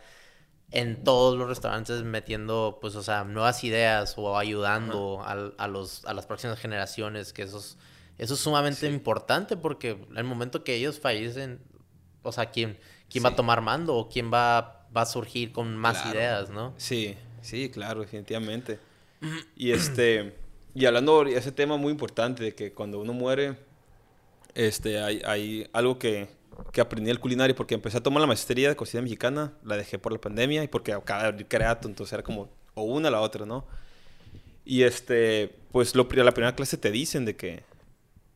en 0.72 1.04
todos 1.04 1.38
los 1.38 1.48
restaurantes 1.50 2.02
metiendo 2.02 2.80
pues 2.82 2.96
o 2.96 3.04
sea 3.04 3.26
nuevas 3.26 3.64
ideas 3.64 4.16
o 4.18 4.36
ayudando 4.40 5.22
al- 5.24 5.54
a, 5.60 5.68
los 5.68 6.04
a 6.06 6.14
las 6.16 6.26
próximas 6.26 6.58
generaciones 6.58 7.34
que 7.34 7.44
eso 7.44 7.60
es, 7.60 7.78
eso 8.22 8.36
es 8.36 8.40
sumamente 8.40 8.88
importante 8.88 9.58
porque 9.58 9.98
el 10.16 10.24
momento 10.24 10.64
que 10.64 10.76
ellos 10.76 11.00
fallecen 11.00 11.60
o 12.22 12.32
sea 12.32 12.52
quién 12.52 12.78
quién 13.10 13.26
va 13.26 13.30
a 13.30 13.36
tomar 13.36 13.62
mando 13.62 13.96
o 13.96 14.08
quién 14.10 14.32
va 14.32 14.88
va 14.96 15.02
a 15.02 15.06
surgir 15.06 15.52
con 15.52 15.76
más 15.76 16.02
Claro. 16.02 16.18
ideas 16.18 16.50
no 16.50 16.74
Sí, 16.78 17.18
sí, 17.42 17.70
claro, 17.70 18.02
definitivamente. 18.02 18.80
Y 19.56 19.72
este, 19.72 20.36
y 20.76 20.86
hablando 20.86 21.24
de 21.24 21.36
ese 21.36 21.52
tema 21.52 21.78
muy 21.78 21.92
importante 21.92 22.44
de 22.44 22.54
que 22.54 22.74
cuando 22.74 23.00
uno 23.00 23.14
muere, 23.14 23.58
este, 24.54 25.02
hay, 25.02 25.22
hay 25.26 25.68
algo 25.74 25.98
que, 25.98 26.30
que 26.72 26.82
aprendí 26.82 27.08
del 27.08 27.20
culinario 27.20 27.56
porque 27.56 27.74
empecé 27.74 27.98
a 27.98 28.04
tomar 28.04 28.22
la 28.22 28.28
maestría 28.28 28.70
de 28.70 28.76
cocina 28.76 29.02
mexicana, 29.02 29.54
la 29.64 29.78
dejé 29.78 29.98
por 29.98 30.12
la 30.12 30.20
pandemia 30.20 30.64
y 30.64 30.68
porque 30.68 30.94
acaba 30.94 31.24
de 31.24 31.28
abrir 31.30 31.48
Creato, 31.48 31.88
entonces 31.88 32.14
era 32.14 32.24
como 32.24 32.50
o 32.74 32.84
una 32.84 33.08
o 33.10 33.12
la 33.12 33.22
otra, 33.22 33.46
¿no? 33.46 33.66
Y 34.66 34.84
este, 34.84 35.56
pues 35.72 35.96
lo, 35.96 36.08
la 36.12 36.32
primera 36.34 36.56
clase 36.56 36.78
te 36.78 36.92
dicen 36.92 37.26
de 37.26 37.36
que 37.36 37.64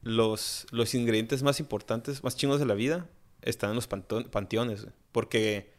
los, 0.05 0.67
los 0.71 0.93
ingredientes 0.93 1.43
más 1.43 1.59
importantes, 1.59 2.23
más 2.23 2.37
chingos 2.37 2.59
de 2.59 2.65
la 2.67 2.75
vida 2.75 3.07
están 3.41 3.71
en 3.71 3.75
los 3.75 3.87
panteones, 3.87 4.83
güey. 4.83 4.93
porque 5.11 5.73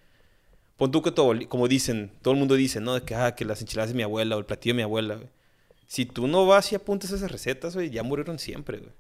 Pon 0.77 0.91
tú 0.91 1.01
que 1.01 1.11
abueli- 1.15 1.49
como 1.49 1.69
dicen, 1.69 2.13
todo 2.21 2.35
el 2.35 2.39
mundo 2.39 2.55
dice, 2.55 2.81
¿no? 2.81 2.93
De 2.93 3.01
que, 3.03 3.15
ah, 3.15 3.35
que 3.35 3.47
las 3.47 3.63
enchiladas 3.63 3.91
de 3.91 3.97
mi 3.97 4.03
abuela 4.03 4.37
o 4.37 4.39
el 4.41 4.45
platillo 4.45 4.75
de 4.75 4.79
mi 4.79 4.83
abuela, 4.83 5.15
güey. 5.15 5.29
Si 5.87 6.05
tú 6.05 6.27
no 6.27 6.45
vas 6.45 6.71
y 6.73 6.75
apuntas 6.75 7.13
esas 7.13 7.31
recetas, 7.31 7.75
güey, 7.75 7.89
ya 7.89 8.03
murieron 8.03 8.39
siempre, 8.39 8.79
güey. 8.79 8.91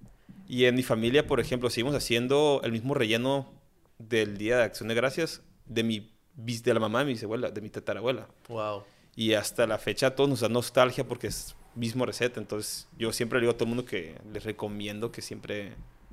Y 0.48 0.64
en 0.66 0.74
mi 0.76 0.82
familia, 0.84 1.26
por 1.26 1.40
ejemplo, 1.40 1.68
seguimos 1.68 1.94
haciendo 1.94 2.60
el 2.62 2.70
mismo 2.72 2.94
relleno 2.94 3.52
del 3.98 4.38
Día 4.38 4.56
de 4.58 4.62
Acción 4.62 4.88
de 4.88 4.94
Gracias 4.94 5.42
de 5.66 5.82
mi 5.82 6.12
de 6.36 6.72
la 6.74 6.80
mamá 6.80 7.04
de 7.04 7.12
mi 7.12 7.18
abuela, 7.20 7.50
de 7.50 7.60
mi 7.60 7.68
tatarabuela. 7.68 8.28
wow 8.48 8.84
Y 9.16 9.32
hasta 9.32 9.66
la 9.66 9.78
fecha 9.78 10.06
a 10.08 10.14
todos 10.14 10.30
nos 10.30 10.40
da 10.40 10.48
nostalgia 10.48 11.06
porque 11.08 11.26
es 11.26 11.55
mismo 11.76 12.06
receta. 12.06 12.40
Entonces, 12.40 12.88
yo 12.98 13.12
siempre 13.12 13.38
le 13.38 13.42
digo 13.42 13.52
a 13.52 13.54
todo 13.54 13.64
el 13.64 13.68
mundo 13.74 13.84
que 13.84 14.16
les 14.32 14.44
recomiendo 14.44 15.12
que 15.12 15.22
siempre 15.22 15.72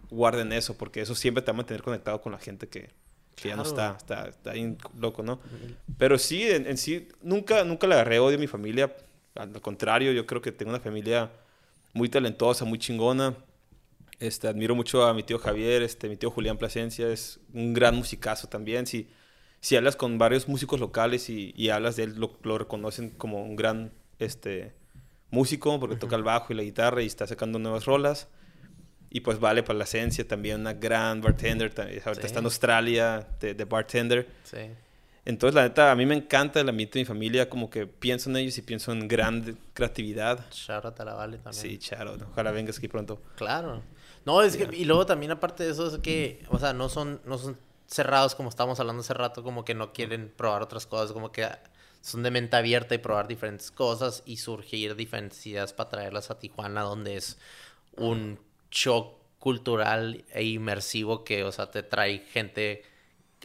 guarden 0.10 0.52
eso, 0.54 0.78
porque 0.78 1.02
eso 1.02 1.16
siempre 1.16 1.42
te 1.42 1.48
va 1.52 1.56
a 1.56 1.58
mantener 1.58 1.82
conectado 1.82 2.22
con 2.22 2.32
la 2.32 2.38
gente 2.40 2.68
que, 2.68 2.90
que 3.36 3.50
ya 3.50 3.56
no 3.56 3.64
Claro. 3.64 3.96
está, 3.96 3.96
está, 3.98 4.30
está 4.30 4.54
bien 4.54 4.78
loco, 5.00 5.24
¿no? 5.24 5.40
Pero 5.98 6.18
sí, 6.20 6.44
en, 6.44 6.68
en 6.68 6.78
sí, 6.78 7.08
nunca, 7.22 7.64
nunca 7.64 7.88
le 7.88 7.96
agarré 7.96 8.20
odio 8.20 8.38
a 8.38 8.40
mi 8.40 8.48
familia. 8.48 8.96
Al 9.36 9.60
contrario, 9.62 10.12
yo 10.12 10.26
creo 10.28 10.42
que 10.42 10.52
tengo 10.52 10.70
una 10.72 10.80
familia 10.80 11.32
muy 11.94 12.10
talentosa, 12.10 12.66
muy 12.66 12.78
chingona. 12.78 13.36
Este, 14.20 14.48
admiro 14.48 14.76
mucho 14.76 15.04
a 15.06 15.14
mi 15.14 15.24
tío 15.24 15.40
Javier, 15.40 15.82
este, 15.82 16.08
mi 16.08 16.16
tío 16.16 16.30
Julián 16.30 16.58
Plasencia, 16.58 17.08
es 17.10 17.40
un 17.54 17.74
gran 17.74 17.96
musicazo 17.96 18.48
también. 18.48 18.86
Si, 18.86 19.10
si 19.60 19.76
hablas 19.76 19.96
con 19.96 20.18
varios 20.18 20.48
músicos 20.48 20.80
locales 20.80 21.30
y, 21.30 21.54
y 21.58 21.70
hablas 21.70 21.96
de 21.96 22.04
él, 22.04 22.16
lo, 22.18 22.38
lo 22.44 22.58
reconocen 22.60 23.10
como 23.10 23.44
un 23.44 23.56
gran 23.56 23.92
este, 24.20 24.74
músico 25.34 25.80
porque 25.80 25.96
toca 25.96 26.16
el 26.16 26.24
bajo 26.24 26.54
y 26.54 26.56
la 26.56 26.64
guitarra 26.64 27.02
y 27.02 27.08
está 27.08 27.28
sacando 27.28 27.60
nuevas 27.60 27.86
rolas. 27.86 28.28
Y 29.10 29.20
pues 29.20 29.40
vale 29.40 29.62
Plasencia 29.64 30.28
también, 30.28 30.62
una 30.62 30.74
gran 30.74 31.22
bartender. 31.22 31.74
ta- 31.74 31.84
Ahorita 31.84 32.14
Sí. 32.16 32.22
está 32.26 32.40
en 32.40 32.46
Australia 32.46 33.28
de, 33.40 33.54
de 33.54 33.66
bartender. 33.66 34.28
sí 34.44 34.58
Entonces, 35.26 35.56
la 35.56 35.62
neta, 35.64 35.92
a 35.92 35.96
mí 35.96 36.06
me 36.06 36.16
encanta 36.16 36.60
el 36.60 36.68
ambiente 36.68 37.00
de 37.00 37.04
mi 37.04 37.06
familia, 37.06 37.48
como 37.48 37.70
que 37.70 37.86
pienso 37.88 38.30
en 38.30 38.38
ellos 38.38 38.58
y 38.58 38.62
pienso 38.62 38.92
en 38.92 39.08
gran 39.08 39.58
creatividad. 39.74 40.40
out 40.70 41.00
a 41.00 41.06
la 41.06 41.14
Vale 41.14 41.38
también 41.38 41.54
Sí, 41.62 41.78
Charo, 41.78 42.18
ojalá 42.32 42.52
vengas 42.52 42.78
aquí 42.78 42.88
pronto. 42.88 43.22
Claro. 43.36 43.82
No, 44.26 44.42
es 44.42 44.58
que, 44.58 44.68
y 44.76 44.86
luego 44.86 45.06
también 45.06 45.32
aparte 45.32 45.64
de 45.64 45.72
eso 45.72 45.88
es 45.88 45.98
que, 46.00 46.44
o 46.50 46.58
sea, 46.60 46.74
no 46.74 46.90
son, 46.90 47.22
no 47.26 47.38
son 47.38 47.58
cerrados 47.88 48.36
como 48.36 48.50
estábamos 48.50 48.80
hablando 48.80 49.02
hace 49.02 49.14
rato, 49.14 49.44
como 49.44 49.64
que 49.64 49.76
no 49.76 49.94
quieren 49.94 50.32
probar 50.36 50.62
otras 50.64 50.86
cosas, 50.88 51.12
como 51.12 51.32
que 51.32 51.48
son 52.04 52.22
de 52.22 52.32
mente 52.32 52.58
abierta 52.58 52.94
y 52.94 52.98
probar 52.98 53.30
diferentes 53.30 53.72
cosas 53.72 54.24
y 54.26 54.36
surgir 54.36 54.98
diferentes 54.98 55.46
ideas 55.48 55.72
para 55.72 55.90
traerlas 55.90 56.30
a 56.30 56.38
Tijuana, 56.38 56.82
donde 56.82 57.16
es 57.16 57.38
un 57.96 58.40
shock 58.70 59.16
cultural 59.40 60.26
e 60.34 60.44
inmersivo 60.44 61.24
que, 61.24 61.46
o 61.46 61.52
sea, 61.54 61.72
te 61.72 61.82
trae 61.82 62.20
gente, 62.20 62.84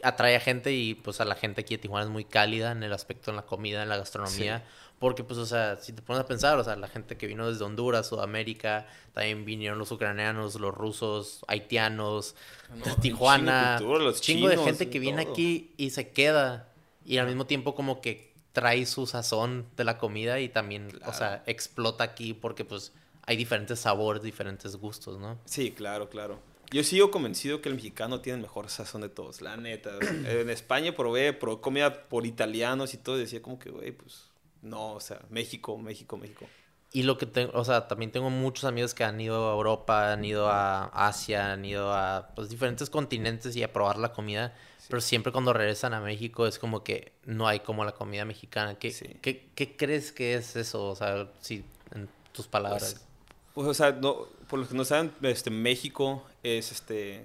atrae 0.03 0.35
a 0.35 0.41
gente 0.41 0.73
y 0.73 0.93
pues 0.93 1.21
a 1.21 1.25
la 1.25 1.35
gente 1.35 1.61
aquí 1.61 1.75
de 1.75 1.81
Tijuana 1.83 2.05
es 2.05 2.11
muy 2.11 2.25
cálida 2.25 2.73
en 2.73 2.83
el 2.83 2.91
aspecto 2.91 3.31
en 3.31 3.37
la 3.37 3.45
comida, 3.45 3.81
en 3.81 3.87
la 3.87 3.95
gastronomía. 3.95 4.65
Porque, 4.99 5.23
pues, 5.23 5.39
o 5.39 5.45
sea, 5.45 5.77
si 5.77 5.93
te 5.93 6.01
pones 6.01 6.21
a 6.21 6.25
pensar, 6.25 6.59
o 6.59 6.63
sea, 6.65 6.75
la 6.75 6.89
gente 6.89 7.15
que 7.15 7.27
vino 7.27 7.49
desde 7.49 7.63
Honduras, 7.63 8.07
Sudamérica, 8.07 8.87
también 9.13 9.45
vinieron 9.45 9.79
los 9.79 9.89
ucranianos, 9.93 10.59
los 10.59 10.75
rusos, 10.75 11.45
haitianos, 11.47 12.35
No, 12.75 12.83
de 12.83 12.91
un 12.91 12.99
Tijuana, 12.99 13.77
chingo 13.77 13.79
de 13.79 13.85
cultura, 13.85 14.03
los 14.03 14.21
chingo 14.21 14.49
de 14.49 14.57
gente 14.57 14.89
que 14.89 14.99
viene 14.99 15.23
todo. 15.23 15.31
aquí 15.31 15.71
y 15.77 15.91
se 15.91 16.09
queda. 16.09 16.67
Y 17.05 17.17
al 17.17 17.27
mismo 17.27 17.45
tiempo 17.45 17.75
como 17.75 18.01
que 18.01 18.28
trae 18.53 18.85
su 18.85 19.05
sazón 19.05 19.67
de 19.77 19.83
la 19.83 19.97
comida 19.97 20.39
y 20.39 20.49
también, 20.49 20.89
o 21.05 21.13
sea, 21.13 21.43
explota 21.45 22.03
aquí 22.03 22.33
porque, 22.33 22.65
pues, 22.65 22.93
hay 23.25 23.37
diferentes 23.37 23.79
sabores, 23.79 24.23
diferentes 24.23 24.75
gustos, 24.75 25.19
¿no? 25.19 25.37
Sí, 25.45 25.71
claro, 25.71 26.09
claro. 26.09 26.39
Yo 26.71 26.83
sigo 26.83 27.09
convencido 27.09 27.61
que 27.61 27.69
el 27.69 27.75
mexicano 27.75 28.21
tiene 28.21 28.37
el 28.37 28.41
mejor 28.43 28.69
sazón 28.69 29.01
de 29.01 29.09
todos, 29.09 29.41
la 29.41 29.57
neta. 29.57 29.91
En 30.25 30.49
España 30.49 30.95
probé, 30.95 31.33
probé 31.33 31.61
comida 31.61 32.09
por 32.09 32.25
italianos 32.25 32.93
y 32.93 32.97
todo, 32.97 33.17
y 33.17 33.21
decía 33.21 33.41
como 33.41 33.59
que, 33.59 33.69
güey, 33.69 33.91
pues, 33.91 34.29
no, 34.61 34.93
o 34.93 34.99
sea, 34.99 35.21
México, 35.29 35.77
México, 35.77 36.17
México. 36.17 36.45
Y 36.91 37.03
lo 37.03 37.17
que 37.17 37.27
tengo, 37.27 37.51
o 37.53 37.63
sea, 37.63 37.87
también 37.87 38.11
tengo 38.11 38.31
muchos 38.31 38.65
amigos 38.65 38.95
que 38.95 39.03
han 39.03 39.21
ido 39.21 39.49
a 39.49 39.53
Europa, 39.53 40.11
han 40.11 40.25
ido 40.25 40.47
a 40.47 40.85
Asia, 40.85 41.53
han 41.53 41.63
ido 41.63 41.93
a 41.93 42.31
pues, 42.35 42.49
diferentes 42.49 42.89
continentes 42.89 43.55
y 43.55 43.61
a 43.61 43.71
probar 43.71 43.99
la 43.99 44.11
comida. 44.11 44.55
Pero 44.89 45.01
siempre 45.01 45.31
cuando 45.31 45.53
regresan 45.53 45.93
a 45.93 46.01
México 46.01 46.47
es 46.47 46.59
como 46.59 46.83
que 46.83 47.13
no 47.23 47.47
hay 47.47 47.61
como 47.61 47.85
la 47.85 47.93
comida 47.93 48.25
mexicana. 48.25 48.77
¿Qué, 48.77 48.91
Sí. 48.91 49.05
qué, 49.21 49.47
qué 49.55 49.77
crees 49.77 50.11
que 50.11 50.33
es 50.33 50.55
eso? 50.55 50.89
O 50.89 50.95
sea, 50.95 51.31
si 51.39 51.63
en 51.93 52.09
tus 52.33 52.47
palabras. 52.47 52.95
Pues, 52.95 53.05
pues, 53.53 53.67
o 53.67 53.73
sea, 53.73 53.91
no, 53.91 54.25
por 54.49 54.59
los 54.59 54.67
que 54.67 54.75
no 54.75 54.83
saben, 54.83 55.13
este, 55.21 55.51
México 55.51 56.25
es, 56.43 56.71
este, 56.71 57.23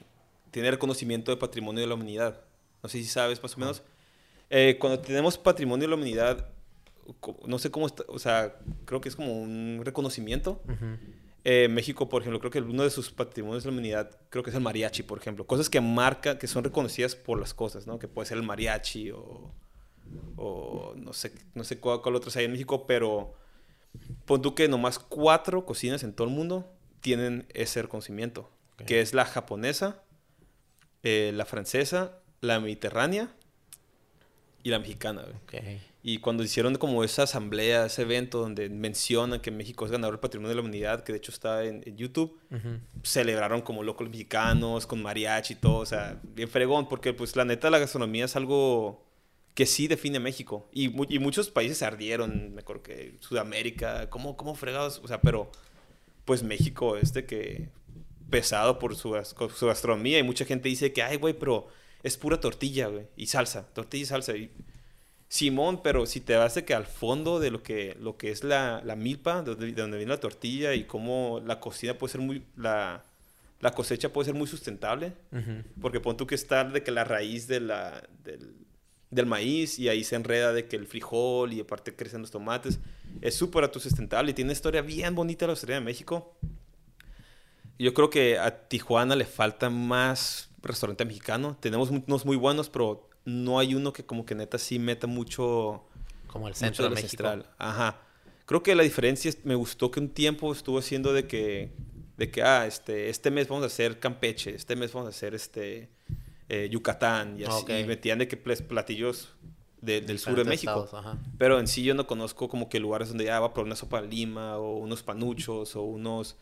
tiene 0.51 0.71
reconocimiento 0.71 1.31
de 1.31 1.39
patrimonio 1.39 1.81
de 1.81 1.87
la 1.87 1.95
humanidad. 1.95 2.41
No 2.83 2.89
sé 2.89 2.99
si 2.99 3.07
sabes 3.07 3.43
más 3.43 3.55
o 3.57 3.59
menos. 3.61 3.83
Eh, 4.51 4.77
cuando 4.79 5.01
tenemos 5.01 5.39
patrimonio 5.39 5.85
de 5.85 5.89
la 5.89 5.95
humanidad, 5.97 6.47
no 7.47 7.59
sé 7.59 7.71
cómo 7.71 7.87
está, 7.87 8.05
o 8.09 8.19
sea, 8.19 8.57
creo 8.85 9.01
que 9.01 9.09
es 9.09 9.17
como 9.17 9.33
un 9.41 9.81
reconocimiento. 9.85 10.61
Ujú. 10.65 10.99
Eh, 11.45 11.69
México, 11.69 12.09
por 12.09 12.23
ejemplo, 12.23 12.41
creo 12.41 12.51
que 12.51 12.61
uno 12.61 12.83
de 12.83 12.91
sus 12.91 13.11
patrimonios 13.11 13.65
de 13.65 13.71
la 13.71 13.75
humanidad, 13.75 14.19
creo 14.31 14.43
que 14.43 14.49
es 14.51 14.57
el 14.57 14.63
mariachi, 14.63 15.03
por 15.03 15.19
ejemplo. 15.19 15.47
Cosas 15.47 15.69
que 15.69 15.81
marcan, 15.81 16.39
que 16.39 16.47
son 16.47 16.65
reconocidas 16.65 17.15
por 17.15 17.39
las 17.39 17.53
cosas, 17.53 17.87
¿no? 17.87 17.99
Que 17.99 18.09
puede 18.09 18.27
ser 18.27 18.39
el 18.39 18.45
mariachi 18.45 19.11
o, 19.11 19.53
o 20.37 20.95
no 20.97 21.13
sé, 21.13 21.33
no 21.55 21.65
sé 21.65 21.79
cuál, 21.79 22.01
cuál 22.01 22.17
otros 22.17 22.35
hay 22.37 22.47
en 22.47 22.53
México, 22.53 22.87
pero 22.87 23.35
pon 24.25 24.41
tú 24.41 24.55
que 24.55 24.69
nomás 24.69 24.99
cuatro 24.99 25.67
cocinas 25.67 26.03
en 26.03 26.15
todo 26.15 26.27
el 26.27 26.35
mundo 26.35 26.73
tienen 27.01 27.47
ese 27.53 27.83
reconocimiento, 27.83 28.51
que 28.87 29.01
es 29.01 29.13
la 29.13 29.27
japonesa, 29.27 30.03
eh, 31.03 31.31
la 31.35 31.45
francesa, 31.45 32.21
la 32.41 32.59
mediterránea 32.61 33.35
y 34.63 34.71
la 34.71 34.79
mexicana, 34.79 35.23
güey. 35.23 35.81
Y 36.07 36.19
cuando 36.19 36.43
hicieron 36.43 36.75
como 36.77 37.03
esa 37.03 37.23
asamblea, 37.23 37.87
ese 37.87 38.03
evento 38.03 38.39
donde 38.39 38.69
mencionan 38.69 39.41
que 39.41 39.51
México 39.51 39.87
es 39.87 39.91
ganador 39.91 40.17
del 40.17 40.21
patrimonio 40.21 40.51
de 40.51 40.57
la 40.57 40.61
humanidad, 40.61 41.03
que 41.03 41.13
de 41.13 41.19
hecho 41.19 41.33
está 41.33 41.65
en, 41.65 41.83
en 41.87 41.97
YouTube, 41.97 42.39
celebraron 43.03 43.63
como 43.63 43.83
locos 43.83 44.09
mexicanos, 44.11 44.87
con 44.87 45.03
mariachi 45.03 45.55
y 45.55 45.57
todo, 45.57 45.79
o 45.79 45.87
sea, 45.87 46.21
bien 46.23 46.51
fregón, 46.51 46.91
porque 46.91 47.15
pues 47.15 47.37
la 47.37 47.47
neta 47.47 47.71
la 47.71 47.79
gastronomía 47.79 48.27
es 48.27 48.37
algo 48.37 49.03
que 49.55 49.65
sí 49.65 49.89
define 49.89 50.21
México. 50.21 50.69
Y, 50.73 50.91
mu- 50.91 51.07
y 51.09 51.19
muchos 51.21 51.49
países 51.49 51.79
se 51.79 51.87
ardieron, 51.87 52.55
me 52.55 52.61
acuerdo 52.61 52.83
que 52.83 53.17
Sudamérica, 53.21 54.11
¿cómo, 54.11 54.37
cómo 54.37 54.55
fregados? 54.55 55.01
O 55.03 55.09
sea, 55.09 55.23
pero 55.23 55.51
pues 56.27 56.43
México 56.43 56.99
es 56.99 57.15
de 57.15 57.25
que 57.25 57.71
pesado 58.29 58.79
por 58.79 58.95
su, 58.95 59.17
su 59.57 59.67
gastronomía 59.67 60.19
y 60.19 60.23
mucha 60.23 60.45
gente 60.45 60.69
dice 60.69 60.93
que, 60.93 61.03
ay, 61.03 61.17
güey, 61.17 61.33
pero 61.33 61.69
es 62.03 62.19
pura 62.19 62.41
tortilla, 62.41 62.89
güey, 62.89 63.07
y 63.17 63.27
salsa, 63.29 63.67
tortilla 63.73 64.03
y 64.03 64.07
salsa. 64.07 64.37
Y, 64.37 64.51
Simón, 65.35 65.83
pero 65.83 66.07
si 66.07 66.21
te 66.21 66.37
vas 66.37 66.55
de 66.55 66.65
que 66.65 66.75
al 66.75 66.87
fondo 66.87 67.41
de 67.41 67.51
lo 67.51 67.61
que, 67.61 67.97
lo 68.01 68.17
que 68.17 68.31
es 68.31 68.45
la, 68.45 68.81
la 68.85 68.95
milpa, 68.95 69.43
de 69.43 69.51
donde, 69.51 69.67
de 69.73 69.83
donde 69.83 69.97
viene 69.97 70.13
la 70.13 70.21
tortilla 70.21 70.75
y 70.75 70.85
cómo 70.85 71.43
la 71.45 71.59
cocina 71.59 71.99
puede 71.99 72.13
ser 72.13 72.21
muy, 72.21 72.45
la, 72.57 73.03
la 73.59 73.73
cosecha 73.73 74.13
puede 74.13 74.27
ser 74.27 74.35
muy 74.35 74.47
sustentable, 74.47 75.13
Ujú. 75.33 75.65
porque 75.81 75.99
pon 75.99 76.17
tú 76.17 76.25
que 76.25 76.37
está 76.37 76.63
de 76.63 76.85
que 76.85 76.93
la 76.93 77.03
raíz 77.03 77.49
de 77.49 77.59
la, 77.59 78.07
del, 78.23 78.55
del 79.11 79.27
maíz 79.27 79.81
y 79.81 79.89
ahí 79.89 80.05
se 80.05 80.15
enreda 80.15 80.53
de 80.53 80.69
que 80.69 80.77
el 80.77 80.87
frijol 80.87 81.53
y 81.53 81.59
aparte 81.63 81.97
crecen 81.97 82.21
los 82.21 82.31
tomates, 82.31 82.79
es 83.21 83.35
súper 83.35 83.65
autosustentable 83.65 84.31
y 84.31 84.35
tiene 84.35 84.51
una 84.51 84.53
historia 84.53 84.83
bien 84.83 85.17
bonita 85.17 85.49
la 85.49 85.55
historia 85.55 85.75
de 85.75 85.81
México. 85.81 86.37
Yo 87.77 87.93
creo 87.93 88.09
que 88.09 88.39
a 88.39 88.69
Tijuana 88.69 89.17
le 89.17 89.25
falta 89.25 89.69
más 89.69 90.49
restaurante 90.63 91.05
mexicano. 91.05 91.57
Tenemos 91.61 91.91
unos 91.91 92.25
muy 92.25 92.37
buenos, 92.37 92.71
pero 92.71 93.09
no 93.25 93.59
hay 93.59 93.75
uno 93.75 93.93
que 93.93 94.05
como 94.05 94.25
que 94.27 94.35
neta 94.35 94.59
sí 94.59 94.79
meta 94.79 95.07
mucho, 95.07 95.85
Como 96.27 96.49
el 96.49 96.55
centro 96.55 96.89
de 96.89 96.95
México. 96.95 97.25
Ajá. 97.59 98.01
Creo 98.47 98.63
que 98.63 98.75
la 98.75 98.83
diferencia 98.83 99.29
es, 99.29 99.45
me 99.45 99.55
gustó 99.55 99.91
que 99.91 100.01
un 100.01 100.09
tiempo 100.11 100.53
estuvo 100.53 100.79
haciendo 100.79 101.13
de 101.13 101.27
que, 101.27 101.71
de 102.19 102.31
que, 102.31 102.43
ah, 102.43 102.67
este, 102.67 103.09
este 103.09 103.31
mes 103.31 103.49
vamos 103.49 103.63
a 103.63 103.67
hacer 103.67 103.99
Campeche, 103.99 104.55
este 104.55 104.77
mes 104.77 104.93
vamos 104.93 105.07
a 105.07 105.11
hacer 105.11 105.35
este, 105.35 105.89
eh, 106.51 106.69
Yucatán, 106.71 107.41
y 107.41 107.45
así, 107.45 107.65
y 107.73 107.85
metían 107.85 108.19
de 108.19 108.29
que 108.29 108.37
platillos 108.37 109.31
de- 109.81 110.03
del 110.03 110.19
sur 110.19 110.37
de 110.37 110.45
México. 110.45 110.85
estados. 110.85 111.17
Pero 111.39 111.59
en 111.59 111.67
sí 111.67 111.83
yo 111.83 111.95
no 111.95 112.07
conozco 112.07 112.49
como 112.49 112.69
que 112.69 112.81
lugares 112.81 113.09
donde 113.09 113.25
ya 113.25 113.41
va 113.41 113.55
por 113.55 113.65
una 113.65 113.77
sopa 113.77 114.03
de 114.03 114.09
lima 114.09 114.59
o 114.59 114.77
unos 114.77 115.03
panuchos 115.03 115.75
o 115.77 115.83
unos... 115.83 116.37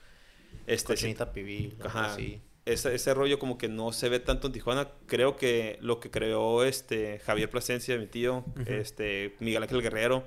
Este, 0.66 0.94
Cochinita 0.94 1.32
pibil, 1.32 1.76
Ajá. 1.82 2.12
así. 2.12 2.40
Ese, 2.64 2.94
ese 2.94 3.12
rollo 3.14 3.38
como 3.38 3.58
que 3.58 3.68
no 3.68 3.92
se 3.92 4.08
ve 4.08 4.20
tanto 4.20 4.46
en 4.46 4.52
Tijuana. 4.52 4.88
Creo 5.06 5.36
que 5.36 5.78
lo 5.80 5.98
que 6.00 6.10
creó 6.10 6.64
este 6.64 7.18
Javier 7.20 7.50
Plasencia, 7.50 7.96
mi 7.98 8.06
tío, 8.06 8.44
Ujú. 8.60 8.62
este 8.72 9.34
Miguel 9.40 9.62
Ángel 9.64 9.82
Guerrero, 9.82 10.24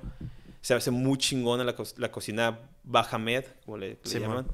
se 0.62 0.74
hace 0.74 0.92
muy 0.92 1.18
chingona 1.18 1.64
la, 1.64 1.76
co- 1.76 1.84
la 1.98 2.12
cocina 2.12 2.60
Bajamed, 2.84 3.46
como 3.66 3.78
le, 3.78 3.98
llaman. 4.04 4.48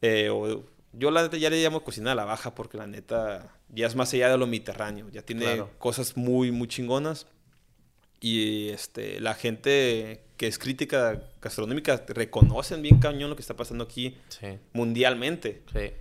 Eh, 0.00 0.28
o- 0.30 0.64
yo 0.94 1.10
la 1.10 1.22
neta 1.22 1.36
ya 1.38 1.48
le 1.50 1.62
llamo 1.62 1.82
cocina 1.84 2.12
a 2.12 2.14
la 2.14 2.24
baja 2.24 2.54
porque 2.54 2.76
la 2.76 2.86
neta 2.86 3.50
ya 3.70 3.86
es 3.86 3.94
más 3.96 4.12
allá 4.12 4.28
de 4.30 4.36
lo 4.36 4.46
mediterráneo. 4.46 5.08
Ya 5.10 5.22
tiene 5.22 5.44
Claro. 5.44 5.70
cosas 5.78 6.16
muy, 6.16 6.50
muy 6.50 6.68
chingonas. 6.68 7.26
Y 8.20 8.68
este, 8.68 9.20
la 9.20 9.34
gente 9.34 10.22
que 10.36 10.46
es 10.46 10.58
crítica 10.58 11.22
gastronómica 11.40 12.04
reconocen 12.08 12.80
bien 12.82 12.98
cañón 12.98 13.30
lo 13.30 13.36
que 13.36 13.42
está 13.42 13.54
pasando 13.56 13.84
aquí 13.84 14.16
Sí, 14.28 14.58
mundialmente. 14.72 15.62
sí. 15.72 15.92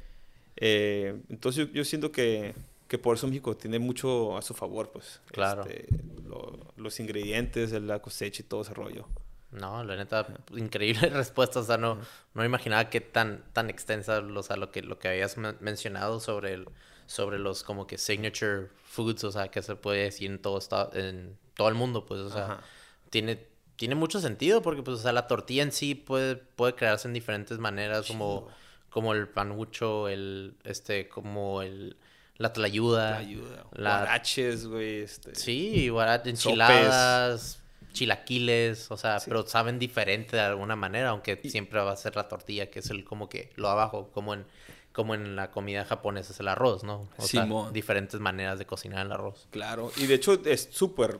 Eh, 0.63 1.19
entonces 1.29 1.67
yo, 1.67 1.73
yo 1.73 1.83
siento 1.83 2.11
que, 2.11 2.53
que 2.87 2.97
por 2.99 3.15
eso 3.17 3.27
México 3.27 3.57
tiene 3.57 3.79
mucho 3.79 4.37
a 4.37 4.41
su 4.43 4.53
favor, 4.53 4.91
pues. 4.91 5.19
Claro. 5.31 5.63
Este, 5.63 5.87
lo- 6.25 6.59
los 6.77 6.99
ingredientes 6.99 7.71
la 7.73 7.99
cosecha 7.99 8.41
y 8.41 8.45
todo 8.45 8.61
ese 8.61 8.73
rollo. 8.73 9.07
No, 9.51 9.83
la 9.83 9.95
neta, 9.97 10.27
increíble 10.55 11.09
respuesta. 11.09 11.59
O 11.59 11.63
sea, 11.63 11.77
no, 11.77 11.97
no 12.35 12.45
imaginaba 12.45 12.89
que 12.89 13.01
tan, 13.01 13.43
tan 13.53 13.69
extensa, 13.69 14.19
o 14.19 14.43
sea, 14.43 14.55
lo 14.55 14.71
que, 14.71 14.81
lo 14.83 14.99
que 14.99 15.07
habías 15.09 15.35
men- 15.37 15.57
mencionado 15.59 16.19
sobre 16.19 16.53
el, 16.53 16.67
sobre 17.07 17.39
los 17.39 17.63
como 17.63 17.87
que 17.87 17.97
signature 17.97 18.67
foods, 18.85 19.23
o 19.23 19.31
sea, 19.31 19.49
que 19.49 19.61
se 19.63 19.75
puede 19.75 20.03
decir 20.03 20.29
en 20.31 20.39
todo 20.39 20.57
esta- 20.59 20.89
en 20.93 21.37
todo 21.55 21.67
el 21.69 21.75
mundo, 21.75 22.05
pues, 22.05 22.21
o 22.21 22.29
sea, 22.29 22.45
Ajá. 22.45 22.61
tiene, 23.09 23.45
tiene 23.75 23.95
mucho 23.95 24.21
sentido 24.21 24.61
porque, 24.61 24.83
pues, 24.83 24.99
o 24.99 25.01
sea, 25.01 25.11
la 25.11 25.27
tortilla 25.27 25.63
en 25.63 25.71
sí 25.71 25.95
puede, 25.95 26.35
puede 26.37 26.75
crearse 26.75 27.07
en 27.07 27.13
diferentes 27.13 27.57
maneras, 27.57 28.05
como, 28.07 28.47
como 28.91 29.13
el 29.13 29.27
panucho, 29.27 30.07
el, 30.09 30.53
este, 30.63 31.09
como 31.09 31.63
el, 31.63 31.97
la 32.37 32.53
tlayuda. 32.53 33.11
La 33.11 33.17
ayuda. 33.17 33.65
la- 33.73 33.97
Guaraches, 33.99 34.67
güey. 34.67 35.01
Este, 35.01 35.33
Sí, 35.33 35.69
igual, 35.85 36.17
Sopes. 36.19 36.29
enchiladas, 36.29 37.63
chilaquiles, 37.93 38.89
o 38.91 38.97
sea, 38.97 39.19
Sí. 39.19 39.29
pero 39.29 39.45
saben 39.47 39.79
diferente 39.79 40.35
de 40.35 40.41
alguna 40.43 40.75
manera, 40.75 41.09
aunque 41.09 41.39
siempre 41.49 41.79
va 41.81 41.91
a 41.91 41.95
ser 41.95 42.15
la 42.15 42.27
tortilla, 42.27 42.69
que 42.69 42.79
es 42.79 42.89
el 42.89 43.03
como 43.03 43.27
que 43.29 43.51
lo 43.55 43.69
abajo, 43.69 44.09
como 44.13 44.33
en 44.33 44.45
como 44.93 45.15
en 45.15 45.37
la 45.37 45.51
comida 45.51 45.85
japonesa 45.85 46.33
es 46.33 46.39
el 46.41 46.49
arroz, 46.49 46.83
¿no? 46.83 47.07
O 47.17 47.21
sea, 47.25 47.43
Simón. 47.43 47.71
diferentes 47.71 48.19
maneras 48.19 48.59
de 48.59 48.65
cocinar 48.65 49.05
el 49.05 49.13
arroz. 49.13 49.47
Claro. 49.49 49.89
Y 49.95 50.05
de 50.05 50.15
hecho 50.15 50.33
es 50.43 50.67
súper, 50.69 51.17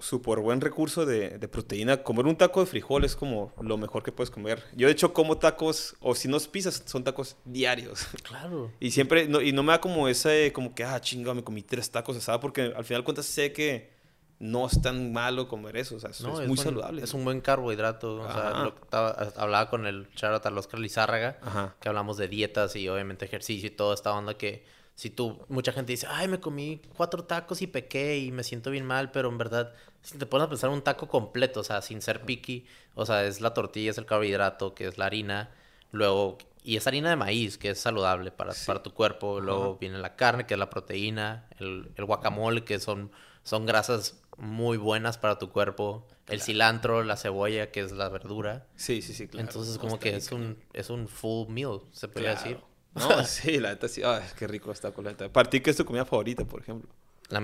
súper 0.00 0.40
buen 0.40 0.60
recurso 0.60 1.06
de, 1.06 1.38
de 1.38 1.48
proteína. 1.48 2.02
Comer 2.02 2.26
un 2.26 2.36
taco 2.36 2.60
de 2.60 2.66
frijol 2.66 3.04
es 3.04 3.14
como 3.16 3.52
lo 3.60 3.76
mejor 3.76 4.02
que 4.02 4.12
puedes 4.12 4.30
comer. 4.30 4.62
Yo 4.74 4.86
de 4.86 4.92
hecho 4.92 5.12
como 5.12 5.38
tacos, 5.38 5.94
o 6.00 6.14
si 6.14 6.26
no 6.28 6.36
es 6.36 6.48
pizzas, 6.48 6.82
son 6.86 7.04
tacos 7.04 7.36
diarios. 7.44 8.06
Claro. 8.22 8.70
Y 8.80 8.90
siempre, 8.92 9.26
no, 9.28 9.40
y 9.40 9.52
no 9.52 9.62
me 9.62 9.72
da 9.72 9.80
como 9.80 10.08
ese, 10.08 10.52
como 10.52 10.74
que, 10.74 10.84
ah, 10.84 11.00
chinga, 11.00 11.34
me 11.34 11.42
comí 11.44 11.62
tres 11.62 11.90
tacos 11.90 12.16
asados, 12.16 12.40
porque 12.40 12.72
al 12.76 12.84
final 12.84 13.02
de 13.02 13.04
cuentas 13.04 13.26
sé 13.26 13.52
que 13.52 13.90
no 14.38 14.66
es 14.66 14.80
tan 14.80 15.12
malo 15.12 15.48
comer 15.48 15.76
eso, 15.76 15.96
o 15.96 16.00
sea, 16.00 16.08
es, 16.10 16.20
No, 16.22 16.34
es 16.34 16.40
es 16.40 16.48
muy 16.48 16.56
saludable. 16.56 17.02
Es 17.02 17.12
un 17.12 17.24
buen 17.24 17.40
carbohidrato. 17.42 18.22
O 18.22 18.32
sea, 18.32 18.48
Ajá. 18.50 18.64
lo 18.64 18.74
que 18.74 18.80
estaba- 18.82 19.10
hablaba 19.36 19.68
con 19.68 19.86
el 19.86 20.08
Charlotte 20.14 20.46
Oscar 20.46 20.80
Lizárraga, 20.80 21.38
Ajá. 21.42 21.76
que 21.80 21.88
hablamos 21.90 22.16
de 22.16 22.28
dietas 22.28 22.74
y 22.76 22.88
obviamente 22.88 23.26
ejercicio 23.26 23.66
y 23.66 23.70
toda 23.70 23.94
esta 23.94 24.14
onda 24.14 24.34
que 24.38 24.64
si 25.00 25.08
tú, 25.08 25.38
mucha 25.48 25.72
gente 25.72 25.92
dice, 25.92 26.06
ay, 26.10 26.28
me 26.28 26.40
comí 26.40 26.82
cuatro 26.94 27.24
tacos 27.24 27.62
y 27.62 27.66
pequé 27.66 28.18
y 28.18 28.32
me 28.32 28.44
siento 28.44 28.70
bien 28.70 28.84
mal, 28.84 29.10
pero 29.10 29.30
en 29.30 29.38
verdad, 29.38 29.72
si 30.02 30.18
te 30.18 30.26
pones 30.26 30.44
a 30.44 30.50
pensar 30.50 30.68
un 30.68 30.82
taco 30.82 31.08
completo, 31.08 31.60
o 31.60 31.64
sea, 31.64 31.80
sin 31.80 32.02
ser 32.02 32.20
picky, 32.26 32.66
o 32.94 33.06
sea, 33.06 33.24
es 33.24 33.40
la 33.40 33.54
tortilla, 33.54 33.92
es 33.92 33.96
el 33.96 34.04
carbohidrato, 34.04 34.74
que 34.74 34.86
es 34.86 34.98
la 34.98 35.06
harina, 35.06 35.54
luego, 35.90 36.36
y 36.62 36.76
es 36.76 36.86
harina 36.86 37.08
de 37.08 37.16
maíz, 37.16 37.56
que 37.56 37.70
es 37.70 37.80
saludable 37.80 38.30
para, 38.30 38.52
Sí. 38.52 38.66
para 38.66 38.82
tu 38.82 38.92
cuerpo, 38.92 39.40
luego 39.40 39.70
Ajá. 39.70 39.76
viene 39.80 39.96
la 40.00 40.16
carne, 40.16 40.44
que 40.44 40.52
es 40.52 40.60
la 40.60 40.68
proteína, 40.68 41.48
el, 41.58 41.90
el 41.96 42.04
guacamole, 42.04 42.64
que 42.64 42.78
son, 42.78 43.10
son 43.42 43.64
grasas 43.64 44.20
muy 44.36 44.76
buenas 44.76 45.16
para 45.16 45.38
tu 45.38 45.48
cuerpo, 45.50 46.06
el 46.28 46.42
cilantro, 46.42 47.04
la 47.04 47.16
cebolla, 47.16 47.70
que 47.70 47.80
es 47.80 47.92
la 47.92 48.10
verdura. 48.10 48.66
Sí, 48.76 49.00
sí, 49.00 49.14
sí, 49.14 49.28
claro. 49.28 49.48
Entonces, 49.48 49.78
como 49.78 49.98
que 49.98 50.14
es 50.16 50.30
un, 50.30 50.58
es 50.74 50.90
un 50.90 51.08
full 51.08 51.48
meal, 51.48 51.80
se 51.90 52.06
podría 52.06 52.34
Claro. 52.34 52.50
decir. 52.50 52.69
No, 52.94 53.24
sí, 53.24 53.58
la 53.58 53.70
neta 53.70 53.88
sí. 53.88 54.02
Ay, 54.04 54.22
qué 54.38 54.46
rico 54.46 54.72
está 54.72 54.92
con 54.92 55.04
la 55.04 55.10
neta. 55.12 55.28
Para 55.32 55.48
ti, 55.48 55.60
¿qué 55.60 55.70
es 55.70 55.76
tu 55.76 55.84
comida 55.84 56.04
favorita, 56.04 56.44
por 56.44 56.60
ejemplo? 56.60 56.88
La, 57.28 57.40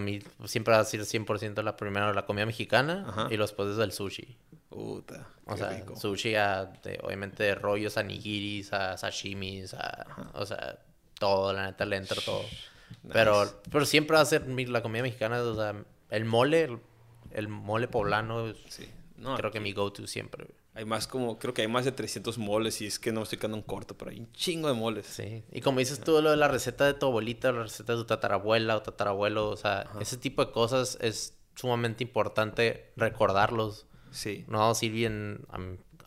siempre 0.47 0.75
va 0.75 0.81
a 0.81 0.85
ser 0.85 1.01
100% 1.03 1.63
la 1.63 1.77
primera 1.77 2.13
la 2.13 2.27
comida 2.27 2.45
mexicana 2.45 3.05
Ajá. 3.09 3.29
y 3.31 3.37
después 3.37 3.69
es 3.71 3.79
el 3.79 3.93
sushi. 3.93 4.37
Puta, 4.69 5.29
O 5.45 5.57
sea, 5.57 5.71
rico. 5.71 5.95
sushi 5.95 6.35
a, 6.35 6.65
de- 6.83 6.99
obviamente 7.05 7.45
de 7.45 7.55
rollos 7.55 7.97
a 7.97 8.03
nigiris, 8.03 8.73
a 8.73 8.97
sashimis, 8.99 9.75
a, 9.75 10.33
o 10.35 10.45
sea, 10.45 10.81
todo, 11.21 11.53
la 11.53 11.67
neta 11.67 11.85
le 11.87 11.97
entra 11.97 12.21
todo. 12.25 12.43
Pero, 13.13 13.45
Nice. 13.45 13.57
pero 13.71 13.87
siempre 13.87 14.17
va 14.17 14.23
a 14.23 14.27
ser 14.27 14.47
la 14.49 14.83
comida 14.83 15.03
mexicana, 15.03 15.41
o 15.41 15.55
sea, 15.55 15.75
el 16.11 16.25
mole, 16.25 16.65
el, 16.65 16.79
el 17.31 17.47
mole 17.49 17.87
poblano, 17.87 18.53
Sí. 18.69 18.91
No, 19.19 19.37
creo 19.37 19.51
que 19.53 19.61
mi 19.61 19.73
go-to 19.73 20.07
siempre. 20.09 20.47
Hay 20.77 20.85
más 20.85 21.07
como, 21.07 21.39
creo 21.39 21.55
que 21.55 21.63
hay 21.63 21.69
más 21.69 21.87
de 21.87 21.93
300 21.93 22.37
moles 22.37 22.83
y 22.83 22.87
es 22.87 22.99
que 22.99 23.11
no 23.11 23.23
estoy 23.23 23.39
quedando 23.39 23.57
en 23.57 23.63
corto, 23.63 23.97
pero 23.97 24.11
hay 24.11 24.21
un 24.21 24.31
chingo 24.33 24.69
de 24.69 24.75
moles. 24.75 25.07
Sí, 25.07 25.43
y 25.51 25.63
como 25.63 25.79
dices 25.79 26.01
tú, 26.01 26.21
lo 26.21 26.31
de 26.31 26.37
la 26.37 26.49
receta 26.49 26.85
de 26.85 26.93
tu 26.93 27.07
abuelita, 27.07 27.51
la 27.51 27.63
receta 27.63 27.95
de 27.95 28.01
tu 28.01 28.05
tatarabuela 28.05 28.77
o 28.77 28.83
tatarabuelo, 28.83 29.49
o 29.49 29.57
sea, 29.57 29.91
ese 30.01 30.19
tipo 30.19 30.45
de 30.45 30.53
cosas 30.53 30.99
es 31.01 31.35
sumamente 31.55 32.05
importante 32.05 32.93
recordarlos. 32.97 33.87
Sí. 34.11 34.45
No 34.49 34.59
vamos 34.59 34.79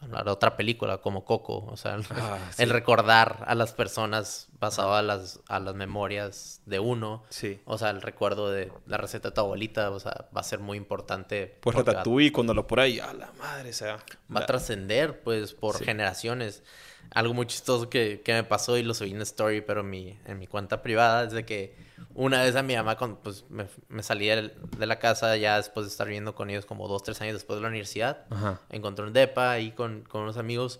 a 0.01 0.05
ir 0.05 0.09
bien 0.09 0.15
a, 0.15 0.17
a 0.17 0.19
hablar 0.21 0.25
de 0.25 0.31
otra 0.31 0.55
película 0.57 0.97
como 0.99 1.25
Coco, 1.25 1.65
o 1.65 1.77
sea, 1.77 1.95
el, 1.95 2.05
Ah, 2.11 2.37
el 2.57 2.69
recordar 2.69 3.43
a 3.47 3.55
las 3.55 3.73
personas 3.73 4.47
basado 4.59 4.93
a 4.95 5.01
las, 5.01 5.39
a 5.47 5.59
las 5.59 5.75
memorias 5.75 6.61
de 6.65 6.79
uno. 6.79 7.23
Sí. 7.29 7.61
O 7.65 7.77
sea, 7.77 7.89
el 7.91 8.01
recuerdo 8.01 8.51
de 8.51 8.71
la 8.85 8.97
receta 8.97 9.29
de 9.29 9.35
tu 9.35 9.41
abuelita, 9.41 9.89
o 9.91 9.99
sea, 9.99 10.27
va 10.35 10.41
a 10.41 10.43
ser 10.43 10.59
muy 10.59 10.77
importante. 10.77 11.57
Pues 11.61 11.75
Ratatouille, 11.75 12.31
cuando 12.31 12.53
lo 12.53 12.67
por 12.67 12.79
ahí, 12.79 12.99
a 12.99 13.13
la 13.13 13.31
madre, 13.39 13.69
o 13.69 13.73
sea. 13.73 13.95
va 13.95 14.01
la- 14.29 14.39
a 14.41 14.45
trascender, 14.45 15.21
pues, 15.23 15.53
por 15.53 15.77
Sí. 15.77 15.85
generaciones. 15.85 16.63
Algo 17.11 17.33
muy 17.33 17.47
chistoso 17.47 17.89
que, 17.89 18.21
que 18.23 18.33
me 18.33 18.43
pasó 18.43 18.77
y 18.77 18.83
lo 18.83 18.93
subí 18.93 19.11
en 19.11 19.21
story, 19.21 19.61
pero 19.61 19.81
en 19.81 19.89
mi, 19.89 20.19
en 20.25 20.37
mi 20.37 20.47
cuenta 20.47 20.81
privada, 20.83 21.23
es 21.23 21.31
de 21.31 21.45
que 21.45 21.75
una 22.13 22.43
vez 22.43 22.55
a 22.55 22.63
mi 22.63 22.75
mamá, 22.75 22.97
con, 22.97 23.17
pues, 23.17 23.45
me, 23.49 23.67
me 23.87 24.03
salí 24.03 24.27
de 24.27 24.85
la 24.85 24.99
casa 24.99 25.35
ya 25.37 25.57
después 25.57 25.85
de 25.85 25.91
estar 25.91 26.07
viviendo 26.07 26.35
con 26.35 26.49
ellos 26.49 26.65
como 26.65 26.87
dos, 26.87 27.03
tres 27.03 27.19
años 27.21 27.33
después 27.33 27.57
de 27.57 27.61
la 27.61 27.69
universidad. 27.69 28.25
Ajá. 28.29 28.61
Encontré 28.69 29.05
un 29.05 29.13
depa 29.13 29.51
ahí 29.51 29.71
con, 29.71 30.01
con 30.03 30.21
unos 30.21 30.37
amigos 30.37 30.79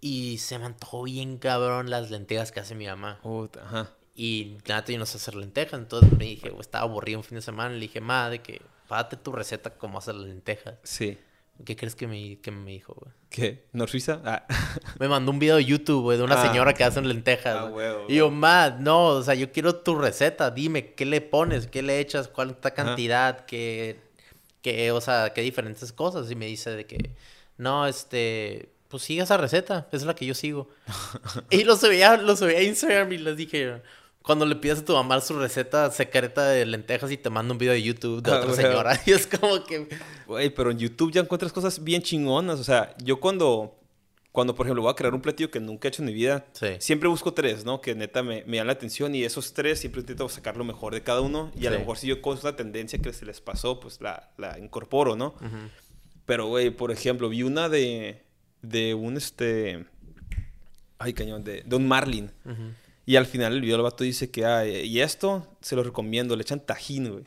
y 0.00 0.38
se 0.38 0.58
me 0.58 0.66
antojó 0.66 1.02
bien 1.04 1.38
cabrón 1.38 1.90
las 1.90 2.10
lentejas 2.10 2.52
que 2.52 2.60
hace 2.60 2.74
mi 2.74 2.86
mamá. 2.86 3.20
Ajá. 3.62 3.90
Y 4.14 4.56
neta 4.66 4.84
yo 4.92 4.98
no 4.98 5.06
sé 5.06 5.18
hacer 5.18 5.34
lentejas, 5.34 5.78
entonces 5.78 6.10
me 6.16 6.24
dije, 6.24 6.48
"Güey, 6.48 6.60
estaba 6.60 6.84
aburrido 6.84 7.18
un 7.18 7.24
fin 7.24 7.36
de 7.36 7.42
semana, 7.42 7.74
le 7.74 7.80
dije, 7.80 8.00
ma, 8.00 8.30
de 8.30 8.40
que, 8.40 8.62
párate 8.88 9.16
tu 9.16 9.32
receta 9.32 9.70
cómo 9.70 9.98
hacer 9.98 10.14
las 10.14 10.28
lentejas. 10.28 10.76
Sí. 10.82 11.18
¿Qué 11.64 11.74
crees 11.76 11.94
que 11.96 12.06
me, 12.06 12.38
que 12.40 12.50
me 12.50 12.70
dijo, 12.72 12.94
güey? 12.94 13.12
¿Qué? 13.30 13.66
¿No 13.72 13.86
Suiza? 13.86 14.20
Ah. 14.24 14.46
Me 15.00 15.08
mandó 15.08 15.30
un 15.32 15.38
video 15.38 15.56
de 15.56 15.64
YouTube, 15.64 16.02
güey, 16.02 16.18
de 16.18 16.24
una 16.24 16.40
Ah. 16.40 16.46
señora 16.46 16.74
que 16.74 16.84
hace 16.84 17.00
lentejas. 17.02 17.56
Ah, 17.58 17.68
güey. 17.68 17.88
y 18.08 18.16
yo, 18.16 18.30
ma, 18.30 18.70
no, 18.70 19.06
o 19.06 19.22
sea, 19.22 19.34
yo 19.34 19.50
quiero 19.52 19.76
tu 19.76 19.94
receta. 19.96 20.50
Dime, 20.50 20.94
¿qué 20.94 21.04
le 21.06 21.20
pones? 21.20 21.66
¿Qué 21.66 21.82
le 21.82 21.98
echas? 22.00 22.28
¿Cuál 22.28 22.50
es 22.50 22.56
la 22.62 22.70
cantidad? 22.72 23.46
¿Qué, 23.46 23.98
qué, 24.62 24.92
o 24.92 25.00
sea, 25.00 25.32
qué 25.34 25.40
diferentes 25.42 25.92
cosas? 25.92 26.30
Y 26.30 26.34
me 26.36 26.46
dice 26.46 26.70
de 26.70 26.86
que, 26.86 27.14
no, 27.56 27.86
este, 27.86 28.70
pues 28.88 29.02
sigue 29.02 29.22
esa 29.22 29.36
receta. 29.36 29.88
Es 29.92 30.04
la 30.04 30.14
que 30.14 30.26
yo 30.26 30.34
sigo. 30.34 30.68
y 31.50 31.64
lo 31.64 31.76
subí, 31.76 32.02
a, 32.02 32.16
lo 32.16 32.36
subí 32.36 32.54
a 32.54 32.62
Instagram 32.62 33.12
y 33.12 33.18
les 33.18 33.36
dije, 33.36 33.82
cuando 34.26 34.44
le 34.44 34.56
pides 34.56 34.80
a 34.80 34.84
tu 34.84 34.92
mamá 34.92 35.20
su 35.20 35.38
receta 35.38 35.88
secreta 35.92 36.48
de 36.48 36.66
lentejas 36.66 37.10
y 37.12 37.16
te 37.16 37.30
manda 37.30 37.52
un 37.52 37.58
video 37.58 37.72
de 37.74 37.82
YouTube 37.82 38.22
de 38.22 38.30
Ah, 38.32 38.40
otra 38.40 38.54
señora. 38.54 39.00
Y 39.06 39.12
es 39.12 39.26
como 39.26 39.64
que. 39.64 39.88
Güey, 40.26 40.50
pero 40.50 40.72
en 40.72 40.78
YouTube 40.78 41.12
ya 41.12 41.20
encuentras 41.20 41.52
cosas 41.52 41.82
bien 41.84 42.02
chingonas. 42.02 42.58
O 42.58 42.64
sea, 42.64 42.94
yo 43.02 43.20
cuando, 43.20 43.78
cuando 44.32 44.54
por 44.56 44.66
ejemplo, 44.66 44.82
voy 44.82 44.90
a 44.90 44.94
crear 44.96 45.14
un 45.14 45.20
platillo 45.22 45.50
que 45.50 45.60
nunca 45.60 45.86
he 45.86 45.90
hecho 45.90 46.02
en 46.02 46.06
mi 46.06 46.12
vida, 46.12 46.44
Sí. 46.52 46.66
siempre 46.80 47.08
busco 47.08 47.32
tres, 47.34 47.64
¿no? 47.64 47.80
Que 47.80 47.94
neta 47.94 48.22
me, 48.24 48.42
me 48.46 48.56
llaman 48.56 48.66
la 48.66 48.72
atención 48.72 49.14
y 49.14 49.22
esos 49.22 49.52
tres 49.54 49.78
siempre 49.78 50.00
intento 50.00 50.28
sacar 50.28 50.56
lo 50.56 50.64
mejor 50.64 50.92
de 50.92 51.02
cada 51.04 51.20
uno. 51.20 51.52
Y 51.58 51.66
a 51.66 51.70
lo 51.70 51.78
mejor 51.78 51.96
si 51.96 52.08
yo 52.08 52.20
con 52.20 52.36
una 52.38 52.56
tendencia 52.56 52.98
que 52.98 53.12
se 53.12 53.24
les 53.24 53.40
pasó, 53.40 53.78
pues 53.78 54.00
la, 54.00 54.32
la 54.38 54.58
incorporo, 54.58 55.14
¿no? 55.14 55.34
Pero, 56.24 56.46
güey, 56.48 56.70
por 56.70 56.90
ejemplo, 56.90 57.28
vi 57.28 57.44
una 57.44 57.68
de, 57.68 58.24
de 58.62 58.94
un, 58.94 59.16
este... 59.16 59.86
Ay, 60.98 61.12
cañón, 61.12 61.44
de, 61.44 61.62
de 61.64 61.76
un 61.76 61.86
marlin. 61.86 62.32
Ujú. 62.44 62.72
Y 63.06 63.16
al 63.16 63.24
final 63.26 63.54
el 63.54 63.60
video 63.62 63.76
el 63.76 63.82
vato 63.82 64.02
dice 64.04 64.30
que, 64.30 64.44
ah, 64.44 64.66
y 64.66 65.00
esto 65.00 65.46
se 65.60 65.76
lo 65.76 65.82
recomiendo, 65.84 66.34
le 66.36 66.42
echan 66.42 66.60
tajín, 66.60 67.10
güey. 67.10 67.24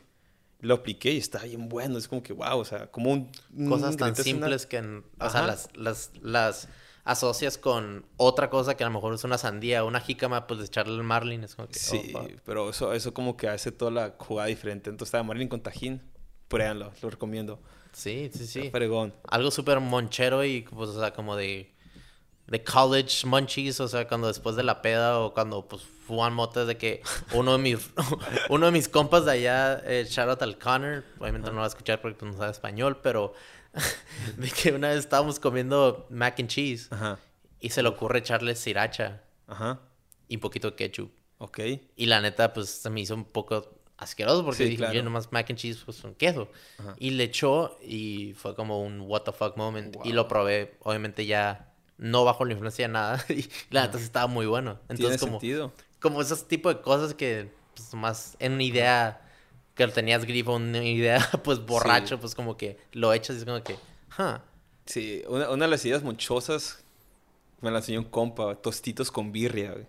Lo 0.60 0.74
apliqué 0.74 1.12
y 1.12 1.16
está 1.16 1.42
bien 1.44 1.70
bueno, 1.70 1.96
es 1.96 2.06
como 2.06 2.22
que, 2.22 2.34
wow, 2.34 2.58
o 2.58 2.64
sea, 2.66 2.86
como 2.90 3.10
un... 3.10 3.30
un 3.56 3.66
Cosas 3.68 3.96
tan 3.96 4.10
ingrediente 4.10 4.20
es 4.20 4.26
una- 4.26 4.46
simples 4.58 4.66
que, 4.66 4.76
en- 4.76 5.04
o 5.18 5.30
sea, 5.30 5.42
las, 5.46 5.70
las, 5.74 6.10
las 6.20 6.68
asocias 7.04 7.56
con 7.56 8.04
otra 8.18 8.50
cosa 8.50 8.76
que 8.76 8.84
a 8.84 8.88
lo 8.88 8.92
mejor 8.92 9.14
es 9.14 9.24
una 9.24 9.38
sandía, 9.38 9.82
una 9.84 10.00
jícama, 10.00 10.46
pues 10.46 10.60
de 10.60 10.66
echarle 10.66 10.94
el 10.96 11.02
marlin. 11.02 11.44
Es 11.44 11.54
como 11.54 11.68
que. 11.68 11.78
Sí, 11.78 12.12
oh, 12.14 12.26
pero 12.44 12.68
eso, 12.68 12.92
eso 12.92 13.14
como 13.14 13.38
que 13.38 13.48
hace 13.48 13.72
toda 13.72 13.90
la 13.90 14.14
jugada 14.18 14.48
diferente. 14.48 14.90
Entonces 14.90 15.08
estaba 15.08 15.24
marlin 15.24 15.48
con 15.48 15.62
tajín, 15.62 16.02
pruébanlo, 16.48 16.92
lo 17.00 17.08
recomiendo. 17.08 17.58
sí, 17.92 18.30
sí, 18.34 18.46
sí. 18.46 18.68
Fregón. 18.70 19.14
Algo 19.28 19.50
súper 19.50 19.80
monchero 19.80 20.44
y, 20.44 20.60
pues, 20.60 20.90
o 20.90 21.00
sea, 21.00 21.14
como 21.14 21.36
de. 21.36 21.72
De 22.50 22.62
college 22.62 23.26
munchies, 23.26 23.80
o 23.80 23.88
sea, 23.88 24.06
cuando 24.08 24.26
después 24.26 24.56
de 24.56 24.62
la 24.64 24.82
peda 24.82 25.20
o 25.20 25.32
cuando, 25.32 25.66
pues, 25.66 25.82
fuman 26.06 26.34
motas 26.34 26.66
de 26.66 26.76
que 26.76 27.00
uno 27.32 27.52
de 27.52 27.58
mis, 27.58 27.90
uno 28.50 28.66
de 28.66 28.72
mis 28.72 28.88
compas 28.88 29.24
de 29.24 29.30
allá, 29.32 29.80
eh, 29.86 30.04
shout 30.08 30.28
out 30.28 30.42
al 30.42 30.58
Connor, 30.58 31.04
obviamente 31.18 31.46
no 31.48 31.54
lo 31.54 31.58
va 31.60 31.64
a 31.64 31.68
escuchar 31.68 32.00
porque 32.02 32.18
pues, 32.18 32.32
no 32.32 32.36
sabe 32.38 32.50
español, 32.50 32.98
pero 33.02 33.32
de 34.36 34.50
que 34.50 34.72
una 34.72 34.88
vez 34.88 34.98
estábamos 34.98 35.38
comiendo 35.38 36.06
mac 36.10 36.38
and 36.40 36.48
cheese 36.48 36.88
Ajá, 36.90 37.18
y 37.60 37.70
se 37.70 37.82
le 37.82 37.88
ocurre 37.88 38.18
echarle 38.18 38.54
sriracha 38.56 39.22
ajá, 39.46 39.78
y 40.28 40.34
un 40.34 40.40
poquito 40.40 40.70
de 40.70 40.76
ketchup. 40.76 41.10
ok. 41.38 41.60
Y 41.96 42.06
la 42.06 42.20
neta, 42.20 42.52
pues 42.52 42.68
se 42.68 42.90
me 42.90 43.00
hizo 43.00 43.14
un 43.14 43.24
poco 43.24 43.68
asqueroso 43.96 44.44
porque 44.44 44.64
Sí, 44.64 44.70
dije, 44.70 44.76
claro. 44.78 44.94
yo 44.94 45.02
nomás 45.04 45.30
mac 45.30 45.48
and 45.50 45.58
cheese, 45.58 45.82
pues 45.84 46.02
un 46.04 46.14
queso. 46.16 46.48
Ajá. 46.78 46.94
Y 46.98 47.10
le 47.10 47.24
echó 47.24 47.76
y 47.82 48.34
fue 48.34 48.54
como 48.56 48.82
un 48.82 49.02
what 49.02 49.22
the 49.22 49.32
fuck 49.32 49.56
moment. 49.56 49.94
Y 50.04 50.08
Wow. 50.08 50.12
lo 50.14 50.26
probé, 50.28 50.76
obviamente 50.80 51.26
ya 51.26 51.69
no 52.00 52.24
bajo 52.24 52.44
la 52.44 52.52
influencia 52.52 52.86
de 52.88 52.92
nada. 52.92 53.24
Y 53.28 53.48
la 53.70 53.82
neta 53.86 53.98
estaba 53.98 54.26
muy 54.26 54.46
bueno. 54.46 54.78
Tiene 54.88 54.94
Entonces, 54.96 55.20
como, 55.20 55.32
sentido. 55.38 55.72
como 56.00 56.20
esos 56.22 56.48
tipos 56.48 56.74
de 56.74 56.80
cosas 56.80 57.14
que, 57.14 57.52
pues 57.76 57.94
más 57.94 58.36
en 58.40 58.52
una 58.54 58.62
idea 58.64 59.20
que 59.74 59.86
lo 59.86 59.92
tenías 59.92 60.24
grifo, 60.24 60.54
una 60.56 60.82
idea, 60.82 61.20
pues 61.44 61.64
borracho, 61.64 62.18
pues 62.18 62.34
como 62.34 62.56
que 62.56 62.78
lo 62.92 63.12
echas 63.12 63.36
y 63.36 63.38
es 63.40 63.44
como 63.44 63.62
que, 63.62 63.74
huh. 64.18 64.38
Sí, 64.86 65.22
una, 65.28 65.50
una 65.50 65.66
de 65.66 65.70
las 65.70 65.84
ideas 65.84 66.02
monchosas 66.02 66.82
me 67.60 67.70
la 67.70 67.78
enseñó 67.78 68.00
un 68.00 68.06
compa, 68.06 68.56
tostitos 68.56 69.10
con 69.10 69.30
birria, 69.30 69.72
güey. 69.72 69.86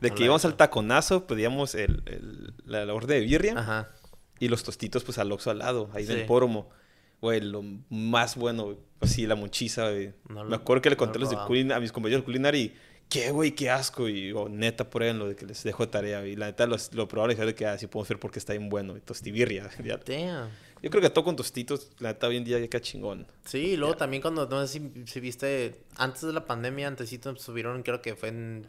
De 0.00 0.08
que 0.10 0.16
Hola, 0.16 0.24
íbamos 0.24 0.44
al 0.46 0.56
taconazo, 0.56 1.26
pedíamos 1.26 1.74
el, 1.74 2.02
el- 2.06 2.54
la, 2.64 2.84
la 2.84 2.92
orden 2.94 3.08
de 3.10 3.20
birria 3.20 3.54
Ajá. 3.58 3.88
y 4.40 4.48
los 4.48 4.62
tostitos 4.64 5.04
pues 5.04 5.18
al 5.18 5.30
oxo 5.32 5.50
al 5.50 5.58
lado, 5.58 5.90
ahí 5.94 6.04
Sí. 6.06 6.12
del 6.14 6.26
póramo. 6.26 6.68
Güey, 7.20 7.40
lo 7.40 7.62
más 7.90 8.36
bueno, 8.36 8.64
güey. 8.64 8.76
Pues 8.98 9.12
la 9.26 9.34
monchiza, 9.36 9.90
güey. 9.90 10.12
No 10.28 10.44
lo- 10.44 10.50
Me 10.50 10.56
acuerdo 10.56 10.82
que 10.82 10.90
le 10.90 10.96
no 10.96 11.00
conté 11.00 11.18
he 11.18 11.20
los 11.20 11.30
de 11.30 11.36
culina- 11.36 11.76
a 11.76 11.80
mis 11.80 11.92
compañeros 11.92 12.22
de 12.22 12.24
culinar 12.24 12.54
y... 12.54 12.74
¿Qué, 13.08 13.30
güey? 13.30 13.52
¡Qué 13.52 13.70
asco! 13.70 14.08
Y 14.08 14.14
digo, 14.14 14.48
neta, 14.48 14.90
pruébenlo, 14.90 15.28
de 15.28 15.36
que 15.36 15.46
les 15.46 15.62
dejo 15.62 15.84
de 15.86 15.92
tarea. 15.92 16.26
Y 16.26 16.34
la 16.34 16.46
neta 16.46 16.66
los, 16.66 16.92
lo 16.92 17.04
y 17.04 17.28
dijeron 17.28 17.46
de 17.46 17.54
que 17.54 17.64
así 17.64 17.86
podemos 17.86 18.08
ver 18.08 18.18
porque 18.18 18.40
está 18.40 18.52
bien 18.52 18.68
bueno. 18.68 18.94
güey, 18.94 19.02
Tostibirria. 19.02 19.70
ya. 19.84 19.98
Damn. 19.98 20.50
Yo 20.82 20.90
creo 20.90 21.00
que 21.00 21.10
todo 21.10 21.24
con 21.24 21.36
tostitos, 21.36 21.92
la 22.00 22.08
neta, 22.08 22.26
hoy 22.26 22.36
en 22.36 22.44
día 22.44 22.58
ya 22.58 22.66
queda 22.66 22.80
chingón. 22.82 23.26
Sí, 23.44 23.58
y 23.58 23.76
luego 23.76 23.96
también 23.96 24.20
cuando, 24.22 24.46
no 24.48 24.66
sé 24.66 24.80
si, 24.80 25.06
si 25.06 25.20
viste, 25.20 25.84
antes 25.96 26.22
de 26.22 26.32
la 26.32 26.44
pandemia, 26.46 26.88
antesito 26.88 27.34
subieron, 27.36 27.82
creo 27.84 28.02
que 28.02 28.16
fue 28.16 28.30
en, 28.30 28.66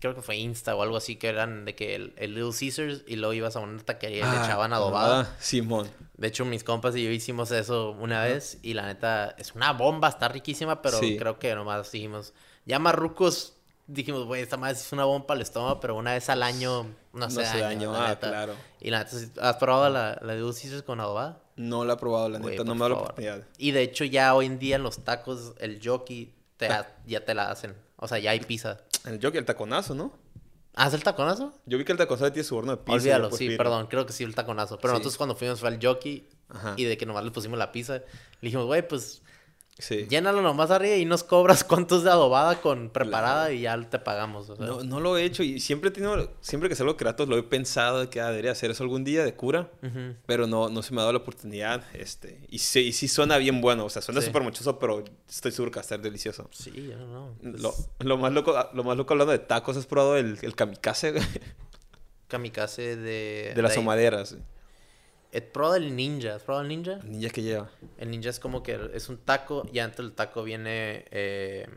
creo 0.00 0.14
que 0.14 0.22
fue 0.22 0.36
Insta 0.36 0.74
o 0.74 0.82
algo 0.82 0.96
así, 0.96 1.16
que 1.16 1.28
eran 1.28 1.64
de 1.64 1.74
que 1.74 1.94
el, 1.94 2.12
el 2.16 2.34
Little 2.34 2.52
Caesars 2.58 3.02
y 3.06 3.16
luego 3.16 3.32
ibas 3.32 3.56
a 3.56 3.60
una 3.60 3.82
taquería 3.82 4.18
y 4.18 4.30
le 4.30 4.36
Ah, 4.38 4.42
echaban 4.44 4.72
adobada. 4.72 5.20
ah, 5.20 5.36
Simón. 5.38 5.88
De 6.16 6.28
hecho, 6.28 6.44
mis 6.44 6.64
compas 6.64 6.96
y 6.96 7.04
yo 7.04 7.10
hicimos 7.10 7.50
eso 7.50 7.90
una 7.92 8.24
vez 8.24 8.58
y 8.62 8.74
la 8.74 8.86
neta 8.86 9.34
es 9.38 9.54
una 9.54 9.72
bomba, 9.72 10.08
está 10.08 10.28
riquísima, 10.28 10.80
pero 10.82 10.98
Sí. 10.98 11.16
creo 11.18 11.38
que 11.38 11.54
nomás 11.54 11.90
dijimos, 11.92 12.32
ya 12.64 12.78
marrucos, 12.78 13.54
dijimos, 13.86 14.24
güey, 14.24 14.42
esta 14.42 14.56
madre 14.56 14.74
es 14.76 14.92
una 14.92 15.04
bomba 15.04 15.34
el 15.34 15.42
estómago, 15.42 15.78
pero 15.80 15.94
una 15.94 16.12
vez 16.14 16.28
al 16.30 16.42
año 16.42 16.84
no 16.84 16.94
No 17.20 17.24
hace 17.26 17.42
hace 17.42 17.60
daño, 17.60 17.90
daño, 17.90 17.92
la 17.92 18.04
ah, 18.06 18.08
neta. 18.08 18.28
claro. 18.28 18.54
Y 18.80 18.90
la 18.90 18.98
neta, 19.00 19.10
¿sí- 19.18 19.30
¿has 19.40 19.56
probado 19.56 19.88
la, 19.90 20.18
la 20.22 20.34
Little 20.34 20.52
Caesars 20.60 20.82
con 20.82 21.00
adobada? 21.00 21.40
No 21.56 21.84
la 21.84 21.94
he 21.94 21.96
probado, 21.96 22.28
la 22.28 22.38
neta, 22.38 22.64
no 22.64 22.74
me 22.74 22.80
da 22.80 22.88
la 22.90 22.94
oportunidad. 22.96 23.42
Y 23.58 23.70
de 23.70 23.82
hecho 23.82 24.04
ya 24.04 24.34
hoy 24.34 24.46
en 24.46 24.58
día 24.58 24.76
en 24.76 24.82
los 24.82 25.04
tacos, 25.04 25.54
el 25.58 25.80
jockey 25.82 26.34
te 26.56 26.66
ha- 26.68 26.96
ya 27.06 27.24
te 27.24 27.34
la 27.34 27.50
hacen. 27.50 27.74
O 27.96 28.08
sea, 28.08 28.18
ya 28.18 28.30
hay 28.32 28.40
pizza. 28.40 28.78
El 29.04 29.20
jockey, 29.22 29.38
el 29.38 29.44
taconazo, 29.44 29.94
¿no? 29.94 30.12
¿Haz 30.74 30.92
el 30.92 31.02
taconazo? 31.02 31.54
Yo 31.64 31.78
vi 31.78 31.84
que 31.84 31.92
el 31.92 31.98
taconazo 31.98 32.30
tiene 32.32 32.44
su 32.46 32.54
horno 32.56 32.72
de 32.72 32.78
pizza. 32.78 32.92
Olvídalo, 32.96 33.30
sí, 33.32 33.56
perdón, 33.56 33.86
creo 33.86 34.04
que 34.04 34.12
sí 34.12 34.24
el 34.24 34.34
taconazo. 34.34 34.76
Pero 34.78 34.88
Sí. 34.92 34.98
nosotros 34.98 35.16
cuando 35.16 35.34
fuimos 35.34 35.58
fue 35.60 35.68
al 35.70 35.78
jockey 35.82 36.28
Ajá. 36.50 36.74
y 36.76 36.84
de 36.84 36.98
que 36.98 37.06
nomás 37.06 37.24
le 37.24 37.30
pusimos 37.30 37.58
la 37.58 37.72
pizza, 37.72 37.94
le 37.94 38.02
dijimos, 38.42 38.66
güey, 38.66 38.86
pues 38.86 39.22
Sí. 39.78 40.06
llénalo 40.08 40.40
nomás 40.40 40.70
arriba 40.70 40.96
y 40.96 41.04
nos 41.04 41.22
cobras 41.22 41.62
cuántos 41.62 42.02
de 42.02 42.08
adobada 42.10 42.62
con 42.62 42.88
preparada 42.88 43.52
y 43.52 43.60
ya 43.60 43.78
te 43.90 43.98
pagamos. 43.98 44.48
o 44.48 44.56
sea. 44.56 44.64
No, 44.64 44.82
no 44.82 45.00
lo 45.00 45.18
he 45.18 45.24
hecho 45.24 45.42
y 45.42 45.60
siempre 45.60 45.90
he 45.90 45.92
tenido, 45.92 46.32
siempre 46.40 46.70
que 46.70 46.74
salgo 46.74 46.94
de 46.94 46.96
Kratos 46.96 47.28
lo 47.28 47.36
he 47.36 47.42
pensado 47.42 48.00
de 48.00 48.08
que 48.08 48.20
ah, 48.22 48.30
debería 48.30 48.52
hacer 48.52 48.70
eso 48.70 48.82
algún 48.84 49.04
día 49.04 49.22
de 49.22 49.34
cura, 49.34 49.70
pero 50.24 50.46
no, 50.46 50.70
no 50.70 50.82
se 50.82 50.94
me 50.94 51.00
ha 51.00 51.02
dado 51.02 51.12
la 51.12 51.18
oportunidad. 51.18 51.84
Este, 51.92 52.40
y 52.48 52.58
sí, 52.60 52.80
y 52.80 52.92
sí 52.92 53.06
suena 53.06 53.36
bien 53.36 53.60
bueno, 53.60 53.84
o 53.84 53.90
sea, 53.90 54.00
suena 54.00 54.20
Sí. 54.22 54.28
súper 54.28 54.42
muchoso, 54.42 54.78
pero 54.78 55.04
estoy 55.28 55.52
seguro 55.52 55.70
que 55.70 55.76
va 55.76 55.82
a 55.82 55.84
estar 55.84 56.00
delicioso. 56.00 56.48
Sí, 56.52 56.72
yo 56.90 56.96
no. 56.96 57.34
Lo, 57.42 57.74
lo 58.00 58.16
más 58.16 58.32
loco, 58.32 58.54
lo 58.72 58.82
más 58.82 58.96
loco 58.96 59.12
hablando 59.12 59.32
de 59.32 59.40
tacos, 59.40 59.76
¿has 59.76 59.84
probado 59.86 60.16
el, 60.16 60.38
el 60.40 60.54
kamikaze? 60.54 61.14
Kamikaze 62.28 62.96
de... 62.96 63.52
de 63.54 63.62
las 63.62 63.76
ahumaderas? 63.76 64.36
He 65.36 65.42
probado 65.42 65.76
el 65.76 65.94
ninja. 65.94 66.36
¿Has 66.36 66.42
probado 66.42 66.62
el 66.62 66.68
ninja? 66.68 66.92
El 67.02 67.10
ninja 67.10 67.28
que 67.28 67.42
lleva. 67.42 67.68
El 67.98 68.10
ninja 68.10 68.30
es 68.30 68.40
como 68.40 68.62
que 68.62 68.90
es 68.94 69.08
un 69.10 69.18
taco 69.18 69.68
y 69.70 69.80
antes 69.80 69.98
del 69.98 70.12
taco 70.14 70.42
viene... 70.42 71.04
eh, 71.10 71.68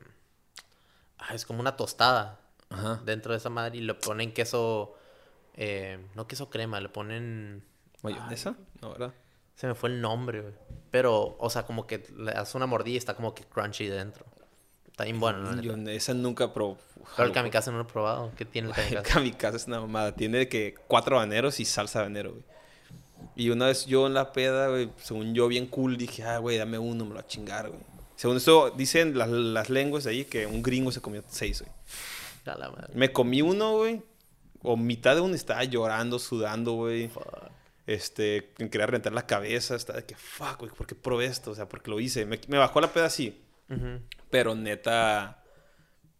ah, 1.18 1.36
es 1.36 1.46
como 1.46 1.60
una 1.60 1.76
tostada 1.76 2.40
Ajá. 2.70 3.02
dentro 3.04 3.34
de 3.34 3.38
esa 3.38 3.50
madre 3.50 3.78
y 3.78 3.82
le 3.82 3.96
ponen 3.96 4.34
queso... 4.34 4.96
eh, 5.56 6.00
no 6.16 6.26
queso 6.26 6.50
crema, 6.50 6.80
le 6.80 6.88
ponen... 6.88 7.66
¿Mayonesa? 8.02 8.56
No, 8.82 8.92
¿verdad? 8.92 9.14
Se 9.56 9.68
me 9.68 9.76
fue 9.76 9.90
el 9.90 10.00
nombre, 10.00 10.40
güey. 10.40 10.54
Pero, 10.90 11.36
o 11.38 11.50
sea, 11.50 11.64
como 11.66 11.86
que 11.86 12.08
le 12.16 12.32
das 12.32 12.56
una 12.56 12.66
mordida 12.66 12.94
y 12.94 12.98
está 12.98 13.14
como 13.14 13.36
que 13.36 13.44
crunchy 13.44 13.88
dentro. 13.88 14.26
Está 14.88 15.04
bien 15.04 15.20
bueno, 15.20 15.40
la 15.40 15.62
Yo 15.62 15.76
esa 15.76 16.14
nunca 16.14 16.54
probé. 16.54 16.78
Pero 17.18 17.28
el 17.28 17.34
kamikaze 17.34 17.72
no 17.72 17.78
lo 17.78 17.84
he 17.84 17.88
probado. 17.88 18.32
¿Qué 18.38 18.46
tiene 18.46 18.70
el 18.70 18.74
El 18.78 18.84
kamikaze? 18.84 19.14
kamikaze 19.14 19.58
es 19.58 19.68
una 19.68 19.82
mamada. 19.82 20.16
Tiene 20.16 20.48
que 20.48 20.76
cuatro 20.88 21.18
habaneros 21.18 21.60
y 21.60 21.66
salsa 21.66 22.00
habanero, 22.00 22.32
güey. 22.32 22.44
Y 23.36 23.50
una 23.50 23.68
vez 23.68 23.86
yo 23.86 24.08
en 24.08 24.14
la 24.14 24.32
peda, 24.34 24.70
güey, 24.70 24.90
según 24.98 25.34
yo 25.34 25.48
bien 25.48 25.68
cool, 25.68 25.98
dije, 25.98 26.24
ah, 26.24 26.40
güey, 26.40 26.58
dame 26.58 26.78
uno, 26.78 27.06
me 27.06 27.10
lo 27.10 27.16
voy 27.16 27.24
a 27.24 27.28
chingar, 27.28 27.70
güey. 27.70 27.82
Según 28.16 28.38
eso, 28.38 28.72
dicen 28.72 29.18
las, 29.18 29.30
las 29.30 29.70
lenguas 29.70 30.06
ahí 30.06 30.26
que 30.26 30.46
un 30.46 30.62
gringo 30.62 30.92
se 30.92 31.02
comió 31.02 31.24
seis, 31.28 31.62
güey. 31.62 31.72
A 32.46 32.58
la 32.58 32.70
madre. 32.70 32.88
Me 32.94 33.12
comí 33.14 33.42
uno, 33.42 33.78
güey, 33.78 34.02
o 34.62 34.76
mitad 34.76 35.16
de 35.16 35.22
uno 35.22 35.36
estaba 35.36 35.64
llorando, 35.64 36.20
sudando, 36.20 36.74
güey. 36.74 37.08
Fuck. 37.08 37.50
Este, 37.88 38.52
quería 38.58 38.86
rentar 38.86 39.14
la 39.14 39.26
cabeza, 39.26 39.76
estaba 39.76 40.00
de 40.00 40.06
que, 40.06 40.16
fuck, 40.16 40.60
güey, 40.60 40.72
¿por 40.72 40.86
qué 40.86 40.96
probé 40.96 41.26
esto? 41.26 41.52
O 41.52 41.56
sea, 41.56 41.68
porque 41.68 41.90
lo 41.90 42.00
hice. 42.00 42.26
Me, 42.26 42.40
me 42.48 42.58
bajó 42.58 42.82
la 42.82 42.94
peda 42.94 43.06
así, 43.06 43.42
pero 44.30 44.54
neta, 44.54 45.39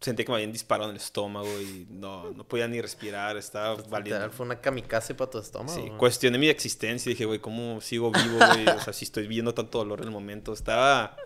sentí 0.00 0.24
que 0.24 0.30
me 0.32 0.36
habían 0.36 0.52
disparado 0.52 0.88
en 0.90 0.96
el 0.96 1.02
estómago 1.02 1.48
y 1.60 1.86
no, 1.90 2.30
no 2.32 2.44
podía 2.44 2.66
ni 2.68 2.80
respirar, 2.80 3.36
estaba 3.36 3.74
valiendo. 3.74 3.98
Literal, 4.02 4.30
fue 4.30 4.46
una 4.46 4.60
kamikaze 4.60 5.14
para 5.14 5.30
tu 5.30 5.38
estómago. 5.38 5.74
Sí, 5.74 5.80
güey. 5.86 5.98
cuestioné 5.98 6.38
mi 6.38 6.48
existencia 6.48 7.10
y 7.10 7.14
dije, 7.14 7.24
güey, 7.26 7.38
¿cómo 7.38 7.80
sigo 7.80 8.10
vivo, 8.10 8.38
güey? 8.54 8.66
O 8.68 8.80
sea, 8.80 8.92
si 8.92 9.04
estoy 9.04 9.26
viendo 9.26 9.52
tanto 9.54 9.78
dolor 9.78 10.00
en 10.00 10.06
el 10.06 10.12
momento. 10.12 10.52
Estaba... 10.52 11.16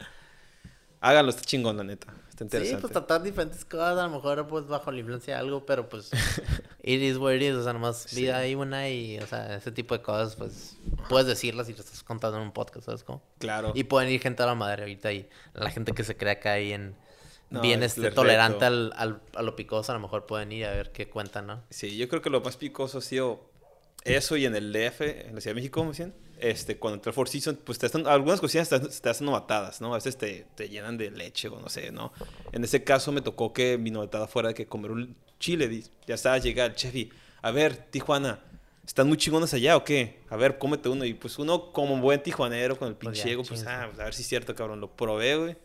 Háganlo, 1.00 1.30
está 1.30 1.42
chingón, 1.42 1.76
la 1.76 1.84
neta. 1.84 2.06
Está 2.30 2.38
Sí, 2.38 2.44
interesante. 2.44 2.80
pues 2.80 2.92
tratar 2.92 3.22
diferentes 3.22 3.64
cosas, 3.64 3.96
a 3.98 4.04
lo 4.04 4.10
mejor 4.10 4.46
pues 4.48 4.66
bajo 4.66 4.90
la 4.90 4.98
influencia 4.98 5.34
de 5.34 5.40
algo, 5.40 5.64
pero 5.66 5.88
pues 5.88 6.10
it 6.82 7.00
is 7.00 7.16
what 7.18 7.34
it 7.34 7.42
is, 7.42 7.54
o 7.54 7.62
sea, 7.62 7.72
nomás 7.74 7.98
Sí. 8.08 8.22
vida 8.22 8.38
ahí 8.38 8.54
una 8.56 8.88
y, 8.88 9.18
o 9.18 9.26
sea, 9.26 9.54
ese 9.54 9.70
tipo 9.70 9.94
de 9.96 10.02
cosas, 10.02 10.34
pues 10.34 10.76
puedes 11.08 11.28
decirlas 11.28 11.68
y 11.68 11.74
lo 11.74 11.80
estás 11.80 12.02
contando 12.02 12.38
en 12.38 12.42
un 12.44 12.52
podcast, 12.52 12.86
¿sabes 12.86 13.04
cómo? 13.04 13.22
Claro. 13.38 13.70
Y 13.76 13.84
pueden 13.84 14.10
ir 14.10 14.20
gente 14.20 14.42
a 14.42 14.46
la 14.46 14.54
madre 14.56 14.82
ahorita 14.82 15.12
y 15.12 15.28
la 15.52 15.70
gente 15.70 15.92
que 15.92 16.02
se 16.02 16.16
crea 16.16 16.32
acá 16.32 16.52
ahí 16.54 16.72
en 16.72 16.96
No, 17.54 17.62
bien 17.62 17.82
es- 17.82 17.96
este 17.96 18.10
tolerante 18.10 18.64
al, 18.64 18.92
al- 18.96 19.20
a 19.34 19.42
lo 19.42 19.56
picoso, 19.56 19.92
a 19.92 19.94
lo 19.94 20.00
mejor 20.00 20.26
pueden 20.26 20.52
ir 20.52 20.66
a 20.66 20.72
ver 20.72 20.92
qué 20.92 21.08
cuentan, 21.08 21.46
¿no? 21.46 21.62
Sí, 21.70 21.96
yo 21.96 22.08
creo 22.08 22.20
que 22.22 22.30
lo 22.30 22.40
más 22.40 22.56
picoso 22.56 22.98
ha 22.98 23.02
sido 23.02 23.40
eso 24.04 24.36
y 24.36 24.44
en 24.44 24.54
el 24.54 24.72
DF, 24.72 25.28
en 25.28 25.34
la 25.34 25.40
Ciudad 25.40 25.54
de 25.54 25.60
México, 25.60 25.82
¿me 25.82 25.90
decían? 25.90 26.14
Este, 26.38 26.76
cuando 26.76 26.96
entré 26.96 27.10
al 27.10 27.14
Four 27.14 27.28
Seasons, 27.28 27.58
pues 27.64 27.78
te 27.78 27.86
están, 27.86 28.06
algunas 28.06 28.40
cocinas 28.40 28.68
te, 28.68 28.78
te 28.80 29.08
hacen 29.08 29.24
novatadas, 29.24 29.80
¿no? 29.80 29.92
A 29.92 29.96
veces 29.96 30.18
te, 30.18 30.46
te 30.56 30.68
llenan 30.68 30.98
de 30.98 31.10
leche 31.10 31.48
o 31.48 31.58
no 31.58 31.68
sé, 31.70 31.90
¿no? 31.90 32.12
En 32.52 32.64
ese 32.64 32.84
caso 32.84 33.12
me 33.12 33.22
tocó 33.22 33.52
que 33.52 33.78
mi 33.78 33.90
novatada 33.90 34.26
fuera 34.26 34.48
de 34.48 34.54
que 34.54 34.66
comer 34.66 34.90
un 34.90 35.16
chile. 35.38 35.82
Ya 36.06 36.16
estaba 36.16 36.36
llega 36.38 36.66
el 36.66 36.74
chef 36.74 36.94
y, 36.94 37.10
a 37.40 37.50
ver, 37.50 37.76
Tijuana, 37.76 38.40
¿están 38.86 39.08
muy 39.08 39.16
chingonas 39.16 39.54
allá 39.54 39.76
o 39.76 39.84
qué? 39.84 40.18
A 40.28 40.36
ver, 40.36 40.58
cómete 40.58 40.88
uno. 40.90 41.04
Y 41.06 41.14
pues 41.14 41.38
uno 41.38 41.72
como 41.72 41.96
buen 41.98 42.22
tijuanero 42.22 42.76
con 42.76 42.88
el 42.88 42.94
Pues 42.96 43.12
pinche 43.14 43.28
ya, 43.28 43.32
ego, 43.32 43.44
pues, 43.44 43.60
chingas, 43.60 43.74
ah, 43.84 43.86
pues, 43.88 44.00
a 44.00 44.04
ver 44.04 44.14
si 44.14 44.22
es 44.22 44.28
cierto, 44.28 44.54
cabrón. 44.54 44.80
Lo 44.80 44.90
probé, 44.90 45.36
güey. 45.36 45.56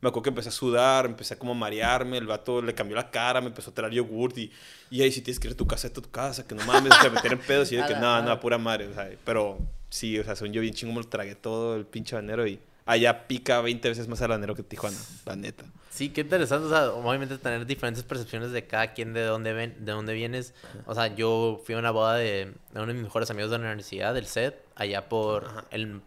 Me 0.00 0.08
acuerdo 0.08 0.22
que 0.24 0.28
empecé 0.30 0.48
a 0.50 0.52
sudar, 0.52 1.06
empecé 1.06 1.34
a 1.34 1.38
como 1.38 1.52
a 1.52 1.54
marearme, 1.56 2.18
el 2.18 2.26
vato 2.26 2.62
le 2.62 2.74
cambió 2.74 2.96
la 2.96 3.10
cara, 3.10 3.40
me 3.40 3.48
empezó 3.48 3.70
a 3.70 3.74
traer 3.74 3.92
yogurt 3.92 4.38
y, 4.38 4.50
y 4.90 5.02
ahí 5.02 5.10
si 5.10 5.22
tienes 5.22 5.40
que 5.40 5.48
ir 5.48 5.54
a 5.54 5.56
tu 5.56 5.66
casa, 5.66 5.88
a 5.88 5.92
tu 5.92 6.02
casa, 6.02 6.46
que 6.46 6.54
no 6.54 6.64
mames, 6.64 6.92
te 7.02 7.10
meter 7.10 7.32
en 7.32 7.38
pedos 7.40 7.72
y 7.72 7.76
yo 7.76 7.82
de 7.82 7.88
que 7.94 7.94
madre. 8.00 8.26
no, 8.28 8.38
pura 8.40 8.58
madre, 8.58 8.86
o 8.88 8.94
sea, 8.94 9.10
pero 9.24 9.58
sí, 9.90 10.18
o 10.18 10.24
sea, 10.24 10.36
son 10.36 10.52
yo 10.52 10.60
bien 10.60 10.72
chingo, 10.74 10.92
me 10.92 11.00
lo 11.00 11.08
tragué 11.08 11.34
todo 11.34 11.74
el 11.76 11.84
pinche 11.84 12.14
banero 12.14 12.46
y 12.46 12.60
allá 12.86 13.26
pica 13.26 13.60
20 13.60 13.88
veces 13.88 14.06
más 14.08 14.22
habanero 14.22 14.54
que 14.54 14.62
Tijuana, 14.62 14.96
la 15.26 15.34
neta. 15.36 15.64
Sí, 15.90 16.10
qué 16.10 16.20
interesante, 16.20 16.66
o 16.66 16.70
sea, 16.70 16.90
obviamente 16.92 17.36
tener 17.38 17.66
diferentes 17.66 18.04
percepciones 18.04 18.52
de 18.52 18.66
cada 18.68 18.92
quien 18.94 19.12
de 19.14 19.22
dónde 19.24 19.52
ven, 19.52 19.84
de 19.84 19.90
dónde 19.90 20.14
vienes. 20.14 20.54
O 20.86 20.94
sea, 20.94 21.08
yo 21.12 21.60
fui 21.64 21.74
a 21.74 21.78
una 21.78 21.90
boda 21.90 22.14
de, 22.14 22.52
de 22.72 22.76
uno 22.76 22.86
de 22.86 22.94
mis 22.94 23.02
mejores 23.02 23.28
amigos 23.30 23.50
de 23.50 23.58
la 23.58 23.64
universidad, 23.64 24.14
del 24.14 24.26
SED, 24.26 24.54
allá 24.76 25.08
por 25.08 25.46
Ajá. 25.46 25.64
el, 25.72 26.00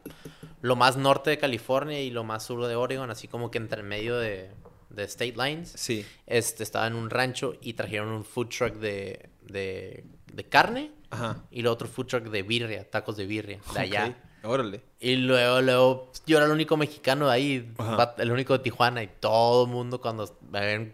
lo 0.62 0.76
más 0.76 0.98
norte 0.98 1.30
de 1.32 1.38
California 1.38 2.00
y 2.02 2.10
lo 2.12 2.24
más 2.24 2.44
sur 2.44 2.66
de 2.66 2.76
Oregon, 2.76 3.10
así 3.12 3.28
como 3.28 3.50
que 3.52 3.58
entre 3.58 3.84
medio 3.84 4.18
de, 4.18 4.52
de 4.90 5.04
State 5.04 5.34
Lines. 5.38 5.74
Sí. 5.76 6.06
Este, 6.28 6.64
estaba 6.64 6.88
en 6.88 6.94
un 6.96 7.10
rancho 7.10 7.56
y 7.62 7.74
trajeron 7.74 8.10
un 8.10 8.24
food 8.24 8.48
truck 8.50 8.76
de, 8.76 9.30
de, 9.44 10.04
de 10.34 10.44
carne 10.50 10.92
Ajá. 11.10 11.44
y 11.52 11.62
luego 11.62 11.74
otro 11.74 11.88
food 11.88 12.06
truck 12.08 12.24
de 12.26 12.44
birria, 12.44 12.90
tacos 12.90 13.18
de 13.18 13.26
birria, 13.26 13.60
de 13.74 13.80
allá. 13.80 14.06
Ok, 14.08 14.16
Órale. 14.44 14.82
Y 15.00 15.18
luego, 15.18 15.62
luego, 15.62 16.12
yo 16.26 16.38
era 16.38 16.48
el 16.48 16.52
único 16.52 16.76
mexicano 16.76 17.28
de 17.28 17.34
ahí, 17.34 17.74
Ajá. 17.78 18.16
el 18.18 18.32
único 18.32 18.54
de 18.58 18.64
Tijuana, 18.64 19.04
y 19.04 19.08
todo 19.20 19.66
el 19.66 19.70
mundo 19.72 20.02
cuando 20.02 20.36
me 20.50 20.62
ven, 20.62 20.94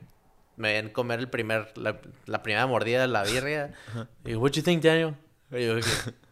me 0.58 0.74
ven 0.74 0.90
comer 0.90 1.20
el 1.20 1.30
primer, 1.30 1.72
la, 1.78 2.02
la 2.26 2.44
primera 2.44 2.68
mordida 2.68 3.00
de 3.02 3.08
la 3.08 3.24
birria, 3.24 3.74
y 4.26 4.36
what 4.36 4.52
you 4.52 4.62
think, 4.64 4.84
Daniel? 4.84 5.16
Y 5.52 5.66
yo, 5.66 5.74
"Pues, 5.76 6.14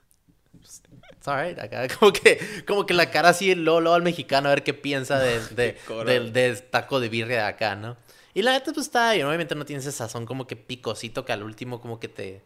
it's 1.26 1.28
alright, 1.28 1.60
acá, 1.60 1.88
como 2.00 2.14
que, 2.14 2.40
como 2.68 2.86
que 2.86 2.94
la 2.94 3.10
cara 3.12 3.30
así, 3.30 3.54
luego, 3.56 3.82
luego 3.82 3.96
al 3.96 4.04
mexicano 4.04 4.50
a 4.50 4.52
ver 4.52 4.64
qué 4.64 4.74
piensa 4.74 5.20
de, 5.20 5.40
de, 5.50 5.78
del, 6.06 6.34
del 6.34 6.62
taco 6.64 7.00
de 7.00 7.10
birria 7.10 7.38
de 7.38 7.48
acá, 7.48 7.76
¿no? 7.76 7.98
Y 8.34 8.42
la 8.42 8.52
neta, 8.52 8.74
pues 8.74 8.88
está 8.88 9.14
bien, 9.14 9.26
obviamente 9.26 9.56
no 9.56 9.64
tienes 9.64 9.86
ese 9.86 9.98
sazón 9.98 10.26
como 10.26 10.46
que 10.46 10.58
picosito 10.58 11.24
que 11.24 11.32
al 11.32 11.42
último 11.42 11.80
como 11.80 12.02
que 12.02 12.10
te, 12.10 12.44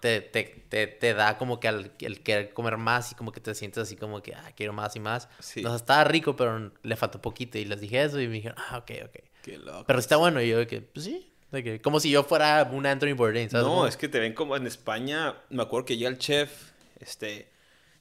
te, 0.00 0.22
te, 0.22 0.64
te, 0.70 0.86
te 0.86 1.12
da 1.12 1.36
como 1.36 1.60
que 1.60 1.68
al, 1.68 1.92
el 2.00 2.22
querer 2.22 2.54
comer 2.54 2.78
más 2.78 3.12
y 3.12 3.16
como 3.16 3.32
que 3.32 3.40
te 3.40 3.54
sientes 3.54 3.82
así 3.82 3.96
como 3.96 4.22
que, 4.22 4.34
ah, 4.34 4.50
quiero 4.56 4.72
más 4.72 4.96
y 4.96 5.00
más. 5.00 5.28
Sí. 5.40 5.62
O 5.62 5.68
sea, 5.68 5.76
estaba 5.76 6.04
rico, 6.04 6.36
pero 6.36 6.72
le 6.82 6.96
faltó 6.96 7.20
poquito. 7.20 7.58
Y 7.58 7.66
les 7.66 7.82
dije 7.82 8.02
eso 8.02 8.18
y 8.18 8.28
me 8.28 8.36
dijeron, 8.36 8.56
ah, 8.70 8.78
ok, 8.78 8.90
ok. 9.04 9.16
Qué 9.42 9.58
loco. 9.58 9.84
Pero 9.86 9.98
está 9.98 10.16
bueno. 10.16 10.40
Y 10.40 10.48
yo 10.48 10.56
de 10.56 10.66
que, 10.66 10.80
pues 10.80 11.04
sí. 11.04 11.30
de 11.52 11.62
que, 11.62 11.80
como 11.82 12.00
si 12.00 12.08
yo 12.08 12.24
fuera 12.24 12.66
un 12.72 12.86
Anthony 12.86 13.12
Bourdain, 13.14 13.50
¿sabes? 13.50 13.66
No, 13.66 13.86
es 13.86 13.98
que 13.98 14.08
te 14.08 14.18
ven 14.18 14.32
como 14.32 14.56
en 14.56 14.66
España. 14.66 15.34
Me 15.50 15.62
acuerdo 15.62 15.84
que 15.84 15.98
llega 15.98 16.08
el 16.08 16.16
chef, 16.16 16.72
este. 16.98 17.50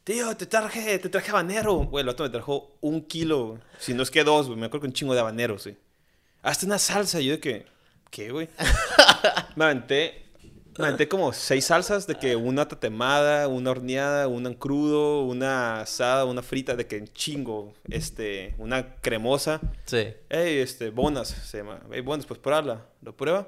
Tío, 0.06 0.38
te 0.38 0.45
traje, 0.45 0.99
te 0.99 1.10
traje 1.10 1.32
habanero. 1.32 1.77
Güey, 1.77 2.03
el 2.03 2.10
otro 2.10 2.27
me 2.27 2.30
trajo 2.30 2.77
un 2.80 3.02
kilo. 3.02 3.57
Si 3.80 3.91
no 3.95 4.03
es 4.03 4.11
que 4.11 4.23
dos, 4.23 4.45
güey. 4.45 4.60
Me 4.60 4.68
acuerdo 4.68 4.82
que 4.82 4.88
un 4.90 4.94
chingo 4.94 5.15
de 5.15 5.19
habaneros, 5.19 5.64
sí. 5.64 5.76
Hasta 6.44 6.68
una 6.68 6.77
salsa. 6.77 7.19
Y 7.19 7.26
yo 7.26 7.32
de 7.32 7.40
que. 7.40 7.65
¿Qué, 8.11 8.30
güey? 8.30 8.48
me 9.56 9.65
aventé. 9.65 10.27
Me 10.77 10.86
aventé 10.86 11.07
como 11.07 11.34
seis 11.34 11.65
salsas 11.65 12.06
de 12.06 12.19
que 12.19 12.36
una 12.36 12.68
tatemada, 12.68 13.48
una 13.48 13.72
horneada, 13.72 14.27
una 14.27 14.49
en 14.49 14.56
crudo, 14.56 15.23
una 15.23 15.82
asada, 15.82 16.26
una 16.26 16.44
frita, 16.44 16.76
de 16.76 16.86
que 16.86 16.98
en 16.98 17.07
chingo, 17.07 17.73
este, 17.90 18.53
una 18.60 18.98
cremosa. 18.98 19.60
Sí. 19.86 20.14
Ey, 20.30 20.60
este, 20.60 20.91
Bonas 20.91 21.30
se 21.30 21.57
llama. 21.57 21.80
Ey, 21.91 22.02
Bonas, 22.02 22.27
pues 22.27 22.40
pruébala. 22.40 22.86
¿Lo 23.02 23.18
prueba? 23.18 23.48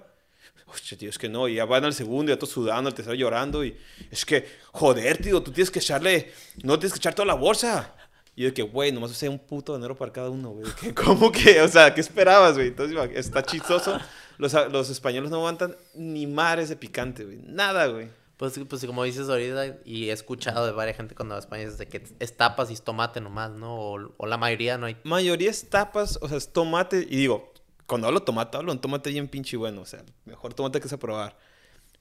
Hostia, 0.67 0.97
tío, 0.97 1.09
es 1.09 1.17
que 1.17 1.29
no. 1.29 1.47
Y 1.47 1.55
ya 1.55 1.65
van 1.65 1.85
al 1.85 1.93
segundo, 1.93 2.31
ya 2.31 2.37
todos 2.37 2.53
sudando, 2.53 2.89
el 2.89 2.95
tercero 2.95 3.15
llorando. 3.15 3.63
Y 3.63 3.75
es 4.11 4.25
que, 4.25 4.45
joder, 4.71 5.17
tío, 5.17 5.41
tú 5.41 5.51
tienes 5.51 5.71
que 5.71 5.79
echarle. 5.79 6.31
No 6.63 6.77
tienes 6.77 6.93
que 6.93 6.99
echar 6.99 7.15
toda 7.15 7.25
la 7.25 7.35
bolsa. 7.35 7.95
Y 8.35 8.43
yo 8.43 8.49
de 8.49 8.53
que, 8.53 8.61
güey, 8.61 8.91
nomás 8.91 9.11
usé 9.11 9.29
un 9.29 9.39
puto 9.39 9.75
dinero 9.75 9.95
para 9.95 10.11
cada 10.11 10.29
uno, 10.29 10.49
güey. 10.51 10.65
¿Cómo 10.95 11.31
que? 11.31 11.61
O 11.61 11.67
sea, 11.67 11.93
¿qué 11.93 12.01
esperabas, 12.01 12.55
güey? 12.55 12.67
Entonces, 12.67 12.97
está 13.15 13.43
chistoso. 13.43 13.99
Los, 14.37 14.53
los 14.71 14.89
españoles 14.89 15.31
no 15.31 15.37
aguantan 15.37 15.75
ni 15.95 16.27
mares 16.27 16.69
de 16.69 16.75
picante, 16.75 17.23
güey. 17.23 17.39
Nada, 17.43 17.87
güey. 17.87 18.09
Pues, 18.37 18.59
pues 18.69 18.85
como 18.85 19.03
dices 19.03 19.27
ahorita, 19.29 19.79
y 19.83 20.09
he 20.09 20.11
escuchado 20.11 20.67
de 20.67 20.71
varias 20.71 20.97
gente 20.97 21.15
cuando 21.15 21.33
va 21.33 21.37
a 21.37 21.39
España, 21.39 21.63
es 21.63 21.79
de 21.79 21.87
que 21.87 22.03
es 22.19 22.37
tapas 22.37 22.69
y 22.69 22.73
es 22.73 22.83
tomate 22.83 23.19
nomás, 23.19 23.51
¿no? 23.51 23.75
O, 23.75 24.13
o 24.15 24.25
la 24.27 24.37
mayoría 24.37 24.77
no 24.77 24.85
hay. 24.85 24.97
Mayoría 25.03 25.49
es 25.49 25.69
tapas, 25.69 26.19
o 26.21 26.27
sea, 26.27 26.37
es 26.37 26.53
tomate. 26.53 27.07
Y 27.09 27.15
digo, 27.15 27.51
cuando 27.87 28.07
hablo 28.07 28.21
tomate, 28.21 28.57
hablo 28.57 28.71
un 28.71 28.79
tomate 28.79 29.09
bien 29.09 29.27
pinche 29.27 29.57
bueno. 29.57 29.81
O 29.81 29.85
sea, 29.85 30.03
mejor 30.25 30.53
tomate 30.53 30.79
que 30.79 30.87
se 30.87 30.97
probar. 30.97 31.35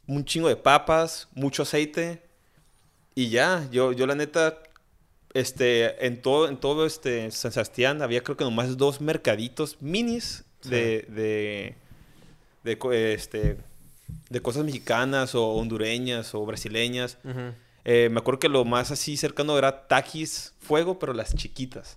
Un 0.06 0.24
chingo 0.24 0.48
de 0.48 0.56
papas, 0.56 1.28
mucho 1.34 1.62
aceite. 1.62 2.22
Y 3.14 3.30
ya, 3.30 3.66
yo, 3.72 3.92
yo 3.92 4.06
la 4.06 4.14
neta, 4.14 4.58
este, 5.32 6.06
en 6.06 6.20
todo, 6.20 6.48
en 6.48 6.58
todo 6.58 6.84
este 6.84 7.30
San 7.30 7.50
Sebastián 7.52 8.02
había 8.02 8.22
creo 8.22 8.36
que 8.36 8.44
nomás 8.44 8.76
dos 8.76 9.00
mercaditos 9.00 9.80
minis 9.80 10.44
de, 10.64 11.06
de, 11.08 11.76
de, 12.64 12.78
co- 12.78 12.92
este, 12.92 13.56
de 14.28 14.40
cosas 14.40 14.64
mexicanas 14.64 15.34
o 15.34 15.46
hondureñas 15.52 16.34
o 16.34 16.44
brasileñas. 16.44 17.16
Eh, 17.84 18.08
me 18.10 18.18
acuerdo 18.18 18.40
que 18.40 18.48
lo 18.48 18.64
más 18.64 18.90
así 18.90 19.16
cercano 19.16 19.56
era 19.56 19.86
taquis 19.86 20.54
fuego, 20.58 20.98
pero 20.98 21.12
las 21.12 21.34
chiquitas. 21.34 21.96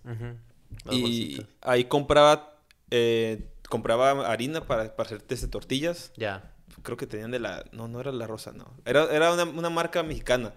Las 0.85 0.95
Y 0.95 1.01
bolsitas. 1.01 1.45
ahí 1.61 1.85
compraba, 1.85 2.55
eh, 2.91 3.43
compraba 3.69 4.29
harina 4.29 4.61
para, 4.61 4.95
para 4.95 5.07
hacer 5.07 5.23
este, 5.29 5.47
tortillas. 5.47 6.11
Ya. 6.17 6.53
Creo 6.81 6.97
que 6.97 7.07
tenían 7.07 7.31
de 7.31 7.39
la... 7.39 7.65
No, 7.71 7.87
no 7.87 8.01
era 8.01 8.11
la 8.11 8.27
rosa, 8.27 8.51
no. 8.51 8.73
Era, 8.85 9.05
era 9.11 9.33
una, 9.33 9.43
una 9.43 9.69
marca 9.69 10.03
mexicana. 10.03 10.53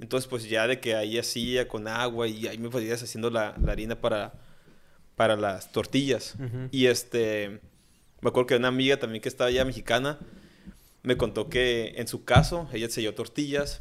Entonces, 0.00 0.28
pues 0.28 0.48
ya 0.48 0.66
de 0.66 0.80
que 0.80 0.94
ahí 0.94 1.18
hacía 1.18 1.68
con 1.68 1.88
agua 1.88 2.28
y 2.28 2.46
ahí 2.46 2.58
me 2.58 2.70
podías 2.70 3.02
haciendo 3.02 3.30
la, 3.30 3.54
la 3.62 3.72
harina 3.72 4.00
para, 4.00 4.34
para 5.16 5.36
las 5.36 5.72
tortillas. 5.72 6.34
Y 6.70 6.86
este... 6.86 7.60
Me 8.20 8.28
acuerdo 8.28 8.48
que 8.48 8.56
una 8.56 8.68
amiga 8.68 8.98
también 8.98 9.22
que 9.22 9.30
estaba 9.30 9.48
allá 9.48 9.64
mexicana 9.64 10.18
me 11.02 11.16
contó 11.16 11.48
que 11.48 11.94
en 11.96 12.06
su 12.06 12.24
caso 12.24 12.68
ella 12.70 12.90
selló 12.90 13.14
tortillas 13.14 13.80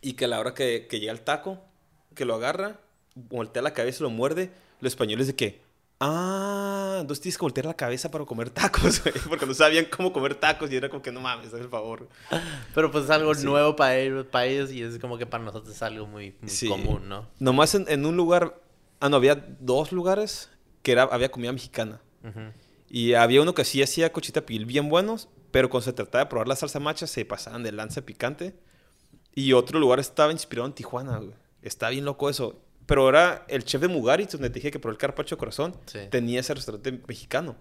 y 0.00 0.12
que 0.12 0.26
a 0.26 0.28
la 0.28 0.38
hora 0.38 0.54
que, 0.54 0.86
que 0.88 1.00
llega 1.00 1.10
el 1.10 1.22
taco, 1.22 1.64
que 2.14 2.24
lo 2.24 2.36
agarra, 2.36 2.78
voltea 3.16 3.60
la 3.62 3.74
cabeza 3.74 3.98
y 4.00 4.02
lo 4.04 4.10
muerde, 4.10 4.52
los 4.80 4.92
españoles 4.92 5.26
de 5.26 5.34
que, 5.34 5.60
ah, 6.00 6.98
entonces 7.00 7.22
tienes 7.22 7.36
que 7.38 7.42
voltear 7.44 7.66
la 7.66 7.74
cabeza 7.74 8.10
para 8.10 8.24
comer 8.24 8.50
tacos, 8.50 9.02
güey, 9.02 9.14
porque 9.28 9.46
no 9.46 9.54
sabían 9.54 9.86
cómo 9.86 10.12
comer 10.12 10.34
tacos 10.34 10.70
y 10.70 10.76
era 10.76 10.88
como 10.88 11.02
que 11.02 11.12
no 11.12 11.20
mames, 11.20 11.52
haz 11.52 11.60
el 11.60 11.68
favor. 11.68 12.08
Pero 12.74 12.90
pues 12.90 13.04
es 13.04 13.10
algo 13.10 13.34
Sí. 13.34 13.44
nuevo 13.44 13.76
para 13.76 13.96
ellos, 13.98 14.26
para 14.26 14.46
ellos 14.46 14.70
y 14.72 14.82
es 14.82 14.98
como 14.98 15.18
que 15.18 15.26
para 15.26 15.44
nosotros 15.44 15.74
es 15.74 15.82
algo 15.82 16.06
muy, 16.06 16.36
muy 16.40 16.50
Sí. 16.50 16.68
común, 16.68 17.08
¿no? 17.08 17.26
Nomás 17.38 17.74
en, 17.74 17.86
en 17.88 18.06
un 18.06 18.16
lugar, 18.16 18.60
ah, 19.00 19.08
no, 19.08 19.16
había 19.16 19.34
dos 19.60 19.92
lugares 19.92 20.50
que 20.82 20.92
era, 20.92 21.02
había 21.04 21.30
comida 21.30 21.52
mexicana. 21.52 22.00
Y 22.90 23.14
había 23.14 23.40
uno 23.42 23.54
que 23.54 23.64
sí 23.64 23.82
hacía 23.82 24.12
cochita 24.12 24.42
pibil 24.46 24.64
bien 24.66 24.88
buenos, 24.88 25.28
pero 25.50 25.68
cuando 25.70 25.84
se 25.86 25.92
trataba 25.92 26.24
de 26.24 26.30
probar 26.30 26.48
la 26.48 26.56
salsa 26.56 26.78
macha 26.80 27.06
se 27.06 27.24
pasaban 27.24 27.62
de 27.62 27.72
lanza 27.72 28.02
picante. 28.02 28.54
Y 29.34 29.52
otro 29.52 29.78
lugar 29.78 29.98
estaba 30.00 30.32
inspirado 30.32 30.66
en 30.66 30.74
Tijuana, 30.74 31.18
güey. 31.18 31.32
Está 31.62 31.88
bien 31.90 32.04
loco 32.04 32.28
eso. 32.28 32.60
Pero 32.88 33.02
ahora 33.02 33.44
el 33.48 33.64
chef 33.64 33.80
de 33.82 33.88
Mugaritz, 33.88 34.32
donde 34.32 34.48
te 34.48 34.54
dije 34.54 34.70
que 34.70 34.78
probé 34.80 34.94
el 34.94 34.98
carpacho 34.98 35.36
de 35.36 35.38
corazón, 35.38 35.76
Sí. 35.86 35.98
tenía 36.10 36.40
ese 36.40 36.54
restaurante 36.54 36.90
mexicano. 37.06 37.54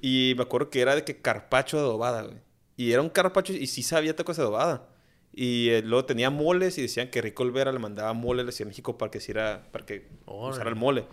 Y 0.00 0.34
me 0.36 0.44
acuerdo 0.44 0.70
que 0.70 0.80
era 0.80 0.94
de 0.94 1.04
que 1.04 1.20
carpacho 1.20 1.76
de 1.76 1.82
adobada, 1.82 2.22
güey. 2.22 2.38
Y 2.76 2.92
era 2.92 3.02
un 3.02 3.10
carpacho 3.10 3.52
y 3.52 3.66
sí 3.66 3.82
sabía 3.82 4.14
tacos 4.16 4.36
de 4.36 4.42
adobada. 4.44 4.86
Y 5.32 5.68
eh, 5.70 5.82
luego 5.82 6.04
tenía 6.06 6.30
moles 6.30 6.78
y 6.78 6.82
decían 6.82 7.10
que 7.10 7.20
Rico 7.20 7.42
Olvera 7.42 7.72
le 7.72 7.78
mandaba 7.80 8.12
mole 8.12 8.42
a 8.42 8.44
la 8.44 8.52
Ciudad 8.52 8.66
de 8.68 8.70
México 8.70 8.96
para 8.96 9.10
que 9.10 9.18
hiciera, 9.18 9.66
para 9.72 9.84
que 9.84 10.08
usara 10.26 10.70
el 10.70 10.76
mole. 10.76 11.06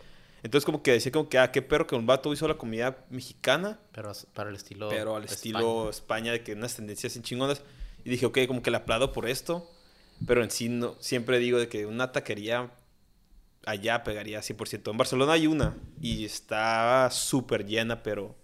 Entonces 0.43 0.63
como 0.65 0.81
que 0.83 0.91
decía 0.91 1.11
como 1.11 1.27
que, 1.27 1.39
ah, 1.39 1.51
qué 1.51 1.61
perro 1.63 1.87
que 1.87 1.95
un 1.95 2.05
vato 2.05 2.31
hizo 2.31 2.47
la 2.47 2.53
comida 2.57 3.03
mexicana, 3.09 3.79
Pero 3.91 4.11
para 4.33 4.49
el 4.51 4.55
estilo. 4.55 4.87
pero 4.89 5.15
al 5.15 5.23
España. 5.23 5.35
estilo 5.35 5.89
España, 5.89 6.31
de 6.31 6.43
que 6.43 6.53
unas 6.53 6.75
tendencias 6.75 7.13
sin 7.13 7.23
chingonas. 7.23 7.61
Y 8.05 8.09
dije, 8.11 8.25
ok, 8.27 8.39
como 8.47 8.61
que 8.61 8.69
le 8.71 8.77
aplaudo 8.77 9.11
por 9.11 9.27
esto, 9.27 9.69
pero 10.25 10.43
en 10.43 10.51
sí 10.51 10.69
no, 10.69 10.95
siempre 10.99 11.39
digo 11.39 11.59
de 11.59 11.67
que 11.67 11.85
una 11.85 12.11
taquería 12.11 12.71
allá 13.67 14.03
pegaría 14.03 14.39
100%. 14.41 14.89
En 14.91 14.97
Barcelona 14.97 15.33
hay 15.33 15.47
una 15.47 15.75
y 16.01 16.25
está 16.25 17.09
súper 17.11 17.65
llena, 17.65 18.01
pero, 18.03 18.35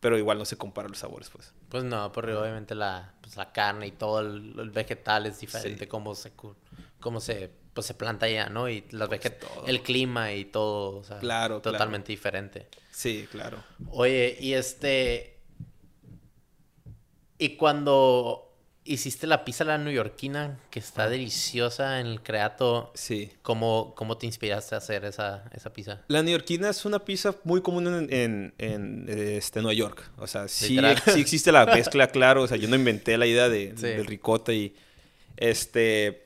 pero 0.00 0.18
igual 0.18 0.38
no 0.38 0.44
se 0.44 0.56
compara 0.56 0.88
los 0.88 0.98
sabores, 0.98 1.30
pues. 1.30 1.52
Pues 1.68 1.84
no, 1.84 2.12
porque 2.12 2.34
obviamente 2.34 2.74
la, 2.74 3.14
pues, 3.22 3.36
la 3.36 3.52
carne 3.52 3.86
y 3.86 3.92
todo 3.92 4.20
el, 4.20 4.54
el 4.58 4.70
vegetal 4.70 5.26
es 5.26 5.40
diferente, 5.40 5.84
Sí. 5.84 5.86
cómo 5.88 6.14
se, 6.14 6.32
cómo 7.00 7.20
se, 7.20 7.50
pues, 7.72 7.86
se 7.86 7.94
planta 7.94 8.26
allá, 8.26 8.48
¿no? 8.50 8.68
Y 8.68 8.84
las 8.90 9.08
todo. 9.08 9.66
el 9.66 9.82
clima 9.82 10.32
y 10.32 10.44
todo, 10.44 10.98
o 10.98 11.04
sea, 11.04 11.18
Claro, 11.18 11.60
claro. 11.62 11.78
totalmente 11.78 12.12
diferente. 12.12 12.68
Sí, 12.90 13.26
claro. 13.30 13.58
Oye, 13.90 14.36
y 14.40 14.52
este... 14.52 15.38
Y 17.38 17.56
cuando 17.56 18.51
hiciste 18.84 19.26
la 19.26 19.44
pizza 19.44 19.64
la 19.64 19.78
neoyorquina, 19.78 20.58
que 20.70 20.78
está 20.78 21.08
deliciosa 21.08 22.00
en 22.00 22.06
el 22.06 22.22
creato. 22.22 22.90
Sí. 22.94 23.30
¿Cómo, 23.42 23.94
cómo 23.96 24.16
te 24.18 24.26
inspiraste 24.26 24.74
a 24.74 24.78
hacer 24.78 25.04
esa, 25.04 25.44
esa 25.54 25.72
pizza? 25.72 26.00
La 26.08 26.22
neoyorquina 26.22 26.68
es 26.70 26.84
una 26.84 27.04
pizza 27.04 27.34
muy 27.44 27.60
común 27.62 27.86
en, 27.86 28.12
en, 28.12 28.54
en, 28.58 29.06
este, 29.08 29.60
Nueva 29.60 29.74
York. 29.74 30.10
O 30.18 30.26
sea, 30.26 30.48
sí, 30.48 30.78
sí 31.06 31.20
existe 31.20 31.52
la 31.52 31.66
mezcla, 31.74 32.08
claro. 32.08 32.42
O 32.42 32.48
sea, 32.48 32.56
yo 32.56 32.68
no 32.68 32.76
inventé 32.76 33.16
la 33.18 33.26
idea 33.26 33.48
de, 33.48 33.74
Sí. 33.76 33.86
del 33.86 34.06
ricota 34.06 34.52
y 34.52 34.74
este... 35.36 36.24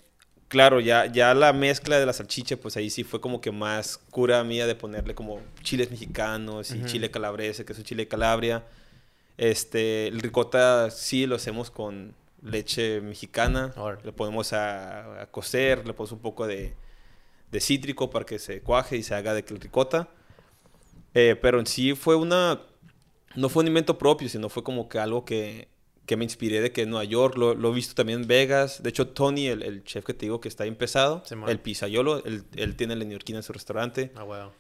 Claro, 0.49 0.79
ya, 0.79 1.07
ya 1.07 1.35
la 1.35 1.53
mezcla 1.53 1.99
de 1.99 2.07
la 2.07 2.13
salchicha, 2.13 2.57
pues 2.57 2.77
ahí 2.77 2.89
sí 2.89 3.03
fue 3.03 3.21
como 3.21 3.41
que 3.41 3.51
más 3.51 3.99
cura 4.13 4.45
mía 4.45 4.69
de 4.69 4.77
ponerle 4.77 5.13
como 5.17 5.41
chiles 5.65 5.91
mexicanos 5.91 6.71
y 6.71 6.85
chile 6.85 7.11
calabrese, 7.11 7.65
que 7.65 7.73
es 7.73 7.79
un 7.81 7.85
chile 7.85 8.05
de 8.05 8.09
Calabria. 8.09 8.65
Este, 9.39 10.07
el 10.07 10.21
ricota 10.21 10.91
sí 10.93 11.27
lo 11.27 11.35
hacemos 11.35 11.73
con 11.73 12.15
leche 12.47 13.01
mexicana. 13.01 13.75
Le 14.05 14.13
ponemos 14.13 14.53
a, 14.53 15.23
a 15.23 15.27
cocer, 15.31 15.87
le 15.87 15.93
ponemos 15.93 16.13
un 16.13 16.21
poco 16.21 16.47
de, 16.47 16.75
de 17.51 17.61
cítrico 17.61 18.09
para 18.11 18.25
que 18.25 18.39
se 18.39 18.61
cuaje 18.61 18.97
y 18.97 19.03
se 19.03 19.15
haga 19.15 19.35
de 19.35 19.43
ricota. 19.43 20.09
Eh, 21.15 21.37
pero 21.41 21.61
en 21.61 21.67
sí 21.67 21.95
fue 21.95 22.15
una... 22.15 22.63
No 23.35 23.49
fue 23.49 23.63
un 23.63 23.67
invento 23.69 23.99
propio, 23.99 24.29
sino 24.29 24.49
fue 24.49 24.63
como 24.63 24.89
que 24.89 24.99
algo 24.99 25.25
que, 25.27 25.69
que 26.07 26.17
me 26.17 26.25
inspiré 26.25 26.63
de 26.63 26.73
que 26.73 26.83
en 26.83 26.91
Nueva 26.91 27.05
York, 27.05 27.37
lo, 27.37 27.55
lo 27.55 27.71
he 27.71 27.75
visto 27.75 27.95
también 27.95 28.23
en 28.23 28.27
Vegas. 28.27 28.83
De 28.83 28.89
hecho, 28.89 29.09
Tony, 29.09 29.49
el, 29.49 29.63
el 29.63 29.85
chef 29.85 30.07
que 30.07 30.15
te 30.15 30.25
digo 30.25 30.41
que 30.41 30.49
está 30.49 30.65
ahí 30.65 30.69
empezado, 30.69 31.23
el 31.47 31.61
pizzaiolo, 31.61 32.25
él, 32.25 32.45
él 32.55 32.77
tiene 32.77 32.97
la 32.97 33.05
neoyorquina 33.05 33.41
en 33.41 33.43
su 33.43 33.53
restaurante. 33.53 34.11
Ah, 34.15 34.25
huevo. 34.25 34.53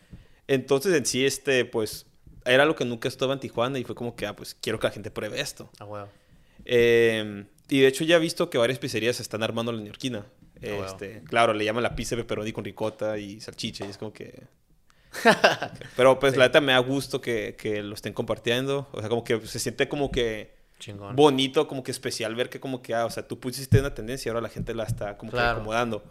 Entonces, 0.47 0.95
en 0.95 1.07
sí, 1.07 1.25
este, 1.25 1.65
pues, 1.65 2.05
era 2.45 2.67
lo 2.67 2.77
que 2.77 2.85
nunca 2.85 3.09
estaba 3.09 3.33
en 3.33 3.41
Tijuana 3.41 3.79
y 3.79 3.85
fue 3.85 3.95
como 3.95 4.15
que, 4.15 4.27
ah, 4.27 4.37
pues, 4.37 4.55
quiero 4.55 4.79
que 4.79 4.89
la 4.89 4.93
gente 4.93 5.11
pruebe 5.11 5.41
esto. 5.41 5.71
Ah, 5.79 5.87
huevo. 5.87 6.09
Eh, 6.67 7.47
y 7.69 7.81
de 7.81 7.87
hecho 7.89 8.05
ya 8.05 8.17
he 8.17 8.21
visto 8.21 8.49
que 8.51 8.59
varias 8.59 8.79
pizzerías 8.79 9.21
están 9.21 9.43
armando 9.43 9.73
la 9.73 9.79
neoyorquina. 9.79 10.27
wow. 10.63 10.85
Este, 10.85 11.23
Claro, 11.25 11.53
le 11.53 11.65
llaman 11.65 11.83
la 11.83 11.95
pizza 11.95 12.17
de 12.17 12.23
pepperoni 12.23 12.53
con 12.53 12.65
ricota 12.65 13.19
y 13.19 13.41
salchicha 13.41 13.87
y 13.87 13.91
es 13.91 13.99
como 13.99 14.13
que... 14.13 14.45
Pero 15.97 16.19
pues 16.19 16.33
Sí. 16.35 16.39
la 16.39 16.47
neta 16.47 16.61
me 16.61 16.73
da 16.73 16.79
gusto 16.79 17.21
que, 17.21 17.57
que 17.57 17.83
lo 17.83 17.95
estén 17.95 18.13
compartiendo. 18.13 18.89
O 18.93 19.01
sea, 19.01 19.09
como 19.09 19.25
que 19.25 19.41
se 19.47 19.59
siente 19.59 19.89
como 19.89 20.11
que 20.11 20.55
Chingón. 20.79 21.17
bonito, 21.17 21.67
como 21.69 21.83
que 21.83 21.91
especial 21.91 22.35
ver 22.35 22.49
que 22.51 22.61
como 22.61 22.83
que, 22.83 22.95
ah, 22.95 23.07
o 23.07 23.11
sea, 23.11 23.27
tú 23.27 23.41
pusiste 23.41 23.81
una 23.81 23.95
tendencia 23.95 24.29
y 24.29 24.31
ahora 24.31 24.43
la 24.43 24.49
gente 24.51 24.75
la 24.75 24.85
está 24.85 25.17
como 25.17 25.33
que 25.33 25.39
acomodando. 25.41 26.03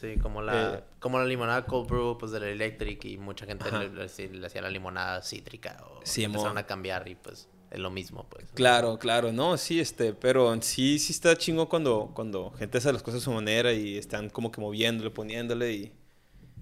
Sí, 0.00 0.16
como 0.20 0.42
la, 0.42 0.74
Eh, 0.74 0.80
como 0.98 1.18
la 1.18 1.24
limonada 1.24 1.64
cold 1.64 1.88
brew, 1.88 2.18
pues 2.18 2.32
del 2.32 2.42
electric 2.42 3.04
y 3.04 3.16
mucha 3.18 3.46
gente 3.46 3.70
le, 3.70 3.88
le- 3.88 4.08
sí, 4.08 4.28
le 4.28 4.46
hacía 4.46 4.60
la 4.60 4.68
limonada 4.68 5.22
cítrica 5.22 5.82
o 5.88 6.00
Sí, 6.04 6.24
empezaron 6.24 6.58
a 6.58 6.66
cambiar 6.66 7.06
y 7.08 7.14
pues 7.14 7.48
es 7.72 7.78
lo 7.80 7.90
mismo, 7.90 8.26
pues. 8.28 8.44
Claro, 8.54 8.98
claro, 8.98 9.32
no, 9.32 9.56
sí, 9.56 9.80
este, 9.80 10.12
pero 10.12 10.54
sí, 10.62 10.98
sí 10.98 11.12
está 11.12 11.36
chingo 11.36 11.68
cuando, 11.68 12.10
cuando 12.14 12.50
gente 12.58 12.78
hace 12.78 12.92
las 12.92 13.02
cosas 13.02 13.22
a 13.22 13.24
su 13.24 13.32
manera 13.32 13.72
y 13.72 13.96
están 13.96 14.28
como 14.30 14.52
que 14.52 14.60
moviéndole, 14.60 15.10
poniéndole 15.10 15.72
y... 15.72 15.92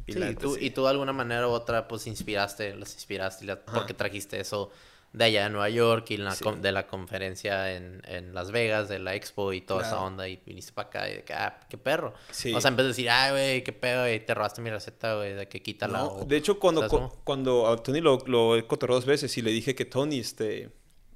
y 0.06 0.12
Sí, 0.12 0.18
la 0.18 0.30
y, 0.30 0.34
tú, 0.36 0.54
sí. 0.54 0.66
y 0.66 0.70
tú 0.70 0.84
de 0.84 0.90
alguna 0.90 1.12
manera 1.12 1.46
u 1.48 1.50
otra 1.50 1.88
pues 1.88 2.06
inspiraste, 2.06 2.74
los 2.76 2.94
inspiraste 2.94 3.44
la- 3.44 3.60
porque 3.64 3.92
trajiste 3.94 4.38
eso 4.40 4.70
de 5.12 5.24
allá 5.24 5.42
de 5.42 5.50
Nueva 5.50 5.68
York 5.68 6.08
y 6.12 6.16
la 6.18 6.32
Sí. 6.36 6.44
con- 6.44 6.62
de 6.62 6.70
la 6.70 6.86
conferencia 6.86 7.74
en, 7.74 8.00
en 8.06 8.32
Las 8.32 8.52
Vegas, 8.52 8.88
de 8.88 9.00
la 9.00 9.16
expo 9.16 9.52
y 9.52 9.60
toda 9.60 9.82
esa 9.84 10.00
onda 10.00 10.28
y 10.28 10.36
viniste 10.46 10.72
para 10.72 10.86
acá 10.88 11.08
y 11.10 11.14
de 11.16 11.24
que, 11.24 11.32
ah, 11.32 11.58
qué 11.68 11.76
perro. 11.76 12.14
Sí. 12.30 12.54
O 12.54 12.60
sea, 12.60 12.68
en 12.70 12.76
vez 12.76 12.84
de 12.84 12.88
decir, 12.88 13.10
ay, 13.10 13.30
güey, 13.32 13.64
qué 13.64 13.72
pedo, 13.72 14.08
y 14.08 14.20
te 14.20 14.32
robaste 14.34 14.62
mi 14.62 14.70
receta, 14.70 15.16
güey, 15.16 15.34
de 15.34 15.48
que 15.48 15.60
quítala. 15.60 15.98
No, 15.98 16.06
o- 16.12 16.24
de 16.24 16.36
hecho, 16.36 16.60
cuando, 16.60 16.82
¿sabes 16.82 16.90
cu- 16.92 16.96
cómo? 16.98 17.20
cuando 17.24 17.66
a 17.66 17.76
Tony 17.82 18.00
lo, 18.00 18.18
lo 18.26 18.56
he 18.56 18.64
cotorreado 18.68 19.00
dos 19.00 19.06
veces 19.06 19.36
y 19.36 19.42
le 19.42 19.50
dije 19.50 19.74
que 19.74 19.84
Tony, 19.84 20.20
este, 20.20 20.70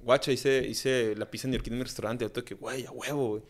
guacha, 0.04 0.30
hice, 0.32 0.64
hice 0.68 1.14
la 1.16 1.30
pizza 1.30 1.48
neoyorquina 1.48 1.74
en 1.74 1.78
mi 1.78 1.84
restaurante. 1.84 2.24
Y 2.24 2.26
otro 2.26 2.44
que, 2.44 2.54
güey, 2.54 2.86
a 2.86 2.90
huevo, 2.92 3.28
güey. 3.30 3.42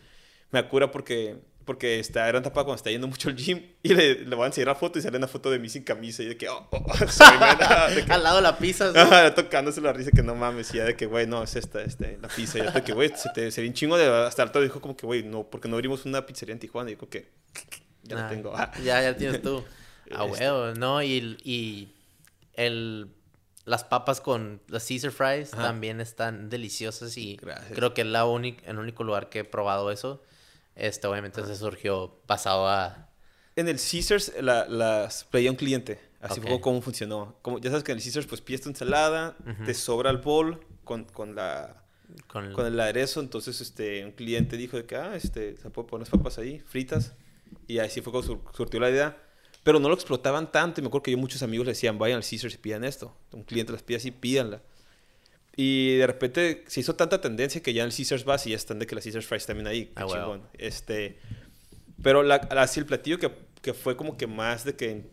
Me 0.51 0.67
cura 0.69 0.91
porque, 0.91 1.37
porque 1.65 1.99
está, 1.99 2.29
era 2.29 2.41
tapa 2.41 2.63
cuando 2.63 2.77
está 2.77 2.89
yendo 2.91 3.09
mucho 3.09 3.29
al 3.29 3.35
gym 3.37 3.61
y 3.83 3.89
le, 3.93 4.21
le 4.25 4.37
van 4.37 4.43
a 4.45 4.47
enseñar 4.47 4.69
la 4.69 4.75
foto 4.77 4.99
y 4.99 5.03
sale 5.03 5.17
una 5.19 5.27
foto 5.27 5.51
de 5.51 5.59
mí 5.59 5.69
sin 5.69 5.83
camisa 5.83 6.23
y 6.23 6.27
de 6.27 6.37
que, 6.37 6.49
oh, 6.49 6.69
oh, 6.71 6.85
oh, 6.87 6.97
soy 7.09 7.33
mena", 7.39 7.89
de 7.89 8.05
que- 8.05 8.13
Al 8.13 8.23
lado 8.23 8.37
de 8.37 8.43
la 8.43 8.57
pizza, 8.57 9.35
tocándose 9.35 9.81
la 9.81 9.93
risa 9.93 10.13
que 10.13 10.23
no 10.23 10.35
mames, 10.37 10.73
y 10.73 10.77
ya 10.77 10.85
de 10.85 10.95
que, 10.97 11.07
güey, 11.07 11.27
no, 11.27 11.43
es 11.43 11.57
esta, 11.57 11.83
este, 11.83 12.19
la 12.23 12.29
pizza. 12.29 12.59
Y 12.59 12.63
ya 12.63 12.71
de 12.71 12.83
que, 12.85 12.93
güey, 12.93 13.11
se 13.17 13.31
te 13.35 13.51
se 13.51 13.63
ve 13.63 13.67
un 13.69 13.75
chingo 13.75 13.97
de... 13.97 14.07
Hasta 14.07 14.43
el 14.43 14.49
rato 14.51 14.61
dijo 14.61 14.81
como 14.81 14.97
que, 14.97 15.07
güey, 15.07 15.25
no, 15.25 15.43
porque 15.51 15.67
no 15.69 15.75
abrimos 15.75 16.05
una 16.05 16.25
pizzería 16.25 16.53
en 16.53 16.61
Tijuana. 16.61 16.91
Y 16.91 16.95
dijo 16.95 17.09
que, 17.09 17.31
ya 18.05 18.15
la 18.17 18.29
tengo. 18.29 18.53
Ah. 18.57 18.71
Ya, 18.85 19.03
ya 19.03 19.17
tienes 19.17 19.43
tú. 19.43 19.65
Ah, 20.13 20.27
Este. 20.27 20.45
huevo, 20.45 20.75
¿no? 20.75 21.03
Y, 21.03 21.37
y 21.43 21.95
el, 22.53 23.09
las 23.65 23.85
papas 23.85 24.21
con 24.21 24.61
las 24.69 24.87
Caesar 24.87 25.11
fries 25.11 25.53
Ajá. 25.55 25.63
también 25.63 26.01
están 26.01 26.51
deliciosas 26.51 27.17
y 27.17 27.37
Gracias. 27.37 27.73
creo 27.75 27.95
que 27.95 28.03
es 28.03 28.07
la 28.07 28.27
única, 28.27 28.63
el 28.71 28.79
único 28.79 29.05
lugar 29.05 29.29
que 29.31 29.41
he 29.41 29.45
probado 29.45 29.91
eso. 29.91 30.23
Este, 30.77 31.07
obviamente, 31.07 31.45
se 31.47 31.57
surgió 31.57 32.21
pasado 32.27 32.69
a... 32.69 33.09
En 33.57 33.69
el 33.69 33.77
Caesars 33.77 34.33
la, 34.41 34.67
las 34.67 35.25
pedía 35.25 35.51
un 35.51 35.57
cliente. 35.57 36.01
Así 36.21 36.41
fue 36.41 36.61
como 36.61 36.83
funcionó. 36.83 37.37
Como, 37.43 37.59
ya 37.59 37.71
sabes 37.71 37.85
que 37.85 37.93
en 37.93 37.99
el 37.99 38.05
Caesars 38.05 38.27
pues 38.27 38.41
pides 38.41 38.63
tu 38.63 38.69
ensalada, 38.71 39.37
Ujú. 39.49 39.65
te 39.65 39.75
sobra 39.75 40.11
el 40.11 40.19
bowl 40.19 40.59
con, 40.83 41.05
con, 41.05 41.35
la, 41.35 41.85
Con 42.27 42.47
el- 42.47 42.53
con 42.53 42.67
el 42.67 42.79
aderezo. 42.81 43.21
Entonces 43.21 43.61
este, 43.61 44.05
un 44.05 44.13
cliente 44.13 44.57
dijo 44.57 44.77
de 44.77 44.85
que, 44.87 44.97
ah, 44.97 45.15
este, 45.15 45.57
se 45.57 45.71
puede 45.71 45.87
poner 45.89 46.09
las 46.09 46.11
papas 46.11 46.39
ahí, 46.39 46.59
fritas. 46.67 47.13
Y 47.69 47.79
así 47.79 48.01
fue 48.01 48.13
como 48.13 48.25
sur- 48.25 48.41
surtió 48.55 48.81
la 48.81 48.91
idea. 48.91 49.17
Pero 49.65 49.81
no 49.81 49.89
lo 49.89 49.95
explotaban 49.95 50.53
tanto. 50.53 50.81
Y 50.81 50.83
me 50.83 50.89
acuerdo 50.89 51.03
que 51.03 51.11
yo 51.11 51.19
muchos 51.19 51.43
amigos 51.43 51.67
le 51.67 51.73
decían, 51.73 51.99
vayan 51.99 52.19
al 52.19 52.23
Caesars 52.23 52.55
y 52.55 52.59
pidan 52.59 52.85
esto. 52.85 53.17
Un 53.33 53.43
cliente 53.43 53.73
las 53.73 53.83
pide 53.83 53.97
así, 53.97 54.11
pídanla. 54.13 54.63
Y 55.57 55.97
de 55.97 56.07
repente 56.07 56.65
se 56.69 56.81
hizo 56.81 56.95
tanta 56.97 57.21
tendencia 57.21 57.63
que 57.63 57.73
ya 57.73 57.83
en 57.83 57.89
el 57.91 57.97
Caesars 57.97 58.25
vas 58.25 58.47
y 58.47 58.51
ya 58.51 58.57
están 58.57 58.79
de 58.79 58.87
que 58.87 58.95
las 58.95 59.05
Caesars 59.05 59.27
fries 59.27 59.47
también 59.47 59.67
ahí. 59.67 59.91
Ah, 59.97 60.05
chingón. 60.07 60.43
Este, 60.59 61.19
pero 62.03 62.23
la- 62.23 62.37
así 62.37 62.79
el 62.81 62.87
platillo 62.87 63.19
que, 63.19 63.31
que 63.63 63.73
fue 63.73 63.97
como 63.97 64.17
que 64.17 64.27
más 64.27 64.65
de 64.65 64.75
que 64.77 65.07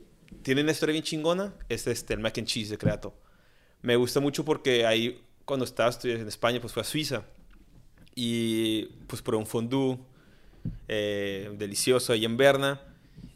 tiene 0.43 0.61
una 0.61 0.71
historia 0.71 0.93
bien 0.93 1.03
chingona 1.03 1.53
es 1.69 1.87
este, 1.87 2.13
el 2.15 2.19
mac 2.19 2.37
and 2.37 2.47
cheese 2.47 2.69
de 2.69 2.77
Creato. 2.77 3.13
Me 3.83 3.95
gusta 3.95 4.19
mucho 4.19 4.43
porque 4.43 4.85
ahí 4.85 5.21
cuando 5.45 5.63
estaba 5.63 5.89
estudiando 5.89 6.23
en 6.23 6.27
España 6.27 6.59
pues 6.59 6.73
fue 6.73 6.81
a 6.81 6.85
Suiza 6.85 7.23
y 8.15 8.85
pues 9.07 9.21
probé 9.21 9.37
un 9.39 9.47
fondue 9.47 9.97
eh, 10.87 11.51
delicioso 11.57 12.13
ahí 12.13 12.25
en 12.25 12.35
Berna 12.37 12.81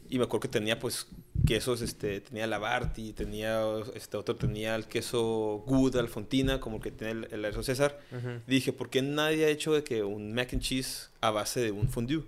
y 0.08 0.18
me 0.18 0.24
acuerdo 0.24 0.40
que 0.40 0.48
tenía 0.48 0.78
pues 0.78 1.06
quesos, 1.46 1.80
este, 1.80 2.20
tenía 2.20 2.46
la 2.46 2.58
Barty, 2.58 3.12
tenía 3.12 3.62
este 3.94 4.16
otro 4.16 4.36
tenía 4.36 4.74
el 4.74 4.86
queso 4.86 5.64
Gouda, 5.66 6.00
Alfontina, 6.00 6.60
como 6.60 6.76
el 6.76 6.82
que 6.82 6.90
tiene 6.90 7.26
el, 7.30 7.44
el 7.44 7.64
César. 7.64 7.98
Dije, 8.46 8.72
¿por 8.72 8.90
qué 8.90 9.02
nadie 9.02 9.44
ha 9.44 9.48
hecho 9.48 9.72
de 9.72 9.84
que 9.84 10.02
un 10.02 10.32
mac 10.32 10.52
and 10.52 10.62
cheese 10.62 11.10
a 11.20 11.30
base 11.30 11.60
de 11.60 11.70
un 11.70 11.88
fondue? 11.88 12.24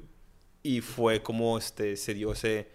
Y 0.63 0.81
fue 0.81 1.23
como 1.23 1.59
este, 1.59 1.97
se 1.97 2.15
dio 2.15 2.33
ese, 2.33 2.69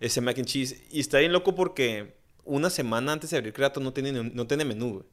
ese 0.00 0.20
mac 0.20 0.38
and 0.38 0.46
cheese. 0.46 0.82
Y 0.90 1.00
está 1.00 1.18
bien 1.18 1.32
loco 1.32 1.54
porque 1.54 2.14
una 2.44 2.70
semana 2.70 3.12
antes 3.12 3.30
de 3.30 3.36
abrir 3.36 3.52
Creato 3.52 3.80
no 3.80 3.92
tenía, 3.92 4.12
no 4.12 4.46
tenía 4.46 4.64
menú. 4.64 5.04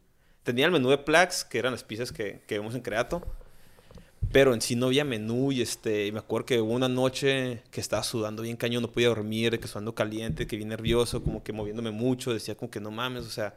Tenía 0.43 0.65
el 0.65 0.71
menú 0.71 0.89
de 0.89 0.97
Plax, 0.97 1.43
que 1.43 1.59
eran 1.59 1.71
las 1.71 1.83
pizzas 1.83 2.11
que, 2.11 2.41
que 2.47 2.57
vemos 2.57 2.73
en 2.75 2.81
Creato. 2.81 3.23
Pero 4.31 4.53
en 4.53 4.61
sí 4.61 4.75
no 4.77 4.85
había 4.87 5.03
menú 5.03 5.51
y 5.51 5.61
este, 5.61 6.09
me 6.13 6.19
acuerdo 6.19 6.45
que 6.45 6.61
hubo 6.61 6.71
una 6.73 6.87
noche 6.87 7.63
que 7.71 7.81
estaba 7.81 8.01
sudando 8.03 8.43
bien 8.43 8.55
cañón, 8.55 8.81
no 8.81 8.91
podía 8.91 9.09
dormir, 9.09 9.59
que 9.59 9.67
sudando 9.67 9.93
caliente, 9.93 10.47
que 10.47 10.55
bien 10.55 10.69
nervioso, 10.69 11.21
como 11.21 11.43
que 11.43 11.51
moviéndome 11.51 11.91
mucho, 11.91 12.33
decía 12.33 12.55
como 12.55 12.71
que 12.71 12.79
no 12.79 12.91
mames, 12.91 13.25
o 13.25 13.29
sea, 13.29 13.55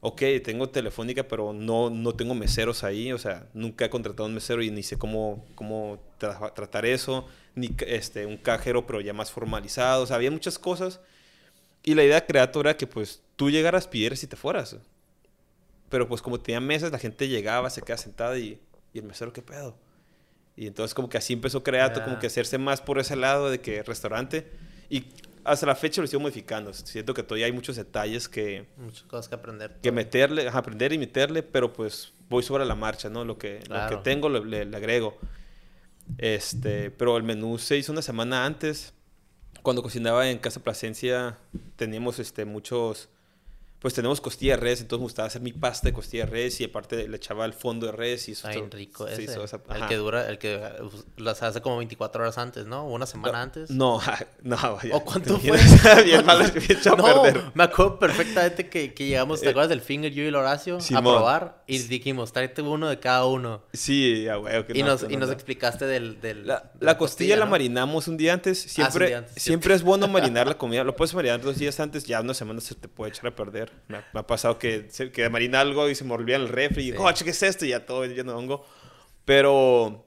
ok, 0.00 0.22
tengo 0.44 0.70
telefónica, 0.70 1.28
pero 1.28 1.52
no, 1.54 1.90
no 1.90 2.14
tengo 2.14 2.34
meseros 2.34 2.84
ahí, 2.84 3.12
o 3.12 3.18
sea, 3.18 3.48
nunca 3.54 3.86
he 3.86 3.90
contratado 3.90 4.26
un 4.28 4.34
mesero 4.34 4.62
y 4.62 4.70
ni 4.70 4.82
sé 4.82 4.98
cómo, 4.98 5.44
cómo 5.56 5.98
tra- 6.20 6.54
tratar 6.54 6.86
eso, 6.86 7.26
ni 7.54 7.70
este, 7.86 8.26
un 8.26 8.38
cajero, 8.38 8.86
pero 8.86 9.00
ya 9.02 9.14
más 9.14 9.32
formalizado, 9.32 10.04
o 10.04 10.06
sea, 10.06 10.16
había 10.16 10.30
muchas 10.32 10.58
cosas. 10.58 11.00
Y 11.84 11.94
la 11.94 12.04
idea 12.04 12.26
creatora 12.26 12.70
era 12.70 12.78
que 12.78 12.86
pues 12.88 13.22
tú 13.36 13.50
llegaras, 13.50 13.88
pidieras 13.88 14.22
y 14.24 14.26
te 14.28 14.36
fueras. 14.36 14.76
Pero 15.88 16.08
pues 16.08 16.22
como 16.22 16.40
tenía 16.40 16.60
mesas, 16.60 16.90
la 16.92 16.98
gente 16.98 17.28
llegaba, 17.28 17.70
se 17.70 17.82
quedaba 17.82 17.98
sentada 18.02 18.38
y, 18.38 18.60
y 18.92 18.98
el 18.98 19.04
mesero, 19.04 19.32
¿qué 19.32 19.42
pedo? 19.42 19.76
Y 20.56 20.66
entonces 20.66 20.94
como 20.94 21.08
que 21.08 21.18
así 21.18 21.32
empezó 21.34 21.62
Creato, 21.62 22.02
como 22.02 22.14
Ya. 22.14 22.20
que 22.20 22.26
hacerse 22.28 22.56
más 22.58 22.80
por 22.80 22.98
ese 22.98 23.14
lado 23.16 23.50
de 23.50 23.60
que 23.60 23.82
restaurante. 23.82 24.50
Y 24.88 25.04
hasta 25.44 25.66
la 25.66 25.74
fecha 25.76 26.00
lo 26.00 26.06
sigo 26.06 26.20
modificando. 26.20 26.72
Siento 26.72 27.12
que 27.14 27.22
todavía 27.22 27.46
hay 27.46 27.52
muchos 27.52 27.76
detalles 27.76 28.28
que, 28.28 28.66
Muchas 28.78 29.02
cosas 29.04 29.28
que 29.28 29.34
aprender. 29.34 29.76
que 29.82 29.92
meterle, 29.92 30.48
ajá, 30.48 30.58
aprender 30.58 30.92
y 30.92 30.98
meterle, 30.98 31.42
pero 31.42 31.72
pues 31.72 32.12
voy 32.30 32.42
sobre 32.42 32.64
la 32.64 32.74
marcha, 32.74 33.08
¿no? 33.10 33.24
Lo 33.24 33.36
que, 33.38 33.58
lo 33.60 33.66
Claro. 33.66 33.98
que 33.98 34.02
tengo 34.02 34.28
le, 34.30 34.44
le- 34.44 34.64
le 34.64 34.76
agrego. 34.76 35.18
Este, 36.18 36.90
pero 36.90 37.16
el 37.16 37.22
menú 37.22 37.58
se 37.58 37.76
hizo 37.76 37.92
una 37.92 38.02
semana 38.02 38.44
antes. 38.46 38.94
Cuando 39.62 39.82
cocinaba 39.82 40.30
en 40.30 40.38
Casa 40.38 40.60
Plasencia 40.62 41.36
teníamos 41.76 42.18
este, 42.18 42.44
muchos, 42.44 43.08
pues 43.78 43.92
tenemos 43.92 44.20
costilla 44.20 44.56
de 44.56 44.62
res, 44.62 44.80
entonces 44.80 45.00
me 45.00 45.04
gustaba 45.04 45.28
hacer 45.28 45.42
mi 45.42 45.52
pasta 45.52 45.88
de 45.88 45.92
costilla 45.92 46.24
de 46.24 46.30
res 46.30 46.60
y 46.60 46.64
aparte 46.64 47.06
le 47.08 47.16
echaba 47.16 47.44
el 47.44 47.52
fondo 47.52 47.86
de 47.86 47.92
res 47.92 48.28
y 48.28 48.32
eso. 48.32 48.48
Bien 48.48 48.70
rico 48.70 49.06
ese. 49.06 49.24
el 49.24 49.86
que 49.86 49.96
dura, 49.96 50.28
el 50.28 50.38
que 50.38 50.60
las 51.18 51.42
hace 51.42 51.60
como 51.60 51.76
24 51.76 52.22
horas 52.22 52.38
antes, 52.38 52.66
¿no? 52.66 52.86
Una 52.86 53.06
semana 53.06 53.42
antes. 53.42 53.70
No, 53.70 54.00
no, 54.42 54.56
vaya. 54.56 54.96
¿O 54.96 55.04
cuánto 55.04 55.38
fue? 55.38 55.50
bien 56.04 56.24
bien 56.24 56.24
no, 56.86 56.96
perder. 56.96 57.42
me 57.54 57.64
acuerdo 57.64 57.98
perfectamente 57.98 58.68
que, 58.68 58.94
que 58.94 59.06
llegamos, 59.06 59.40
¿te 59.40 59.46
eh, 59.46 59.50
acuerdas 59.50 59.68
del 59.68 59.82
Finger, 59.82 60.12
yo 60.12 60.22
y 60.22 60.26
el 60.26 60.34
Horacio? 60.36 60.78
A 60.94 61.02
probar 61.02 61.62
y 61.66 61.78
dijimos, 61.78 62.32
tráete 62.32 62.62
uno 62.62 62.88
de 62.88 62.98
cada 62.98 63.26
uno. 63.26 63.62
Sí, 63.72 64.24
ya, 64.24 64.36
güey. 64.36 64.64
y, 64.72 64.82
nos, 64.82 65.04
y 65.08 65.16
nos 65.16 65.30
explicaste 65.30 65.86
del... 65.86 66.20
del 66.20 66.46
la, 66.46 66.72
la, 66.80 66.96
costilla, 66.96 67.36
la 67.36 67.46
marinamos 67.46 68.08
un 68.08 68.16
día 68.16 68.32
antes. 68.32 68.58
Siempre, 68.58 69.04
ah, 69.04 69.08
día 69.08 69.18
antes, 69.18 69.42
siempre 69.42 69.74
es 69.74 69.82
bueno 69.82 70.08
marinar 70.08 70.46
la 70.46 70.56
comida. 70.56 70.84
Lo 70.84 70.96
puedes 70.96 71.14
marinar 71.14 71.40
dos 71.40 71.58
días 71.58 71.78
antes, 71.80 72.04
ya 72.04 72.20
una 72.20 72.34
semana 72.34 72.60
se 72.60 72.74
te 72.74 72.88
puede 72.88 73.10
echar 73.10 73.26
a 73.26 73.34
perder. 73.34 73.65
Me, 73.88 73.98
ha 74.12 74.26
pasado 74.26 74.58
que, 74.58 74.88
que 75.12 75.28
marina 75.28 75.60
algo 75.60 75.88
y 75.88 75.94
se 75.94 76.04
me 76.04 76.14
olvida 76.14 76.36
el 76.36 76.48
refri 76.48 76.88
y, 76.88 76.92
oh, 76.92 77.08
¿qué 77.22 77.30
es 77.30 77.42
esto? 77.42 77.64
Y 77.64 77.70
ya 77.70 77.86
todo 77.86 78.04
lleno 78.04 78.32
de 78.32 78.38
hongo. 78.38 78.66
Pero, 79.24 80.04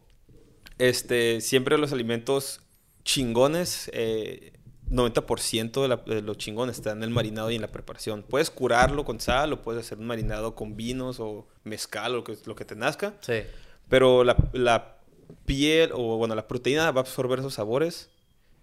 este, 0.77 1.41
siempre 1.41 1.77
los 1.77 1.91
alimentos 1.91 2.61
chingones, 3.03 3.89
eh, 3.93 4.53
90% 4.89 6.03
de, 6.05 6.15
de, 6.15 6.21
los 6.21 6.37
chingones 6.37 6.77
están 6.77 6.97
en 6.97 7.03
el 7.03 7.09
marinado 7.09 7.51
y 7.51 7.55
en 7.55 7.61
la 7.61 7.71
preparación. 7.71 8.23
Puedes 8.23 8.49
curarlo 8.49 9.05
con 9.05 9.19
sal 9.19 9.53
o 9.53 9.61
puedes 9.61 9.85
hacer 9.85 9.97
un 9.99 10.07
marinado 10.07 10.55
con 10.55 10.75
vinos 10.75 11.19
o 11.19 11.47
mezcal 11.63 12.13
o 12.13 12.17
lo 12.17 12.23
que, 12.23 12.37
lo 12.45 12.55
que 12.55 12.65
te 12.65 12.75
nazca. 12.75 13.15
Sí. 13.21 13.41
Pero 13.87 14.23
la, 14.23 14.35
la 14.53 14.97
piel 15.45 15.91
o, 15.93 16.17
bueno, 16.17 16.35
la 16.35 16.47
proteína 16.47 16.91
va 16.91 17.01
a 17.01 17.03
absorber 17.03 17.39
esos 17.39 17.55
sabores 17.55 18.09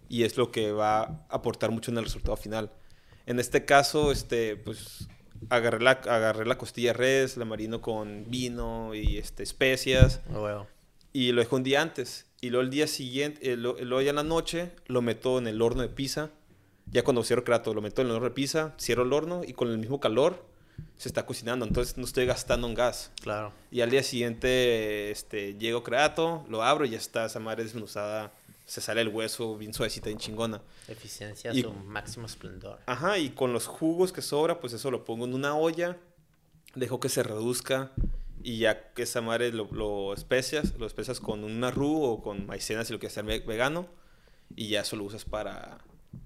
y 0.08 0.22
es 0.22 0.36
lo 0.36 0.50
que 0.50 0.72
va 0.72 1.02
a 1.02 1.26
aportar 1.30 1.70
mucho 1.70 1.90
en 1.90 1.98
el 1.98 2.04
resultado 2.04 2.36
final. 2.36 2.70
En 3.26 3.40
este 3.40 3.64
caso, 3.64 4.12
este, 4.12 4.56
pues 4.56 5.08
agarré 5.50 5.80
la, 5.80 5.90
agarré 5.90 6.46
la 6.46 6.58
costilla 6.58 6.92
res, 6.92 7.36
la 7.36 7.44
marino 7.44 7.80
con 7.80 8.24
vino 8.28 8.94
y 8.94 9.18
este, 9.18 9.42
especias. 9.42 10.20
Oh, 10.34 10.66
y 11.12 11.32
lo 11.32 11.40
dejo 11.40 11.56
un 11.56 11.62
día 11.62 11.82
antes. 11.82 12.26
Y 12.40 12.50
luego 12.50 12.62
el 12.62 12.70
día 12.70 12.86
siguiente, 12.86 13.52
eh, 13.52 13.56
luego 13.56 14.02
ya 14.02 14.10
en 14.10 14.16
la 14.16 14.22
noche, 14.22 14.70
lo 14.86 15.02
meto 15.02 15.38
en 15.38 15.46
el 15.46 15.62
horno 15.62 15.82
de 15.82 15.88
pizza. 15.88 16.30
Ya 16.92 17.02
cuando 17.02 17.24
cierro 17.24 17.42
crato, 17.42 17.74
lo 17.74 17.82
meto 17.82 18.02
en 18.02 18.08
el 18.08 18.14
horno 18.14 18.28
de 18.28 18.34
pizza, 18.34 18.74
cierro 18.78 19.02
el 19.02 19.12
horno 19.12 19.42
y 19.44 19.54
con 19.54 19.68
el 19.68 19.78
mismo 19.78 19.98
calor 19.98 20.44
se 20.96 21.08
está 21.08 21.26
cocinando. 21.26 21.66
Entonces 21.66 21.96
no 21.96 22.04
estoy 22.04 22.26
gastando 22.26 22.68
en 22.68 22.74
gas. 22.74 23.12
Claro. 23.22 23.52
Y 23.70 23.80
al 23.80 23.90
día 23.90 24.02
siguiente 24.02 25.10
este, 25.10 25.54
llego 25.54 25.82
crato, 25.82 26.44
lo 26.48 26.62
abro 26.62 26.84
y 26.84 26.90
ya 26.90 26.98
está 26.98 27.26
esa 27.26 27.40
madre 27.40 27.64
desmenuzada 27.64 28.30
se 28.66 28.80
sale 28.80 29.00
el 29.00 29.08
hueso 29.08 29.56
bien 29.56 29.72
suavecita, 29.72 30.06
bien 30.06 30.18
chingona. 30.18 30.60
Eficiencia 30.88 31.52
y, 31.52 31.62
su 31.62 31.72
máximo 31.72 32.26
esplendor. 32.26 32.80
Ajá, 32.86 33.16
y 33.18 33.30
con 33.30 33.52
los 33.52 33.66
jugos 33.66 34.12
que 34.12 34.22
sobra, 34.22 34.60
pues 34.60 34.72
eso 34.72 34.90
lo 34.90 35.04
pongo 35.04 35.24
en 35.24 35.34
una 35.34 35.56
olla, 35.56 35.96
dejo 36.74 36.98
que 37.00 37.08
se 37.08 37.22
reduzca 37.22 37.92
y 38.42 38.58
ya 38.58 38.92
que 38.92 39.02
esa 39.02 39.20
madre 39.20 39.52
lo, 39.52 39.68
lo 39.72 40.12
especias, 40.12 40.74
lo 40.78 40.86
especias 40.86 41.20
con 41.20 41.44
un 41.44 41.62
arru 41.64 42.02
o 42.02 42.22
con 42.22 42.46
maicena 42.46 42.84
si 42.84 42.92
lo 42.92 42.98
quieres 42.98 43.16
hacer 43.16 43.44
vegano 43.46 43.86
y 44.54 44.68
ya 44.68 44.80
eso 44.80 44.96
lo 44.96 45.04
usas 45.04 45.24
para, 45.24 45.78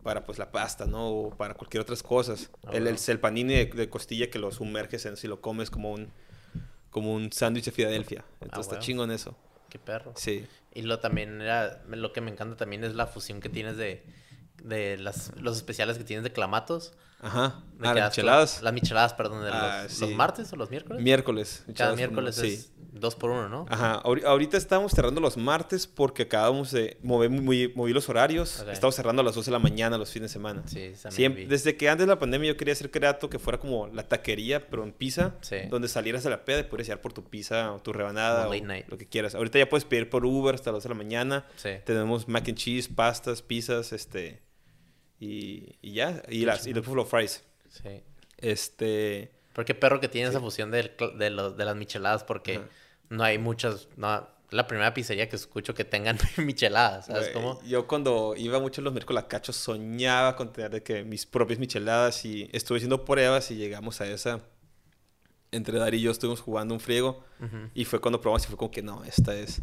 para 0.02 0.24
pues 0.24 0.38
la 0.38 0.50
pasta, 0.50 0.86
¿no? 0.86 1.08
O 1.08 1.30
para 1.30 1.54
cualquier 1.54 1.82
otras 1.82 2.02
cosas. 2.02 2.50
Ah, 2.66 2.70
el, 2.72 2.86
el, 2.86 3.20
panini 3.20 3.64
de, 3.66 3.88
costilla 3.88 4.30
que 4.30 4.38
lo 4.38 4.50
sumerges 4.50 5.06
en 5.06 5.16
si 5.16 5.28
lo 5.28 5.40
comes 5.40 5.70
como 5.70 5.92
un 5.92 6.10
como 6.90 7.14
un 7.14 7.30
sándwich 7.32 7.66
de 7.66 7.70
Filadelfia. 7.70 8.24
Entonces 8.40 8.72
ah, 8.72 8.74
está 8.74 8.78
chingo 8.84 9.04
en 9.04 9.12
eso. 9.12 9.36
Qué 9.70 9.78
perro. 9.78 10.12
Sí. 10.16 10.46
Y 10.74 10.82
lo 10.82 10.98
también 10.98 11.40
era, 11.40 11.82
lo 11.88 12.12
que 12.12 12.20
me 12.20 12.30
encanta 12.30 12.56
también 12.56 12.84
es 12.84 12.94
la 12.94 13.06
fusión 13.06 13.40
que 13.40 13.48
tienes 13.48 13.76
de, 13.76 14.04
de 14.62 14.98
las, 14.98 15.32
los 15.36 15.56
especiales 15.56 15.96
que 15.96 16.04
tienes 16.04 16.24
de 16.24 16.32
clamatos. 16.32 16.92
Ajá. 17.20 17.62
Ah, 17.82 17.94
las 17.94 18.10
micheladas. 18.10 18.62
Las 18.62 18.72
micheladas, 18.72 19.14
perdón, 19.14 19.42
de 19.42 19.50
ah, 19.52 19.84
los, 19.84 20.10
martes 20.10 20.52
o 20.52 20.56
los 20.56 20.70
miércoles. 20.70 21.02
Miércoles. 21.02 21.64
Cada 21.74 21.94
miércoles 21.96 22.38
es 22.38 22.72
dos 22.92 23.14
por 23.14 23.30
uno, 23.30 23.48
¿no? 23.48 23.66
Ajá. 23.68 23.94
Ahorita 23.94 24.56
estamos 24.56 24.92
cerrando 24.92 25.20
los 25.20 25.36
martes 25.36 25.86
porque 25.86 26.24
acabamos 26.24 26.70
de 26.72 26.98
mover 27.02 27.30
muy, 27.30 27.72
mover 27.74 27.94
los 27.94 28.08
horarios. 28.08 28.64
Estamos 28.70 28.94
cerrando 28.94 29.22
a 29.22 29.24
las 29.24 29.34
12 29.34 29.50
de 29.50 29.52
la 29.52 29.58
mañana 29.58 29.96
los 29.96 30.10
fines 30.10 30.30
de 30.30 30.32
semana. 30.32 30.62
Sí, 30.66 30.92
Siempre, 31.08 31.46
Desde 31.46 31.76
que 31.76 31.88
antes 31.88 32.06
de 32.06 32.12
la 32.12 32.18
pandemia 32.18 32.48
yo 32.48 32.56
quería 32.56 32.72
hacer 32.72 32.90
creato 32.90 33.30
que 33.30 33.38
fuera 33.38 33.58
como 33.58 33.86
la 33.88 34.08
taquería, 34.08 34.68
pero 34.68 34.84
en 34.84 34.92
pizza. 34.92 35.34
Donde 35.68 35.88
salieras 35.88 36.24
de 36.24 36.30
la 36.30 36.44
peda 36.44 36.60
y 36.60 36.62
pudieras 36.64 36.88
llegar 36.88 37.00
por 37.00 37.12
tu 37.12 37.24
pizza 37.24 37.72
o 37.72 37.80
tu 37.80 37.92
rebanada 37.92 38.48
o, 38.48 38.54
lo 38.54 38.98
que 38.98 39.06
quieras. 39.06 39.34
Ahorita 39.34 39.58
ya 39.58 39.68
puedes 39.68 39.84
pedir 39.84 40.10
por 40.10 40.24
Uber 40.24 40.54
hasta 40.54 40.70
las 40.70 40.84
12 40.84 40.88
de 40.88 40.94
la 40.94 40.98
mañana. 40.98 41.46
Tenemos 41.84 42.28
mac 42.28 42.48
and 42.48 42.56
cheese, 42.56 42.88
pastas, 42.88 43.42
pizzas, 43.42 43.92
este... 43.92 44.49
Y, 45.20 45.76
y 45.82 45.92
ya. 45.92 46.22
Y, 46.28 46.44
las, 46.46 46.66
y 46.66 46.72
los 46.72 46.84
buffalo 46.84 47.04
fries. 47.04 47.44
Sí. 47.68 48.02
Este... 48.38 49.30
Porque 49.52 49.74
perro 49.74 50.00
que 50.00 50.08
tiene 50.08 50.30
esa 50.30 50.40
fusión 50.40 50.70
de, 50.70 50.90
de, 51.18 51.30
los, 51.30 51.56
de 51.56 51.64
las 51.64 51.76
micheladas 51.76 52.24
porque 52.24 52.60
no 53.10 53.22
hay 53.22 53.38
muchas... 53.38 53.88
No, 53.96 54.26
la 54.50 54.66
primera 54.66 54.92
pizzería 54.94 55.28
que 55.28 55.36
escucho 55.36 55.74
que 55.74 55.84
tengan 55.84 56.18
micheladas, 56.38 57.06
¿sabes 57.06 57.28
cómo? 57.28 57.60
Yo 57.64 57.86
cuando 57.86 58.34
iba 58.36 58.58
mucho 58.58 58.82
los 58.82 58.92
miércoles 58.92 59.24
a 59.24 59.28
Cacho 59.28 59.52
soñaba 59.52 60.36
con 60.36 60.52
tener 60.52 60.70
de 60.70 60.82
que 60.82 61.04
mis 61.04 61.26
propias 61.26 61.58
micheladas 61.58 62.24
y 62.24 62.48
estuve 62.52 62.78
haciendo 62.78 63.04
pruebas 63.04 63.50
y 63.50 63.56
llegamos 63.56 64.00
a 64.00 64.06
esa. 64.06 64.40
Entre 65.52 65.78
Dari 65.78 65.98
y 65.98 66.02
yo 66.02 66.12
estuvimos 66.12 66.40
jugando 66.40 66.74
un 66.74 66.80
friego 66.80 67.24
y 67.74 67.84
fue 67.84 68.00
cuando 68.00 68.20
probamos 68.20 68.44
y 68.44 68.46
fue 68.46 68.56
como 68.56 68.70
que 68.70 68.82
no, 68.82 69.02
esta 69.04 69.34
es. 69.34 69.62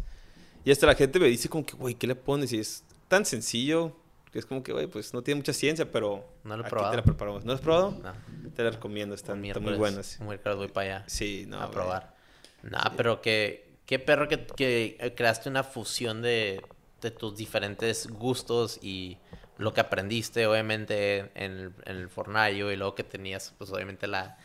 Y 0.64 0.70
hasta 0.70 0.86
la 0.86 0.94
gente 0.94 1.18
me 1.18 1.28
dice 1.28 1.48
como 1.48 1.64
que, 1.64 1.74
güey, 1.76 1.94
¿qué 1.94 2.06
le 2.06 2.14
pones? 2.14 2.52
Y 2.52 2.58
es 2.58 2.84
tan 3.08 3.24
sencillo 3.24 3.96
que 4.30 4.38
es 4.38 4.46
como 4.46 4.62
que, 4.62 4.72
güey, 4.72 4.86
pues 4.86 5.14
no 5.14 5.22
tiene 5.22 5.36
mucha 5.36 5.52
ciencia, 5.52 5.90
pero 5.90 6.24
no 6.44 6.56
lo 6.56 6.62
he 6.62 6.66
aquí 6.66 6.70
probado. 6.70 6.90
te 6.90 6.96
la 6.98 7.02
preparamos. 7.02 7.44
¿No 7.44 7.52
has 7.52 7.60
probado? 7.60 7.90
No. 8.02 8.12
Te 8.50 8.62
la 8.62 8.70
recomiendo, 8.70 9.14
están, 9.14 9.44
están 9.44 9.62
muy 9.62 9.74
buenas. 9.74 10.20
Muy 10.20 10.36
voy 10.36 10.68
para 10.68 10.96
allá. 10.96 11.04
Sí, 11.08 11.46
no. 11.48 11.60
A 11.60 11.70
probar. 11.70 12.14
No, 12.62 12.78
pero 12.96 13.20
que, 13.20 13.76
qué 13.86 13.98
perro 13.98 14.28
que, 14.28 14.46
que, 14.46 15.14
creaste 15.16 15.48
una 15.48 15.64
fusión 15.64 16.22
de, 16.22 16.62
de, 17.00 17.10
tus 17.10 17.36
diferentes 17.36 18.08
gustos 18.08 18.78
y 18.82 19.18
lo 19.56 19.72
que 19.72 19.80
aprendiste, 19.80 20.46
obviamente, 20.46 21.30
en 21.34 21.52
el, 21.52 21.72
en 21.84 21.96
el 21.96 22.08
fornallo 22.08 22.70
y 22.70 22.76
luego 22.76 22.94
que 22.94 23.04
tenías, 23.04 23.54
pues, 23.56 23.70
obviamente, 23.70 24.06
la, 24.06 24.38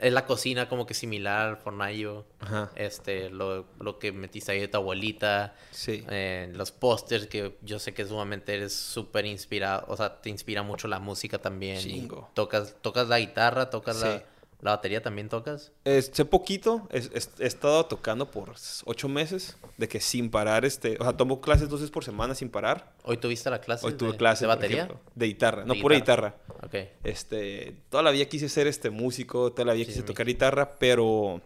es 0.00 0.12
la 0.12 0.26
cocina 0.26 0.68
como 0.68 0.86
que 0.86 0.94
similar 0.94 1.48
al 1.48 1.56
fornallo. 1.56 2.24
Ajá. 2.40 2.70
Este, 2.74 3.30
lo, 3.30 3.66
lo, 3.78 3.98
que 3.98 4.12
metiste 4.12 4.52
ahí 4.52 4.60
de 4.60 4.68
tu 4.68 4.78
abuelita. 4.78 5.54
Sí. 5.70 6.04
Eh, 6.10 6.50
los 6.54 6.72
pósters 6.72 7.26
que 7.26 7.56
yo 7.62 7.78
sé 7.78 7.94
que 7.94 8.04
sumamente 8.06 8.54
eres 8.54 8.74
súper 8.74 9.26
inspirado. 9.26 9.84
O 9.88 9.96
sea, 9.96 10.20
te 10.20 10.30
inspira 10.30 10.62
mucho 10.62 10.88
la 10.88 10.98
música 10.98 11.38
también. 11.38 11.78
Chingo. 11.78 12.30
tocas, 12.34 12.76
tocas 12.80 13.08
la 13.08 13.18
guitarra, 13.18 13.70
tocas 13.70 14.00
la 14.00 14.22
¿La 14.62 14.72
batería 14.72 15.02
también 15.02 15.28
tocas? 15.30 15.72
Este, 15.84 16.24
poquito. 16.26 16.86
he 16.92 17.46
estado 17.46 17.86
tocando 17.86 18.30
por 18.30 18.54
ocho 18.84 19.08
meses. 19.08 19.56
De 19.78 19.88
que 19.88 20.00
sin 20.00 20.30
parar, 20.30 20.66
este... 20.66 20.96
O 21.00 21.04
sea, 21.04 21.16
tomo 21.16 21.40
clases 21.40 21.68
dos 21.70 21.80
veces 21.80 21.90
por 21.90 22.04
semana 22.04 22.34
sin 22.34 22.50
parar. 22.50 22.92
¿Hoy 23.04 23.16
tuviste 23.16 23.48
la 23.48 23.60
clase 23.60 23.86
Hoy 23.86 23.94
tuve 23.94 24.16
clase, 24.16 24.44
¿De 24.44 24.48
batería? 24.48 24.88
de 25.14 25.26
guitarra. 25.26 25.64
no, 25.64 25.74
pura 25.76 25.96
guitarra. 25.96 26.36
Ok. 26.62 26.74
Este... 27.04 27.76
Toda 27.88 28.02
la 28.02 28.10
vida 28.10 28.26
quise 28.26 28.50
ser 28.50 28.66
este 28.66 28.90
músico. 28.90 29.50
Toda 29.52 29.64
la 29.64 29.72
vida 29.72 29.86
quise 29.86 30.02
tocar 30.02 30.26
guitarra. 30.26 30.78
Pero... 30.78 31.40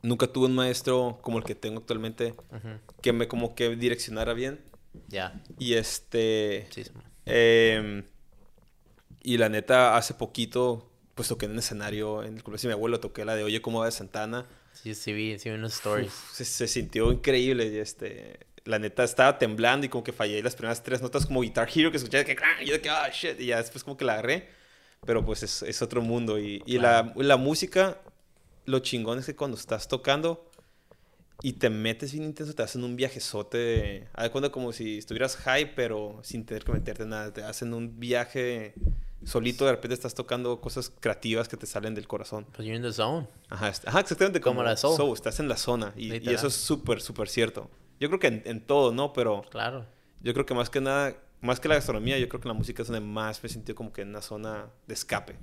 Nunca 0.00 0.28
tuve 0.28 0.46
un 0.46 0.54
maestro 0.54 1.18
como 1.20 1.38
el 1.38 1.44
que 1.44 1.54
tengo 1.54 1.80
actualmente. 1.80 2.34
Que 3.02 3.12
me 3.12 3.28
como 3.28 3.54
que 3.54 3.76
direccionara 3.76 4.32
bien. 4.32 4.64
Ya. 5.08 5.42
Y 5.58 5.74
este... 5.74 6.68
Sí, 6.70 6.84
eh, 7.26 8.04
y 9.22 9.36
la 9.36 9.50
neta, 9.50 9.98
hace 9.98 10.14
poquito 10.14 10.87
pues 11.18 11.26
toqué 11.26 11.46
en 11.46 11.52
un 11.52 11.58
escenario 11.58 12.22
en 12.22 12.36
el 12.36 12.44
cumpleaños 12.44 12.62
de 12.62 12.68
mi 12.68 12.74
abuelo, 12.74 13.00
toqué 13.00 13.24
la 13.24 13.34
de 13.34 13.42
Oye, 13.42 13.60
¿cómo 13.60 13.80
va 13.80 13.86
de 13.86 13.90
Santana? 13.90 14.46
Sí, 14.72 14.94
sí 14.94 15.12
vi, 15.12 15.36
sí 15.36 15.50
vi 15.50 15.56
unos 15.56 15.74
stories. 15.74 16.12
se, 16.12 16.68
sintió 16.68 17.10
increíble 17.10 17.66
y 17.66 17.78
este... 17.78 18.46
La 18.62 18.78
neta 18.78 19.02
estaba 19.02 19.36
temblando 19.36 19.84
y 19.84 19.88
como 19.88 20.04
que 20.04 20.12
fallé 20.12 20.40
las 20.44 20.54
primeras 20.54 20.80
tres 20.84 21.02
notas 21.02 21.26
como 21.26 21.40
Guitar 21.40 21.68
Hero 21.74 21.90
que 21.90 21.96
escuché 21.96 22.24
que... 22.24 22.36
Yo 22.64 22.74
de 22.74 22.80
que, 22.80 22.88
ah, 22.88 23.10
shit. 23.12 23.40
Y 23.40 23.46
ya 23.46 23.56
después 23.56 23.82
como 23.82 23.96
que 23.96 24.04
la 24.04 24.12
agarré. 24.12 24.48
Pero 25.04 25.24
pues 25.24 25.42
es, 25.42 25.62
es 25.62 25.82
otro 25.82 26.02
mundo. 26.02 26.38
Y, 26.38 26.62
y 26.66 26.78
la, 26.78 27.12
la 27.16 27.36
música, 27.36 28.00
lo 28.66 28.78
chingón 28.78 29.18
es 29.18 29.26
que 29.26 29.34
cuando 29.34 29.56
estás 29.56 29.88
tocando 29.88 30.48
y 31.42 31.54
te 31.54 31.68
metes 31.68 32.12
bien 32.12 32.22
intenso, 32.22 32.54
te 32.54 32.62
hacen 32.62 32.84
un 32.84 32.94
viajezote. 32.94 34.06
Haz 34.12 34.30
cuenta 34.30 34.50
como 34.50 34.72
si 34.72 34.98
estuvieras 34.98 35.36
high, 35.38 35.74
pero 35.74 36.20
sin 36.22 36.46
tener 36.46 36.62
que 36.62 36.70
meterte 36.70 37.06
nada. 37.06 37.32
Te 37.32 37.42
hacen 37.42 37.74
un 37.74 37.98
viaje 37.98 38.74
solito 39.24 39.64
de 39.64 39.72
repente 39.72 39.94
estás 39.94 40.14
tocando 40.14 40.60
cosas 40.60 40.92
creativas 41.00 41.48
que 41.48 41.56
te 41.56 41.66
salen 41.66 41.94
del 41.94 42.06
corazón. 42.06 42.46
Pues 42.52 42.66
you're 42.66 42.76
in 42.76 42.82
the 42.82 42.92
zone. 42.92 43.26
Ajá, 43.48 43.72
ajá 43.86 44.00
exactamente. 44.00 44.40
Como, 44.40 44.62
la 44.62 44.76
soul. 44.76 45.14
Estás 45.14 45.40
en 45.40 45.48
la 45.48 45.56
zona 45.56 45.92
y, 45.96 46.14
y 46.14 46.32
eso 46.32 46.46
es 46.46 46.54
súper, 46.54 47.00
súper 47.00 47.28
cierto. 47.28 47.70
Yo 48.00 48.08
creo 48.08 48.20
que 48.20 48.28
en, 48.28 48.42
en, 48.44 48.60
todo, 48.60 48.92
¿no? 48.92 49.12
Pero... 49.12 49.42
Claro. 49.50 49.86
Yo 50.20 50.32
creo 50.34 50.46
que 50.46 50.54
más 50.54 50.70
que 50.70 50.80
nada, 50.80 51.16
más 51.40 51.60
que 51.60 51.68
la 51.68 51.76
gastronomía, 51.76 52.18
yo 52.18 52.28
creo 52.28 52.40
que 52.40 52.48
la 52.48 52.54
música 52.54 52.82
es 52.82 52.88
donde 52.88 53.00
más 53.00 53.42
me 53.42 53.48
he 53.48 53.52
sentido 53.52 53.76
como 53.76 53.92
que 53.92 54.02
en 54.02 54.08
una 54.08 54.22
zona 54.22 54.66
de 54.86 54.94
escape. 54.94 55.36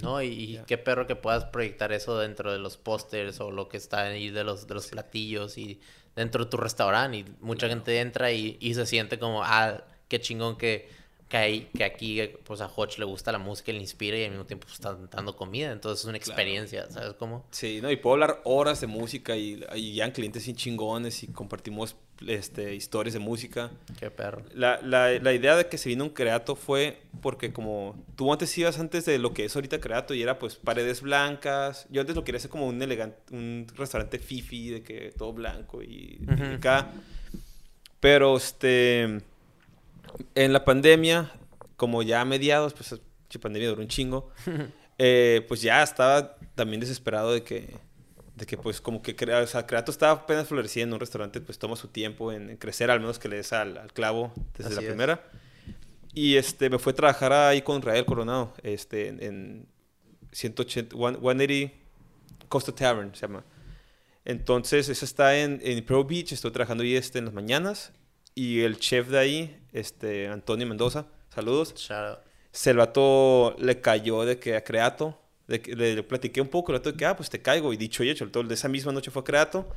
No, 0.00 0.22
y, 0.22 0.60
qué 0.66 0.78
perro 0.78 1.06
que 1.06 1.16
puedas 1.16 1.44
proyectar 1.46 1.92
eso 1.92 2.18
dentro 2.18 2.50
de 2.50 2.58
los 2.58 2.78
pósters 2.78 3.40
o 3.40 3.50
lo 3.50 3.68
que 3.68 3.76
está 3.76 4.02
ahí 4.02 4.30
de 4.30 4.42
los, 4.42 4.66
de 4.66 4.74
los 4.74 4.86
platillos 4.86 5.58
y 5.58 5.80
dentro 6.16 6.44
de 6.44 6.50
tu 6.50 6.56
restaurante 6.56 7.18
y 7.18 7.24
mucha 7.40 7.68
gente 7.68 8.00
entra 8.00 8.32
y, 8.32 8.56
y 8.60 8.74
se 8.74 8.86
siente 8.86 9.18
como, 9.18 9.42
ah, 9.42 9.82
qué 10.08 10.20
chingón 10.20 10.56
que 10.56 10.88
que, 11.32 11.38
hay, 11.38 11.60
que 11.74 11.82
aquí, 11.82 12.20
pues 12.44 12.60
a 12.60 12.66
Hodge 12.66 12.98
le 12.98 13.06
gusta 13.06 13.32
la 13.32 13.38
música, 13.38 13.72
le 13.72 13.78
inspira 13.78 14.18
y 14.18 14.24
al 14.24 14.32
mismo 14.32 14.44
tiempo 14.44 14.66
pues, 14.66 14.74
está 14.74 14.94
dando 15.10 15.34
comida. 15.34 15.72
Entonces 15.72 16.00
es 16.00 16.06
una 16.06 16.18
experiencia, 16.18 16.90
¿sabes 16.90 17.14
cómo? 17.14 17.46
Sí, 17.50 17.80
no, 17.80 17.90
y 17.90 17.96
puedo 17.96 18.12
hablar 18.12 18.42
horas 18.44 18.82
de 18.82 18.86
música 18.86 19.34
y, 19.34 19.64
y 19.74 19.94
ya 19.94 20.12
clientes 20.12 20.42
sin 20.42 20.56
chingones 20.56 21.22
y 21.22 21.28
compartimos 21.28 21.96
este, 22.26 22.74
historias 22.74 23.14
de 23.14 23.20
música. 23.20 23.70
Qué 23.98 24.10
perro. 24.10 24.42
La, 24.52 24.78
la, 24.82 25.10
la, 25.20 25.32
idea 25.32 25.56
de 25.56 25.68
que 25.68 25.78
se 25.78 25.88
vino 25.88 26.04
un 26.04 26.10
Creato 26.10 26.54
fue 26.54 27.00
porque 27.22 27.50
como 27.50 27.96
tú 28.14 28.30
antes 28.30 28.56
ibas 28.58 28.78
antes 28.78 29.06
de 29.06 29.18
lo 29.18 29.32
que 29.32 29.46
es 29.46 29.56
ahorita 29.56 29.80
Creato 29.80 30.12
y 30.12 30.20
era 30.20 30.38
pues 30.38 30.56
paredes 30.56 31.00
blancas. 31.00 31.86
Yo 31.88 32.02
antes 32.02 32.14
lo 32.14 32.24
quería 32.24 32.40
hacer 32.40 32.50
como 32.50 32.66
un 32.66 32.82
elegante, 32.82 33.34
un 33.34 33.66
restaurante 33.74 34.18
fifi 34.18 34.68
de 34.68 34.82
que 34.82 35.14
todo 35.16 35.32
blanco 35.32 35.82
y, 35.82 36.20
y 36.20 36.54
acá. 36.54 36.92
Pero 38.00 38.36
este 38.36 39.22
en 40.34 40.52
la 40.52 40.64
pandemia, 40.64 41.32
como 41.76 42.02
ya 42.02 42.20
a 42.20 42.24
mediados, 42.24 42.74
pues 42.74 42.92
la 42.92 43.40
pandemia 43.40 43.68
duró 43.68 43.82
un 43.82 43.88
chingo, 43.88 44.30
eh, 44.98 45.44
pues 45.48 45.62
ya 45.62 45.82
estaba 45.82 46.36
también 46.54 46.80
desesperado 46.80 47.32
de 47.32 47.42
que, 47.42 47.76
de 48.34 48.46
que 48.46 48.56
pues 48.56 48.80
como 48.80 49.02
que 49.02 49.16
o 49.34 49.46
sea, 49.46 49.66
Creato 49.66 49.90
estaba 49.90 50.12
apenas 50.12 50.48
floreciendo, 50.48 50.96
un 50.96 51.00
restaurante 51.00 51.40
pues 51.40 51.58
toma 51.58 51.76
su 51.76 51.88
tiempo 51.88 52.32
en, 52.32 52.56
crecer, 52.56 52.90
al 52.90 53.00
menos 53.00 53.18
que 53.18 53.28
le 53.28 53.36
des 53.36 53.52
al, 53.52 53.92
clavo 53.92 54.32
desde 54.56 54.74
la 54.74 54.80
primera. 54.80 55.30
Y 56.14 56.36
este, 56.36 56.68
me 56.68 56.78
fue 56.78 56.92
a 56.92 56.96
trabajar 56.96 57.32
ahí 57.32 57.62
con 57.62 57.80
Rael 57.80 58.04
Coronado, 58.04 58.52
este, 58.62 59.08
en, 59.08 59.66
180, 60.32 60.96
180 60.96 61.74
Costa 62.48 62.74
Tavern 62.74 63.14
se 63.14 63.22
llama. 63.22 63.44
Entonces, 64.24 64.88
eso 64.88 65.04
está 65.04 65.38
en, 65.38 65.60
en 65.64 65.84
Pro 65.84 66.04
Beach, 66.04 66.32
estoy 66.32 66.52
trabajando 66.52 66.84
ahí 66.84 66.96
este, 66.96 67.18
en 67.18 67.24
las 67.24 67.34
mañanas 67.34 67.92
y 68.34 68.60
el 68.60 68.78
chef 68.78 69.08
de 69.08 69.18
ahí, 69.18 69.60
este, 69.72 70.28
Antonio 70.28 70.66
Mendoza, 70.66 71.06
saludos. 71.34 71.74
Shout 71.76 72.18
Se 72.50 72.70
el 72.70 72.78
vato 72.78 73.54
le 73.58 73.80
cayó 73.80 74.24
de 74.24 74.38
que 74.38 74.56
a 74.56 74.64
Creato, 74.64 75.18
de 75.48 75.60
que, 75.60 75.74
le, 75.74 76.02
platiqué 76.02 76.40
un 76.40 76.48
poco, 76.48 76.72
el 76.72 76.78
vato 76.78 76.92
de 76.92 76.98
que, 76.98 77.06
ah, 77.06 77.16
pues 77.16 77.30
te 77.30 77.40
caigo. 77.40 77.72
Y 77.72 77.76
dicho 77.76 78.04
y 78.04 78.10
hecho, 78.10 78.24
el 78.24 78.48
de 78.48 78.54
esa 78.54 78.68
misma 78.68 78.92
noche 78.92 79.10
fue 79.10 79.20
a 79.20 79.24
Creato. 79.24 79.68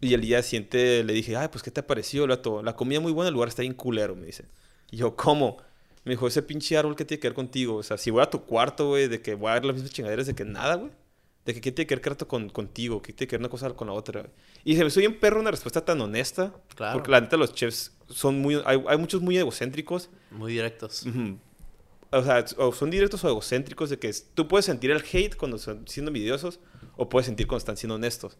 Y 0.00 0.12
el 0.12 0.20
día 0.20 0.42
siguiente 0.42 1.02
le 1.04 1.12
dije, 1.14 1.36
ay, 1.36 1.48
pues, 1.48 1.62
¿qué 1.62 1.70
te 1.70 1.80
ha 1.80 1.86
parecido, 1.86 2.24
el 2.24 2.30
vato? 2.30 2.62
La 2.62 2.76
comida 2.76 3.00
muy 3.00 3.12
buena, 3.12 3.28
el 3.28 3.34
lugar 3.34 3.48
está 3.48 3.62
bien 3.62 3.74
culero, 3.74 4.14
me 4.14 4.26
dice. 4.26 4.44
Y 4.90 4.98
yo, 4.98 5.16
¿cómo? 5.16 5.58
Me 6.04 6.12
dijo, 6.12 6.28
ese 6.28 6.42
pinche 6.42 6.76
árbol 6.76 6.96
que 6.96 7.04
tiene 7.04 7.20
que 7.20 7.28
ver 7.28 7.34
contigo. 7.34 7.76
O 7.76 7.82
sea, 7.82 7.98
si 7.98 8.10
voy 8.10 8.22
a 8.22 8.30
tu 8.30 8.44
cuarto, 8.44 8.88
güey, 8.88 9.08
de 9.08 9.22
que 9.22 9.34
voy 9.34 9.50
a 9.50 9.54
ver 9.54 9.64
las 9.64 9.74
mismas 9.74 9.92
chingaderas 9.92 10.26
de 10.26 10.34
que 10.34 10.44
nada, 10.44 10.76
güey 10.76 10.90
de 11.46 11.54
que 11.54 11.60
qué 11.60 11.72
tiene 11.72 11.86
que 11.86 11.94
ver 11.94 12.02
Creato 12.02 12.26
con, 12.26 12.50
contigo, 12.50 13.00
qué 13.00 13.12
tiene 13.12 13.28
que 13.28 13.36
ver 13.36 13.40
una 13.40 13.48
cosa 13.48 13.70
con 13.70 13.86
la 13.86 13.94
otra. 13.94 14.26
Y 14.64 14.76
se 14.76 14.82
me 14.82 14.90
soy 14.90 15.06
un 15.06 15.14
perro 15.14 15.40
una 15.40 15.52
respuesta 15.52 15.84
tan 15.84 16.00
honesta. 16.00 16.52
Claro. 16.74 16.94
Porque 16.94 17.10
la 17.12 17.20
neta 17.20 17.36
los 17.36 17.54
chefs 17.54 17.92
son 18.08 18.40
muy... 18.40 18.60
Hay, 18.66 18.82
hay 18.86 18.98
muchos 18.98 19.22
muy 19.22 19.38
egocéntricos. 19.38 20.10
Muy 20.32 20.52
directos. 20.52 21.06
O 22.10 22.22
sea, 22.22 22.44
o 22.58 22.72
son 22.72 22.90
directos 22.90 23.22
o 23.24 23.28
egocéntricos 23.28 23.90
de 23.90 23.98
que 23.98 24.12
tú 24.34 24.48
puedes 24.48 24.64
sentir 24.64 24.90
el 24.90 25.02
hate 25.12 25.36
cuando 25.36 25.56
están 25.56 25.86
siendo 25.86 26.10
envidiosos 26.10 26.58
o 26.96 27.08
puedes 27.08 27.26
sentir 27.26 27.46
cuando 27.46 27.58
están 27.58 27.76
siendo 27.76 27.94
honestos. 27.94 28.38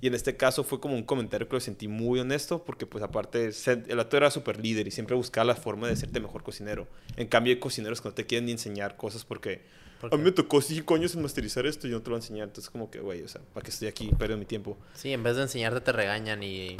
Y 0.00 0.06
en 0.06 0.14
este 0.14 0.36
caso 0.36 0.64
fue 0.64 0.80
como 0.80 0.94
un 0.94 1.02
comentario 1.02 1.48
que 1.48 1.56
lo 1.56 1.60
sentí 1.60 1.86
muy 1.86 2.18
honesto 2.20 2.64
porque 2.64 2.86
pues 2.86 3.04
aparte 3.04 3.50
el 3.66 4.00
actor 4.00 4.22
era 4.22 4.30
súper 4.30 4.58
líder 4.58 4.86
y 4.86 4.90
siempre 4.90 5.16
buscaba 5.16 5.44
la 5.44 5.54
forma 5.54 5.86
de 5.86 5.94
hacerte 5.94 6.18
mejor 6.20 6.42
cocinero. 6.42 6.86
En 7.16 7.26
cambio 7.26 7.52
hay 7.52 7.60
cocineros 7.60 8.00
que 8.00 8.08
no 8.08 8.14
te 8.14 8.24
quieren 8.24 8.46
ni 8.46 8.52
enseñar 8.52 8.96
cosas 8.96 9.24
porque 9.24 9.62
a 10.02 10.16
mí 10.16 10.22
me 10.22 10.32
tocó 10.32 10.60
cinco 10.60 10.94
años 10.94 11.14
en 11.14 11.22
masterizar 11.22 11.66
esto 11.66 11.88
y 11.88 11.90
no 11.90 12.00
te 12.00 12.10
lo 12.10 12.16
voy 12.16 12.20
a 12.20 12.24
enseñar. 12.24 12.48
Entonces, 12.48 12.70
como 12.70 12.90
que, 12.90 13.00
güey, 13.00 13.22
o 13.22 13.28
sea, 13.28 13.40
¿para 13.52 13.64
qué 13.64 13.70
estoy 13.70 13.88
aquí? 13.88 14.10
Pierdo 14.16 14.36
mi 14.36 14.44
tiempo. 14.44 14.76
Sí, 14.94 15.12
en 15.12 15.22
vez 15.22 15.36
de 15.36 15.42
enseñarte, 15.42 15.80
te 15.80 15.92
regañan 15.92 16.42
y, 16.42 16.76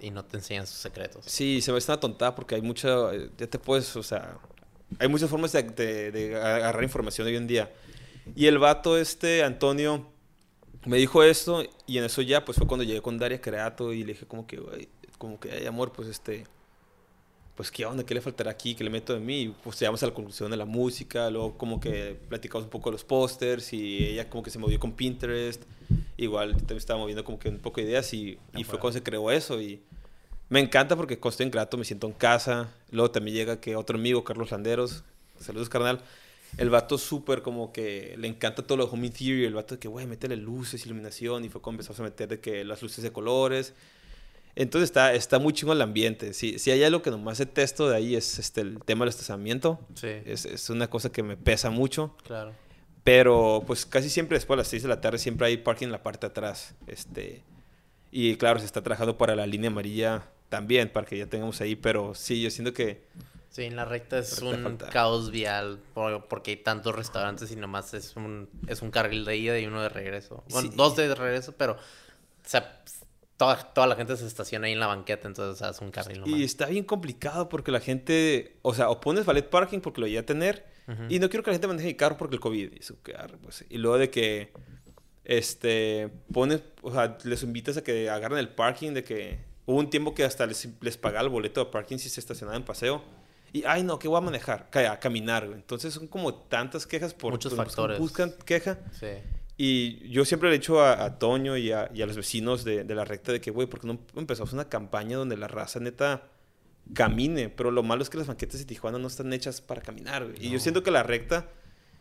y 0.00 0.10
no 0.10 0.24
te 0.24 0.36
enseñan 0.36 0.66
sus 0.66 0.76
secretos. 0.76 1.24
Sí, 1.26 1.60
se 1.60 1.72
me 1.72 1.78
está 1.78 1.98
tontada 1.98 2.34
porque 2.34 2.54
hay 2.54 2.62
mucha. 2.62 3.12
Ya 3.36 3.46
te 3.46 3.58
puedes, 3.58 3.94
o 3.96 4.02
sea. 4.02 4.38
Hay 4.98 5.08
muchas 5.08 5.30
formas 5.30 5.52
de, 5.52 5.62
de, 6.10 6.36
agarrar 6.36 6.82
información 6.82 7.26
hoy 7.26 7.36
en 7.36 7.46
día. 7.46 7.72
Y 8.34 8.46
el 8.46 8.58
vato, 8.58 8.98
este, 8.98 9.44
Antonio, 9.44 10.06
me 10.84 10.96
dijo 10.96 11.22
esto 11.22 11.62
y 11.86 11.98
en 11.98 12.04
eso 12.04 12.22
ya, 12.22 12.44
pues 12.44 12.58
fue 12.58 12.66
cuando 12.66 12.82
llegué 12.84 13.00
con 13.00 13.16
Daria 13.16 13.40
Creato 13.40 13.92
y 13.92 14.00
le 14.00 14.14
dije, 14.14 14.26
como 14.26 14.48
que, 14.48 14.56
güey, 14.56 14.88
como 15.16 15.38
que, 15.38 15.52
hay 15.52 15.66
amor, 15.66 15.92
pues 15.92 16.08
este 16.08 16.44
pues 17.60 17.70
qué 17.70 17.84
onda, 17.84 18.04
qué 18.04 18.14
le 18.14 18.22
faltará 18.22 18.52
aquí, 18.52 18.74
qué 18.74 18.82
le 18.82 18.88
meto 18.88 19.12
de 19.12 19.20
mí. 19.20 19.54
pues 19.62 19.78
llegamos 19.78 20.02
a 20.02 20.06
la 20.06 20.14
conclusión 20.14 20.50
de 20.50 20.56
la 20.56 20.64
música, 20.64 21.28
luego 21.28 21.58
como 21.58 21.78
que 21.78 22.18
platicamos 22.30 22.64
un 22.64 22.70
poco 22.70 22.88
de 22.88 22.92
los 22.92 23.04
pósters 23.04 23.74
y 23.74 23.98
ella 23.98 24.30
como 24.30 24.42
que 24.42 24.48
se 24.48 24.58
movió 24.58 24.80
con 24.80 24.92
Pinterest. 24.92 25.62
Igual 26.16 26.56
también 26.56 26.78
estaba 26.78 26.98
moviendo 26.98 27.22
como 27.22 27.38
que 27.38 27.50
un 27.50 27.58
poco 27.58 27.82
de 27.82 27.88
ideas 27.88 28.14
y, 28.14 28.38
y 28.56 28.64
fue 28.64 28.78
cuando 28.78 28.98
se 28.98 29.02
creó 29.02 29.30
eso 29.30 29.60
y 29.60 29.82
me 30.48 30.58
encanta 30.58 30.96
porque 30.96 31.18
cuando 31.18 31.32
estoy 31.32 31.44
en 31.44 31.50
Grato 31.50 31.76
me 31.76 31.84
siento 31.84 32.06
en 32.06 32.14
casa. 32.14 32.72
Luego 32.92 33.10
también 33.10 33.36
llega 33.36 33.60
que 33.60 33.76
otro 33.76 33.98
amigo, 33.98 34.24
Carlos 34.24 34.52
Landeros, 34.52 35.04
saludos 35.38 35.68
carnal. 35.68 36.00
El 36.56 36.70
vato 36.70 36.96
súper 36.96 37.42
como 37.42 37.74
que 37.74 38.14
le 38.16 38.26
encanta 38.26 38.62
todo 38.62 38.78
lo 38.78 38.86
de 38.86 38.92
home 38.94 39.08
interior. 39.08 39.46
El 39.46 39.52
vato 39.52 39.74
de 39.74 39.80
que, 39.80 39.88
güey, 39.88 40.06
métele 40.06 40.36
luces, 40.36 40.86
iluminación. 40.86 41.44
Y 41.44 41.50
fue 41.50 41.60
cuando 41.60 41.82
empezó 41.82 42.02
a 42.02 42.06
meter 42.06 42.26
de 42.26 42.40
que 42.40 42.64
las 42.64 42.80
luces 42.80 43.04
de 43.04 43.12
colores. 43.12 43.74
Entonces 44.56 44.88
está, 44.88 45.14
está 45.14 45.38
muy 45.38 45.52
chingo 45.52 45.72
el 45.72 45.82
ambiente. 45.82 46.34
Si, 46.34 46.58
si 46.58 46.70
hay 46.70 46.82
algo 46.82 47.02
que 47.02 47.10
nomás 47.10 47.38
detesto 47.38 47.88
de 47.88 47.96
ahí 47.96 48.16
es 48.16 48.38
este, 48.38 48.60
el 48.62 48.82
tema 48.84 49.04
del 49.04 49.10
estacionamiento. 49.10 49.80
Sí. 49.94 50.08
Es, 50.24 50.44
es, 50.44 50.70
una 50.70 50.88
cosa 50.88 51.10
que 51.12 51.22
me 51.22 51.36
pesa 51.36 51.70
mucho. 51.70 52.16
Claro. 52.24 52.52
Pero 53.04 53.62
pues 53.66 53.86
casi 53.86 54.10
siempre 54.10 54.36
después 54.36 54.56
de 54.56 54.60
las 54.60 54.68
6 54.68 54.82
de 54.82 54.88
la 54.88 55.00
tarde 55.00 55.18
siempre 55.18 55.46
hay 55.46 55.56
parking 55.56 55.86
en 55.86 55.92
la 55.92 56.02
parte 56.02 56.26
de 56.26 56.30
atrás. 56.30 56.74
Este, 56.86 57.42
y 58.10 58.36
claro, 58.36 58.58
se 58.58 58.66
está 58.66 58.82
trabajando 58.82 59.16
para 59.16 59.34
la 59.34 59.46
línea 59.46 59.70
amarilla 59.70 60.24
también, 60.48 60.90
para 60.90 61.06
que 61.06 61.16
ya 61.16 61.26
tengamos 61.26 61.60
ahí. 61.60 61.76
Pero 61.76 62.14
sí, 62.14 62.42
yo 62.42 62.50
siento 62.50 62.74
que... 62.74 63.04
Sí, 63.48 63.64
en 63.64 63.74
la 63.74 63.84
recta 63.84 64.18
es 64.18 64.40
un 64.42 64.76
caos 64.92 65.32
vial 65.32 65.80
porque 66.28 66.52
hay 66.52 66.56
tantos 66.58 66.94
restaurantes 66.94 67.50
y 67.50 67.56
nomás 67.56 67.94
es 67.94 68.14
un, 68.14 68.48
es 68.68 68.80
un 68.80 68.92
carril 68.92 69.24
de 69.24 69.36
ida 69.36 69.58
y 69.58 69.66
uno 69.66 69.82
de 69.82 69.88
regreso. 69.88 70.44
Bueno, 70.50 70.70
dos 70.74 70.96
de 70.96 71.14
regreso, 71.14 71.52
pero... 71.56 71.72
O 71.72 72.48
sea, 72.48 72.80
toda, 73.40 73.86
la 73.86 73.96
gente 73.96 74.16
se 74.16 74.26
estaciona 74.26 74.66
ahí 74.66 74.74
en 74.74 74.80
la 74.80 74.86
banqueta, 74.86 75.26
entonces 75.26 75.66
es 75.66 75.80
un 75.80 75.90
carril 75.90 76.22
Y 76.26 76.44
está 76.44 76.66
bien 76.66 76.84
complicado 76.84 77.48
porque 77.48 77.72
la 77.72 77.80
gente, 77.80 78.58
o 78.62 78.74
sea, 78.74 78.90
o 78.90 79.00
pones 79.00 79.24
valet 79.24 79.48
parking 79.48 79.80
porque 79.80 80.00
lo 80.00 80.06
voy 80.06 80.16
a 80.16 80.26
tener, 80.26 80.66
y 81.08 81.20
no 81.20 81.30
quiero 81.30 81.44
que 81.44 81.50
la 81.50 81.54
gente 81.54 81.68
maneje 81.68 81.86
mi 81.86 81.94
carro 81.94 82.16
porque 82.16 82.34
el 82.34 82.40
COVID. 82.40 82.72
Y, 82.72 82.80
pues, 83.42 83.64
y 83.68 83.78
luego 83.78 83.96
de 83.96 84.10
que, 84.10 84.52
este, 85.24 86.10
pones, 86.32 86.62
o 86.82 86.92
sea, 86.92 87.16
les 87.22 87.44
invitas 87.44 87.76
a 87.76 87.82
que 87.84 88.10
agarren 88.10 88.38
el 88.38 88.48
parking, 88.48 88.92
de 88.92 89.04
que 89.04 89.38
hubo 89.66 89.78
un 89.78 89.88
tiempo 89.88 90.14
que 90.14 90.24
hasta 90.24 90.46
les, 90.46 90.68
les 90.80 90.96
pagaba 90.96 91.22
el 91.22 91.28
boleto 91.28 91.64
de 91.64 91.70
parking 91.70 91.98
si 91.98 92.08
se 92.08 92.18
estacionaban 92.18 92.62
en 92.62 92.66
paseo. 92.66 93.02
Y, 93.52 93.64
ay, 93.64 93.84
no, 93.84 93.98
¿qué 93.98 94.08
voy 94.08 94.18
a 94.18 94.20
manejar? 94.20 94.68
A 94.74 94.98
caminar, 94.98 95.44
Entonces 95.44 95.94
son 95.94 96.08
como 96.08 96.34
tantas 96.34 96.86
quejas 96.86 97.14
por... 97.14 97.32
Muchos 97.32 97.54
factores. 97.54 97.98
Buscan 97.98 98.34
queja. 98.44 98.78
Sí. 98.98 99.06
Y 99.62 100.08
yo 100.08 100.24
siempre 100.24 100.48
le 100.48 100.54
he 100.54 100.58
dicho 100.58 100.82
a, 100.82 101.18
Toño 101.18 101.54
y 101.54 101.70
a, 101.70 101.90
los 101.92 102.16
vecinos 102.16 102.64
de, 102.64 102.82
la 102.82 103.04
recta 103.04 103.30
de 103.30 103.42
que, 103.42 103.50
güey, 103.50 103.68
¿por 103.68 103.78
qué 103.78 103.88
no 103.88 104.00
empezamos 104.16 104.54
una 104.54 104.70
campaña 104.70 105.18
donde 105.18 105.36
la 105.36 105.48
raza 105.48 105.78
neta 105.80 106.30
camine? 106.94 107.50
Pero 107.50 107.70
lo 107.70 107.82
malo 107.82 108.02
es 108.02 108.08
que 108.08 108.16
las 108.16 108.26
banquetas 108.26 108.58
de 108.58 108.64
Tijuana 108.64 108.98
no 108.98 109.06
están 109.06 109.30
hechas 109.34 109.60
para 109.60 109.82
caminar. 109.82 110.26
Y 110.40 110.48
yo 110.48 110.58
siento 110.60 110.82
que 110.82 110.90
la 110.90 111.02
recta, 111.02 111.50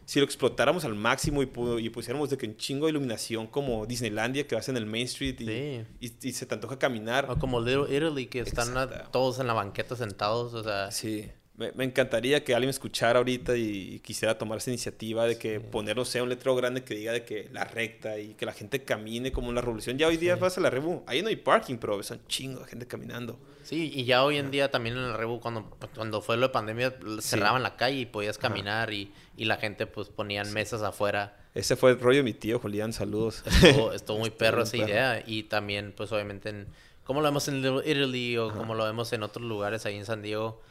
si 0.06 0.20
lo 0.20 0.26
explotáramos 0.26 0.86
al 0.86 0.96
máximo 0.96 1.44
y, 1.44 1.50
y 1.82 1.90
pusiéramos 1.90 2.30
de 2.30 2.38
que 2.38 2.48
un 2.48 2.56
chingo 2.56 2.86
de 2.86 2.92
iluminación 2.92 3.46
como 3.48 3.86
Disneylandia 3.86 4.48
que 4.48 4.56
vas 4.56 4.70
en 4.70 4.78
el 4.78 4.86
Main 4.86 5.04
Street 5.08 5.42
y, 5.42 6.08
y, 6.26 6.32
se 6.32 6.46
te 6.46 6.56
antoja 6.56 6.80
caminar. 6.80 7.30
O 7.30 7.38
como 7.40 7.60
Little 7.60 7.94
Italy 7.94 8.28
que 8.28 8.40
están 8.40 8.74
todos 9.12 9.38
en 9.42 9.48
la 9.48 9.54
banqueta 9.54 9.98
sentados, 9.98 10.54
o 10.54 10.64
sea... 10.64 10.92
Sí. 10.92 11.30
Me, 11.76 11.84
encantaría 11.84 12.42
que 12.42 12.56
alguien 12.56 12.68
me 12.68 12.72
escuchara 12.72 13.20
ahorita 13.20 13.58
y, 13.58 14.00
quisiera 14.00 14.38
tomar 14.38 14.60
esa 14.60 14.70
iniciativa 14.70 15.26
de 15.26 15.38
que 15.38 15.60
ponerlo 15.60 16.06
sea 16.06 16.24
un 16.24 16.30
letrero 16.30 16.56
grande 16.56 16.86
que 16.86 16.96
diga 16.96 17.12
de 17.12 17.26
que 17.26 17.50
la 17.52 17.66
recta 17.66 18.18
y 18.18 18.34
que 18.36 18.46
la 18.46 18.54
gente 18.54 18.86
camine 18.86 19.34
como 19.34 19.50
en 19.50 19.56
la 19.56 19.62
revolución. 19.62 19.98
Ya 19.98 20.08
hoy 20.08 20.16
día 20.16 20.38
vas 20.38 20.58
a 20.58 20.62
la 20.62 20.70
Rebu, 20.70 21.04
ahí 21.06 21.22
no 21.22 21.28
hay 21.28 21.36
parking, 21.36 21.76
pero 21.76 21.98
un 21.98 22.28
chingo 22.28 22.62
de 22.62 22.68
gente 22.68 22.88
caminando. 22.88 23.38
Sí, 23.64 23.92
y 23.94 24.06
ya 24.06 24.24
hoy 24.24 24.38
en 24.38 24.52
día 24.52 24.72
también 24.72 24.96
en 24.96 25.10
la 25.10 25.18
Rebu, 25.18 25.42
cuando, 25.42 25.70
cuando 25.94 26.22
fue 26.22 26.38
lo 26.38 26.48
de 26.48 26.54
pandemia, 26.54 26.96
cerraban 27.20 27.62
la 27.62 27.76
calle 27.76 28.00
y 28.00 28.06
podías 28.06 28.38
caminar 28.38 28.94
y, 28.94 29.12
y, 29.36 29.44
la 29.44 29.58
gente 29.58 29.86
pues 29.86 30.08
ponían 30.08 30.54
mesas 30.54 30.82
afuera. 30.82 31.38
Ese 31.54 31.76
fue 31.76 31.92
el 31.92 32.00
rollo 32.00 32.20
de 32.20 32.24
mi 32.24 32.34
tío, 32.34 32.60
Julián, 32.60 32.94
saludos. 32.94 33.44
Estuvo, 33.94 34.18
muy 34.18 34.30
perro 34.30 34.64
esa 34.64 34.78
idea 34.78 35.24
y 35.26 35.44
también 35.44 35.94
pues 35.96 36.10
obviamente 36.14 36.50
en, 36.50 36.68
como 37.04 37.20
lo 37.20 37.28
vemos 37.28 37.50
en 37.50 37.62
Little 37.62 37.82
Italy 37.86 38.38
o 38.38 38.54
como 38.54 38.76
lo 38.76 38.86
vemos 38.86 39.12
en 39.12 39.24
otros 39.24 39.46
lugares 39.46 39.86
ahí 39.86 39.98
en 39.98 40.06
San 40.06 40.22
Diego 40.22 40.62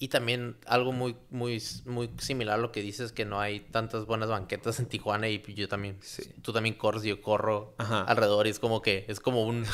y 0.00 0.08
también 0.08 0.56
algo 0.66 0.92
muy, 0.92 1.16
muy, 1.30 1.60
muy 1.84 2.08
similar 2.18 2.58
a 2.58 2.62
lo 2.62 2.70
que 2.70 2.82
dices, 2.82 3.10
que 3.10 3.24
no 3.24 3.40
hay 3.40 3.60
tantas 3.60 4.06
buenas 4.06 4.28
banquetas 4.28 4.78
en 4.78 4.86
Tijuana 4.86 5.28
y 5.28 5.42
yo 5.54 5.66
también, 5.66 5.98
tú 6.42 6.52
también 6.52 6.76
corres 6.76 7.04
y 7.04 7.08
yo 7.08 7.20
corro 7.20 7.74
alrededor 7.78 8.46
y 8.46 8.50
es 8.50 8.60
como 8.60 8.80
que, 8.80 9.04
es 9.08 9.18
como 9.18 9.44
un, 9.44 9.66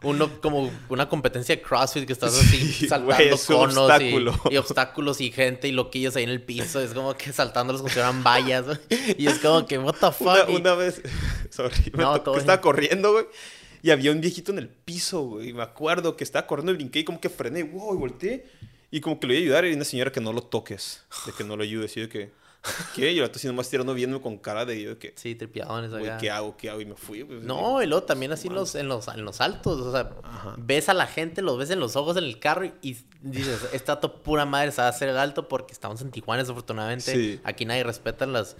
como 0.40 0.70
una 0.88 1.08
competencia 1.10 1.56
de 1.56 1.62
CrossFit 1.62 2.06
que 2.06 2.14
estás 2.14 2.34
así 2.38 2.88
saltando 2.88 3.36
conos 3.46 4.00
y, 4.50 4.56
obstáculos 4.56 5.20
y 5.20 5.30
gente 5.30 5.68
y 5.68 5.72
loquillos 5.72 6.16
ahí 6.16 6.24
en 6.24 6.30
el 6.30 6.40
piso, 6.40 6.80
es 6.80 6.94
como 6.94 7.12
que 7.14 7.30
saltándolos 7.30 7.82
como 7.82 7.90
si 7.90 7.94
fueran 7.94 8.24
vallas 8.24 8.80
y 9.18 9.26
es 9.26 9.40
como 9.40 9.66
que, 9.66 9.78
what 9.78 9.96
the 10.00 10.10
fuck. 10.10 10.48
Una, 10.48 10.74
vez, 10.74 11.02
sorry, 11.50 11.92
me 11.92 12.04
estaba 12.38 12.60
corriendo, 12.62 13.12
güey. 13.12 13.26
Y 13.82 13.90
había 13.90 14.12
un 14.12 14.22
viejito 14.22 14.50
en 14.50 14.56
el 14.56 14.68
piso, 14.68 15.20
güey. 15.20 15.52
Me 15.52 15.62
acuerdo 15.62 16.16
que 16.16 16.24
estaba 16.24 16.46
corriendo 16.46 16.72
y 16.72 16.76
brinqué 16.76 17.00
y 17.00 17.04
como 17.04 17.20
que 17.20 17.28
frené, 17.28 17.64
wow, 17.64 17.94
y 17.94 17.98
volteé. 17.98 18.46
Y 18.94 19.00
como 19.00 19.18
que 19.18 19.26
lo 19.26 19.32
iba 19.34 19.40
a 19.40 19.42
ayudar 19.42 19.64
y 19.66 19.74
una 19.74 19.84
señora 19.84 20.12
que 20.12 20.20
no 20.20 20.32
lo 20.32 20.42
toques, 20.42 21.02
de 21.26 21.32
que 21.32 21.42
no 21.42 21.56
lo 21.56 21.62
ayudes. 21.64 21.96
Y 21.96 22.00
yo 22.00 22.06
de 22.06 22.08
que, 22.12 22.32
¿qué? 22.94 23.10
Y 23.12 23.16
el 23.18 23.22
vato 23.22 23.38
así 23.38 23.46
nomás 23.48 23.68
tirando 23.68 23.92
viéndome 23.92 24.22
con 24.22 24.38
cara 24.38 24.64
de 24.64 24.80
yo 24.80 24.90
de 24.90 24.98
que, 24.98 25.12
Sí, 25.16 25.34
tripiadones 25.34 25.92
acá. 25.92 26.16
¿qué 26.18 26.30
hago? 26.30 26.56
¿Qué 26.56 26.70
hago? 26.70 26.80
Y 26.80 26.86
me 26.86 26.94
fui. 26.94 27.24
pues, 27.24 27.42
No, 27.42 27.82
y 27.82 27.86
luego 27.86 28.04
también 28.04 28.30
así 28.30 28.46
en 28.46 28.54
los, 28.54 28.74
en 28.76 28.86
los, 28.86 29.08
en 29.08 29.24
los 29.24 29.40
altos, 29.40 29.80
o 29.80 29.90
sea, 29.90 30.12
Ajá. 30.22 30.54
ves 30.58 30.88
a 30.88 30.94
la 30.94 31.08
gente, 31.08 31.42
los 31.42 31.58
ves 31.58 31.70
en 31.70 31.80
los 31.80 31.96
ojos 31.96 32.16
en 32.16 32.22
el 32.24 32.38
carro 32.38 32.66
y, 32.66 32.72
y 32.82 32.96
dices, 33.20 33.66
este 33.72 33.86
dato 33.86 34.22
pura 34.22 34.46
madre 34.46 34.70
se 34.70 34.80
va 34.80 34.86
a 34.86 34.90
hacer 34.90 35.08
el 35.08 35.18
alto 35.18 35.48
porque 35.48 35.72
estamos 35.72 36.00
en 36.00 36.12
Tijuana, 36.12 36.42
desafortunadamente. 36.44 37.12
Sí. 37.12 37.40
Aquí 37.42 37.64
nadie 37.64 37.82
respeta 37.82 38.26
las, 38.26 38.56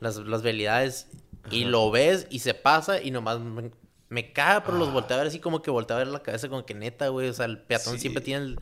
las, 0.00 0.16
las 0.18 0.42
vialidades 0.42 1.06
y 1.50 1.64
lo 1.64 1.90
ves 1.90 2.26
y 2.28 2.40
se 2.40 2.52
pasa 2.52 3.00
y 3.00 3.10
nomás 3.10 3.40
me, 3.40 3.70
me 4.10 4.32
caga, 4.34 4.64
pero 4.64 4.76
los 4.76 4.88
Ah. 4.88 4.92
voltea 4.92 5.16
a 5.16 5.20
ver 5.20 5.28
así 5.28 5.38
como 5.40 5.62
que 5.62 5.70
voltea 5.70 5.96
a 5.96 6.00
ver 6.00 6.08
la 6.08 6.22
cabeza 6.22 6.50
como 6.50 6.66
que 6.66 6.74
neta, 6.74 7.08
güey, 7.08 7.30
o 7.30 7.32
sea, 7.32 7.46
el 7.46 7.58
peatón 7.62 7.94
Sí. 7.94 8.00
siempre 8.00 8.22
tiene 8.22 8.44
el 8.44 8.60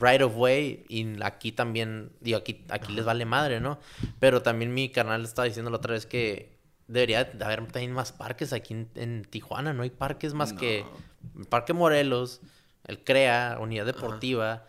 right 0.00 0.22
of 0.22 0.34
way 0.36 0.84
y 0.88 1.22
aquí 1.22 1.52
también, 1.52 2.10
digo, 2.20 2.38
aquí, 2.38 2.64
aquí 2.68 2.92
les 2.92 3.04
vale 3.04 3.24
madre, 3.24 3.60
¿no? 3.60 3.78
Pero 4.20 4.42
también 4.42 4.72
mi 4.74 4.88
carnal 4.90 5.24
estaba 5.24 5.46
diciendo 5.46 5.70
la 5.70 5.76
otra 5.78 5.92
vez 5.92 6.06
que 6.06 6.56
debería 6.88 7.24
de 7.24 7.44
haber 7.44 7.66
también 7.66 7.92
más 7.92 8.12
parques 8.12 8.52
aquí 8.52 8.74
en, 8.74 8.88
en 8.94 9.24
Tijuana, 9.24 9.72
no 9.72 9.82
hay 9.82 9.90
parques 9.90 10.34
más 10.34 10.52
No. 10.52 10.58
que 10.60 10.84
Parque 11.48 11.72
Morelos, 11.72 12.40
el 12.86 13.02
CREA, 13.02 13.58
Unidad 13.60 13.86
Deportiva 13.86 14.66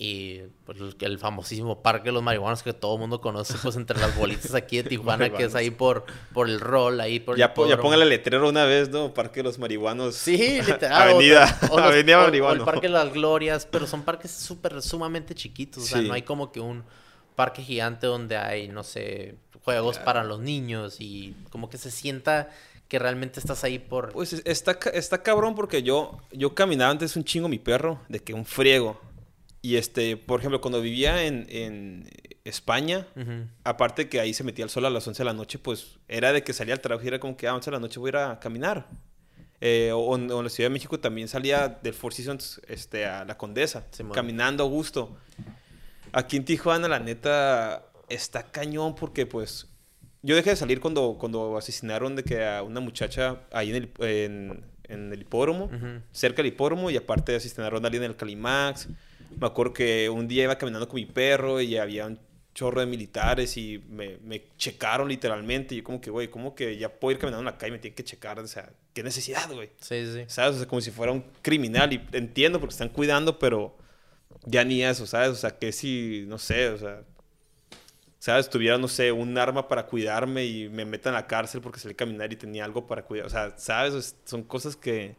y 0.00 0.42
pues, 0.64 0.78
el, 0.78 0.94
el 1.00 1.18
famosísimo 1.18 1.82
Parque 1.82 2.04
de 2.10 2.12
los 2.12 2.22
Marihuanos 2.22 2.62
que 2.62 2.72
todo 2.72 2.94
el 2.94 3.00
mundo 3.00 3.20
conoce, 3.20 3.54
pues 3.60 3.74
entre 3.74 3.98
las 3.98 4.16
bolitas 4.16 4.54
aquí 4.54 4.76
de 4.76 4.84
Tijuana, 4.88 5.28
que 5.30 5.42
es 5.44 5.54
ahí 5.56 5.70
por, 5.70 6.06
por 6.32 6.48
el 6.48 6.60
rol, 6.60 7.00
ahí 7.00 7.18
por 7.18 7.34
el 7.34 7.40
Ya, 7.40 7.52
po- 7.52 7.68
ya 7.68 7.78
póngale 7.80 8.04
letrero 8.06 8.48
una 8.48 8.64
vez, 8.64 8.88
¿no? 8.90 9.12
Parque 9.12 9.40
de 9.40 9.44
los 9.44 9.58
Marihuanos. 9.58 10.14
Sí, 10.14 10.62
literal. 10.62 10.92
Avenida- 11.14 11.58
o- 11.68 11.74
o 11.74 11.78
los- 11.78 11.86
Avenida 11.88 12.24
o- 12.24 12.52
el 12.52 12.60
Parque 12.64 12.86
de 12.86 12.92
las 12.92 13.12
Glorias, 13.12 13.66
pero 13.66 13.88
son 13.88 14.02
parques 14.02 14.30
súper, 14.30 14.80
sumamente 14.82 15.34
chiquitos. 15.34 15.82
O 15.82 15.86
sea, 15.86 16.00
Sí. 16.00 16.06
no 16.06 16.14
hay 16.14 16.22
como 16.22 16.52
que 16.52 16.60
un 16.60 16.84
parque 17.34 17.62
gigante 17.62 18.06
donde 18.06 18.36
hay, 18.36 18.68
no 18.68 18.84
sé, 18.84 19.34
juegos 19.64 19.98
para 19.98 20.22
los 20.22 20.38
niños 20.40 20.96
y 21.00 21.34
como 21.50 21.68
que 21.68 21.76
se 21.76 21.90
sienta 21.90 22.50
que 22.88 22.98
realmente 22.98 23.38
estás 23.40 23.64
ahí 23.64 23.78
por... 23.80 24.12
Pues 24.12 24.32
es- 24.32 24.42
está, 24.46 24.78
está 24.94 25.22
cabrón 25.22 25.54
porque 25.56 25.82
yo, 25.82 26.18
yo 26.32 26.54
caminaba 26.54 26.90
antes 26.92 27.16
un 27.16 27.24
chingo 27.24 27.48
mi 27.48 27.58
perro, 27.58 28.00
de 28.08 28.20
que 28.20 28.32
un 28.32 28.46
friego. 28.46 29.00
Y 29.68 29.76
este, 29.76 30.16
por 30.16 30.40
ejemplo, 30.40 30.62
cuando 30.62 30.80
vivía 30.80 31.24
en, 31.24 31.46
en 31.50 32.08
España, 32.44 33.06
Ujú. 33.14 33.46
aparte 33.64 34.08
que 34.08 34.18
ahí 34.18 34.32
se 34.32 34.42
metía 34.42 34.64
el 34.64 34.70
sol 34.70 34.86
a 34.86 34.90
las 34.90 35.06
11 35.06 35.18
de 35.18 35.24
la 35.26 35.34
noche, 35.34 35.58
pues 35.58 35.98
era 36.08 36.32
de 36.32 36.42
que 36.42 36.54
salía 36.54 36.72
al 36.72 36.80
trabajo 36.80 37.04
y 37.04 37.08
era 37.08 37.20
como 37.20 37.36
que 37.36 37.46
a 37.46 37.54
11 37.54 37.70
de 37.70 37.76
la 37.76 37.80
noche 37.80 38.00
voy 38.00 38.08
a 38.08 38.10
ir 38.12 38.16
a 38.16 38.40
caminar. 38.40 38.86
Eh, 39.60 39.90
o, 39.92 40.16
en, 40.16 40.30
o 40.30 40.38
en 40.38 40.44
la 40.44 40.48
Ciudad 40.48 40.70
de 40.70 40.72
México 40.72 40.98
también 40.98 41.28
salía 41.28 41.68
del 41.68 41.92
Four 41.92 42.14
Seasons 42.14 42.62
este, 42.66 43.04
a 43.04 43.26
la 43.26 43.36
Condesa, 43.36 43.84
caminando 44.14 44.64
a 44.64 44.66
gusto. 44.68 45.14
Aquí 46.12 46.38
en 46.38 46.46
Tijuana, 46.46 46.88
la 46.88 46.98
neta, 46.98 47.84
está 48.08 48.44
cañón 48.44 48.94
porque 48.94 49.26
pues 49.26 49.66
yo 50.22 50.34
dejé 50.34 50.48
de 50.50 50.56
salir 50.56 50.80
cuando, 50.80 51.16
cuando 51.20 51.58
asesinaron 51.58 52.16
de 52.16 52.24
que 52.24 52.42
a 52.46 52.62
una 52.62 52.80
muchacha 52.80 53.40
ahí 53.52 53.68
en 53.68 53.76
el, 53.76 53.90
en, 53.98 54.64
en 54.84 55.12
el 55.12 55.20
hipódromo, 55.20 55.70
cerca 56.12 56.38
del 56.38 56.46
hipódromo, 56.52 56.90
y 56.90 56.96
aparte 56.96 57.36
asesinaron 57.36 57.84
a 57.84 57.88
alguien 57.88 58.04
en 58.04 58.12
el 58.12 58.16
Calimax. 58.16 58.88
Me 59.36 59.46
acuerdo 59.46 59.72
que 59.72 60.08
un 60.10 60.26
día 60.28 60.44
iba 60.44 60.58
caminando 60.58 60.88
con 60.88 60.96
mi 60.96 61.06
perro 61.06 61.60
y 61.60 61.76
había 61.76 62.06
un 62.06 62.18
chorro 62.54 62.80
de 62.80 62.86
militares 62.86 63.56
y 63.56 63.78
me, 63.88 64.18
me 64.18 64.48
checaron 64.56 65.08
literalmente. 65.08 65.74
Y 65.74 65.78
yo 65.78 65.84
como 65.84 66.00
que, 66.00 66.10
güey, 66.10 66.28
¿cómo 66.28 66.54
que 66.54 66.76
ya 66.76 66.88
puedo 66.88 67.12
ir 67.12 67.18
caminando 67.18 67.40
en 67.48 67.54
la 67.54 67.58
calle 67.58 67.68
y 67.70 67.72
me 67.72 67.78
tienen 67.78 67.94
que 67.96 68.04
checar? 68.04 68.38
O 68.40 68.46
sea, 68.48 68.72
¿qué 68.92 69.02
necesidad, 69.02 69.50
güey? 69.52 69.70
Sí, 69.80 70.04
sí. 70.12 70.24
¿Sabes? 70.26 70.56
O 70.56 70.58
sea, 70.58 70.68
como 70.68 70.80
si 70.80 70.90
fuera 70.90 71.12
un 71.12 71.24
criminal. 71.42 71.92
Y 71.92 72.00
entiendo 72.12 72.58
porque 72.58 72.72
están 72.72 72.88
cuidando, 72.88 73.38
pero 73.38 73.76
ya 74.46 74.64
ni 74.64 74.82
eso, 74.84 75.06
¿sabes? 75.06 75.30
O 75.30 75.36
sea, 75.36 75.58
que 75.58 75.72
si, 75.72 76.24
no 76.28 76.38
sé, 76.38 76.70
o 76.70 76.78
sea, 76.78 77.02
¿sabes? 78.18 78.50
Tuviera, 78.50 78.78
no 78.78 78.88
sé, 78.88 79.12
un 79.12 79.36
arma 79.38 79.68
para 79.68 79.86
cuidarme 79.86 80.44
y 80.44 80.68
me 80.68 80.84
metan 80.84 81.14
a 81.14 81.18
la 81.20 81.26
cárcel 81.26 81.60
porque 81.60 81.78
salí 81.80 81.92
a 81.94 81.96
caminar 81.96 82.32
y 82.32 82.36
tenía 82.36 82.64
algo 82.64 82.86
para 82.86 83.04
cuidar. 83.04 83.26
O 83.26 83.30
sea, 83.30 83.56
¿sabes? 83.58 83.94
Es- 83.94 84.16
Son 84.24 84.42
cosas 84.42 84.76
que... 84.76 85.16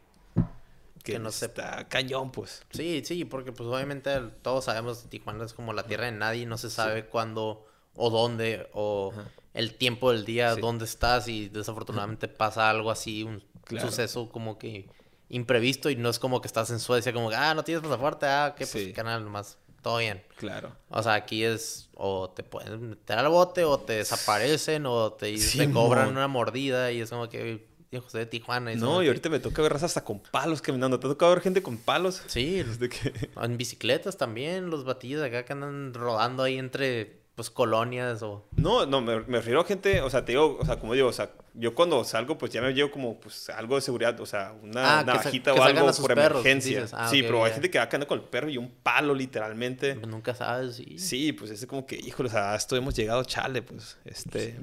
Que, 1.02 1.12
Que 1.14 1.18
no 1.18 1.30
está 1.30 1.88
cañón, 1.88 2.30
pues. 2.30 2.62
Sí, 2.70 3.02
sí, 3.04 3.24
porque 3.24 3.52
pues 3.52 3.68
obviamente 3.68 4.10
todos 4.42 4.66
sabemos 4.66 4.98
que 4.98 5.08
Tijuana 5.08 5.44
es 5.44 5.54
como 5.54 5.72
la 5.72 5.84
tierra 5.84 6.04
de 6.06 6.12
nadie, 6.12 6.44
no 6.46 6.58
se 6.58 6.68
sabe 6.70 7.06
cuándo 7.06 7.66
o 7.94 8.10
dónde 8.10 8.68
o 8.74 9.10
Ajá. 9.12 9.24
el 9.54 9.74
tiempo 9.76 10.12
del 10.12 10.24
día, 10.24 10.54
Sí. 10.54 10.60
dónde 10.60 10.84
estás 10.84 11.26
y 11.28 11.48
desafortunadamente 11.48 12.28
pasa 12.28 12.68
algo 12.70 12.90
así, 12.90 13.22
un 13.22 13.42
Claro. 13.64 13.88
suceso 13.88 14.28
como 14.30 14.58
que 14.58 14.88
imprevisto 15.28 15.90
y 15.90 15.96
no 15.96 16.08
es 16.10 16.18
como 16.18 16.40
que 16.40 16.48
estás 16.48 16.70
en 16.70 16.80
Suecia 16.80 17.12
como 17.12 17.30
que, 17.30 17.36
ah, 17.36 17.54
no 17.54 17.62
tienes 17.64 17.82
pasaporte, 17.82 18.26
ah, 18.26 18.54
que 18.56 18.66
pues 18.66 18.84
Sí. 18.86 18.92
canal 18.92 19.24
nomás, 19.24 19.58
todo 19.82 19.98
bien. 19.98 20.22
Claro. 20.36 20.76
O 20.90 21.02
sea, 21.02 21.14
aquí 21.14 21.44
es 21.44 21.88
o 21.94 22.30
te 22.30 22.42
pueden 22.42 22.90
meter 22.90 23.18
al 23.18 23.28
bote 23.28 23.64
o 23.64 23.78
te 23.78 23.94
desaparecen 23.94 24.86
o 24.86 25.12
te, 25.12 25.34
cobran 25.72 26.08
una 26.08 26.26
mordida 26.28 26.90
y 26.92 27.00
es 27.00 27.10
como 27.10 27.28
que, 27.28 27.69
hijo 27.92 28.06
de 28.16 28.26
Tijuana. 28.26 28.74
No, 28.74 29.00
y 29.00 29.04
que- 29.04 29.08
ahorita 29.08 29.28
me 29.28 29.40
toca 29.40 29.62
ver 29.62 29.72
razas 29.72 29.90
hasta 29.90 30.04
con 30.04 30.20
palos 30.20 30.62
caminando. 30.62 30.98
¿Te 31.00 31.06
ha 31.06 31.10
tocado 31.10 31.32
ver 31.32 31.42
gente 31.42 31.62
con 31.62 31.76
palos? 31.76 32.22
Sí, 32.26 32.62
Desde 32.62 32.88
que... 32.88 33.12
En 33.40 33.56
bicicletas 33.56 34.16
también, 34.16 34.70
los 34.70 34.84
batillos 34.84 35.20
de 35.20 35.26
acá 35.28 35.44
que 35.44 35.52
andan 35.52 35.92
rodando 35.94 36.42
ahí 36.42 36.58
entre 36.58 37.20
pues 37.34 37.48
colonias 37.48 38.22
o... 38.22 38.44
No, 38.56 38.84
no, 38.84 39.00
me, 39.00 39.20
me 39.20 39.38
refiero 39.38 39.62
a 39.62 39.64
gente, 39.64 40.02
o 40.02 40.10
sea, 40.10 40.26
te 40.26 40.32
digo, 40.32 40.58
o 40.60 40.64
sea, 40.66 40.78
como 40.78 40.92
digo, 40.92 41.08
o 41.08 41.12
sea, 41.12 41.30
yo 41.54 41.74
cuando 41.74 42.04
salgo, 42.04 42.36
pues 42.36 42.52
ya 42.52 42.60
me 42.60 42.74
llevo 42.74 42.90
como, 42.90 43.18
pues, 43.18 43.48
algo 43.48 43.76
de 43.76 43.80
seguridad, 43.80 44.20
o 44.20 44.26
sea, 44.26 44.52
una 44.62 44.98
Ah, 44.98 45.04
navajita 45.04 45.54
o 45.54 45.62
algo 45.62 45.86
por 45.90 46.14
perros, 46.14 46.44
emergencia. 46.44 46.84
Ah, 46.92 47.08
sí, 47.08 47.22
pero 47.22 47.42
hay 47.42 47.52
gente 47.52 47.70
que 47.70 47.78
va 47.78 47.88
caminando 47.88 48.08
con 48.08 48.18
el 48.18 48.24
perro 48.26 48.50
y 48.50 48.58
un 48.58 48.70
palo, 48.82 49.14
literalmente. 49.14 49.94
pues, 49.94 50.06
Nunca 50.06 50.34
sabes, 50.34 50.76
sí. 50.76 50.98
Sí, 50.98 51.32
pues 51.32 51.50
es 51.50 51.64
como 51.64 51.86
que, 51.86 51.96
híjole, 51.96 52.28
o 52.28 52.32
sea, 52.32 52.54
esto 52.54 52.76
hemos 52.76 52.94
llegado, 52.94 53.24
chale, 53.24 53.62
pues, 53.62 53.96
este... 54.04 54.58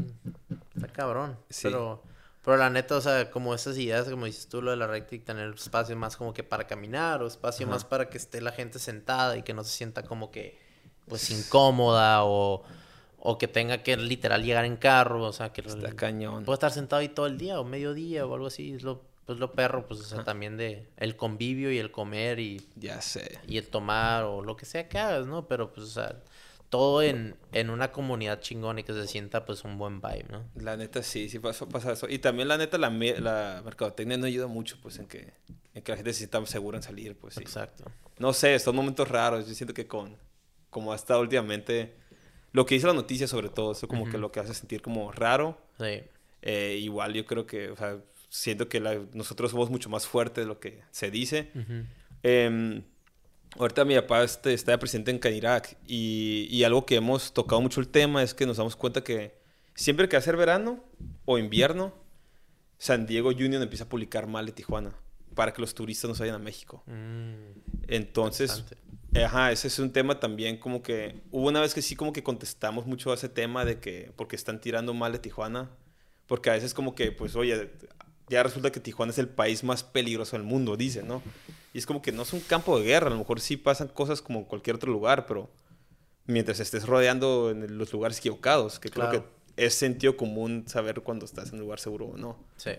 Está 0.75 0.87
cabrón. 0.89 1.35
Sí. 1.49 1.61
Pero, 1.63 2.03
pero 2.47 2.55
la 2.59 2.69
neta, 2.69 2.95
o 2.95 3.01
sea, 3.01 3.29
como 3.29 3.53
esas 3.53 3.77
ideas, 3.77 4.07
como 4.07 4.25
dices 4.25 4.47
tú, 4.47 4.61
lo 4.61 4.71
de 4.71 4.77
la 4.77 4.87
recta 4.87 5.15
y 5.15 5.19
tener 5.19 5.53
espacio 5.53 5.97
más 5.97 6.15
como 6.15 6.33
que 6.33 6.43
para 6.43 6.65
caminar 6.65 7.21
o 7.21 7.27
espacio 7.27 7.65
Ajá. 7.65 7.75
más 7.75 7.83
para 7.83 8.09
que 8.09 8.17
esté 8.17 8.39
la 8.39 8.53
gente 8.53 8.79
sentada 8.79 9.35
y 9.35 9.43
que 9.43 9.53
no 9.53 9.65
se 9.65 9.71
sienta 9.71 10.03
como 10.03 10.31
que, 10.31 10.57
pues, 11.09 11.29
incómoda 11.29 12.23
o, 12.23 12.63
o 13.19 13.37
que 13.37 13.49
tenga 13.49 13.83
que 13.83 13.97
literal 13.97 14.45
llegar 14.45 14.63
en 14.63 14.77
carro, 14.77 15.23
o 15.25 15.33
sea, 15.33 15.51
que 15.51 15.59
Está 15.59 15.91
cañón. 15.91 16.45
puede 16.45 16.53
estar 16.55 16.71
sentado 16.71 17.01
ahí 17.01 17.09
todo 17.09 17.25
el 17.27 17.37
día 17.37 17.59
o 17.59 17.65
mediodía 17.65 18.25
o 18.25 18.33
algo 18.33 18.47
así, 18.47 18.71
es 18.75 18.83
lo, 18.83 19.01
pues 19.25 19.39
lo 19.39 19.51
perro, 19.51 19.85
pues, 19.85 19.99
o 19.99 20.03
sea, 20.05 20.23
también 20.23 20.55
de 20.55 20.87
el 20.95 21.17
convivio 21.17 21.69
y 21.69 21.79
el 21.79 21.91
comer 21.91 22.39
y 22.39 22.65
Ya 22.77 23.01
sé. 23.01 23.39
y 23.45 23.57
el 23.57 23.67
tomar 23.67 24.23
o 24.23 24.41
lo 24.41 24.55
que 24.55 24.65
sea 24.65 24.87
que 24.87 24.97
hagas, 24.97 25.27
¿no? 25.27 25.49
Pero 25.49 25.73
pues, 25.73 25.87
o 25.87 25.89
sea, 25.91 26.15
todo 26.69 27.01
en, 27.01 27.35
en 27.53 27.69
una 27.69 27.91
comunidad 27.91 28.41
chingona 28.41 28.81
y 28.81 28.83
que 28.83 28.93
se 28.93 29.07
sienta 29.07 29.45
pues 29.45 29.63
un 29.63 29.77
buen 29.77 30.01
vibe, 30.01 30.25
¿no? 30.29 30.43
La 30.55 30.75
neta 30.75 31.01
sí, 31.01 31.29
sí 31.29 31.39
pasa, 31.39 31.67
pasa 31.69 31.93
eso. 31.93 32.07
Y 32.09 32.19
también 32.19 32.47
la 32.49 32.57
neta 32.57 32.77
la, 32.77 32.89
la 32.89 33.61
mercadotecnia 33.63 34.17
no 34.17 34.25
ayuda 34.25 34.47
mucho, 34.47 34.77
pues, 34.81 34.99
en 34.99 35.07
que, 35.07 35.33
en 35.73 35.81
que 35.81 35.91
la 35.91 35.95
gente 35.95 36.11
se 36.13 36.19
sienta 36.19 36.45
segura 36.45 36.77
en 36.77 36.83
salir, 36.83 37.15
pues, 37.17 37.35
sí. 37.35 37.41
Exacto. 37.41 37.85
No 38.19 38.33
sé, 38.33 38.57
son 38.59 38.75
momentos 38.75 39.07
raros. 39.07 39.47
Yo 39.47 39.53
siento 39.53 39.73
que 39.73 39.87
con, 39.87 40.17
como 40.69 40.91
ha 40.91 40.95
estado 40.95 41.21
últimamente, 41.21 41.95
lo 42.51 42.65
que 42.65 42.75
dice 42.75 42.87
la 42.87 42.93
noticia 42.93 43.27
sobre 43.27 43.49
todo, 43.49 43.71
eso 43.71 43.87
como 43.87 44.09
que 44.09 44.17
lo 44.17 44.31
que 44.31 44.39
hace 44.41 44.53
sentir 44.53 44.81
como 44.81 45.11
raro. 45.11 45.57
Sí. 45.79 46.01
Eh, 46.41 46.77
igual 46.81 47.13
yo 47.13 47.25
creo 47.25 47.45
que, 47.47 47.69
o 47.71 47.77
sea, 47.77 47.97
siento 48.29 48.67
que 48.67 48.79
la- 48.81 49.01
nosotros 49.13 49.51
somos 49.51 49.69
mucho 49.69 49.89
más 49.89 50.05
fuertes 50.05 50.43
de 50.43 50.47
lo 50.47 50.59
que 50.59 50.81
se 50.91 51.09
dice. 51.11 51.49
Em, 52.23 52.83
ahorita 53.59 53.85
mi 53.85 53.95
papá 53.95 54.23
este, 54.23 54.53
está 54.53 54.71
de 54.71 54.77
presidente 54.77 55.11
en 55.11 55.19
Canirac 55.19 55.77
y, 55.87 56.47
y 56.49 56.63
algo 56.63 56.85
que 56.85 56.95
hemos 56.95 57.33
tocado 57.33 57.61
mucho 57.61 57.79
el 57.81 57.87
tema 57.87 58.23
es 58.23 58.33
que 58.33 58.45
nos 58.45 58.57
damos 58.57 58.75
cuenta 58.75 59.03
que 59.03 59.37
siempre 59.75 60.09
que 60.09 60.17
hacer 60.17 60.35
verano 60.37 60.83
o 61.25 61.37
invierno, 61.37 61.93
San 62.77 63.05
Diego 63.05 63.29
Union 63.29 63.61
empieza 63.61 63.85
a 63.85 63.89
publicar 63.89 64.27
mal 64.27 64.45
de 64.45 64.51
Tijuana 64.51 64.95
para 65.35 65.53
que 65.53 65.61
los 65.61 65.75
turistas 65.75 66.09
no 66.09 66.15
se 66.15 66.23
vayan 66.23 66.35
a 66.35 66.39
México. 66.39 66.83
Mm, 66.87 67.59
Entonces, 67.87 68.65
ajá, 69.23 69.51
ese 69.51 69.67
es 69.67 69.77
un 69.77 69.93
tema 69.93 70.19
también 70.19 70.57
como 70.57 70.81
que 70.81 71.21
hubo 71.31 71.47
una 71.47 71.61
vez 71.61 71.75
que 71.75 71.83
sí 71.83 71.95
como 71.95 72.11
que 72.11 72.23
contestamos 72.23 72.87
mucho 72.87 73.11
a 73.11 73.13
ese 73.13 73.29
tema 73.29 73.63
de 73.63 73.79
que 73.79 74.11
porque 74.15 74.35
están 74.35 74.59
tirando 74.59 74.95
mal 74.95 75.11
de 75.11 75.19
Tijuana, 75.19 75.69
porque 76.25 76.49
a 76.49 76.53
veces 76.53 76.73
como 76.73 76.95
que 76.95 77.11
pues 77.11 77.35
oye, 77.35 77.69
ya 78.29 78.41
resulta 78.41 78.71
que 78.71 78.79
Tijuana 78.79 79.11
es 79.11 79.19
el 79.19 79.29
país 79.29 79.63
más 79.63 79.83
peligroso 79.83 80.35
del 80.35 80.43
mundo, 80.43 80.75
dicen, 80.75 81.07
¿no? 81.07 81.21
Y 81.77 81.79
es 81.79 81.85
como 81.85 82.01
que 82.01 82.11
no 82.11 82.23
es 82.23 82.33
un 82.33 82.39
campo 82.39 82.79
de 82.79 82.85
guerra, 82.85 83.05
a 83.05 83.09
lo 83.11 83.19
mejor 83.19 83.39
sí 83.39 83.55
pasan 83.55 83.89
cosas 83.89 84.19
como 84.23 84.39
en 84.39 84.45
cualquier 84.45 84.77
otro 84.77 84.91
lugar, 84.91 85.27
pero 85.27 85.47
mientras 86.25 86.59
estés 86.59 86.87
rodeando 86.87 87.51
en 87.51 87.77
los 87.77 87.93
lugares 87.93 88.17
equivocados, 88.17 88.79
que 88.79 88.89
creo 88.89 89.11
que 89.11 89.21
es 89.57 89.75
sentido 89.75 90.17
común 90.17 90.63
saber 90.67 91.01
cuando 91.01 91.25
estás 91.25 91.49
en 91.49 91.53
un 91.53 91.59
lugar 91.59 91.79
seguro 91.79 92.07
o 92.07 92.17
no. 92.17 92.43
Sí. 92.55 92.71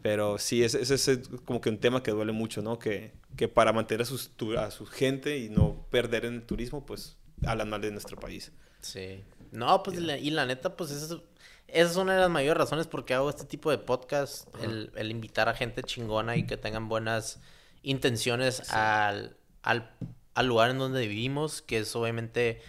Pero 0.00 0.38
sí, 0.38 0.64
ese, 0.64 0.80
es 0.94 1.20
como 1.44 1.60
que 1.60 1.68
un 1.68 1.76
tema 1.76 2.02
que 2.02 2.12
duele 2.12 2.32
mucho, 2.32 2.62
¿no? 2.62 2.78
Que, 2.78 3.12
que 3.36 3.46
para 3.46 3.74
mantener 3.74 4.00
a, 4.00 4.06
sus, 4.06 4.30
a 4.56 4.70
su 4.70 4.86
gente 4.86 5.36
y 5.36 5.50
no 5.50 5.84
perder 5.90 6.24
en 6.24 6.32
el 6.32 6.46
turismo, 6.46 6.86
pues 6.86 7.18
hablan 7.44 7.68
mal 7.68 7.82
de 7.82 7.90
nuestro 7.90 8.16
país. 8.16 8.52
Sí. 8.80 9.22
No, 9.52 9.82
pues 9.82 9.98
y 9.98 10.30
la 10.30 10.46
neta, 10.46 10.78
pues 10.78 10.92
esa 10.92 11.16
es, 11.16 11.20
esa 11.68 11.90
es 11.90 11.96
una 11.98 12.14
de 12.14 12.20
las 12.20 12.30
mayores 12.30 12.56
razones 12.56 12.86
por 12.86 13.04
qué 13.04 13.12
hago 13.12 13.28
este 13.28 13.44
tipo 13.44 13.70
de 13.70 13.76
podcast, 13.76 14.48
el, 14.62 14.92
el 14.96 15.10
invitar 15.10 15.50
a 15.50 15.52
gente 15.52 15.82
chingona 15.82 16.38
y 16.38 16.46
que 16.46 16.56
tengan 16.56 16.88
buenas 16.88 17.38
intenciones 17.84 18.70
al, 18.72 19.36
al 19.62 19.90
al 20.34 20.46
lugar 20.48 20.70
en 20.70 20.78
donde 20.78 21.06
vivimos, 21.06 21.62
que 21.62 21.78
es 21.78 21.94
obviamente 21.94 22.60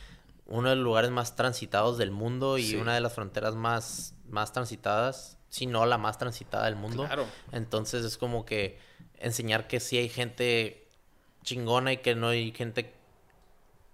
uno 0.46 0.70
de 0.70 0.76
los 0.76 0.84
lugares 0.84 1.10
más 1.10 1.36
transitados 1.36 1.98
del 1.98 2.12
mundo 2.12 2.60
y 2.60 2.64
Sí. 2.70 2.76
una 2.76 2.94
de 2.94 3.02
las 3.02 3.14
fronteras 3.14 3.56
más, 3.56 4.14
más 4.30 4.54
transitadas, 4.54 5.40
si 5.50 5.66
no 5.66 5.84
la 5.88 5.98
más 5.98 6.20
transitada 6.20 6.66
del 6.66 6.76
mundo. 6.76 7.06
Claro. 7.06 7.26
Entonces 7.52 8.06
es 8.06 8.18
como 8.18 8.46
que 8.46 8.78
enseñar 9.18 9.68
que 9.68 9.80
sí 9.80 9.98
hay 9.98 10.10
gente 10.10 10.88
chingona 11.44 11.94
y 11.94 11.98
que 11.98 12.14
no 12.14 12.28
hay 12.30 12.52
gente 12.52 12.94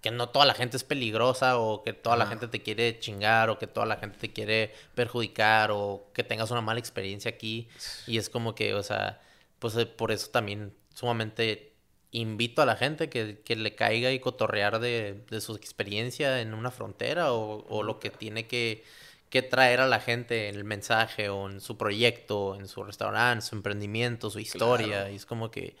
que 0.02 0.10
no 0.10 0.28
toda 0.28 0.44
la 0.44 0.52
gente 0.54 0.76
es 0.76 0.84
peligrosa 0.84 1.56
o 1.58 1.82
que 1.82 1.94
toda 1.94 2.16
la 2.16 2.26
gente 2.26 2.48
te 2.48 2.60
quiere 2.62 2.98
chingar 2.98 3.48
o 3.48 3.58
que 3.58 3.66
toda 3.68 3.86
la 3.86 3.96
gente 3.96 4.18
te 4.18 4.32
quiere 4.34 4.74
perjudicar 4.94 5.70
o 5.72 6.08
que 6.12 6.24
tengas 6.24 6.50
una 6.50 6.60
mala 6.60 6.80
experiencia 6.80 7.30
aquí 7.30 7.68
y 8.06 8.18
es 8.18 8.28
como 8.28 8.54
que, 8.54 8.74
o 8.74 8.82
sea, 8.82 9.20
pues 9.60 9.76
eh, 9.76 9.86
por 9.86 10.10
eso 10.12 10.28
también 10.30 10.74
sumamente 10.94 11.72
invito 12.10 12.60
a 12.62 12.66
la 12.66 12.76
gente 12.76 13.08
que, 13.08 13.40
que 13.40 13.56
le 13.56 13.74
caiga 13.74 14.12
y 14.12 14.20
cotorrear 14.20 14.80
de, 14.80 15.24
de 15.30 15.40
su 15.40 15.54
experiencia 15.54 16.40
en 16.40 16.54
una 16.54 16.70
frontera 16.70 17.32
o, 17.32 17.64
o 17.68 17.82
lo 17.82 17.98
que 17.98 18.10
tiene 18.10 18.46
que, 18.46 18.84
que 19.30 19.40
traer 19.40 19.80
a 19.80 19.86
la 19.86 19.98
gente 19.98 20.50
en 20.50 20.56
el 20.56 20.64
mensaje 20.64 21.30
o 21.30 21.48
en 21.48 21.62
su 21.62 21.78
proyecto, 21.78 22.54
en 22.54 22.68
su 22.68 22.84
restaurante, 22.84 23.46
su 23.46 23.56
emprendimiento, 23.56 24.28
su 24.28 24.38
historia. 24.38 24.86
Claro. 24.86 25.10
Y 25.10 25.16
es 25.16 25.24
como 25.24 25.50
que, 25.50 25.74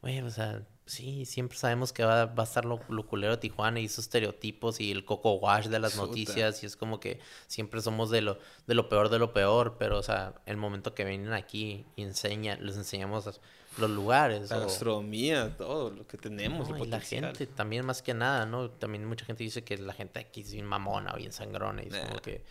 güey, 0.00 0.20
o 0.22 0.30
sea, 0.30 0.62
sí, 0.86 1.26
siempre 1.26 1.58
sabemos 1.58 1.92
que 1.92 2.02
va, 2.02 2.24
va 2.24 2.44
a 2.44 2.46
estar 2.46 2.64
lo, 2.64 2.80
lo 2.88 3.06
culero 3.06 3.34
de 3.34 3.42
Tijuana 3.42 3.78
y 3.78 3.84
esos 3.84 4.06
estereotipos 4.06 4.80
y 4.80 4.90
el 4.90 5.04
coco 5.04 5.34
wash 5.34 5.66
de 5.66 5.80
las 5.80 5.96
noticias. 5.96 6.62
Y 6.62 6.66
es 6.66 6.76
como 6.76 6.98
que 6.98 7.20
siempre 7.46 7.82
somos 7.82 8.08
de 8.08 8.22
lo, 8.22 8.38
de 8.66 8.74
lo 8.74 8.88
peor 8.88 9.10
de 9.10 9.18
lo 9.18 9.34
peor. 9.34 9.76
Pero, 9.78 9.98
o 9.98 10.02
sea, 10.02 10.34
el 10.46 10.56
momento 10.56 10.94
que 10.94 11.04
vienen 11.04 11.34
aquí 11.34 11.84
y 11.96 12.02
enseñan, 12.04 12.64
les 12.64 12.78
enseñamos 12.78 13.38
los 13.78 13.90
lugares. 13.90 14.50
La 14.50 14.58
o- 14.58 14.60
gastronomía, 14.60 15.56
todo 15.56 15.90
lo 15.90 16.06
que 16.06 16.16
tenemos. 16.18 16.68
no, 16.68 16.76
el 16.76 16.84
y 16.84 16.86
la 16.86 17.00
gente 17.00 17.46
también 17.46 17.84
más 17.84 18.02
que 18.02 18.14
nada, 18.14 18.46
¿no? 18.46 18.70
También 18.70 19.04
mucha 19.04 19.24
gente 19.24 19.42
dice 19.44 19.64
que 19.64 19.76
la 19.78 19.92
gente 19.92 20.20
aquí 20.20 20.42
es 20.42 20.52
bien 20.52 20.66
mamona 20.66 21.12
o 21.14 21.16
bien 21.16 21.32
sangrona 21.32 21.82
y 21.82 21.88
es 21.88 21.96
como 21.96 22.14
Nah. 22.14 22.20
que 22.20 22.44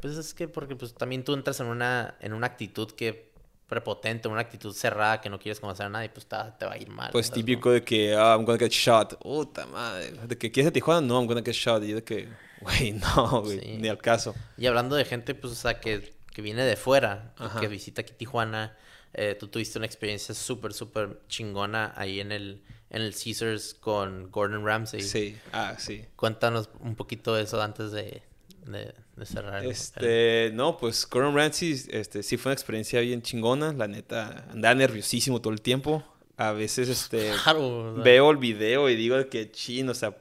pues 0.00 0.16
es 0.16 0.34
que 0.34 0.48
porque 0.48 0.76
pues 0.76 0.94
también 0.94 1.24
tú 1.24 1.34
entras 1.34 1.58
en 1.60 1.66
una 1.66 2.16
en 2.20 2.32
una 2.32 2.46
actitud 2.46 2.90
que 2.92 3.28
prepotente, 3.66 4.28
una 4.28 4.40
actitud 4.40 4.72
cerrada 4.72 5.20
que 5.20 5.28
no 5.28 5.38
quieres 5.38 5.60
conocer 5.60 5.86
a 5.86 5.88
nadie, 5.90 6.08
pues 6.08 6.24
ta- 6.26 6.56
te 6.56 6.64
va 6.64 6.72
a 6.72 6.78
ir 6.78 6.88
mal. 6.88 7.10
Pues 7.12 7.26
¿sabes? 7.26 7.34
típico 7.44 7.70
de 7.70 7.82
que, 7.84 8.14
ah, 8.14 8.34
I'm 8.34 8.46
gonna 8.46 8.58
get 8.58 8.70
shot. 8.72 9.18
Puta 9.18 9.66
madre. 9.66 10.12
De 10.26 10.38
que 10.38 10.50
quieres 10.50 10.70
a 10.70 10.72
Tijuana, 10.72 11.06
no, 11.06 11.18
I'm 11.18 11.26
gonna 11.26 11.42
get 11.44 11.52
shot. 11.54 11.82
Y 11.82 11.92
de 11.92 12.02
que, 12.02 12.28
güey, 12.62 12.92
no, 12.92 13.42
güey, 13.42 13.60
Sí. 13.60 13.76
ni 13.78 13.88
al 13.88 13.98
caso. 13.98 14.34
Y 14.56 14.66
hablando 14.66 14.96
de 14.96 15.04
gente 15.04 15.34
pues 15.34 15.52
o 15.52 15.56
sea 15.56 15.80
que, 15.80 16.14
que 16.32 16.40
viene 16.40 16.64
de 16.64 16.76
fuera, 16.76 17.34
y 17.38 17.60
que 17.60 17.68
visita 17.68 18.00
aquí 18.00 18.14
Tijuana, 18.14 18.74
eh, 19.18 19.34
tú 19.34 19.48
tuviste 19.48 19.78
una 19.78 19.86
experiencia 19.86 20.34
súper 20.34 20.72
súper 20.72 21.20
chingona 21.28 21.92
ahí 21.96 22.20
en 22.20 22.32
el 22.32 22.62
en 22.90 23.02
el 23.02 23.12
Caesars 23.12 23.74
con 23.74 24.30
Gordon 24.30 24.64
Ramsay. 24.64 25.02
Sí, 25.02 25.36
ah, 25.52 25.74
sí. 25.78 26.04
Cuéntanos 26.16 26.70
un 26.80 26.94
poquito 26.96 27.34
de 27.34 27.42
eso 27.42 27.60
antes 27.60 27.92
de, 27.92 28.22
de, 28.66 28.94
de 29.16 29.26
cerrar. 29.26 29.56
el- 29.60 29.66
el- 29.66 29.72
Este, 29.72 30.50
no, 30.54 30.76
pues 30.78 31.06
Gordon 31.08 31.34
Ramsay, 31.36 31.72
este, 31.90 32.22
sí 32.22 32.36
fue 32.38 32.50
una 32.50 32.54
experiencia 32.54 33.00
bien 33.00 33.20
chingona, 33.20 33.72
la 33.74 33.88
neta, 33.88 34.46
andaba 34.50 34.74
nerviosísimo 34.74 35.40
todo 35.42 35.52
el 35.52 35.60
tiempo. 35.60 36.02
A 36.38 36.52
veces, 36.52 36.88
este, 36.88 37.30
Claro, 37.44 37.94
veo 38.02 38.30
el 38.30 38.36
video 38.38 38.88
y 38.88 38.96
digo 38.96 39.16
que 39.28 39.50
chin, 39.50 39.88
o 39.90 39.94
sea, 39.94 40.16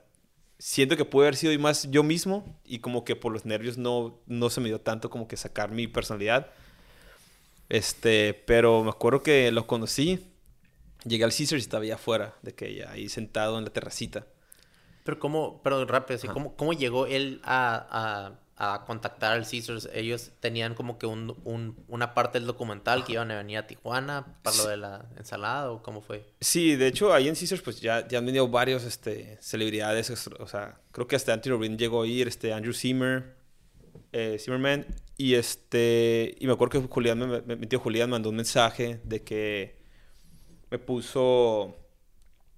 siento 0.59 0.97
que 0.97 1.05
puede 1.05 1.27
haber 1.27 1.35
sido 1.37 1.57
más 1.59 1.89
yo 1.91 2.03
mismo 2.03 2.59
y 2.65 2.79
como 2.79 3.05
que 3.05 3.15
por 3.15 3.31
los 3.31 3.45
nervios 3.45 3.77
no, 3.77 4.19
no 4.25 4.49
se 4.49 4.59
me 4.59 4.67
dio 4.67 4.81
tanto 4.81 5.09
como 5.09 5.27
que 5.27 5.37
sacar 5.37 5.71
mi 5.71 5.87
personalidad. 5.87 6.47
Este, 7.69 8.33
pero 8.33 8.83
me 8.83 8.89
acuerdo 8.89 9.21
que 9.23 9.51
lo 9.51 9.67
conocí, 9.67 10.25
llegué 11.05 11.23
al 11.25 11.31
Caesars 11.31 11.61
y 11.61 11.65
estaba 11.65 11.83
allá 11.83 11.95
afuera, 11.95 12.33
de 12.41 12.53
que 12.55 12.75
ya 12.75 12.91
ahí 12.91 13.09
sentado 13.09 13.57
en 13.57 13.65
la 13.65 13.69
terracita. 13.71 14.25
Pero 15.03 15.19
cómo, 15.19 15.61
pero 15.63 15.85
rápido. 15.85 16.19
¿cómo, 16.33 16.55
¿cómo 16.55 16.73
llegó 16.73 17.05
él 17.07 17.39
a, 17.43 18.35
a, 18.57 18.73
a 18.73 18.85
contactar 18.85 19.33
al 19.33 19.49
Caesars? 19.49 19.87
Ellos 19.93 20.31
tenían 20.41 20.75
como 20.75 20.97
que 20.97 21.05
un, 21.05 21.35
un- 21.45 21.77
una 21.87 22.13
parte 22.13 22.39
del 22.39 22.47
documental 22.47 23.05
que 23.05 23.13
iban 23.13 23.31
a 23.31 23.37
venir 23.37 23.57
a 23.57 23.67
Tijuana 23.67 24.37
para 24.43 24.57
lo 24.57 24.67
de 24.67 24.75
la 24.77 25.05
ensalada 25.17 25.71
o 25.71 25.81
cómo 25.81 26.01
fue. 26.01 26.25
Sí, 26.41 26.75
de 26.75 26.87
hecho, 26.87 27.13
ahí 27.13 27.29
en 27.29 27.35
Caesars, 27.35 27.61
pues 27.61 27.79
ya, 27.79 28.05
ya 28.07 28.17
han 28.17 28.25
venido 28.25 28.47
varios 28.49 28.83
este, 28.83 29.37
celebridades. 29.41 30.09
es- 30.09 30.27
O 30.39 30.47
sea, 30.47 30.77
creo 30.91 31.07
que 31.07 31.15
hasta 31.15 31.31
Anthony 31.33 31.51
Robin 31.51 31.77
llegó 31.77 32.03
a 32.03 32.07
ir, 32.07 32.27
este, 32.27 32.51
Andrew 32.53 32.73
Zimmer, 32.73 33.33
eh, 34.11 34.37
Zimmerman. 34.39 34.85
Y 35.17 35.33
este. 35.35 36.35
Y 36.39 36.45
me 36.47 36.53
acuerdo 36.53 36.81
que 36.81 36.87
Julián, 36.87 37.19
me, 37.19 37.41
me- 37.41 37.55
mi 37.55 37.67
tío 37.67 37.79
Julián 37.79 38.09
mandó 38.09 38.29
un 38.29 38.35
mensaje 38.35 38.99
de 39.03 39.23
que 39.23 39.77
me 40.69 40.79
puso. 40.79 41.75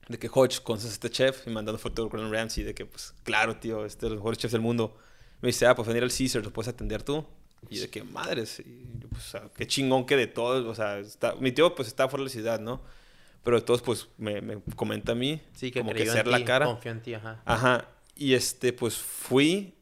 De 0.07 0.17
que 0.17 0.27
Hodge 0.33 0.61
conoces 0.63 0.89
a 0.89 0.93
este 0.93 1.09
chef 1.11 1.45
y 1.47 1.51
mandando 1.51 1.77
foto 1.77 2.03
de 2.03 2.09
Gordon 2.09 2.31
Ramsay. 2.31 2.63
De 2.63 2.73
que, 2.73 2.85
pues, 2.85 3.13
claro, 3.23 3.57
tío, 3.57 3.85
este 3.85 3.97
es 3.97 4.01
de 4.01 4.09
los 4.09 4.17
mejores 4.17 4.39
chefs 4.39 4.51
del 4.53 4.61
mundo. 4.61 4.97
Me 5.41 5.47
dice, 5.47 5.67
ah, 5.67 5.75
pues 5.75 5.88
venir 5.88 6.03
al 6.03 6.09
Caesars, 6.11 6.43
¿lo 6.43 6.51
puedes 6.51 6.67
atender 6.67 7.03
tú? 7.03 7.25
Y 7.69 7.75
yo 7.75 7.81
de 7.83 7.89
que, 7.89 8.03
madres, 8.03 8.59
y 8.59 8.88
yo, 8.99 9.07
pues, 9.09 9.33
qué 9.55 9.67
chingón 9.67 10.05
que 10.05 10.15
de 10.17 10.27
todos, 10.27 10.65
o 10.65 10.73
sea, 10.75 10.97
está- 10.99 11.35
mi 11.35 11.51
tío, 11.51 11.75
pues, 11.75 11.88
está 11.88 12.09
fuera 12.09 12.21
de 12.23 12.29
la 12.29 12.31
ciudad, 12.31 12.59
¿no? 12.59 12.81
Pero 13.43 13.57
de 13.59 13.65
todos, 13.65 13.81
pues, 13.81 14.07
me, 14.17 14.41
me 14.41 14.59
comenta 14.75 15.11
a 15.11 15.15
mí, 15.15 15.41
Sí, 15.53 15.69
que 15.71 15.79
como 15.81 15.93
que 15.93 16.05
ser 16.07 16.25
la 16.27 16.43
cara. 16.43 16.65
confió 16.65 16.91
en 16.91 17.01
ti, 17.01 17.13
ajá. 17.13 17.41
Ajá. 17.45 17.88
Y 18.15 18.33
este, 18.33 18.73
pues 18.73 18.97
fui, 18.97 19.75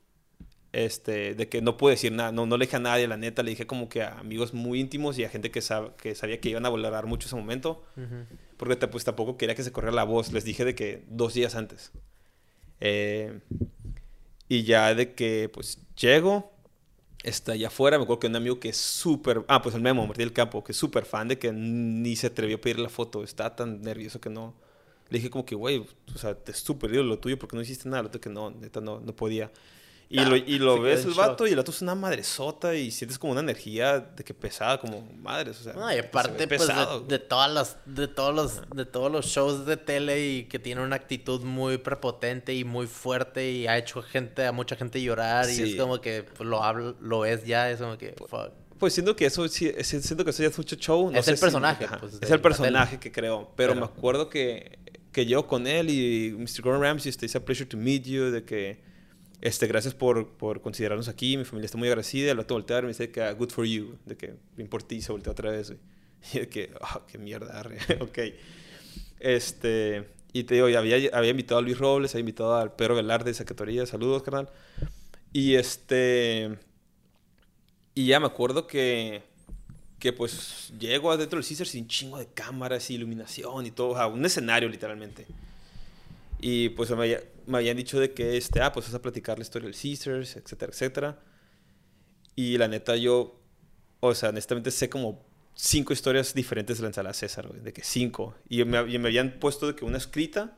este, 0.74 1.34
de 1.36 1.50
que 1.50 1.62
no 1.62 1.78
pude 1.78 1.92
decir 1.94 2.12
nada, 2.12 2.32
no, 2.32 2.46
no 2.46 2.58
le 2.58 2.66
dije 2.66 2.78
a 2.78 2.80
nadie, 2.80 3.08
la 3.08 3.18
neta, 3.18 3.44
le 3.44 3.52
dije 3.52 3.66
como 3.68 3.90
que 3.90 4.02
a 4.04 4.20
amigos 4.20 4.54
muy 4.54 4.80
íntimos 4.80 5.18
y 5.18 5.24
a 5.24 5.30
gente 5.30 5.50
que, 5.52 5.60
sab- 5.62 5.96
que 5.96 6.14
sabía 6.16 6.40
que 6.40 6.50
iban 6.50 6.66
a 6.66 6.70
valorar 6.70 7.06
mucho 7.06 7.28
ese 7.28 7.36
momento, 7.36 7.84
Ujú. 7.96 8.26
porque 8.58 8.76
ta- 8.76 8.90
pues 8.90 9.04
tampoco 9.04 9.38
quería 9.38 9.56
que 9.56 9.64
se 9.64 9.72
corriera 9.72 9.96
la 9.96 10.04
voz, 10.04 10.32
les 10.34 10.44
dije 10.44 10.66
de 10.66 10.76
que 10.76 11.04
dos 11.10 11.34
días 11.34 11.56
antes. 11.56 11.92
Eh, 12.80 13.40
y 14.50 14.64
ya 14.64 14.94
de 14.96 15.14
que, 15.14 15.50
pues, 15.54 15.80
llego, 16.00 16.52
está 17.24 17.54
allá 17.54 17.68
afuera, 17.68 17.98
me 17.98 18.04
acuerdo 18.04 18.20
que 18.22 18.28
un 18.28 18.36
amigo 18.36 18.60
que 18.60 18.70
es 18.70 18.78
súper, 18.78 19.44
ah, 19.48 19.62
pues 19.62 19.76
el 19.76 19.82
Memo, 19.82 20.06
Martín 20.08 20.26
del 20.26 20.34
Campo, 20.34 20.64
que 20.64 20.72
es 20.72 20.78
súper 20.78 21.06
fan 21.06 21.28
de 21.28 21.38
que 21.40 21.52
ni 21.52 22.16
se 22.16 22.28
atrevió 22.28 22.58
a 22.58 22.62
pedir 22.62 22.80
la 22.80 22.90
foto, 22.90 23.24
está 23.24 23.56
tan 23.56 23.82
nervioso 23.82 24.22
que 24.22 24.30
no. 24.30 24.54
Le 25.10 25.20
dije 25.20 25.30
como 25.30 25.46
que, 25.46 25.56
güey, 25.56 25.86
o 26.14 26.18
sea, 26.18 26.36
te 26.36 26.52
es 26.52 26.58
súper 26.60 26.92
lo 26.92 27.20
tuyo 27.20 27.38
porque 27.40 27.56
no 27.56 27.62
hiciste 27.62 27.90
nada, 27.90 28.04
lo 28.04 28.12
que 28.12 28.30
no, 28.30 28.52
neta 28.52 28.82
no, 28.82 29.00
no 29.00 29.16
podía. 29.16 29.52
Y 30.10 30.24
lo, 30.24 30.38
y 30.38 30.58
lo 30.58 30.80
ves 30.80 31.04
el 31.04 31.10
shock. 31.12 31.18
vato 31.18 31.46
y 31.48 31.50
el 31.50 31.58
vato 31.58 31.72
es 31.72 31.82
una 31.82 31.94
madresota 31.94 32.74
y 32.76 32.92
sientes 32.92 33.20
como 33.20 33.34
una 33.34 33.42
energía 33.42 34.00
de 34.00 34.24
que 34.24 34.34
pesada, 34.34 34.80
como 34.80 35.02
madres, 35.22 35.60
o 35.60 35.64
sea. 35.64 35.74
No, 35.74 35.94
y 35.94 35.98
aparte 35.98 36.48
pues, 36.48 36.62
de, 36.62 36.68
pesado. 36.68 37.02
de 37.02 37.20
todas 37.20 37.52
las, 37.52 37.78
de 37.86 38.08
todos 38.08 38.34
los, 38.34 38.62
de 38.74 38.86
todos 38.86 39.12
los 39.12 39.26
shows 39.26 39.66
de 39.66 39.76
tele 39.76 40.26
y 40.26 40.44
que 40.46 40.60
tiene 40.60 40.82
una 40.82 40.96
actitud 40.96 41.42
muy 41.44 41.78
prepotente 41.78 42.54
y 42.56 42.64
muy 42.64 42.88
fuerte 42.88 43.52
y 43.52 43.68
ha 43.68 43.78
hecho 43.78 44.02
gente, 44.02 44.46
a 44.46 44.54
mucha 44.54 44.78
gente 44.78 45.02
llorar 45.02 45.50
y 45.50 45.62
es 45.62 45.76
como 45.76 46.00
que 46.00 46.24
pues, 46.24 46.48
lo 46.48 46.64
hablo, 46.64 46.96
lo 47.02 47.20
ves 47.20 47.44
ya, 47.46 47.70
es 47.70 47.80
como 47.82 47.98
que 47.98 48.16
fuck. 48.30 48.52
Pues 48.80 48.94
siento 48.94 49.14
que 49.16 49.26
eso 49.26 49.46
sí, 49.50 49.70
es- 49.76 49.88
siento 49.88 50.24
que 50.24 50.30
eso 50.30 50.42
ya 50.44 50.50
es 50.50 50.58
mucho 50.58 50.78
show. 50.78 51.12
no 51.12 51.20
Es 51.20 51.26
sé 51.26 51.32
el 51.32 51.38
si- 51.38 51.42
personaje, 51.42 51.86
pues, 52.00 52.14
es 52.22 52.32
el 52.32 52.40
personaje 52.40 52.98
que 52.98 53.12
creo. 53.12 53.52
Pero, 53.58 53.74
Pero- 53.74 53.76
me 53.82 53.86
acuerdo 53.92 54.30
que, 54.30 54.80
que 55.12 55.26
yo 55.26 55.48
con 55.48 55.68
él 55.68 55.90
y 55.90 56.32
Mr. 56.38 56.62
Gordon 56.62 56.82
Ramsay, 56.82 57.12
it's 57.12 57.36
a 57.36 57.44
pleasure 57.44 57.66
to 57.68 57.76
meet 57.76 58.04
you, 58.04 58.32
de 58.32 58.44
que, 58.46 58.87
este, 59.42 59.68
gracias 59.68 59.94
por, 59.94 60.28
por 60.30 60.62
considerarnos 60.62 61.08
aquí, 61.08 61.38
mi 61.38 61.46
familia 61.46 61.66
está 61.66 61.78
muy 61.78 61.88
agradecida, 61.88 62.32
el 62.32 62.38
vato 62.38 62.56
voltear 62.56 62.84
me 62.84 62.90
dice 62.90 63.12
que 63.12 63.22
ah, 63.22 63.32
good 63.34 63.52
for 63.52 63.66
you, 63.66 63.98
de 64.06 64.18
que 64.18 64.36
bien 64.56 64.68
por 64.68 64.84
ti, 64.84 65.02
se 65.02 65.12
volteó 65.12 65.32
otra 65.32 65.52
vez, 65.52 65.70
güey. 65.70 65.80
Y 66.34 66.40
de 66.40 66.50
que, 66.50 66.74
ah, 66.82 67.02
qué 67.08 67.18
mierda, 67.18 67.62
ok. 68.00 68.20
Este, 69.20 70.08
y 70.34 70.44
te 70.44 70.56
digo, 70.56 70.68
ya 70.70 70.80
había, 70.80 70.98
había 71.14 71.30
invitado 71.32 71.60
a 71.60 71.62
Luis 71.62 71.78
Robles, 71.78 72.14
había 72.14 72.22
invitado 72.22 72.56
al 72.56 72.74
Pedro 72.74 72.96
Velarde 72.96 73.32
de 73.32 73.34
Secretaría, 73.36 73.86
saludos, 73.86 74.24
carnal. 74.24 74.50
Y 75.32 75.56
este, 75.56 76.58
y 77.94 78.08
ya 78.08 78.20
me 78.20 78.28
acuerdo 78.28 78.68
que, 78.68 79.24
que 80.00 80.14
pues 80.14 80.72
llego 80.80 81.12
adentro 81.12 81.40
del 81.40 81.48
Caesar 81.48 81.68
sin 81.68 81.88
chingo 81.88 82.18
de 82.18 82.28
cámaras 82.28 82.90
y 82.90 82.96
iluminación 82.96 83.66
y 83.66 83.72
todo, 83.72 83.90
o 83.90 83.96
sea, 83.96 84.08
un 84.08 84.26
escenario 84.26 84.70
literalmente. 84.70 85.26
Y 86.40 86.70
pues 86.70 86.90
me, 86.92 86.98
había- 87.04 87.24
me 87.46 87.58
habían 87.58 87.78
dicho 87.78 88.00
de 88.00 88.14
que, 88.14 88.38
este, 88.38 88.62
ah, 88.62 88.72
pues 88.72 88.86
vas 88.88 88.96
a 88.96 89.02
platicar 89.02 89.38
la 89.38 89.44
historia 89.44 89.68
del 89.70 89.76
Caesars, 89.80 90.36
etcétera, 90.36 90.72
etcétera. 90.72 91.20
Y 92.36 92.58
la 92.58 92.68
neta 92.68 92.96
yo, 92.96 93.40
o 94.00 94.14
sea, 94.14 94.30
honestamente 94.30 94.70
sé 94.72 94.90
como 94.90 95.26
cinco 95.56 95.92
historias 95.94 96.34
diferentes 96.36 96.78
de 96.78 96.84
la 96.84 96.90
ensalada 96.90 97.14
César, 97.14 97.48
güey, 97.48 97.62
de 97.62 97.74
que 97.74 97.84
cinco. 97.84 98.36
Y 98.48 98.64
me, 98.64 98.80
y 98.92 99.00
me 99.00 99.08
habían 99.08 99.40
puesto 99.40 99.66
de 99.68 99.76
que 99.76 99.86
una 99.86 99.98
escrita 99.98 100.56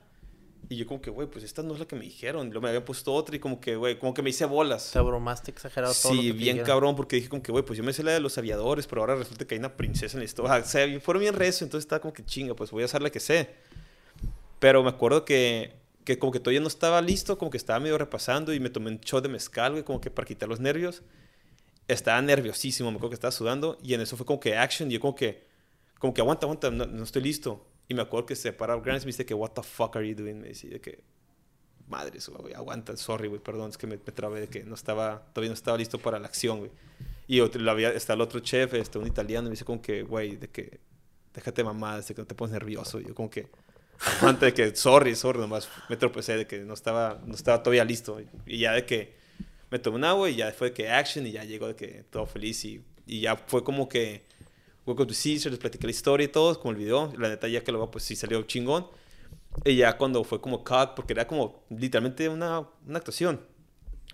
y 0.67 0.75
yo 0.75 0.85
como 0.85 1.01
que, 1.01 1.09
güey, 1.09 1.27
pues 1.29 1.45
esta 1.45 1.63
no 1.63 1.73
es 1.73 1.79
la 1.79 1.87
que 1.87 1.95
me 1.95 2.03
dijeron. 2.03 2.47
Luego 2.47 2.61
me 2.61 2.67
habían 2.67 2.83
puesto 2.83 3.13
otra 3.13 3.35
y 3.35 3.39
como 3.39 3.61
que, 3.61 3.77
güey, 3.77 3.97
como 3.97 4.13
que 4.13 4.21
me 4.21 4.29
hice 4.31 4.43
bolas. 4.45 4.91
Te 4.91 4.99
abrumaste 4.99 5.51
exagerado 5.51 5.93
todo 5.93 6.13
lo 6.13 6.21
Sí, 6.21 6.27
que 6.27 6.33
te 6.33 6.37
bien 6.37 6.55
dijeron. 6.57 6.65
cabrón, 6.67 6.95
porque 6.97 7.15
dije 7.15 7.29
como 7.29 7.41
que, 7.41 7.51
güey, 7.53 7.63
pues 7.63 7.77
yo 7.77 7.83
me 7.83 7.93
sé 7.93 8.03
la 8.03 8.11
de 8.11 8.19
los 8.19 8.37
aviadores, 8.37 8.85
pero 8.85 9.01
ahora 9.01 9.15
resulta 9.15 9.45
que 9.45 9.55
hay 9.55 9.59
una 9.59 9.77
princesa 9.77 10.17
en 10.17 10.19
la 10.19 10.25
historia. 10.25 10.55
O 10.57 10.65
sea, 10.65 10.99
fueron 10.99 11.21
bien 11.21 11.33
recio, 11.33 11.63
entonces 11.63 11.85
estaba 11.85 12.01
como 12.01 12.13
que 12.13 12.25
chinga, 12.25 12.53
pues 12.55 12.71
voy 12.71 12.83
a 12.83 12.85
hacer 12.85 13.01
la 13.01 13.09
que 13.09 13.21
sé. 13.21 13.49
Pero 14.59 14.83
me 14.83 14.89
acuerdo 14.89 15.25
que, 15.25 15.73
que 16.03 16.19
como 16.19 16.31
que 16.31 16.39
todavía 16.39 16.59
no 16.59 16.67
estaba 16.67 17.01
listo, 17.01 17.37
como 17.37 17.51
que 17.51 17.57
estaba 17.57 17.79
medio 17.79 17.97
repasando 17.97 18.53
y 18.53 18.59
me 18.59 18.69
tomé 18.69 18.91
un 18.91 18.99
shot 18.99 19.23
de 19.23 19.29
mezcal, 19.29 19.71
güey, 19.71 19.83
como 19.83 20.01
que 20.01 20.11
para 20.11 20.27
quitar 20.27 20.49
los 20.49 20.59
nervios. 20.59 21.01
Estaba 21.87 22.21
nerviosísimo, 22.21 22.91
me 22.91 22.97
acuerdo 22.97 23.11
que 23.11 23.15
estaba 23.15 23.31
sudando 23.31 23.77
y 23.81 23.93
en 23.93 24.01
eso 24.01 24.15
fue 24.15 24.25
como 24.25 24.39
que 24.39 24.55
action 24.55 24.91
y 24.91 24.95
yo 24.95 24.99
como 24.99 25.15
que, 25.15 25.47
como 25.97 26.13
que 26.13 26.21
aguanta, 26.21 26.45
aguanta, 26.45 26.69
no, 26.69 26.85
no 26.85 27.03
estoy 27.03 27.23
listo. 27.23 27.65
Y 27.87 27.95
me 27.95 28.03
acuerdo 28.03 28.27
que 28.27 28.35
se 28.35 28.53
para 28.53 28.75
Grant 28.75 29.01
y 29.01 29.05
me 29.05 29.07
dice 29.07 29.25
que, 29.25 29.33
what 29.33 29.51
the 29.51 29.63
fuck 29.63 29.95
are 29.95 30.07
you 30.07 30.15
doing? 30.15 30.39
Me 30.41 30.49
dice 30.49 30.79
que, 30.79 31.03
madres, 31.87 32.29
güey, 32.29 32.53
aguanta, 32.53 32.95
sorry, 32.95 33.27
güey, 33.27 33.41
perdón, 33.41 33.71
es 33.71 33.77
que 33.77 33.87
me, 33.87 33.97
me 33.97 34.11
trabé 34.11 34.41
de 34.41 34.47
que 34.47 34.63
no 34.63 34.75
estaba, 34.75 35.25
todavía 35.33 35.49
no 35.49 35.55
estaba 35.55 35.77
listo 35.77 35.97
para 35.97 36.19
la 36.19 36.27
acción, 36.27 36.59
güey. 36.59 36.71
Y 37.27 37.41
otro, 37.41 37.61
la 37.61 37.73
está 37.89 38.13
el 38.13 38.21
otro 38.21 38.39
chef, 38.39 38.73
este, 38.75 38.97
un 38.97 39.07
italiano, 39.07 39.47
y 39.47 39.49
me 39.49 39.53
dice 39.53 39.65
como 39.65 39.81
que, 39.81 40.03
güey, 40.03 40.35
de 40.35 40.49
que, 40.49 40.79
déjate 41.33 41.63
mamadas, 41.63 42.07
de 42.07 42.15
que 42.15 42.21
no 42.21 42.27
te 42.27 42.35
pones 42.35 42.53
nervioso. 42.53 42.99
Y 42.99 43.05
yo 43.05 43.15
como 43.15 43.29
que, 43.29 43.47
antes 44.21 44.41
de 44.41 44.53
que, 44.53 44.75
sorry, 44.75 45.15
sorry, 45.15 45.39
nomás 45.39 45.69
me 45.89 45.97
tropecé 45.97 46.37
de 46.37 46.47
que 46.47 46.59
no 46.59 46.73
estaba, 46.73 47.21
no 47.25 47.35
estaba 47.35 47.61
todavía 47.61 47.83
listo. 47.83 48.19
Y 48.45 48.59
ya 48.59 48.73
de 48.73 48.85
que 48.85 49.15
me 49.69 49.79
tomé 49.79 49.97
un 49.97 50.03
agua 50.05 50.29
y 50.29 50.35
ya 50.35 50.51
fue 50.51 50.69
de 50.69 50.73
que 50.73 50.89
action 50.89 51.27
y 51.27 51.31
ya 51.31 51.43
llegó 51.43 51.67
de 51.67 51.75
que 51.75 52.03
todo 52.09 52.25
feliz 52.25 52.63
y, 52.65 52.81
y 53.05 53.21
ya 53.21 53.35
fue 53.35 53.63
como 53.63 53.89
que, 53.89 54.23
Welcome 54.85 55.07
to 55.07 55.13
Caesar, 55.13 55.51
les 55.51 55.59
platicé 55.59 55.83
la 55.85 55.91
historia 55.91 56.25
y 56.25 56.29
todo, 56.29 56.59
como 56.59 56.71
el 56.71 56.77
video. 56.77 57.13
La 57.17 57.29
neta, 57.29 57.47
ya 57.47 57.63
que 57.63 57.71
lo 57.71 57.91
pues 57.91 58.03
sí 58.03 58.15
salió 58.15 58.41
chingón. 58.43 58.87
Y 59.65 59.75
ya 59.75 59.97
cuando 59.97 60.23
fue 60.23 60.41
como 60.41 60.63
cut, 60.63 60.95
porque 60.95 61.13
era 61.13 61.27
como 61.27 61.63
literalmente 61.69 62.29
una, 62.29 62.67
una 62.87 62.97
actuación. 62.97 63.41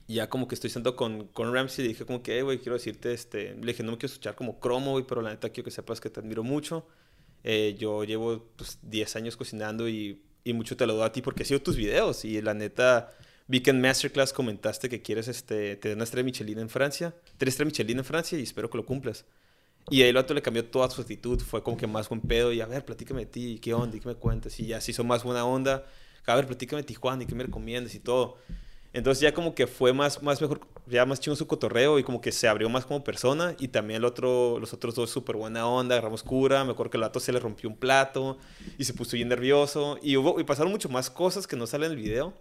Y 0.08 0.16
ya 0.16 0.30
como 0.30 0.48
que 0.48 0.56
estoy 0.56 0.70
siendo 0.70 0.96
con, 0.96 1.28
con 1.30 1.54
Ramsey, 1.54 1.88
dije 1.88 2.06
como 2.06 2.22
que, 2.22 2.42
güey, 2.42 2.60
quiero 2.60 2.74
decirte, 2.74 3.14
este, 3.14 3.56
le 3.56 3.68
dije, 3.68 3.84
no 3.84 3.92
me 3.92 3.98
quiero 3.98 4.12
escuchar 4.12 4.36
como 4.36 4.60
cromo, 4.60 4.92
güey, 4.92 5.06
pero 5.08 5.22
la 5.22 5.30
neta 5.30 5.50
quiero 5.50 5.66
que 5.66 5.72
sepas 5.72 6.02
que 6.02 6.10
te 6.10 6.20
admiro 6.20 6.44
mucho. 6.44 6.86
Eh, 7.48 7.76
yo 7.78 8.04
llevo 8.04 8.44
pues 8.56 8.80
10 8.82 9.18
años 9.18 9.38
cocinando 9.38 9.88
y, 9.88 10.20
y 10.44 10.54
mucho 10.54 10.76
te 10.76 10.88
lo 10.88 10.96
doy 10.96 11.06
a 11.06 11.12
ti 11.12 11.22
porque 11.22 11.44
he 11.44 11.46
sido 11.46 11.62
tus 11.62 11.76
videos 11.76 12.26
y 12.26 12.42
la 12.42 12.56
neta 12.56 13.12
vi 13.46 13.62
que 13.62 13.70
en 13.70 13.82
Masterclass 13.82 14.34
comentaste 14.34 14.90
que 14.90 15.04
quieres 15.04 15.28
este, 15.28 15.76
tener 15.76 15.96
una 15.96 16.06
estrella 16.06 16.26
Michelin 16.26 16.58
en 16.58 16.70
Francia, 16.70 17.14
tres 17.38 17.54
estrellas 17.54 17.72
Michelin 17.72 18.00
en 18.00 18.04
Francia 18.04 18.40
y 18.40 18.42
espero 18.42 18.68
que 18.72 18.78
lo 18.78 18.86
cumplas. 18.88 19.26
Y 19.92 20.02
ahí 20.02 20.10
el 20.10 20.18
otro 20.18 20.34
le 20.34 20.42
cambió 20.42 20.66
toda 20.66 20.90
su 20.90 21.02
actitud, 21.02 21.40
fue 21.40 21.62
como 21.62 21.78
que 21.78 21.86
más 21.86 22.10
buen 22.10 22.22
pedo 22.22 22.52
y 22.52 22.62
a 22.62 22.66
ver, 22.66 22.84
platícame 22.84 23.22
de 23.22 23.26
ti, 23.28 23.60
qué 23.62 23.76
onda, 23.76 23.96
y 23.96 24.00
qué 24.00 24.08
me 24.08 24.16
cuentas, 24.16 24.60
y 24.60 24.66
ya 24.66 24.82
se 24.82 24.90
hizo 24.90 25.04
más 25.04 25.24
buena 25.24 25.46
onda, 25.46 25.86
a 26.26 26.36
ver, 26.36 26.48
platícame 26.48 26.82
de 26.82 26.88
Tijuana 26.88 27.22
y 27.22 27.28
qué 27.28 27.36
me 27.36 27.44
recomiendas 27.44 27.94
y 27.94 28.00
todo. 28.00 28.40
Entonces 28.96 29.20
ya 29.20 29.34
como 29.34 29.54
que 29.54 29.68
fue 29.68 29.92
más, 29.92 30.24
más 30.24 30.40
mejor, 30.42 30.62
ya 30.88 31.06
más 31.06 31.20
chingo 31.20 31.36
su 31.36 31.48
cotorreo 31.48 32.00
y 32.00 32.04
como 32.04 32.22
que 32.22 32.32
se 32.32 32.48
abrió 32.48 32.70
más 32.70 32.86
como 32.86 33.04
persona 33.04 33.54
y 33.60 33.68
también 33.68 33.98
el 33.98 34.06
otro, 34.06 34.58
los 34.58 34.72
otros 34.72 34.96
dos 34.96 35.10
súper 35.10 35.36
buena 35.36 35.68
onda, 35.68 35.96
agarramos 35.96 36.24
cura, 36.24 36.64
me 36.64 36.72
acuerdo 36.72 36.92
que 36.92 36.98
el 36.98 37.02
vato 37.02 37.20
se 37.20 37.34
le 37.34 37.42
rompió 37.42 37.70
un 37.70 37.76
plato 37.76 38.38
y 38.78 38.86
se 38.86 38.94
puso 38.94 39.18
bien 39.18 39.28
nervioso 39.28 40.00
y, 40.02 40.16
hubo, 40.16 40.40
y 40.40 40.46
pasaron 40.46 40.72
mucho 40.72 40.88
más 40.88 41.10
cosas 41.10 41.46
que 41.46 41.58
no 41.58 41.68
salen 41.68 41.92
en 41.92 41.98
el 41.98 42.04
video, 42.04 42.34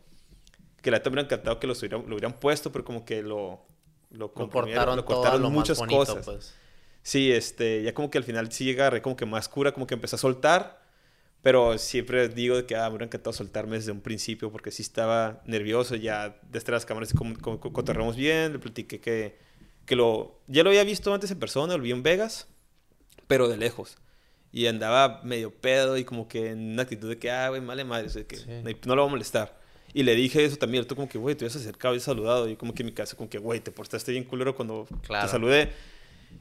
que 0.81 0.93
la 0.93 0.99
neta 0.99 1.11
me 1.11 1.15
hubiera 1.15 1.27
encantado 1.27 1.59
que 1.59 1.67
los 1.67 1.81
hubieran, 1.81 2.05
lo 2.07 2.15
hubieran 2.15 2.35
puesto, 2.39 2.71
pero 2.71 2.85
como 2.85 3.05
que 3.05 3.21
lo, 3.25 3.67
lo, 4.13 4.33
Lo 4.37 4.49
cortaron, 4.49 4.95
lo 4.95 5.05
cortaron 5.05 5.43
lo 5.43 5.51
muchas 5.51 5.79
bonito, 5.79 5.99
cosas. 5.99 6.25
pues. 6.25 6.55
Sí, 7.03 7.33
este, 7.33 7.83
ya 7.83 7.95
como 7.95 8.11
que 8.11 8.19
al 8.19 8.25
final 8.25 8.53
sí 8.53 8.71
agarré 8.71 9.03
como 9.03 9.17
que 9.17 9.27
más 9.27 9.49
cura, 9.49 9.73
como 9.73 9.89
que 9.89 9.95
empecé 9.95 10.15
a 10.15 10.21
soltar, 10.21 10.84
pero 11.45 11.79
siempre 11.79 12.29
digo 12.29 12.67
que 12.67 12.75
ah, 12.75 12.85
me 12.85 12.89
hubiera 12.97 13.05
encantado 13.05 13.33
soltarme 13.33 13.77
desde 13.77 13.93
un 13.93 14.01
principio 14.01 14.51
porque 14.51 14.73
sí 14.73 14.83
estaba 14.83 15.43
nervioso, 15.47 15.95
ya 15.95 16.37
desde 16.51 16.73
las 16.73 16.85
cámaras 16.87 17.15
cotorreamos 17.15 18.17
bien, 18.17 18.55
le 18.55 18.59
platiqué 18.59 18.99
que, 19.01 19.37
que 19.87 19.95
lo, 19.95 20.41
ya 20.49 20.63
lo 20.65 20.71
había 20.71 20.83
visto 20.85 21.15
antes 21.15 21.31
en 21.31 21.39
persona, 21.39 21.77
lo 21.77 21.83
vi 21.83 21.93
en 21.93 22.03
Vegas, 22.03 22.49
pero 23.29 23.47
de 23.49 23.57
lejos. 23.59 23.99
Y 24.53 24.67
andaba 24.69 25.21
medio 25.25 25.53
pedo 25.53 25.97
y 25.99 26.05
como 26.05 26.29
que 26.29 26.51
en 26.51 26.73
una 26.73 26.83
actitud 26.83 27.09
de 27.09 27.19
que, 27.19 27.31
ah, 27.31 27.49
güey, 27.51 27.61
vale 27.65 27.85
madre, 27.85 28.07
o 28.07 28.11
sea, 28.11 28.25
que 28.25 28.37
Sí. 28.37 28.47
no, 28.87 28.95
lo 28.97 29.03
voy 29.03 29.09
a 29.09 29.11
molestar. 29.11 29.59
Y 29.93 30.03
le 30.05 30.15
dije 30.15 30.45
eso 30.45 30.57
también, 30.57 30.85
tú 30.87 30.95
como 30.97 31.09
que, 31.09 31.19
güey, 31.19 31.35
te 31.37 31.45
habías 31.45 31.57
acercado 31.57 31.95
y 31.95 32.01
saludado. 32.01 32.49
Y 32.49 32.57
como 32.57 32.73
que 32.75 32.83
en 32.83 32.87
mi 32.87 32.93
casa, 32.93 33.17
como 33.17 33.29
que, 33.29 33.39
güey, 33.39 33.61
te 33.61 33.71
portaste 33.71 34.13
bien 34.13 34.25
culero 34.25 34.55
cuando 34.57 34.87
Claro. 35.03 35.27
te 35.27 35.31
saludé. 35.33 35.71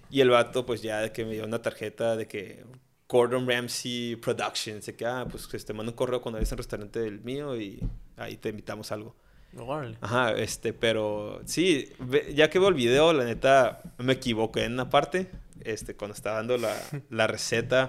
Y 0.09 0.21
el 0.21 0.29
vato, 0.29 0.65
pues 0.65 0.81
ya 0.81 1.01
de 1.01 1.11
que 1.11 1.25
me 1.25 1.33
dio 1.33 1.43
una 1.45 1.61
tarjeta 1.61 2.15
de 2.15 2.27
que 2.27 2.63
Gordon 3.13 3.47
Ramsay 3.47 4.15
Productions, 4.15 4.87
de 4.87 4.95
que, 4.95 5.05
ah, 5.05 5.27
pues 5.29 5.47
te 5.47 5.71
mando 5.71 5.91
un 5.91 5.95
correo 5.95 6.19
cuando 6.19 6.37
vayas 6.37 6.51
al 6.51 6.57
restaurante 6.57 6.99
del 6.99 7.21
mío 7.21 7.55
y 7.55 7.79
ahí 8.17 8.37
te 8.37 8.49
invitamos 8.49 8.91
algo. 8.91 9.15
Órale. 9.55 9.99
Ajá, 10.01 10.31
este, 10.31 10.73
pero 10.73 11.39
sí, 11.45 11.93
ya 12.33 12.49
que 12.49 12.57
veo 12.57 12.69
el 12.69 12.73
video, 12.73 13.13
la 13.13 13.23
neta, 13.23 13.83
me 13.99 14.13
equivoqué 14.13 14.63
en 14.63 14.73
una 14.73 14.89
parte, 14.89 15.29
este, 15.63 15.95
cuando 15.95 16.15
estaba 16.15 16.37
dando 16.37 16.57
la, 16.57 16.75
la 17.11 17.27
receta, 17.27 17.87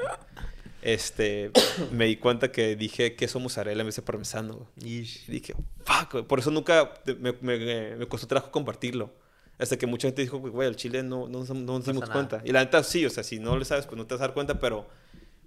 este, 0.82 1.50
me 1.90 2.04
di 2.04 2.16
cuenta 2.16 2.52
que 2.52 2.76
dije 2.76 3.16
queso 3.16 3.40
mozzarella 3.40 3.80
en 3.80 3.86
vez 3.86 3.96
de 3.96 4.02
parmesano. 4.02 4.68
Y 4.76 5.00
dije, 5.28 5.54
fuck, 5.86 6.26
por 6.26 6.38
eso 6.38 6.50
nunca 6.50 6.92
me, 7.18 7.32
me, 7.40 7.96
me 7.96 8.06
costó 8.08 8.26
trabajo 8.26 8.50
compartirlo. 8.50 9.23
Hasta 9.58 9.76
que 9.76 9.86
mucha 9.86 10.08
gente 10.08 10.23
dijo, 10.23 10.39
güey, 10.39 10.66
al 10.68 10.76
chile 10.76 11.02
no, 11.02 11.28
no, 11.28 11.41
nos- 11.41 11.50
no 11.50 11.55
nos 11.78 11.84
dimos 11.86 12.08
cuenta. 12.10 12.42
Y 12.44 12.50
la 12.52 12.60
neta, 12.65 12.83
sí, 12.83 13.07
o 13.07 13.10
sea, 13.10 13.23
si 13.23 13.39
no 13.39 13.57
le 13.57 13.65
sabes, 13.65 13.86
pues 13.86 13.97
no 13.97 14.07
te 14.07 14.15
vas 14.15 14.20
a 14.23 14.26
dar 14.26 14.34
cuenta, 14.34 14.58
pero 14.58 14.86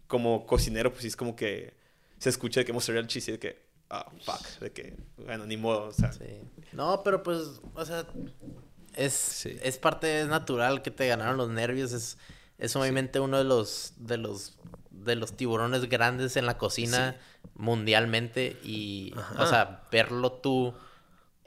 como 0.07 0.45
cocinero, 0.45 0.91
pues 0.91 1.01
sí 1.01 1.07
es 1.09 1.15
como 1.17 1.35
que 1.35 1.73
se 2.17 2.29
escucha 2.29 2.61
de 2.61 2.65
que 2.65 2.73
mozzarella 2.73 3.05
cheese 3.07 3.27
y 3.29 3.31
de 3.33 3.39
que, 3.39 3.65
ah, 3.89 4.09
fuck, 4.23 4.59
de 4.61 4.71
que, 4.71 4.95
bueno, 5.17 5.45
ni 5.45 5.57
modo, 5.57 5.87
o 5.87 5.91
sea. 5.91 6.11
Sí. 6.13 6.23
No, 6.71 7.01
pero 7.03 7.21
pues, 7.23 7.59
o 7.75 7.85
sea, 7.85 8.05
es, 8.95 9.13
Sí. 9.13 9.57
es 9.61 9.77
parte, 9.77 10.21
es 10.21 10.27
natural 10.27 10.81
que 10.81 10.89
te 10.91 11.07
ganaron 11.07 11.35
los 11.37 11.49
nervios. 11.49 11.91
Es, 11.91 12.17
es 12.57 12.75
obviamente 12.77 13.19
uno 13.19 13.37
de 13.37 13.43
los, 13.43 13.93
de 13.97 14.17
los, 14.17 14.57
de 14.89 15.15
los 15.15 15.33
tiburones 15.35 15.87
grandes 15.89 16.37
en 16.37 16.45
la 16.45 16.57
cocina 16.57 17.17
mundialmente. 17.55 18.57
Y, 18.63 19.13
Ajá. 19.17 19.43
o 19.43 19.47
sea, 19.47 19.83
verlo 19.91 20.31
tú 20.31 20.73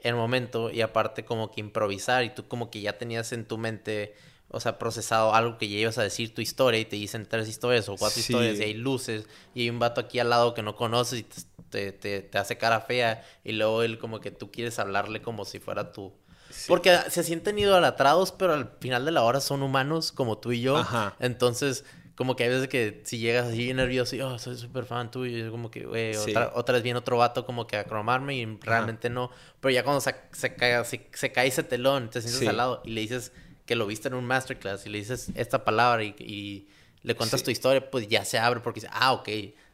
el 0.03 0.15
momento 0.15 0.69
y 0.71 0.81
aparte 0.81 1.23
como 1.25 1.51
que 1.51 1.61
improvisar 1.61 2.23
y 2.23 2.29
tú 2.31 2.47
como 2.47 2.69
que 2.71 2.81
ya 2.81 2.97
tenías 2.97 3.31
en 3.33 3.45
tu 3.45 3.57
mente, 3.57 4.15
o 4.49 4.59
sea, 4.59 4.77
procesado 4.79 5.33
algo 5.35 5.57
que 5.57 5.69
ya 5.69 5.77
ibas 5.77 5.97
a 5.97 6.03
decir 6.03 6.33
tu 6.33 6.41
historia 6.41 6.79
y 6.79 6.85
te 6.85 6.95
dicen 6.95 7.25
tres 7.25 7.47
historias 7.47 7.87
o 7.89 7.95
cuatro 7.97 8.15
Sí. 8.21 8.31
historias 8.33 8.59
y 8.59 8.63
hay 8.63 8.73
luces 8.73 9.25
y 9.53 9.61
hay 9.61 9.69
un 9.69 9.79
vato 9.79 10.01
aquí 10.01 10.19
al 10.19 10.29
lado 10.29 10.53
que 10.53 10.61
no 10.63 10.75
conoces 10.75 11.19
y 11.19 11.25
te, 11.69 11.91
te, 11.91 12.21
te 12.21 12.37
hace 12.37 12.57
cara 12.57 12.81
fea 12.81 13.23
y 13.43 13.53
luego 13.53 13.83
él 13.83 13.97
como 13.99 14.19
que 14.19 14.31
tú 14.31 14.51
quieres 14.51 14.77
hablarle 14.79 15.21
como 15.21 15.45
si 15.45 15.59
fuera 15.59 15.91
tú. 15.93 16.13
Sí. 16.49 16.65
Porque 16.67 16.97
se 17.09 17.23
sienten 17.23 17.57
idolatrados, 17.59 18.33
pero 18.33 18.53
al 18.53 18.71
final 18.81 19.05
de 19.05 19.11
la 19.11 19.23
hora 19.23 19.39
son 19.39 19.63
humanos 19.63 20.11
como 20.11 20.37
tú 20.37 20.51
y 20.51 20.59
yo. 20.59 20.75
Ajá. 20.77 21.15
Entonces, 21.19 21.85
como 22.21 22.35
que 22.35 22.43
hay 22.43 22.49
veces 22.49 22.67
que 22.67 23.01
si 23.03 23.17
llegas 23.17 23.47
así 23.47 23.73
nervioso 23.73 24.15
y, 24.15 24.21
oh, 24.21 24.37
soy 24.37 24.55
súper 24.57 24.85
fan 24.85 25.09
tuyo, 25.09 25.35
y 25.37 25.41
es 25.41 25.49
como 25.49 25.71
que, 25.71 25.85
güey, 25.85 26.13
Sí. 26.13 26.29
otra, 26.29 26.51
otra 26.53 26.73
vez 26.73 26.83
viene 26.83 26.99
otro 26.99 27.17
vato 27.17 27.45
como 27.45 27.65
que 27.65 27.77
a 27.77 27.83
cromarme 27.83 28.35
y 28.35 28.45
realmente 28.61 29.09
no. 29.09 29.31
Pero 29.59 29.71
ya 29.73 29.83
cuando 29.83 30.01
se, 30.01 30.13
se, 30.31 30.53
cae, 30.55 30.85
se, 30.85 31.07
se 31.13 31.31
cae 31.31 31.47
ese 31.47 31.63
telón, 31.63 32.09
te 32.09 32.21
sientes 32.21 32.39
Sí. 32.39 32.47
al 32.47 32.57
lado 32.57 32.81
y 32.85 32.91
le 32.91 33.01
dices 33.01 33.31
que 33.65 33.75
lo 33.75 33.87
viste 33.87 34.07
en 34.09 34.13
un 34.13 34.25
masterclass 34.25 34.85
y 34.85 34.89
le 34.89 34.99
dices 34.99 35.31
esta 35.35 35.63
palabra 35.63 36.03
y, 36.03 36.15
y 36.19 36.67
le 37.03 37.15
cuentas 37.15 37.39
Sí. 37.39 37.45
tu 37.45 37.51
historia, 37.51 37.89
pues 37.89 38.07
ya 38.07 38.23
se 38.25 38.37
abre 38.37 38.59
porque 38.59 38.81
dice, 38.81 38.89
ah, 38.93 39.13
ok. 39.13 39.29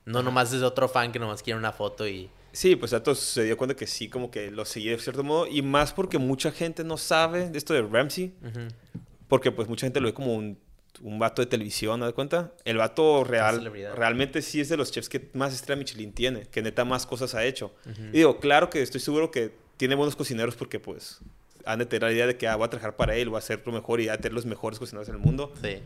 No 0.06 0.24
nomás 0.24 0.54
es 0.54 0.62
otro 0.64 0.88
fan 0.88 1.12
que 1.12 1.20
nomás 1.20 1.44
quiere 1.44 1.60
una 1.60 1.74
foto 1.74 2.08
y... 2.08 2.30
Sí, 2.54 2.76
pues 2.78 2.94
Ato 2.94 3.14
se 3.14 3.44
dio 3.44 3.58
cuenta 3.58 3.76
que 3.76 3.86
sí, 3.86 4.08
como 4.10 4.32
que 4.32 4.50
lo 4.50 4.64
seguía 4.66 4.92
de 4.94 5.00
cierto 5.00 5.24
modo. 5.24 5.46
Y 5.48 5.62
más 5.62 5.92
porque 5.94 6.18
mucha 6.18 6.52
gente 6.52 6.84
no 6.86 6.98
sabe 6.98 7.50
de 7.50 7.58
esto 7.58 7.74
de 7.74 7.82
Ramsey. 7.84 8.34
Ujú. 8.42 8.68
Porque 9.28 9.52
pues 9.52 9.68
mucha 9.68 9.86
gente 9.86 10.00
lo 10.00 10.08
ve 10.08 10.14
como 10.14 10.34
un, 10.34 10.58
un 11.02 11.20
vato 11.20 11.42
de 11.42 11.46
televisión, 11.46 12.00
¿no 12.00 12.06
de 12.08 12.14
cuenta? 12.14 12.52
El 12.66 12.78
vato 12.78 13.24
real, 13.24 13.62
realmente 13.96 14.42
sí 14.42 14.60
es 14.62 14.70
de 14.70 14.78
los 14.78 14.92
chefs 14.92 15.10
que 15.10 15.30
más 15.34 15.54
estrella 15.54 15.78
Michelin 15.80 16.12
tiene. 16.14 16.44
Que 16.48 16.62
neta 16.62 16.86
más 16.86 17.06
cosas 17.06 17.36
ha 17.36 17.46
hecho. 17.46 17.74
Y 18.14 18.18
digo, 18.18 18.40
claro 18.40 18.70
que 18.70 18.82
estoy 18.82 19.00
seguro 19.02 19.30
que 19.32 19.52
tiene 19.78 19.96
buenos 19.96 20.16
cocineros 20.16 20.56
porque 20.56 20.80
pues 20.80 21.20
han 21.66 21.80
de 21.80 21.86
tener 21.86 22.04
la 22.04 22.14
idea 22.14 22.28
de 22.28 22.38
que 22.38 22.48
ah, 22.48 22.56
voy 22.56 22.66
a 22.66 22.70
trabajar 22.70 22.96
para 22.96 23.16
él, 23.16 23.28
voy 23.30 23.36
a 23.36 23.40
hacer 23.40 23.62
lo 23.66 23.74
mejor 23.74 24.00
y 24.00 24.08
a 24.10 24.16
tener 24.18 24.34
los 24.34 24.46
mejores 24.46 24.80
cocineros 24.80 25.08
en 25.10 25.16
el 25.16 25.22
mundo. 25.22 25.54
Sí. 25.62 25.80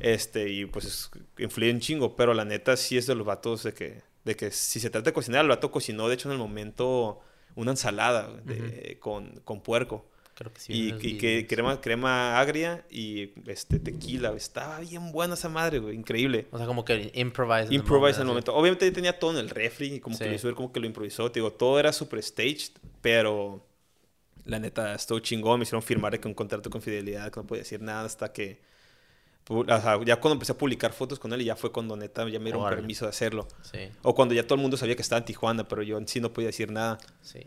Este, 0.00 0.48
y 0.48 0.66
pues 0.66 0.84
es- 0.84 1.10
influye 1.38 1.70
un 1.72 1.80
chingo, 1.80 2.16
pero 2.16 2.34
la 2.34 2.44
neta 2.44 2.76
sí 2.76 2.96
es 2.96 3.06
de 3.06 3.14
los 3.14 3.26
vatos 3.26 3.62
de 3.64 3.74
que, 3.74 4.00
de 4.24 4.36
que 4.36 4.50
si 4.50 4.80
se 4.80 4.90
trata 4.90 5.10
de 5.10 5.12
cocinar, 5.14 5.42
el 5.42 5.48
vato 5.48 5.70
cocinó 5.70 6.08
de 6.08 6.14
hecho 6.14 6.28
en 6.28 6.32
el 6.32 6.38
momento 6.38 7.20
una 7.56 7.72
ensalada 7.72 8.30
de- 8.44 8.96
con, 9.00 9.40
con 9.44 9.60
puerco. 9.60 10.06
Creo 10.34 10.52
que 10.52 10.60
sí. 10.60 10.72
y, 11.00 11.16
que 11.18 11.46
crema, 11.46 11.80
crema 11.80 12.40
agria 12.40 12.84
y 12.90 13.30
este 13.46 13.78
tequila. 13.78 14.30
güey. 14.30 14.38
Estaba 14.38 14.80
bien 14.80 15.12
buena 15.12 15.34
esa 15.34 15.48
madre, 15.48 15.78
güey. 15.78 15.94
Increíble. 15.94 16.46
O 16.50 16.58
sea, 16.58 16.66
como 16.66 16.84
que 16.84 16.96
the 17.12 17.20
Improvise 17.20 17.66
en 17.68 17.72
el 17.72 17.84
moment, 17.84 18.26
momento. 18.28 18.54
Obviamente 18.54 18.90
tenía 18.90 19.18
todo 19.18 19.30
en 19.32 19.36
el 19.38 19.48
refri 19.50 19.94
y 19.94 20.00
como 20.00 20.18
que 20.18 20.24
Sí. 20.24 20.30
lo 20.30 20.36
hizo 20.36 20.48
ver 20.48 20.54
como 20.56 20.72
que 20.72 20.80
lo 20.80 20.86
improvisó. 20.86 21.30
Te 21.30 21.38
digo, 21.40 21.52
todo 21.52 21.78
era 21.78 21.92
super 21.92 22.20
staged, 22.22 22.72
pero 23.00 23.64
la 24.44 24.58
neta 24.58 24.94
estuvo 24.94 25.20
chingón. 25.20 25.60
Me 25.60 25.62
hicieron 25.62 25.82
firmar 25.82 26.18
que 26.18 26.26
un 26.26 26.34
contrato 26.34 26.68
con 26.68 26.82
fidelidad, 26.82 27.30
que 27.30 27.40
no 27.40 27.46
podía 27.46 27.62
decir 27.62 27.80
nada 27.80 28.04
hasta 28.04 28.32
que... 28.32 28.60
pu- 29.46 29.62
o 29.62 29.80
sea, 29.80 30.00
ya 30.04 30.16
cuando 30.20 30.34
empecé 30.34 30.52
a 30.52 30.58
publicar 30.58 30.92
fotos 30.92 31.18
con 31.18 31.32
él, 31.32 31.42
y 31.42 31.44
ya 31.46 31.56
fue 31.56 31.70
cuando 31.72 31.96
neta 31.96 32.28
ya 32.28 32.38
me 32.38 32.44
dieron 32.46 32.62
Órale. 32.62 32.76
permiso 32.76 33.04
de 33.04 33.10
hacerlo. 33.10 33.46
Sí. 33.62 33.88
O 34.02 34.14
cuando 34.14 34.34
ya 34.34 34.42
todo 34.44 34.54
el 34.56 34.60
mundo 34.62 34.76
sabía 34.76 34.96
que 34.96 35.02
estaba 35.02 35.18
en 35.18 35.24
Tijuana, 35.24 35.66
pero 35.68 35.82
yo 35.82 35.98
en 35.98 36.06
sí 36.08 36.20
no 36.20 36.32
podía 36.32 36.48
decir 36.48 36.70
nada. 36.70 36.98
Sí. 37.22 37.40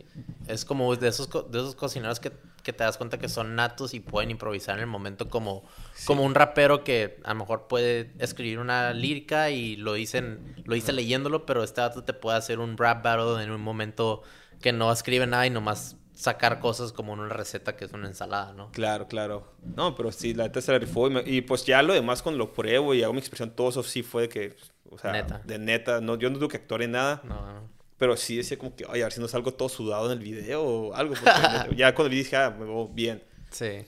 Es 0.46 0.64
como 0.64 0.94
de 0.96 1.08
esos, 1.08 1.26
co- 1.28 1.42
de 1.42 1.58
esos 1.58 1.74
cocineros 1.74 2.20
que, 2.20 2.32
que 2.62 2.72
te 2.72 2.84
das 2.84 2.96
cuenta 2.98 3.18
que 3.18 3.28
son 3.28 3.54
natos 3.56 3.94
y 3.94 4.00
pueden 4.00 4.30
improvisar 4.30 4.76
en 4.76 4.82
el 4.82 4.86
momento 4.86 5.28
como, 5.28 5.64
como 6.06 6.22
un 6.22 6.34
rapero 6.34 6.84
que 6.84 7.18
a 7.24 7.30
lo 7.30 7.40
mejor 7.40 7.66
puede 7.68 8.12
escribir 8.18 8.58
una 8.58 8.92
lírica 8.92 9.50
y 9.50 9.76
lo 9.76 9.94
dicen, 9.94 10.54
lo 10.64 10.74
dice 10.74 10.92
leyéndolo, 10.92 11.46
pero 11.46 11.62
este 11.64 11.80
dato 11.80 12.04
te 12.04 12.12
puede 12.12 12.36
hacer 12.38 12.58
un 12.58 12.76
rap 12.76 13.02
battle 13.02 13.42
en 13.42 13.50
un 13.50 13.60
momento 13.60 14.22
que 14.60 14.72
no 14.72 14.90
escribe 14.92 15.26
nada 15.26 15.46
y 15.46 15.50
nomás 15.50 15.96
sacar 16.18 16.58
cosas 16.58 16.92
como 16.92 17.14
en 17.14 17.20
una 17.20 17.32
receta 17.32 17.76
que 17.76 17.84
es 17.84 17.92
una 17.92 18.08
ensalada, 18.08 18.52
¿no? 18.52 18.72
Claro, 18.72 19.06
claro. 19.06 19.52
No, 19.76 19.94
pero 19.94 20.10
sí, 20.10 20.34
la 20.34 20.44
neta 20.44 20.60
se 20.60 20.72
la 20.72 20.78
rifó. 20.80 21.06
Y, 21.06 21.10
me- 21.10 21.22
y, 21.24 21.42
pues 21.42 21.64
ya 21.64 21.80
lo 21.82 21.94
demás 21.94 22.22
cuando 22.22 22.38
lo 22.38 22.52
pruebo 22.52 22.92
y 22.92 23.02
hago 23.04 23.12
mi 23.12 23.20
expresión, 23.20 23.50
todo 23.52 23.68
eso 23.68 23.82
sí 23.84 24.02
fue 24.02 24.22
de 24.22 24.28
que, 24.28 24.56
o 24.90 24.98
sea, 24.98 25.12
Neta. 25.12 25.40
de 25.44 25.58
neta. 25.58 26.00
No, 26.00 26.16
yo 26.16 26.28
no 26.28 26.38
tuve 26.38 26.48
que 26.48 26.56
actuar 26.56 26.82
en 26.82 26.90
nada. 26.92 27.20
No, 27.24 27.34
no. 27.54 27.68
Pero 27.98 28.16
sí 28.16 28.36
decía 28.36 28.58
como 28.58 28.74
que, 28.74 28.84
oye, 28.86 29.02
a 29.02 29.04
ver 29.06 29.12
si 29.12 29.20
no 29.20 29.28
salgo 29.28 29.54
todo 29.54 29.68
sudado 29.68 30.06
en 30.06 30.18
el 30.18 30.24
video 30.24 30.62
o 30.64 30.94
algo. 30.94 31.14
Porque 31.14 31.76
ya 31.76 31.94
cuando 31.94 32.10
vi 32.10 32.16
dije, 32.18 32.36
ah, 32.36 32.50
me 32.50 32.64
veo 32.64 32.88
bien. 32.88 33.22
Sí. 33.50 33.84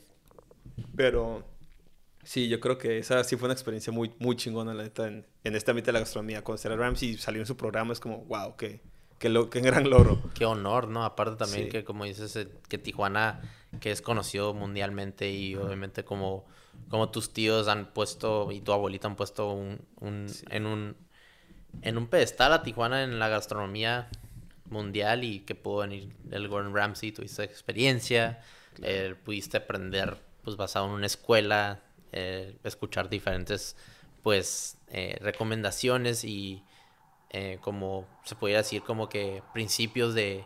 Pero 0.96 1.44
sí, 2.22 2.48
yo 2.48 2.60
creo 2.60 2.78
que 2.78 2.98
esa 2.98 3.22
sí 3.24 3.36
fue 3.36 3.46
una 3.46 3.54
experiencia 3.54 3.92
muy, 3.92 4.12
muy 4.18 4.36
chingona, 4.36 4.74
la 4.74 4.82
neta, 4.84 5.06
en, 5.06 5.26
en 5.44 5.56
este 5.56 5.70
ámbito 5.70 5.86
de 5.86 5.92
la 5.94 6.00
gastronomía. 6.00 6.42
Conocer 6.44 6.72
a 6.72 6.76
Ramsey 6.76 7.10
y 7.10 7.18
salir 7.18 7.40
en 7.40 7.46
su 7.46 7.56
programa 7.56 7.92
es 7.92 8.00
como, 8.00 8.24
wow, 8.26 8.56
qué, 8.56 8.80
qué, 9.20 9.28
lo, 9.28 9.48
qué 9.50 9.60
gran 9.60 9.88
logro. 9.88 10.18
Qué 10.34 10.44
honor, 10.44 10.88
¿no? 10.88 11.04
Aparte 11.04 11.36
también 11.36 11.64
Sí. 11.66 11.70
que, 11.70 11.84
como 11.84 12.04
dices, 12.04 12.34
eh, 12.34 12.48
que 12.68 12.78
Tijuana, 12.78 13.40
que 13.80 13.92
es 13.92 14.02
conocido 14.02 14.52
mundialmente 14.54 15.30
y 15.30 15.54
obviamente 15.54 16.04
como, 16.04 16.44
como 16.88 17.10
tus 17.10 17.32
tíos 17.32 17.68
han 17.68 17.92
puesto 17.92 18.50
y 18.50 18.60
tu 18.60 18.72
abuelita 18.72 19.06
han 19.06 19.14
puesto 19.16 19.52
un, 19.52 19.78
un- 20.00 20.26
en 20.50 20.66
un 20.66 20.96
en 21.82 21.96
un 21.96 22.08
pedestal 22.08 22.52
a 22.52 22.62
Tijuana 22.62 23.04
en 23.04 23.18
la 23.18 23.28
gastronomía 23.28 24.08
mundial 24.68 25.24
y 25.24 25.40
que 25.40 25.54
pudo 25.54 25.78
venir 25.78 26.14
el 26.30 26.46
Gordon 26.48 26.74
Ramsay, 26.74 27.12
tuviste 27.12 27.42
experiencia, 27.44 28.42
eh, 28.82 29.14
pudiste 29.24 29.56
aprender 29.56 30.18
pues 30.42 30.56
basado 30.56 30.86
en 30.86 30.92
una 30.92 31.06
escuela, 31.06 31.80
eh, 32.12 32.56
escuchar 32.64 33.08
diferentes 33.08 33.76
pues 34.22 34.76
eh, 34.88 35.16
recomendaciones 35.22 36.24
y 36.24 36.62
eh, 37.30 37.58
como 37.60 38.06
se 38.24 38.34
pudiera 38.34 38.60
decir 38.62 38.82
como 38.82 39.08
que 39.08 39.42
principios 39.52 40.14
de, 40.14 40.44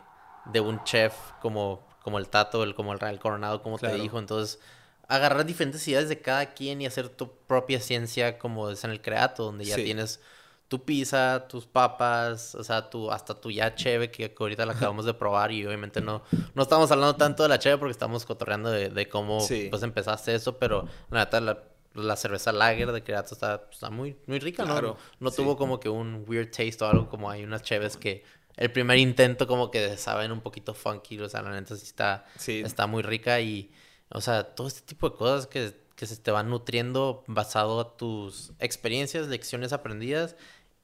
de 0.53 0.61
un 0.61 0.83
chef 0.85 1.15
como, 1.41 1.81
como 2.03 2.19
el 2.19 2.29
Tato, 2.29 2.63
el, 2.63 2.75
como 2.75 2.93
el 2.93 3.01
Real 3.01 3.19
Coronado, 3.19 3.63
como 3.63 3.79
te 3.79 3.93
dijo, 3.95 4.19
entonces 4.19 4.61
agarrar 5.09 5.45
diferentes 5.45 5.87
ideas 5.89 6.09
de 6.09 6.21
cada 6.21 6.55
quien 6.55 6.81
y 6.81 6.87
hacer 6.87 7.09
tu 7.11 7.31
propia 7.47 7.81
ciencia 7.81 8.39
como 8.39 8.71
es 8.71 8.85
en 8.85 8.91
el 8.91 9.01
Creato, 9.03 9.45
donde 9.45 9.65
ya 9.65 9.77
Sí. 9.77 9.85
tienes 9.85 10.21
tu 10.69 10.83
pizza, 10.83 11.47
tus 11.47 11.67
papas, 11.67 12.55
o 12.55 12.65
sea, 12.65 12.89
tu, 12.89 13.11
hasta 13.11 13.39
tu 13.39 13.51
ya 13.51 13.75
cheve 13.75 14.11
que, 14.11 14.31
que 14.33 14.37
ahorita 14.43 14.65
la 14.67 14.73
acabamos 14.73 15.05
de 15.05 15.13
probar 15.15 15.53
y 15.53 15.65
obviamente 15.67 16.01
no, 16.01 16.23
no 16.55 16.63
estamos 16.63 16.91
hablando 16.91 17.17
tanto 17.17 17.43
de 17.43 17.51
la 17.51 17.59
cheve 17.59 17.77
porque 17.79 17.93
estamos 17.93 18.25
cotorreando 18.25 18.71
de, 18.71 18.89
de 18.89 19.09
cómo 19.09 19.41
Sí. 19.41 19.69
pues 19.71 19.83
empezaste 19.83 20.35
eso, 20.35 20.59
pero 20.59 20.87
la 21.11 21.21
neta 21.21 21.41
la, 21.41 21.63
la 21.95 22.17
cerveza 22.17 22.53
lager 22.53 22.93
de 22.93 23.03
Creato 23.03 23.35
está, 23.35 23.69
está 23.71 23.91
muy, 23.91 24.17
muy 24.27 24.39
rica, 24.41 24.65
¿no? 24.65 24.73
Claro, 24.73 24.97
No 25.21 25.31
sí. 25.31 25.37
tuvo 25.37 25.57
como 25.57 25.81
que 25.81 25.89
un 25.89 26.25
weird 26.27 26.51
taste 26.51 26.83
o 26.85 26.89
algo 26.89 27.09
como 27.09 27.31
hay 27.31 27.45
unas 27.45 27.63
cheves 27.63 27.97
que 27.97 28.25
el 28.57 28.71
primer 28.71 28.99
intento 28.99 29.47
como 29.47 29.71
que 29.71 29.97
saben 29.97 30.31
un 30.33 30.41
poquito 30.41 30.75
funky, 30.75 31.19
o 31.21 31.29
sea, 31.29 31.43
la 31.43 31.51
neta 31.51 31.75
sí 31.77 31.85
está, 31.85 32.25
Sí. 32.37 32.63
está 32.65 32.87
muy 32.87 33.03
rica 33.03 33.41
y, 33.41 33.71
o 34.11 34.21
sea, 34.21 34.55
todo 34.55 34.67
este 34.69 34.83
tipo 34.83 35.09
de 35.11 35.17
cosas 35.17 35.47
que, 35.47 35.73
que 35.97 36.07
se 36.07 36.17
te 36.17 36.31
van 36.31 36.51
nutriendo 36.51 37.25
basado 37.27 37.81
a 37.81 37.97
tus 37.97 38.53
experiencias, 38.59 39.29
lecciones 39.29 39.73
aprendidas 39.73 40.37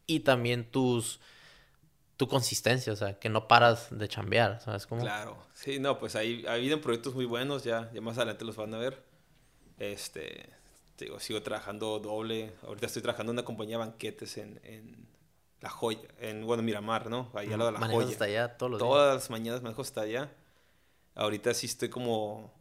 y 0.06 0.20
también 0.20 0.68
tus, 0.70 1.20
tu 2.16 2.28
consistencia, 2.28 2.92
o 2.92 2.97
sea, 2.97 3.18
que 3.18 3.28
no 3.28 3.48
paras 3.48 3.89
de 3.90 4.06
chambear, 4.08 4.60
¿sabes 4.60 4.86
cómo? 4.86 5.02
Claro, 5.02 5.39
sí, 5.55 5.78
no, 5.78 5.98
pues 5.98 6.16
ahí 6.16 6.44
ha 6.47 6.52
habido 6.55 6.80
proyectos 6.80 7.14
muy 7.14 7.24
buenos, 7.24 7.64
ya, 7.64 7.90
ya 7.92 8.00
más 8.00 8.16
adelante 8.18 8.44
los 8.44 8.56
van 8.56 8.74
a 8.74 8.78
ver. 8.78 9.02
Este, 9.78 10.20
te 10.20 10.59
digo, 11.05 11.20
sigo 11.20 11.43
trabajando 11.43 11.99
doble. 11.99 12.53
Ahorita 12.67 12.87
estoy 12.87 13.03
trabajando 13.03 13.33
en 13.33 13.39
una 13.39 13.45
compañía 13.45 13.79
de 13.79 13.85
banquetes 13.85 14.39
en, 14.39 14.61
en 14.65 15.07
La 15.61 15.70
Joya, 15.70 16.01
en, 16.20 16.47
bueno, 16.47 16.62
Miramar, 16.62 17.09
¿no? 17.09 17.31
Ahí 17.35 17.53
al 17.53 17.59
lado 17.59 17.73
de 17.73 17.79
La 17.79 17.87
Joya. 17.87 18.09
hasta 18.09 18.25
allá 18.25 18.57
todos 18.57 18.73
los 18.73 18.81
días. 18.81 18.89
Todas 18.89 19.15
las 19.15 19.31
mañanas 19.31 19.62
manejo 19.62 19.83
hasta 19.83 20.03
allá. 20.03 20.33
Ahorita 21.15 21.55
sí 21.55 21.67
estoy 21.67 21.89
como... 21.89 22.53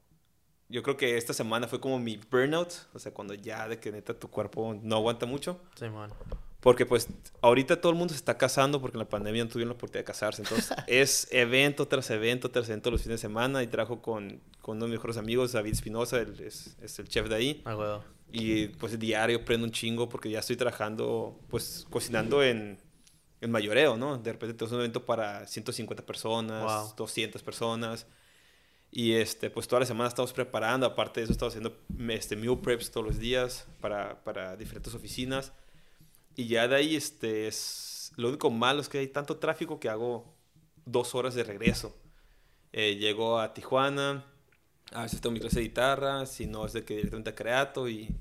Yo 0.68 0.84
creo 0.84 0.98
que 0.98 1.18
esta 1.18 1.34
semana 1.34 1.68
fue 1.68 1.80
como 1.80 1.98
mi 1.98 2.18
burnout, 2.18 2.72
o 2.94 3.00
sea, 3.00 3.12
cuando 3.12 3.34
ya 3.34 3.68
de 3.68 3.80
que 3.80 3.92
neta 3.92 4.14
tu 4.14 4.30
cuerpo 4.30 4.78
no 4.80 4.98
aguanta 4.98 5.26
mucho. 5.26 5.60
Sí, 5.76 5.90
man. 5.90 6.12
Porque 6.60 6.86
pues 6.86 7.08
ahorita 7.42 7.80
todo 7.80 7.92
el 7.92 7.98
mundo 7.98 8.14
se 8.14 8.18
está 8.18 8.38
casando 8.38 8.82
porque 8.82 8.98
en 8.98 9.00
la 9.00 9.10
pandemia 9.10 9.46
no 9.46 9.50
tuvieron 9.50 9.70
la 9.70 9.76
oportunidad 9.76 10.02
de 10.02 10.06
casarse. 10.06 10.42
Entonces 10.42 10.76
es 10.88 11.28
evento 11.32 11.88
tras 11.88 12.10
evento 12.12 12.52
tras 12.52 12.68
evento 12.70 12.92
los 12.92 13.02
fines 13.02 13.20
de 13.20 13.22
semana 13.22 13.64
y 13.64 13.68
trabajo 13.68 14.02
con, 14.02 14.42
con 14.62 14.78
uno 14.78 14.86
de 14.86 14.92
mis 14.92 15.00
mejores 15.00 15.18
amigos, 15.18 15.54
David 15.54 15.72
Espinosa, 15.72 16.22
es, 16.22 16.78
es 16.82 17.00
el 17.00 17.08
chef 17.08 17.30
de 17.30 17.36
ahí. 17.36 17.62
Ah, 17.66 17.76
huevo. 17.76 18.04
Y 18.32 18.68
pues 18.68 18.98
diario 19.00 19.44
prendo 19.44 19.66
un 19.66 19.72
chingo 19.72 20.08
porque 20.08 20.30
ya 20.30 20.40
estoy 20.40 20.56
trabajando, 20.56 21.40
pues 21.50 21.88
cocinando 21.90 22.44
en, 22.44 22.80
en 23.42 23.52
mayoreo, 23.52 23.98
¿no? 23.98 24.18
De 24.18 24.32
repente 24.32 24.54
tengo 24.54 24.72
un 24.74 24.80
evento 24.80 25.06
para 25.06 25.48
150 25.48 26.06
personas, 26.06 26.64
Wow. 26.64 26.94
200 26.96 27.42
personas. 27.42 28.06
Y 28.92 29.14
este, 29.14 29.50
pues 29.50 29.68
toda 29.68 29.82
la 29.82 29.86
semana 29.86 30.08
estamos 30.08 30.34
preparando. 30.34 30.86
Aparte 30.86 31.20
de 31.20 31.26
eso, 31.26 31.34
estamos 31.34 31.54
haciendo 31.56 31.78
este, 32.14 32.36
meal 32.36 32.60
preps 32.60 32.92
todos 32.92 33.06
los 33.06 33.20
días 33.20 33.68
para, 33.82 34.24
para 34.24 34.56
diferentes 34.56 34.94
oficinas. 34.96 35.52
Y 36.36 36.48
ya 36.48 36.68
de 36.68 36.76
ahí, 36.76 36.96
este, 36.96 37.48
es... 37.48 38.12
Lo 38.16 38.30
único 38.30 38.50
malo 38.50 38.82
es 38.82 38.90
que 38.90 38.98
hay 38.98 39.08
tanto 39.08 39.38
tráfico 39.38 39.80
que 39.80 39.90
hago 39.90 40.36
dos 40.86 41.16
horas 41.16 41.36
de 41.36 41.44
regreso. 41.44 41.96
Eh, 42.74 42.96
llego 42.96 43.40
a 43.40 43.54
Tijuana, 43.54 44.26
a 44.92 45.04
veces 45.04 45.22
tengo 45.22 45.34
mi 45.34 45.40
clase 45.40 45.58
de 45.58 45.64
guitarra, 45.64 46.26
si 46.26 46.46
no 46.48 46.66
es 46.66 46.74
de 46.74 46.84
que 46.84 46.96
directamente 46.96 47.30
a 47.32 47.36
Creato 47.36 47.88
y, 47.90 48.16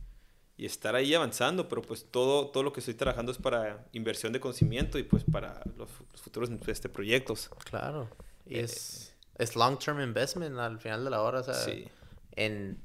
y 0.56 0.66
estar 0.66 0.94
ahí 0.94 1.14
avanzando, 1.14 1.68
pero 1.68 1.82
pues 1.82 2.06
todo, 2.10 2.48
todo 2.48 2.62
lo 2.62 2.72
que 2.72 2.80
estoy 2.80 2.94
trabajando 2.94 3.32
es 3.32 3.38
para 3.38 3.86
inversión 3.92 4.32
de 4.32 4.40
conocimiento 4.40 4.98
y 4.98 5.02
pues 5.02 5.24
para 5.24 5.62
los, 5.76 5.90
fu- 5.90 6.04
los 6.12 6.20
futuros 6.20 6.50
este, 6.66 6.88
proyectos. 6.88 7.48
Claro. 7.64 8.08
Y 8.44 8.56
Eh, 8.56 8.60
es, 8.64 9.14
es 9.36 9.56
long-term 9.56 10.00
investment 10.00 10.58
al 10.58 10.78
final 10.80 11.04
de 11.04 11.10
la 11.10 11.22
hora, 11.22 11.40
o 11.40 11.44
sea, 11.44 11.54
Sí. 11.54 11.86
en 12.36 12.80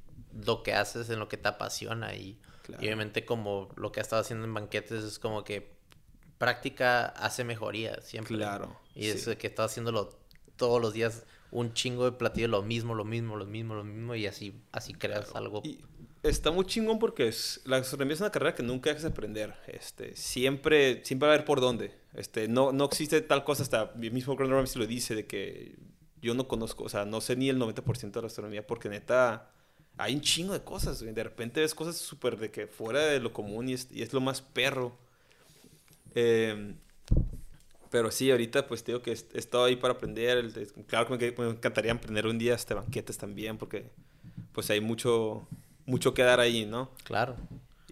lo 0.45 0.64
que 0.64 0.74
haces, 0.74 1.10
en 1.10 1.20
lo 1.20 1.28
que 1.28 1.38
te 1.38 1.48
apasiona 1.50 2.16
y, 2.16 2.40
Claro. 2.64 2.82
y 2.82 2.86
obviamente 2.88 3.26
como 3.26 3.70
lo 3.76 3.92
que 3.92 4.00
has 4.00 4.06
estado 4.08 4.22
haciendo 4.22 4.45
en 4.45 4.53
banquetes 4.53 5.03
es 5.03 5.20
como 5.20 5.44
que 5.44 5.74
práctica 6.38 7.08
hace 7.08 7.44
mejoría 7.44 8.02
siempre. 8.02 8.36
Claro, 8.36 8.80
Y 8.95 9.08
es 9.08 9.24
sí. 9.24 9.30
de 9.32 9.38
que 9.38 9.48
estás 9.48 9.72
haciéndolo 9.72 10.10
todos 10.56 10.82
los 10.82 10.94
días 10.94 11.24
un 11.53 11.73
chingo 11.73 12.06
de 12.06 12.11
platillo 12.11 12.48
lo 12.48 12.64
mismo, 12.64 12.95
lo 12.95 13.06
mismo, 13.06 13.38
lo 13.38 13.45
mismo, 13.45 13.75
lo 13.75 13.83
mismo 13.83 14.15
y 14.15 14.25
así 14.25 14.53
así 14.72 14.93
creas 14.93 15.33
algo. 15.35 15.61
Y 15.64 15.80
está 16.23 16.51
muy 16.51 16.65
chingón 16.65 16.99
porque 16.99 17.27
es, 17.27 17.61
la 17.65 17.77
gastronomía 17.77 18.15
es 18.15 18.22
una 18.22 18.32
carrera 18.32 18.56
que 18.56 18.64
nunca 18.64 18.90
dejas 18.90 19.03
de 19.03 19.09
aprender. 19.09 19.53
Este, 19.67 20.15
siempre, 20.15 21.06
siempre 21.06 21.27
va 21.27 21.33
a 21.33 21.35
haber 21.35 21.45
por 21.45 21.61
dónde. 21.61 21.93
Este, 22.15 22.48
no, 22.48 22.72
no 22.72 22.85
existe 22.85 23.22
tal 23.22 23.43
cosa, 23.43 23.64
hasta 23.64 23.93
el 24.01 24.11
mismo 24.11 24.35
Gordon 24.35 24.56
Ramsay 24.56 24.82
lo 24.82 24.88
dice, 24.88 25.15
de 25.15 25.27
que 25.27 25.75
yo 26.22 26.33
no 26.33 26.48
conozco, 26.48 26.85
o 26.85 26.90
sea, 26.90 27.06
no 27.06 27.22
sé 27.22 27.35
ni 27.35 27.49
el 27.49 27.59
90% 27.59 28.11
de 28.11 28.15
la 28.15 28.22
gastronomía 28.22 28.65
porque 28.65 28.90
neta 28.90 29.51
hay 29.98 30.15
un 30.15 30.22
chingo 30.22 30.53
de 30.53 30.64
cosas. 30.64 31.01
güey. 31.03 31.14
De 31.14 31.23
repente 31.23 31.61
ves 31.61 31.75
cosas 31.75 31.98
súper 31.98 32.38
de 32.38 32.49
que 32.49 32.65
fuera 32.65 33.01
de 33.06 33.19
lo 33.19 33.32
común 33.32 33.69
y 33.69 33.73
es, 33.73 33.88
y 33.91 34.01
es 34.01 34.11
lo 34.11 34.22
más 34.22 34.41
perro. 34.41 34.98
Eh, 36.15 36.75
pero 37.93 38.09
sí, 38.09 38.31
ahorita 38.31 38.65
pues 38.65 38.83
digo 38.83 39.03
que 39.03 39.11
he 39.11 39.38
estado 39.38 39.65
ahí 39.65 39.75
para 39.75 39.93
aprender. 39.93 40.51
Claro 40.88 41.05
que 41.15 41.31
me, 41.38 41.45
me 41.45 41.51
encantaría 41.51 41.91
aprender 41.93 42.25
un 42.25 42.39
día 42.39 42.55
este 42.55 42.73
banquetes 42.73 43.19
también 43.19 43.59
porque 43.59 43.85
pues 44.51 44.67
hay 44.72 44.81
mucho, 44.81 45.47
mucho 45.85 46.15
que 46.15 46.23
dar 46.23 46.39
ahí, 46.39 46.65
¿no? 46.65 46.89
Claro. 47.03 47.35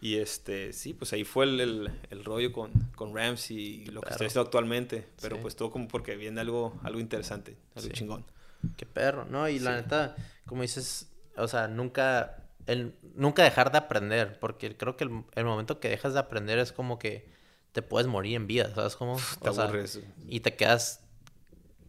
Y 0.01 0.15
este, 0.17 0.73
sí, 0.73 0.95
pues 0.95 1.13
ahí 1.13 1.23
fue 1.23 1.45
el, 1.45 1.59
el, 1.59 1.91
el 2.09 2.25
rollo 2.25 2.51
con, 2.51 2.71
con 2.95 3.15
Ramsey 3.15 3.57
y 3.57 3.85
lo 3.85 4.01
que 4.01 4.09
estoy 4.09 4.25
haciendo 4.25 4.47
actualmente. 4.47 5.05
Pero 5.21 5.35
Sí. 5.35 5.41
pues 5.43 5.55
todo 5.55 5.69
como 5.69 5.87
porque 5.87 6.15
viene 6.15 6.41
algo, 6.41 6.73
algo 6.81 6.99
interesante, 6.99 7.55
algo 7.75 7.87
Sí. 7.89 7.93
chingón. 7.93 8.25
Qué 8.77 8.87
perro, 8.87 9.25
¿no? 9.25 9.47
Y 9.49 9.59
la 9.59 9.75
neta, 9.75 10.15
como 10.47 10.63
dices, 10.63 11.09
o 11.37 11.47
sea, 11.47 11.67
nunca, 11.67 12.37
el, 12.65 12.95
nunca 13.13 13.43
dejar 13.43 13.71
de 13.71 13.77
aprender, 13.77 14.39
porque 14.39 14.75
creo 14.75 14.97
que 14.97 15.03
el, 15.03 15.11
el 15.35 15.45
momento 15.45 15.79
que 15.79 15.89
dejas 15.89 16.13
de 16.13 16.19
aprender 16.19 16.57
es 16.57 16.71
como 16.71 16.97
que 16.97 17.39
te 17.71 17.81
puedes 17.81 18.07
morir 18.07 18.35
en 18.35 18.47
vida, 18.47 18.73
¿sabes 18.75 18.95
cómo? 18.95 19.17
Te 19.41 19.49
O 19.49 19.53
sea, 19.53 19.65
aburres. 19.65 19.99
y 20.27 20.39
te 20.41 20.55
quedas 20.55 20.99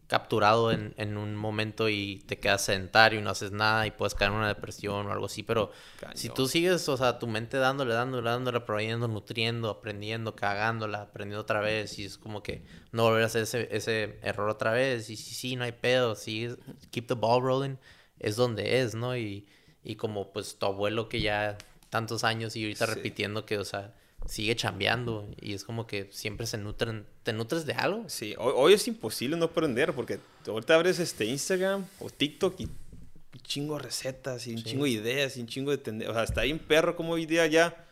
capturado 0.06 0.72
en, 0.72 0.92
en 0.98 1.16
un 1.16 1.34
momento 1.36 1.88
y 1.88 2.22
te 2.26 2.38
quedas 2.38 2.62
sedentario 2.66 3.18
y 3.18 3.22
no 3.22 3.30
haces 3.30 3.50
nada 3.50 3.86
y 3.86 3.92
puedes 3.92 4.14
caer 4.14 4.30
en 4.32 4.36
una 4.38 4.48
depresión 4.48 5.06
o 5.06 5.12
algo 5.12 5.24
así, 5.24 5.42
pero 5.42 5.72
si 6.14 6.28
tú 6.28 6.46
sigues, 6.48 6.86
o 6.90 6.96
sea, 6.98 7.18
tu 7.18 7.26
mente 7.26 7.56
dándole, 7.56 7.94
dándole, 7.94 8.28
dándole, 8.28 8.60
proveyendo, 8.60 9.08
nutriendo, 9.08 9.70
aprendiendo, 9.70 10.36
cagándola, 10.36 11.02
aprendiendo 11.02 11.40
otra 11.40 11.60
vez 11.60 11.98
y 11.98 12.04
es 12.04 12.18
como 12.18 12.42
que 12.42 12.62
no 12.90 13.04
volver 13.04 13.22
a 13.22 13.26
hacer 13.26 13.44
ese, 13.44 13.68
ese 13.74 14.18
error 14.22 14.50
otra 14.50 14.72
vez 14.72 15.08
y 15.08 15.16
sí, 15.16 15.34
sí, 15.34 15.56
no 15.56 15.64
hay 15.64 15.72
pedo, 15.72 16.14
sí, 16.14 16.46
keep 16.90 17.06
the 17.06 17.14
ball 17.14 17.42
rolling, 17.42 17.76
es 18.18 18.36
donde 18.36 18.80
es, 18.82 18.94
¿no? 18.94 19.16
Y, 19.16 19.46
y 19.82 19.96
como 19.96 20.30
pues 20.30 20.58
tu 20.58 20.66
abuelo 20.66 21.08
que 21.08 21.22
ya 21.22 21.56
tantos 21.88 22.22
años 22.22 22.54
y 22.54 22.64
ahorita 22.64 22.84
Sí. 22.86 22.94
repitiendo 22.94 23.46
que, 23.46 23.56
o 23.56 23.64
sea, 23.64 23.94
sigue 24.26 24.54
chambeando 24.56 25.28
y 25.40 25.54
es 25.54 25.64
como 25.64 25.86
que 25.86 26.08
siempre 26.12 26.46
se 26.46 26.58
nutren, 26.58 27.06
¿te 27.22 27.32
nutres 27.32 27.66
de 27.66 27.72
algo? 27.74 28.04
Sí, 28.08 28.34
hoy, 28.38 28.52
hoy 28.56 28.72
es 28.74 28.86
imposible 28.88 29.36
no 29.36 29.46
aprender 29.46 29.92
porque 29.92 30.18
ahorita 30.46 30.74
abres 30.74 30.98
este 30.98 31.24
Instagram 31.24 31.84
o 31.98 32.08
TikTok 32.10 32.60
y 32.60 32.64
un 32.64 33.40
chingo 33.42 33.76
de 33.76 33.82
recetas 33.84 34.46
y 34.46 34.52
un 34.52 34.58
Sí. 34.58 34.64
chingo 34.64 34.84
de 34.84 34.90
ideas 34.90 35.36
y 35.36 35.40
un 35.40 35.46
chingo 35.46 35.70
de 35.70 35.78
tendencias. 35.78 36.10
O 36.10 36.14
sea, 36.14 36.24
está 36.24 36.40
ahí 36.42 36.52
un 36.52 36.58
perro 36.58 36.94
como 36.96 37.12
hoy 37.14 37.26
día 37.26 37.46
ya, 37.46 37.86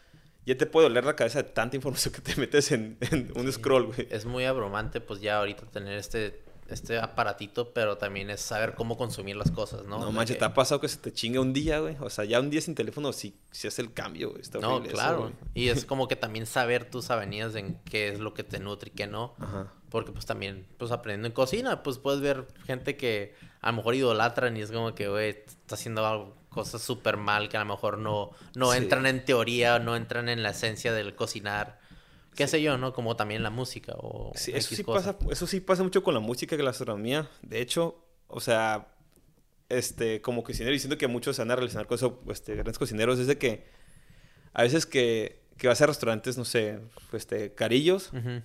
ya 0.47 0.57
te 0.57 0.67
puede 0.67 0.89
doler 0.89 1.05
la 1.05 1.17
cabeza 1.17 1.43
de 1.43 1.49
tanta 1.51 1.77
información 1.77 2.15
que 2.15 2.21
te 2.21 2.35
metes 2.41 2.71
en, 2.73 2.97
en 3.01 3.33
un 3.35 3.51
scroll, 3.53 3.87
güey. 3.87 4.07
Es 4.11 4.25
muy 4.25 4.45
abrumante 4.45 5.01
pues 5.01 5.21
ya 5.21 5.39
ahorita 5.39 5.67
tener 5.67 5.99
este, 5.99 6.41
este 6.71 6.99
aparatito, 6.99 7.73
pero 7.73 7.99
también 7.99 8.31
es 8.31 8.41
saber 8.41 8.75
cómo 8.75 8.97
consumir 8.97 9.37
las 9.37 9.51
cosas, 9.51 9.85
¿no? 9.85 9.99
No 9.99 10.07
De 10.07 10.13
manches, 10.13 10.37
que- 10.37 10.39
¿te 10.41 10.45
ha 10.45 10.55
pasado 10.55 10.81
que 10.81 10.89
se 10.89 10.97
te 10.99 11.13
chinga 11.13 11.41
un 11.41 11.53
día, 11.53 11.79
güey? 11.81 11.97
O 12.01 12.11
sea, 12.11 12.25
ya 12.25 12.41
un 12.41 12.51
día 12.51 12.61
sin 12.61 12.75
teléfono 12.75 13.13
sí, 13.13 13.37
sí 13.51 13.69
hace 13.69 13.83
el 13.83 13.93
cambio, 13.93 14.31
güey. 14.31 14.41
Está 14.43 14.59
No, 14.59 14.79
eso, 14.83 14.93
claro. 14.93 15.33
y 15.55 15.69
es 15.69 15.85
como 15.87 16.09
que 16.09 16.17
también 16.17 16.47
saber 16.47 16.89
tus 16.91 17.11
avenidas 17.11 17.55
en 17.55 17.79
qué 17.85 18.09
es 18.09 18.21
lo 18.21 18.35
que 18.35 18.45
te 18.45 18.59
nutre 18.61 18.91
y 18.93 18.97
qué 18.97 19.07
no. 19.07 19.35
Ajá. 19.39 19.73
Porque 19.91 20.13
pues 20.13 20.25
también, 20.25 20.67
pues 20.79 20.93
aprendiendo 20.93 21.27
en 21.27 21.33
cocina, 21.35 21.83
pues 21.83 21.99
puedes 21.99 22.21
ver 22.21 22.47
gente 22.65 22.97
que 22.97 23.35
a 23.61 23.71
lo 23.73 23.79
mejor 23.79 23.97
idolatran 23.97 24.57
y 24.57 24.61
es 24.61 24.71
como 24.71 24.95
que, 24.95 25.09
güey, 25.09 25.31
está 25.31 25.75
haciendo 25.75 26.07
algo, 26.07 26.37
cosas 26.49 26.81
súper 26.83 27.17
mal 27.17 27.49
que 27.49 27.57
a 27.57 27.61
lo 27.61 27.67
mejor 27.67 27.99
no, 27.99 28.31
no 28.55 28.71
Sí. 28.71 28.79
entran 28.79 29.07
en 29.07 29.25
teoría, 29.25 29.81
no 29.81 29.97
entran 29.97 30.29
en 30.29 30.45
la 30.45 30.51
esencia 30.51 30.93
del 30.93 31.17
cocinar. 31.17 31.80
Qué 32.35 32.47
Sí. 32.47 32.53
sé 32.53 32.63
yo, 32.63 32.79
¿no? 32.79 32.93
Como 32.93 33.17
también 33.17 33.43
la 33.43 33.51
música 33.51 33.93
o 33.99 34.33
Sí, 34.35 34.53
eso 34.53 34.69
X 34.69 34.77
sí, 34.79 34.85
cosa. 34.85 35.19
pasa, 35.19 35.31
eso 35.33 35.47
sí 35.47 35.61
pasa 35.61 35.83
mucho 35.83 36.03
con 36.03 36.15
la 36.15 36.21
música 36.21 36.55
y 36.55 36.59
la 36.59 36.65
gastronomía. 36.65 37.29
De 37.43 37.61
hecho, 37.61 38.05
o 38.29 38.41
sea, 38.41 38.89
este, 39.69 40.21
como 40.21 40.43
cocinero, 40.43 40.75
y 40.75 40.79
siento 40.79 40.99
que 40.99 41.07
muchos 41.07 41.37
se 41.37 41.43
van 41.43 41.51
a 41.51 41.57
relacionar 41.57 41.87
con 41.87 41.97
eso, 41.97 42.21
este, 42.31 42.55
grandes 42.55 42.79
cocineros, 42.79 43.19
es 43.19 43.27
de 43.27 43.39
que 43.39 43.67
a 44.53 44.63
veces 44.63 44.87
que, 44.87 45.43
que 45.59 45.69
vas 45.69 45.81
a 45.81 45.87
restaurantes, 45.87 46.37
no 46.39 46.45
sé, 46.45 46.81
este, 47.13 47.55
carillos, 47.55 48.11
Ujú. 48.13 48.43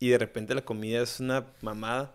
y 0.00 0.08
de 0.10 0.18
repente 0.18 0.54
la 0.54 0.64
comida 0.64 1.02
es 1.02 1.18
una 1.20 1.46
mamada, 1.62 2.14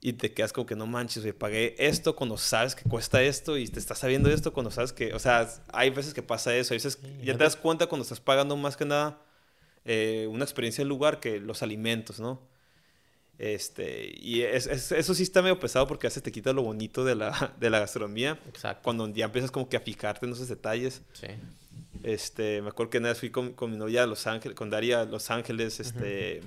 y 0.00 0.12
te 0.14 0.32
quedas 0.32 0.52
como 0.52 0.66
que 0.66 0.76
no 0.76 0.86
manches, 0.86 1.22
güey, 1.22 1.32
pagué 1.32 1.74
esto 1.78 2.14
cuando 2.16 2.36
sabes 2.38 2.74
que 2.74 2.88
cuesta 2.88 3.22
esto, 3.22 3.58
y 3.58 3.66
te 3.68 3.78
estás 3.78 3.98
sabiendo 3.98 4.30
esto 4.30 4.52
cuando 4.52 4.70
sabes 4.70 4.92
que, 4.92 5.12
o 5.14 5.18
sea, 5.18 5.46
hay 5.72 5.90
veces 5.90 6.14
que 6.14 6.22
pasa 6.22 6.54
eso, 6.54 6.72
hay 6.74 6.78
veces 6.78 6.98
Sí, 7.02 7.18
ya 7.24 7.32
te- 7.36 7.44
das 7.44 7.56
cuenta 7.56 7.86
cuando 7.88 8.02
estás 8.04 8.20
pagando 8.20 8.56
más 8.56 8.76
que 8.76 8.84
nada 8.84 9.20
eh, 9.86 10.26
una 10.30 10.44
experiencia 10.44 10.82
del 10.82 10.88
lugar 10.88 11.20
que 11.20 11.38
los 11.40 11.62
alimentos, 11.62 12.20
¿no? 12.20 12.40
Este, 13.38 14.14
y 14.18 14.42
es- 14.42 14.66
es- 14.66 14.92
eso 14.92 15.14
sí 15.14 15.22
está 15.22 15.42
medio 15.42 15.60
pesado 15.60 15.86
porque 15.86 16.06
a 16.06 16.10
veces 16.10 16.22
te 16.22 16.32
quita 16.32 16.52
lo 16.54 16.62
bonito 16.62 17.04
de 17.04 17.14
la, 17.14 17.30
de 17.60 17.70
la 17.70 17.80
gastronomía. 17.80 18.38
Exacto. 18.48 18.82
Cuando 18.82 19.08
ya 19.08 19.26
empiezas 19.26 19.50
como 19.50 19.68
que 19.68 19.76
a 19.76 19.80
fijarte 19.80 20.24
en 20.26 20.32
esos 20.32 20.48
detalles. 20.48 21.02
Sí. 21.12 21.26
Este, 22.02 22.62
me 22.62 22.68
acuerdo 22.68 22.90
que 22.90 22.98
una 22.98 23.08
vez 23.08 23.18
fui 23.18 23.30
con, 23.30 23.52
con 23.52 23.70
mi 23.70 23.76
novia 23.76 24.04
a 24.04 24.06
Los 24.06 24.26
Ángeles, 24.26 24.56
con 24.56 24.70
Daria 24.70 25.02
a 25.02 25.04
Los 25.04 25.30
Ángeles, 25.30 25.80
este, 25.80 26.42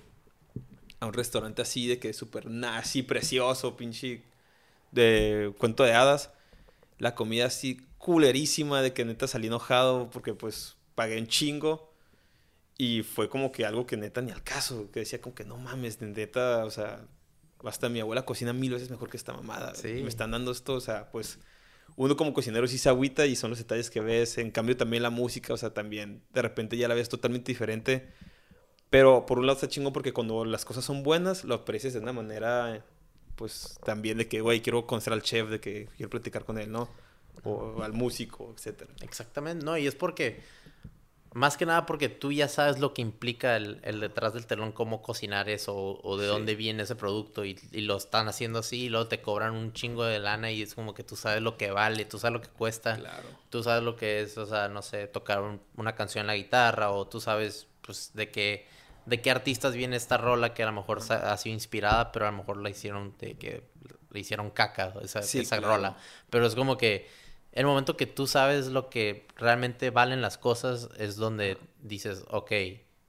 a 0.99 1.05
un 1.05 1.13
restaurante 1.13 1.61
así 1.61 1.87
de 1.87 1.99
que 1.99 2.13
súper 2.13 2.47
nazi, 2.47 3.03
precioso, 3.03 3.75
pinche, 3.77 4.21
de 4.91 5.53
cuento 5.57 5.83
de 5.83 5.93
hadas. 5.93 6.31
La 6.97 7.13
comida 7.15 7.45
así 7.45 7.81
culerísima, 7.99 8.81
de 8.81 8.93
que 8.93 9.05
neta 9.05 9.27
salí 9.27 9.47
enojado 9.47 10.09
porque 10.11 10.33
pues 10.33 10.75
pagué 10.95 11.19
un 11.19 11.27
chingo. 11.27 11.88
Y 12.79 13.03
fue 13.03 13.27
como 13.27 13.51
que 13.51 13.65
algo 13.65 13.85
que 13.85 13.97
neta 13.97 14.21
ni 14.21 14.31
al 14.31 14.41
caso, 14.41 14.89
que 14.89 15.01
decía 15.01 15.19
como 15.19 15.35
que 15.35 15.43
no 15.43 15.57
mames, 15.57 15.99
neta, 15.99 16.63
o 16.63 16.71
sea, 16.71 17.05
hasta 17.65 17.89
mi 17.89 17.99
abuela 17.99 18.23
cocina 18.23 18.53
mil 18.53 18.71
veces 18.71 18.89
mejor 18.89 19.09
que 19.09 19.17
esta 19.17 19.33
mamada. 19.33 19.75
Sí. 19.75 19.89
Me 20.01 20.07
están 20.07 20.31
dando 20.31 20.51
esto, 20.51 20.75
o 20.75 20.79
sea, 20.79 21.11
pues 21.11 21.39
uno 21.97 22.15
como 22.15 22.33
cocinero 22.33 22.65
sí 22.67 22.77
se 22.77 22.87
agüita 22.87 23.25
y 23.25 23.35
son 23.35 23.49
los 23.49 23.59
detalles 23.59 23.89
que 23.89 23.99
ves. 23.99 24.37
En 24.37 24.49
cambio 24.49 24.77
también 24.77 25.03
la 25.03 25.09
música, 25.09 25.53
o 25.53 25.57
sea, 25.57 25.73
también 25.73 26.23
de 26.33 26.41
repente 26.41 26.77
ya 26.77 26.87
la 26.87 26.95
ves 26.95 27.09
totalmente 27.09 27.51
diferente. 27.51 28.13
Pero 28.89 29.25
por 29.25 29.39
un 29.39 29.45
lado 29.45 29.57
está 29.57 29.67
chingón 29.67 29.91
porque 29.91 30.13
cuando 30.13 30.45
las 30.45 30.63
cosas 30.63 30.85
son 30.85 31.03
buenas, 31.03 31.43
lo 31.43 31.55
aprecias 31.55 31.91
de 31.91 31.99
una 31.99 32.13
manera, 32.13 32.85
pues 33.35 33.77
también 33.85 34.17
de 34.17 34.29
que, 34.29 34.39
güey, 34.39 34.61
quiero 34.61 34.87
conocer 34.87 35.11
al 35.11 35.21
chef, 35.21 35.49
de 35.49 35.59
que 35.59 35.89
quiero 35.97 36.09
platicar 36.09 36.45
con 36.45 36.57
él, 36.57 36.71
¿no? 36.71 36.89
O 37.43 37.83
al 37.83 37.93
músico, 37.93 38.53
etcétera. 38.55 38.91
Exactamente, 39.01 39.63
no, 39.63 39.77
y 39.77 39.85
es 39.85 39.95
porque, 39.95 40.41
más 41.33 41.57
que 41.57 41.65
nada 41.65 41.85
porque 41.85 42.09
tú 42.09 42.31
ya 42.31 42.47
sabes 42.47 42.79
lo 42.79 42.93
que 42.93 43.01
implica 43.01 43.55
el, 43.55 43.79
el 43.83 43.99
detrás 43.99 44.33
del 44.33 44.47
telón, 44.47 44.71
cómo 44.71 45.01
cocinar 45.01 45.47
eso, 45.49 45.75
o, 45.75 46.01
o 46.03 46.17
de 46.17 46.25
Sí. 46.25 46.31
dónde 46.31 46.55
viene 46.55 46.83
ese 46.83 46.95
producto, 46.95 47.45
y, 47.45 47.59
y 47.71 47.81
lo 47.81 47.97
están 47.97 48.27
haciendo 48.27 48.59
así, 48.59 48.85
y 48.85 48.89
luego 48.89 49.07
te 49.07 49.21
cobran 49.21 49.53
un 49.53 49.73
chingo 49.73 50.03
de 50.05 50.19
lana, 50.19 50.51
y 50.51 50.61
es 50.63 50.73
como 50.75 50.93
que 50.93 51.03
tú 51.03 51.15
sabes 51.15 51.41
lo 51.41 51.57
que 51.57 51.71
vale, 51.71 52.05
tú 52.05 52.17
sabes 52.19 52.33
lo 52.33 52.41
que 52.41 52.49
cuesta, 52.49 52.97
Claro. 52.97 53.29
tú 53.49 53.61
sabes 53.63 53.83
lo 53.83 53.95
que 53.95 54.21
es, 54.21 54.37
o 54.37 54.45
sea, 54.45 54.67
no 54.69 54.81
sé, 54.81 55.07
tocar 55.07 55.41
un- 55.41 55.61
una 55.77 55.95
canción 55.95 56.21
en 56.23 56.27
la 56.27 56.35
guitarra, 56.35 56.91
o 56.91 57.07
tú 57.07 57.21
sabes, 57.21 57.67
pues, 57.81 58.11
de 58.13 58.29
qué, 58.31 58.67
de 59.05 59.21
qué 59.21 59.31
artistas 59.31 59.73
viene 59.73 59.95
esta 59.95 60.17
rola 60.17 60.53
que 60.53 60.63
a 60.63 60.67
lo 60.67 60.71
mejor 60.73 60.99
ha 61.11 61.37
sido 61.37 61.53
inspirada, 61.53 62.11
pero 62.11 62.27
a 62.27 62.31
lo 62.31 62.37
mejor 62.37 62.57
la 62.57 62.69
hicieron 62.69 63.15
de 63.19 63.37
que 63.37 63.63
le 64.11 64.19
hicieron 64.19 64.49
caca 64.51 64.93
esa, 65.01 65.21
Sí, 65.21 65.39
esa 65.39 65.57
claro. 65.57 65.75
rola. 65.75 65.97
Pero 66.29 66.45
es 66.45 66.55
como 66.55 66.77
que 66.77 67.07
el 67.51 67.65
momento 67.65 67.97
que 67.97 68.05
tú 68.05 68.27
sabes 68.27 68.67
lo 68.67 68.89
que 68.89 69.27
realmente 69.35 69.89
valen 69.89 70.21
las 70.21 70.37
cosas 70.37 70.89
es 70.97 71.15
donde 71.15 71.57
dices, 71.81 72.23
ok, 72.29 72.51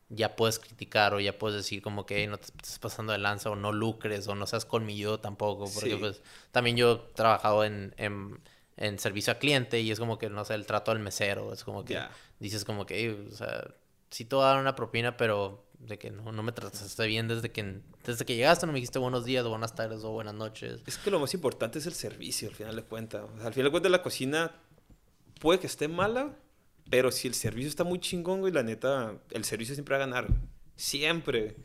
ya 0.09 0.35
puedes 0.35 0.59
criticar 0.59 1.15
o 1.15 1.20
ya 1.20 1.39
puedes 1.39 1.57
decir 1.57 1.83
como 1.83 2.05
que 2.05 2.17
"Ey, 2.23 2.27
no 2.27 2.36
te 2.39 2.47
estés 2.47 2.78
pasando 2.81 3.12
de 3.12 3.19
lanza 3.19 3.49
o 3.51 3.55
no 3.57 3.73
lucres 3.73 4.27
o 4.27 4.35
no 4.35 4.47
seas 4.47 4.65
colmilludo 4.65 5.20
tampoco. 5.20 5.67
Porque 5.73 5.91
Sí. 5.91 5.97
pues 5.97 6.23
también 6.51 6.77
yo 6.77 6.93
he 7.10 7.15
trabajado 7.15 7.65
en, 7.65 7.94
en, 7.97 8.41
en 8.77 8.99
servicio 8.99 9.33
al 9.33 9.39
cliente 9.39 9.81
y 9.81 9.91
es 9.93 10.01
como 10.01 10.19
que, 10.19 10.28
no 10.28 10.44
sé, 10.44 10.55
el 10.55 10.67
trato 10.67 10.91
al 10.91 10.99
mesero. 10.99 11.52
Es 11.52 11.62
como 11.62 11.85
que 11.85 11.94
dices 12.41 12.65
como 12.65 12.86
que, 12.86 12.97
"Ey, 12.99 13.28
o 13.31 13.36
sea, 13.36 13.69
sí 14.10 14.25
te 14.25 14.35
voy 14.35 14.44
a 14.44 14.49
dar 14.49 14.59
una 14.60 14.75
propina, 14.75 15.17
pero 15.17 15.65
de 15.81 15.99
que 15.99 16.10
no, 16.10 16.31
no 16.31 16.42
me 16.42 16.52
trataste 16.52 17.07
bien 17.07 17.26
desde 17.26 17.50
que, 17.50 17.81
desde 18.05 18.25
que 18.25 18.36
llegaste, 18.36 18.67
no 18.67 18.73
me 18.73 18.78
dijiste 18.78 18.99
buenos 18.99 19.25
días, 19.25 19.44
o 19.44 19.50
buenas 19.50 19.75
tardes 19.75 20.05
o 20.05 20.10
buenas 20.10 20.34
noches. 20.34 20.83
Es 20.86 20.99
que 20.99 21.10
lo 21.10 21.18
más 21.18 21.33
importante 21.34 21.78
es 21.78 21.86
el 21.86 21.94
servicio, 21.94 22.49
al 22.49 22.55
final 22.55 22.76
de 22.76 22.83
cuentas. 22.83 23.23
O 23.34 23.36
sea, 23.39 23.47
al 23.49 23.55
final 23.55 23.67
de 23.67 23.70
cuentas, 23.70 23.91
la 23.92 24.02
cocina 24.02 24.52
puede 25.41 25.59
que 25.59 25.67
esté 25.67 25.89
mala, 25.89 26.36
pero 26.91 27.10
si 27.10 27.28
el 27.28 27.34
servicio 27.34 27.68
está 27.68 27.84
muy 27.84 27.99
chingón, 27.99 28.41
güey, 28.41 28.52
la 28.52 28.62
neta, 28.62 29.15
el 29.31 29.44
servicio 29.44 29.75
siempre 29.75 29.97
va 29.97 30.05
a 30.05 30.07
ganar. 30.07 30.28
Siempre. 30.76 31.57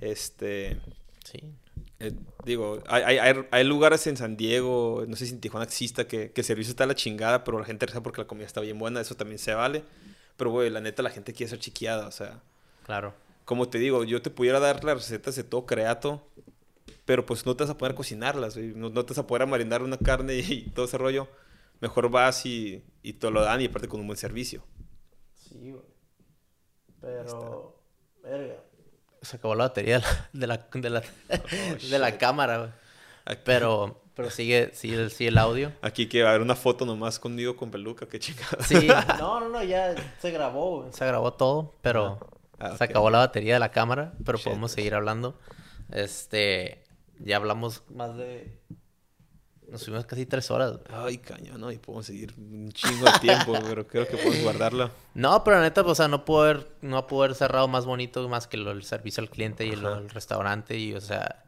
Este. 0.00 0.78
Sí. 1.24 1.40
eh, 2.00 2.12
digo, 2.44 2.82
hay, 2.86 3.18
hay- 3.18 3.44
hay, 3.50 3.64
lugares 3.64 4.06
en 4.06 4.16
San 4.16 4.36
Diego, 4.36 5.04
no 5.08 5.16
sé 5.16 5.26
si 5.26 5.32
en 5.34 5.40
Tijuana 5.40 5.64
exista, 5.64 6.06
que, 6.06 6.30
que 6.32 6.40
el 6.42 6.44
servicio 6.44 6.70
está 6.70 6.84
a 6.84 6.86
la 6.86 6.94
chingada, 6.94 7.44
pero 7.44 7.58
la 7.58 7.64
gente 7.64 7.86
regresa 7.86 8.02
porque 8.02 8.20
la 8.20 8.26
comida 8.26 8.46
está 8.46 8.60
bien 8.60 8.78
buena, 8.78 9.00
eso 9.00 9.14
también 9.16 9.38
se 9.38 9.54
vale. 9.54 9.84
Pero, 10.36 10.50
güey, 10.50 10.70
la 10.70 10.80
neta, 10.80 11.02
la 11.02 11.10
gente 11.10 11.32
quiere 11.32 11.50
ser 11.50 11.58
chiquiada, 11.58 12.06
o 12.06 12.12
sea. 12.12 12.40
Claro. 12.84 13.14
Como 13.48 13.66
te 13.70 13.78
digo, 13.78 14.04
yo 14.04 14.20
te 14.20 14.28
pudiera 14.28 14.60
dar 14.60 14.84
las 14.84 14.98
recetas 14.98 15.34
de 15.34 15.42
todo 15.42 15.64
creato, 15.64 16.22
pero 17.06 17.24
pues 17.24 17.46
no 17.46 17.56
te 17.56 17.64
vas 17.64 17.70
a 17.70 17.78
poder 17.78 17.94
cocinarlas, 17.94 18.54
güey. 18.58 18.74
No, 18.74 18.90
no 18.90 19.06
te 19.06 19.14
vas 19.14 19.20
a 19.20 19.26
poder 19.26 19.46
marinar 19.46 19.82
una 19.82 19.96
carne 19.96 20.34
y, 20.46 20.68
todo 20.68 20.84
ese 20.84 20.98
rollo. 20.98 21.28
Mejor 21.80 22.10
vas 22.10 22.44
y, 22.44 22.84
y 23.02 23.14
te 23.14 23.30
lo 23.30 23.40
dan 23.40 23.62
y 23.62 23.64
aparte 23.64 23.88
con 23.88 24.00
un 24.00 24.06
buen 24.06 24.18
servicio. 24.18 24.62
Sí, 25.32 25.70
güey. 25.70 25.82
Pero. 27.00 27.74
Verga. 28.22 28.56
Se 29.22 29.36
acabó 29.36 29.54
la 29.54 29.64
batería 29.64 30.02
de 30.34 30.46
la, 30.46 30.68
de 30.70 30.90
la, 30.90 31.02
de 31.90 31.98
la 31.98 32.18
cámara, 32.18 32.58
güey. 32.58 32.70
Aquí, 33.24 33.40
Pero, 33.46 34.02
pero 34.14 34.28
sigue, 34.28 34.72
sigue, 34.74 35.08
sigue 35.08 35.30
el 35.30 35.38
audio. 35.38 35.72
aquí 35.80 36.06
que 36.06 36.22
va 36.22 36.28
a 36.28 36.32
haber 36.32 36.42
una 36.42 36.54
foto 36.54 36.84
nomás 36.84 37.18
conmigo 37.18 37.56
con 37.56 37.70
peluca, 37.70 38.06
qué 38.06 38.18
chingada. 38.18 38.62
Sí, 38.62 38.88
no, 39.18 39.40
no, 39.40 39.48
no, 39.48 39.64
ya 39.64 39.94
se 40.20 40.30
grabó, 40.32 40.82
güey. 40.82 40.92
Se 40.92 41.06
grabó 41.06 41.32
todo, 41.32 41.74
pero 41.80 42.18
Ah, 42.20 42.37
se 42.60 42.66
ok. 42.74 42.82
acabó 42.82 43.10
la 43.10 43.18
batería 43.18 43.54
de 43.54 43.60
la 43.60 43.70
cámara, 43.70 44.12
pero 44.24 44.38
Shit. 44.38 44.44
podemos 44.46 44.72
seguir 44.72 44.94
hablando. 44.94 45.38
Este, 45.90 46.84
ya 47.18 47.36
hablamos 47.36 47.82
más 47.90 48.16
de... 48.16 48.58
Nos 49.70 49.82
subimos 49.82 50.06
casi 50.06 50.24
tres 50.24 50.50
horas. 50.50 50.78
Ay, 50.90 51.18
cañón, 51.18 51.60
¿no? 51.60 51.70
Y 51.70 51.76
podemos 51.76 52.06
seguir 52.06 52.32
un 52.38 52.72
chingo 52.72 53.04
de 53.04 53.18
tiempo, 53.20 53.52
pero 53.62 53.86
creo 53.86 54.08
que 54.08 54.16
podemos 54.16 54.42
guardarla. 54.42 54.90
No, 55.12 55.44
pero 55.44 55.56
la 55.58 55.62
neta, 55.62 55.82
o 55.82 55.94
sea, 55.94 56.08
no 56.08 56.24
pudo 56.24 56.42
haber, 56.44 56.68
no 56.80 57.06
pudo 57.06 57.24
haber 57.24 57.34
cerrado 57.36 57.68
más 57.68 57.84
bonito 57.84 58.26
más 58.30 58.46
que 58.46 58.56
lo 58.56 58.70
del 58.70 58.82
servicio 58.84 59.20
al 59.22 59.28
cliente 59.28 59.66
y 59.66 59.70
del 59.70 60.08
restaurante 60.08 60.78
y, 60.78 60.94
o 60.94 61.02
sea, 61.02 61.44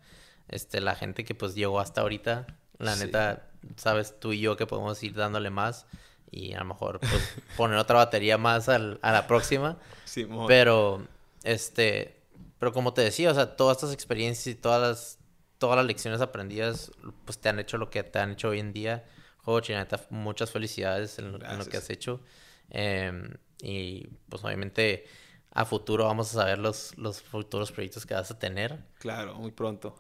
este, 0.48 0.82
la 0.82 0.96
gente 0.96 1.24
que 1.24 1.34
pues 1.34 1.54
llegó 1.54 1.80
hasta 1.80 2.02
ahorita, 2.02 2.46
la 2.78 2.94
Sí. 2.94 3.06
neta, 3.06 3.48
sabes 3.76 4.20
tú 4.20 4.32
y 4.34 4.40
yo 4.40 4.54
que 4.58 4.66
podemos 4.66 5.02
ir 5.02 5.14
dándole 5.14 5.48
más 5.48 5.86
y 6.30 6.52
a 6.54 6.58
lo 6.60 6.64
mejor 6.66 7.00
pues 7.00 7.12
poner 7.56 7.78
otra 7.78 7.96
batería 7.96 8.38
más 8.38 8.68
al- 8.68 8.98
a 9.02 9.12
la 9.12 9.26
próxima, 9.26 9.78
Simón. 10.04 10.46
pero, 10.46 11.06
este, 11.44 12.22
pero 12.58 12.72
como 12.72 12.92
te 12.94 13.02
decía, 13.02 13.30
o 13.30 13.34
sea, 13.34 13.56
todas 13.56 13.78
estas 13.78 13.92
experiencias 13.92 14.46
y 14.46 14.54
todas 14.54 14.80
las, 14.80 15.18
todas 15.58 15.76
las 15.76 15.86
lecciones 15.86 16.20
aprendidas, 16.20 16.92
pues 17.24 17.38
te 17.38 17.48
han 17.48 17.58
hecho 17.58 17.78
lo 17.78 17.90
que 17.90 18.02
te 18.02 18.18
han 18.18 18.32
hecho 18.32 18.48
hoy 18.50 18.60
en 18.60 18.72
día. 18.72 19.04
Juego 19.38 19.60
neta, 19.68 20.00
muchas 20.10 20.50
felicidades 20.50 21.18
en, 21.18 21.32
lo- 21.32 21.44
en 21.44 21.58
lo 21.58 21.64
que 21.66 21.76
has 21.78 21.88
hecho. 21.90 22.20
Em, 22.68 23.34
y 23.62 24.06
pues 24.28 24.44
obviamente 24.44 25.06
a 25.52 25.64
futuro 25.64 26.04
vamos 26.04 26.30
a 26.30 26.40
saber 26.42 26.58
los, 26.58 26.96
los 26.96 27.20
futuros 27.22 27.72
proyectos 27.72 28.06
que 28.06 28.14
vas 28.14 28.30
a 28.30 28.38
tener. 28.38 28.84
Claro, 28.98 29.34
muy 29.34 29.50
pronto. 29.50 29.96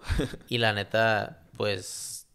Y 0.48 0.58
la 0.58 0.72
neta, 0.72 1.42
pues 1.56 2.26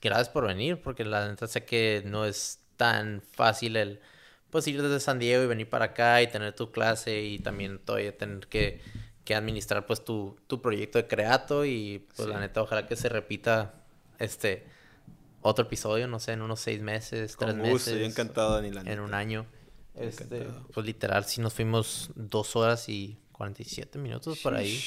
gracias 0.00 0.28
por 0.28 0.46
venir, 0.46 0.80
porque 0.82 1.04
la 1.04 1.26
neta 1.28 1.46
sé 1.48 1.64
que 1.64 2.02
no 2.06 2.24
es 2.24 2.60
tan 2.76 3.22
fácil 3.32 3.76
el 3.76 4.00
pues 4.50 4.66
ir 4.68 4.82
desde 4.82 5.00
San 5.00 5.18
Diego 5.18 5.42
y 5.42 5.46
venir 5.46 5.68
para 5.68 5.86
acá 5.86 6.20
y 6.20 6.26
tener 6.26 6.54
tu 6.54 6.70
clase 6.70 7.22
y 7.22 7.38
también 7.38 7.78
todavía 7.78 8.16
tener 8.16 8.46
que, 8.48 8.82
que 9.24 9.34
administrar 9.34 9.86
pues 9.86 10.04
tu, 10.04 10.36
tu 10.46 10.60
proyecto 10.60 10.98
de 10.98 11.06
creato 11.06 11.64
y 11.64 12.06
pues 12.14 12.28
la 12.28 12.38
neta 12.38 12.60
ojalá 12.60 12.86
que 12.86 12.94
se 12.94 13.08
repita 13.08 13.74
este 14.18 14.66
otro 15.40 15.64
episodio, 15.64 16.06
no 16.06 16.20
sé, 16.20 16.32
en 16.32 16.42
unos 16.42 16.60
seis 16.60 16.82
meses, 16.82 17.36
tres 17.38 17.56
gusto, 17.56 17.66
meses 17.72 17.98
yo 17.98 18.04
encantado, 18.04 18.54
Dani, 18.54 18.70
la 18.70 18.82
en 18.82 19.00
un 19.00 19.14
año. 19.14 19.46
Este, 19.94 20.46
pues 20.72 20.86
literal, 20.86 21.24
sí 21.24 21.40
nos 21.40 21.52
fuimos 21.52 22.10
dos 22.14 22.54
horas 22.56 22.88
y 22.88 23.18
47 23.32 23.98
minutos 23.98 24.38
por 24.38 24.54
ahí. 24.54 24.80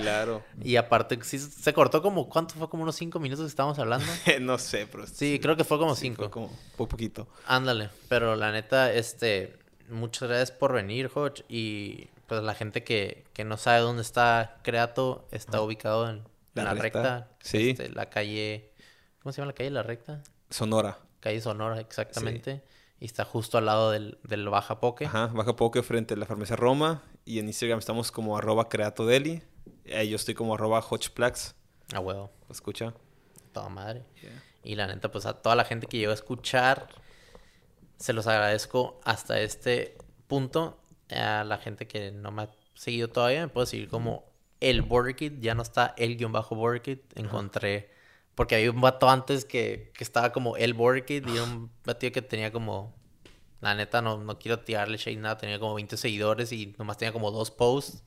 Claro. 0.00 0.42
Y 0.62 0.76
aparte, 0.76 1.18
sí, 1.22 1.38
se 1.38 1.72
cortó 1.72 2.02
como, 2.02 2.28
¿cuánto 2.28 2.54
fue? 2.54 2.68
Como 2.68 2.82
unos 2.84 2.96
cinco 2.96 3.18
minutos 3.18 3.44
que 3.44 3.48
estábamos 3.48 3.78
hablando. 3.78 4.06
no 4.40 4.58
sé, 4.58 4.86
pero... 4.86 5.06
Sí, 5.06 5.38
creo 5.40 5.56
que 5.56 5.64
fue 5.64 5.78
como 5.78 5.94
sí, 5.94 6.02
cinco. 6.02 6.22
fue 6.22 6.30
como 6.30 6.50
poquito. 6.76 7.26
Ándale, 7.46 7.90
pero 8.08 8.36
la 8.36 8.52
neta, 8.52 8.92
este, 8.92 9.56
muchas 9.88 10.28
gracias 10.28 10.52
por 10.52 10.72
venir, 10.72 11.10
Hodge. 11.12 11.44
Y 11.48 12.08
pues 12.26 12.42
la 12.42 12.54
gente 12.54 12.84
que, 12.84 13.24
que 13.32 13.44
no 13.44 13.56
sabe 13.56 13.80
dónde 13.80 14.02
está 14.02 14.58
Creato, 14.62 15.26
está 15.32 15.60
ubicado 15.60 16.08
en 16.08 16.22
La 16.54 16.64
la, 16.64 16.74
Recta, 16.74 17.02
recta. 17.02 17.28
sí. 17.42 17.70
este, 17.70 17.88
la 17.90 18.08
calle, 18.08 18.70
¿cómo 19.22 19.32
se 19.32 19.38
llama 19.40 19.52
la 19.52 19.54
calle? 19.54 19.70
La 19.70 19.82
recta. 19.82 20.22
Sonora. 20.50 20.98
Calle 21.20 21.40
Sonora, 21.40 21.80
exactamente. 21.80 22.62
Y 23.02 23.06
está 23.06 23.24
justo 23.24 23.58
al 23.58 23.66
lado 23.66 23.90
del, 23.90 24.16
del 24.22 24.48
Baja 24.48 24.78
Poke. 24.78 25.06
Ajá, 25.06 25.26
baja 25.26 25.56
poco 25.56 25.82
frente 25.82 26.14
a 26.14 26.16
la 26.16 26.24
farmacia 26.24 26.54
Roma. 26.54 27.02
Y 27.24 27.40
en 27.40 27.48
Instagram 27.48 27.80
estamos 27.80 28.12
como 28.12 28.38
arroba 28.38 28.68
creatodeli. 28.68 29.42
Ahí 29.92 30.10
yo 30.10 30.14
estoy 30.14 30.34
como 30.34 30.54
arroba 30.54 30.80
hotchplax. 30.80 31.56
A 31.94 31.98
huevo, 31.98 32.30
Escucha. 32.48 32.94
toda 33.50 33.68
madre. 33.70 34.04
Y 34.62 34.76
la 34.76 34.86
neta, 34.86 35.10
pues 35.10 35.26
a 35.26 35.32
toda 35.42 35.56
la 35.56 35.64
gente 35.64 35.88
que 35.88 35.98
llegó 35.98 36.12
a 36.12 36.14
escuchar, 36.14 36.86
se 37.96 38.12
los 38.12 38.28
agradezco 38.28 39.00
hasta 39.02 39.40
este 39.40 39.98
punto. 40.28 40.78
A 41.10 41.42
la 41.42 41.58
gente 41.58 41.88
que 41.88 42.12
no 42.12 42.30
me 42.30 42.42
ha 42.42 42.50
seguido 42.74 43.08
todavía, 43.08 43.40
me 43.40 43.48
puedo 43.48 43.66
seguir 43.66 43.88
como 43.88 44.26
el 44.60 44.82
Border 44.82 45.16
Kid. 45.16 45.40
Ya 45.40 45.56
no 45.56 45.62
está 45.62 45.92
el 45.98 46.16
guion 46.16 46.30
bajo 46.30 46.54
Border 46.54 46.82
Kid. 46.82 46.98
Encontré. 47.16 47.90
Porque 48.34 48.56
había 48.56 48.70
un 48.70 48.80
vato 48.80 49.08
antes 49.10 49.44
que, 49.44 49.92
que 49.94 50.04
estaba 50.04 50.32
como 50.32 50.56
el 50.56 50.74
Border 50.74 51.04
Kid 51.04 51.26
y 51.28 51.38
un 51.38 51.70
vato 51.84 52.10
que 52.12 52.22
tenía 52.22 52.52
como. 52.52 52.94
La 53.60 53.76
neta, 53.76 54.02
no, 54.02 54.18
no 54.18 54.40
quiero 54.40 54.58
tirarle 54.58 54.96
shade 54.96 55.18
nada. 55.18 55.38
Tenía 55.38 55.60
como 55.60 55.74
20 55.74 55.96
seguidores 55.96 56.50
y 56.50 56.74
nomás 56.78 56.98
tenía 56.98 57.12
como 57.12 57.30
dos 57.30 57.52
posts. 57.52 58.02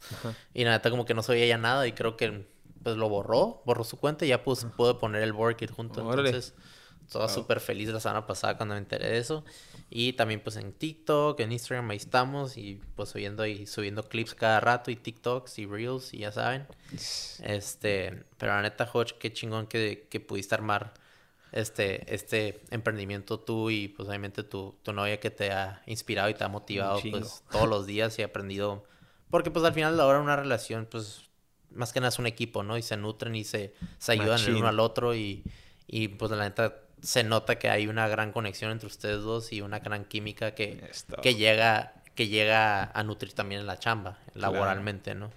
Y 0.53 0.65
la 0.65 0.71
neta, 0.71 0.89
como 0.89 1.05
que 1.05 1.13
no 1.13 1.23
se 1.23 1.31
veía 1.31 1.45
ya 1.45 1.57
nada. 1.57 1.87
Y 1.87 1.93
creo 1.93 2.17
que 2.17 2.45
pues 2.83 2.97
lo 2.97 3.07
borró, 3.09 3.63
borró 3.65 3.83
su 3.83 3.97
cuenta 3.97 4.25
y 4.25 4.27
ya 4.27 4.43
pues 4.43 4.67
pude 4.77 4.93
poner 4.95 5.23
el 5.23 5.33
Border 5.33 5.55
Kid 5.55 5.71
junto. 5.71 6.05
Órale. 6.05 6.29
Entonces, 6.29 6.53
estaba 7.05 7.27
Wow. 7.27 7.29
súper 7.29 7.59
feliz 7.59 7.89
la 7.89 7.99
semana 7.99 8.27
pasada 8.27 8.57
cuando 8.57 8.75
me 8.75 8.79
enteré 8.79 9.09
de 9.09 9.17
eso. 9.19 9.43
Y 9.89 10.13
también 10.13 10.41
pues 10.41 10.55
en 10.57 10.73
TikTok, 10.73 11.39
en 11.39 11.51
Instagram 11.51 11.89
ahí 11.91 11.97
estamos 11.97 12.57
y 12.57 12.81
pues 12.95 13.09
subiendo 13.09 13.45
y 13.45 13.67
subiendo 13.67 14.07
clips 14.09 14.33
cada 14.35 14.59
rato 14.59 14.91
y 14.91 14.95
TikToks 14.95 15.59
y 15.59 15.65
Reels 15.67 16.13
y 16.13 16.19
ya 16.19 16.31
saben. 16.31 16.67
Este, 17.43 18.23
pero 18.37 18.53
la 18.53 18.61
neta, 18.61 18.89
Hodge, 18.91 19.13
qué 19.19 19.31
chingón 19.33 19.67
que, 19.67 20.07
que 20.09 20.19
pudiste 20.19 20.55
armar 20.55 20.93
este, 21.51 22.13
este 22.13 22.61
emprendimiento 22.71 23.39
tú 23.39 23.69
y 23.69 23.87
pues 23.89 24.09
obviamente 24.09 24.43
tu, 24.43 24.75
tu 24.83 24.91
novia 24.93 25.19
que 25.19 25.31
te 25.31 25.51
ha 25.51 25.81
inspirado 25.85 26.29
y 26.29 26.33
te 26.33 26.43
ha 26.43 26.47
motivado 26.49 26.99
pues 27.11 27.43
todos 27.51 27.69
los 27.69 27.85
días 27.85 28.17
y 28.19 28.23
aprendido. 28.23 28.83
Porque 29.29 29.51
pues 29.51 29.63
al 29.65 29.73
final 29.73 29.93
de 29.93 29.97
la 29.97 30.05
hora 30.05 30.19
una 30.19 30.35
relación 30.35 30.87
pues 30.89 31.23
más 31.71 31.93
que 31.93 31.99
nada 31.99 32.09
es 32.09 32.19
un 32.19 32.27
equipo, 32.27 32.63
¿no? 32.63 32.77
Y 32.77 32.81
se 32.81 32.97
nutren 32.97 33.35
y 33.35 33.43
se, 33.43 33.73
se 33.97 34.11
ayudan 34.13 34.39
el 34.41 34.55
uno 34.55 34.67
al 34.67 34.79
otro 34.79 35.13
y, 35.15 35.43
y 35.87 36.07
pues 36.09 36.31
la 36.31 36.37
neta 36.43 36.81
se 37.05 37.23
nota 37.23 37.57
que 37.59 37.69
hay 37.69 37.87
una 37.87 38.07
gran 38.07 38.31
conexión 38.31 38.71
entre 38.71 38.87
ustedes 38.87 39.21
dos 39.21 39.53
y 39.53 39.61
una 39.61 39.79
gran 39.79 40.05
química 40.05 40.55
que, 40.55 40.83
Esto. 40.89 41.17
que 41.21 41.35
llega 41.35 41.93
que 42.15 42.27
llega 42.27 42.83
a 42.93 43.03
nutrir 43.03 43.33
también 43.33 43.61
en 43.61 43.67
la 43.67 43.77
chamba 43.77 44.17
laboralmente 44.33 45.13
no 45.15 45.29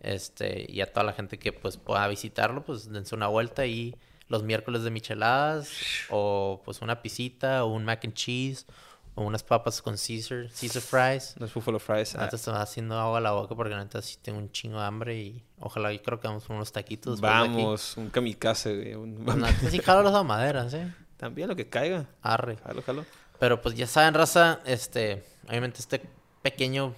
este 0.00 0.66
y 0.70 0.80
a 0.82 0.92
toda 0.92 1.04
la 1.04 1.12
gente 1.12 1.38
que 1.38 1.52
pues 1.52 1.76
pueda 1.78 2.06
visitarlo 2.08 2.62
pues 2.64 2.90
dense 2.92 3.14
una 3.14 3.26
vuelta 3.26 3.66
y 3.66 3.96
los 4.28 4.42
miércoles 4.42 4.82
de 4.82 4.90
micheladas 4.90 5.70
o 6.10 6.60
pues 6.64 6.82
una 6.82 7.00
pisita 7.02 7.64
o 7.64 7.68
un 7.72 7.84
mac 7.84 8.04
and 8.04 8.14
cheese 8.14 8.66
o 9.14 9.22
unas 9.24 9.42
papas 9.42 9.80
con 9.80 9.96
Caesar 9.96 10.48
Caesar 10.60 10.82
fries 10.82 11.34
Los 11.38 11.54
buffalo 11.54 11.78
fries. 11.78 12.14
ah, 12.14 12.18
Ahorita 12.20 12.36
se 12.36 12.50
me 12.50 12.56
va 12.58 12.62
haciendo 12.62 12.98
agua 12.98 13.16
a 13.18 13.20
la 13.22 13.32
boca 13.32 13.54
porque 13.54 13.74
neta 13.74 14.02
sí 14.02 14.18
tengo 14.20 14.38
un 14.38 14.52
chingo 14.52 14.78
de 14.78 14.84
hambre 14.84 15.16
y 15.18 15.42
ojalá 15.58 15.88
creo 16.02 16.20
que 16.20 16.28
vamos 16.28 16.44
por 16.44 16.54
unos 16.56 16.70
taquitos 16.70 17.14
después 17.20 17.32
de 17.32 17.38
aquí. 17.48 17.56
vamos, 17.56 17.96
un 17.96 18.10
kamikaze, 18.10 18.76
güey. 18.76 18.94
un- 18.94 19.24
sí 19.70 19.78
jalo 19.78 20.02
las 20.10 20.24
maderas, 20.24 20.74
eh. 20.74 20.92
También 21.16 21.48
lo 21.48 21.56
que 21.56 21.68
caiga. 21.68 22.06
Arre. 22.22 22.56
Jalo, 22.56 22.82
jalo. 22.82 23.04
Pero 23.38 23.60
pues 23.60 23.74
ya 23.74 23.86
saben, 23.86 24.14
raza, 24.14 24.60
este, 24.64 25.24
obviamente 25.48 25.80
este 25.80 26.02
pequeño, 26.42 26.94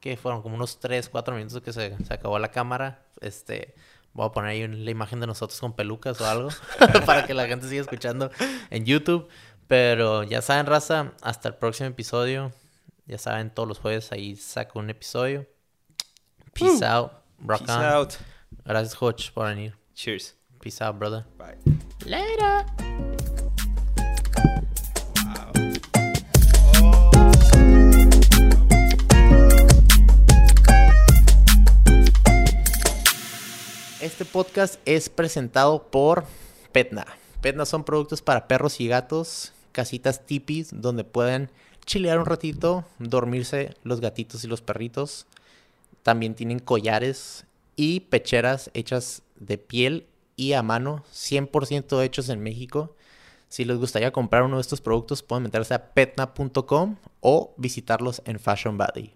que 0.00 0.16
fueron 0.16 0.42
como 0.42 0.56
unos 0.56 0.80
3, 0.80 1.08
4 1.08 1.34
minutos 1.34 1.62
que 1.62 1.72
se, 1.72 1.96
se 2.04 2.14
acabó 2.14 2.38
la 2.38 2.50
cámara, 2.50 3.02
este, 3.20 3.74
voy 4.12 4.26
a 4.26 4.30
poner 4.30 4.50
ahí 4.50 4.66
la 4.66 4.90
imagen 4.90 5.20
de 5.20 5.26
nosotros 5.26 5.58
con 5.60 5.72
pelucas 5.74 6.20
o 6.20 6.26
algo 6.26 6.48
para 7.06 7.26
que 7.26 7.34
la 7.34 7.46
gente 7.46 7.68
siga 7.68 7.82
escuchando 7.82 8.30
en 8.70 8.84
YouTube. 8.84 9.28
Pero 9.68 10.22
ya 10.22 10.42
saben, 10.42 10.66
raza, 10.66 11.12
hasta 11.22 11.48
el 11.48 11.54
próximo 11.54 11.88
episodio. 11.88 12.52
Ya 13.06 13.18
saben, 13.18 13.50
todos 13.50 13.68
los 13.68 13.78
jueves 13.78 14.12
ahí 14.12 14.36
saco 14.36 14.78
un 14.78 14.90
episodio. 14.90 15.46
Peace 16.52 16.84
out. 16.84 17.12
Rock 17.38 17.60
Peace 17.60 17.72
on. 17.72 17.84
out. 17.84 18.12
Gracias, 18.64 18.94
Coach, 18.94 19.30
por 19.30 19.46
venir. 19.48 19.74
Cheers. 19.94 20.36
Peace 20.60 20.84
out, 20.84 20.98
brother. 20.98 21.24
Bye. 21.38 21.56
Later. 22.04 23.11
Este 34.02 34.24
podcast 34.24 34.80
es 34.84 35.08
presentado 35.08 35.84
por 35.84 36.24
Petna. 36.72 37.06
Petna 37.40 37.64
son 37.64 37.84
productos 37.84 38.20
para 38.20 38.48
perros 38.48 38.80
y 38.80 38.88
gatos, 38.88 39.52
casitas 39.70 40.26
tipis 40.26 40.70
donde 40.72 41.04
pueden 41.04 41.52
chilear 41.86 42.18
un 42.18 42.26
ratito, 42.26 42.84
dormirse 42.98 43.76
los 43.84 44.00
gatitos 44.00 44.42
y 44.42 44.48
los 44.48 44.60
perritos. 44.60 45.26
También 46.02 46.34
tienen 46.34 46.58
collares 46.58 47.46
y 47.76 48.00
pecheras 48.00 48.72
hechas 48.74 49.22
de 49.36 49.56
piel 49.56 50.06
y 50.34 50.54
a 50.54 50.64
mano, 50.64 51.04
100% 51.12 52.02
hechos 52.02 52.28
en 52.28 52.42
México. 52.42 52.96
Si 53.48 53.64
les 53.64 53.78
gustaría 53.78 54.10
comprar 54.10 54.42
uno 54.42 54.56
de 54.56 54.62
estos 54.62 54.80
productos, 54.80 55.22
pueden 55.22 55.44
meterse 55.44 55.74
a 55.74 55.92
petna.com 55.94 56.96
o 57.20 57.54
visitarlos 57.56 58.20
en 58.24 58.40
Fashion 58.40 58.76
Valley. 58.76 59.14